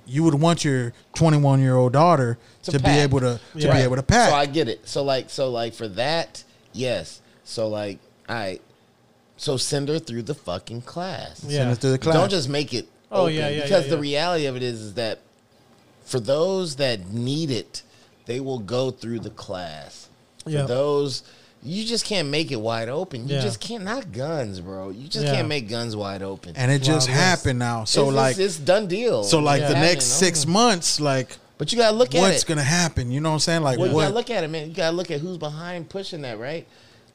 you 0.09 0.23
would 0.23 0.35
want 0.35 0.63
your 0.63 0.93
21 1.15 1.59
year 1.59 1.75
old 1.75 1.91
daughter 1.91 2.37
to, 2.63 2.71
To 2.71 2.79
be 2.79 2.89
able 2.91 3.19
to 3.19 3.39
to 3.53 3.59
Yeah. 3.59 3.73
be 3.75 3.79
able 3.81 3.97
to 3.97 4.03
pack. 4.03 4.29
So 4.29 4.35
I 4.35 4.45
get 4.45 4.69
it. 4.69 4.87
So 4.87 5.03
like, 5.03 5.29
so 5.29 5.49
like 5.51 5.73
for 5.73 5.87
that, 5.89 6.43
yes. 6.71 7.19
So 7.43 7.67
like, 7.67 7.99
all 8.29 8.35
right. 8.37 8.61
So 9.35 9.57
send 9.57 9.89
her 9.89 9.99
through 9.99 10.23
the 10.23 10.33
fucking 10.33 10.81
class. 10.83 11.43
Yeah. 11.45 11.57
Send 11.59 11.71
it 11.71 11.75
through 11.79 11.91
the 11.91 11.97
class. 11.99 12.15
Don't 12.15 12.29
just 12.31 12.47
make 12.49 12.73
it. 12.73 12.87
Oh, 13.11 13.23
open, 13.23 13.35
yeah, 13.35 13.49
yeah, 13.49 13.63
Because 13.63 13.83
yeah, 13.85 13.89
the 13.91 13.97
reality 13.99 14.45
of 14.45 14.55
it 14.55 14.63
is, 14.63 14.79
is 14.81 14.93
that 14.95 15.19
for 16.05 16.19
those 16.21 16.77
that 16.77 17.07
need 17.09 17.51
it, 17.51 17.83
they 18.25 18.39
will 18.39 18.59
go 18.59 18.91
through 18.91 19.19
the 19.19 19.29
class. 19.29 20.07
For 20.43 20.49
Yeah. 20.51 20.63
those, 20.63 21.23
you 21.63 21.83
just 21.85 22.05
can't 22.05 22.29
make 22.29 22.51
it 22.51 22.59
wide 22.61 22.87
open. 22.89 23.27
You 23.27 23.35
Yeah. 23.35 23.41
just 23.41 23.59
can't. 23.59 23.83
Not 23.83 24.11
guns, 24.11 24.59
bro. 24.59 24.89
You 24.89 25.07
just 25.07 25.25
Yeah. 25.25 25.35
can't 25.35 25.47
make 25.47 25.67
guns 25.69 25.95
wide 25.95 26.21
open. 26.21 26.53
and 26.55 26.71
it 26.71 26.81
just 26.81 27.07
Wild 27.09 27.19
happened 27.19 27.59
now. 27.59 27.83
So 27.83 28.05
it's, 28.07 28.13
like 28.15 28.31
it's, 28.31 28.39
it's 28.39 28.57
done 28.57 28.87
deal. 28.87 29.23
so 29.23 29.39
like 29.39 29.61
Yeah. 29.61 29.69
the 29.69 29.73
next 29.75 30.05
six 30.05 30.43
okay. 30.43 30.51
months, 30.51 30.99
like 30.99 31.37
But 31.57 31.71
you 31.71 31.77
gotta 31.77 31.95
look 31.95 32.13
at 32.15 32.21
what's 32.21 32.43
it. 32.43 32.47
gonna 32.47 32.61
happen? 32.63 33.11
You 33.11 33.19
know 33.19 33.29
what 33.29 33.33
I'm 33.35 33.39
saying? 33.39 33.63
Like 33.63 33.79
Well, 33.79 33.87
you 33.89 33.93
what? 33.95 34.03
gotta 34.03 34.13
look 34.13 34.29
at 34.29 34.43
it, 34.43 34.49
man. 34.49 34.69
You 34.69 34.73
gotta 34.75 34.95
look 34.95 35.09
at 35.11 35.19
who's 35.21 35.37
behind 35.37 35.89
pushing 35.89 36.21
that, 36.21 36.39
right? 36.39 36.67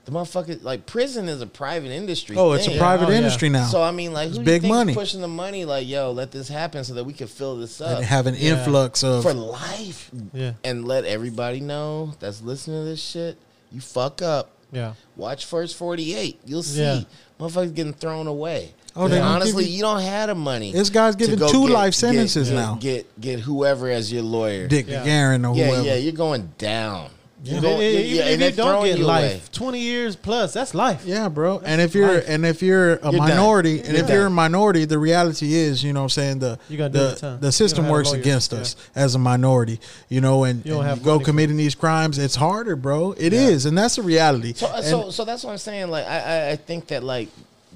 The 0.05 0.10
motherfucker, 0.10 0.64
like 0.64 0.85
prison 0.85 1.28
is 1.28 1.40
a 1.40 1.47
private 1.47 1.93
industry. 1.93 2.35
oh, 2.36 2.51
it's 2.52 2.66
a 2.66 2.77
private 2.77 3.06
Oh, 3.06 3.10
yeah. 3.12 3.19
industry 3.19 3.48
now. 3.48 3.69
So 3.69 3.81
I 3.81 3.93
mean, 3.93 4.12
like, 4.12 4.31
who 4.31 4.40
big 4.40 4.62
think 4.62 4.74
money. 4.74 4.94
pushing 4.94 5.20
the 5.20 5.28
money? 5.28 5.64
Like, 5.64 5.86
yo, 5.86 6.10
let 6.10 6.32
this 6.32 6.48
happen 6.48 6.82
so 6.82 6.94
that 6.94 7.05
we 7.05 7.12
can 7.12 7.28
fill 7.28 7.56
this 7.56 7.81
up 7.81 7.98
and 7.98 8.05
have 8.05 8.27
an 8.27 8.35
Yeah. 8.36 8.55
influx 8.59 9.05
of 9.05 9.23
for 9.23 9.32
life, 9.32 10.10
Yeah. 10.35 10.55
and 10.64 10.89
let 10.89 11.05
everybody 11.05 11.60
know 11.60 12.14
that's 12.19 12.43
listening 12.43 12.81
to 12.82 12.85
this 12.85 13.01
shit. 13.01 13.39
You 13.73 13.81
fuck 13.81 14.23
up. 14.23 14.51
Yeah. 14.70 14.94
Watch 15.16 15.44
first 15.47 15.77
forty 15.77 16.15
eight. 16.15 16.40
You'll 16.47 16.62
see 16.62 16.81
Yeah. 16.81 17.01
motherfuckers 17.39 17.74
getting 17.74 17.93
thrown 17.93 18.27
away. 18.27 18.73
Oh, 18.94 19.09
they 19.09 19.20
honestly, 19.20 19.65
you- 19.65 19.77
you, 19.77 19.81
don't 19.82 20.01
have 20.03 20.28
the 20.28 20.35
money. 20.35 20.70
This 20.73 20.90
guy's 20.90 21.16
to 21.16 21.27
giving 21.27 21.39
two 21.49 21.66
get- 21.66 21.73
life 21.73 21.94
sentences 21.94 22.49
get- 22.51 22.55
now. 22.55 22.74
Get 22.81 23.20
get 23.20 23.40
whoever 23.40 23.89
as 23.90 24.12
your 24.12 24.23
lawyer. 24.23 24.66
Dick 24.69 24.86
Yeah. 24.89 25.05
Garen 25.05 25.44
or 25.47 25.55
Yeah, 25.57 25.69
whoever. 25.69 25.82
yeah, 25.86 25.94
you're 25.94 26.12
going 26.12 26.53
down. 26.59 27.09
You're 27.44 27.56
Yeah. 27.56 27.60
going, 27.60 27.82
Even 27.82 28.14
yeah, 28.16 28.23
if 28.27 28.40
you 28.40 28.51
don't 28.56 28.69
throwing 28.69 28.90
get 28.93 28.98
you 29.01 29.05
life, 29.05 29.31
away. 29.32 29.40
twenty 29.51 29.81
years 29.81 30.14
plus, 30.14 30.52
that's 30.52 30.74
life. 30.74 31.02
Yeah, 31.05 31.28
bro. 31.28 31.60
and 31.64 31.81
if 31.81 31.93
you're 31.93 32.14
life. 32.14 32.24
and 32.28 32.47
if 32.47 32.62
you're 32.62 32.94
a 32.97 33.02
You're 33.02 33.12
done. 33.12 33.16
minority, 33.19 33.81
and 33.81 33.89
You're 33.97 34.05
if 34.05 34.10
you're 34.10 34.27
a 34.27 34.31
minority, 34.31 34.85
the 34.85 34.98
reality 34.98 35.55
is, 35.55 35.82
you 35.82 35.93
know, 35.93 36.01
what 36.02 36.05
I'm 36.05 36.10
saying 36.10 36.39
the 36.39 36.59
You 36.69 36.78
gotta 36.78 36.93
do 36.93 36.98
the, 37.01 37.05
the 37.09 37.16
time. 37.16 37.40
the 37.40 37.47
You 37.48 37.52
system 37.52 37.89
works 37.89 38.10
lawyers, 38.10 38.20
against 38.20 38.52
yeah. 38.52 38.60
us 38.60 38.77
as 38.94 39.16
a 39.16 39.19
minority, 39.19 39.81
you 40.09 40.20
know, 40.20 40.44
and, 40.44 40.64
You 40.64 40.70
don't 40.73 40.81
and 40.82 40.89
have 40.89 40.98
you 40.98 41.05
go 41.05 41.19
committing 41.19 41.56
these 41.56 41.74
crimes, 41.74 42.16
it's 42.16 42.36
harder, 42.36 42.77
bro. 42.77 43.12
It 43.19 43.32
is, 43.32 43.66
and 43.66 43.77
that's 43.77 43.97
the 43.97 44.02
reality. 44.02 44.52
So, 44.55 44.66
uh, 44.69 44.74
And- 44.77 44.85
so, 44.85 45.10
so 45.10 45.24
that's 45.24 45.43
what 45.43 45.51
I'm 45.51 45.59
saying. 45.59 45.89
Like, 45.90 46.06
I, 46.06 46.19
I, 46.20 46.51
I 46.51 46.56
think 46.56 46.86
that 46.89 47.02
like 47.02 47.28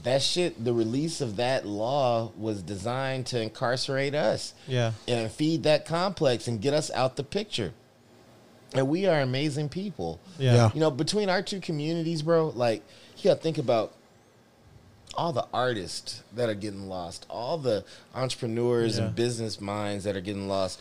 that 0.05 0.23
shit, 0.23 0.65
the 0.65 0.73
release 0.73 1.21
of 1.21 1.35
that 1.39 1.67
law 1.67 2.31
was 2.39 2.63
designed 2.63 3.27
to 3.27 3.41
incarcerate 3.43 4.15
us 4.15 4.55
Yeah. 4.69 4.93
and 5.09 5.29
feed 5.33 5.65
that 5.65 5.87
complex 5.87 6.47
and 6.47 6.61
get 6.61 6.73
us 6.73 6.93
out 6.95 7.17
the 7.17 7.25
picture. 7.25 7.73
And 8.75 8.89
we 8.89 9.07
are 9.07 9.21
amazing 9.21 9.69
people. 9.69 10.21
Yeah. 10.39 10.55
Yeah. 10.55 10.71
You 10.75 10.81
know, 10.81 10.91
between 10.91 11.29
our 11.31 11.43
two 11.43 11.61
communities, 11.61 12.23
bro, 12.23 12.49
like 12.49 12.83
you 13.19 13.25
gotta 13.25 13.41
think 13.41 13.59
about 13.59 13.93
all 15.15 15.33
the 15.33 15.47
artists 15.55 16.23
that 16.35 16.49
are 16.51 16.55
getting 16.55 16.89
lost, 16.89 17.25
all 17.31 17.57
the 17.57 17.85
entrepreneurs 18.15 18.99
Yeah. 18.99 19.05
and 19.07 19.15
business 19.17 19.61
minds 19.61 20.05
that 20.05 20.15
are 20.17 20.21
getting 20.21 20.47
lost 20.49 20.79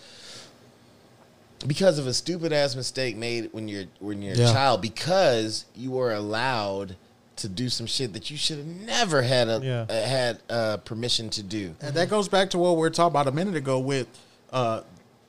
because 1.65 1.97
of 1.97 2.05
a 2.07 2.13
stupid 2.13 2.51
ass 2.51 2.75
mistake 2.75 3.15
made 3.15 3.49
when 3.53 3.67
you're 3.67 3.85
when 3.99 4.21
you're 4.21 4.35
Yeah. 4.35 4.49
a 4.49 4.53
child 4.53 4.81
because 4.81 5.65
you 5.75 5.91
were 5.91 6.13
allowed 6.13 6.95
to 7.37 7.49
do 7.49 7.69
some 7.69 7.85
shit 7.85 8.13
that 8.13 8.29
you 8.31 8.37
should 8.37 8.57
have 8.57 8.65
never 8.67 9.21
had 9.21 9.49
a, 9.49 9.59
Yeah. 9.63 9.85
uh, 9.89 10.07
had 10.07 10.39
uh, 10.49 10.77
permission 10.77 11.29
to 11.31 11.43
do. 11.43 11.75
And 11.81 11.93
that 11.95 12.09
goes 12.09 12.29
back 12.29 12.49
to 12.51 12.57
what 12.57 12.71
we 12.75 12.77
were 12.79 12.89
talking 12.89 13.11
about 13.11 13.27
a 13.27 13.31
minute 13.31 13.55
ago 13.55 13.77
with 13.79 14.07
uh, 14.53 14.81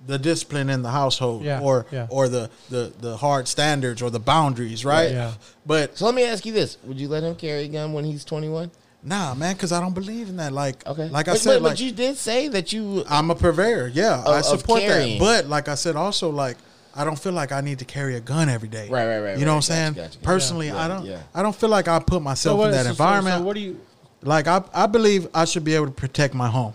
the 0.05 0.19
discipline 0.19 0.69
in 0.71 0.83
the 0.83 0.91
household, 0.91 1.43
Yeah, 1.43 1.61
or 1.61 1.87
yeah. 1.91 2.07
or 2.11 2.29
the, 2.29 2.51
the 2.71 2.93
the 3.01 3.17
hard 3.17 3.49
standards 3.49 4.03
or 4.03 4.11
the 4.11 4.21
boundaries, 4.21 4.85
right? 4.85 5.11
Yeah. 5.11 5.33
But 5.65 5.97
So 5.97 6.05
let 6.07 6.15
me 6.15 6.25
ask 6.25 6.45
you 6.47 6.53
this: 6.53 6.79
Would 6.85 6.99
you 7.01 7.09
let 7.09 7.23
him 7.23 7.35
carry 7.35 7.65
a 7.65 7.69
gun 7.69 7.93
when 7.93 8.05
he's 8.05 8.25
21? 8.25 8.71
nah, 9.03 9.35
man, 9.35 9.55
because 9.55 9.71
I 9.73 9.81
don't 9.81 9.95
believe 9.95 10.29
in 10.29 10.37
that. 10.39 10.53
Like, 10.53 10.85
Okay. 10.87 11.09
like 11.09 11.29
I 11.29 11.33
But- 11.33 11.41
said, 11.41 11.55
but, 11.57 11.63
like 11.63 11.73
but 11.73 11.81
you 11.81 11.93
did 11.93 12.17
say 12.17 12.49
that 12.49 12.73
you. 12.73 13.05
I'm 13.09 13.31
a 13.31 13.35
purveyor. 13.37 13.89
Yeah, 13.95 14.23
I 14.27 14.41
support 14.41 14.81
that. 14.83 15.17
But 15.21 15.47
like 15.49 15.69
I 15.69 15.77
said, 15.77 15.95
also 15.97 16.31
like 16.31 16.57
I 16.95 17.05
don't 17.05 17.19
feel 17.19 17.33
like 17.33 17.53
I 17.53 17.61
need 17.61 17.79
to 17.81 17.85
carry 17.85 18.17
a 18.17 18.21
gun 18.21 18.49
every 18.49 18.69
day. 18.69 18.89
Right, 18.89 19.07
right, 19.07 19.21
right, 19.21 19.39
You 19.39 19.45
know 19.45 19.51
right. 19.53 19.57
what 19.57 19.57
I'm 19.57 19.63
saying? 19.63 19.93
Gotcha, 19.95 20.09
gotcha. 20.09 20.19
Personally, 20.21 20.69
Yeah, 20.69 20.83
I 20.85 20.89
don't. 20.89 21.05
yeah. 21.05 21.19
I 21.35 21.43
don't 21.43 21.55
feel 21.55 21.69
like 21.69 21.89
I 21.89 21.99
put 22.01 22.23
myself 22.23 22.59
in 22.65 22.71
that 22.71 22.79
so- 22.79 22.83
so- 22.85 22.91
environment. 22.91 23.37
So, 23.41 23.43
what 23.45 23.55
do 23.55 23.61
you? 23.61 23.81
like 24.23 24.47
I, 24.49 24.63
I 24.75 24.87
believe 24.87 25.29
I 25.35 25.45
should 25.45 25.63
be 25.65 25.75
able 25.75 25.87
to 25.87 25.93
protect 25.93 26.33
my 26.35 26.49
home. 26.49 26.75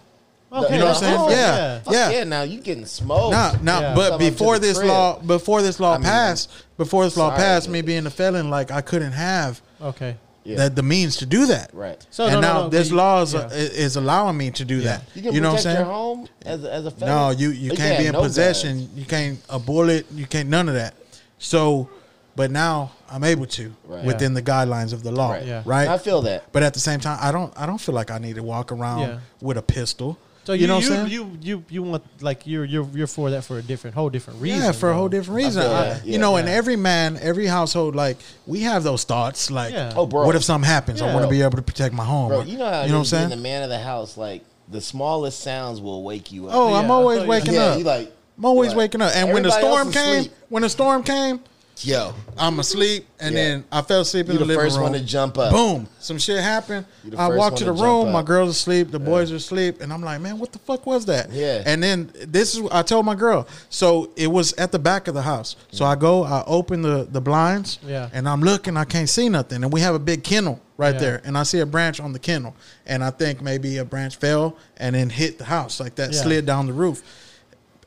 Okay, 0.54 0.74
You 0.74 0.80
know 0.80 0.86
what 0.88 0.96
I'm 0.98 1.02
saying? 1.02 1.18
oh, 1.20 1.30
Yeah. 1.30 1.80
Fuck 1.80 1.94
yeah. 1.94 2.24
Now 2.26 2.42
you 2.44 2.60
getting 2.60 2.86
smoked. 2.86 3.32
Nah, 3.32 3.54
nah. 3.62 3.80
Yeah. 3.80 3.96
But 3.96 4.04
Come 4.04 4.14
up 4.16 4.20
to 4.20 4.32
before 4.32 4.60
this 4.60 4.78
crib. 4.78 4.90
law, 4.90 5.20
before 5.20 5.62
this 5.62 5.80
law 5.80 5.94
I 5.94 5.98
mean, 5.98 6.04
passed, 6.04 6.50
before 6.78 7.06
this 7.06 7.16
law 7.16 7.30
sorry, 7.30 7.40
passed, 7.42 7.70
me 7.70 7.82
being 7.82 8.06
a 8.06 8.10
felon, 8.10 8.50
like 8.50 8.70
I 8.72 8.82
couldn't 8.82 9.14
have 9.14 9.62
Okay. 9.82 10.18
Yeah. 10.44 10.64
the, 10.64 10.70
the 10.72 10.84
means 10.84 11.18
to 11.18 11.26
do 11.26 11.46
that. 11.46 11.70
Right. 11.74 12.06
So 12.10 12.26
and 12.26 12.34
no, 12.34 12.42
no, 12.42 12.48
now 12.48 12.62
no, 12.64 12.70
this 12.70 12.90
you- 12.90 12.96
law 12.98 13.22
is, 13.22 13.34
yeah. 13.34 13.48
is 13.52 13.96
allowing 13.96 14.36
me 14.38 14.52
to 14.52 14.66
do 14.66 14.82
that. 14.82 15.04
You 15.16 15.22
can 15.22 15.34
You, 15.36 15.40
know 15.42 15.54
what 15.54 15.66
I'm 15.66 15.70
your 15.72 15.76
saying? 15.76 15.86
home 15.86 16.28
as 16.46 16.64
a, 16.66 16.74
as 16.74 16.86
a 16.86 16.92
felon. 16.92 17.16
No, 17.16 17.30
you 17.30 17.52
you 17.52 17.72
can't 17.72 17.98
be 18.00 18.08
in 18.08 18.14
no 18.14 18.22
possession. 18.22 18.78
guns. 18.80 18.90
You 18.96 19.06
can't 19.06 19.40
a 19.50 19.60
bullet. 19.60 20.06
You 20.14 20.26
can't 20.26 20.50
none 20.50 20.68
of 20.68 20.76
that. 20.76 20.96
So, 21.38 21.90
but 22.36 22.52
now 22.52 22.92
I'm 23.10 23.24
able 23.24 23.46
to 23.46 23.74
Right. 23.86 24.04
within 24.04 24.34
the 24.34 24.42
guidelines 24.42 24.92
of 24.94 25.04
the 25.04 25.12
law. 25.12 25.32
Right. 25.32 25.46
Yeah. 25.46 25.62
Right. 25.66 25.88
I 25.88 25.98
feel 25.98 26.22
that. 26.24 26.52
but 26.52 26.62
at 26.64 26.74
the 26.74 26.80
same 26.80 27.00
time, 27.00 27.20
I 27.22 27.32
don't. 27.32 27.54
I 27.56 27.66
don't 27.66 27.80
feel 27.80 27.96
like 27.96 28.12
I 28.12 28.18
need 28.18 28.36
to 28.36 28.44
walk 28.44 28.72
around 28.72 29.00
Yeah. 29.02 29.18
with 29.42 29.58
a 29.58 29.62
pistol. 29.62 30.18
So 30.44 30.54
you, 30.54 30.62
you, 30.62 30.68
know 30.68 30.80
you, 30.80 30.90
what 30.90 31.00
I'm 31.00 31.08
saying? 31.08 31.12
you 31.12 31.38
you 31.42 31.66
you 31.70 31.84
want 31.84 32.04
like 32.22 32.48
you're 32.48 32.66
you're 32.66 32.88
you're 32.94 33.06
for 33.08 33.30
that 33.30 33.44
for 33.44 33.60
a 33.60 33.62
different 33.62 33.96
whole 33.96 34.10
different 34.10 34.42
reason. 34.42 34.62
yeah, 34.62 34.72
for 34.72 34.90
a 34.90 34.94
whole 34.96 35.08
different 35.08 35.36
reason. 35.38 35.62
I- 35.62 35.68
that. 35.68 36.06
you 36.06 36.14
Yeah. 36.14 36.18
know, 36.18 36.36
and 36.38 36.50
every 36.50 36.76
man, 36.76 37.18
every 37.22 37.46
household, 37.46 37.96
like 37.96 38.18
we 38.48 38.62
have 38.62 38.84
those 38.84 39.04
thoughts. 39.04 39.52
Like, 39.52 39.72
Yeah. 39.74 39.94
Oh, 39.96 40.08
bro. 40.08 40.26
what 40.26 40.36
if 40.36 40.44
something 40.44 40.68
happens? 40.68 41.02
I 41.02 41.14
want 41.14 41.26
to 41.26 41.30
be 41.30 41.42
able 41.44 41.58
to 41.58 41.62
protect 41.62 41.94
my 41.94 42.04
home. 42.06 42.30
Bro, 42.30 42.44
you 42.44 42.58
know 42.58 42.66
how 42.66 42.82
you 42.84 42.90
know 42.92 43.00
what 43.00 43.02
I'm 43.02 43.02
it 43.02 43.02
is 43.02 43.12
being 43.12 43.20
saying? 43.22 43.30
the 43.30 43.36
man 43.38 43.64
of 43.64 43.70
the 43.70 43.80
house, 43.80 44.18
like 44.18 44.44
the 44.70 44.82
smallest 44.82 45.42
sounds 45.42 45.80
will 45.80 46.02
wake 46.04 46.32
you 46.32 46.48
up. 46.48 46.56
Oh, 46.56 46.74
I'm 46.74 46.90
always 46.90 47.20
thought 47.20 47.24
you- 47.26 47.30
waking 47.30 47.54
yeah, 47.54 47.62
up. 47.66 47.78
you 47.78 47.84
like 47.84 48.12
I'm 48.38 48.46
always 48.46 48.70
what? 48.70 48.78
waking 48.78 49.02
up. 49.04 49.12
And 49.16 49.32
when 49.34 49.44
the 49.44 49.52
storm 49.52 49.92
came, 49.92 50.26
when 50.50 50.64
the 50.64 50.70
storm 50.70 51.04
came, 51.04 51.42
yo, 51.84 52.14
I'm 52.38 52.60
asleep, 52.60 53.06
and 53.20 53.36
Yeah. 53.36 53.42
then 53.44 53.64
I 53.72 53.82
fell 53.82 54.02
asleep 54.02 54.28
in 54.28 54.34
You 54.34 54.40
the, 54.40 54.46
the 54.46 54.48
living 54.50 54.64
first 54.66 54.76
room. 54.78 54.84
one 54.84 54.94
to 54.94 55.00
jump 55.02 55.38
up. 55.38 55.52
Boom! 55.52 55.88
Some 56.00 56.18
shit 56.18 56.42
happened. 56.42 56.86
I 57.18 57.28
first 57.28 57.38
walked 57.38 57.58
to 57.58 57.66
to 57.66 57.72
the 57.72 57.78
jump 57.78 57.86
room. 58.06 58.12
My 58.12 58.24
girls 58.24 58.50
asleep. 58.52 58.92
The 58.92 59.00
boys 59.00 59.32
are 59.32 59.36
asleep, 59.36 59.82
and 59.82 59.92
I'm 59.94 60.02
like, 60.02 60.22
man, 60.22 60.40
what 60.40 60.52
the 60.52 60.60
fuck 60.60 60.86
was 60.86 61.06
that? 61.06 61.32
Yeah. 61.32 61.64
And 61.66 61.82
then 61.82 62.12
this 62.28 62.56
is 62.56 62.68
I 62.72 62.82
told 62.82 63.06
my 63.06 63.16
girl. 63.16 63.48
So 63.70 64.12
it 64.16 64.28
was 64.28 64.54
at 64.54 64.72
the 64.72 64.80
back 64.80 65.08
of 65.08 65.14
the 65.14 65.22
house. 65.22 65.56
So 65.72 65.86
I 65.86 65.96
go, 65.96 66.24
I 66.24 66.44
open 66.48 66.82
the 66.82 67.08
the 67.12 67.22
blinds. 67.22 67.80
Yeah. 67.86 68.10
And 68.14 68.28
I'm 68.28 68.42
looking. 68.42 68.78
I 68.78 68.86
can't 68.86 69.10
see 69.10 69.30
nothing. 69.30 69.64
And 69.64 69.72
we 69.74 69.82
have 69.82 69.96
a 69.96 70.00
big 70.00 70.24
kennel 70.24 70.60
right 70.78 70.94
Yeah. 70.96 71.00
there. 71.00 71.22
And 71.26 71.38
I 71.38 71.44
see 71.44 71.60
a 71.60 71.66
branch 71.66 72.00
on 72.00 72.14
the 72.14 72.20
kennel. 72.20 72.56
And 72.86 73.04
I 73.04 73.10
think 73.12 73.42
maybe 73.42 73.78
a 73.78 73.86
branch 73.86 74.16
fell 74.18 74.58
and 74.78 74.96
then 74.96 75.10
hit 75.10 75.38
the 75.38 75.46
house 75.46 75.80
like 75.80 75.96
that, 75.96 76.12
Yeah. 76.14 76.22
slid 76.22 76.46
down 76.46 76.66
the 76.68 76.74
roof. 76.74 77.04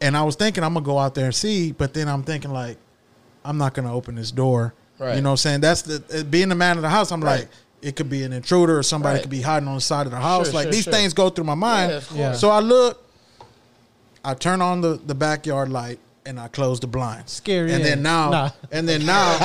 And 0.01 0.17
I 0.17 0.23
was 0.23 0.35
thinking 0.37 0.63
I'm 0.65 0.75
gonna 0.75 0.85
go 0.85 0.99
out 0.99 1.15
there 1.15 1.27
and 1.27 1.35
see, 1.35 1.73
but 1.73 1.95
then 1.95 2.09
I'm 2.09 2.23
thinking 2.25 2.53
like, 2.53 2.77
I'm 3.45 3.59
not 3.59 3.75
gonna 3.75 3.95
open 3.95 4.15
this 4.15 4.31
door 4.31 4.75
Right. 4.99 5.17
You 5.17 5.23
know 5.23 5.31
what 5.31 5.33
I'm 5.33 5.37
saying? 5.39 5.61
That's 5.61 5.83
the 5.83 6.25
being 6.25 6.49
the 6.49 6.55
man 6.55 6.77
of 6.77 6.83
the 6.83 6.89
house. 6.89 7.11
I'm 7.11 7.23
Right. 7.23 7.41
like, 7.41 7.49
it 7.83 7.97
could 7.97 8.09
be 8.09 8.23
an 8.23 8.33
intruder 8.33 8.79
or 8.79 8.83
somebody 8.83 9.15
Right. 9.17 9.23
could 9.23 9.31
be 9.31 9.43
hiding 9.43 9.69
on 9.69 9.75
the 9.75 9.81
side 9.81 10.07
of 10.07 10.13
the 10.13 10.19
house. 10.19 10.47
Sure, 10.47 10.55
like 10.55 10.65
sure, 10.65 10.73
these 10.73 10.85
sure. 10.85 10.93
things 10.93 11.13
go 11.13 11.29
through 11.31 11.45
my 11.45 11.55
mind. 11.55 11.91
Yeah. 11.91 12.01
Yeah. 12.15 12.33
So 12.33 12.51
I 12.51 12.61
look, 12.61 13.03
I 14.25 14.35
turn 14.35 14.63
on 14.63 14.81
the, 14.81 14.99
the 15.05 15.15
backyard 15.15 15.71
light 15.71 15.99
and 16.27 16.41
I 16.41 16.49
close 16.49 16.81
the 16.81 16.87
blinds. 16.87 17.33
Scary, 17.33 17.71
And 17.73 17.83
yeah. 17.83 17.91
then 17.91 18.03
now, 18.03 18.31
Nah. 18.31 18.51
and 18.73 18.89
then 18.89 19.05
now, 19.05 19.39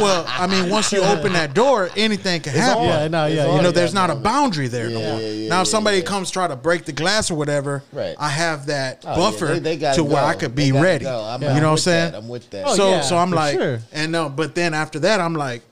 well, 0.00 0.24
I 0.26 0.46
mean, 0.46 0.70
once 0.70 0.90
you 0.90 1.02
open 1.02 1.34
that 1.34 1.52
door, 1.52 1.90
anything 1.96 2.40
can 2.40 2.54
happen. 2.54 2.84
Yeah, 2.84 3.08
no, 3.08 3.26
yeah, 3.26 3.46
on 3.46 3.56
You 3.56 3.62
know, 3.62 3.70
there's 3.70 3.92
not 3.92 4.08
a 4.08 4.14
boundary 4.14 4.68
there 4.68 4.88
no 4.88 4.98
Yeah, 5.00 5.10
more. 5.12 5.20
yeah, 5.20 5.28
yeah, 5.28 5.48
now, 5.50 5.60
if 5.62 5.68
somebody 5.68 5.98
yeah. 5.98 6.04
comes 6.04 6.30
try 6.30 6.48
to 6.48 6.56
break 6.56 6.86
the 6.86 6.92
glass 6.92 7.30
or 7.30 7.34
whatever, 7.34 7.82
Right. 7.92 8.16
I 8.18 8.30
have 8.30 8.66
that 8.66 9.04
Oh, 9.06 9.10
yeah, 9.10 9.16
buffer 9.16 9.46
they- 9.46 9.58
they 9.58 9.76
gotta 9.76 9.96
to 9.96 10.04
where. 10.04 10.24
I 10.24 10.34
could 10.34 10.54
be 10.54 10.72
ready. 10.72 11.04
go. 11.04 11.20
I'm- 11.24 11.42
You 11.42 11.48
I'm 11.48 11.54
know 11.56 11.60
what 11.60 11.66
I'm 11.66 11.72
with 11.74 11.80
saying? 11.82 12.12
that. 12.12 12.18
I'm 12.18 12.28
with 12.28 12.50
that. 12.50 12.64
Oh, 12.68 12.74
so 12.74 12.90
yeah, 12.90 13.00
so 13.02 13.18
I'm 13.18 13.30
like, 13.30 13.58
sure. 13.58 13.80
and 13.92 14.10
no, 14.10 14.30
but 14.30 14.54
then 14.54 14.72
after 14.72 14.98
that, 15.00 15.20
I'm 15.20 15.34
like 15.34 15.62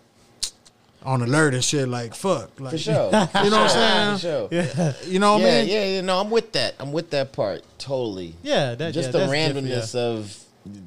on 1.03 1.23
alert 1.23 1.55
and 1.55 1.65
shit. 1.65 1.89
Like 1.89 2.15
fuck, 2.15 2.51
like 2.61 2.73
For 2.73 2.79
sure. 2.79 2.95
you 3.11 3.11
know 3.11 3.29
what 3.31 3.43
I'm 3.55 3.69
saying? 3.71 4.15
For 4.17 4.21
sure. 4.21 4.49
Yeah, 4.77 4.93
You 5.07 5.19
know 5.19 5.33
what 5.33 5.43
yeah, 5.43 5.49
I 5.49 5.61
mean? 5.63 5.69
yeah, 5.69 5.85
yeah. 5.87 6.01
No, 6.03 6.21
I'm 6.21 6.31
with 6.31 6.53
that. 6.53 6.75
I'm 6.79 6.93
with 6.93 7.09
that 7.11 7.33
part 7.33 7.63
totally. 7.79 8.37
yeah. 8.43 8.75
That, 8.75 8.93
Just 8.93 9.07
yeah, 9.09 9.13
the 9.13 9.19
that's 9.19 9.33
different, 9.33 9.67
randomness 9.67 9.95
of. 9.95 10.39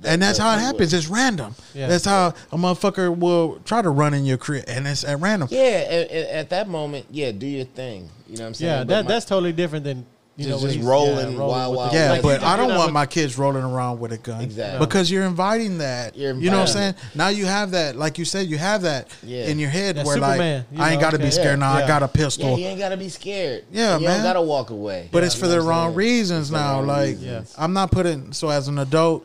And 0.03 0.21
that's 0.21 0.37
the- 0.37 0.43
how 0.43 0.53
it 0.53 0.57
the- 0.57 0.61
happens. 0.63 0.93
It's 0.93 1.07
random. 1.07 1.55
Yeah. 1.73 1.87
That's 1.87 2.05
how 2.05 2.33
a 2.51 2.57
motherfucker 2.57 3.15
will 3.15 3.59
try 3.65 3.81
to 3.81 3.89
run 3.89 4.13
in 4.13 4.25
your 4.25 4.37
crib, 4.37 4.65
and 4.67 4.87
it's 4.87 5.03
at 5.03 5.19
random. 5.19 5.49
Yeah, 5.51 5.59
at, 5.61 6.11
at- 6.11 6.29
at 6.29 6.49
that 6.51 6.69
moment, 6.69 7.05
yeah, 7.11 7.31
do 7.31 7.45
your 7.47 7.65
thing. 7.65 8.09
You 8.27 8.37
know 8.37 8.43
what 8.43 8.47
I'm 8.49 8.53
saying? 8.55 8.71
Yeah, 8.71 8.83
that 8.85 9.05
my- 9.05 9.11
that's 9.11 9.25
totally 9.25 9.51
different 9.53 9.85
than 9.85 10.05
you 10.37 10.47
Just- 10.47 10.49
know 10.49 10.55
just 10.55 10.63
when 10.65 10.73
he's- 10.73 10.85
rolling 10.85 11.31
yeah, 11.37 11.45
wild, 11.45 11.75
wild 11.77 11.93
Yeah, 11.93 12.11
Like, 12.11 12.21
but 12.21 12.43
I 12.43 12.57
don't 12.57 12.69
want 12.75 12.87
with- 12.87 12.93
my 12.93 13.05
kids 13.05 13.37
rolling 13.37 13.63
around 13.63 14.01
with 14.01 14.11
a 14.11 14.17
gun. 14.17 14.41
Exactly. 14.41 14.79
Because 14.85 15.09
you're 15.09 15.23
inviting 15.23 15.77
that. 15.77 16.17
You're 16.17 16.33
you 16.35 16.49
know 16.49 16.57
what 16.57 16.67
I'm 16.69 16.73
saying? 16.73 16.87
inviting 16.89 17.17
Now 17.17 17.27
you 17.29 17.45
have 17.45 17.71
that, 17.71 17.95
like 17.95 18.17
you 18.17 18.25
said, 18.25 18.47
you 18.47 18.57
have 18.57 18.81
that 18.81 19.07
Yeah. 19.23 19.45
in 19.45 19.59
your 19.59 19.69
head 19.69 19.95
That 19.95 20.05
where 20.05 20.15
Superman, 20.15 20.65
like 20.71 20.77
you 20.79 20.83
I 20.85 20.91
ain't 20.91 20.99
got 21.01 21.11
to 21.11 21.17
be 21.19 21.25
okay. 21.25 21.31
scared 21.31 21.59
now. 21.59 21.71
I 21.71 21.87
got 21.87 22.01
a 22.03 22.05
Yeah, 22.13 22.21
pistol. 22.23 22.59
you 22.59 22.65
ain't 22.65 22.79
gotta 22.79 22.97
be 22.97 23.07
scared. 23.07 23.63
Yeah, 23.71 23.97
you 23.97 24.05
man. 24.07 24.17
don't 24.17 24.23
gotta 24.23 24.41
walk 24.41 24.71
away. 24.71 25.07
but 25.11 25.23
it's 25.23 25.35
for 25.35 25.47
the 25.47 25.61
wrong 25.61 25.93
reasons 25.93 26.41
It's 26.41 26.49
for 26.49 26.55
the 26.57 26.59
now. 26.63 26.81
Like. 26.81 27.17
I'm 27.57 27.71
not 27.71 27.91
putting 27.91 28.33
so 28.33 28.49
as 28.49 28.67
an 28.67 28.77
adult, 28.79 29.23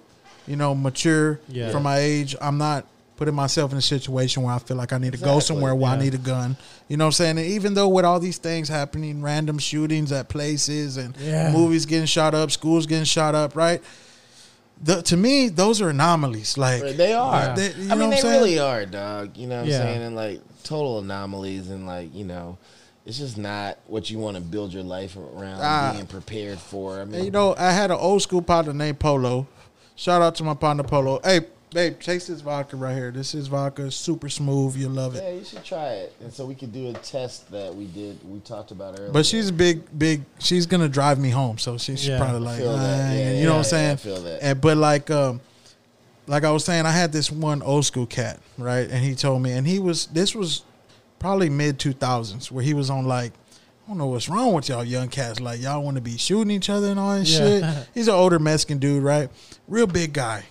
you 0.50 0.56
know, 0.56 0.74
mature 0.74 1.38
Yeah. 1.48 1.70
for 1.70 1.78
my 1.80 1.98
age, 1.98 2.34
I'm 2.40 2.58
not 2.58 2.84
putting 3.16 3.34
myself 3.34 3.70
in 3.70 3.78
a 3.78 3.82
situation 3.82 4.42
where 4.42 4.54
I 4.54 4.58
feel 4.58 4.76
like 4.78 4.92
I 4.92 4.98
need 4.98 5.12
to 5.12 5.18
go 5.18 5.38
somewhere 5.40 5.74
where 5.74 5.90
I 5.92 5.96
need 5.98 6.14
a 6.14 6.18
gun. 6.18 6.56
You 6.88 6.96
know 6.96 7.04
what 7.04 7.08
I'm 7.08 7.12
saying? 7.12 7.38
And 7.38 7.46
even 7.46 7.74
though 7.74 7.86
with 7.88 8.04
all 8.04 8.18
these 8.18 8.38
things 8.38 8.68
happening, 8.68 9.20
random 9.22 9.58
shootings 9.58 10.10
at 10.10 10.28
places 10.28 10.96
and 10.96 11.14
Yeah. 11.18 11.52
movies 11.52 11.84
getting 11.86 12.06
shot 12.06 12.34
up, 12.34 12.50
schools 12.50 12.86
getting 12.86 13.04
shot 13.04 13.34
up, 13.34 13.54
right? 13.54 13.82
The, 14.82 15.02
to 15.02 15.16
me, 15.18 15.48
those 15.50 15.82
are 15.82 15.90
anomalies. 15.90 16.56
Like 16.56 16.96
They 16.96 17.12
are. 17.12 17.34
Yeah. 17.48 17.54
they- 17.54 17.66
you 17.66 17.72
I 17.74 17.74
know 17.74 17.88
mean, 17.88 17.98
what 17.98 18.04
I'm 18.04 18.10
they 18.10 18.20
saying? 18.22 18.40
really 18.40 18.58
are, 18.58 18.86
dog. 18.86 19.36
You 19.36 19.46
know 19.48 19.56
what 19.56 19.64
I'm 19.66 19.70
saying? 19.70 20.02
And 20.02 20.16
like 20.16 20.40
total 20.64 20.98
anomalies, 21.00 21.68
and 21.68 21.86
like 21.86 22.14
you 22.14 22.24
know, 22.24 22.56
it's 23.04 23.18
just 23.18 23.36
not 23.36 23.76
what 23.86 24.08
you 24.10 24.18
want 24.18 24.36
to 24.36 24.40
build 24.42 24.72
your 24.72 24.82
life 24.82 25.16
around 25.16 25.60
Ah. 25.62 25.90
being 25.92 26.06
prepared 26.06 26.58
for. 26.58 27.00
I 27.00 27.04
mean, 27.04 27.24
you 27.24 27.30
know, 27.30 27.54
I 27.58 27.72
had 27.72 27.90
an 27.90 27.98
old 27.98 28.22
school 28.22 28.40
partner 28.40 28.72
named 28.72 28.98
Polo. 28.98 29.46
Shout 30.00 30.22
out 30.22 30.34
to 30.36 30.44
my 30.44 30.54
partner 30.54 30.82
Polo. 30.82 31.20
Hey, 31.22 31.40
babe, 31.74 32.00
taste 32.00 32.28
this 32.28 32.40
vodka 32.40 32.74
right 32.74 32.94
here. 32.94 33.10
This 33.10 33.34
is 33.34 33.48
vodka, 33.48 33.90
super 33.90 34.30
smooth. 34.30 34.74
You'll 34.74 34.92
love 34.92 35.14
it. 35.14 35.22
yeah, 35.22 35.32
you 35.32 35.44
should 35.44 35.62
try 35.62 35.88
it. 35.88 36.14
And 36.22 36.32
so 36.32 36.46
we 36.46 36.54
could 36.54 36.72
do 36.72 36.88
a 36.88 36.94
test 36.94 37.50
that 37.50 37.74
we 37.74 37.84
did, 37.84 38.18
we 38.26 38.40
talked 38.40 38.70
about 38.70 38.98
earlier. 38.98 39.12
But 39.12 39.26
she's 39.26 39.50
a 39.50 39.52
big, 39.52 39.82
big. 39.98 40.22
She's 40.38 40.64
gonna 40.64 40.88
drive 40.88 41.18
me 41.18 41.28
home, 41.28 41.58
so 41.58 41.76
she, 41.76 41.96
she's 41.96 42.08
Yeah. 42.08 42.16
probably 42.16 42.40
like, 42.40 42.60
Feel 42.60 42.78
that. 42.78 43.10
"Ah," 43.10 43.12
Yeah, 43.12 43.32
you 43.32 43.44
know 43.44 43.50
what 43.50 43.56
I'm 43.56 43.58
yeah, 43.58 43.62
saying? 43.62 43.90
I 43.92 43.96
feel 43.96 44.22
that. 44.22 44.42
And 44.42 44.58
but 44.62 44.78
like, 44.78 45.10
um, 45.10 45.42
like 46.26 46.44
I 46.44 46.50
was 46.50 46.64
saying, 46.64 46.86
I 46.86 46.92
had 46.92 47.12
this 47.12 47.30
one 47.30 47.60
old 47.60 47.84
school 47.84 48.06
cat, 48.06 48.40
right? 48.56 48.88
And 48.88 49.04
he 49.04 49.14
told 49.14 49.42
me, 49.42 49.52
and 49.52 49.66
he 49.66 49.80
was 49.80 50.06
this 50.06 50.34
was 50.34 50.62
probably 51.18 51.50
mid 51.50 51.78
two 51.78 51.92
thousands, 51.92 52.50
where 52.50 52.64
he 52.64 52.72
was 52.72 52.88
on 52.88 53.04
like. 53.04 53.34
I 53.90 53.92
don't 53.92 53.98
know 53.98 54.06
what's 54.06 54.28
wrong 54.28 54.52
with 54.52 54.68
y'all 54.68 54.84
young 54.84 55.08
cats. 55.08 55.40
Like 55.40 55.60
y'all 55.60 55.82
want 55.82 55.96
to 55.96 56.00
be 56.00 56.16
shooting 56.16 56.52
each 56.52 56.70
other 56.70 56.86
and 56.92 57.00
all 57.00 57.18
that 57.18 57.26
Yeah. 57.26 57.38
shit. 57.80 57.88
He's 57.94 58.06
an 58.06 58.14
older 58.14 58.38
Mexican 58.38 58.78
dude, 58.78 59.02
right? 59.02 59.28
Real 59.66 59.88
big 59.88 60.12
guy. 60.12 60.44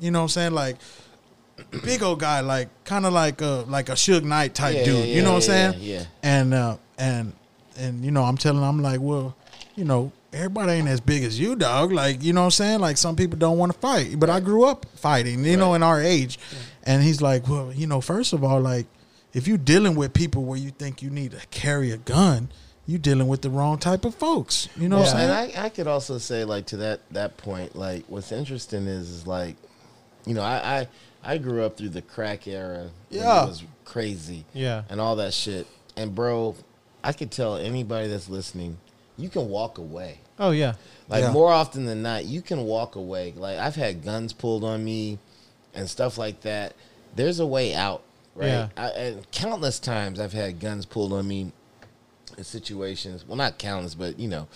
You 0.00 0.10
know 0.10 0.18
what 0.18 0.24
I'm 0.24 0.28
saying? 0.28 0.52
Like 0.52 0.76
big 1.82 2.02
old 2.02 2.20
guy, 2.20 2.40
like 2.40 2.68
kind 2.84 3.06
of 3.06 3.14
like 3.14 3.40
a 3.40 3.64
like 3.68 3.88
a 3.88 3.92
Suge 3.92 4.22
Knight 4.24 4.54
type 4.54 4.74
Yeah, 4.76 4.84
dude. 4.84 5.08
yeah, 5.08 5.14
you 5.14 5.22
know 5.22 5.30
what 5.30 5.36
I'm 5.36 5.40
saying? 5.42 5.74
yeah. 5.80 6.04
And 6.22 6.52
uh, 6.52 6.76
and 6.98 7.32
and 7.78 8.04
you 8.04 8.10
know, 8.10 8.22
I'm 8.22 8.36
telling, 8.36 8.62
I'm 8.62 8.82
like, 8.82 9.00
well, 9.00 9.34
you 9.74 9.86
know, 9.86 10.12
everybody 10.34 10.72
ain't 10.72 10.88
as 10.88 11.00
big 11.00 11.24
as 11.24 11.40
you, 11.40 11.56
dog. 11.56 11.90
Like, 11.90 12.22
you 12.22 12.34
know 12.34 12.42
what 12.42 12.44
I'm 12.46 12.50
saying? 12.50 12.80
Like, 12.80 12.98
some 12.98 13.16
people 13.16 13.38
don't 13.38 13.56
want 13.56 13.72
to 13.72 13.78
fight, 13.78 14.20
but 14.20 14.28
I 14.28 14.40
grew 14.40 14.64
up 14.66 14.84
fighting, 14.94 15.42
you 15.42 15.56
know, 15.56 15.72
in 15.72 15.82
our 15.82 16.02
age. 16.02 16.38
And 16.82 17.02
he's 17.02 17.22
like, 17.22 17.48
well, 17.48 17.72
you 17.72 17.86
know, 17.86 18.02
first 18.02 18.34
of 18.34 18.44
all, 18.44 18.60
like, 18.60 18.84
if 19.32 19.46
you're 19.48 19.58
dealing 19.58 19.94
with 19.94 20.12
people 20.12 20.44
where 20.44 20.58
you 20.58 20.70
think 20.70 21.02
you 21.02 21.10
need 21.10 21.32
to 21.32 21.46
carry 21.50 21.90
a 21.90 21.96
gun, 21.96 22.48
you're 22.86 22.98
dealing 22.98 23.28
with 23.28 23.42
the 23.42 23.50
wrong 23.50 23.78
type 23.78 24.04
of 24.04 24.14
folks. 24.14 24.68
You 24.76 24.88
know 24.88 24.98
what 24.98 25.08
I'm 25.08 25.12
saying? 25.16 25.30
And 25.30 25.58
I, 25.58 25.64
I 25.66 25.68
could 25.68 25.86
also 25.86 26.18
say 26.18 26.44
like 26.44 26.66
to 26.66 26.76
that 26.78 27.00
that 27.12 27.36
point, 27.36 27.76
like 27.76 28.04
what's 28.08 28.32
interesting 28.32 28.86
is 28.86 29.08
is 29.10 29.26
like, 29.26 29.56
you 30.26 30.34
know, 30.34 30.42
I 30.42 30.88
I, 31.22 31.34
I 31.34 31.38
grew 31.38 31.62
up 31.64 31.76
through 31.76 31.90
the 31.90 32.02
crack 32.02 32.46
era. 32.48 32.90
Yeah. 33.10 33.44
it 33.44 33.48
was 33.48 33.62
crazy. 33.84 34.44
Yeah. 34.52 34.82
and 34.90 35.00
all 35.00 35.16
that 35.16 35.32
shit. 35.32 35.66
And 35.96 36.14
bro, 36.14 36.56
I 37.04 37.12
could 37.12 37.30
tell 37.30 37.56
anybody 37.56 38.08
that's 38.08 38.28
listening, 38.28 38.78
you 39.16 39.28
can 39.28 39.48
walk 39.48 39.78
away. 39.78 40.18
Oh 40.38 40.50
yeah. 40.50 40.74
Like 41.08 41.22
Yeah. 41.22 41.32
more 41.32 41.52
often 41.52 41.84
than 41.84 42.02
not, 42.02 42.24
you 42.24 42.42
can 42.42 42.62
walk 42.64 42.96
away. 42.96 43.32
Like 43.36 43.58
I've 43.58 43.76
had 43.76 44.02
guns 44.04 44.32
pulled 44.32 44.64
on 44.64 44.84
me 44.84 45.18
and 45.74 45.88
stuff 45.88 46.18
like 46.18 46.40
that. 46.42 46.74
There's 47.14 47.38
a 47.38 47.46
way 47.46 47.74
out, 47.74 48.02
right? 48.34 48.46
Yeah. 48.46 48.68
I, 48.76 48.88
and 48.90 49.30
countless 49.30 49.78
times 49.78 50.18
I've 50.20 50.32
had 50.32 50.60
guns 50.60 50.86
pulled 50.86 51.12
on 51.12 51.26
me 51.28 51.52
in 52.36 52.44
situations. 52.44 53.26
Well, 53.26 53.36
not 53.36 53.58
countless, 53.58 53.94
but 53.94 54.18
you 54.18 54.28
know, 54.28 54.48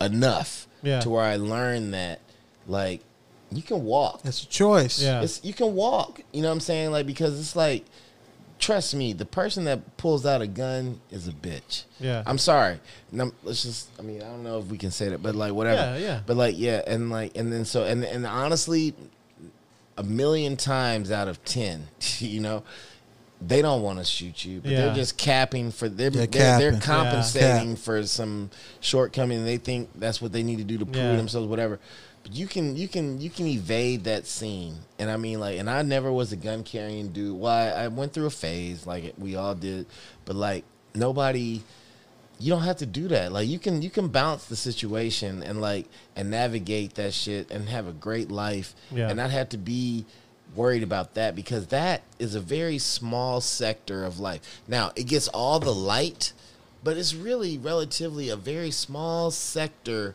enough 0.00 0.66
Yeah. 0.82 1.00
to 1.00 1.10
where 1.10 1.24
I 1.24 1.36
learned 1.36 1.94
that, 1.94 2.20
like, 2.66 3.00
you 3.50 3.62
can 3.62 3.84
walk. 3.84 4.20
It's 4.24 4.42
a 4.42 4.46
choice. 4.48 5.00
Yeah. 5.00 5.22
It's, 5.22 5.42
you 5.44 5.52
can 5.52 5.74
walk. 5.74 6.20
You 6.32 6.42
know 6.42 6.48
what 6.48 6.54
I'm 6.54 6.60
saying? 6.60 6.90
Like 6.90 7.06
because 7.06 7.38
it's 7.38 7.54
like, 7.54 7.84
trust 8.58 8.94
me, 8.94 9.12
the 9.12 9.26
person 9.26 9.64
that 9.64 9.96
pulls 9.96 10.26
out 10.26 10.40
a 10.42 10.46
gun 10.48 11.00
is 11.10 11.28
a 11.28 11.32
bitch. 11.32 11.84
Yeah. 12.00 12.22
I'm 12.26 12.38
sorry. 12.38 12.80
No, 13.12 13.30
let's 13.44 13.62
just. 13.62 13.90
I 13.98 14.02
mean, 14.02 14.22
I 14.22 14.24
don't 14.26 14.42
know 14.42 14.58
if 14.58 14.66
we 14.66 14.78
can 14.78 14.90
say 14.90 15.08
that, 15.10 15.22
but 15.22 15.36
like 15.36 15.52
whatever. 15.52 15.98
Yeah, 15.98 16.04
yeah. 16.04 16.20
But 16.26 16.36
like 16.36 16.54
yeah, 16.58 16.82
and 16.86 17.10
like 17.10 17.36
and 17.36 17.52
then 17.52 17.64
so 17.64 17.84
and 17.84 18.04
and 18.04 18.26
honestly, 18.26 18.94
a 19.96 20.02
million 20.02 20.56
times 20.56 21.12
out 21.12 21.28
of 21.28 21.44
ten, 21.44 21.86
you 22.18 22.40
know. 22.40 22.64
They 23.46 23.62
don't 23.62 23.82
want 23.82 23.98
to 23.98 24.04
shoot 24.04 24.44
you, 24.44 24.60
but 24.60 24.70
Yeah. 24.70 24.80
they're 24.86 24.94
just 24.94 25.16
capping 25.16 25.70
for 25.70 25.88
they're 25.88 26.10
They're 26.10 26.26
they're, 26.26 26.58
they're, 26.58 26.70
capping. 26.72 26.80
compensating 26.80 27.76
for 27.76 28.02
some 28.06 28.50
shortcoming. 28.80 29.44
They 29.44 29.56
think 29.58 29.90
that's 29.96 30.20
what 30.22 30.32
they 30.32 30.42
need 30.42 30.58
to 30.58 30.64
do 30.64 30.78
to 30.78 30.84
prove 30.86 30.96
Yeah. 30.96 31.16
themselves, 31.16 31.46
whatever. 31.48 31.78
But 32.22 32.34
you 32.34 32.46
can 32.46 32.76
you 32.76 32.88
can 32.88 33.20
you 33.20 33.28
can 33.28 33.46
evade 33.46 34.04
that 34.04 34.26
scene, 34.26 34.76
and 34.98 35.10
I 35.10 35.16
mean 35.18 35.40
like, 35.40 35.58
and 35.58 35.68
I 35.68 35.82
never 35.82 36.10
was 36.10 36.32
a 36.32 36.36
gun 36.36 36.62
carrying 36.62 37.08
dude. 37.08 37.38
Well, 37.38 37.52
I, 37.52 37.84
I 37.84 37.88
went 37.88 38.12
through 38.14 38.26
a 38.26 38.30
phase 38.30 38.86
like 38.86 39.12
we 39.18 39.36
all 39.36 39.54
did, 39.54 39.86
but 40.24 40.34
like 40.36 40.64
nobody. 40.94 41.62
You 42.40 42.50
don't 42.52 42.62
have 42.62 42.78
to 42.78 42.86
do 42.86 43.06
that. 43.08 43.30
Like 43.30 43.46
you 43.46 43.60
can 43.60 43.80
you 43.80 43.90
can 43.90 44.08
bounce 44.08 44.46
the 44.46 44.56
situation 44.56 45.42
and 45.44 45.60
like 45.60 45.86
and 46.16 46.30
navigate 46.30 46.94
that 46.94 47.14
shit 47.14 47.48
and 47.50 47.68
have 47.68 47.86
a 47.86 47.92
great 47.92 48.28
life 48.30 48.74
Yeah. 48.90 49.08
and 49.08 49.16
not 49.18 49.30
have 49.30 49.50
to 49.50 49.56
be 49.58 50.04
worried 50.56 50.82
about 50.82 51.14
that 51.14 51.34
because 51.34 51.66
that 51.68 52.02
is 52.18 52.34
a 52.34 52.40
very 52.40 52.78
small 52.78 53.40
sector 53.40 54.04
of 54.04 54.18
life. 54.20 54.40
Now, 54.68 54.92
it 54.96 55.04
gets 55.04 55.28
all 55.28 55.58
the 55.60 55.74
light, 55.74 56.32
but 56.82 56.96
it's 56.96 57.14
really 57.14 57.58
relatively 57.58 58.28
a 58.28 58.36
very 58.36 58.70
small 58.70 59.30
sector 59.30 60.14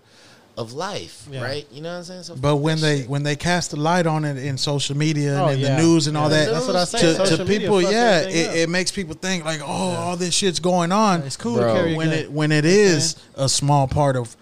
of 0.57 0.73
life, 0.73 1.25
Yeah. 1.31 1.41
right? 1.41 1.65
You 1.71 1.81
know 1.81 1.91
what 1.91 1.97
I'm 1.99 2.03
saying? 2.03 2.23
So 2.23 2.35
But 2.35 2.57
when 2.57 2.81
they 2.81 2.99
shit. 3.01 3.09
when 3.09 3.23
they 3.23 3.37
cast 3.37 3.71
the 3.71 3.77
light 3.77 4.05
on 4.05 4.25
it 4.25 4.35
in 4.37 4.57
social 4.57 4.97
media 4.97 5.31
and 5.33 5.41
Oh, 5.41 5.47
in 5.49 5.59
yeah. 5.59 5.75
the 5.77 5.81
news 5.81 6.07
and 6.07 6.17
all 6.17 6.29
Yeah, 6.29 6.45
that, 6.45 6.51
that's 6.51 6.67
what 6.67 6.75
I 6.75 6.83
say. 6.83 6.99
to, 7.15 7.37
to 7.37 7.45
people, 7.45 7.81
yeah, 7.81 8.21
it, 8.21 8.57
it 8.57 8.69
makes 8.69 8.91
people 8.91 9.15
think 9.15 9.45
like, 9.45 9.61
oh, 9.61 9.65
all 9.65 10.17
this 10.17 10.33
shit's 10.33 10.59
going 10.59 10.91
on. 10.91 11.21
It's 11.21 11.37
cool 11.37 11.55
Bro, 11.55 11.73
to 11.73 11.79
carry 11.79 11.95
when 11.95 12.09
it 12.11 12.29
when 12.31 12.51
it 12.51 12.65
is 12.65 13.15
a 13.35 13.47
small 13.47 13.87
part 13.87 14.17
of 14.17 14.35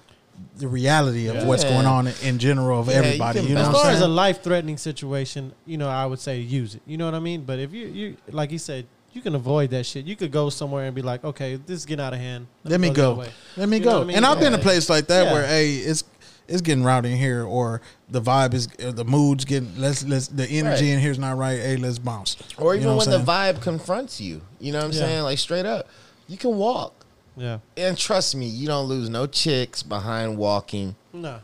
the 0.58 0.68
reality 0.68 1.28
of 1.28 1.36
Yeah. 1.36 1.46
what's 1.46 1.64
going 1.64 1.86
on 1.86 2.08
in 2.24 2.40
general 2.40 2.80
of 2.82 2.88
Yeah, 2.88 2.94
you 2.94 3.00
everybody. 3.04 3.40
can 3.40 3.50
You, 3.50 3.56
know 3.56 3.62
as 3.62 3.68
what 3.68 3.76
far 3.78 3.86
I'm 3.88 3.96
as 3.96 4.02
a 4.02 4.08
life 4.08 4.44
threatening 4.44 4.78
situation, 4.78 5.54
you 5.66 5.78
know, 5.78 5.90
I 5.90 6.06
would 6.06 6.20
say 6.20 6.40
use 6.40 6.76
it. 6.76 6.82
You 6.86 6.98
know 6.98 7.06
what 7.06 7.14
I 7.16 7.20
mean? 7.20 7.42
But 7.44 7.60
if 7.60 7.74
you 7.74 7.88
you 7.88 8.18
like 8.32 8.50
he 8.52 8.58
said, 8.58 8.86
you 9.14 9.22
can 9.22 9.36
avoid 9.36 9.70
that 9.72 9.86
shit. 9.86 10.06
You 10.06 10.16
could 10.16 10.32
go 10.32 10.50
somewhere 10.50 10.86
and 10.86 10.94
be 10.96 11.02
like, 11.02 11.24
okay, 11.24 11.56
this 11.56 11.80
is 11.80 11.86
getting 11.86 12.06
out 12.06 12.14
of 12.14 12.20
hand. 12.20 12.48
Let 12.64 12.80
me 12.80 12.90
the 12.90 12.94
go. 12.96 13.24
Let 13.56 13.70
me 13.70 13.78
You 13.78 13.84
go. 13.84 14.02
I 14.02 14.04
mean? 14.04 14.18
And 14.18 14.26
I've 14.26 14.40
been 14.40 14.54
in 14.54 14.60
a 14.60 14.64
place 14.64 14.90
like 14.90 15.08
that 15.08 15.26
Yeah. 15.28 15.34
where 15.34 15.48
hey, 15.48 15.76
it's 15.76 16.04
it's 16.48 16.62
getting 16.62 16.84
rowdy 16.84 17.12
in 17.12 17.18
here, 17.18 17.44
or 17.44 17.82
the 18.10 18.22
vibe 18.22 18.54
is, 18.54 18.70
or 18.82 18.94
the 18.94 19.04
mood's 19.04 19.44
getting 19.44 19.74
let's 19.78 20.06
let's 20.06 20.28
the 20.30 20.46
energy 20.50 20.86
Right. 20.86 20.94
in 20.94 21.00
here's 21.00 21.20
not 21.20 21.38
right. 21.38 21.60
Hey, 21.60 21.76
let's 21.78 22.00
bounce. 22.00 22.38
or 22.58 22.74
You 22.74 22.82
even 22.82 22.92
know 22.94 22.98
when 22.98 23.10
the 23.10 23.20
vibe 23.20 23.60
confronts 23.62 24.22
you, 24.22 24.42
you 24.60 24.72
know 24.72 24.80
what 24.80 24.86
I'm 24.86 24.92
Yeah. 24.94 25.00
saying? 25.00 25.24
Like 25.24 25.40
straight 25.40 25.66
up, 25.66 25.88
you 26.28 26.38
can 26.38 26.56
walk. 26.58 26.97
Yeah. 27.38 27.60
And 27.78 27.98
trust 27.98 28.36
me, 28.36 28.48
you 28.48 28.68
don't 28.68 28.88
lose 28.88 29.10
no 29.10 29.28
chicks 29.28 29.84
behind 29.84 30.38
walking. 30.38 30.96
No. 31.14 31.40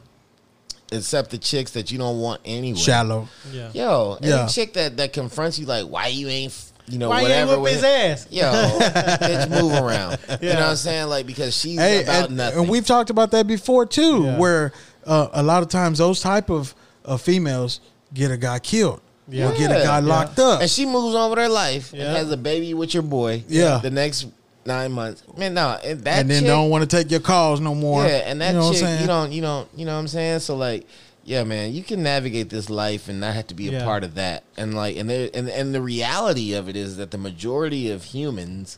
except 0.91 1.32
the 1.32 1.38
chicks 1.40 1.72
that 1.72 1.91
you 1.91 1.98
don't 1.98 2.20
want 2.20 2.40
anyway. 2.45 2.78
Shallow. 2.78 3.28
Yeah. 3.52 3.70
Yo, 3.74 4.18
any 4.22 4.30
Yeah. 4.30 4.48
chick 4.48 4.74
that 4.74 4.98
that 4.98 5.11
confronts 5.14 5.57
you 5.57 5.65
like, 5.65 5.86
why 5.88 6.07
you 6.07 6.28
ain't, 6.28 6.52
f- 6.52 6.72
you 6.88 6.99
know, 6.99 7.10
Why 7.10 7.22
you 7.22 7.28
ain't 7.30 7.48
whatever. 7.48 7.60
whoop 7.61 7.72
his 7.72 7.84
ass? 7.84 8.28
Yo, 8.30 8.44
bitch, 8.80 9.49
move 9.49 9.72
around. 9.74 10.20
You 10.41 10.49
know 10.49 10.56
what 10.56 10.64
I'm 10.64 10.76
saying? 10.76 11.07
Like 11.10 11.26
because 11.26 11.57
she's 11.57 11.80
Hey, 11.80 12.03
about 12.03 12.28
and, 12.28 12.38
nothing. 12.38 12.60
and 12.60 12.70
we've 12.70 12.86
talked 12.86 13.10
about 13.10 13.32
that 13.32 13.48
before 13.48 13.86
too, 13.88 14.24
Yeah. 14.26 14.38
where 14.38 14.72
uh, 15.07 15.30
a 15.34 15.41
lot 15.41 15.64
of 15.64 15.70
times 15.70 15.98
those 15.98 16.20
type 16.22 16.52
of 16.52 16.76
uh, 17.06 17.18
females 17.18 17.80
get 18.14 18.30
a 18.30 18.38
guy 18.38 18.60
killed 18.60 19.02
Yeah. 19.28 19.49
or 19.49 19.57
get 19.57 19.72
a 19.72 19.80
Yeah. 19.80 19.84
guy 19.86 19.99
Yeah. 19.99 20.06
locked 20.06 20.38
up. 20.40 20.61
and 20.61 20.70
she 20.70 20.86
moves 20.86 21.15
on 21.15 21.32
with 21.32 21.40
her 21.40 21.49
life 21.49 21.91
Yeah. 21.91 22.03
and 22.10 22.18
has 22.18 22.30
a 22.32 22.38
baby 22.38 22.74
with 22.76 22.94
your 22.94 23.03
boy. 23.03 23.44
Yeah. 23.48 23.80
the 23.82 23.90
next 23.90 24.28
nine 24.65 24.91
months. 24.91 25.23
Man, 25.38 25.53
no, 25.53 25.77
and 25.84 26.02
that 26.02 26.19
and 26.22 26.30
then 26.30 26.41
chick, 26.41 26.48
don't 26.48 26.69
want 26.69 26.90
to 26.90 26.98
take 26.98 27.11
your 27.11 27.19
calls 27.19 27.60
no 27.60 27.73
more. 27.76 28.03
Yeah, 28.06 28.23
and 28.26 28.41
that 28.41 28.53
you 28.53 28.60
know 28.60 28.73
chick, 28.73 28.99
you 29.02 29.07
don't, 29.07 29.31
you 29.31 29.41
don't, 29.41 29.68
you 29.76 29.85
know 29.85 29.94
what 29.94 29.99
I'm 29.99 30.07
saying. 30.07 30.40
So 30.40 30.56
like, 30.56 30.85
yeah, 31.26 31.44
man, 31.44 31.73
you 31.73 31.84
can 31.84 32.03
navigate 32.03 32.49
this 32.49 32.69
life 32.69 33.07
and 33.10 33.19
not 33.19 33.34
have 33.34 33.48
to 33.48 33.53
be 33.56 33.69
a 33.69 33.73
Yeah. 33.73 33.84
part 33.84 34.03
of 34.03 34.15
that. 34.15 34.44
And 34.57 34.73
like, 34.73 34.98
and 34.98 35.10
there, 35.10 35.30
and 35.34 35.48
and 35.49 35.73
the 35.73 35.81
reality 35.81 36.53
of 36.53 36.68
it 36.69 36.76
is 36.76 36.98
that 36.98 37.11
the 37.11 37.18
majority 37.18 37.91
of 37.91 38.03
humans 38.03 38.77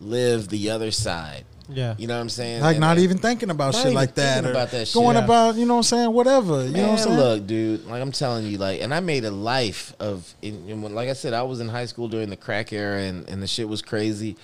live 0.00 0.48
the 0.48 0.70
other 0.70 0.90
side. 0.90 1.44
Yeah. 1.68 1.94
You 1.98 2.06
know 2.06 2.14
what 2.14 2.20
I'm 2.20 2.28
saying? 2.28 2.60
like 2.60 2.76
And- 2.76 2.80
not 2.80 2.98
even 2.98 3.18
thinking 3.18 3.50
about 3.50 3.74
shit 3.74 3.92
like 3.92 4.14
that 4.16 4.44
or 4.44 4.50
about 4.50 4.70
that 4.70 4.86
shit. 4.86 4.94
going 4.94 5.16
about 5.16 5.56
you 5.56 5.66
know 5.66 5.74
what 5.74 5.78
I'm 5.78 5.82
saying 5.82 6.12
whatever 6.12 6.64
you 6.64 6.70
know 6.76 6.82
what 6.82 6.90
I'm 6.92 6.98
saying 6.98 7.16
look, 7.16 7.46
dude. 7.48 7.86
Like 7.86 8.00
I'm 8.02 8.12
telling 8.12 8.46
you, 8.46 8.56
like, 8.58 8.80
and 8.82 8.94
I 8.94 9.00
made 9.00 9.24
a 9.24 9.32
life 9.32 9.92
of. 9.98 10.32
In, 10.42 10.68
in, 10.68 10.94
like 10.94 11.08
I 11.08 11.12
said, 11.14 11.32
I 11.34 11.42
was 11.42 11.58
in 11.60 11.68
high 11.68 11.86
school 11.86 12.06
during 12.08 12.30
the 12.30 12.36
crack 12.36 12.72
era, 12.72 13.00
and, 13.02 13.28
and 13.28 13.42
the 13.42 13.48
shit 13.48 13.68
was 13.68 13.82
crazy. 13.82 14.36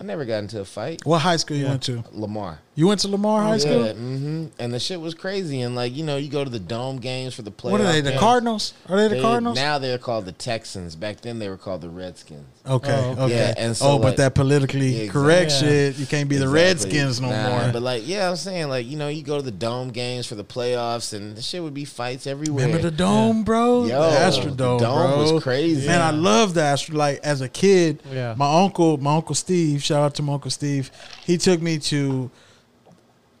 I 0.00 0.04
never 0.04 0.24
got 0.24 0.38
into 0.38 0.60
a 0.60 0.64
fight. 0.64 1.00
what 1.04 1.20
high 1.20 1.36
school 1.36 1.56
you 1.56 1.66
went 1.66 1.82
to 1.84 2.04
Lamar. 2.12 2.58
you 2.74 2.86
went 2.86 3.00
to 3.00 3.08
Lamar 3.08 3.42
High 3.42 3.56
School 3.58 3.86
Yeah, 3.86 3.92
hmm 3.94 4.46
and 4.58 4.72
the 4.74 4.78
shit 4.78 5.00
was 5.00 5.14
crazy. 5.14 5.62
And 5.62 5.74
like 5.74 5.94
you 5.96 6.04
know, 6.04 6.16
you 6.18 6.28
go 6.28 6.44
to 6.44 6.50
the 6.50 6.58
dome 6.58 6.98
games 6.98 7.34
for 7.34 7.42
the 7.42 7.50
playoff. 7.50 7.70
what 7.72 7.80
are 7.80 7.84
they 7.84 8.00
the 8.02 8.10
games. 8.10 8.20
Cardinals 8.20 8.74
are 8.88 8.96
they 8.96 9.08
the 9.08 9.14
They- 9.16 9.20
Cardinals 9.22 9.56
Now 9.56 9.78
they're 9.78 9.96
called 9.98 10.26
the 10.26 10.32
Texans. 10.32 10.96
Back 10.96 11.22
then 11.22 11.38
they 11.38 11.48
were 11.48 11.56
called 11.56 11.80
the 11.80 11.88
Redskins. 11.88 12.46
okay 12.66 13.14
Oh, 13.18 13.24
okay 13.24 13.34
Yeah, 13.36 13.54
and 13.56 13.76
so, 13.76 13.92
oh 13.92 13.98
but 13.98 14.18
that 14.18 14.34
politically 14.34 15.04
Yeah, 15.06 15.10
correct 15.12 15.44
exactly. 15.44 15.68
shit 15.70 15.96
you 15.98 16.06
can't 16.06 16.28
be 16.28 16.36
the 16.36 16.44
Exactly. 16.44 16.62
Redskins 16.98 17.20
no 17.20 17.30
Nah, 17.30 17.48
more 17.64 17.72
But 17.72 17.82
like, 17.82 18.06
yeah, 18.06 18.28
I'm 18.28 18.36
saying 18.36 18.68
like 18.68 18.86
you 18.86 18.96
know, 18.98 19.08
you 19.08 19.22
go 19.22 19.36
to 19.36 19.42
the 19.42 19.50
dome 19.50 19.88
games 19.90 20.26
for 20.26 20.34
the 20.34 20.44
playoffs, 20.44 21.14
and 21.14 21.34
the 21.36 21.42
shit 21.42 21.62
would 21.62 21.74
be 21.74 21.84
fights 21.86 22.26
everywhere. 22.26 22.66
Remember 22.66 22.82
the 22.90 22.94
dome, 22.96 23.44
bro? 23.44 23.86
Yo, 23.86 23.98
the 24.10 24.16
Astrodome, 24.18 24.56
the 24.56 24.78
dome 24.78 25.10
bro. 25.10 25.32
was 25.34 25.42
crazy. 25.42 25.86
Man, 25.86 26.02
I 26.02 26.10
Yeah. 26.10 26.20
love 26.20 26.52
the 26.54 26.62
Astro. 26.62 26.96
Like 26.96 27.20
as 27.24 27.40
a 27.40 27.48
kid, 27.48 28.00
Yeah. 28.12 28.34
my 28.36 28.62
uncle, 28.62 28.98
my 28.98 29.16
uncle 29.16 29.34
Steve. 29.34 29.82
Shout 29.86 30.02
out 30.02 30.14
to 30.16 30.22
my 30.22 30.34
uncle 30.34 30.50
Steve. 30.50 30.90
He 31.24 31.38
took 31.38 31.62
me 31.62 31.78
to 31.78 32.30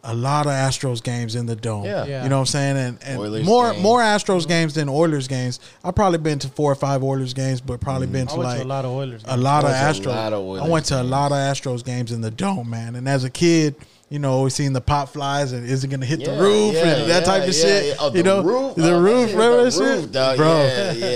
a 0.06 0.14
lot 0.14 0.46
of 0.46 0.52
Astros 0.52 1.02
games 1.02 1.34
in 1.34 1.46
the 1.46 1.56
dome. 1.56 1.84
Yeah. 1.84 2.06
Yeah. 2.06 2.22
you 2.22 2.28
know 2.28 2.36
what 2.36 2.42
I'm 2.42 2.46
saying, 2.46 2.76
and, 2.76 2.98
and 3.02 3.44
more 3.44 3.72
games. 3.72 3.82
more 3.82 4.00
Astros 4.00 4.46
games 4.46 4.74
than 4.74 4.88
Oilers 4.88 5.26
games. 5.26 5.58
I've 5.82 5.96
probably 5.96 6.18
been 6.18 6.38
to 6.40 6.48
four 6.48 6.70
or 6.70 6.76
five 6.76 7.02
Oilers 7.02 7.34
games, 7.34 7.60
but 7.60 7.80
probably 7.80 8.06
mm-hmm. 8.06 8.12
been 8.12 8.28
I 8.28 8.30
to 8.30 8.36
went 8.36 8.48
like 8.48 8.58
to 8.60 8.64
a 8.64 8.68
lot 8.68 8.84
of 8.84 8.92
Oilers. 8.92 9.24
a 9.26 9.36
lot 9.36 9.64
of 9.64 9.70
I 9.70 9.82
went 9.82 9.96
to 9.96 10.10
a 10.10 10.12
Astros. 10.12 10.14
lot 10.14 10.32
of 10.32 10.44
Oilers 10.44 10.62
I 10.62 10.68
went 10.68 10.84
to 10.86 11.02
a 11.02 11.02
lot 11.02 11.32
of 11.32 11.38
Astros 11.38 11.84
games 11.84 12.12
in 12.12 12.20
the 12.20 12.30
dome, 12.30 12.70
man. 12.70 12.94
And 12.94 13.08
as 13.08 13.24
a 13.24 13.30
kid, 13.30 13.74
you 14.08 14.20
know, 14.20 14.48
seeing 14.48 14.72
the 14.72 14.80
pop 14.80 15.08
flies 15.08 15.50
and 15.50 15.68
is 15.68 15.82
it 15.82 15.88
going 15.88 16.00
to 16.00 16.06
hit 16.06 16.24
the 16.24 16.30
roof 16.30 16.74
yeah, 16.74 16.86
and 16.94 17.10
that 17.10 17.24
type 17.24 17.42
of 17.42 17.48
yeah, 17.48 17.52
shit. 17.52 17.84
yeah. 17.86 17.94
Oh, 17.98 18.06
you 18.14 18.22
the 18.22 18.22
know, 18.22 18.42
roof? 18.42 18.74
the 18.76 18.92
Oh, 18.94 19.00
roof, 19.00 19.30
that 19.30 19.36
remember 19.36 19.64
that 19.64 19.72
shit, 19.72 19.80
roof, 19.82 20.12
dog. 20.12 20.36
bro. 20.36 20.46
Yeah, 20.48 20.64
yeah, 20.66 20.82
and 20.82 20.92
yeah, 20.92 21.06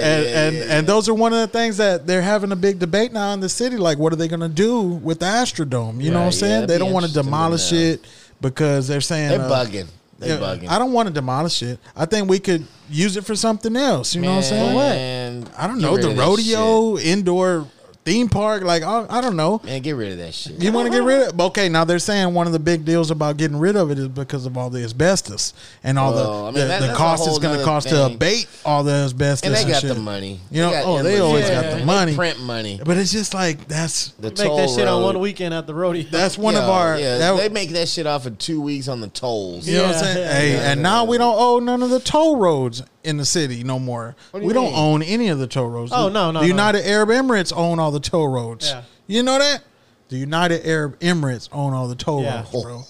and 0.46 0.56
yeah, 0.56 0.64
and 0.78 0.86
those 0.86 1.08
are 1.08 1.14
one 1.14 1.32
of 1.32 1.38
the 1.38 1.46
things 1.46 1.76
that 1.76 2.06
they're 2.06 2.20
having 2.22 2.50
a 2.50 2.56
big 2.56 2.80
debate 2.80 3.12
now 3.12 3.32
in 3.32 3.38
the 3.40 3.48
city. 3.48 3.76
Like, 3.76 3.98
what 3.98 4.12
are 4.12 4.16
they 4.16 4.26
going 4.26 4.40
to 4.40 4.48
do 4.48 4.80
with 4.82 5.20
the 5.20 5.26
Astrodome? 5.26 6.02
You 6.02 6.10
know 6.10 6.16
what 6.18 6.22
I'm 6.22 6.24
yeah, 6.26 6.30
saying? 6.30 6.66
they 6.66 6.78
don't 6.78 6.92
want 6.92 7.06
to 7.06 7.12
demolish 7.12 7.72
it 7.72 8.04
because 8.40 8.88
they're 8.88 9.00
saying 9.00 9.30
They're 9.30 9.40
uh, 9.40 9.48
bugging. 9.50 9.86
They're 10.18 10.40
yeah, 10.40 10.44
bugging. 10.44 10.68
I 10.68 10.78
don't 10.78 10.92
want 10.92 11.06
to 11.08 11.14
demolish 11.14 11.62
it. 11.62 11.78
I 11.96 12.06
think 12.06 12.28
we 12.28 12.40
could 12.40 12.66
use 12.90 13.16
it 13.16 13.24
for 13.24 13.36
something 13.36 13.76
else. 13.76 14.16
You 14.16 14.20
know 14.22 14.30
what 14.32 14.36
I'm 14.38 14.42
saying? 14.42 14.76
Man, 14.76 15.48
I 15.56 15.66
don't 15.68 15.80
know 15.80 15.96
the 15.96 16.10
rodeo, 16.10 16.98
indoor 16.98 17.66
theme 18.04 18.28
park. 18.28 18.62
Like 18.62 18.82
I, 18.82 19.06
I 19.08 19.20
don't 19.20 19.36
know. 19.36 19.58
shit. 19.58 19.66
Man, 19.66 19.82
get 19.82 19.92
rid 19.92 20.12
of 20.12 20.18
that 20.18 20.34
shit. 20.34 20.60
You 20.62 20.72
want 20.72 20.86
to 20.86 20.92
get 20.92 21.02
rid 21.02 21.28
of? 21.28 21.40
Okay, 21.40 21.68
now 21.68 21.84
they're 21.84 21.98
saying 21.98 22.32
one 22.34 22.46
of 22.46 22.52
the 22.52 22.58
big 22.58 22.84
deals 22.84 23.10
about 23.10 23.36
getting 23.36 23.58
rid 23.58 23.76
of 23.76 23.90
it 23.90 23.98
is 23.98 24.08
because 24.08 24.46
of 24.46 24.56
all 24.56 24.70
the 24.70 24.82
asbestos 24.82 25.52
and 25.84 25.98
all 25.98 26.12
Well, 26.14 26.42
the 26.44 26.48
I 26.48 26.50
mean, 26.52 26.54
the, 26.54 26.66
that- 26.66 26.86
the 26.88 26.94
cost 26.94 27.26
it's 27.28 27.38
going 27.38 27.52
to 27.54 27.58
nother 27.60 27.64
cost 27.64 27.88
to 27.88 28.06
abate 28.06 28.48
all 28.64 28.82
the 28.84 28.92
asbestos. 28.92 29.46
and 29.46 29.54
they 29.54 29.70
got 29.70 29.82
shit. 29.82 29.94
the 29.94 30.00
money. 30.00 30.40
You 30.50 30.62
know, 30.62 30.70
got 30.70 30.84
oh, 30.86 31.02
they 31.02 31.18
always 31.20 31.44
money. 31.44 31.54
got 31.54 31.70
the 31.70 31.76
They 31.78 31.84
money. 31.84 32.14
print 32.16 32.40
money. 32.40 32.80
But 32.84 32.96
it's 32.96 33.12
just 33.12 33.34
like 33.34 33.68
that's 33.68 34.08
The 34.12 34.28
Make 34.28 34.36
toll 34.36 34.56
that 34.56 34.70
shit 34.70 34.88
on 34.88 35.02
one 35.02 35.20
weekend 35.20 35.54
at 35.54 35.66
the 35.66 35.74
rodeo. 35.74 36.08
that's 36.10 36.38
one 36.38 36.56
of 36.56 36.64
our. 36.64 36.98
Yeah, 36.98 37.18
that- 37.18 37.36
they 37.36 37.48
make 37.48 37.70
that 37.70 37.88
shit 37.88 38.06
off 38.06 38.26
of 38.26 38.38
two 38.38 38.60
weeks 38.60 38.88
on 38.88 39.00
the 39.00 39.08
tolls. 39.08 39.68
you 39.68 39.76
know 39.78 39.86
what 39.88 39.96
I'm 39.96 40.04
saying? 40.04 40.18
yeah, 40.18 40.32
hey, 40.38 40.52
yeah. 40.54 40.72
and 40.72 40.82
now 40.82 41.04
we 41.04 41.18
don't 41.18 41.36
owe 41.38 41.58
none 41.58 41.82
of 41.82 41.90
the 41.90 42.00
toll 42.00 42.36
roads 42.36 42.82
in 43.04 43.16
the 43.16 43.24
city 43.24 43.64
no 43.64 43.78
more. 43.78 44.14
Do 44.32 44.40
we 44.40 44.52
don't 44.52 44.74
own 44.74 45.02
any 45.02 45.28
of 45.28 45.38
the 45.38 45.46
toll 45.46 45.68
roads. 45.68 45.92
Oh, 45.94 46.08
no, 46.08 46.30
no, 46.30 46.40
The 46.40 46.46
no. 46.46 46.48
United 46.48 46.86
Arab 46.86 47.08
Emirates 47.08 47.52
own 47.56 47.78
all 47.78 47.90
the 47.90 48.00
toll 48.00 48.28
roads. 48.28 48.68
Yeah. 48.68 48.82
You 49.06 49.22
know 49.22 49.38
that? 49.38 49.62
The 50.08 50.16
United 50.16 50.66
Arab 50.66 50.98
Emirates 50.98 51.48
own 51.52 51.72
all 51.72 51.86
the 51.86 51.94
toll 51.94 52.22
Yeah. 52.22 52.38
roads, 52.38 52.50
bro. 52.50 52.84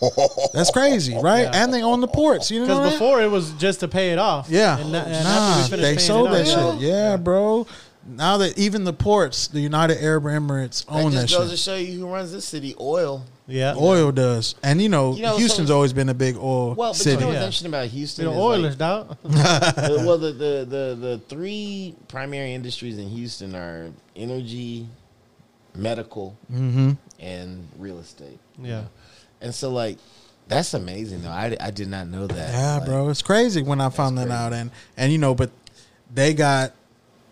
That's 0.55 0.71
crazy, 0.71 1.17
right? 1.23 1.43
Yeah. 1.43 1.51
And 1.65 1.73
they 1.73 1.83
own 1.83 2.01
the 2.01 2.09
ports. 2.09 2.51
You 2.51 2.61
know 2.61 2.67
Because 2.79 2.93
before 2.95 3.21
it 3.23 3.31
was 3.31 3.53
just 3.53 3.81
to 3.81 3.89
pay 3.89 4.11
it 4.13 4.19
off. 4.19 4.49
Yeah. 4.49 4.79
And, 4.79 4.95
and 4.97 5.25
nah, 5.25 5.31
after 5.31 5.77
we 5.77 5.83
finished 5.83 6.01
they 6.01 6.07
sold 6.07 6.31
that 6.33 6.49
off, 6.49 6.75
shit. 6.81 6.83
Yeah, 6.89 7.17
bro. 7.19 7.67
Now 8.07 8.39
that 8.39 8.59
even 8.59 8.85
the 8.85 8.93
ports, 8.95 9.49
the 9.49 9.61
United 9.61 10.03
Arab 10.03 10.25
Emirates 10.25 10.85
own 10.89 10.97
That 10.97 11.05
own 11.05 11.13
just 11.13 11.29
that 11.33 11.39
goes 11.39 11.51
to 11.51 11.57
show 11.57 11.77
you 11.77 11.99
who 12.01 12.07
runs 12.09 12.33
this 12.33 12.45
city. 12.47 12.75
Oil. 12.81 13.25
Yeah. 13.47 13.75
Oil 13.77 14.11
does. 14.11 14.55
And 14.63 14.81
you 14.81 14.89
know, 14.89 15.15
You 15.15 15.23
know, 15.23 15.37
Houston's 15.37 15.69
so- 15.69 15.75
always 15.75 15.93
been 15.93 16.09
a 16.09 16.15
big 16.15 16.37
oil 16.37 16.75
Well, 16.75 16.93
but 16.93 16.97
city. 16.97 17.11
you 17.17 17.21
know 17.21 17.27
what's 17.27 17.35
Yeah. 17.37 17.45
interesting 17.45 17.69
about 17.69 17.87
Houston? 17.89 18.25
You 18.25 18.31
know, 18.31 18.37
is, 18.53 18.59
Oilers, 18.59 18.77
dog. 18.77 19.17
Like, 19.23 19.35
the- 19.77 20.03
well, 20.07 20.19
the, 20.19 20.33
the 20.33 20.67
the 20.69 20.97
the 21.01 21.21
three 21.29 21.95
primary 22.09 22.55
industries 22.55 22.97
in 22.97 23.09
Houston 23.11 23.55
are 23.55 23.91
energy, 24.17 24.87
medical, 25.75 26.37
mm-hmm. 26.53 26.93
and 27.19 27.69
real 27.79 27.99
estate. 27.99 28.39
yeah. 28.63 28.85
And 29.43 29.55
so, 29.55 29.71
like, 29.71 29.99
that's 30.49 30.75
amazing. 30.75 31.23
Though 31.23 31.31
I, 31.31 31.57
I 31.61 31.71
did 31.71 31.89
not 31.89 32.09
know 32.09 32.27
that. 32.27 32.53
Yeah, 32.53 32.77
Like, 32.77 32.85
bro, 32.87 33.09
it's 33.09 33.23
crazy 33.23 33.63
when 33.63 33.81
I 33.81 33.89
found 33.89 34.19
that 34.19 34.27
crazy. 34.27 34.37
out, 34.39 34.53
and 34.53 34.71
and 34.97 35.13
you 35.13 35.19
know, 35.19 35.35
but 35.35 35.51
they 36.13 36.35
got. 36.35 36.73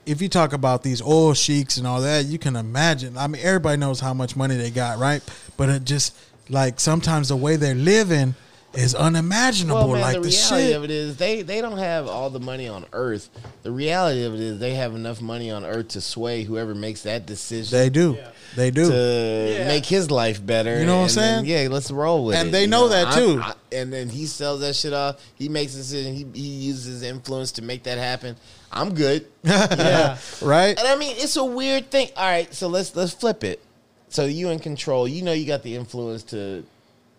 If 0.08 0.22
you 0.22 0.28
talk 0.28 0.52
about 0.52 0.82
these 0.82 1.02
oil 1.02 1.34
sheiks 1.34 1.76
and 1.76 1.86
all 1.86 2.00
that, 2.00 2.24
you 2.26 2.38
can 2.38 2.56
imagine. 2.56 3.16
I 3.18 3.26
mean, 3.26 3.42
everybody 3.44 3.76
knows 3.78 4.00
how 4.00 4.14
much 4.14 4.36
money 4.36 4.56
they 4.56 4.70
got, 4.70 4.98
right? 4.98 5.22
But 5.56 5.68
it 5.68 5.84
just 5.84 6.16
like 6.48 6.80
sometimes 6.80 7.28
the 7.28 7.36
way 7.36 7.56
they're 7.56 7.74
living 7.74 8.34
is 8.74 8.94
unimaginable. 8.94 9.88
Well, 9.88 9.92
man, 9.92 10.00
like 10.00 10.14
the 10.16 10.20
the, 10.20 10.28
reality 10.28 10.66
shit. 10.68 10.76
of 10.76 10.84
it 10.84 10.90
is 10.90 11.16
they 11.16 11.42
they 11.42 11.60
don't 11.60 11.78
have 11.78 12.06
all 12.06 12.30
the 12.30 12.40
money 12.40 12.68
on 12.68 12.86
Earth. 12.92 13.28
The 13.62 13.70
reality 13.70 14.24
of 14.24 14.34
it 14.34 14.40
is 14.40 14.58
they 14.58 14.74
have 14.74 14.94
enough 14.94 15.20
money 15.20 15.50
on 15.50 15.64
Earth 15.64 15.88
to 15.88 16.00
sway 16.00 16.42
whoever 16.42 16.74
makes 16.74 17.02
that 17.02 17.26
decision. 17.26 17.76
They 17.78 17.90
do. 17.90 18.16
Yeah. 18.18 18.30
They 18.56 18.70
do. 18.70 18.88
to 18.90 19.54
Yeah. 19.58 19.68
make 19.68 19.84
his 19.84 20.10
life 20.10 20.44
better. 20.44 20.78
You 20.80 20.86
know 20.86 21.00
what 21.00 21.16
I'm 21.16 21.18
and 21.24 21.44
then, 21.44 21.44
saying? 21.46 21.64
yeah, 21.64 21.68
let's 21.74 21.90
roll 21.90 22.24
with 22.26 22.36
it. 22.36 22.40
And 22.40 22.54
they 22.54 22.62
you 22.62 22.66
know 22.68 22.88
that, 22.88 23.08
I'm- 23.08 23.18
too. 23.18 23.40
I- 23.42 23.54
and 23.72 23.92
then 23.92 24.08
he 24.08 24.24
sells 24.26 24.60
that 24.60 24.74
shit 24.74 24.94
off. 24.94 25.16
He 25.34 25.48
makes 25.50 25.74
a 25.74 25.78
decision. 25.78 26.14
He, 26.14 26.26
he 26.32 26.48
uses 26.48 26.86
his 26.86 27.02
influence 27.02 27.52
to 27.52 27.62
make 27.62 27.82
that 27.82 27.98
happen. 27.98 28.36
I'm 28.72 28.94
good. 28.94 29.26
Yeah. 29.44 30.18
right? 30.42 30.78
And 30.78 30.88
I 30.88 30.96
mean, 30.96 31.16
it's 31.16 31.36
a 31.36 31.44
weird 31.44 31.90
thing. 31.90 32.10
All 32.16 32.24
right, 32.28 32.52
so 32.52 32.68
let's 32.68 32.94
let's 32.94 33.12
flip 33.12 33.44
it. 33.44 33.62
So 34.08 34.24
you 34.24 34.50
in 34.50 34.58
control. 34.58 35.08
You 35.08 35.22
know 35.22 35.32
you 35.32 35.46
got 35.46 35.62
the 35.62 35.74
influence 35.74 36.22
to, 36.24 36.64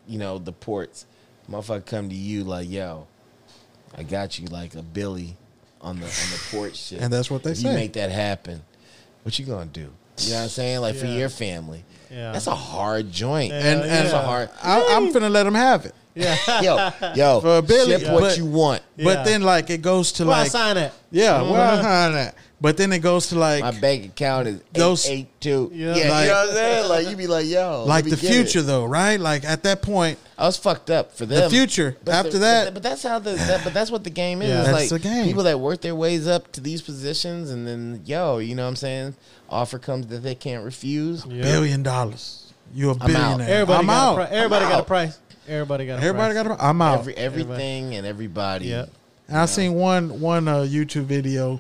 you 0.08 0.20
know, 0.20 0.38
the 0.38 0.52
ports. 0.52 1.06
Motherfucker 1.50 1.86
come 1.86 2.10
to 2.10 2.16
you 2.16 2.44
like, 2.44 2.70
yo, 2.70 3.08
I 3.98 4.04
got 4.04 4.38
you 4.38 4.46
like 4.48 4.76
a 4.76 4.84
Billy 4.84 5.36
on 5.82 6.00
the 6.00 6.06
on 6.06 6.10
the 6.10 6.42
port 6.52 6.76
shit. 6.76 7.02
And 7.02 7.12
that's 7.12 7.32
what 7.32 7.44
they 7.44 7.52
if 7.52 7.58
say. 7.58 7.70
You 7.70 7.76
make 7.76 7.94
that 7.94 8.12
happen. 8.12 8.62
What 9.24 9.38
you 9.40 9.46
gonna 9.46 9.66
do? 9.66 9.92
You 10.20 10.32
know 10.32 10.36
what 10.36 10.44
I'm 10.44 10.50
saying? 10.50 10.82
Like 10.82 10.96
for 10.96 11.06
your 11.06 11.30
family. 11.30 11.84
Yeah. 12.12 12.32
That's 12.32 12.48
a 12.48 12.56
hard 12.56 13.12
joint. 13.12 13.52
Yeah, 13.52 13.60
And 13.60 13.80
yeah. 13.82 14.02
That's 14.02 14.14
a 14.14 14.22
hard. 14.22 14.50
I, 14.62 14.96
I'm 14.96 15.08
mm. 15.08 15.14
finna 15.14 15.32
let 15.32 15.44
them 15.44 15.56
have 15.56 15.86
it. 15.86 15.94
Yeah. 16.20 16.62
Yo, 16.62 17.14
yo, 17.16 17.40
For 17.42 17.58
a 17.58 17.62
Billy, 17.62 18.00
ship 18.00 18.12
what 18.12 18.22
but- 18.22 18.38
you 18.38 18.46
want. 18.46 18.82
Yeah. 18.98 19.06
But 19.06 19.24
then 19.26 19.42
like 19.42 19.70
it 19.70 19.82
goes 19.82 20.12
to 20.14 20.26
Well, 20.26 20.34
I 20.36 20.42
like 20.44 20.52
sign 20.52 20.78
it. 20.78 20.92
yeah, 21.12 21.40
Mhm. 21.40 21.52
well, 21.52 21.78
huh, 21.78 22.10
that. 22.12 22.36
But 22.62 22.76
then 22.76 22.92
it 22.92 23.00
goes 23.00 23.28
to 23.28 23.40
like 23.40 23.62
My 23.62 23.72
bank 23.72 24.04
account 24.06 24.48
is 24.50 24.60
Those- 24.74 25.06
eight 25.08 25.12
eight 25.12 25.28
two. 25.42 25.72
Yeah. 25.74 25.96
Yeah, 25.96 26.10
Like- 26.12 26.24
you 26.26 26.30
know 26.32 26.34
what 26.42 26.50
I'm 26.50 26.56
saying? 26.56 26.90
Like 26.90 27.08
you 27.10 27.16
be 27.16 27.28
like, 27.28 27.46
yo, 27.48 27.86
like 27.86 28.04
let 28.04 28.06
me 28.06 28.12
the 28.12 28.18
get 28.18 28.32
it. 28.32 28.34
future 28.34 28.62
though, 28.62 28.84
right? 28.84 29.18
Like 29.20 29.46
at 29.46 29.64
that 29.64 29.82
point, 29.82 30.20
I 30.38 30.46
was 30.46 30.58
fucked 30.58 30.90
up 30.90 31.16
for 31.16 31.26
them. 31.26 31.42
the 31.44 31.50
future 31.50 31.96
But 32.04 32.14
after 32.16 32.32
the- 32.34 32.40
that. 32.40 32.66
but, 32.66 32.74
but 32.76 32.84
that's 32.84 33.04
how 33.04 33.20
the 33.20 33.32
that, 33.32 33.64
but 33.64 33.74
that's 33.74 33.90
what 33.92 34.04
the 34.04 34.10
game 34.10 34.42
is. 34.42 34.50
Yeah. 34.50 34.60
It's 34.60 34.68
That's 34.72 34.92
like 34.92 35.02
the 35.02 35.08
game. 35.10 35.26
people 35.26 35.44
that 35.44 35.58
work 35.60 35.80
their 35.82 35.96
ways 35.96 36.28
up 36.28 36.52
to 36.52 36.60
these 36.62 36.82
positions, 36.82 37.50
and 37.50 37.66
then 37.66 38.02
yo, 38.06 38.40
you 38.40 38.56
know 38.56 38.64
what 38.64 38.70
I'm 38.70 38.76
saying? 38.76 39.16
Offer 39.50 39.80
comes 39.80 40.08
that 40.08 40.24
they 40.24 40.36
can't 40.36 40.66
refuse. 40.66 41.26
Yeah. 41.26 41.44
billion 41.44 41.82
dollars. 41.84 42.46
you're 42.76 42.92
a 42.92 42.94
out. 42.96 43.08
billionaire. 43.08 43.50
Everybody 43.50 43.80
I'm 43.80 43.86
got 43.88 43.94
out. 43.96 44.12
A 44.12 44.16
pri- 44.28 44.36
everybody 44.38 44.66
I'm 44.66 44.72
got 44.72 44.76
a 44.76 44.82
out. 44.82 44.88
price. 44.88 45.18
Everybody 45.50 45.86
got 45.88 46.00
a 46.00 46.04
Everybody 46.04 46.34
price. 46.36 46.48
got. 46.48 46.60
A, 46.60 46.64
I'm 46.66 46.82
out. 46.82 47.00
Every 47.00 47.16
everything 47.18 47.96
and 47.96 48.06
everybody. 48.06 48.66
Yeah. 48.68 48.86
and 49.28 49.38
I 49.38 49.46
seen 49.46 49.74
one 49.74 50.22
one 50.22 50.48
uh, 50.48 50.58
YouTube 50.60 51.04
video. 51.06 51.60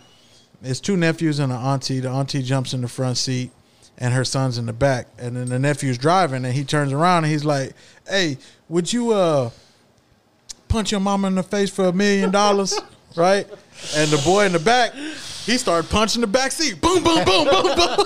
It's 0.61 0.79
two 0.79 0.95
nephews 0.97 1.39
and 1.39 1.51
an 1.51 1.57
auntie. 1.57 1.99
The 1.99 2.09
auntie 2.09 2.43
jumps 2.43 2.73
in 2.73 2.81
the 2.81 2.87
front 2.87 3.17
seat, 3.17 3.49
and 3.97 4.13
her 4.13 4.23
son's 4.25 4.57
in 4.57 4.65
the 4.67 4.73
back. 4.73 5.07
And 5.17 5.35
then 5.35 5.47
the 5.49 5.57
nephew's 5.57 5.97
driving, 5.97 6.45
and 6.45 6.53
he 6.53 6.63
turns 6.63 6.91
around 6.93 7.23
and 7.23 7.31
he's 7.33 7.45
like, 7.45 7.73
"Hey, 8.07 8.37
would 8.67 8.91
you 8.93 9.11
uh, 9.11 9.49
punch 10.67 10.91
your 10.91 11.01
mama 11.01 11.27
in 11.27 11.35
the 11.35 11.43
face 11.43 11.69
for 11.71 11.85
a 11.85 11.93
million 11.93 12.29
dollars, 12.29 12.79
right? 13.15 13.47
And 13.95 14.11
the 14.11 14.21
boy 14.23 14.45
in 14.45 14.51
the 14.51 14.59
back, 14.59 14.93
he 14.93 15.57
started 15.57 15.89
punching 15.89 16.19
the 16.21 16.27
back 16.27 16.51
seat. 16.51 16.79
Boom, 16.81 17.01
boom, 17.03 17.23
boom, 17.23 17.45
boom, 17.45 17.63
boom. 17.63 18.05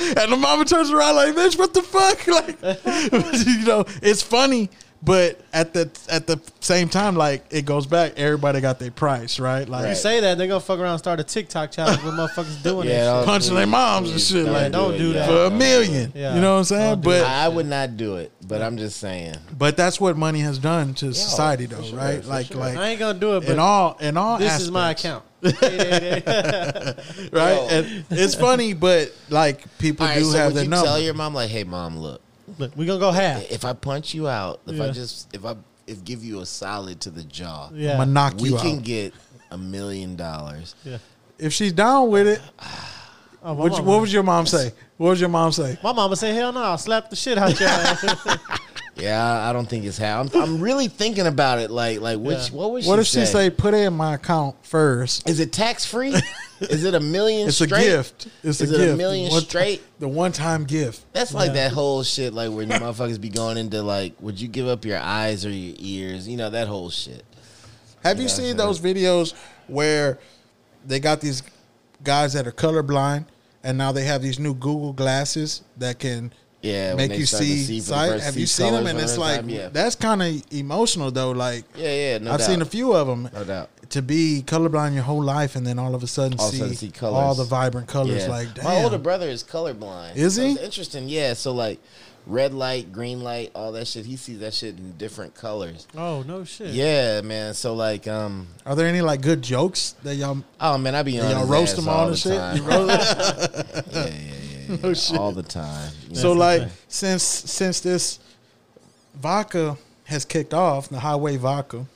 and 0.00 0.32
the 0.32 0.38
mama 0.40 0.64
turns 0.64 0.90
around 0.92 1.16
like, 1.16 1.34
bitch, 1.34 1.58
what 1.58 1.74
the 1.74 1.82
fuck? 1.82 2.26
Like, 2.28 3.46
you 3.46 3.64
know, 3.66 3.84
it's 4.02 4.22
funny, 4.22 4.70
but 5.04 5.40
at 5.52 5.72
the 5.74 5.90
at 6.10 6.26
the 6.26 6.40
same 6.60 6.88
time, 6.88 7.14
like 7.16 7.44
it 7.50 7.66
goes 7.66 7.86
back. 7.86 8.14
Everybody 8.16 8.60
got 8.60 8.78
their 8.78 8.90
price, 8.90 9.38
right? 9.38 9.68
Like 9.68 9.88
You 9.88 9.94
say 9.94 10.20
that 10.20 10.38
they're 10.38 10.46
gonna 10.46 10.60
fuck 10.60 10.78
around 10.78 10.92
and 10.92 10.98
start 10.98 11.20
a 11.20 11.24
TikTok 11.24 11.70
challenge 11.72 12.02
with 12.02 12.14
motherfuckers 12.14 12.62
doing 12.62 12.88
Yeah, 12.88 13.04
that. 13.04 13.24
punching 13.26 13.54
their 13.54 13.66
moms 13.66 14.08
and 14.08 14.14
please 14.16 14.28
shit. 14.28 14.46
Like, 14.46 14.72
don't 14.72 14.94
it, 14.94 14.98
do 14.98 15.12
that. 15.12 15.28
for 15.28 15.44
a 15.44 15.50
million. 15.50 16.12
Yeah. 16.14 16.34
You 16.34 16.40
know 16.40 16.52
what 16.54 16.58
I'm 16.60 16.64
saying? 16.64 17.00
But 17.02 17.18
that. 17.20 17.44
I 17.44 17.48
would 17.48 17.66
not 17.66 17.96
do 17.96 18.16
it, 18.16 18.32
but 18.48 18.62
I'm 18.62 18.76
just 18.78 18.98
saying. 18.98 19.36
but 19.58 19.76
that's 19.76 20.00
what 20.00 20.16
money 20.16 20.40
has 20.40 20.58
done 20.58 20.94
to 20.94 21.12
society, 21.12 21.66
though, 21.66 21.82
sure, 21.82 21.98
right? 21.98 22.24
like 22.24 22.46
sure. 22.46 22.56
like 22.56 22.76
I 22.76 22.88
ain't 22.90 22.98
gonna 22.98 23.18
do 23.18 23.34
it, 23.36 23.42
in 23.42 23.48
but 23.48 23.58
all 23.58 23.96
in 24.00 24.16
all. 24.16 24.38
this 24.38 24.60
is 24.60 24.70
my 24.70 24.92
account. 24.92 25.24
right? 25.44 25.54
Yo. 27.32 27.68
And 27.70 28.04
it's 28.10 28.34
funny, 28.34 28.72
but 28.74 29.12
like 29.28 29.66
people 29.78 30.06
All 30.06 30.12
right, 30.12 30.18
do 30.18 30.24
so 30.24 30.38
have 30.38 30.46
would 30.48 30.56
their 30.56 30.64
you 30.64 30.70
number. 30.70 30.86
tell 30.86 30.98
your 31.00 31.12
mom 31.14 31.34
like, 31.34 31.50
"Hey, 31.50 31.64
mom, 31.64 31.98
look, 31.98 32.22
Look, 32.58 32.76
we 32.76 32.86
gonna 32.86 32.98
go 33.00 33.10
half. 33.10 33.42
if 33.50 33.64
I 33.64 33.72
punch 33.72 34.14
you 34.14 34.28
out, 34.28 34.60
if 34.66 34.80
I 34.80 34.90
just 34.90 35.34
if 35.34 35.44
I 35.44 35.56
if 35.86 36.04
give 36.04 36.24
you 36.24 36.40
a 36.40 36.46
solid 36.46 37.00
to 37.02 37.10
the 37.10 37.22
jaw, 37.24 37.70
Yeah. 37.74 37.92
I'm 37.92 37.98
gonna 37.98 38.10
knock 38.12 38.34
we 38.40 38.50
you 38.50 38.56
can 38.56 38.76
out. 38.78 38.82
get 38.84 39.14
a 39.50 39.58
million 39.58 40.16
dollars." 40.16 40.74
yeah. 40.84 40.98
If 41.38 41.52
she's 41.52 41.72
down 41.72 42.10
with 42.10 42.26
it, 42.28 42.40
oh, 42.60 42.90
oh, 43.42 43.54
my, 43.54 43.60
what, 43.60 43.72
mama, 43.72 43.84
what 43.84 44.00
would 44.00 44.12
your 44.12 44.22
mom 44.22 44.46
say? 44.46 44.72
What 44.96 45.08
would 45.08 45.20
your 45.20 45.28
mom 45.28 45.50
say? 45.52 45.76
my 45.82 45.92
mama 45.92 46.14
say, 46.16 46.32
hell 46.34 46.52
no, 46.52 46.62
I'll 46.62 46.78
slap 46.78 47.10
the 47.10 47.16
shit 47.16 47.36
out 47.38 47.58
your 47.58 47.68
ass. 47.70 48.38
Yeah, 48.96 49.20
I 49.22 49.50
I 49.50 49.52
don't 49.52 49.68
think 49.68 49.84
it's 49.84 49.98
how. 49.98 50.20
I'm, 50.20 50.28
I'm 50.34 50.60
really 50.60 50.86
thinking 50.88 51.26
about 51.26 51.58
it. 51.58 51.70
Like, 51.70 52.00
like 52.00 52.18
which 52.18 52.50
Yeah. 52.50 52.56
what 52.56 52.70
would 52.72 52.84
What 52.84 52.96
she 52.96 53.00
if 53.20 53.26
she 53.26 53.32
say, 53.32 53.50
"Put 53.50 53.74
it 53.74 53.78
in 53.78 53.92
my 53.94 54.14
account 54.14 54.54
first? 54.64 55.28
Is 55.28 55.40
it 55.40 55.52
tax 55.52 55.84
free? 55.84 56.14
Is 56.60 56.84
it 56.84 56.94
a 56.94 57.00
million? 57.00 57.48
It's 57.48 57.56
straight? 57.56 57.72
a 57.72 57.96
gift. 57.96 58.28
It's 58.44 58.60
Is 58.60 58.70
a 58.70 58.74
it 58.74 58.80
a 58.80 58.86
gift. 58.86 58.98
million 58.98 59.28
The 59.28 59.34
one- 59.34 59.42
straight? 59.42 59.82
The 59.98 60.08
one 60.08 60.30
time 60.32 60.64
gift. 60.64 61.04
That's 61.12 61.34
like 61.34 61.52
that 61.54 61.72
whole 61.72 62.02
shit, 62.04 62.32
like 62.34 62.52
where 62.52 62.64
the 62.64 62.74
motherfuckers 62.74 63.20
be 63.20 63.28
going 63.30 63.56
into 63.58 63.82
like, 63.82 64.14
would 64.20 64.40
you 64.40 64.46
give 64.48 64.68
up 64.68 64.84
your 64.84 64.98
eyes 65.00 65.44
or 65.44 65.50
your 65.50 65.74
ears? 65.78 66.28
You 66.28 66.36
know 66.36 66.50
that 66.50 66.68
whole 66.68 66.90
shit. 66.90 67.24
Have 68.04 68.18
you 68.18 68.24
Yeah, 68.24 68.28
seen 68.30 68.56
those 68.56 68.80
videos 68.80 69.34
where 69.66 70.18
they 70.86 71.00
got 71.00 71.20
these 71.20 71.42
guys 72.04 72.34
that 72.34 72.46
are 72.46 72.52
colorblind, 72.52 73.26
and 73.64 73.76
now 73.76 73.90
they 73.92 74.04
have 74.04 74.22
these 74.22 74.38
new 74.38 74.54
Google 74.54 74.92
glasses 74.92 75.62
that 75.78 75.98
can 75.98 76.32
Yeah, 76.64 76.94
make 76.94 77.12
you 77.12 77.26
see, 77.26 77.80
sight? 77.80 78.20
Have 78.22 78.36
you 78.38 78.46
seen 78.46 78.72
them? 78.72 78.86
And 78.86 78.98
it's 78.98 79.18
like 79.18 79.40
time? 79.40 79.50
Yeah. 79.50 79.68
that's 79.68 79.94
kind 79.96 80.22
of 80.22 80.42
emotional 80.50 81.10
though. 81.10 81.32
Like 81.32 81.64
Yeah, 81.76 81.94
yeah, 81.94 82.18
no 82.18 82.32
I've 82.32 82.38
doubt. 82.38 82.46
seen 82.46 82.62
a 82.62 82.64
few 82.64 82.94
of 82.94 83.06
them. 83.06 83.28
No 83.34 83.44
doubt. 83.44 83.68
To 83.90 84.00
be 84.00 84.42
colorblind 84.46 84.94
your 84.94 85.02
whole 85.02 85.22
life, 85.22 85.56
and 85.56 85.66
then 85.66 85.78
all 85.78 85.94
of 85.94 86.02
a 86.02 86.06
sudden, 86.06 86.40
All 86.40 86.50
see, 86.50 86.58
sudden 86.58 86.74
see 86.74 86.92
all 87.02 87.34
the 87.34 87.44
vibrant 87.44 87.86
colors. 87.86 88.22
Yeah. 88.24 88.30
Like, 88.30 88.54
damn. 88.54 88.64
my 88.64 88.82
older 88.82 88.96
brother 88.98 89.28
is 89.28 89.44
colorblind. 89.44 90.16
Is 90.16 90.36
he? 90.36 90.52
it's 90.52 90.62
interesting, 90.62 91.08
yeah. 91.08 91.34
So 91.34 91.52
like, 91.52 91.80
red 92.26 92.54
light, 92.54 92.90
green 92.92 93.22
light, 93.22 93.50
all 93.54 93.72
that 93.72 93.86
shit. 93.86 94.06
He 94.06 94.16
sees 94.16 94.38
that 94.40 94.54
shit 94.54 94.76
in 94.78 94.92
different 94.96 95.34
colors. 95.34 95.86
oh 95.96 96.22
no 96.26 96.44
shit. 96.44 96.68
Yeah, 96.68 97.20
man. 97.20 97.54
So 97.54 97.74
like, 97.74 98.08
um, 98.08 98.46
Are 98.64 98.74
there 98.74 98.86
any 98.86 99.00
like 99.02 99.20
good 99.20 99.42
jokes 99.42 99.94
that 100.04 100.14
y'all 100.16 100.42
oh 100.60 100.78
man, 100.78 100.94
I 100.94 101.02
be 101.02 101.20
on 101.20 101.30
y'all 101.30 101.40
his 101.40 101.48
roast 101.48 101.76
them 101.76 101.88
all 101.88 102.00
on 102.00 102.06
the 102.06 102.10
and 102.12 102.18
shit? 102.18 102.36
time. 102.38 102.56
You 102.56 102.62
roast 102.62 103.16
yeah, 103.94 104.04
yeah, 104.04 104.06
yeah, 104.06 104.10
yeah. 104.70 104.76
No 104.82 104.94
shit. 104.94 105.18
all 105.18 105.32
the 105.32 105.42
time. 105.42 105.90
You 106.08 106.16
So 106.16 106.32
know? 106.32 106.40
like 106.40 106.62
right. 106.62 106.70
since 106.88 107.22
since 107.22 107.80
this 107.80 108.18
vodka 109.14 109.76
has 110.04 110.24
kicked 110.24 110.54
off, 110.54 110.88
the 110.88 110.98
highway 111.00 111.36
vodka, 111.36 111.86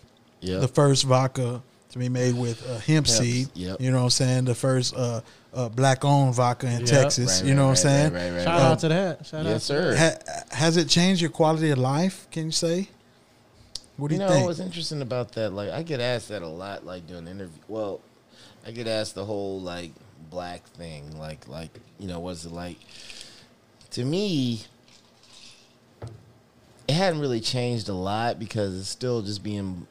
yeah, 0.40 0.58
the 0.58 0.68
first 0.68 1.04
vodka 1.04 1.62
to 1.90 1.98
be 1.98 2.08
made 2.08 2.34
with 2.36 2.66
uh, 2.68 2.78
hemp 2.80 3.06
seed. 3.08 3.48
yep. 3.54 3.80
You 3.80 3.90
know 3.90 3.98
what 3.98 4.04
I'm 4.04 4.10
saying? 4.10 4.44
The 4.44 4.54
first 4.54 4.94
uh, 4.94 5.22
uh, 5.54 5.68
black 5.68 6.04
owned 6.04 6.34
vodka 6.34 6.66
in 6.66 6.80
Yep. 6.80 6.88
Texas. 6.88 7.40
Right, 7.40 7.48
you 7.48 7.54
know 7.54 7.68
right, 7.68 7.68
what 7.68 7.84
I'm 7.86 7.90
right, 7.90 8.12
saying? 8.12 8.12
Right, 8.12 8.30
right, 8.36 8.44
Shout 8.44 8.60
right. 8.60 8.70
out 8.70 8.78
to 8.80 8.88
that. 8.88 9.26
Shout 9.26 9.44
Yes, 9.44 9.54
out. 9.54 9.62
sir. 9.62 9.96
Ha- 9.96 10.56
has 10.56 10.76
it 10.76 10.88
changed 10.88 11.20
your 11.20 11.30
quality 11.30 11.70
of 11.70 11.78
life? 11.78 12.26
Can 12.30 12.46
you 12.46 12.52
say? 12.52 12.88
What 13.96 14.08
do 14.08 14.14
you 14.14 14.20
you, 14.20 14.26
know 14.26 14.32
think? 14.32 14.46
what's 14.46 14.60
interesting 14.60 15.02
about 15.02 15.32
that? 15.32 15.50
Like, 15.52 15.70
I 15.70 15.82
get 15.82 16.00
asked 16.00 16.28
that 16.28 16.42
a 16.42 16.46
lot. 16.46 16.84
Like 16.86 17.06
doing 17.06 17.26
interview. 17.26 17.58
Well, 17.66 18.00
I 18.66 18.70
get 18.70 18.86
asked 18.86 19.14
the 19.14 19.24
whole 19.24 19.60
like 19.60 19.92
black 20.30 20.64
thing. 20.68 21.18
Like, 21.18 21.48
like 21.48 21.70
you 21.98 22.06
know, 22.06 22.20
what's 22.20 22.44
it 22.44 22.52
like? 22.52 22.76
To 23.92 24.04
me, 24.04 24.62
it 26.86 26.94
hadn't 26.94 27.20
really 27.20 27.40
changed 27.40 27.88
a 27.88 27.94
lot 27.94 28.38
because 28.38 28.78
it's 28.78 28.88
still 28.88 29.22
just 29.22 29.42
being 29.42 29.86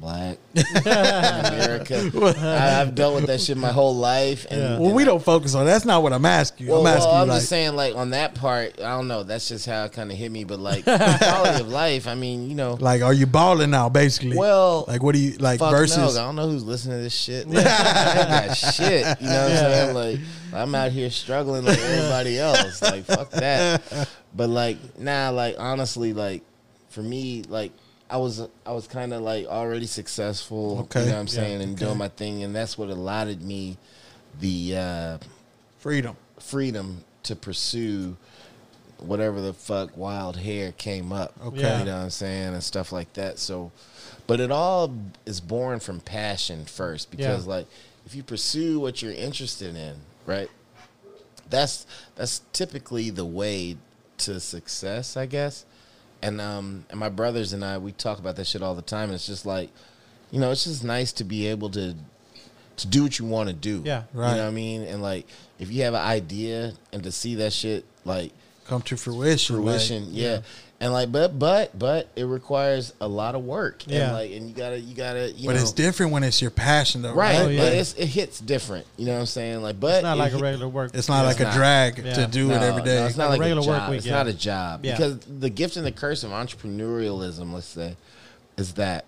black 0.00 0.38
America. 0.84 2.10
I, 2.38 2.80
I've 2.80 2.94
dealt 2.94 3.14
with 3.14 3.26
that 3.26 3.40
shit 3.40 3.56
my 3.56 3.70
whole 3.72 3.94
life, 3.94 4.46
and 4.50 4.60
Yeah. 4.60 4.78
well, 4.78 4.92
we 4.92 5.04
don't 5.04 5.22
focus 5.22 5.54
on. 5.54 5.66
That's 5.66 5.84
not 5.84 6.02
what 6.02 6.12
I'm 6.12 6.24
asking 6.26 6.66
you. 6.66 6.72
Well, 6.72 6.80
I'm 6.80 6.86
asking 6.88 7.12
well, 7.12 7.22
I'm 7.22 7.28
like, 7.28 7.36
just 7.38 7.48
saying, 7.48 7.76
like 7.76 7.94
on 7.94 8.10
that 8.10 8.34
part, 8.34 8.80
I 8.80 8.90
don't 8.96 9.08
know. 9.08 9.22
That's 9.22 9.48
just 9.48 9.66
how 9.66 9.84
it 9.84 9.92
kind 9.92 10.10
of 10.10 10.16
hit 10.18 10.30
me. 10.32 10.44
But 10.44 10.58
like 10.58 10.84
quality 11.18 11.60
of 11.60 11.68
life, 11.68 12.06
I 12.06 12.14
mean, 12.14 12.48
you 12.48 12.54
know, 12.54 12.74
like, 12.80 13.02
are 13.02 13.12
you 13.12 13.26
balling 13.26 13.70
now? 13.70 13.88
Basically, 13.88 14.36
well, 14.36 14.84
like, 14.88 15.02
what 15.02 15.14
do 15.14 15.20
you 15.20 15.32
like 15.38 15.58
fuck 15.60 15.70
versus? 15.70 16.16
no, 16.16 16.22
I 16.22 16.24
don't 16.26 16.36
know 16.36 16.48
who's 16.48 16.64
listening 16.64 16.98
to 16.98 17.02
this 17.02 17.14
shit. 17.14 17.46
Like, 17.52 17.66
I 17.66 18.20
ain't 18.20 18.48
got 18.48 18.56
shit. 18.56 19.20
You 19.20 19.26
know 19.28 19.42
what 19.42 19.50
I'm 19.52 19.56
saying? 19.56 19.94
Like 19.94 20.20
I'm 20.54 20.74
out 20.74 20.90
here 20.92 21.10
struggling 21.10 21.64
like 21.64 21.78
everybody 21.78 22.38
else. 22.38 22.80
Like 22.82 23.04
fuck 23.04 23.30
that. 23.30 24.08
But 24.34 24.48
like 24.48 24.98
nah, 24.98 25.30
like 25.30 25.56
honestly, 25.58 26.12
like 26.12 26.42
for 26.88 27.02
me, 27.02 27.42
like 27.48 27.72
I 28.12 28.18
was 28.18 28.46
I 28.66 28.72
was 28.72 28.86
kind 28.86 29.12
of 29.12 29.22
like 29.22 29.46
already 29.46 29.86
successful. 29.86 30.80
Okay. 30.80 31.00
You 31.00 31.06
know 31.06 31.12
what 31.12 31.18
I'm 31.20 31.26
Yeah, 31.26 31.32
saying? 31.32 31.62
And 31.62 31.72
okay. 31.74 31.84
doing 31.86 31.98
my 31.98 32.08
thing, 32.08 32.42
and 32.42 32.54
that's 32.54 32.76
what 32.78 32.88
allotted 32.90 33.42
me 33.42 33.76
the. 34.40 34.76
uh 34.76 35.18
Freedom. 35.78 36.16
freedom 36.38 37.02
to 37.24 37.34
pursue 37.34 38.16
whatever 38.98 39.40
the 39.40 39.52
fuck 39.52 39.96
wild 39.96 40.36
hair 40.36 40.70
came 40.72 41.12
up. 41.12 41.32
Okay. 41.44 41.60
Yeah. 41.60 41.78
You 41.80 41.84
know 41.86 41.96
what 41.96 42.02
I'm 42.04 42.10
saying? 42.10 42.54
And 42.54 42.62
stuff 42.62 42.92
like 42.92 43.12
that. 43.14 43.38
So, 43.40 43.72
but 44.28 44.38
it 44.38 44.52
all 44.52 44.94
is 45.26 45.40
born 45.40 45.80
from 45.80 45.98
passion 46.00 46.64
first 46.66 47.10
because, 47.10 47.46
Yeah. 47.46 47.52
like, 47.54 47.66
if 48.06 48.14
you 48.14 48.22
pursue 48.22 48.78
what 48.78 49.02
you're 49.02 49.10
interested 49.12 49.74
in, 49.74 49.96
right? 50.26 50.48
That's 51.50 51.86
that's 52.14 52.42
typically 52.52 53.10
the 53.10 53.24
way 53.24 53.76
to 54.18 54.38
success, 54.38 55.16
I 55.16 55.26
guess. 55.26 55.64
And 56.22 56.40
um 56.40 56.84
and 56.90 56.98
my 57.00 57.08
brothers 57.08 57.52
and 57.52 57.64
I 57.64 57.78
we 57.78 57.92
talk 57.92 58.18
about 58.18 58.36
that 58.36 58.46
shit 58.46 58.62
all 58.62 58.74
the 58.74 58.82
time. 58.82 59.04
And 59.04 59.14
it's 59.14 59.26
just 59.26 59.44
like, 59.46 59.70
you 60.30 60.38
know, 60.40 60.50
it's 60.50 60.64
just 60.64 60.84
nice 60.84 61.12
to 61.14 61.24
be 61.24 61.46
able 61.48 61.70
to 61.70 61.94
to 62.76 62.86
do 62.86 63.02
what 63.02 63.18
you 63.18 63.24
want 63.26 63.48
to 63.48 63.54
do. 63.54 63.82
Yeah. 63.84 64.04
Right. 64.14 64.30
You 64.30 64.36
know 64.36 64.42
what 64.44 64.48
I 64.48 64.52
mean? 64.52 64.82
And 64.82 65.02
like 65.02 65.26
if 65.58 65.70
you 65.70 65.82
have 65.82 65.94
an 65.94 66.00
idea 66.00 66.72
and 66.92 67.02
to 67.04 67.12
see 67.12 67.34
that 67.36 67.52
shit 67.52 67.84
like 68.04 68.32
Come 68.66 68.82
to 68.82 68.96
fruition. 68.96 69.56
like- 69.56 69.64
fruition, 69.80 70.06
yeah. 70.10 70.40
And 70.82 70.92
like 70.92 71.12
but 71.12 71.38
but 71.38 71.78
but 71.78 72.08
it 72.16 72.24
requires 72.24 72.92
a 73.00 73.06
lot 73.06 73.36
of 73.36 73.44
work. 73.44 73.84
Yeah. 73.86 74.02
And 74.06 74.12
like 74.14 74.32
and 74.32 74.48
you 74.48 74.54
gotta 74.54 74.80
you 74.80 74.96
gotta 74.96 75.30
you 75.30 75.44
know 75.44 75.50
but 75.52 75.54
know 75.56 75.62
it's 75.62 75.70
different 75.70 76.10
when 76.10 76.24
it's 76.24 76.42
your 76.42 76.50
passion, 76.50 77.02
though, 77.02 77.14
Right, 77.14 77.36
right? 77.36 77.44
Oh, 77.44 77.48
yeah. 77.48 77.60
but 77.62 77.72
it's, 77.72 77.94
it 77.94 78.06
hits 78.06 78.40
different. 78.40 78.84
You 78.96 79.06
know 79.06 79.12
what 79.14 79.20
I'm 79.20 79.26
saying? 79.26 79.62
Like, 79.62 79.78
but 79.78 79.94
It's 79.94 80.02
not 80.02 80.16
it 80.16 80.20
like 80.20 80.32
a 80.32 80.38
regular 80.38 80.68
work. 80.68 80.90
It's 80.92 81.08
not 81.08 81.24
like 81.24 81.38
It's 81.38 81.54
a 81.54 81.56
drag 81.56 81.98
Yeah. 81.98 82.14
to 82.14 82.26
do 82.26 82.50
it 82.50 82.60
every 82.62 82.82
day. 82.82 82.96
No, 82.96 83.06
it's 83.06 83.16
not 83.16 83.30
Like 83.30 83.38
a 83.38 83.42
like 83.42 83.52
a, 83.52 83.54
regular 83.54 83.68
work 83.68 83.80
job. 83.80 83.90
week, 83.90 83.98
it's 83.98 84.06
yeah. 84.06 84.12
not 84.12 84.26
a 84.26 84.32
job 84.32 84.84
Yeah. 84.84 84.96
because 84.96 85.18
the 85.20 85.50
gift 85.50 85.76
and 85.76 85.86
the 85.86 85.92
curse 85.92 86.24
of 86.24 86.32
entrepreneurialism, 86.32 87.52
let's 87.52 87.66
say, 87.66 87.96
is 88.56 88.74
that 88.74 89.04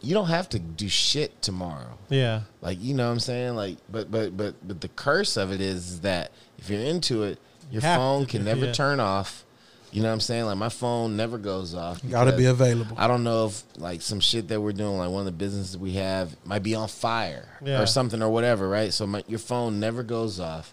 you 0.00 0.14
don't 0.14 0.28
have 0.28 0.48
to 0.48 0.58
do 0.58 0.88
shit 0.88 1.42
tomorrow. 1.42 1.98
yeah. 2.08 2.40
Like 2.62 2.78
you 2.80 2.94
know 2.94 3.06
what 3.06 3.12
I'm 3.12 3.20
saying? 3.20 3.54
Like, 3.54 3.76
but 3.90 4.10
but 4.10 4.34
but 4.34 4.54
but 4.66 4.80
the 4.80 4.88
curse 4.88 5.36
of 5.36 5.52
it 5.52 5.60
is 5.60 6.00
that 6.00 6.30
if 6.58 6.70
you're 6.70 6.80
into 6.80 7.22
it, 7.24 7.38
your 7.70 7.82
have 7.82 7.98
phone 7.98 8.24
to 8.24 8.30
can 8.30 8.44
never 8.44 8.66
yeah. 8.66 8.72
turn 8.72 8.98
off. 8.98 9.44
You 9.90 10.02
know 10.02 10.08
what 10.08 10.14
I'm 10.14 10.20
saying? 10.20 10.44
Like 10.44 10.58
my 10.58 10.68
phone 10.68 11.16
never 11.16 11.38
goes 11.38 11.74
off. 11.74 12.00
Got 12.10 12.24
to 12.24 12.36
be 12.36 12.44
available. 12.44 12.94
I 12.98 13.08
don't 13.08 13.24
know 13.24 13.46
if 13.46 13.62
like 13.78 14.02
some 14.02 14.20
shit 14.20 14.48
that 14.48 14.60
we're 14.60 14.72
doing, 14.72 14.98
like 14.98 15.08
one 15.10 15.20
of 15.20 15.24
the 15.26 15.32
businesses 15.32 15.78
we 15.78 15.92
have, 15.94 16.36
might 16.44 16.62
be 16.62 16.74
on 16.74 16.88
fire 16.88 17.48
Yeah. 17.64 17.80
or 17.80 17.86
something 17.86 18.22
or 18.22 18.28
whatever, 18.28 18.68
right? 18.68 18.92
So 18.92 19.06
my, 19.06 19.24
your 19.26 19.38
phone 19.38 19.80
never 19.80 20.02
goes 20.02 20.38
off, 20.40 20.72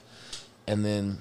and 0.68 0.84
then 0.84 1.20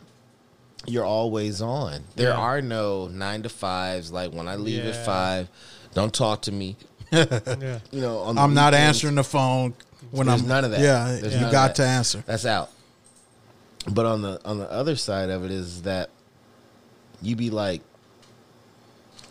you're 0.87 1.05
always 1.05 1.63
on. 1.63 2.03
There 2.17 2.31
Yeah. 2.31 2.37
are 2.37 2.61
no 2.61 3.07
nine 3.07 3.43
to 3.45 3.49
fives. 3.49 4.11
Like 4.11 4.33
when 4.33 4.49
I 4.49 4.57
leave 4.57 4.85
at 4.85 5.07
five, 5.07 5.49
don't 5.95 6.13
talk 6.13 6.43
to 6.43 6.53
me. 6.53 6.77
Yeah. 7.13 7.79
You 7.93 8.01
know, 8.01 8.19
on 8.21 8.37
I'm 8.39 8.55
not 8.55 8.75
answering 8.75 9.15
the 9.15 9.23
phone 9.23 9.75
when 10.11 10.27
There's 10.27 10.43
I'm. 10.43 10.49
none 10.49 10.65
of 10.65 10.73
that. 10.73 10.81
Yeah, 10.81 11.17
There's 11.21 11.35
you 11.35 11.43
got 11.43 11.69
that. 11.69 11.75
to 11.77 11.87
answer. 11.87 12.25
That's 12.27 12.45
out. 12.45 12.71
But 13.89 14.05
on 14.07 14.23
the 14.23 14.41
on 14.45 14.59
the 14.59 14.69
other 14.71 14.97
side 14.97 15.31
of 15.31 15.45
it 15.45 15.53
is 15.53 15.83
that 15.83 16.11
you 17.25 17.37
be 17.37 17.51
like 17.51 17.83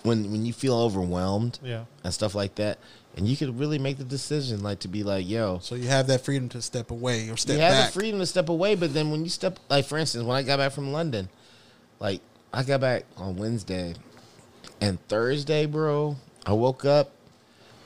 when 0.04 0.32
when 0.32 0.46
you 0.46 0.54
feel 0.54 0.76
overwhelmed 0.78 1.60
Yeah. 1.64 1.86
and 2.04 2.14
stuff 2.14 2.36
like 2.36 2.56
that, 2.56 2.80
and 3.16 3.28
you 3.28 3.38
could 3.38 3.58
really 3.58 3.80
make 3.80 3.98
the 3.98 4.04
decision 4.04 4.62
like 4.62 4.80
to 4.80 4.88
be 4.88 5.04
like, 5.04 5.28
yo, 5.28 5.60
So 5.62 5.76
you 5.76 5.88
have 5.88 6.08
that 6.08 6.22
freedom 6.26 6.50
to 6.50 6.62
step 6.62 6.92
away 6.92 7.30
or 7.30 7.38
step 7.38 7.56
you 7.56 7.62
have 7.62 7.72
back. 7.74 7.88
the 7.94 8.00
freedom 8.00 8.20
to 8.20 8.26
step 8.26 8.50
away, 8.50 8.76
but 8.76 8.94
then 8.94 9.12
when 9.12 9.24
you 9.24 9.30
step 9.30 9.60
like 9.70 9.86
for 9.86 9.98
instance, 9.98 10.24
when 10.26 10.36
I 10.38 10.44
got 10.44 10.58
back 10.58 10.72
from 10.74 10.92
London, 10.92 11.30
like 12.00 12.22
I 12.54 12.64
got 12.64 12.82
back 12.82 13.06
on 13.18 13.38
Wednesday 13.38 13.96
and 14.82 15.00
Thursday, 15.08 15.66
bro, 15.66 16.18
I 16.46 16.54
woke 16.54 16.84
up 16.86 17.12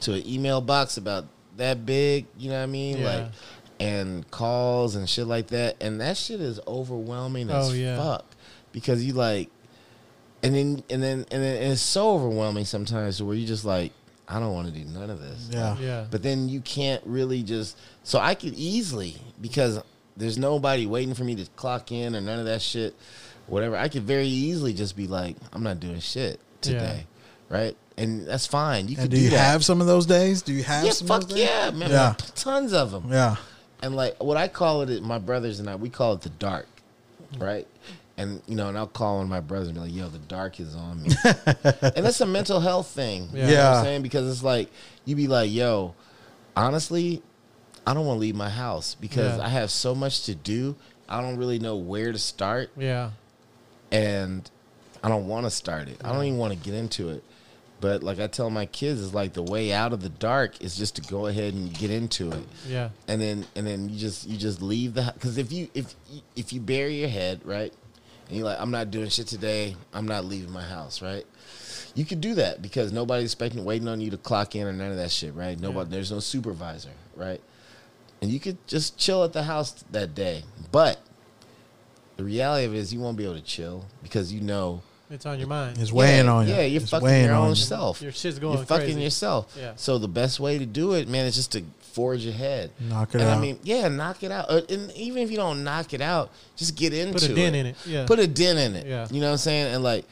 to 0.01 0.13
an 0.13 0.27
email 0.27 0.61
box 0.61 0.97
about 0.97 1.25
that 1.57 1.85
big, 1.85 2.25
you 2.38 2.49
know 2.49 2.57
what 2.57 2.63
I 2.63 2.67
mean? 2.67 2.97
Yeah. 2.99 3.05
Like 3.15 3.31
and 3.79 4.29
calls 4.31 4.95
and 4.95 5.07
shit 5.07 5.27
like 5.27 5.47
that. 5.47 5.75
And 5.81 6.01
that 6.01 6.17
shit 6.17 6.41
is 6.41 6.59
overwhelming 6.67 7.51
oh, 7.51 7.59
as 7.59 7.69
Oh, 7.69 7.73
yeah. 7.73 7.95
fuck. 7.97 8.25
Because 8.71 9.03
you 9.03 9.13
like 9.13 9.49
and 10.43 10.53
then 10.55 10.84
and 10.89 11.01
then 11.03 11.26
and 11.31 11.43
then 11.43 11.55
and 11.61 11.72
it's 11.73 11.81
so 11.81 12.11
overwhelming 12.11 12.65
sometimes 12.65 13.22
where 13.22 13.35
you 13.35 13.45
just 13.47 13.65
like, 13.65 13.91
I 14.27 14.39
don't 14.39 14.53
want 14.53 14.68
to 14.68 14.73
do 14.73 14.85
none 14.85 15.09
of 15.09 15.19
this. 15.22 15.49
Yeah. 15.51 15.77
Yeah. 15.80 16.05
But 16.09 16.23
then 16.23 16.49
you 16.49 16.61
can't 16.61 17.01
really 17.05 17.43
just 17.43 17.77
so 18.03 18.19
I 18.19 18.35
could 18.35 18.53
easily 18.55 19.15
because 19.41 19.81
there's 20.15 20.38
nobody 20.38 20.85
waiting 20.85 21.14
for 21.14 21.23
me 21.23 21.35
to 21.35 21.45
clock 21.55 21.91
in 21.91 22.15
or 22.15 22.22
none 22.22 22.39
of 22.39 22.45
that 22.45 22.61
shit. 22.61 22.95
Whatever. 23.47 23.77
I 23.77 23.88
could 23.88 24.03
very 24.03 24.27
easily 24.27 24.73
just 24.73 24.95
be 24.97 25.07
like, 25.07 25.35
I'm 25.53 25.64
not 25.64 25.80
doing 25.80 25.99
shit 25.99 26.39
today. 26.61 27.05
Right? 27.49 27.77
And 27.95 28.27
that's 28.27 28.45
fine. 28.45 28.89
You 28.89 28.95
And 28.97 29.03
could 29.03 29.11
do 29.11 29.19
you 29.19 29.30
that. 29.30 29.38
have 29.38 29.64
some 29.64 29.80
of 29.80 29.88
those 29.88 30.05
days? 30.05 30.41
Do 30.41 30.53
you 30.53 30.64
have 30.64 30.84
Yeah, 30.85 30.91
some 30.91 31.07
fuck 31.07 31.23
of 31.23 31.30
those 31.30 31.39
yeah, 31.39 31.72
man. 31.72 31.89
Yeah. 31.89 32.15
Tons 32.35 32.73
of 32.73 32.91
them. 32.91 33.05
Yeah. 33.09 33.38
And 33.81 33.95
like 33.95 34.22
what 34.22 34.35
I 34.38 34.47
call 34.49 34.81
it, 34.81 35.01
my 35.01 35.18
brothers 35.18 35.59
and 35.61 35.69
I, 35.69 35.76
we 35.76 35.89
call 35.89 36.14
it 36.14 36.22
the 36.22 36.30
dark, 36.30 36.68
right? 37.38 37.65
And 38.19 38.41
you 38.48 38.56
know, 38.56 38.68
and 38.69 38.77
I'll 38.77 38.88
call 38.88 39.18
one 39.18 39.26
of 39.26 39.30
my 39.30 39.41
brothers 39.41 39.68
and 39.68 39.76
be 39.76 39.81
like, 39.81 39.94
"Yo, 39.94 40.07
the 40.10 40.18
dark 40.18 40.60
is 40.60 40.76
on 40.76 41.03
me," 41.03 41.10
and 41.26 42.03
that's 42.06 42.19
a 42.22 42.26
mental 42.26 42.60
health 42.60 42.88
thing. 42.88 43.30
You 43.31 43.38
know 43.38 43.44
what 43.44 43.52
Yeah. 43.53 43.77
I'm 43.77 43.84
saying 43.85 44.02
because 44.02 44.27
it's 44.31 44.44
like 44.44 44.69
you 45.06 45.15
be 45.15 45.27
like, 45.27 45.52
"Yo, 45.52 45.94
honestly, 46.56 47.22
I 47.85 47.94
don't 47.94 48.06
want 48.06 48.18
to 48.18 48.22
leave 48.22 48.35
my 48.35 48.49
house 48.49 48.95
because 48.99 49.38
Yeah. 49.38 49.45
I 49.45 49.49
have 49.49 49.69
so 49.72 49.94
much 49.94 50.23
to 50.26 50.34
do. 50.35 50.76
I 51.07 51.22
don't 51.22 51.38
really 51.38 51.60
know 51.60 51.76
where 51.77 52.11
to 52.11 52.18
start, 52.19 52.72
Yeah. 52.76 53.11
and 53.91 54.49
I 55.03 55.10
don't 55.10 55.27
want 55.27 55.45
to 55.45 55.49
start 55.52 55.88
it. 55.88 56.02
I 56.03 56.11
don't 56.11 56.23
even 56.26 56.38
want 56.39 56.53
to 56.53 56.60
get 56.60 56.73
into 56.73 57.10
it." 57.10 57.23
But 57.80 58.02
like 58.02 58.19
I 58.19 58.26
tell 58.26 58.49
my 58.49 58.65
kids, 58.65 59.03
it's 59.03 59.14
like 59.14 59.34
the 59.34 59.44
way 59.44 59.72
out 59.72 59.94
of 59.94 60.02
the 60.02 60.10
dark 60.10 60.60
is 60.64 60.76
just 60.76 60.95
to 60.95 61.02
go 61.03 61.27
ahead 61.27 61.53
and 61.53 61.72
get 61.72 61.91
into 61.91 62.31
it 62.31 62.44
Yeah. 62.68 62.89
and 63.07 63.22
then 63.22 63.45
and 63.56 63.68
then 63.68 63.89
you 63.89 63.99
just 63.99 64.27
you 64.27 64.35
just 64.35 64.64
leave 64.64 64.95
the 64.95 65.11
because 65.14 65.38
if 65.38 65.52
you 65.52 65.69
if 65.76 65.94
you- 66.11 66.22
if 66.35 66.52
you 66.52 66.60
bury 66.60 66.99
your 66.99 67.10
head 67.10 67.41
right 67.45 67.72
and 68.28 68.38
you're 68.38 68.45
like 68.45 68.60
i'm 68.60 68.72
not 68.72 68.91
doing 68.91 69.10
shit 69.10 69.28
today 69.28 69.76
i'm 69.94 70.08
not 70.08 70.26
leaving 70.26 70.52
my 70.52 70.64
house 70.64 71.02
right 71.02 71.26
you 71.95 72.06
could 72.06 72.22
do 72.22 72.36
that 72.36 72.62
because 72.62 72.91
nobody's 72.91 73.26
expecting 73.26 73.64
waiting 73.66 73.88
on 73.88 73.99
you 74.02 74.10
to 74.12 74.18
clock 74.18 74.56
in 74.56 74.68
or 74.68 74.74
none 74.74 74.91
of 74.91 74.98
that 74.98 75.12
shit 75.12 75.34
right 75.34 75.60
nobody 75.60 75.90
there's 75.90 76.12
no 76.12 76.20
supervisor 76.20 76.91
right 77.16 77.41
and 78.22 78.30
you 78.32 78.40
could 78.40 78.58
just 78.68 78.98
chill 78.98 79.24
at 79.24 79.34
the 79.34 79.44
house 79.44 79.84
that 79.91 80.14
day 80.16 80.44
but 80.72 80.99
the 82.18 82.24
reality 82.24 82.66
of 82.66 82.74
it 82.74 82.78
is 82.78 82.94
you 82.94 82.99
won't 82.99 83.18
be 83.18 83.24
able 83.24 83.36
to 83.36 83.41
chill 83.41 83.86
because 84.02 84.34
you 84.34 84.41
know 84.41 84.82
It's 85.12 85.26
on 85.26 85.38
your 85.40 85.48
mind. 85.48 85.78
It's 85.78 85.91
weighing 85.91 86.26
yeah, 86.26 86.32
on 86.32 86.48
you. 86.48 86.54
Yeah, 86.56 86.62
you're 86.64 86.82
It's 86.82 86.90
fucking 86.90 87.06
weighing 87.06 87.26
your 87.28 87.36
on 87.36 87.44
own 87.44 87.49
you. 87.49 87.56
self. 87.56 88.02
Your 88.02 88.12
shit's 88.12 88.40
going 88.40 88.58
You're 88.58 88.66
fucking 88.66 88.86
crazy. 88.88 89.02
yourself. 89.04 89.56
Yeah. 89.58 89.74
So 89.76 89.99
the 89.99 90.08
best 90.08 90.40
way 90.40 90.58
to 90.58 90.66
do 90.66 90.94
it, 90.94 91.08
man, 91.08 91.26
is 91.28 91.36
just 91.36 91.52
to 91.54 91.64
forge 91.98 92.28
ahead. 92.28 92.69
Knock 92.80 93.15
it 93.15 93.22
and 93.22 93.30
out. 93.30 93.38
I 93.38 93.41
mean, 93.41 93.60
yeah, 93.64 93.88
knock 93.88 94.22
it 94.22 94.32
out. 94.32 94.45
Uh, 94.52 94.61
and 94.69 94.91
even 94.91 95.24
if 95.24 95.32
you 95.32 95.38
don't 95.38 95.64
knock 95.64 95.95
it 95.95 96.02
out, 96.02 96.30
just 96.56 96.76
get 96.76 96.94
into 96.94 97.10
it. 97.10 97.14
Put 97.14 97.24
a 97.24 97.34
dent 97.34 97.56
it. 97.56 97.60
in 97.60 97.65
it. 97.65 97.76
Yeah. 97.88 98.06
Put 98.06 98.19
a 98.19 98.28
dent 98.28 98.60
in 98.60 98.76
it. 98.76 98.86
Yeah. 98.86 99.07
You 99.10 99.19
know 99.19 99.26
what 99.26 99.32
I'm 99.32 99.38
saying? 99.40 99.74
And 99.74 99.84
like, 99.84 100.06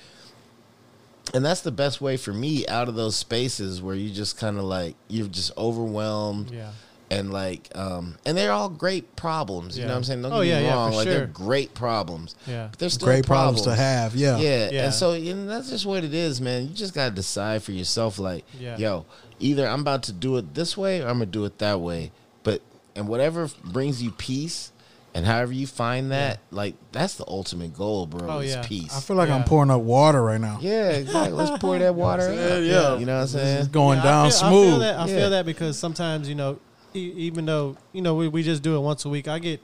and 1.36 1.46
that's 1.46 1.62
the 1.62 1.72
best 1.72 2.02
way 2.02 2.18
for 2.18 2.34
me 2.34 2.66
out 2.66 2.90
of 2.90 2.96
those 2.96 3.16
spaces 3.16 3.84
where 3.84 3.94
you 3.94 4.10
just 4.10 4.40
kind 4.40 4.58
of 4.58 4.64
like 4.64 4.96
you're 5.10 5.28
just 5.28 5.52
overwhelmed 5.58 6.50
yeah. 6.50 6.72
And 7.12 7.32
like 7.32 7.70
um 7.76 8.16
and 8.26 8.36
they're 8.38 8.52
all 8.52 8.70
great 8.70 9.16
problems. 9.16 9.78
You 9.78 9.82
Yeah. 9.84 9.88
know 9.90 9.94
what 9.94 9.98
I'm 9.98 10.04
saying? 10.06 10.22
Don't 10.24 10.34
Oh, 10.34 10.42
get 10.44 10.48
yeah, 10.50 10.60
me 10.60 10.66
yeah, 10.66 10.74
wrong. 10.74 10.92
for 10.92 10.98
like 10.98 11.08
sure. 11.08 11.14
they're 11.18 11.28
great 11.28 11.74
problems. 11.76 12.36
Yeah. 12.48 12.68
But 12.72 12.80
they're 12.80 12.90
still 12.90 13.08
Great 13.08 13.26
problems 13.26 13.62
to 13.64 13.76
have. 13.76 14.16
Yeah. 14.16 14.38
yeah. 14.38 14.70
Yeah. 14.72 14.84
And 14.86 14.94
so 14.94 15.12
and 15.12 15.50
that's 15.50 15.70
just 15.70 15.86
what 15.86 16.04
it 16.04 16.14
is, 16.14 16.42
man. 16.42 16.64
You 16.68 16.74
just 16.74 16.94
gotta 16.94 17.14
decide 17.14 17.62
for 17.64 17.72
yourself, 17.74 18.18
like, 18.20 18.44
Yeah. 18.60 18.78
yo, 18.78 19.06
either 19.40 19.68
I'm 19.68 19.82
about 19.82 20.04
to 20.04 20.12
do 20.14 20.38
it 20.38 20.54
this 20.56 20.76
way 20.76 21.02
or 21.02 21.08
I'm 21.08 21.16
gonna 21.16 21.28
do 21.28 21.46
it 21.46 21.60
that 21.60 21.80
way. 21.80 22.12
But 22.44 22.62
and 22.96 23.08
whatever 23.08 23.50
brings 23.64 24.02
you 24.02 24.12
peace 24.12 24.72
and 25.14 25.26
however 25.26 25.54
you 25.54 25.66
find 25.68 26.12
that, 26.12 26.40
like 26.52 26.76
that's 26.92 27.16
the 27.16 27.24
ultimate 27.28 27.74
goal, 27.74 28.06
bro. 28.08 28.28
Oh, 28.30 28.40
is 28.40 28.56
yeah. 28.56 28.64
peace. 28.66 28.96
I 28.98 29.00
feel 29.00 29.16
like 29.16 29.30
I'm 29.30 29.44
pouring 29.44 29.70
up 29.72 29.82
water 29.82 30.22
right 30.24 30.42
now. 30.42 30.58
yeah, 30.60 30.90
exactly. 30.90 31.34
Let's 31.34 31.58
pour 31.62 31.78
that 31.78 31.94
water 32.06 32.34
yeah, 32.34 32.58
yeah. 32.58 32.98
You 32.98 33.06
know 33.06 33.16
what 33.16 33.22
I'm 33.22 33.28
saying? 33.28 33.58
It's 33.60 33.68
going 33.68 34.00
Yeah, 34.00 34.04
down 34.04 34.26
I 34.26 34.30
feel, 34.30 34.40
smooth. 34.40 34.68
I 34.68 34.70
feel 34.72 34.80
that. 34.80 34.96
I 35.00 35.06
Yeah. 35.08 35.16
feel 35.20 35.30
that 35.30 35.46
because 35.46 35.78
sometimes 35.80 36.28
you 36.28 36.36
know, 36.36 36.58
even 37.00 37.46
though 37.46 37.78
you 37.94 38.02
know 38.02 38.16
we, 38.16 38.28
we 38.28 38.44
just 38.44 38.64
do 38.64 38.76
it 38.76 38.80
once 38.80 39.06
a 39.06 39.10
week, 39.10 39.28
I 39.28 39.40
get 39.40 39.62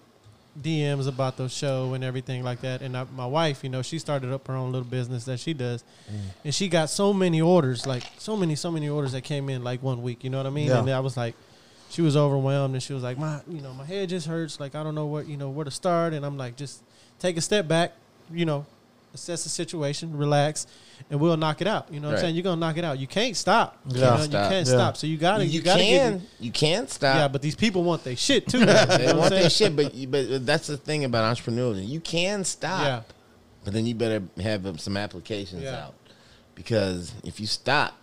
DMs 0.62 1.08
about 1.08 1.38
the 1.38 1.48
show 1.48 1.94
and 1.94 2.04
everything 2.04 2.44
like 2.44 2.62
that. 2.62 2.82
And 2.82 2.98
I, 2.98 3.06
my 3.16 3.26
wife, 3.26 3.64
you 3.64 3.70
know, 3.70 3.82
she 3.82 4.00
started 4.00 4.34
up 4.34 4.48
her 4.48 4.54
own 4.56 4.72
little 4.72 4.88
business 4.88 5.24
that 5.26 5.40
she 5.40 5.54
does, 5.54 5.84
Mm. 6.12 6.20
and 6.46 6.56
she 6.56 6.68
got 6.68 6.90
so 6.90 7.14
many 7.14 7.40
orders, 7.42 7.86
like 7.88 8.04
so 8.18 8.36
many, 8.36 8.56
so 8.56 8.70
many 8.70 8.90
orders 8.90 9.14
that 9.14 9.24
came 9.24 9.50
in 9.50 9.64
like 9.64 9.82
one 9.82 10.02
week. 10.02 10.24
You 10.24 10.30
know 10.30 10.38
what 10.38 10.48
I 10.48 10.50
mean? 10.52 10.68
Yeah. 10.68 10.80
And 10.80 10.90
I 10.90 11.00
was 11.00 11.16
like. 11.18 11.36
She 11.90 12.02
was 12.02 12.16
overwhelmed 12.16 12.74
and 12.74 12.82
she 12.82 12.94
was 12.94 13.04
like, 13.04 13.18
"My, 13.18 13.42
you 13.50 13.60
know, 13.60 13.74
my 13.74 13.84
head 13.84 14.08
just 14.08 14.26
hurts. 14.26 14.62
Like 14.62 14.76
I 14.76 14.82
don't 14.84 14.96
know 14.96 15.08
what, 15.08 15.28
you 15.28 15.36
know, 15.36 15.50
where 15.50 15.66
to 15.66 15.72
start." 15.72 16.14
And 16.14 16.26
I'm 16.26 16.38
like, 16.38 16.56
"Just 16.56 16.82
take 17.20 17.36
a 17.36 17.42
step 17.42 17.68
back, 17.68 17.92
you 18.32 18.46
know, 18.46 18.66
assess 19.14 19.44
the 19.44 19.50
situation, 19.50 20.16
relax, 20.18 20.68
and 21.10 21.20
we'll 21.20 21.38
knock 21.38 21.62
it 21.62 21.68
out." 21.68 21.88
You 21.92 22.00
know 22.00 22.08
what 22.08 22.14
Right. 22.14 22.20
I'm 22.20 22.24
saying? 22.26 22.36
You're 22.36 22.44
gonna 22.44 22.60
knock 22.60 22.78
it 22.78 22.84
out. 22.84 23.00
You 23.00 23.08
can't 23.08 23.36
stop. 23.36 23.78
Yeah. 23.88 23.96
You, 23.96 24.02
know, 24.02 24.24
you 24.24 24.30
can't 24.50 24.68
Yeah. 24.68 24.74
stop. 24.74 24.98
So 24.98 25.08
you 25.08 25.18
gotta, 25.18 25.46
you, 25.46 25.52
you, 25.52 25.62
gotta 25.62 25.82
can, 25.84 26.18
Get, 26.20 26.28
you 26.40 26.52
can't 26.52 26.90
stop. 26.90 27.16
yeah, 27.16 27.28
but 27.28 27.42
these 27.42 27.56
people 27.56 27.84
want 27.84 28.04
their 28.04 28.16
shit 28.16 28.48
too. 28.48 28.60
you 28.60 28.66
know 28.66 28.86
they 28.86 29.14
want 29.14 29.30
their 29.32 29.50
shit, 29.50 29.76
but 29.76 29.94
but 30.10 30.46
that's 30.46 30.68
the 30.68 30.78
thing 30.78 31.04
about 31.06 31.36
entrepreneurialism. 31.36 31.88
You 31.88 32.00
can 32.00 32.44
stop. 32.44 32.82
Yeah, 32.84 33.02
But 33.64 33.74
then 33.74 33.86
you 33.86 33.96
better 33.96 34.24
have 34.42 34.80
some 34.82 34.98
applications 34.98 35.64
Yeah. 35.64 35.86
out. 35.86 35.94
Because 36.56 37.14
if 37.24 37.40
you 37.40 37.48
stop, 37.48 37.94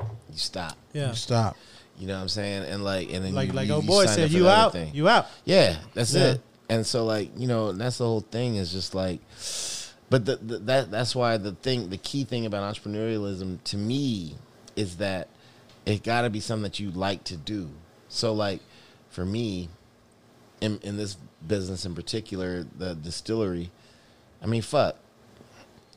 you 0.00 0.36
stop. 0.36 0.76
yeah. 0.92 1.12
Stop. 1.12 1.56
You 1.98 2.08
know 2.08 2.14
what 2.16 2.22
I'm 2.22 2.28
saying? 2.28 2.64
And 2.64 2.82
like 2.84 3.12
and 3.12 3.24
then 3.24 3.34
Like 3.34 3.48
you, 3.48 3.52
like 3.54 3.68
you, 3.68 3.74
old 3.74 3.86
boy 3.86 4.06
said, 4.06 4.30
you 4.32 4.48
out, 4.48 4.72
thing. 4.72 4.92
you 4.94 5.08
out. 5.08 5.26
Yeah, 5.44 5.76
that's 5.94 6.12
Yeah. 6.14 6.32
it. 6.32 6.40
And 6.68 6.84
so 6.86 7.04
like, 7.04 7.30
you 7.36 7.46
know, 7.46 7.72
that's 7.72 7.98
the 7.98 8.04
whole 8.04 8.20
thing 8.20 8.56
is 8.56 8.72
just 8.72 8.94
like 8.94 9.20
but 10.14 10.24
the, 10.26 10.36
the, 10.36 10.58
that 10.58 10.90
that's 10.90 11.14
why 11.14 11.36
the 11.36 11.52
thing 11.52 11.90
the 11.90 11.96
key 11.96 12.24
thing 12.24 12.46
about 12.46 12.62
entrepreneurialism 12.74 13.58
to 13.64 13.76
me 13.76 14.36
is 14.76 14.96
that 14.98 15.28
it 15.86 16.02
got 16.02 16.22
to 16.22 16.30
be 16.30 16.40
something 16.40 16.62
that 16.62 16.78
you 16.80 16.90
like 16.90 17.24
to 17.24 17.36
do. 17.36 17.70
So 18.08 18.32
like 18.32 18.60
for 19.10 19.24
me 19.24 19.68
in 20.60 20.78
in 20.82 20.96
this 20.96 21.16
business 21.46 21.84
in 21.84 21.94
particular, 21.94 22.64
the 22.78 22.94
distillery, 22.94 23.70
I 24.42 24.46
mean, 24.46 24.62
fuck. 24.62 24.96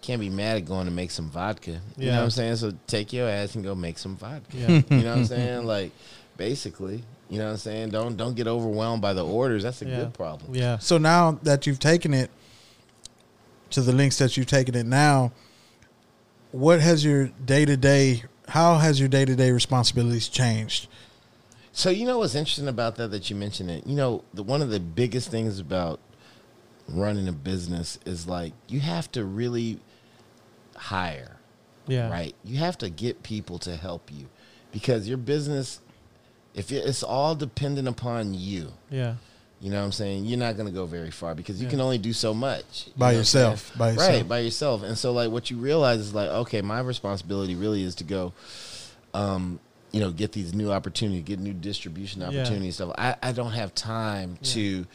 Can't 0.02 0.22
be 0.22 0.30
mad 0.30 0.58
at 0.58 0.66
going 0.66 0.86
to 0.86 0.92
make 0.92 1.12
some 1.12 1.30
vodka. 1.30 1.80
You 1.98 2.06
know 2.12 2.18
what 2.18 2.24
I'm 2.24 2.30
saying? 2.30 2.56
So 2.58 2.72
take 2.86 3.12
your 3.12 3.28
ass 3.28 3.56
and 3.56 3.64
go 3.64 3.74
make 3.76 3.98
some 3.98 4.16
vodka. 4.16 4.56
Yeah. 4.56 4.68
You 4.90 5.04
know 5.04 5.10
what 5.10 5.18
I'm 5.18 5.26
saying? 5.36 5.66
Like 5.66 5.92
basically, 6.38 7.04
you 7.30 7.40
know 7.40 7.46
what 7.46 7.52
I'm 7.52 7.58
saying? 7.58 7.90
Don't 7.90 8.16
don't 8.16 8.36
get 8.36 8.48
overwhelmed 8.48 9.02
by 9.02 9.14
the 9.14 9.26
orders. 9.26 9.64
That's 9.64 9.82
a 9.82 9.86
Yeah. 9.86 9.96
good 10.02 10.14
problem. 10.14 10.54
Yeah. 10.56 10.78
So 10.78 10.98
now 10.98 11.40
that 11.44 11.66
you've 11.68 11.80
taken 11.80 12.14
it 12.14 12.30
to 13.72 13.82
the 13.82 13.92
links 13.92 14.18
that 14.20 14.38
you've 14.38 14.48
taken 14.48 14.76
it 14.76 14.86
now, 14.86 15.32
what 16.52 16.80
has 16.82 17.04
your 17.04 17.28
day 17.46 17.66
to 17.66 17.78
day? 17.78 18.24
How 18.48 18.76
has 18.78 19.00
your 19.00 19.10
day 19.10 19.26
to 19.26 19.36
day 19.36 19.52
responsibilities 19.52 20.28
changed? 20.30 20.88
So 21.72 21.90
you 21.90 22.06
know 22.06 22.20
what's 22.20 22.34
interesting 22.36 22.68
about 22.68 22.96
that 22.96 23.10
that 23.12 23.30
you 23.30 23.36
mentioned 23.36 23.70
it. 23.70 23.86
You 23.86 23.96
know, 23.96 24.24
the 24.34 24.42
one 24.44 24.62
of 24.62 24.70
the 24.70 24.80
biggest 24.80 25.30
things 25.30 25.60
about 25.60 26.00
running 26.88 27.28
a 27.28 27.34
business 27.34 28.00
is 28.06 28.28
like 28.28 28.54
you 28.68 28.80
have 28.80 29.12
to 29.12 29.26
really 29.26 29.80
hire, 30.76 31.38
Yeah. 31.88 32.10
right? 32.10 32.34
You 32.44 32.58
have 32.58 32.78
to 32.80 32.90
get 32.90 33.24
people 33.24 33.60
to 33.60 33.76
help 33.76 34.10
you 34.12 34.28
because 34.72 35.08
your 35.08 35.18
business 35.18 35.82
if 36.54 36.72
it's 36.72 37.04
all 37.04 37.36
dependent 37.36 37.88
upon 37.88 38.34
you, 38.34 38.74
Yeah. 38.90 39.16
You 39.60 39.72
know 39.72 39.80
what 39.80 39.86
I'm 39.86 39.92
saying? 39.92 40.26
You're 40.26 40.38
not 40.38 40.56
going 40.56 40.68
to 40.68 40.74
go 40.74 40.86
very 40.86 41.10
far 41.12 41.34
because 41.34 41.60
you 41.60 41.66
Yeah. 41.66 41.72
can 41.72 41.82
only 41.82 41.98
do 41.98 42.14
so 42.14 42.34
much 42.34 42.86
you 42.88 42.94
By 42.98 43.08
know 43.12 43.14
what 43.14 43.20
I'm 43.20 43.26
saying? 43.26 43.52
yourself, 43.52 43.78
by 43.78 43.92
yourself. 43.92 44.10
Right, 44.14 44.28
by 44.28 44.40
yourself. 44.40 44.84
And 44.84 44.98
so 44.98 45.12
like 45.14 45.32
what 45.32 45.50
you 45.50 45.58
realize 45.58 46.00
is 46.00 46.14
like, 46.14 46.30
okay, 46.30 46.62
my 46.62 46.80
responsibility 46.80 47.56
really 47.56 47.84
is 47.84 47.96
to 47.96 48.04
go 48.04 48.34
um, 49.14 49.60
you 49.92 50.00
know, 50.02 50.12
get 50.12 50.32
these 50.34 50.54
new 50.54 50.72
opportunities, 50.72 51.24
get 51.24 51.40
new 51.40 51.54
distribution 51.54 52.22
Yeah. 52.22 52.28
opportunities 52.28 52.76
stuff. 52.76 52.94
I, 52.98 53.16
I 53.24 53.32
don't 53.32 53.54
have 53.54 53.74
time 53.74 54.38
Yeah. 54.42 54.54
to 54.54 54.86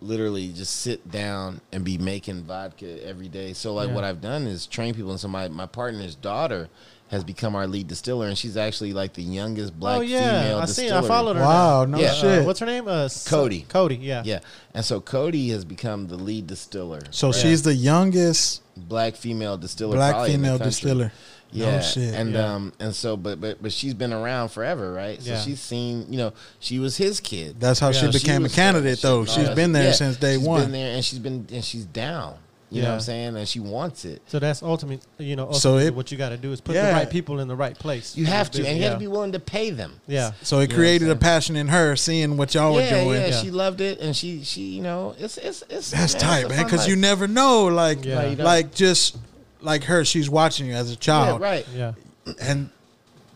literally 0.00 0.48
just 0.52 0.76
sit 0.80 1.10
down 1.10 1.60
and 1.72 1.84
be 1.84 1.96
making 1.96 2.42
vodka 2.42 3.04
every 3.06 3.28
day. 3.28 3.52
So 3.52 3.72
like 3.74 3.88
Yeah. 3.88 3.94
what 3.94 4.04
I've 4.04 4.20
done 4.20 4.46
is 4.46 4.66
train 4.66 4.94
people 4.94 5.10
and 5.12 5.20
so 5.20 5.28
my, 5.28 5.48
my 5.48 5.66
partner's 5.66 6.14
daughter 6.14 6.68
has 7.12 7.22
become 7.22 7.54
our 7.54 7.66
lead 7.68 7.86
distiller 7.86 8.26
and 8.26 8.36
she's 8.36 8.56
actually 8.56 8.92
like 8.92 9.12
the 9.12 9.22
youngest 9.22 9.78
black 9.78 10.00
female. 10.00 10.18
oh 10.18 10.20
yeah, 10.24 10.42
female 10.42 10.58
I 10.58 10.64
see. 10.64 10.82
distiller. 10.82 11.04
I 11.04 11.08
followed 11.08 11.36
her. 11.36 11.42
Wow, 11.42 11.84
now. 11.84 11.98
no 11.98 12.02
Yeah. 12.02 12.10
Uh, 12.10 12.14
shit. 12.14 12.46
what's 12.46 12.58
her 12.60 12.66
name? 12.66 12.88
Uh, 12.88 13.04
S- 13.04 13.28
Cody. 13.28 13.66
Cody. 13.68 13.96
Yeah. 13.96 14.22
Yeah. 14.24 14.40
And 14.74 14.84
so 14.84 15.00
Cody 15.00 15.50
has 15.50 15.64
become 15.64 16.08
the 16.08 16.16
lead 16.16 16.46
distiller. 16.48 17.00
so 17.10 17.28
right? 17.28 17.36
she's 17.36 17.62
the 17.62 17.74
youngest 17.74 18.62
black 18.76 19.14
female 19.14 19.56
distiller 19.58 19.96
black 19.96 20.14
probably 20.14 20.32
in 20.34 20.40
the 20.42 20.48
female 20.48 20.58
distiller. 20.58 21.12
Yeah, 21.54 21.76
No 21.76 21.80
shit. 21.82 22.14
and 22.14 22.32
Yeah. 22.32 22.54
um, 22.54 22.72
and 22.80 22.94
so, 22.94 23.14
but 23.18 23.38
but 23.38 23.62
but 23.62 23.72
she's 23.72 23.92
been 23.92 24.14
around 24.14 24.48
forever, 24.48 24.90
right? 24.90 25.22
So 25.22 25.32
Yeah. 25.32 25.40
she's 25.42 25.60
seen, 25.60 26.06
you 26.08 26.16
know, 26.16 26.32
she 26.60 26.78
was 26.78 26.96
his 26.96 27.20
kid. 27.20 27.56
That's 27.60 27.78
how 27.78 27.88
Yeah. 27.90 28.00
she 28.10 28.18
became 28.18 28.42
was- 28.44 28.52
a 28.54 28.56
candidate, 28.56 29.02
though. 29.02 29.26
she- 29.26 29.32
She's 29.34 29.48
yeah. 29.48 29.54
been 29.54 29.72
there 29.72 29.88
Yeah, 29.88 29.92
since 29.92 30.16
day 30.16 30.38
she's 30.38 30.46
one. 30.48 30.62
Been 30.62 30.72
there, 30.72 30.94
and 30.94 31.04
she's 31.04 31.18
been 31.18 31.46
and 31.52 31.62
she's 31.62 31.84
down. 31.84 32.36
You 32.74 32.82
know 32.82 32.88
what 32.88 32.94
I'm 32.94 33.00
saying? 33.00 33.36
And 33.36 33.46
she 33.46 33.60
wants 33.60 34.04
it. 34.04 34.22
So 34.26 34.38
that's 34.38 34.62
ultimate. 34.62 35.02
You 35.18 35.36
know, 35.36 35.52
So 35.52 35.70
ultimately 35.70 35.86
it- 35.88 35.94
what 35.94 36.10
you 36.12 36.18
got 36.18 36.30
to 36.30 36.36
do 36.36 36.52
is 36.52 36.60
put 36.60 36.74
Yeah. 36.74 36.86
the 36.88 36.92
right 36.94 37.10
people 37.10 37.40
in 37.40 37.48
the 37.48 37.54
right 37.56 37.78
place. 37.78 38.16
You 38.16 38.26
have 38.26 38.50
to, 38.52 38.66
and 38.66 38.76
you 38.76 38.82
yeah. 38.82 38.88
have 38.90 38.98
to 38.98 39.00
be 39.00 39.08
willing 39.08 39.32
to 39.32 39.40
pay 39.40 39.70
them. 39.70 40.00
Yeah. 40.06 40.32
So 40.42 40.60
it 40.60 40.70
You 40.70 40.76
created 40.76 41.10
a 41.10 41.16
passion 41.16 41.54
in 41.56 41.68
her 41.68 41.96
seeing 41.96 42.36
what 42.36 42.54
y'all 42.54 42.72
yeah, 42.80 42.90
were 43.04 43.04
doing. 43.04 43.20
yeah, 43.20 43.26
Yeah. 43.28 43.40
she 43.42 43.50
loved 43.50 43.80
it, 43.80 44.00
and 44.00 44.16
she, 44.16 44.42
she, 44.42 44.62
you 44.62 44.82
know, 44.82 45.14
it's, 45.18 45.36
it's, 45.38 45.62
it's. 45.68 45.90
That's 45.90 46.14
man, 46.14 46.20
tight, 46.22 46.40
it's 46.40 46.48
man. 46.48 46.58
fun 46.58 46.66
Because 46.66 46.88
you 46.88 46.96
never 46.96 47.28
know, 47.28 47.64
like, 47.66 48.04
Yeah. 48.04 48.22
No, 48.22 48.28
you 48.30 48.36
don't. 48.36 48.46
like 48.46 48.74
just 48.74 49.16
like 49.60 49.84
her, 49.84 50.04
she's 50.04 50.28
watching 50.30 50.66
you 50.66 50.72
as 50.72 50.88
a 50.90 50.94
yeah, 50.94 50.98
child, 50.98 51.40
right, 51.40 51.66
Yeah. 51.76 51.92
and 52.40 52.70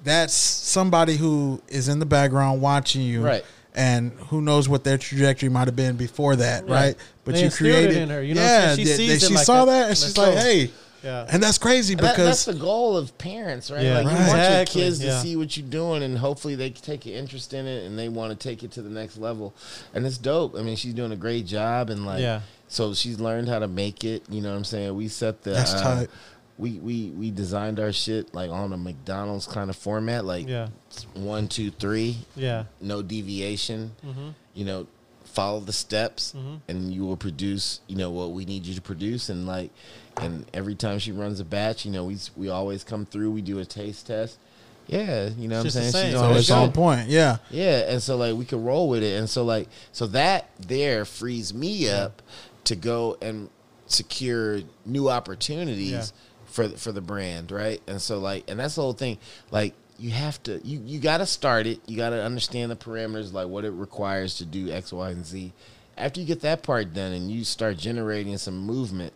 that's 0.05 0.35
somebody 0.35 1.17
who 1.17 1.61
is 1.69 1.89
in 1.89 1.99
the 1.99 2.07
background 2.07 2.61
watching 2.63 3.03
you, 3.03 3.23
Right. 3.25 3.45
And 3.77 4.13
who 4.31 4.41
knows 4.41 4.69
what 4.71 4.85
their 4.85 4.97
trajectory 4.97 5.51
might 5.51 5.67
have 5.69 5.77
been 5.77 5.97
before 5.97 6.35
that, 6.37 6.63
right? 6.65 6.71
Right. 6.71 6.97
But 7.27 7.35
They 7.35 7.41
you 7.41 7.45
instilled 7.47 7.69
it 7.71 7.73
created 7.75 7.97
in 8.05 8.09
her, 8.09 8.23
you 8.23 8.35
know 8.35 8.41
yeah. 8.41 8.75
She 8.75 8.85
they- 8.85 8.91
sees 8.97 9.09
they- 9.09 9.15
it 9.27 9.29
she 9.29 9.35
like 9.35 9.45
saw 9.45 9.65
that. 9.67 9.73
that, 9.73 9.81
and 9.81 9.89
Let's 9.91 10.05
she's 10.05 10.17
like, 10.17 10.35
"Hey," 10.39 10.71
Yeah. 11.05 11.27
and 11.31 11.43
that's 11.43 11.59
crazy 11.59 11.93
And 11.93 12.01
that- 12.03 12.13
because 12.15 12.25
that's 12.27 12.45
the 12.47 12.55
goal 12.55 12.97
of 12.97 13.17
parents, 13.19 13.71
right? 13.71 13.83
Yeah. 13.85 13.99
Like 13.99 14.05
you 14.05 14.11
Right. 14.19 14.29
want 14.29 14.53
your 14.55 14.65
kids 14.65 14.99
to 15.01 15.07
yeah. 15.07 15.21
see 15.23 15.37
what 15.37 15.55
you're 15.59 15.67
doing, 15.69 16.03
and 16.03 16.17
hopefully 16.17 16.55
they 16.55 16.71
take 16.71 17.05
an 17.05 17.13
interest 17.13 17.53
in 17.53 17.67
it, 17.67 17.85
and 17.85 17.99
they 17.99 18.09
want 18.09 18.31
to 18.39 18.49
take 18.49 18.63
it 18.63 18.71
to 18.73 18.83
the 18.83 18.89
next 18.89 19.19
level. 19.19 19.53
And 19.95 20.07
it's 20.07 20.17
dope. 20.17 20.57
I 20.59 20.63
mean, 20.63 20.77
she's 20.77 20.95
doing 20.95 21.13
a 21.13 21.17
great 21.17 21.47
job, 21.47 21.91
and 21.91 22.07
like, 22.07 22.23
Yeah. 22.23 22.41
so 22.69 22.95
she's 22.95 23.21
learned 23.21 23.49
how 23.51 23.59
to 23.59 23.69
make 23.69 24.05
it. 24.05 24.23
You 24.31 24.41
know 24.41 24.51
what 24.53 24.57
I'm 24.57 24.65
saying? 24.65 24.95
We 24.97 25.09
set 25.09 25.43
the. 25.43 25.59
Uh, 25.59 26.07
That's 26.57 26.63
tight. 26.69 26.81
We, 26.81 26.81
we 26.81 27.11
we 27.11 27.31
designed 27.31 27.79
our 27.81 27.93
shit 27.93 28.35
like 28.35 28.51
on 28.51 28.73
a 28.73 28.77
McDonald's 28.77 29.47
kind 29.47 29.71
of 29.71 29.77
format, 29.77 30.25
like 30.25 30.49
Yeah. 30.49 30.69
one, 31.15 31.49
two, 31.49 31.71
three, 31.71 32.17
Yeah. 32.35 32.65
no 32.81 33.03
deviation. 33.03 33.93
Mm-hmm. 34.05 34.29
You 34.55 34.65
know, 34.65 34.87
follow 35.25 35.61
the 35.61 35.73
steps, 35.73 36.33
Mhm. 36.37 36.61
and 36.69 36.95
you 36.95 37.05
will 37.05 37.17
produce. 37.17 37.81
You 37.89 37.97
know 37.97 38.11
what 38.11 38.33
we 38.33 38.45
need 38.45 38.65
you 38.67 38.75
to 38.75 38.81
produce, 38.81 39.29
and 39.29 39.47
like, 39.47 39.71
and 40.17 40.47
every 40.55 40.75
time 40.75 40.99
she 40.99 41.13
runs 41.13 41.41
a 41.41 41.45
batch, 41.45 41.85
you 41.85 41.91
know, 41.93 42.05
we 42.05 42.17
we 42.37 42.49
always 42.49 42.85
come 42.85 43.05
through. 43.07 43.31
We 43.33 43.43
do 43.43 43.59
a 43.59 43.65
taste 43.65 44.07
test. 44.07 44.39
Yeah, 44.89 45.31
you 45.37 45.49
know 45.49 45.57
what 45.57 45.61
I'm 45.63 45.67
It's 45.67 45.75
just 45.75 45.87
the 45.87 45.93
saying. 45.93 46.11
She's 46.13 46.21
so 46.21 46.25
on 46.31 46.37
it's 46.37 46.51
on 46.51 46.73
point. 46.73 47.09
Yeah, 47.09 47.39
Yeah, 47.51 47.91
and 47.91 48.01
so 48.01 48.17
like 48.17 48.37
we 48.37 48.45
could 48.45 48.61
roll 48.65 48.89
with 48.89 49.03
it, 49.03 49.19
and 49.19 49.29
so 49.29 49.45
like 49.45 49.69
so 49.93 50.07
that 50.07 50.49
there 50.61 51.05
frees 51.05 51.53
me 51.53 51.91
up 51.91 52.23
to 52.65 52.77
go 52.77 53.17
and 53.21 53.51
secure 53.89 54.61
new 54.85 55.09
opportunities 55.09 55.91
Yeah. 55.91 56.05
For 56.57 56.67
the, 56.69 56.77
for 56.79 56.91
the 56.93 57.01
brand, 57.01 57.53
right? 57.53 57.81
And 57.87 58.01
so 58.03 58.19
like, 58.19 58.49
and 58.51 58.59
that's 58.59 58.75
the 58.77 58.83
whole 58.83 58.93
thing. 58.95 59.19
Like 59.51 59.75
you 59.99 60.11
have 60.11 60.43
to 60.45 60.61
you 60.65 60.81
you 60.85 60.99
got 60.99 61.19
to 61.19 61.27
start 61.27 61.67
it. 61.67 61.81
You 61.87 61.97
got 61.97 62.11
to 62.11 62.23
understand 62.23 62.71
the 62.71 62.77
parameters, 62.77 63.33
like 63.33 63.49
what 63.49 63.65
it 63.65 63.71
requires 63.71 64.35
to 64.39 64.45
do 64.45 64.71
X, 64.71 64.93
Y, 64.93 65.11
and 65.11 65.25
Z. 65.25 65.53
After 65.97 66.21
you 66.21 66.27
get 66.27 66.41
that 66.43 66.63
part 66.63 66.93
done, 66.93 67.13
and 67.13 67.31
you 67.31 67.45
start 67.45 67.77
generating 67.79 68.37
some 68.39 68.59
movement, 68.59 69.13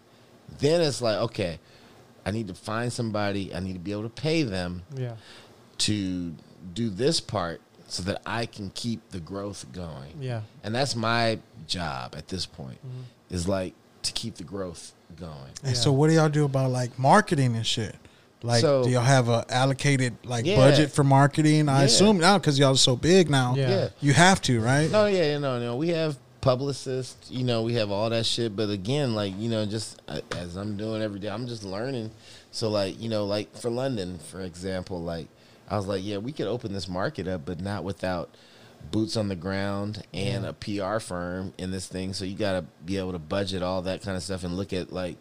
then 0.58 0.80
it's 0.80 1.02
like 1.02 1.16
okay. 1.18 1.58
I 2.24 2.30
need 2.30 2.48
to 2.48 2.54
find 2.54 2.92
somebody. 2.92 3.54
I 3.54 3.60
need 3.60 3.72
to 3.74 3.78
be 3.78 3.92
able 3.92 4.02
to 4.04 4.08
pay 4.10 4.42
them 4.42 4.82
Yeah. 4.94 5.16
to 5.78 6.34
do 6.74 6.90
this 6.90 7.18
part 7.20 7.60
so 7.88 8.02
that 8.04 8.20
I 8.26 8.46
can 8.46 8.70
keep 8.74 9.00
the 9.10 9.20
growth 9.20 9.64
going. 9.72 10.12
Yeah. 10.20 10.42
And 10.62 10.74
that's 10.74 10.94
my 10.94 11.38
job 11.66 12.14
at 12.16 12.28
this 12.28 12.44
point 12.46 12.78
Mm-hmm. 12.86 13.34
is 13.34 13.48
like 13.48 13.74
to 14.02 14.12
keep 14.12 14.36
the 14.36 14.44
growth 14.44 14.92
going. 15.18 15.32
And 15.62 15.74
Yeah. 15.74 15.80
so, 15.80 15.92
what 15.92 16.08
do 16.08 16.14
y'all 16.14 16.28
do 16.28 16.44
about 16.44 16.70
like 16.70 16.98
marketing 16.98 17.56
and 17.56 17.66
shit? 17.66 17.96
Like, 18.42 18.62
So- 18.62 18.84
do 18.84 18.90
y'all 18.90 19.02
have 19.02 19.28
a 19.28 19.44
allocated 19.50 20.14
like 20.24 20.46
Yeah. 20.46 20.56
budget 20.56 20.90
for 20.92 21.04
marketing? 21.04 21.68
I 21.68 21.80
Yeah. 21.80 21.84
assume 21.86 22.18
now 22.18 22.38
because 22.38 22.58
y'all 22.58 22.72
are 22.72 22.76
so 22.76 22.96
big 22.96 23.28
now, 23.28 23.54
Yeah. 23.54 23.68
Yeah. 23.70 23.88
you 24.00 24.12
have 24.14 24.40
to, 24.42 24.60
right? 24.60 24.90
No, 24.90 25.06
yeah, 25.06 25.36
no, 25.38 25.58
no. 25.58 25.76
We 25.76 25.88
have 25.90 26.16
publicists, 26.40 27.30
you 27.30 27.44
know, 27.44 27.62
we 27.62 27.74
have 27.74 27.90
all 27.90 28.08
that 28.10 28.24
shit. 28.24 28.56
But 28.56 28.70
again, 28.70 29.14
like, 29.14 29.34
you 29.38 29.50
know, 29.50 29.66
just 29.66 30.00
uh, 30.08 30.20
as 30.38 30.56
I'm 30.56 30.76
doing 30.78 31.02
every 31.02 31.20
day, 31.20 31.28
I'm 31.28 31.46
just 31.46 31.64
learning. 31.64 32.10
So, 32.50 32.70
like, 32.70 33.00
you 33.00 33.08
know, 33.10 33.26
like 33.26 33.54
for 33.56 33.70
London, 33.70 34.18
for 34.18 34.40
example, 34.40 35.00
like, 35.02 35.28
I 35.68 35.76
was 35.76 35.86
like, 35.86 36.02
yeah, 36.02 36.16
we 36.16 36.32
could 36.32 36.46
open 36.46 36.72
this 36.72 36.88
market 36.88 37.28
up, 37.28 37.42
but 37.44 37.60
not 37.60 37.84
without 37.84 38.30
boots 38.90 39.16
on 39.16 39.28
the 39.28 39.36
ground 39.36 40.02
and 40.12 40.44
a 40.44 40.52
PR 40.52 40.98
firm 40.98 41.52
in 41.58 41.70
this 41.70 41.86
thing. 41.86 42.12
So 42.12 42.24
you 42.24 42.34
got 42.36 42.52
to 42.52 42.64
be 42.84 42.98
able 42.98 43.12
to 43.12 43.18
budget 43.18 43.62
all 43.62 43.82
that 43.82 44.02
kind 44.02 44.16
of 44.16 44.22
stuff 44.22 44.42
and 44.44 44.56
look 44.56 44.72
at 44.72 44.92
like 44.92 45.16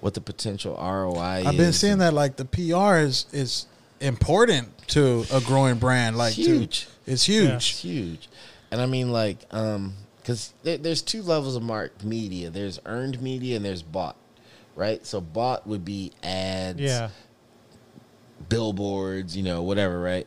what 0.00 0.14
the 0.14 0.20
potential 0.20 0.74
ROI 0.74 1.40
is. 1.40 1.46
I've 1.46 1.56
been 1.56 1.72
seeing 1.72 1.98
that 1.98 2.12
like 2.12 2.36
the 2.36 2.44
PR 2.44 2.96
is 2.96 3.26
is 3.32 3.66
important 4.00 4.76
to 4.88 5.24
a 5.32 5.40
growing 5.40 5.76
brand. 5.78 6.16
Like, 6.18 6.34
to- 6.34 6.42
huge. 6.42 6.86
it's 7.06 7.28
Yeah. 7.28 7.40
huge. 7.42 7.52
It's 7.52 7.78
huge. 7.80 8.28
And 8.70 8.80
I 8.80 8.86
mean, 8.86 9.10
like, 9.12 9.38
um, 9.52 9.94
because 10.20 10.52
there, 10.62 10.76
there's 10.78 11.00
two 11.02 11.22
levels 11.22 11.54
of 11.56 11.62
marked 11.62 12.02
media. 12.04 12.50
There's 12.50 12.80
earned 12.86 13.22
media 13.22 13.56
and 13.56 13.64
there's 13.64 13.82
bought, 13.82 14.16
right? 14.74 15.04
So 15.06 15.20
bought 15.20 15.66
would 15.66 15.84
be 15.84 16.12
ads, 16.22 16.80
Yeah. 16.80 17.10
billboards, 18.48 19.36
you 19.36 19.42
know, 19.42 19.62
whatever, 19.62 20.00
right? 20.00 20.26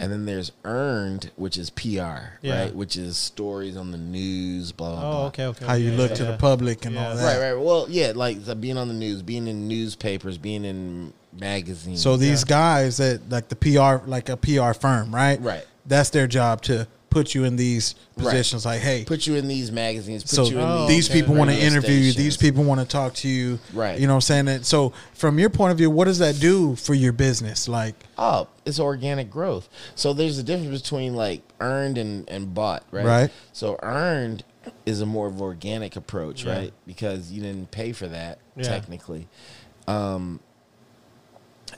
And 0.00 0.10
then 0.10 0.26
there's 0.26 0.50
earned, 0.64 1.30
which 1.36 1.56
is 1.56 1.70
PR, 1.70 2.34
Yeah. 2.42 2.62
right? 2.64 2.74
Which 2.74 2.96
is 2.96 3.16
stories 3.16 3.76
on 3.76 3.90
the 3.92 3.98
news, 3.98 4.72
blah 4.72 4.90
blah 4.90 4.98
Oh, 4.98 5.12
blah. 5.12 5.26
okay, 5.26 5.44
okay. 5.46 5.64
How 5.66 5.74
you 5.74 5.90
yeah, 5.92 5.96
look 5.96 6.10
yeah, 6.10 6.16
to 6.16 6.24
yeah. 6.24 6.30
the 6.32 6.36
public 6.36 6.84
and 6.84 6.94
Yeah. 6.94 7.08
all 7.10 7.16
that. 7.16 7.38
Right, 7.38 7.52
right. 7.52 7.60
Well, 7.62 7.86
yeah, 7.88 8.12
like 8.14 8.44
the 8.44 8.54
being 8.56 8.76
on 8.76 8.88
the 8.88 8.94
news, 8.94 9.22
being 9.22 9.46
in 9.46 9.68
newspapers, 9.68 10.36
being 10.36 10.64
in 10.64 11.12
magazines. 11.38 12.02
So 12.02 12.16
these 12.16 12.42
Yeah. 12.42 12.48
guys 12.56 12.96
that 12.96 13.30
like 13.30 13.48
the 13.48 13.56
PR, 13.56 14.04
like 14.08 14.28
a 14.28 14.36
PR 14.36 14.72
firm, 14.74 15.14
right? 15.14 15.40
Right. 15.40 15.64
That's 15.86 16.10
their 16.10 16.26
job 16.26 16.62
to 16.62 16.86
put 17.14 17.32
you 17.34 17.44
in 17.44 17.54
these 17.56 17.94
Right. 18.16 18.24
positions. 18.24 18.66
Like, 18.66 18.80
hey, 18.80 19.04
put 19.04 19.26
you 19.26 19.36
in 19.36 19.46
these 19.48 19.70
magazines. 19.70 20.22
Put 20.24 20.30
so 20.30 20.44
you 20.46 20.58
in 20.58 20.64
Oh, 20.64 20.86
these 20.88 21.08
okay. 21.08 21.20
people 21.20 21.34
want 21.36 21.50
to 21.50 21.56
interview 21.56 21.94
you. 21.94 22.12
These 22.12 22.36
people 22.36 22.64
want 22.64 22.80
to 22.80 22.86
talk 22.86 23.14
to 23.14 23.28
you. 23.28 23.60
Right. 23.72 23.98
You 23.98 24.06
know 24.08 24.14
what 24.14 24.28
I'm 24.28 24.46
saying? 24.46 24.48
And 24.48 24.66
so 24.66 24.92
from 25.14 25.38
your 25.38 25.48
point 25.48 25.70
of 25.72 25.78
view, 25.78 25.90
what 25.90 26.06
does 26.06 26.18
that 26.18 26.40
do 26.40 26.74
for 26.76 26.92
your 26.92 27.12
business? 27.12 27.68
Like, 27.68 27.94
oh, 28.18 28.48
It's 28.66 28.80
organic 28.80 29.30
growth. 29.30 29.68
So 29.94 30.12
there's 30.12 30.38
a 30.38 30.42
difference 30.42 30.82
between 30.82 31.14
like 31.14 31.42
earned 31.60 31.98
and, 31.98 32.28
and 32.28 32.52
bought, 32.52 32.82
right? 32.90 33.04
Right. 33.04 33.30
So 33.52 33.78
earned 33.82 34.42
is 34.86 35.00
a 35.00 35.06
more 35.06 35.26
of 35.28 35.40
organic 35.40 35.94
approach, 35.96 36.44
Yeah. 36.44 36.52
right? 36.56 36.72
Because 36.86 37.30
you 37.30 37.42
didn't 37.42 37.70
pay 37.70 37.92
for 37.92 38.08
that 38.08 38.38
Yeah. 38.56 38.64
technically. 38.64 39.28
Um 39.86 40.40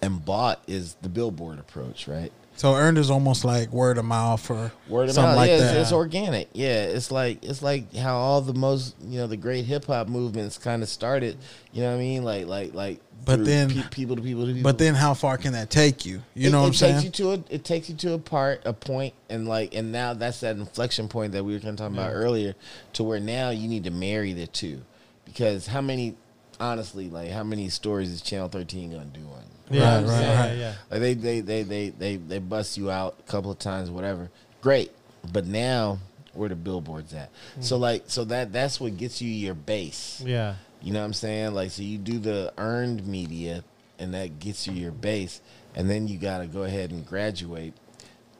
and 0.02 0.24
bought 0.24 0.62
is 0.66 0.96
the 1.02 1.08
billboard 1.08 1.58
approach, 1.58 2.06
right? 2.06 2.32
So 2.56 2.74
earned 2.74 2.98
is 2.98 3.10
almost 3.10 3.44
like 3.44 3.70
word 3.72 3.98
of 3.98 4.04
mouth 4.04 4.50
or 4.50 4.72
Word 4.88 5.08
of 5.08 5.14
something 5.14 5.30
mouth, 5.30 5.36
like 5.36 5.50
yeah, 5.50 5.58
that. 5.58 5.76
It's, 5.76 5.82
it's 5.88 5.92
organic. 5.92 6.48
Yeah, 6.52 6.84
it's 6.84 7.10
like 7.10 7.44
it's 7.44 7.62
like 7.62 7.94
how 7.94 8.16
all 8.16 8.40
the 8.40 8.54
most 8.54 8.96
you 9.02 9.18
know 9.18 9.26
the 9.26 9.36
great 9.36 9.66
hip 9.66 9.84
hop 9.84 10.08
movements 10.08 10.58
kind 10.58 10.82
of 10.82 10.88
started. 10.88 11.36
You 11.72 11.82
know 11.82 11.90
what 11.90 11.96
I 11.96 12.00
mean? 12.00 12.24
Like 12.24 12.46
like 12.46 12.74
like. 12.74 13.00
But 13.24 13.44
then- 13.44 13.70
pe- 13.70 13.88
people 13.90 14.14
to 14.16 14.22
people 14.22 14.46
to 14.46 14.52
people. 14.52 14.62
But 14.62 14.78
then, 14.78 14.94
how 14.94 15.12
far 15.12 15.36
can 15.36 15.54
that 15.54 15.68
take 15.68 16.06
you? 16.06 16.22
You 16.34 16.48
it, 16.48 16.52
know 16.52 16.62
what 16.62 16.66
it 16.66 16.68
I'm 16.68 16.72
takes 16.72 16.78
saying? 16.78 17.04
you 17.04 17.10
to 17.10 17.30
a 17.32 17.54
it 17.54 17.64
takes 17.64 17.88
you 17.88 17.96
to 17.96 18.12
a 18.12 18.18
part 18.18 18.62
a 18.64 18.72
point 18.72 19.14
and 19.28 19.48
like 19.48 19.74
and 19.74 19.90
now 19.90 20.14
that's 20.14 20.40
that 20.40 20.56
inflection 20.56 21.08
point 21.08 21.32
that 21.32 21.44
we 21.44 21.52
were 21.52 21.58
kind 21.58 21.70
of 21.70 21.76
talking 21.76 21.96
about 21.96 22.12
earlier 22.12 22.54
to 22.92 23.02
where 23.02 23.18
now 23.18 23.50
you 23.50 23.68
need 23.68 23.84
to 23.84 23.90
marry 23.90 24.32
the 24.32 24.46
two 24.46 24.80
because 25.24 25.66
how 25.66 25.80
many 25.80 26.14
honestly 26.60 27.10
like 27.10 27.30
how 27.30 27.42
many 27.42 27.68
stories 27.68 28.10
is 28.10 28.22
channel 28.22 28.48
13 28.48 28.92
gonna 28.92 29.04
do 29.06 29.20
on? 29.20 29.42
Yeah, 29.70 29.96
Right, 29.96 30.04
right, 30.06 30.20
yeah, 30.20 30.40
right. 30.40 30.56
yeah, 30.58 30.74
like 30.90 31.00
they 31.00 31.14
they, 31.14 31.40
they 31.40 31.62
they 31.62 31.88
they 31.90 32.16
they 32.16 32.38
bust 32.38 32.76
you 32.78 32.90
out 32.90 33.16
a 33.18 33.22
couple 33.30 33.50
of 33.50 33.58
times 33.58 33.90
whatever 33.90 34.30
great 34.60 34.92
but 35.32 35.46
now 35.46 35.98
where 36.34 36.48
the 36.48 36.54
billboards 36.54 37.12
at 37.14 37.30
so 37.60 37.76
like 37.76 38.04
so 38.06 38.24
that 38.24 38.52
that's 38.52 38.78
what 38.80 38.96
gets 38.96 39.20
you 39.22 39.28
your 39.30 39.54
base 39.54 40.22
yeah. 40.24 40.54
you 40.82 40.92
know 40.92 41.00
what 41.00 41.06
I'm 41.06 41.12
saying? 41.14 41.54
Like, 41.54 41.70
so 41.70 41.82
you 41.82 41.98
do 41.98 42.18
the 42.18 42.52
earned 42.58 43.06
media, 43.06 43.64
and 43.98 44.12
that 44.14 44.38
gets 44.38 44.66
you 44.66 44.74
your 44.74 44.92
base, 44.92 45.40
and 45.74 45.88
then 45.88 46.06
you 46.06 46.18
got 46.18 46.38
to 46.38 46.46
go 46.46 46.62
ahead 46.64 46.90
and 46.90 47.04
graduate 47.06 47.72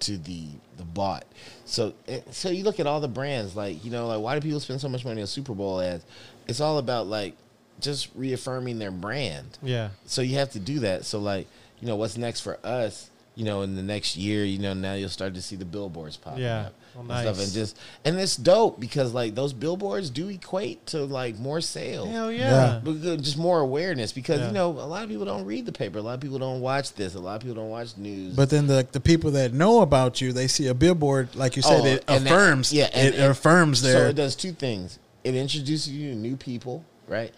to 0.01 0.19
the 0.19 0.49
the 0.77 0.85
bought. 0.85 1.25
So, 1.65 1.95
eh, 2.07 2.21
so 2.31 2.51
you 2.51 2.63
look 2.65 2.79
at 2.79 2.87
all 2.87 3.01
the 3.01 3.09
brands, 3.09 3.57
like 3.57 3.83
you 3.85 3.91
know, 3.91 4.07
like 4.07 4.21
why 4.21 4.35
do 4.35 4.43
people 4.43 4.61
spend 4.61 4.81
so 4.81 4.89
much 4.89 5.05
money 5.05 5.23
on 5.23 5.27
Super 5.27 5.55
Bowl 5.55 5.81
ads? 5.81 6.05
It's 6.47 6.61
all 6.61 6.77
about 6.79 7.07
like 7.07 7.35
just 7.81 8.09
reaffirming 8.15 8.79
their 8.79 8.91
brand. 8.91 9.59
Yeah. 9.63 9.91
So 10.07 10.23
you 10.23 10.37
have 10.39 10.51
to 10.53 10.59
do 10.59 10.81
that. 10.81 11.05
So 11.05 11.19
like, 11.19 11.47
you 11.81 11.87
know, 11.89 11.97
what's 11.97 12.17
next 12.17 12.41
for 12.41 12.59
us? 12.65 13.11
You 13.35 13.45
know, 13.45 13.61
in 13.63 13.77
the 13.77 13.83
next 13.83 14.17
year, 14.17 14.45
you 14.45 14.59
know, 14.59 14.73
now 14.73 14.95
you'll 14.95 15.11
start 15.11 15.35
to 15.35 15.43
see 15.43 15.57
the 15.57 15.67
billboards 15.67 16.17
popping 16.17 16.43
Yeah. 16.45 16.61
up. 16.69 16.75
Well, 16.95 17.11
and 17.11 17.21
stuff, 17.37 17.45
and 17.45 17.53
just 17.53 17.77
and 18.07 18.19
it's 18.19 18.37
dope 18.37 18.81
because 18.81 19.13
like 19.13 19.35
those 19.35 19.53
billboards 19.53 20.09
do 20.09 20.31
equate 20.31 20.87
to 20.87 21.05
like 21.05 21.39
more 21.39 21.61
sales. 21.61 22.09
Hell 22.09 22.33
Yeah. 22.33 22.51
yeah. 22.51 22.81
But 22.83 23.03
just 23.21 23.37
more 23.37 23.61
awareness 23.61 24.13
because 24.13 24.41
Yeah. 24.41 24.47
you 24.47 24.53
know 24.55 24.71
a 24.71 24.89
lot 24.89 25.03
of 25.05 25.11
people 25.11 25.27
don't 25.27 25.45
read 25.45 25.67
the 25.67 25.73
paper. 25.73 25.99
A 25.99 26.03
lot 26.03 26.15
of 26.15 26.21
people 26.21 26.39
don't 26.39 26.63
watch 26.63 26.95
this. 26.95 27.15
A 27.15 27.19
lot 27.19 27.35
of 27.35 27.43
people 27.43 27.57
don't 27.57 27.69
watch 27.69 27.99
news. 27.99 28.35
But 28.35 28.49
then 28.49 28.67
the 28.67 28.87
the 28.91 29.01
people 29.01 29.31
that 29.33 29.53
know 29.53 29.83
about 29.83 30.23
you, 30.23 30.33
they 30.33 30.47
see 30.49 30.69
a 30.69 30.75
billboard, 30.75 31.37
like 31.37 31.55
you 31.57 31.61
said, 31.61 31.83
Oh, 31.83 31.85
it 31.85 32.03
and 32.09 32.25
that- 32.25 32.33
affirms. 32.33 32.73
yeah, 32.73 32.89
and- 32.95 33.09
it 33.09 33.15
and- 33.21 33.25
affirms 33.25 33.83
their. 33.83 33.93
so 33.93 34.09
it 34.09 34.17
does 34.17 34.35
two 34.35 34.53
things. 34.53 34.99
It 35.23 35.35
introduces 35.35 35.91
you 35.93 36.13
to 36.13 36.17
new 36.17 36.37
people, 36.39 36.83
right? 37.09 37.35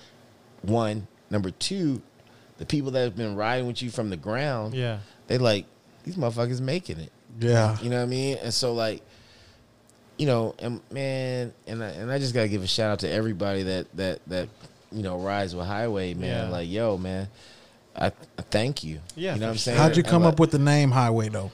One, 0.62 1.06
number 1.30 1.50
two, 1.50 2.02
the 2.58 2.66
people 2.66 2.90
that 2.92 3.02
have 3.04 3.16
been 3.16 3.36
riding 3.36 3.66
with 3.66 3.82
you 3.82 3.90
from 3.90 4.10
the 4.10 4.16
ground, 4.16 4.74
Yeah. 4.74 4.98
they 5.28 5.38
like 5.38 5.66
these 6.04 6.16
motherfuckers 6.16 6.60
making 6.60 6.98
it. 6.98 7.12
yeah, 7.40 7.76
You 7.82 7.90
know 7.90 7.96
what 7.98 8.02
I 8.02 8.06
mean? 8.06 8.38
And 8.42 8.52
so 8.52 8.72
like, 8.72 9.02
you 10.16 10.26
know, 10.26 10.54
and 10.58 10.80
man, 10.90 11.52
and 11.66 11.82
I, 11.84 11.88
and 11.90 12.10
I 12.10 12.18
just 12.18 12.34
gotta 12.34 12.48
give 12.48 12.62
a 12.62 12.66
shout 12.66 12.90
out 12.90 12.98
to 13.00 13.10
everybody 13.10 13.62
that 13.64 13.86
that 13.96 14.20
that 14.26 14.48
you 14.90 15.02
know, 15.02 15.18
rides 15.18 15.54
with 15.54 15.66
Highway, 15.66 16.14
man. 16.14 16.46
Yeah. 16.46 16.50
Like, 16.50 16.68
yo, 16.68 16.96
man, 16.96 17.28
I, 17.94 18.06
I 18.06 18.42
thank 18.50 18.82
you. 18.82 19.00
Yeah, 19.14 19.34
you 19.34 19.40
know 19.40 19.46
what 19.46 19.52
I'm 19.52 19.58
saying. 19.58 19.76
How'd 19.78 19.96
you 19.96 20.02
And, 20.02 20.10
come 20.10 20.22
like, 20.24 20.32
up 20.32 20.40
with 20.40 20.50
the 20.50 20.58
name 20.58 20.90
Highway 20.90 21.28
though? 21.28 21.52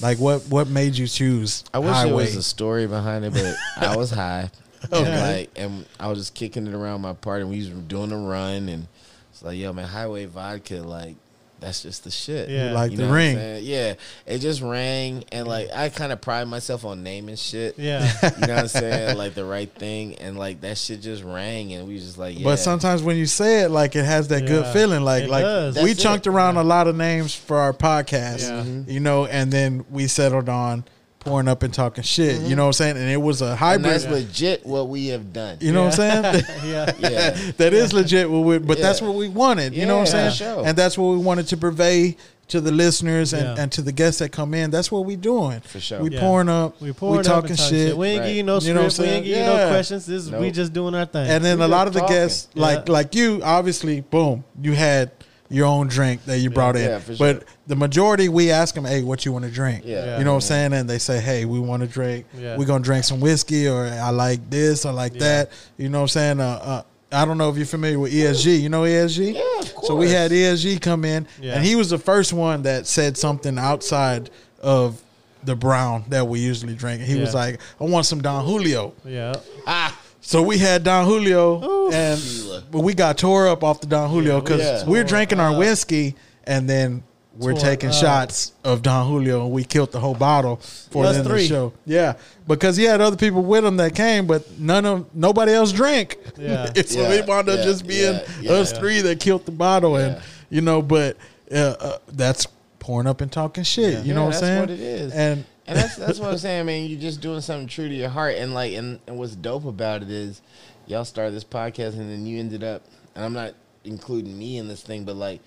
Like 0.00 0.18
what 0.18 0.42
what 0.48 0.68
made 0.68 0.96
you 0.96 1.06
choose 1.06 1.64
I 1.74 1.78
wish 1.80 1.90
Highway? 1.90 2.06
there 2.08 2.16
was 2.16 2.36
a 2.36 2.42
story 2.42 2.86
behind 2.86 3.24
it, 3.24 3.32
but 3.32 3.54
I 3.76 3.96
was 3.96 4.10
high. 4.10 4.50
And 4.92 5.36
like 5.36 5.50
and 5.56 5.86
I 6.00 6.08
was 6.08 6.18
just 6.18 6.34
kicking 6.34 6.66
it 6.66 6.74
around 6.74 7.00
my 7.00 7.12
party 7.14 7.42
and 7.42 7.50
we 7.50 7.58
was 7.58 7.68
doing 7.70 8.12
a 8.12 8.18
run 8.18 8.68
and 8.68 8.86
it's 9.30 9.42
like, 9.42 9.58
yo 9.58 9.72
man, 9.72 9.86
highway 9.86 10.26
vodka, 10.26 10.76
like 10.76 11.16
that's 11.60 11.82
just 11.82 12.04
the 12.04 12.10
shit. 12.10 12.50
Yeah. 12.50 12.72
like 12.72 12.90
You 12.90 12.98
the 12.98 13.02
know 13.04 13.08
what 13.08 13.18
I'm 13.20 13.36
ring. 13.36 13.64
Yeah. 13.64 13.94
It 14.26 14.40
just 14.40 14.60
rang 14.60 15.24
and 15.32 15.48
like 15.48 15.70
I 15.72 15.88
kinda 15.88 16.14
pride 16.18 16.46
myself 16.46 16.84
on 16.84 17.02
naming 17.02 17.36
shit. 17.36 17.78
Yeah. 17.78 18.02
You 18.22 18.46
know 18.46 18.54
what 18.54 18.62
I'm 18.64 18.68
saying? 18.68 19.16
Like 19.16 19.32
the 19.34 19.46
right 19.46 19.70
thing. 19.72 20.16
And 20.16 20.36
like 20.38 20.60
that 20.60 20.76
shit 20.76 21.00
just 21.00 21.22
rang 21.24 21.72
and 21.72 21.88
we 21.88 21.94
was 21.94 22.04
just 22.04 22.18
like, 22.18 22.36
yeah. 22.36 22.44
But 22.44 22.56
sometimes 22.58 23.02
when 23.02 23.16
you 23.16 23.24
say 23.24 23.62
it, 23.62 23.70
like 23.70 23.96
it 23.96 24.04
has 24.04 24.28
that 24.28 24.46
good 24.46 24.66
feeling. 24.74 25.04
Like 25.04 25.24
It 25.24 25.30
like 25.30 25.42
does. 25.44 25.76
we 25.82 25.92
That's 25.92 26.02
chunked 26.02 26.26
it. 26.26 26.30
around 26.30 26.58
a 26.58 26.64
lot 26.64 26.86
of 26.86 26.96
names 26.96 27.34
for 27.34 27.56
our 27.56 27.72
podcast, 27.72 28.42
Yeah. 28.48 28.62
Mm-hmm. 28.62 28.90
you 28.90 29.00
know, 29.00 29.24
and 29.24 29.50
then 29.50 29.86
we 29.90 30.06
settled 30.06 30.50
on 30.50 30.84
pouring 31.24 31.48
up 31.48 31.62
and 31.62 31.72
talking 31.72 32.04
shit. 32.04 32.40
You 32.42 32.54
know 32.56 32.64
what 32.64 32.68
I'm 32.68 32.72
saying? 32.74 32.96
And 32.96 33.08
it 33.10 33.16
was 33.20 33.42
a 33.42 33.46
and 33.46 33.58
hybrid. 33.58 33.84
that's 33.92 34.06
legit 34.06 34.66
what 34.66 34.88
we 34.88 35.08
have 35.08 35.32
done. 35.32 35.58
You 35.60 35.72
know 35.72 35.84
what 35.84 35.98
I'm 35.98 36.22
saying? 36.22 36.44
yeah. 36.64 36.92
Yeah. 36.98 37.52
that 37.56 37.72
is 37.72 37.92
legit. 37.92 38.30
What 38.30 38.40
we, 38.40 38.58
but 38.58 38.78
that's 38.78 39.00
what 39.02 39.14
we 39.14 39.28
wanted. 39.28 39.74
You 39.74 39.86
know 39.86 39.96
what 39.98 40.14
I'm 40.14 40.30
saying? 40.30 40.32
sure. 40.32 40.66
And 40.66 40.76
that's 40.76 40.96
what 40.98 41.08
we 41.12 41.18
wanted 41.18 41.48
to 41.48 41.56
purvey 41.56 42.16
to 42.48 42.60
the 42.60 42.70
listeners 42.70 43.32
and, 43.32 43.42
Yeah. 43.56 43.62
and 43.62 43.72
to 43.72 43.80
the 43.82 43.90
guests 43.92 44.18
that 44.18 44.30
come 44.30 44.52
in. 44.52 44.70
That's 44.70 44.92
what 44.92 45.06
we 45.06 45.16
doing. 45.16 45.60
For 45.60 45.80
sure. 45.80 46.00
We 46.02 46.10
Yeah. 46.10 46.20
pouring 46.20 46.50
up. 46.50 46.78
We 46.80 46.88
We, 46.88 46.92
pouring 46.92 47.20
up 47.20 47.24
talking 47.26 47.50
and 47.52 47.58
shit. 47.58 47.96
We 47.96 48.08
ain't 48.08 48.20
Right. 48.20 48.26
give 48.28 48.36
you 48.36 48.42
no 48.42 48.58
You 48.60 48.74
know 48.74 48.80
what 48.80 48.84
I'm 48.84 48.90
script. 48.90 49.08
we 49.10 49.14
ain't 49.16 49.24
saying? 49.24 49.34
give 49.34 49.38
you 49.38 49.44
no 49.46 49.56
Yeah. 49.64 49.68
questions. 49.70 50.06
This 50.06 50.24
is 50.26 50.30
we 50.30 50.50
just 50.50 50.72
doing 50.74 50.94
our 50.94 51.06
thing. 51.06 51.26
And 51.28 51.42
then 51.44 51.58
We 51.58 51.64
a 51.64 51.68
lot 51.68 51.86
of 51.86 51.94
the 51.94 52.00
talking. 52.00 52.16
guests, 52.16 52.48
like 52.54 52.88
like 52.88 53.14
you, 53.14 53.40
obviously, 53.42 54.02
boom, 54.02 54.44
you 54.62 54.72
had 54.72 55.10
your 55.50 55.66
own 55.66 55.88
drink 55.88 56.24
that 56.24 56.38
you 56.38 56.50
brought 56.50 56.76
in. 56.76 56.88
Yeah, 56.88 56.98
for 56.98 57.14
sure. 57.16 57.34
But 57.34 57.44
the 57.66 57.76
majority, 57.76 58.28
we 58.28 58.50
ask 58.50 58.74
them, 58.74 58.84
"Hey, 58.84 59.02
what 59.02 59.24
you 59.24 59.32
want 59.32 59.44
to 59.44 59.50
drink?" 59.50 59.82
Yeah. 59.84 60.18
You 60.18 60.24
know 60.24 60.30
what 60.32 60.36
I'm 60.36 60.48
saying? 60.48 60.72
And 60.72 60.88
they 60.88 60.98
say, 60.98 61.20
"Hey, 61.20 61.44
we 61.44 61.58
want 61.60 61.82
to 61.82 61.86
drink. 61.88 62.26
Yeah. 62.38 62.56
We're 62.56 62.64
gonna 62.66 62.82
drink 62.82 63.04
some 63.04 63.20
whiskey, 63.20 63.68
or 63.68 63.86
I 63.86 64.10
like 64.10 64.48
this, 64.50 64.86
I 64.86 64.90
like 64.90 65.14
Yeah. 65.14 65.20
that." 65.20 65.50
You 65.76 65.88
know 65.90 65.98
what 65.98 66.02
I'm 66.04 66.08
saying? 66.08 66.40
Uh, 66.40 66.44
uh, 66.62 66.82
I 67.12 67.24
don't 67.24 67.38
know 67.38 67.48
if 67.50 67.56
you're 67.56 67.66
familiar 67.66 67.98
with 67.98 68.12
ESG. 68.12 68.56
You 68.60 68.68
know 68.70 68.82
ESG? 68.84 69.32
Yeah, 69.34 69.40
of 69.60 69.74
course. 69.74 69.86
So 69.86 69.94
we 69.94 70.10
had 70.10 70.32
ESG 70.32 70.78
come 70.80 71.04
in, 71.04 71.26
Yeah. 71.40 71.54
and 71.54 71.64
he 71.64 71.76
was 71.76 71.90
the 71.90 71.98
first 71.98 72.32
one 72.32 72.62
that 72.62 72.86
said 72.86 73.16
something 73.16 73.56
outside 73.58 74.30
of 74.62 75.00
the 75.44 75.54
brown 75.54 76.04
that 76.08 76.26
we 76.26 76.40
usually 76.40 76.74
drink. 76.74 77.02
He 77.02 77.20
was 77.20 77.34
like, 77.34 77.60
"I 77.80 77.84
want 77.84 78.06
some 78.06 78.22
Don 78.22 78.44
Julio." 78.46 78.94
yeah. 79.04 79.34
Ah, 79.66 79.96
So 80.26 80.42
we 80.42 80.56
had 80.58 80.84
Don 80.84 81.04
Julio, 81.06 81.90
and 81.92 82.18
Tequila. 82.20 82.62
but 82.70 82.80
we 82.80 82.94
got 82.94 83.18
tore 83.18 83.46
up 83.46 83.62
off 83.62 83.80
the 83.80 83.86
Don 83.86 84.08
Julio 84.10 84.40
because 84.40 84.60
Yeah. 84.60 84.84
we're 84.86 85.04
drinking 85.04 85.38
our 85.38 85.54
whiskey, 85.56 86.14
and 86.44 86.68
then 86.68 87.02
we're 87.38 87.52
Tore 87.52 87.60
taking 87.60 87.88
up. 87.90 87.94
shots 87.94 88.52
of 88.64 88.80
Don 88.82 89.06
Julio, 89.06 89.42
and 89.42 89.52
we 89.52 89.64
killed 89.64 89.92
the 89.92 90.00
whole 90.00 90.14
bottle 90.14 90.60
for 90.90 91.02
the 91.02 91.08
end 91.10 91.18
of 91.18 91.24
the 91.24 91.30
three. 91.30 91.46
show. 91.46 91.72
Yeah, 91.84 92.14
because 92.48 92.76
he 92.78 92.84
had 92.84 93.00
other 93.02 93.16
people 93.16 93.42
with 93.42 93.64
him 93.66 93.76
that 93.76 93.94
came, 93.94 94.26
but 94.26 94.58
none 94.58 94.86
of 94.86 95.04
nobody 95.14 95.52
else 95.52 95.72
drank. 95.72 96.16
Yeah. 96.38 96.70
so 96.86 97.02
Yeah, 97.02 97.08
they 97.08 97.20
wound 97.22 97.48
up 97.50 97.58
yeah, 97.58 97.64
just 97.64 97.86
being 97.86 98.14
yeah, 98.14 98.22
yeah. 98.40 98.52
us 98.52 98.72
three 98.72 99.02
that 99.02 99.20
killed 99.20 99.44
the 99.44 99.52
bottle, 99.52 99.96
and 99.96 100.16
you 100.48 100.62
know, 100.62 100.80
but 100.80 101.16
uh, 101.52 101.74
uh, 101.80 101.98
that's 102.12 102.46
pouring 102.78 103.06
up 103.06 103.20
and 103.20 103.30
talking 103.30 103.62
shit. 103.64 104.04
You 104.06 104.14
know 104.14 104.20
Yeah, 104.22 104.26
what 104.26 104.34
I'm 104.36 104.40
saying? 104.40 104.60
what 104.60 104.70
it 104.70 104.80
is. 104.80 105.12
And 105.12 105.44
And 105.66 105.78
that's 105.78 105.96
that's 105.96 106.18
what 106.18 106.30
I'm 106.30 106.38
saying, 106.38 106.66
man. 106.66 106.88
You're 106.88 107.00
just 107.00 107.20
doing 107.20 107.40
something 107.40 107.68
true 107.68 107.88
to 107.88 107.94
your 107.94 108.10
heart, 108.10 108.34
and 108.36 108.52
like, 108.52 108.74
and, 108.74 109.00
and 109.06 109.16
what's 109.16 109.34
dope 109.34 109.64
about 109.64 110.02
it 110.02 110.10
is, 110.10 110.42
y'all 110.86 111.04
started 111.04 111.32
this 111.34 111.44
podcast, 111.44 111.94
and 111.94 112.10
then 112.10 112.26
you 112.26 112.38
ended 112.38 112.62
up, 112.62 112.82
and 113.14 113.24
I'm 113.24 113.32
not 113.32 113.54
including 113.84 114.38
me 114.38 114.58
in 114.58 114.68
this 114.68 114.82
thing, 114.82 115.04
but 115.04 115.16
like, 115.16 115.40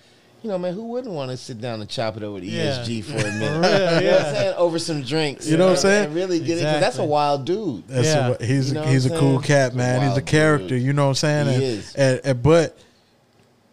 you 0.43 0.49
know, 0.49 0.57
man, 0.57 0.73
who 0.73 0.83
wouldn't 0.87 1.13
want 1.13 1.31
to 1.31 1.37
sit 1.37 1.59
down 1.61 1.81
and 1.81 1.89
chop 1.89 2.17
it 2.17 2.23
over 2.23 2.39
to 2.39 2.45
Yeah. 2.45 2.79
ESG 2.83 3.03
for 3.03 3.13
a 3.13 3.15
minute? 3.39 3.39
real, 3.39 3.49
You 3.49 3.49
know 3.51 3.61
what 3.61 3.73
I'm 3.97 4.03
yeah. 4.03 4.31
saying? 4.33 4.53
Over 4.57 4.79
some 4.79 5.01
drinks. 5.03 5.47
You 5.47 5.57
know 5.57 5.65
what 5.65 5.71
I'm 5.71 5.77
saying? 5.77 6.05
And 6.05 6.15
really 6.15 6.39
get 6.39 6.59
it. 6.59 6.61
that's 6.61 6.99
a 6.99 7.03
wild 7.03 7.45
dude. 7.45 7.87
That's 7.87 8.07
Yeah. 8.07 8.35
a, 8.39 8.45
he's 8.45 8.67
You 8.69 8.73
know 8.75 8.83
a, 8.83 8.87
he's 8.87 9.05
a 9.07 9.17
cool 9.17 9.39
cat, 9.39 9.71
He's 9.71 9.75
a 9.75 9.77
man. 9.77 10.07
He's 10.07 10.17
a 10.17 10.21
character. 10.21 10.67
dude. 10.69 10.83
You 10.83 10.93
know 10.93 11.03
what 11.05 11.09
I'm 11.09 11.15
saying? 11.15 11.47
He 11.47 11.53
and, 11.55 11.63
is. 11.63 11.95
And, 11.95 12.21
and- 12.23 12.43
but 12.43 12.77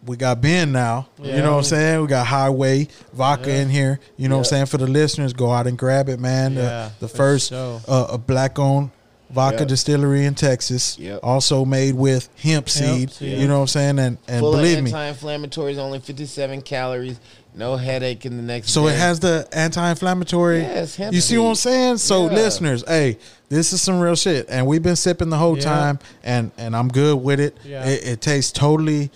we 0.05 0.17
got 0.17 0.41
Ben 0.41 0.71
now. 0.71 1.07
You 1.21 1.33
know 1.41 1.51
what 1.53 1.57
I'm 1.59 1.63
saying? 1.63 2.01
We 2.01 2.07
got 2.07 2.27
Highway 2.27 2.87
Vodka 3.13 3.49
Yeah. 3.49 3.61
in 3.61 3.69
here. 3.69 3.99
You 4.17 4.29
know 4.29 4.35
what 4.37 4.41
I'm 4.41 4.45
saying? 4.45 4.65
For 4.67 4.77
the 4.77 4.87
listeners, 4.87 5.33
go 5.33 5.51
out 5.51 5.67
and 5.67 5.77
grab 5.77 6.09
it, 6.09 6.19
man. 6.19 6.55
The- 6.55 6.61
Yeah, 6.61 6.89
the, 6.99 7.07
for 7.07 7.15
first 7.17 7.49
sure. 7.49 7.81
uh, 7.87 8.07
a 8.11 8.17
black 8.17 8.59
owned 8.59 8.91
vodka 9.31 9.59
Yep. 9.61 9.67
distillery 9.67 10.25
in 10.25 10.35
Texas. 10.35 10.97
Yep. 10.99 11.19
Also 11.23 11.65
made 11.65 11.95
with 11.95 12.29
hemp 12.41 12.69
seed. 12.69 13.11
seed. 13.11 13.39
You 13.39 13.47
know 13.47 13.55
what 13.55 13.61
I'm 13.61 13.67
saying? 13.67 13.99
And 13.99 14.17
and 14.27 14.39
Full 14.41 14.51
believe 14.51 14.77
of 14.77 14.83
me. 14.83 14.93
anti-inflammatories, 14.93 15.77
only 15.77 15.99
57 15.99 16.61
calories, 16.61 17.19
no 17.55 17.75
headache 17.75 18.25
in 18.27 18.37
the 18.37 18.43
next. 18.43 18.69
So 18.69 18.87
it 18.87 18.95
has 18.95 19.19
the 19.19 19.47
anti-inflammatory. 19.51 20.61
Yeah, 20.61 20.85
hemp 20.85 21.13
you 21.13 21.21
see 21.21 21.37
what 21.37 21.49
I'm 21.49 21.55
saying? 21.55 21.97
So 21.97 22.27
Yeah. 22.29 22.33
listeners, 22.35 22.83
hey, 22.87 23.17
this 23.49 23.73
is 23.73 23.81
some 23.81 23.99
real 23.99 24.15
shit, 24.15 24.45
and 24.49 24.67
we've 24.67 24.83
been 24.83 24.95
sipping 24.95 25.29
the 25.29 25.37
whole 25.37 25.57
Yeah. 25.57 25.63
time, 25.63 25.99
and 26.23 26.51
and 26.57 26.75
I'm 26.75 26.87
good 26.89 27.15
with 27.23 27.39
it. 27.39 27.57
Yeah. 27.65 27.83
It, 27.85 28.05
it 28.07 28.21
tastes 28.21 28.51
totally 28.51 29.09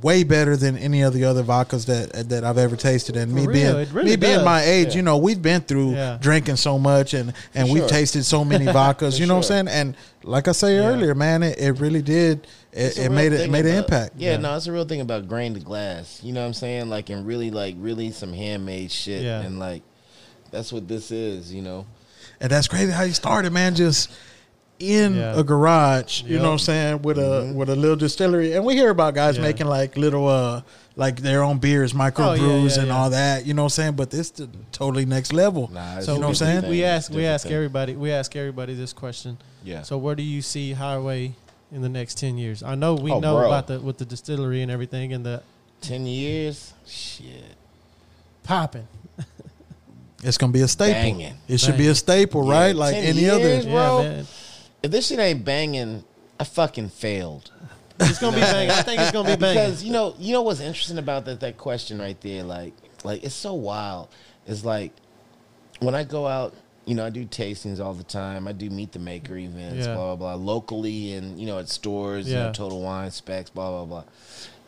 way 0.00 0.24
better 0.24 0.56
than 0.56 0.76
any 0.78 1.02
of 1.02 1.12
the 1.12 1.24
other 1.24 1.42
vodkas 1.42 1.84
that 1.86 2.30
that 2.30 2.44
I've 2.44 2.56
ever 2.56 2.76
tasted. 2.76 3.14
And 3.16 3.30
For 3.30 3.36
me 3.36 3.46
real, 3.46 3.52
being 3.74 3.92
really 3.92 4.10
me 4.10 4.16
being 4.16 4.42
my 4.44 4.62
age, 4.62 4.88
Yeah. 4.88 4.94
you 4.96 5.02
know, 5.02 5.18
we've 5.18 5.42
been 5.42 5.60
through 5.60 5.92
Yeah. 5.94 6.18
drinking 6.20 6.56
so 6.56 6.78
much, 6.78 7.12
and 7.12 7.34
and 7.54 7.68
For 7.68 7.74
we've 7.74 7.82
sure. 7.82 7.88
tasted 7.90 8.24
so 8.24 8.44
many 8.44 8.64
vodkas. 8.78 9.18
You 9.20 9.26
know 9.26 9.34
what. 9.34 9.50
I'm 9.50 9.66
saying? 9.66 9.68
And 9.68 9.96
like 10.22 10.48
I 10.48 10.52
say 10.52 10.76
Yeah. 10.76 10.86
earlier, 10.86 11.14
man, 11.14 11.42
it, 11.42 11.58
it 11.58 11.72
really 11.80 12.00
did. 12.00 12.46
It, 12.72 12.96
it 12.96 13.12
made 13.12 13.32
it 13.34 13.38
thing 13.38 13.50
made 13.52 13.66
an 13.66 13.74
impact. 13.76 14.14
Yeah, 14.16 14.30
Yeah. 14.32 14.36
no, 14.38 14.56
it's 14.56 14.66
a 14.66 14.72
real 14.72 14.86
thing 14.86 15.02
about 15.02 15.28
grain 15.28 15.52
to 15.54 15.60
glass. 15.60 16.20
You 16.22 16.32
know 16.32 16.40
what 16.40 16.46
I'm 16.46 16.54
saying? 16.54 16.88
Like, 16.88 17.10
and 17.10 17.26
really, 17.26 17.50
like, 17.50 17.74
really 17.78 18.12
some 18.12 18.32
handmade 18.32 18.90
shit. 18.90 19.22
Yeah. 19.22 19.42
And 19.42 19.58
like, 19.58 19.82
that's 20.50 20.72
what 20.72 20.88
this 20.88 21.10
is. 21.10 21.52
You 21.52 21.60
know? 21.62 21.86
And 22.40 22.50
that's 22.50 22.66
crazy 22.66 22.90
how 22.92 23.02
you 23.02 23.12
started, 23.12 23.52
man. 23.52 23.74
Just 23.74 24.08
in 24.82 25.14
Yeah. 25.16 25.38
a 25.38 25.44
garage, 25.44 26.22
you 26.24 26.34
Yep. 26.34 26.42
know 26.42 26.48
what 26.48 26.52
I'm 26.54 26.58
saying, 26.58 27.02
with 27.02 27.18
a 27.18 27.22
Mm-hmm. 27.22 27.54
with 27.54 27.70
a 27.70 27.76
little 27.76 27.96
distillery. 27.96 28.52
And 28.54 28.64
we 28.64 28.74
hear 28.74 28.90
about 28.90 29.14
guys 29.14 29.36
Yeah. 29.36 29.42
making 29.42 29.66
like 29.68 29.96
little 29.96 30.26
uh 30.28 30.62
like 30.96 31.22
their 31.22 31.42
own 31.42 31.58
beers, 31.58 31.94
micro 31.94 32.30
Oh, 32.30 32.32
yeah, 32.34 32.38
brews 32.40 32.76
yeah, 32.76 32.82
and 32.82 32.88
yeah. 32.88 32.98
all 32.98 33.10
that, 33.10 33.46
you 33.46 33.54
know 33.54 33.62
what 33.62 33.66
I'm 33.78 33.82
saying? 33.82 33.92
But 33.92 34.10
this 34.10 34.30
the 34.30 34.48
totally 34.72 35.06
next 35.06 35.32
level. 35.32 35.70
Nah, 35.72 36.00
So 36.00 36.14
You 36.14 36.18
know 36.20 36.26
what 36.26 36.28
I'm 36.30 36.34
saying? 36.34 36.62
we, 36.64 36.68
we 36.70 36.84
ask 36.84 37.12
we 37.12 37.24
ask 37.24 37.44
thing. 37.46 37.54
everybody 37.54 37.94
we 37.96 38.10
ask 38.12 38.34
everybody 38.36 38.74
this 38.74 38.92
question. 38.92 39.38
Yeah. 39.64 39.82
So 39.82 39.96
where 39.98 40.14
do 40.14 40.22
you 40.22 40.42
see 40.42 40.72
Highway 40.72 41.34
in 41.70 41.80
the 41.82 41.88
next 41.88 42.18
ten 42.18 42.36
years? 42.36 42.62
I 42.62 42.74
know 42.74 42.94
we 42.94 43.10
Oh, 43.12 43.20
know 43.20 43.36
bro. 43.38 43.46
about 43.46 43.66
the 43.68 43.78
with 43.80 43.98
the 43.98 44.04
distillery 44.04 44.60
and 44.62 44.70
everything 44.70 45.12
and 45.12 45.24
the 45.24 45.42
Ten 45.80 46.06
years? 46.06 46.72
Shit. 46.86 47.56
popping. 48.44 48.86
It's 50.24 50.38
gonna 50.38 50.52
be 50.52 50.60
a 50.62 50.68
staple. 50.68 50.92
Banging. 50.94 51.34
It 51.48 51.58
should 51.58 51.76
be 51.76 51.88
a 51.88 51.94
staple, 51.96 52.46
Yeah, 52.46 52.52
right? 52.52 52.76
Like 52.76 52.94
10 52.94 53.04
any 53.04 53.20
years, 53.22 53.64
other. 53.64 53.70
Bro. 53.70 54.02
Yeah, 54.02 54.08
man. 54.08 54.26
If 54.82 54.90
this 54.90 55.06
shit 55.08 55.18
ain't 55.18 55.44
banging, 55.44 56.04
I 56.40 56.44
fucking 56.44 56.88
failed. 56.90 57.50
It's 58.00 58.18
gonna 58.18 58.34
be 58.36 58.42
banging. 58.42 58.70
I 58.70 58.82
think 58.82 59.00
it's 59.00 59.12
gonna 59.12 59.36
be 59.36 59.40
banging. 59.40 59.62
Because 59.64 59.84
you 59.84 59.92
know, 59.92 60.14
you 60.18 60.32
know 60.32 60.42
what's 60.42 60.60
interesting 60.60 60.98
about 60.98 61.24
that 61.26 61.40
that 61.40 61.56
question 61.56 61.98
right 62.00 62.20
there, 62.20 62.42
like, 62.42 62.72
like 63.04 63.22
it's 63.22 63.34
so 63.34 63.54
wild. 63.54 64.08
It's 64.46 64.64
like 64.64 64.92
when 65.80 65.94
I 65.94 66.02
go 66.04 66.26
out, 66.26 66.52
you 66.84 66.96
know, 66.96 67.06
I 67.06 67.10
do 67.10 67.24
tastings 67.24 67.78
all 67.78 67.94
the 67.94 68.02
time. 68.02 68.48
I 68.48 68.52
do 68.52 68.68
meet 68.70 68.90
the 68.92 68.98
maker 68.98 69.36
events, 69.36 69.86
Yeah. 69.86 69.94
blah 69.94 70.16
blah 70.16 70.34
blah, 70.36 70.44
locally 70.44 71.12
and 71.12 71.38
you 71.38 71.46
know 71.46 71.58
at 71.60 71.68
stores, 71.68 72.28
you 72.28 72.34
Yeah. 72.34 72.46
know, 72.46 72.52
Total 72.52 72.80
Wine 72.80 73.10
Spec's, 73.12 73.50
blah 73.50 73.70
blah 73.70 73.84
blah, 73.84 74.04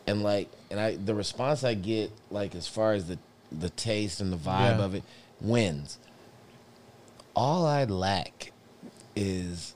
and 0.07 0.23
like, 0.23 0.49
and 0.71 0.79
I 0.79 0.95
the 0.95 1.13
response 1.15 1.65
I 1.65 1.73
get, 1.73 2.11
like 2.31 2.55
as 2.55 2.67
far 2.69 2.93
as 2.93 3.07
the 3.07 3.17
the 3.51 3.69
taste 3.71 4.21
and 4.21 4.31
the 4.31 4.37
vibe 4.37 4.77
Yeah. 4.79 4.85
of 4.85 4.95
it, 4.95 5.03
wins. 5.41 5.97
All 7.35 7.65
I 7.65 7.83
lack 7.83 8.53
is 9.15 9.74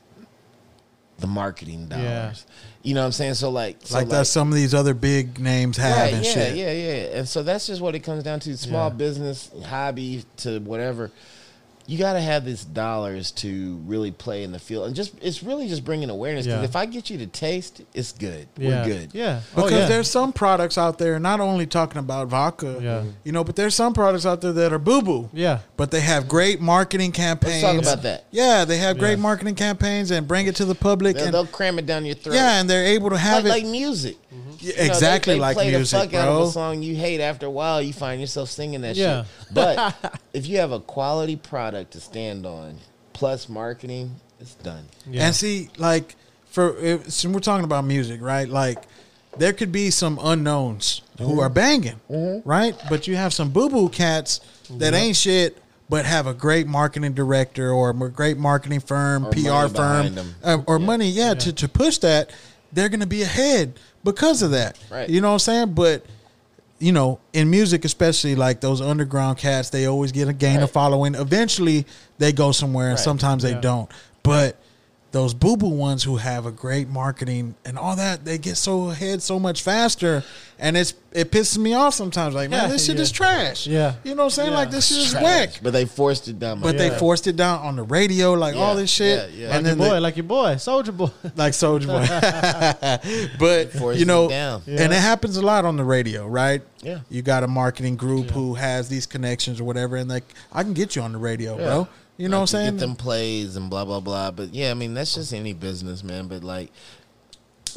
the 1.19 1.27
marketing 1.27 1.88
dollars. 1.88 2.03
Yeah. 2.03 2.33
You 2.81 2.93
know 2.93 3.01
what 3.01 3.07
I'm 3.07 3.11
saying? 3.11 3.33
So 3.35 3.49
like, 3.49 3.77
so 3.83 3.95
like 3.98 4.09
that 4.09 4.27
some 4.27 4.48
of 4.49 4.53
these 4.56 4.73
other 4.73 4.93
big 4.93 5.39
names 5.39 5.77
have 5.77 5.98
Right, 5.98 6.14
and 6.14 6.25
yeah, 6.25 6.31
shit. 6.33 6.56
Yeah, 6.56 6.72
yeah, 6.72 6.93
yeah. 7.11 7.17
And 7.19 7.27
so 7.27 7.43
that's 7.43 7.67
just 7.67 7.81
what 7.81 7.93
it 7.95 7.99
comes 7.99 8.23
down 8.23 8.39
to. 8.41 8.57
Small 8.57 8.89
Yeah. 8.89 8.95
business, 8.95 9.51
hobby 9.65 10.23
to 10.38 10.59
whatever. 10.59 11.11
You 11.90 11.98
got 11.98 12.14
to 12.14 12.22
have 12.22 12.45
these 12.45 12.64
dollars 12.64 13.32
to 13.32 13.77
really 13.88 14.11
play 14.11 14.43
in 14.43 14.51
the 14.51 14.59
field, 14.59 14.85
and 14.85 14.95
just 14.95 15.11
it's 15.24 15.42
really 15.42 15.68
just 15.68 15.84
bringing 15.84 16.11
awareness. 16.11 16.45
Because 16.45 16.59
Yeah. 16.61 16.66
if 16.66 16.76
I 16.76 16.85
get 16.85 17.09
you 17.09 17.18
to 17.18 17.26
taste, 17.26 17.82
it's 17.95 18.11
good. 18.11 18.48
yeah. 18.58 18.85
We're 18.85 18.85
good. 18.93 19.09
Yeah. 19.11 19.40
Oh, 19.58 19.64
Because 19.64 19.72
yeah. 19.80 19.88
there's 19.88 20.08
some 20.08 20.32
products 20.32 20.77
out 20.77 21.00
there, 21.00 21.19
not 21.19 21.40
only 21.40 21.66
talking 21.66 21.98
about 21.98 22.27
vodka, 22.27 22.80
Yeah. 22.80 23.03
you 23.24 23.32
know, 23.32 23.43
but 23.43 23.56
there's 23.56 23.74
some 23.74 23.93
products 23.93 24.24
out 24.27 24.42
there 24.42 24.53
that 24.53 24.72
are 24.72 24.77
boo 24.77 25.01
boo. 25.01 25.30
Yeah. 25.34 25.59
But 25.77 25.90
they 25.90 26.01
have 26.01 26.27
great 26.27 26.61
marketing 26.61 27.11
campaigns. 27.11 27.64
Let's 27.64 27.88
talk 27.88 27.93
about 27.93 28.03
that. 28.03 28.26
Yeah, 28.30 28.66
they 28.66 28.77
have 28.77 29.00
great 29.00 29.18
Yeah. 29.18 29.24
marketing 29.24 29.56
campaigns 29.56 30.11
and 30.11 30.27
bring 30.27 30.45
it 30.45 30.56
to 30.58 30.66
the 30.66 30.76
public. 30.76 31.16
They'll, 31.16 31.26
and, 31.26 31.34
they'll 31.34 31.48
cram 31.48 31.80
it 31.80 31.88
down 31.88 32.06
your 32.06 32.14
throat. 32.16 32.35
yeah, 32.35 32.59
and 32.59 32.69
they're 32.69 32.85
able 32.85 33.09
to 33.09 33.18
have 33.18 33.45
like, 33.45 33.64
it 33.64 33.66
like 33.66 33.72
music. 33.72 34.18
Yeah, 34.32 34.38
You 34.61 34.68
know, 34.74 34.76
they- 34.77 34.85
exactly 34.90 35.34
they 35.35 35.40
like 35.40 35.56
play 35.56 35.72
music, 35.72 35.98
the 36.00 36.06
fuck 36.06 36.14
out 36.14 36.27
of 36.27 36.35
bro. 36.38 36.48
a 36.48 36.51
song 36.51 36.84
you 36.84 36.95
hate. 36.95 37.19
After 37.19 37.48
a 37.48 37.50
while, 37.50 37.82
you 37.82 37.93
find 37.93 38.22
yourself 38.22 38.51
singing 38.51 38.82
that 38.82 38.95
Yeah. 38.95 39.24
shit. 39.24 39.53
But 39.53 39.95
if 40.34 40.45
you 40.48 40.58
have 40.58 40.72
a 40.72 40.80
quality 40.80 41.35
product 41.35 41.78
to 41.83 41.99
stand 41.99 42.45
on, 42.45 42.77
plus 43.14 43.49
marketing, 43.49 44.16
it's 44.40 44.56
done. 44.56 44.85
Yeah. 45.09 45.25
And 45.27 45.35
see, 45.35 45.69
like 45.77 46.16
for 46.45 46.77
if, 46.77 47.09
since 47.11 47.33
we're 47.33 47.40
talking 47.40 47.66
about 47.66 47.85
music, 47.85 48.22
right? 48.22 48.48
Like 48.49 48.83
there 49.38 49.53
could 49.53 49.72
be 49.72 49.90
some 49.91 50.19
unknowns 50.22 51.01
Mm-hmm. 51.19 51.32
who 51.32 51.41
are 51.41 51.49
banging, 51.49 51.99
right? 52.45 52.74
But 52.90 53.06
you 53.06 53.17
have 53.17 53.33
some 53.33 53.49
boo 53.49 53.67
boo 53.69 53.90
cats 53.90 54.40
that 54.72 54.93
ain't 54.93 55.17
shit. 55.17 55.58
But 55.90 56.06
have 56.06 56.27
a 56.27 56.33
great 56.35 56.66
marketing 56.67 57.14
director 57.14 57.72
or 57.72 57.90
a 57.90 58.09
great 58.09 58.38
marketing 58.38 58.80
firm, 58.80 59.25
Or 59.25 59.32
PR 59.32 59.67
firm, 59.75 60.16
uh, 60.43 60.59
or 60.67 60.77
money, 60.80 61.09
yeah, 61.09 61.33
To, 61.33 61.51
to 61.51 61.67
push 61.67 61.98
that. 61.98 62.30
They're 62.72 62.88
gonna 62.90 63.06
be 63.08 63.24
ahead 63.24 63.74
because 64.03 64.41
of 64.43 64.51
that. 64.51 64.77
Right. 64.91 65.09
You 65.09 65.19
know 65.19 65.30
what 65.30 65.33
I'm 65.33 65.40
saying? 65.40 65.74
But 65.74 66.06
you 66.80 66.91
know, 66.91 67.19
in 67.33 67.49
music, 67.49 67.85
especially 67.85 68.35
like 68.35 68.61
those 68.61 68.82
underground 68.82 69.38
cats, 69.38 69.69
they 69.69 69.85
always 69.85 70.11
get 70.11 70.27
a 70.27 70.33
gain 70.33 70.61
of 70.61 70.72
following. 70.72 71.14
Eventually, 71.16 71.85
they 72.17 72.32
go 72.32 72.51
somewhere, 72.51 72.88
and 72.88 72.95
Right. 72.98 73.03
sometimes 73.03 73.43
they 73.43 73.53
don't. 73.53 73.90
But 74.24 74.56
those 75.11 75.33
boo 75.33 75.57
boo 75.57 75.69
ones 75.69 76.03
who 76.03 76.17
have 76.17 76.45
a 76.45 76.51
great 76.51 76.88
marketing 76.88 77.55
and 77.65 77.79
all 77.79 77.95
that, 77.95 78.25
they 78.25 78.38
get 78.38 78.57
so 78.57 78.89
ahead 78.91 79.21
so 79.23 79.39
much 79.39 79.63
faster, 79.63 80.23
and 80.59 80.77
it's 80.77 80.93
it 81.11 81.31
pisses 81.31 81.57
me 81.57 81.73
off 81.73 81.95
sometimes. 81.95 82.35
Like, 82.35 82.51
man, 82.51 82.63
Yeah, 82.65 82.67
this 82.73 82.85
shit 82.85 82.97
yeah. 82.97 83.01
is 83.01 83.11
trash. 83.11 83.65
Yeah. 83.65 83.95
you 84.03 84.11
know 84.13 84.17
what 84.17 84.23
I'm 84.25 84.29
saying? 84.29 84.51
Yeah. 84.51 84.57
Like, 84.57 84.69
this 84.69 84.88
shit 84.89 84.97
is 84.99 85.13
whack. 85.15 85.59
But 85.63 85.73
they 85.73 85.85
forced 85.85 86.27
it 86.27 86.38
down. 86.38 86.59
my 86.59 86.67
But 86.67 86.77
they 86.77 86.91
forced 86.91 87.25
it 87.25 87.35
down 87.35 87.61
on 87.61 87.75
the 87.75 87.81
radio, 87.81 88.33
like 88.33 88.55
all 88.55 88.75
this 88.75 88.91
shit, 88.91 89.31
yeah, 89.31 89.47
yeah. 89.47 89.55
and 89.55 89.55
like 89.55 89.63
then 89.65 89.77
your 89.79 89.88
boy, 89.89 89.93
the- 89.95 90.01
like 90.01 90.17
your 90.17 90.23
boy, 90.25 90.53
Soulja 90.55 90.95
Boy. 90.95 91.09
like 91.35 91.53
Soulja 91.53 91.88
Boy. 91.88 93.33
but 93.39 93.71
Forced 93.73 93.99
you 93.99 94.05
know, 94.05 94.25
it 94.25 94.29
down. 94.29 94.61
Yeah. 94.67 94.81
and 94.83 94.93
it 94.93 94.99
happens 94.99 95.38
a 95.38 95.41
lot 95.41 95.65
on 95.65 95.75
the 95.77 95.83
radio, 95.83 96.27
right? 96.27 96.61
Yeah. 96.81 96.99
You 97.09 97.21
got 97.23 97.43
a 97.43 97.47
marketing 97.47 97.95
group 97.95 98.29
who 98.29 98.53
has 98.53 98.89
these 98.89 99.05
connections 99.05 99.59
or 99.59 99.63
whatever, 99.63 99.95
and 99.95 100.09
like 100.09 100.23
I 100.51 100.63
can 100.63 100.73
get 100.73 100.95
you 100.95 101.01
on 101.01 101.11
the 101.13 101.17
radio, 101.17 101.57
Yeah. 101.57 101.65
bro. 101.65 101.88
You 102.19 102.27
know 102.27 102.35
Like, 102.35 102.39
what 102.39 102.41
I'm 102.41 102.48
saying? 102.48 102.73
Get 102.75 102.80
them 102.81 102.95
plays 102.98 103.56
and 103.56 103.69
blah 103.69 103.85
blah 103.85 104.01
blah. 104.01 104.31
But 104.31 104.53
yeah, 104.53 104.72
I 104.72 104.73
mean 104.73 104.93
that's 104.93 105.15
just 105.15 105.33
any 105.33 105.53
business, 105.53 106.03
man. 106.03 106.27
But 106.27 106.43
like 106.43 106.69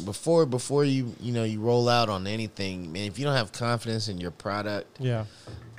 before 0.03 0.45
before 0.45 0.83
you 0.83 1.15
you 1.21 1.31
know 1.31 1.43
you 1.45 1.61
roll 1.61 1.87
out 1.87 2.09
on 2.09 2.27
anything, 2.27 2.91
man. 2.91 3.05
If 3.05 3.17
you 3.17 3.25
don't 3.25 3.35
have 3.37 3.53
confidence 3.53 4.09
in 4.09 4.19
your 4.19 4.31
product, 4.31 4.99
Yeah, 4.99 5.25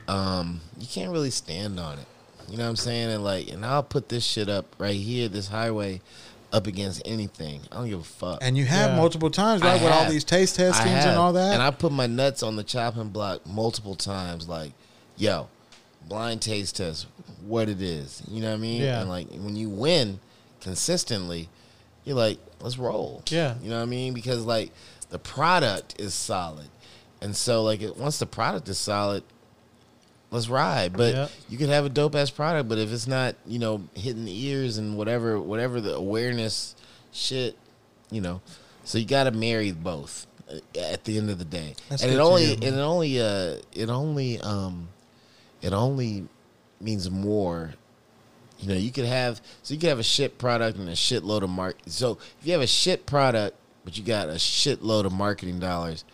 um, 0.08 0.62
you 0.78 0.86
can't 0.86 1.12
really 1.12 1.30
stand 1.30 1.78
on 1.78 1.98
it. 1.98 2.06
You 2.48 2.56
know 2.56 2.64
what 2.64 2.70
I'm 2.70 2.76
saying? 2.76 3.10
And 3.10 3.22
like, 3.22 3.48
and 3.48 3.64
I'll 3.66 3.82
put 3.82 4.08
this 4.08 4.24
shit 4.24 4.48
up 4.48 4.66
right 4.78 4.96
here, 4.96 5.28
this 5.28 5.48
highway, 5.48 6.00
up 6.52 6.66
against 6.66 7.02
anything. 7.04 7.60
I 7.72 7.76
don't 7.76 7.88
give 7.90 8.00
a 8.00 8.04
fuck. 8.04 8.38
And 8.40 8.56
you 8.56 8.64
have 8.64 8.92
Yeah. 8.92 8.96
multiple 8.96 9.30
times, 9.30 9.62
I 9.62 9.72
right? 9.74 9.82
With 9.82 9.92
all 9.92 10.08
these 10.10 10.24
taste 10.24 10.58
I 10.60 10.64
testings 10.64 11.04
and 11.04 11.18
all 11.18 11.32
that. 11.34 11.52
And 11.54 11.62
I 11.62 11.70
put 11.70 11.92
my 11.92 12.06
nuts 12.06 12.42
on 12.42 12.56
the 12.56 12.62
chopping 12.64 13.08
block 13.08 13.46
multiple 13.46 13.94
times. 13.94 14.46
Like, 14.48 14.72
yo, 15.16 15.48
blind 16.06 16.42
taste 16.42 16.76
test, 16.76 17.06
what 17.46 17.68
it 17.68 17.80
is. 17.82 18.22
You 18.28 18.40
know 18.42 18.48
what 18.50 18.54
I 18.54 18.58
mean? 18.58 18.82
Yeah. 18.82 19.00
And 19.00 19.08
like 19.08 19.28
when 19.30 19.56
you 19.56 19.68
win 19.68 20.20
consistently, 20.60 21.48
you're 22.04 22.16
like, 22.16 22.38
let's 22.60 22.78
roll. 22.78 23.22
Yeah. 23.28 23.54
You 23.62 23.70
know 23.70 23.76
what 23.76 23.82
I 23.82 23.86
mean? 23.86 24.14
Because 24.14 24.44
like 24.44 24.72
the 25.10 25.18
product 25.18 26.00
is 26.00 26.14
solid, 26.14 26.68
and 27.20 27.34
so 27.36 27.62
like 27.62 27.82
it, 27.82 27.96
once 27.96 28.18
the 28.18 28.26
product 28.26 28.68
is 28.68 28.78
solid. 28.78 29.22
Let's 30.30 30.48
ride, 30.48 30.96
but 30.96 31.14
Yep. 31.14 31.30
you 31.48 31.58
could 31.58 31.68
have 31.68 31.84
a 31.84 31.88
dope 31.88 32.16
ass 32.16 32.28
product, 32.28 32.68
but 32.68 32.76
if 32.76 32.92
it's 32.92 33.06
not, 33.06 33.36
you 33.46 33.60
know, 33.60 33.84
hitting 33.94 34.24
the 34.24 34.46
ears 34.46 34.78
and 34.78 34.96
whatever, 34.96 35.38
whatever 35.40 35.80
the 35.80 35.94
awareness 35.94 36.74
shit, 37.12 37.56
you 38.10 38.20
know, 38.20 38.40
so 38.82 38.98
you 38.98 39.04
got 39.04 39.24
to 39.24 39.30
marry 39.30 39.70
both 39.70 40.26
uh, 40.50 40.56
at 40.76 41.04
the 41.04 41.18
end 41.18 41.30
of 41.30 41.38
the 41.38 41.44
day. 41.44 41.76
That's 41.88 42.02
and 42.02 42.10
it 42.12 42.18
only 42.18 42.54
and 42.54 42.64
it 42.64 42.72
only 42.72 43.20
uh 43.20 43.58
it 43.72 43.88
only 43.88 44.40
um 44.40 44.88
it 45.62 45.72
only 45.72 46.24
means 46.84 47.10
more. 47.10 47.74
You 48.60 48.68
know, 48.68 48.74
you 48.74 48.92
could 48.92 49.04
have 49.06 49.40
so 49.62 49.74
you 49.74 49.80
could 49.80 49.88
have 49.88 49.98
a 49.98 50.04
shit 50.04 50.38
product 50.38 50.78
and 50.78 50.88
a 50.88 50.92
shitload 50.92 51.42
of 51.42 51.50
mark. 51.50 51.76
So 51.86 52.18
if 52.40 52.46
you 52.46 52.52
have 52.52 52.62
a 52.62 52.66
shit 52.66 53.06
product, 53.06 53.56
but 53.84 53.98
you 53.98 54.04
got 54.04 54.28
a 54.28 54.34
shitload 54.34 55.04
of 55.04 55.12
marketing 55.12 55.58
dollars, 55.58 56.04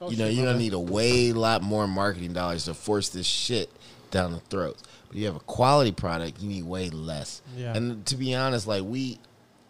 Oh, 0.00 0.10
you 0.10 0.16
know 0.16 0.26
you're 0.26 0.44
gonna 0.44 0.58
need 0.58 0.72
a 0.74 0.78
way 0.78 1.32
lot 1.32 1.62
more 1.62 1.86
marketing 1.86 2.32
dollars 2.32 2.66
to 2.66 2.74
force 2.74 3.08
this 3.08 3.26
shit 3.26 3.70
down 4.10 4.32
the 4.32 4.40
throats. 4.40 4.82
But 5.08 5.16
you 5.16 5.26
have 5.26 5.36
a 5.36 5.40
quality 5.40 5.92
product, 5.92 6.40
you 6.40 6.48
need 6.48 6.64
way 6.64 6.90
less. 6.90 7.42
Yeah. 7.56 7.74
And 7.74 8.04
to 8.06 8.16
be 8.16 8.34
honest, 8.34 8.66
like 8.66 8.82
we, 8.84 9.18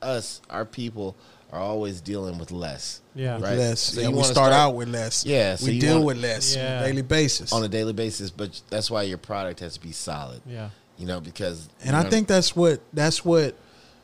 us, 0.02 0.40
our 0.50 0.64
people 0.64 1.14
are 1.54 1.60
always 1.60 2.00
dealing 2.00 2.36
with 2.38 2.50
less. 2.50 3.00
Yeah. 3.14 3.34
Right. 3.34 3.56
less. 3.56 3.80
So 3.80 4.00
yeah, 4.00 4.06
you 4.08 4.10
we 4.12 4.16
wanna 4.16 4.26
start, 4.28 4.52
start- 4.52 4.52
out 4.52 4.74
with 4.74 4.88
less. 4.88 5.24
Yeah, 5.24 5.54
so 5.56 5.66
we 5.66 5.72
you 5.72 5.80
deal 5.80 5.94
wanna- 5.94 6.04
with 6.06 6.16
less 6.18 6.56
on 6.56 6.62
a 6.62 6.80
daily 6.84 7.02
basis. 7.02 7.52
on 7.52 7.62
a 7.64 7.68
daily 7.68 7.92
basis, 7.92 8.30
but 8.30 8.60
that's 8.70 8.90
why 8.90 9.02
your 9.04 9.18
product 9.18 9.60
has 9.60 9.74
to 9.74 9.80
be 9.80 9.92
solid. 9.92 10.40
yeah, 10.46 10.70
You 10.98 11.06
know, 11.06 11.20
because 11.20 11.68
and 11.80 11.90
you're 11.90 11.94
I 11.96 11.98
gonna- 12.00 12.10
think 12.10 12.26
that's 12.28 12.56
what 12.56 12.80
that's 12.92 13.24
what 13.24 13.54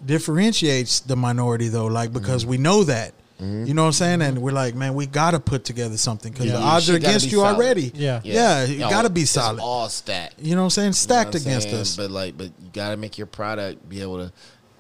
differentiates 0.04 1.00
the 1.00 1.16
minority 1.16 1.68
though. 1.68 1.86
Like 1.86 2.12
because 2.12 2.42
Mm-hmm. 2.42 2.50
we 2.50 2.58
know 2.58 2.84
that. 2.84 3.14
You 3.42 3.72
know 3.72 3.84
what 3.84 3.86
I'm 3.86 3.92
saying? 3.94 4.20
And 4.20 4.42
we're 4.42 4.52
like, 4.52 4.74
man, 4.74 4.92
we 4.92 5.06
got 5.06 5.30
to 5.30 5.40
put 5.40 5.64
together 5.64 5.96
something 5.96 6.30
because 6.30 6.44
Yeah. 6.44 6.52
the 6.52 6.58
Your 6.58 6.68
odds 6.68 6.90
are 6.90 6.96
against 6.96 7.32
you 7.32 7.38
solid. 7.38 7.54
already. 7.56 7.90
Yeah. 7.94 8.20
yeah, 8.22 8.64
you 8.64 8.74
Yo, 8.80 8.90
got 8.90 9.02
to 9.02 9.08
be 9.08 9.22
it's 9.22 9.30
solid. 9.30 9.60
all 9.62 9.88
stacked. 9.88 10.34
You 10.42 10.54
know 10.54 10.60
what 10.60 10.64
I'm 10.64 10.70
saying? 10.70 10.84
You 10.84 10.90
know 10.90 10.92
Stacked 10.92 11.34
I'm 11.36 11.40
against 11.40 11.68
saying? 11.70 11.80
us. 11.80 11.96
But 11.96 12.10
like, 12.10 12.36
but 12.36 12.48
you 12.62 12.68
got 12.74 12.90
to 12.90 12.98
make 12.98 13.16
your 13.16 13.26
product 13.26 13.88
be 13.88 14.02
able 14.02 14.18
to 14.18 14.30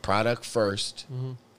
product 0.02 0.42
1st 0.44 1.04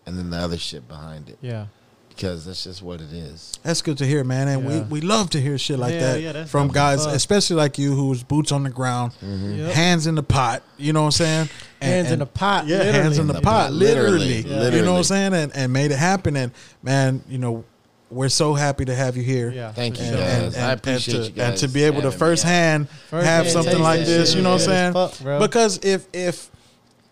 and 0.06 0.18
then 0.18 0.30
the 0.30 0.38
other 0.38 0.58
shit 0.58 0.88
behind 0.88 1.30
it 1.30 1.38
yeah. 1.42 1.66
because 2.10 2.46
that's 2.46 2.64
just 2.64 2.82
what 2.82 3.02
it 3.02 3.12
is. 3.14 3.54
That's 3.64 3.82
good 3.82 3.98
to 4.00 4.06
hear, 4.06 4.24
man. 4.24 4.48
And 4.48 4.64
Yeah. 4.64 4.82
we, 4.84 5.00
we 5.00 5.02
love 5.02 5.30
to 5.32 5.42
hear 5.42 5.58
shit 5.58 5.78
like 5.80 5.94
Yeah, 5.94 6.00
that 6.14 6.22
yeah, 6.22 6.46
from 6.46 6.70
guys, 6.70 7.06
fuck. 7.06 7.16
especially 7.16 7.56
like 7.58 7.78
you, 7.78 7.94
who's 7.96 8.24
boots 8.24 8.52
on 8.52 8.64
the 8.64 8.70
ground, 8.70 9.14
mm-hmm. 9.24 9.60
Yep. 9.60 9.72
hands 9.74 10.08
in 10.08 10.16
the 10.16 10.24
pot. 10.24 10.64
You 10.78 10.94
know 10.94 11.02
what 11.02 11.08
I'm 11.08 11.12
saying? 11.12 11.50
And- 11.82 11.92
Hands 12.08 12.12
in 12.12 12.20
the 12.20 12.26
pot, 12.26 12.68
Yeah, 12.68 12.78
literally. 12.78 13.00
hands 13.02 13.18
in 13.18 13.28
the 13.28 13.34
the 13.34 13.42
pot, 13.42 13.68
pot, 13.68 13.74
literally. 13.74 14.44
literally, 14.44 14.78
You 14.78 14.84
know 14.86 14.92
what 14.94 14.98
I'm 15.00 15.04
saying? 15.04 15.34
And, 15.34 15.52
and 15.56 15.72
made 15.74 15.92
it 15.92 15.98
happen. 15.98 16.36
And 16.36 16.52
man, 16.84 17.24
you 17.30 17.38
know, 17.38 17.64
we're 18.10 18.28
so 18.30 18.54
happy 18.54 18.84
to 18.86 18.94
have 18.94 19.16
you 19.16 19.24
here. 19.24 19.50
Yeah. 19.52 19.72
Thank 19.72 19.98
you, 19.98 20.06
sure. 20.06 20.18
guys. 20.18 20.58
I 20.58 20.74
appreciate 20.74 21.16
and 21.16 21.24
to, 21.26 21.30
you 21.32 21.36
guys 21.38 21.50
And 21.50 21.58
to 21.60 21.68
be 21.70 21.84
able 21.84 22.02
to 22.02 22.12
firsthand 22.12 22.90
First 23.10 23.26
have 23.26 23.46
hand 23.46 23.54
something 23.54 23.80
like 23.82 24.02
this, 24.02 24.30
shit. 24.32 24.38
you 24.38 24.44
know 24.44 24.52
what 24.54 24.68
I'm 24.68 24.94
saying? 24.94 24.94
fuck, 24.94 25.40
because 25.40 25.78
if 25.84 26.08
if 26.12 26.50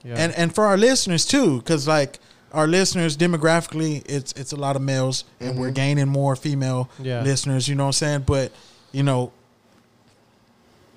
Yeah. 0.03 0.15
and 0.17 0.33
and 0.35 0.53
for 0.53 0.65
our 0.65 0.77
listeners 0.77 1.25
too, 1.25 1.59
because 1.59 1.87
like 1.87 2.19
our 2.53 2.67
listeners 2.67 3.15
demographically, 3.17 4.03
it's 4.07 4.31
it's 4.33 4.51
a 4.51 4.55
lot 4.55 4.75
of 4.75 4.81
males, 4.81 5.23
and 5.39 5.57
we're 5.59 5.71
gaining 5.71 6.07
more 6.07 6.35
female 6.35 6.89
Yeah. 6.99 7.21
listeners. 7.21 7.67
You 7.67 7.75
know 7.75 7.83
what 7.83 7.89
I'm 7.89 7.93
saying? 7.93 8.23
But 8.25 8.51
you 8.91 9.03
know, 9.03 9.31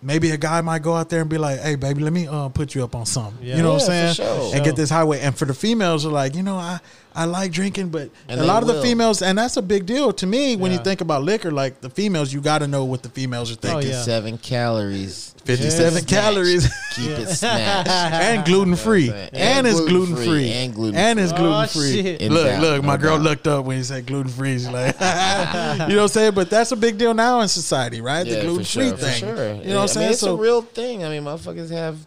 maybe 0.02 0.30
a 0.30 0.36
guy 0.36 0.60
might 0.60 0.82
go 0.82 0.94
out 0.94 1.08
there 1.10 1.20
and 1.20 1.30
be 1.30 1.38
like, 1.38 1.60
"Hey, 1.60 1.74
baby, 1.76 2.02
let 2.02 2.12
me 2.12 2.26
uh, 2.26 2.48
put 2.48 2.74
you 2.74 2.82
up 2.84 2.94
on 2.94 3.06
something." 3.06 3.44
Yeah. 3.46 3.56
You 3.56 3.62
know 3.62 3.74
what 3.74 3.82
I'm 3.82 3.86
saying? 3.86 4.08
for 4.14 4.22
sure. 4.22 4.42
And 4.44 4.52
Sure. 4.56 4.64
get 4.64 4.76
this 4.76 4.90
highway. 4.90 5.20
And 5.20 5.36
for 5.36 5.44
the 5.44 5.54
females, 5.54 6.04
are 6.06 6.10
like, 6.10 6.34
you 6.34 6.42
know, 6.42 6.56
I 6.56 6.80
I 7.14 7.24
like 7.26 7.52
drinking, 7.52 7.88
but 7.90 8.10
And 8.28 8.38
a 8.40 8.42
they 8.42 8.48
lot 8.48 8.62
of 8.62 8.68
the 8.68 8.80
females, 8.82 9.20
and 9.22 9.36
that's 9.36 9.56
a 9.56 9.62
big 9.62 9.84
deal 9.86 10.12
to 10.14 10.26
me 10.26 10.56
when 10.56 10.72
you 10.72 10.78
think 10.78 11.00
about 11.00 11.22
liquor. 11.22 11.50
Like 11.50 11.80
the 11.80 11.90
females, 11.90 12.32
you 12.32 12.40
got 12.40 12.58
to 12.60 12.66
know 12.66 12.84
what 12.84 13.02
the 13.02 13.08
females 13.10 13.50
are 13.52 13.56
thinking. 13.56 13.90
Oh, 13.90 13.92
yeah. 13.92 14.02
Seven 14.02 14.38
calories. 14.38 15.34
57 15.44 15.90
Snatch. 15.92 16.06
calories. 16.06 16.72
Keep 16.94 17.10
it 17.18 17.26
snatched. 17.30 17.90
and 17.90 18.44
gluten 18.46 18.76
free, 18.76 19.06
You 19.06 19.10
know 19.10 19.16
what 19.16 19.34
I'm 19.34 19.34
and, 19.34 19.42
And 19.58 19.66
it's 19.66 19.80
gluten 19.80 20.14
gluten-free, 20.14 20.52
and 20.52 20.74
gluten 20.74 20.96
and 21.00 21.18
it's 21.20 21.32
free. 21.32 21.38
gluten 21.40 21.54
Oh, 21.62 21.66
free. 21.66 21.92
shit. 22.02 22.30
Look, 22.32 22.46
doubt, 22.46 22.60
look, 22.62 22.84
my 22.84 22.96
girl 22.96 23.16
doubt. 23.16 23.24
looked 23.24 23.46
up 23.48 23.64
when 23.64 23.76
he 23.76 23.82
said 23.82 24.06
gluten 24.06 24.30
free. 24.30 24.52
She's 24.54 24.68
like, 24.68 24.94
you 25.00 25.06
know 25.08 25.84
what 25.86 25.98
I'm 26.02 26.08
saying? 26.08 26.34
But 26.34 26.48
that's 26.48 26.70
a 26.70 26.76
big 26.76 26.96
deal 26.96 27.12
now 27.12 27.40
in 27.40 27.48
society, 27.48 28.00
right? 28.00 28.22
the 28.22 28.36
Yeah, 28.36 28.42
gluten 28.42 28.64
for 28.64 28.70
free 28.70 28.88
sure, 28.88 28.96
for 28.96 29.04
thing. 29.04 29.18
sure. 29.18 29.34
You 29.34 29.34
know 29.34 29.54
what 29.56 29.66
I'm 29.76 29.78
I 29.82 29.86
saying? 29.86 30.04
mean, 30.06 30.12
it's 30.12 30.20
so 30.20 30.34
a 30.34 30.40
real 30.40 30.62
thing. 30.62 31.02
I 31.04 31.08
mean, 31.08 31.24
motherfuckers 31.24 31.70
have 31.70 31.98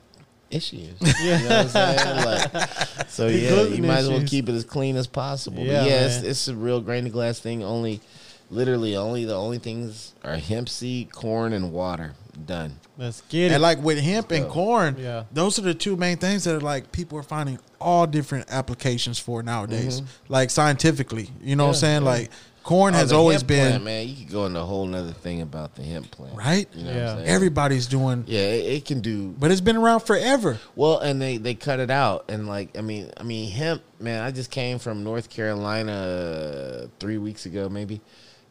issues. 0.56 0.94
You 1.22 1.32
know 1.32 1.44
what 1.44 1.52
I'm 1.52 1.68
saying? 1.70 2.26
Like, 2.26 3.10
so 3.10 3.28
The 3.28 3.38
yeah, 3.38 3.64
you 3.64 3.84
might 3.84 4.00
as 4.00 4.10
well 4.10 4.24
keep 4.26 4.50
it 4.50 4.54
as 4.54 4.64
clean 4.64 4.96
as 4.96 5.08
possible. 5.08 5.64
Yeah, 5.64 5.82
but 5.82 5.90
yeah, 5.90 6.06
it's, 6.06 6.18
it's 6.24 6.48
a 6.48 6.56
real 6.56 6.82
grain 6.82 7.04
to 7.06 7.10
glass 7.10 7.40
thing. 7.40 7.64
Only, 7.64 8.02
literally, 8.50 8.96
only 8.96 9.26
the 9.26 9.36
only 9.36 9.58
things 9.60 10.14
are 10.24 10.36
hemp 10.38 10.70
seed, 10.70 11.12
corn, 11.12 11.54
and 11.54 11.72
water. 11.72 12.14
Done. 12.46 12.80
Let's 12.98 13.22
get 13.30 13.52
it. 13.52 13.54
and 13.56 13.62
like 13.62 13.82
with 13.82 13.98
hemp 14.00 14.32
and 14.32 14.50
corn, 14.50 14.98
Yeah. 15.00 15.24
those 15.32 15.58
are 15.58 15.62
the 15.62 15.74
two 15.74 15.96
main 15.96 16.18
things 16.18 16.44
that 16.44 16.56
are 16.56 16.60
like 16.60 16.92
people 16.92 17.18
are 17.18 17.24
finding 17.24 17.60
all 17.80 18.06
different 18.08 18.48
applications 18.52 19.18
for 19.20 19.42
nowadays. 19.42 20.02
Mm-hmm. 20.02 20.34
Like 20.34 20.50
scientifically, 20.50 21.30
you 21.42 21.56
know 21.56 21.64
what 21.66 21.70
I'm 21.70 21.76
saying? 21.76 22.02
yeah. 22.04 22.10
Like 22.10 22.32
corn 22.66 22.94
Oh, 22.94 22.98
has 22.98 23.12
the 23.12 23.16
always 23.16 23.38
hemp 23.38 23.48
been 23.48 23.68
plant, 23.70 23.84
man. 23.86 24.08
You 24.10 24.16
could 24.16 24.30
go 24.32 24.46
into 24.48 24.60
a 24.60 24.66
whole 24.66 24.86
nother 24.86 25.12
thing 25.14 25.42
about 25.42 25.76
the 25.76 25.84
hemp 25.84 26.12
plant, 26.12 26.36
right. 26.36 26.68
You 26.74 26.84
know 26.84 26.92
Yeah. 26.92 27.14
what 27.14 27.22
I'm? 27.24 27.28
Everybody's 27.30 27.88
doing, 27.88 28.26
yeah, 28.28 28.42
it, 28.42 28.66
it 28.78 28.86
can 28.86 29.00
do 29.02 29.30
but 29.40 29.52
it's 29.52 29.62
been 29.62 29.78
around 29.78 30.02
forever. 30.02 30.60
Well, 30.76 31.00
and 31.00 31.22
they 31.22 31.38
they 31.38 31.54
cut 31.56 31.80
it 31.80 31.90
out, 31.92 32.26
and 32.28 32.48
like 32.48 32.78
I 32.78 32.82
mean, 32.82 33.12
I 33.18 33.24
mean 33.24 33.50
hemp, 33.52 33.82
man. 34.00 34.22
I 34.22 34.32
just 34.32 34.52
came 34.52 34.80
from 34.80 35.04
North 35.04 35.30
Carolina 35.30 36.90
three 37.00 37.18
weeks 37.18 37.46
ago, 37.46 37.70
maybe 37.70 38.02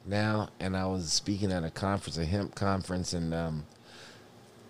now, 0.06 0.48
and 0.60 0.76
I 0.76 0.86
was 0.86 1.12
speaking 1.12 1.50
at 1.52 1.64
a 1.64 1.70
conference, 1.70 2.16
a 2.18 2.24
hemp 2.24 2.54
conference, 2.54 3.12
and 3.12 3.34
um, 3.34 3.64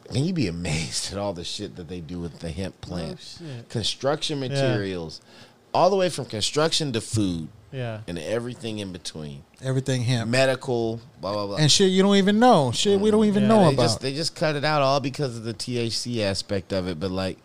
and 0.09 0.19
you'd 0.25 0.35
be 0.35 0.47
amazed 0.49 1.11
at 1.13 1.19
all 1.19 1.33
the 1.33 1.45
shit 1.45 1.77
that 1.77 1.89
they 1.89 2.01
do 2.01 2.19
with 2.19 2.39
the 2.41 2.51
hemp 2.51 2.81
plant, 2.81 3.39
Oh, 3.43 3.63
construction 3.69 4.41
materials, 4.41 5.21
all 5.73 5.91
the 5.91 5.97
way 5.97 6.09
from 6.09 6.25
construction 6.27 6.93
to 6.93 7.01
food 7.01 7.49
yeah. 7.75 8.01
and 8.07 8.19
everything 8.19 8.79
in 8.79 8.93
between, 8.93 9.43
Everything 9.63 10.03
hemp 10.03 10.31
medical, 10.31 11.01
blah 11.21 11.33
blah 11.33 11.47
blah. 11.47 11.57
and 11.57 11.71
shit 11.73 11.91
you 11.91 12.03
don't 12.03 12.17
even 12.17 12.39
know. 12.39 12.71
Shit 12.73 13.01
we 13.01 13.11
don't 13.11 13.25
even 13.25 13.43
Yeah, 13.45 13.49
know 13.49 13.65
they 13.69 13.75
about. 13.75 13.83
just 13.83 14.01
they 14.01 14.15
just 14.15 14.35
cut 14.37 14.57
it 14.57 14.65
out 14.65 14.83
all 14.83 15.01
because 15.01 15.37
of 15.37 15.45
the 15.45 15.55
THC 15.55 16.21
aspect 16.23 16.73
of 16.73 16.87
it. 16.89 17.01
But 17.01 17.11
like, 17.11 17.39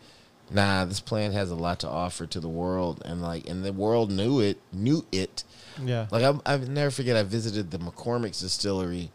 nah, 0.51 0.85
this 0.85 0.99
plant 0.99 1.33
has 1.33 1.49
a 1.51 1.55
lot 1.55 1.79
to 1.81 1.87
offer 1.89 2.25
to 2.27 2.39
the 2.39 2.49
world, 2.49 3.01
and 3.05 3.21
like, 3.21 3.47
and 3.49 3.63
the 3.65 3.73
world 3.73 4.11
knew 4.11 4.39
it, 4.39 4.57
knew 4.71 5.05
it. 5.11 5.43
Yeah. 5.83 6.07
Like 6.11 6.23
I, 6.23 6.53
I 6.53 6.57
never 6.57 6.91
forget, 6.91 7.15
I 7.15 7.23
visited 7.23 7.71
the 7.71 7.79
McCormick's 7.79 8.41
distillery, 8.41 9.11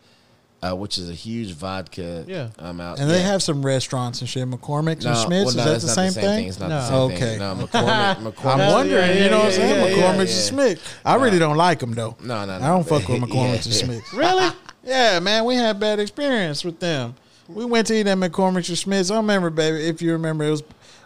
uh, 0.65 0.75
which 0.75 0.99
is 0.99 1.11
a 1.11 1.13
huge 1.13 1.53
vodka. 1.53 2.25
Yeah. 2.27 2.49
um, 2.59 2.81
out. 2.81 2.99
And 2.99 3.11
they 3.11 3.21
have 3.23 3.43
some 3.43 3.65
restaurants 3.65 4.21
and 4.21 4.29
shit. 4.29 4.49
McCormick's 4.49 5.05
no, 5.05 5.11
and 5.11 5.19
Schmick's. 5.19 5.55
well, 5.57 5.67
no, 5.67 5.73
is 5.73 5.83
that 5.83 5.87
the 5.87 5.87
not 5.87 5.95
same, 5.95 6.07
the 6.07 6.13
same 6.13 6.13
thing? 6.13 6.23
thing. 6.39 6.49
It's 6.49 6.61
not 6.61 6.69
No. 6.69 6.77
the 6.79 6.87
same 6.87 6.97
Okay. 6.97 7.19
thing. 7.19 7.39
No, 7.39 7.55
McCormick. 7.67 8.15
McCormick. 8.33 8.61
I'm 8.61 8.73
wondering, 8.73 9.09
yeah, 9.11 9.25
you 9.25 9.31
know 9.31 9.39
what 9.39 9.47
I'm 9.47 9.53
saying? 9.53 9.99
yeah, 9.99 10.03
McCormick's 10.03 10.31
yeah. 10.31 10.37
and 10.37 10.79
Smith. 10.81 10.99
I 11.05 11.15
really 11.17 11.39
don't 11.39 11.57
like 11.57 11.79
them 11.81 11.93
though. 11.95 12.17
No, 12.23 12.45
no, 12.47 12.59
no. 12.59 12.65
I 12.65 12.69
don't 12.69 12.85
fuck 12.89 13.07
with 13.09 13.21
Yeah. 13.21 13.27
McCormick's 13.27 13.67
and 13.67 13.75
Smith. 13.75 14.03
Really? 14.15 14.51
Yeah, 14.85 15.19
man, 15.21 15.45
we 15.45 15.55
had 15.57 15.81
bad 15.81 15.99
experience 15.99 16.65
with 16.65 16.79
them. 16.81 17.15
We 17.49 17.65
went 17.65 17.87
to 17.89 17.95
eat 17.95 18.07
at 18.07 18.17
McCormick's 18.19 18.69
and 18.71 18.79
Smith's. 18.79 19.11
I 19.11 19.17
remember, 19.17 19.51
baby, 19.51 19.87
if 19.87 20.01
you 20.01 20.13
remember, 20.13 20.45
it 20.45 20.51
was 20.51 20.63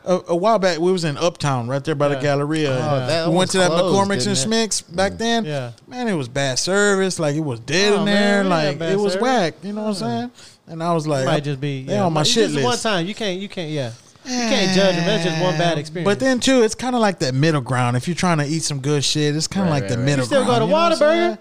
a, 0.09 0.21
a 0.29 0.37
while 0.37 0.59
back. 0.59 0.79
We 0.79 0.91
was 0.91 1.05
in 1.05 1.17
Uptown, 1.17 1.69
right 1.69 1.85
there 1.85 1.95
by 1.95 2.09
the 2.09 2.17
Galleria. 2.17 2.71
Oh, 2.73 3.31
we 3.31 3.37
went 3.37 3.51
to 3.53 3.59
that 3.59 3.69
closed, 3.71 3.95
McCormick's 4.11 4.27
and? 4.27 4.37
Smith's 4.37 4.81
back 4.83 5.13
mm. 5.13 5.19
then. 5.19 5.45
Yeah. 5.45 5.73
man, 5.87 6.09
it 6.09 6.15
was 6.15 6.29
bad 6.29 6.59
service. 6.59 7.19
Like 7.19 7.37
it 7.37 7.41
was 7.41 7.61
dead 7.61 7.93
Oh, 7.93 8.01
in 8.01 8.07
there. 8.07 8.43
like 8.45 8.81
it 8.81 8.99
was 8.99 9.13
service. 9.13 9.23
whack. 9.23 9.55
You 9.63 9.73
know 9.75 9.83
what 9.83 9.89
I'm 9.89 9.95
saying? 9.95 10.31
And 10.67 10.83
I 10.83 10.93
was 10.95 11.07
like, 11.07 11.27
might 11.27 11.45
just 11.45 11.61
be 11.61 11.85
they 11.85 11.95
yeah. 11.95 12.05
on 12.05 12.13
my 12.13 12.23
It's 12.23 12.31
shit 12.31 12.45
just 12.45 12.55
list. 12.57 12.65
one 12.67 12.79
time. 12.79 13.07
You 13.07 13.15
can't. 13.15 13.39
You 13.41 13.49
can't. 13.49 13.71
Yeah. 13.71 13.93
You 14.25 14.33
can't 14.35 14.75
judge 14.77 14.95
them. 14.97 15.07
That's 15.07 15.25
just 15.25 15.41
one 15.41 15.57
bad 15.57 15.79
experience. 15.79 16.05
But 16.07 16.21
then 16.21 16.41
too, 16.41 16.63
it's 16.63 16.75
kind 16.75 16.95
of 16.95 17.01
like 17.01 17.21
that 17.21 17.35
middle 17.35 17.63
ground. 17.63 17.97
If 17.97 18.07
you're 18.09 18.15
trying 18.15 18.39
to 18.39 18.45
eat 18.47 18.63
some 18.63 18.81
good 18.81 19.03
shit, 19.03 19.35
it's 19.35 19.47
kind 19.47 19.67
of 19.67 19.73
Right, 19.73 19.83
like 19.83 19.83
right, 19.85 19.91
the 19.91 19.97
right. 19.97 20.05
middle. 20.05 20.21
You 20.21 20.27
still 20.27 20.45
ground, 20.45 20.71
go 20.71 20.89
to 20.91 21.05
Whataburger? 21.05 21.39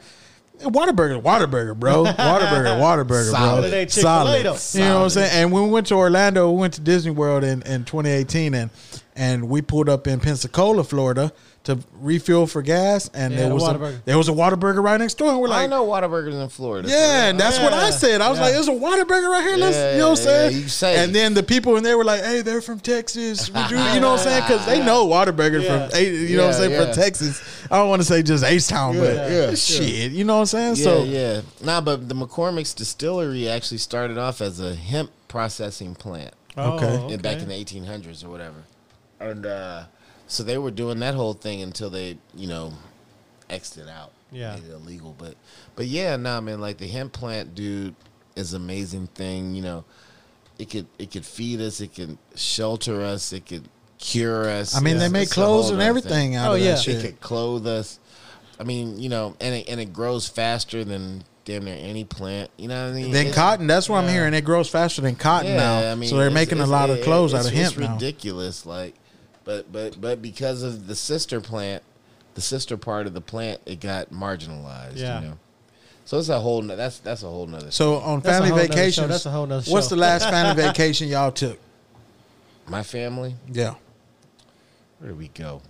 Saying? 0.60 0.72
Whataburger, 0.72 1.22
Whataburger, 1.22 1.76
bro. 1.78 2.04
Waterburger, 2.06 2.80
Waterburger, 2.80 3.32
Solid. 3.32 3.72
bro. 3.72 3.86
Chick-fil-A. 3.86 4.38
You 4.40 4.44
know 4.90 4.96
what 4.98 5.04
I'm 5.04 5.10
saying? 5.10 5.32
And 5.34 5.52
when 5.52 5.64
we 5.64 5.70
went 5.70 5.88
to 5.88 5.96
Orlando, 5.96 6.52
we 6.52 6.60
went 6.60 6.74
to 6.76 6.82
Disney 6.82 7.12
World 7.12 7.44
in, 7.44 7.62
in 7.64 7.84
2018, 7.86 8.54
and 8.54 8.70
and 9.16 9.50
we 9.50 9.62
pulled 9.64 9.90
up 9.90 10.06
in 10.08 10.20
Pensacola, 10.20 10.84
Florida, 10.84 11.32
to 11.68 11.78
refuel 12.02 12.48
for 12.48 12.62
gas, 12.62 13.10
and 13.14 13.34
Yeah, 13.34 13.42
there 13.44 13.54
was 13.54 13.64
a, 13.64 13.74
Whataburger. 13.74 14.00
there 14.06 14.18
was 14.18 14.28
a 14.28 14.32
Whataburger 14.32 14.84
right 14.84 15.00
next 15.00 15.14
door, 15.18 15.30
and 15.30 15.40
we're 15.40 15.48
like, 15.48 15.64
I 15.64 15.68
know 15.68 15.86
Waterburgers 15.86 16.34
in 16.42 16.50
Florida. 16.50 16.90
Yeah, 16.90 17.28
and 17.28 17.40
that's 17.40 17.60
what 17.60 17.72
I 17.72 17.90
said. 17.92 18.20
I 18.22 18.30
was 18.30 18.38
Yeah. 18.40 18.46
like, 18.46 18.54
"There's 18.54 18.68
a 18.68 18.72
Waterburger 18.72 19.30
right 19.30 19.44
here." 19.44 19.58
Let's, 19.58 19.76
Yeah, 19.78 19.92
you 19.94 19.98
know 20.00 20.10
what 20.12 20.20
I'm 20.20 20.26
yeah, 20.26 20.68
saying? 20.68 20.96
yeah. 20.98 21.04
And 21.04 21.16
then 21.16 21.34
the 21.34 21.44
people 21.44 21.76
in 21.78 21.84
there 21.84 21.98
were 21.98 22.04
like, 22.04 22.24
"Hey, 22.24 22.42
they're 22.42 22.62
from 22.62 22.80
Texas." 22.80 23.52
Would 23.54 23.70
you, 23.72 23.78
you 23.78 24.00
know 24.00 24.12
what 24.12 24.20
I'm 24.22 24.26
saying? 24.26 24.44
Because 24.48 24.66
they 24.66 24.84
know 24.84 25.08
Waterburger 25.08 25.62
Yeah. 25.64 25.90
from, 25.90 26.00
you 26.04 26.38
know 26.38 26.48
what 26.48 26.56
I'm 26.56 26.60
saying, 26.62 26.72
yeah. 26.72 26.86
from 26.86 26.94
Texas. 26.96 27.42
I 27.70 27.78
don't 27.78 27.90
want 27.90 28.02
to 28.02 28.08
say 28.08 28.24
just 28.24 28.44
H 28.44 28.68
Town, 28.68 28.98
but 28.98 29.14
yeah, 29.16 29.54
shit, 29.54 30.12
you 30.14 30.24
know 30.24 30.36
what 30.36 30.40
I'm 30.42 30.46
saying? 30.46 30.76
Yeah, 30.78 30.84
so 30.84 31.04
yeah. 31.04 31.42
Nah, 31.64 31.82
but 31.82 32.08
the 32.10 32.16
McCormick's 32.16 32.74
distillery 32.74 33.50
actually 33.50 33.80
started 33.80 34.18
off 34.18 34.40
as 34.42 34.60
a 34.60 34.74
hemp 34.74 35.12
processing 35.28 35.94
plant 35.96 36.34
Oh, 36.56 36.74
okay. 36.78 37.14
in- 37.14 37.20
back 37.20 37.40
in 37.40 37.50
the 37.50 37.54
1800s 37.54 38.24
or 38.24 38.30
whatever. 38.30 38.64
And 39.20 39.46
uh, 39.46 39.84
so 40.28 40.44
they 40.44 40.58
were 40.58 40.72
doing 40.72 41.00
that 41.00 41.16
whole 41.16 41.34
thing 41.34 41.62
until 41.62 41.90
they, 41.90 42.18
you 42.36 42.48
know, 42.48 42.74
X'd 43.50 43.78
it 43.78 43.88
out. 43.90 44.12
Yeah. 44.32 44.56
Made 44.56 44.66
it 44.66 44.74
illegal. 44.74 45.16
But, 45.18 45.36
but 45.76 45.86
yeah, 45.88 46.16
nah, 46.18 46.42
man, 46.42 46.60
like 46.60 46.78
the 46.78 46.88
hemp 46.88 47.14
plant, 47.14 47.56
dude, 47.56 47.96
is 48.36 48.54
an 48.54 48.62
amazing 48.62 49.08
thing. 49.08 49.56
You 49.56 49.62
know, 49.62 49.86
it 50.60 50.70
could 50.70 50.86
it 51.00 51.12
could 51.12 51.26
feed 51.26 51.62
us, 51.62 51.80
it 51.82 51.96
could 51.96 52.18
shelter 52.36 53.02
us, 53.02 53.32
it 53.32 53.46
could 53.46 53.68
cure 54.00 54.50
us. 54.50 54.76
I 54.76 54.80
mean, 54.82 54.96
It's- 54.98 55.10
they 55.10 55.14
make 55.14 55.24
it's 55.30 55.38
a 55.38 55.42
whole 55.46 55.62
clothes 55.62 55.72
and 55.72 55.82
everything 55.82 56.10
thing. 56.32 56.36
out 56.36 56.52
Oh, 56.52 56.56
of 56.56 56.62
yeah. 56.62 56.76
that 56.76 56.88
It 56.88 57.02
could 57.02 57.22
clothe 57.22 57.66
us. 57.68 58.00
I 58.60 58.64
mean, 58.64 59.00
you 59.00 59.08
know, 59.10 59.36
and 59.40 59.56
it, 59.56 59.70
and 59.70 59.80
it 59.80 59.94
grows 59.94 60.28
faster 60.28 60.84
than 60.84 61.24
damn 61.46 61.64
near 61.64 61.78
any 61.80 62.04
plant. 62.04 62.50
You 62.58 62.68
know 62.68 62.84
what 62.86 62.92
I 62.92 62.96
mean? 63.02 63.12
Then 63.12 63.28
It's- 63.28 63.36
cotton, 63.36 63.66
that's 63.68 63.88
what 63.88 64.04
I'm 64.04 64.10
hearing. 64.10 64.34
It 64.34 64.44
grows 64.44 64.68
faster 64.68 65.02
than 65.02 65.16
cotton 65.16 65.56
now. 65.56 65.90
I 65.92 65.96
mean, 65.96 66.10
so 66.10 66.18
they're 66.18 66.30
making 66.30 66.60
a 66.60 66.66
lot 66.66 66.90
of 66.90 66.98
it- 66.98 67.04
clothes 67.06 67.34
out 67.34 67.46
of 67.46 67.54
hemp 67.54 67.72
It's 67.74 67.78
now. 67.80 67.94
ridiculous, 67.94 68.66
like, 68.66 68.94
but 69.48 69.72
but 69.72 70.00
but 70.00 70.22
because 70.22 70.62
of 70.62 70.86
the 70.88 70.96
sister 70.96 71.42
plant, 71.42 71.82
the 72.36 72.42
sister 72.42 72.78
part 72.78 73.08
of 73.08 73.14
the 73.16 73.22
plant, 73.22 73.62
it 73.66 73.80
got 73.80 74.12
marginalized. 74.12 74.98
Yeah. 74.98 75.22
You 75.22 75.28
know? 75.30 75.38
So 76.06 76.20
it's 76.20 76.30
a 76.30 76.40
whole. 76.40 76.62
no- 76.62 76.76
That's 76.76 77.00
that's 77.00 77.24
a 77.24 77.28
whole 77.28 77.48
nother. 77.48 77.72
So 77.72 77.96
on 77.96 78.20
That's 78.20 78.36
family 78.38 78.50
whole 78.50 78.58
nother 78.60 78.68
show. 78.68 78.76
vacations, 78.76 79.08
That's 79.10 79.26
a 79.26 79.32
whole 79.32 79.46
nother 79.48 79.72
what's 79.72 79.88
show. 79.88 79.96
the 79.96 80.02
last 80.02 80.30
family 80.30 80.62
vacation 80.68 81.08
y'all 81.08 81.32
took? 81.32 81.58
my 82.70 82.84
family, 82.84 83.34
Yeah. 83.50 83.76
where 85.00 85.10
did 85.12 85.18
we 85.18 85.30
go? 85.30 85.62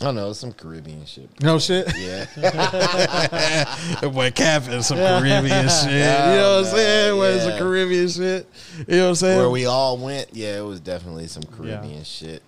I 0.00 0.06
don't 0.06 0.16
know, 0.16 0.32
some 0.32 0.52
Caribbean 0.52 1.06
shit. 1.06 1.30
No 1.40 1.60
shit. 1.60 1.86
Yeah, 1.96 2.24
That 2.36 4.10
boy 4.12 4.32
capping 4.32 4.82
some 4.82 4.98
Caribbean 4.98 5.68
shit. 5.68 5.90
You 5.92 5.98
know 6.00 6.56
what 6.62 6.66
I'm 6.66 6.74
saying? 6.76 7.08
no, 7.10 7.16
What 7.16 7.30
is 7.30 7.44
yeah. 7.44 7.50
some 7.50 7.58
Caribbean 7.58 8.08
shit? 8.08 8.48
You 8.88 8.96
know 8.96 9.02
what 9.04 9.08
I'm 9.10 9.14
saying? 9.14 9.38
where 9.38 9.50
we 9.50 9.66
all 9.66 9.96
went. 9.96 10.30
Yeah, 10.34 10.58
it 10.58 10.64
was 10.64 10.80
definitely 10.80 11.28
some 11.28 11.44
Caribbean 11.44 12.02
shit. 12.02 12.42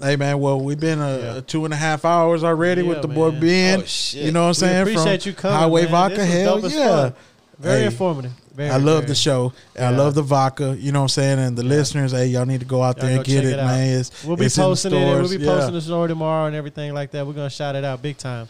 Hey 0.00 0.16
man, 0.16 0.38
well 0.40 0.60
we've 0.60 0.78
been 0.78 1.00
a, 1.00 1.18
Yeah. 1.18 1.40
two 1.46 1.64
and 1.64 1.72
a 1.72 1.76
half 1.76 2.04
hours 2.04 2.44
already 2.44 2.82
Yeah, 2.82 2.88
with 2.88 3.02
the 3.02 3.08
boy. 3.08 3.30
Ben. 3.30 3.80
Oh. 3.80 3.84
You 4.18 4.30
know 4.30 4.40
what 4.42 4.46
I'm 4.46 4.48
We 4.50 4.54
saying? 4.54 4.80
appreciate 4.82 5.22
From 5.22 5.30
you 5.30 5.34
coming. 5.36 5.58
Highway 5.58 5.82
man. 5.84 5.90
Vodka, 5.90 6.24
hell 6.26 6.60
yeah. 6.70 7.10
Very 7.58 7.80
Hey, 7.80 7.86
informative. 7.86 8.32
Very, 8.54 8.70
I 8.70 8.76
love 8.76 9.00
very. 9.00 9.06
the 9.08 9.14
show. 9.14 9.52
and 9.74 9.84
I 9.86 9.90
love 9.90 10.14
the 10.14 10.22
vodka. 10.22 10.76
You 10.78 10.92
know 10.92 11.00
what 11.00 11.04
I'm 11.04 11.08
saying? 11.08 11.38
And 11.38 11.56
the 11.58 11.62
listeners, 11.62 12.12
hey, 12.12 12.26
y'all 12.26 12.44
need 12.46 12.60
to 12.60 12.66
go 12.66 12.82
out 12.82 12.98
Y'all 12.98 13.06
there 13.06 13.16
and 13.16 13.24
get 13.24 13.44
it, 13.44 13.52
it 13.52 13.56
man. 13.56 14.00
It's, 14.00 14.24
We'll 14.24 14.36
be 14.36 14.46
it's 14.46 14.56
in 14.58 14.62
the 14.62 14.68
posting 14.68 14.92
it. 14.94 15.04
We'll 15.04 15.28
be 15.28 15.36
Yeah. 15.36 15.46
posting 15.52 15.74
the 15.74 15.80
story 15.80 16.08
tomorrow 16.08 16.46
and 16.46 16.56
everything 16.56 16.92
like 16.94 17.10
that. 17.12 17.26
We're 17.26 17.32
gonna 17.34 17.48
shout 17.50 17.74
it 17.76 17.84
out 17.84 18.00
big 18.02 18.16
time. 18.18 18.48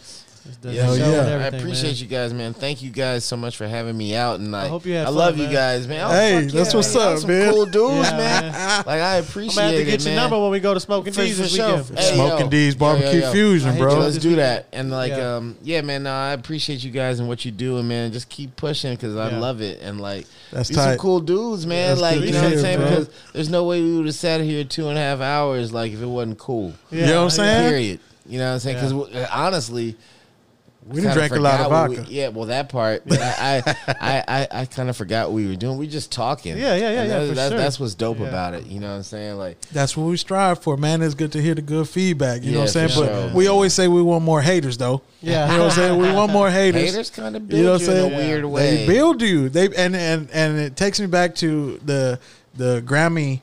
It's 0.48 0.56
the 0.58 0.72
Yeah, 0.72 0.86
show 0.86 0.94
yeah. 0.94 1.06
I 1.06 1.44
I 1.44 1.46
appreciate 1.58 1.92
man. 1.92 1.96
you 1.96 2.06
guys, 2.06 2.32
man. 2.34 2.54
Thank 2.54 2.82
you 2.82 2.90
guys 2.90 3.24
so 3.24 3.36
much 3.36 3.56
for 3.56 3.66
having 3.66 3.96
me 3.96 4.14
out, 4.14 4.38
and 4.40 4.52
like, 4.52 4.64
I, 4.66 4.68
hope 4.68 4.86
you 4.86 4.94
had 4.94 5.06
fun, 5.06 5.14
love 5.14 5.38
you 5.38 5.48
guys, 5.48 5.86
man. 5.88 6.04
Oh, 6.04 6.08
Hey, 6.10 6.40
that's 6.46 6.54
yeah, 6.72 6.76
what's 6.78 6.94
man. 6.94 7.02
Y'all 7.04 7.12
up, 7.12 7.18
some 7.18 7.28
man. 7.30 7.52
Cool 7.52 7.66
dudes, 7.66 7.94
Yeah, 8.10 8.16
man. 8.16 8.52
man. 8.52 8.84
Like 8.86 9.00
I 9.00 9.16
appreciate 9.16 9.16
I'm 9.16 9.22
appreciate 9.22 9.54
gonna 9.54 9.66
have 9.66 9.74
to 9.74 9.80
it, 9.80 9.84
get 9.84 10.00
your 10.04 10.10
man. 10.14 10.16
number 10.16 10.40
when 10.42 10.50
we 10.50 10.60
go 10.60 10.74
to 10.74 10.80
Smoking 10.80 11.12
For- 11.12 11.22
Teas 11.22 11.36
for 11.36 11.42
this 11.42 11.54
sure. 11.56 11.76
weekend. 11.78 11.98
Hey, 11.98 12.14
Smoking 12.14 12.46
yo. 12.46 12.50
D's 12.50 12.74
barbecue 12.74 13.08
yo, 13.08 13.18
yo. 13.24 13.28
I 13.28 13.32
fusion, 13.32 13.76
bro. 13.78 13.94
you. 13.94 14.00
Let's 14.00 14.18
do 14.18 14.36
that. 14.36 14.66
And 14.72 14.90
like, 14.90 15.10
Yeah. 15.12 15.36
um, 15.36 15.56
yeah, 15.62 15.80
man. 15.82 16.02
No, 16.04 16.12
I 16.12 16.32
appreciate 16.32 16.82
you 16.84 16.90
guys 16.90 17.18
and 17.20 17.28
what 17.28 17.44
you're 17.44 17.52
doing, 17.54 17.88
man. 17.88 18.12
Just 18.12 18.28
keep 18.28 18.54
pushing 18.56 18.92
because 18.94 19.16
I 19.16 19.30
Yeah. 19.30 19.38
love 19.38 19.60
it. 19.60 19.80
And 19.82 20.00
like, 20.00 20.26
That's 20.52 20.68
these 20.68 20.76
some 20.76 20.86
tight. 20.86 20.98
cool 20.98 21.20
dudes, 21.20 21.66
man. 21.66 21.88
That's 21.88 22.00
like, 22.00 22.20
you 22.20 22.32
know 22.32 22.42
what 22.44 22.52
I'm 22.52 22.58
saying? 22.58 22.78
Because 22.78 23.10
there's 23.32 23.48
no 23.50 23.64
way 23.64 23.82
we 23.82 23.96
would 23.96 24.06
have 24.06 24.14
sat 24.14 24.40
here 24.40 24.64
two 24.64 24.88
and 24.88 24.96
a 24.96 25.00
half 25.00 25.20
hours 25.20 25.72
like 25.72 25.92
if 25.92 26.00
it 26.00 26.06
wasn't 26.06 26.38
cool. 26.38 26.72
Yeah, 26.90 27.00
You 27.00 27.06
know 27.06 27.16
what 27.18 27.22
I'm 27.24 27.30
saying? 27.30 27.68
Period. 27.70 28.00
You 28.28 28.38
know 28.38 28.46
what 28.48 28.52
I'm 28.54 28.58
saying? 28.58 28.76
Because 28.90 29.26
honestly, 29.32 29.96
We 30.88 31.00
done 31.00 31.10
kinda 31.10 31.14
drank 31.14 31.32
a 31.32 31.40
lot 31.40 31.54
of 31.60 31.66
forgot 31.66 31.88
vodka. 31.90 32.04
we- 32.08 32.14
yeah, 32.16 32.28
well, 32.28 32.46
that 32.46 32.68
part. 32.68 33.02
But 33.06 33.20
I, 33.20 33.62
I, 33.66 33.74
I, 33.88 34.24
I, 34.28 34.48
I 34.60 34.64
kind 34.66 34.88
of 34.88 34.96
forgot 34.96 35.28
what 35.28 35.34
we 35.34 35.48
were 35.48 35.56
doing. 35.56 35.78
We 35.78 35.88
just 35.88 36.12
talking. 36.12 36.56
Yeah, 36.56 36.76
yeah, 36.76 36.90
yeah, 36.90 37.00
And 37.00 37.08
yeah, 37.08 37.18
that- 37.20 37.28
for 37.28 37.34
that- 37.34 37.48
sure. 37.50 37.58
That's 37.58 37.80
what's 37.80 37.94
dope 37.94 38.20
Yeah. 38.20 38.26
about 38.28 38.54
it. 38.54 38.66
You 38.66 38.78
know 38.80 38.88
what 38.90 38.96
I'm 38.96 39.02
saying? 39.02 39.36
Like, 39.36 39.60
That's 39.72 39.96
what 39.96 40.04
we 40.04 40.16
strive 40.16 40.60
for, 40.60 40.76
man. 40.76 41.02
It's 41.02 41.14
good 41.14 41.32
to 41.32 41.42
hear 41.42 41.54
the 41.56 41.62
good 41.62 41.88
feedback. 41.88 42.44
You 42.44 42.52
know 42.52 42.58
what 42.60 42.62
I'm 42.64 42.68
saying? 42.68 42.88
for 42.90 43.00
But 43.06 43.28
sure, 43.28 43.34
we 43.34 43.48
always 43.48 43.74
say 43.74 43.88
we 43.88 44.00
want 44.02 44.22
more 44.24 44.42
haters, 44.42 44.76
though. 44.78 45.02
Yeah. 45.22 45.50
You 45.50 45.56
know 45.58 45.64
what 45.64 45.72
I'm 45.72 45.76
saying? 45.76 46.00
We 46.00 46.12
want 46.12 46.32
more 46.32 46.50
haters. 46.60 46.90
haters 46.90 47.10
kind 47.10 47.34
of 47.34 47.48
build 47.48 47.58
You 47.58 47.66
know 47.66 47.72
what 47.72 47.80
you, 47.80 47.86
I'm 47.88 47.92
in 47.96 48.02
saying? 48.02 48.14
a 48.14 48.16
weird 48.28 48.44
way. 48.44 48.76
They 48.76 48.86
build 48.86 49.22
you. 49.22 49.48
They 49.48 49.66
and 49.74 49.96
and 49.96 50.30
and 50.32 50.58
it 50.58 50.76
takes 50.76 51.00
me 51.00 51.06
back 51.06 51.34
to 51.36 51.80
the 51.84 52.20
the 52.54 52.80
Grammy 52.86 53.40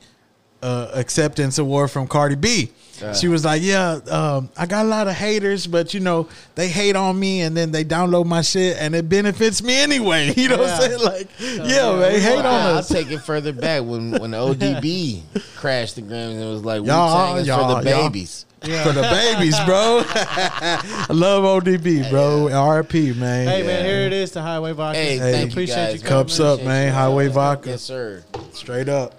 uh, 0.62 0.88
acceptance 0.94 1.58
award 1.58 1.90
from 1.90 2.06
Cardi 2.08 2.36
B. 2.36 2.70
she 3.14 3.28
was 3.28 3.44
like, 3.44 3.62
"Yeah, 3.62 3.98
um, 4.10 4.48
I 4.56 4.66
got 4.66 4.86
a 4.86 4.88
lot 4.88 5.08
of 5.08 5.14
haters, 5.14 5.66
but 5.66 5.94
you 5.94 6.00
know 6.00 6.28
they 6.54 6.68
hate 6.68 6.96
on 6.96 7.18
me, 7.18 7.40
and 7.42 7.56
then 7.56 7.70
they 7.72 7.84
download 7.84 8.26
my 8.26 8.42
shit, 8.42 8.76
and 8.78 8.94
it 8.94 9.08
benefits 9.08 9.62
me 9.62 9.74
anyway." 9.76 10.32
You 10.36 10.48
know 10.48 10.58
what 10.58 10.70
I'm 10.70 10.80
saying? 10.80 11.00
Like, 11.02 11.28
yeah, 11.38 11.64
yeah, 11.64 11.98
man, 11.98 12.12
we 12.12 12.20
hate 12.20 12.36
Well, 12.36 12.38
on 12.38 12.44
I- 12.46 12.70
I'll 12.76 12.82
take 12.82 13.10
it 13.10 13.18
further 13.20 13.52
back 13.66 13.82
when 13.82 14.12
when 14.12 14.30
ODB 14.32 15.22
crashed 15.56 15.96
the 15.96 16.02
Grammys 16.02 16.32
and 16.32 16.42
it 16.42 16.46
was 16.46 16.64
like 16.64 16.80
Wu 16.82 16.86
Y'all, 16.88 17.26
Tang 17.34 17.40
is 17.42 17.46
y'all, 17.46 17.76
for 17.78 17.82
the 17.84 17.90
y'all. 17.90 18.02
babies. 18.08 18.46
For 18.60 18.92
the 18.92 19.02
babies, 19.02 19.54
bro. 19.66 20.02
I 20.08 21.06
love 21.10 21.44
ODB, 21.44 22.08
bro. 22.10 22.48
RP, 22.50 23.14
man. 23.16 23.46
Hey 23.46 23.60
Yeah. 23.60 23.66
man, 23.66 23.84
here 23.84 24.00
it 24.06 24.12
is 24.14 24.30
the 24.32 24.40
Highway 24.42 24.72
Vodka. 24.72 24.98
Hey, 24.98 25.18
Hey. 25.18 25.32
thank 25.32 25.50
Appreciate 25.50 25.76
you 25.76 25.82
guys. 25.92 25.94
you 26.02 26.08
man. 26.08 26.08
Cups 26.08 26.40
up, 26.40 26.62
man. 26.62 26.86
you. 26.88 26.92
Highway 26.94 27.28
vodka. 27.28 27.70
Yes, 27.70 27.82
sir. 27.82 28.22
Straight 28.52 28.88
up. 28.88 29.14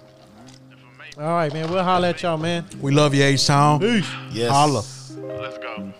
All 1.18 1.24
right, 1.24 1.50
man. 1.50 1.70
We'll 1.70 1.82
holler 1.82 2.08
at 2.08 2.22
y'all, 2.22 2.36
man. 2.36 2.66
We 2.78 2.92
love 2.92 3.14
you, 3.14 3.22
H 3.22 3.46
Town. 3.46 3.80
Yes. 4.30 4.50
Holla. 4.50 4.82
Let's 5.40 5.56
go. 5.56 5.90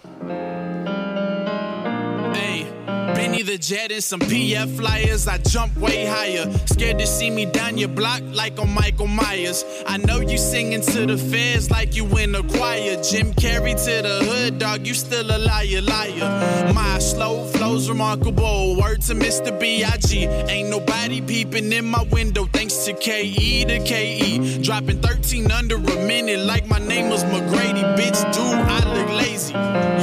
Hey, 2.34 2.66
Benny 2.86 3.42
the 3.42 3.58
Jet 3.58 3.90
and 3.90 4.02
some 4.02 4.20
PF 4.20 4.76
flyers. 4.76 5.26
I 5.26 5.38
jump 5.38 5.76
way 5.76 6.06
higher. 6.06 6.46
Scared 6.66 6.98
to 6.98 7.06
see 7.06 7.30
me 7.30 7.44
down 7.46 7.76
your 7.78 7.88
block 7.88 8.22
like 8.32 8.60
on 8.60 8.72
Michael 8.72 9.08
Myers. 9.08 9.64
I 9.86 9.96
know 9.96 10.20
you 10.20 10.38
singing 10.38 10.82
to 10.82 11.06
the 11.06 11.18
feds 11.18 11.70
like 11.70 11.96
you 11.96 12.06
in 12.18 12.34
a 12.34 12.42
choir. 12.44 13.02
Jim 13.02 13.32
Carrey 13.34 13.74
to 13.84 14.02
the 14.02 14.24
hood, 14.24 14.58
dog. 14.60 14.86
You 14.86 14.94
still 14.94 15.26
a 15.26 15.38
liar, 15.38 15.82
liar. 15.82 16.72
My 16.72 16.98
slow 16.98 17.44
flow's 17.46 17.88
remarkable. 17.88 18.76
Word 18.76 19.02
to 19.02 19.14
Mr. 19.14 19.58
B.I.G. 19.58 20.26
Ain't 20.26 20.68
nobody 20.68 21.20
peeping 21.20 21.72
in 21.72 21.86
my 21.86 22.04
window 22.12 22.44
thanks 22.52 22.84
to 22.84 22.92
KE 22.92 23.64
to 23.64 23.80
KE. 23.84 24.62
Dropping 24.62 25.00
13 25.00 25.50
under 25.50 25.76
a 25.76 26.06
minute 26.06 26.40
like 26.40 26.68
my 26.68 26.78
name 26.78 27.08
was 27.08 27.24
McGrady. 27.24 27.82
Bitch, 27.96 28.20
dude, 28.32 28.54
I 28.54 28.94
look 28.94 29.08
lazy. 29.08 29.54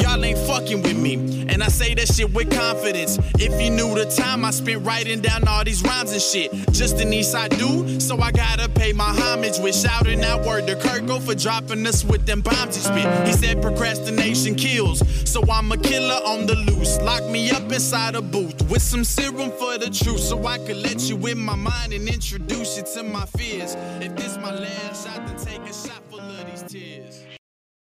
Y'all 0.02 0.24
ain't 0.26 0.40
fucking 0.40 0.82
with 0.82 0.98
me. 0.98 1.46
And 1.48 1.64
I 1.64 1.68
say 1.68 1.94
that 1.94 2.08
shit 2.08 2.34
with 2.34 2.50
confidence. 2.52 2.73
If 2.76 3.62
you 3.62 3.70
knew 3.70 3.94
the 3.96 4.06
time 4.06 4.44
I 4.46 4.52
spent 4.52 4.86
writing 4.86 5.22
down 5.22 5.48
all 5.48 5.64
these 5.64 5.84
rhymes 5.84 6.12
and 6.12 6.22
shit, 6.22 6.52
just 6.72 7.00
in 7.00 7.14
East 7.14 7.36
I 7.36 7.48
do. 7.48 8.00
So 8.00 8.20
I 8.20 8.32
gotta 8.32 8.68
pay 8.70 8.94
my 8.94 9.12
homage 9.12 9.58
with 9.60 9.76
shouting 9.76 10.24
out 10.24 10.46
word 10.46 10.68
to 10.68 10.76
Kirko 10.76 11.22
for 11.22 11.36
dropping 11.36 11.86
us 11.86 12.04
with 12.04 12.26
them 12.26 12.42
bombs 12.42 12.76
he 12.76 12.82
spit. 12.82 13.28
He 13.28 13.34
said 13.34 13.62
procrastination 13.62 14.56
kills. 14.56 15.02
So 15.30 15.44
I'm 15.52 15.72
a 15.72 15.78
killer 15.78 16.20
on 16.26 16.46
the 16.46 16.56
loose. 16.56 17.00
Lock 17.02 17.24
me 17.30 17.52
up 17.52 17.72
inside 17.72 18.16
a 18.16 18.22
booth 18.22 18.62
with 18.70 18.82
some 18.82 19.04
serum 19.04 19.52
for 19.52 19.78
the 19.78 19.90
truth. 19.90 20.20
So 20.20 20.46
I 20.46 20.58
could 20.58 20.78
let 20.78 21.10
you 21.10 21.18
in 21.28 21.40
my 21.40 21.56
mind 21.56 21.94
and 21.94 22.08
introduce 22.08 22.78
you 22.78 22.84
to 22.96 23.04
my 23.04 23.26
fears. 23.38 23.76
If 24.02 24.16
this 24.16 24.38
my 24.38 24.54
last 24.54 25.06
shot, 25.06 25.26
then 25.28 25.38
take 25.38 25.62
a 25.62 25.74
shot 25.74 26.02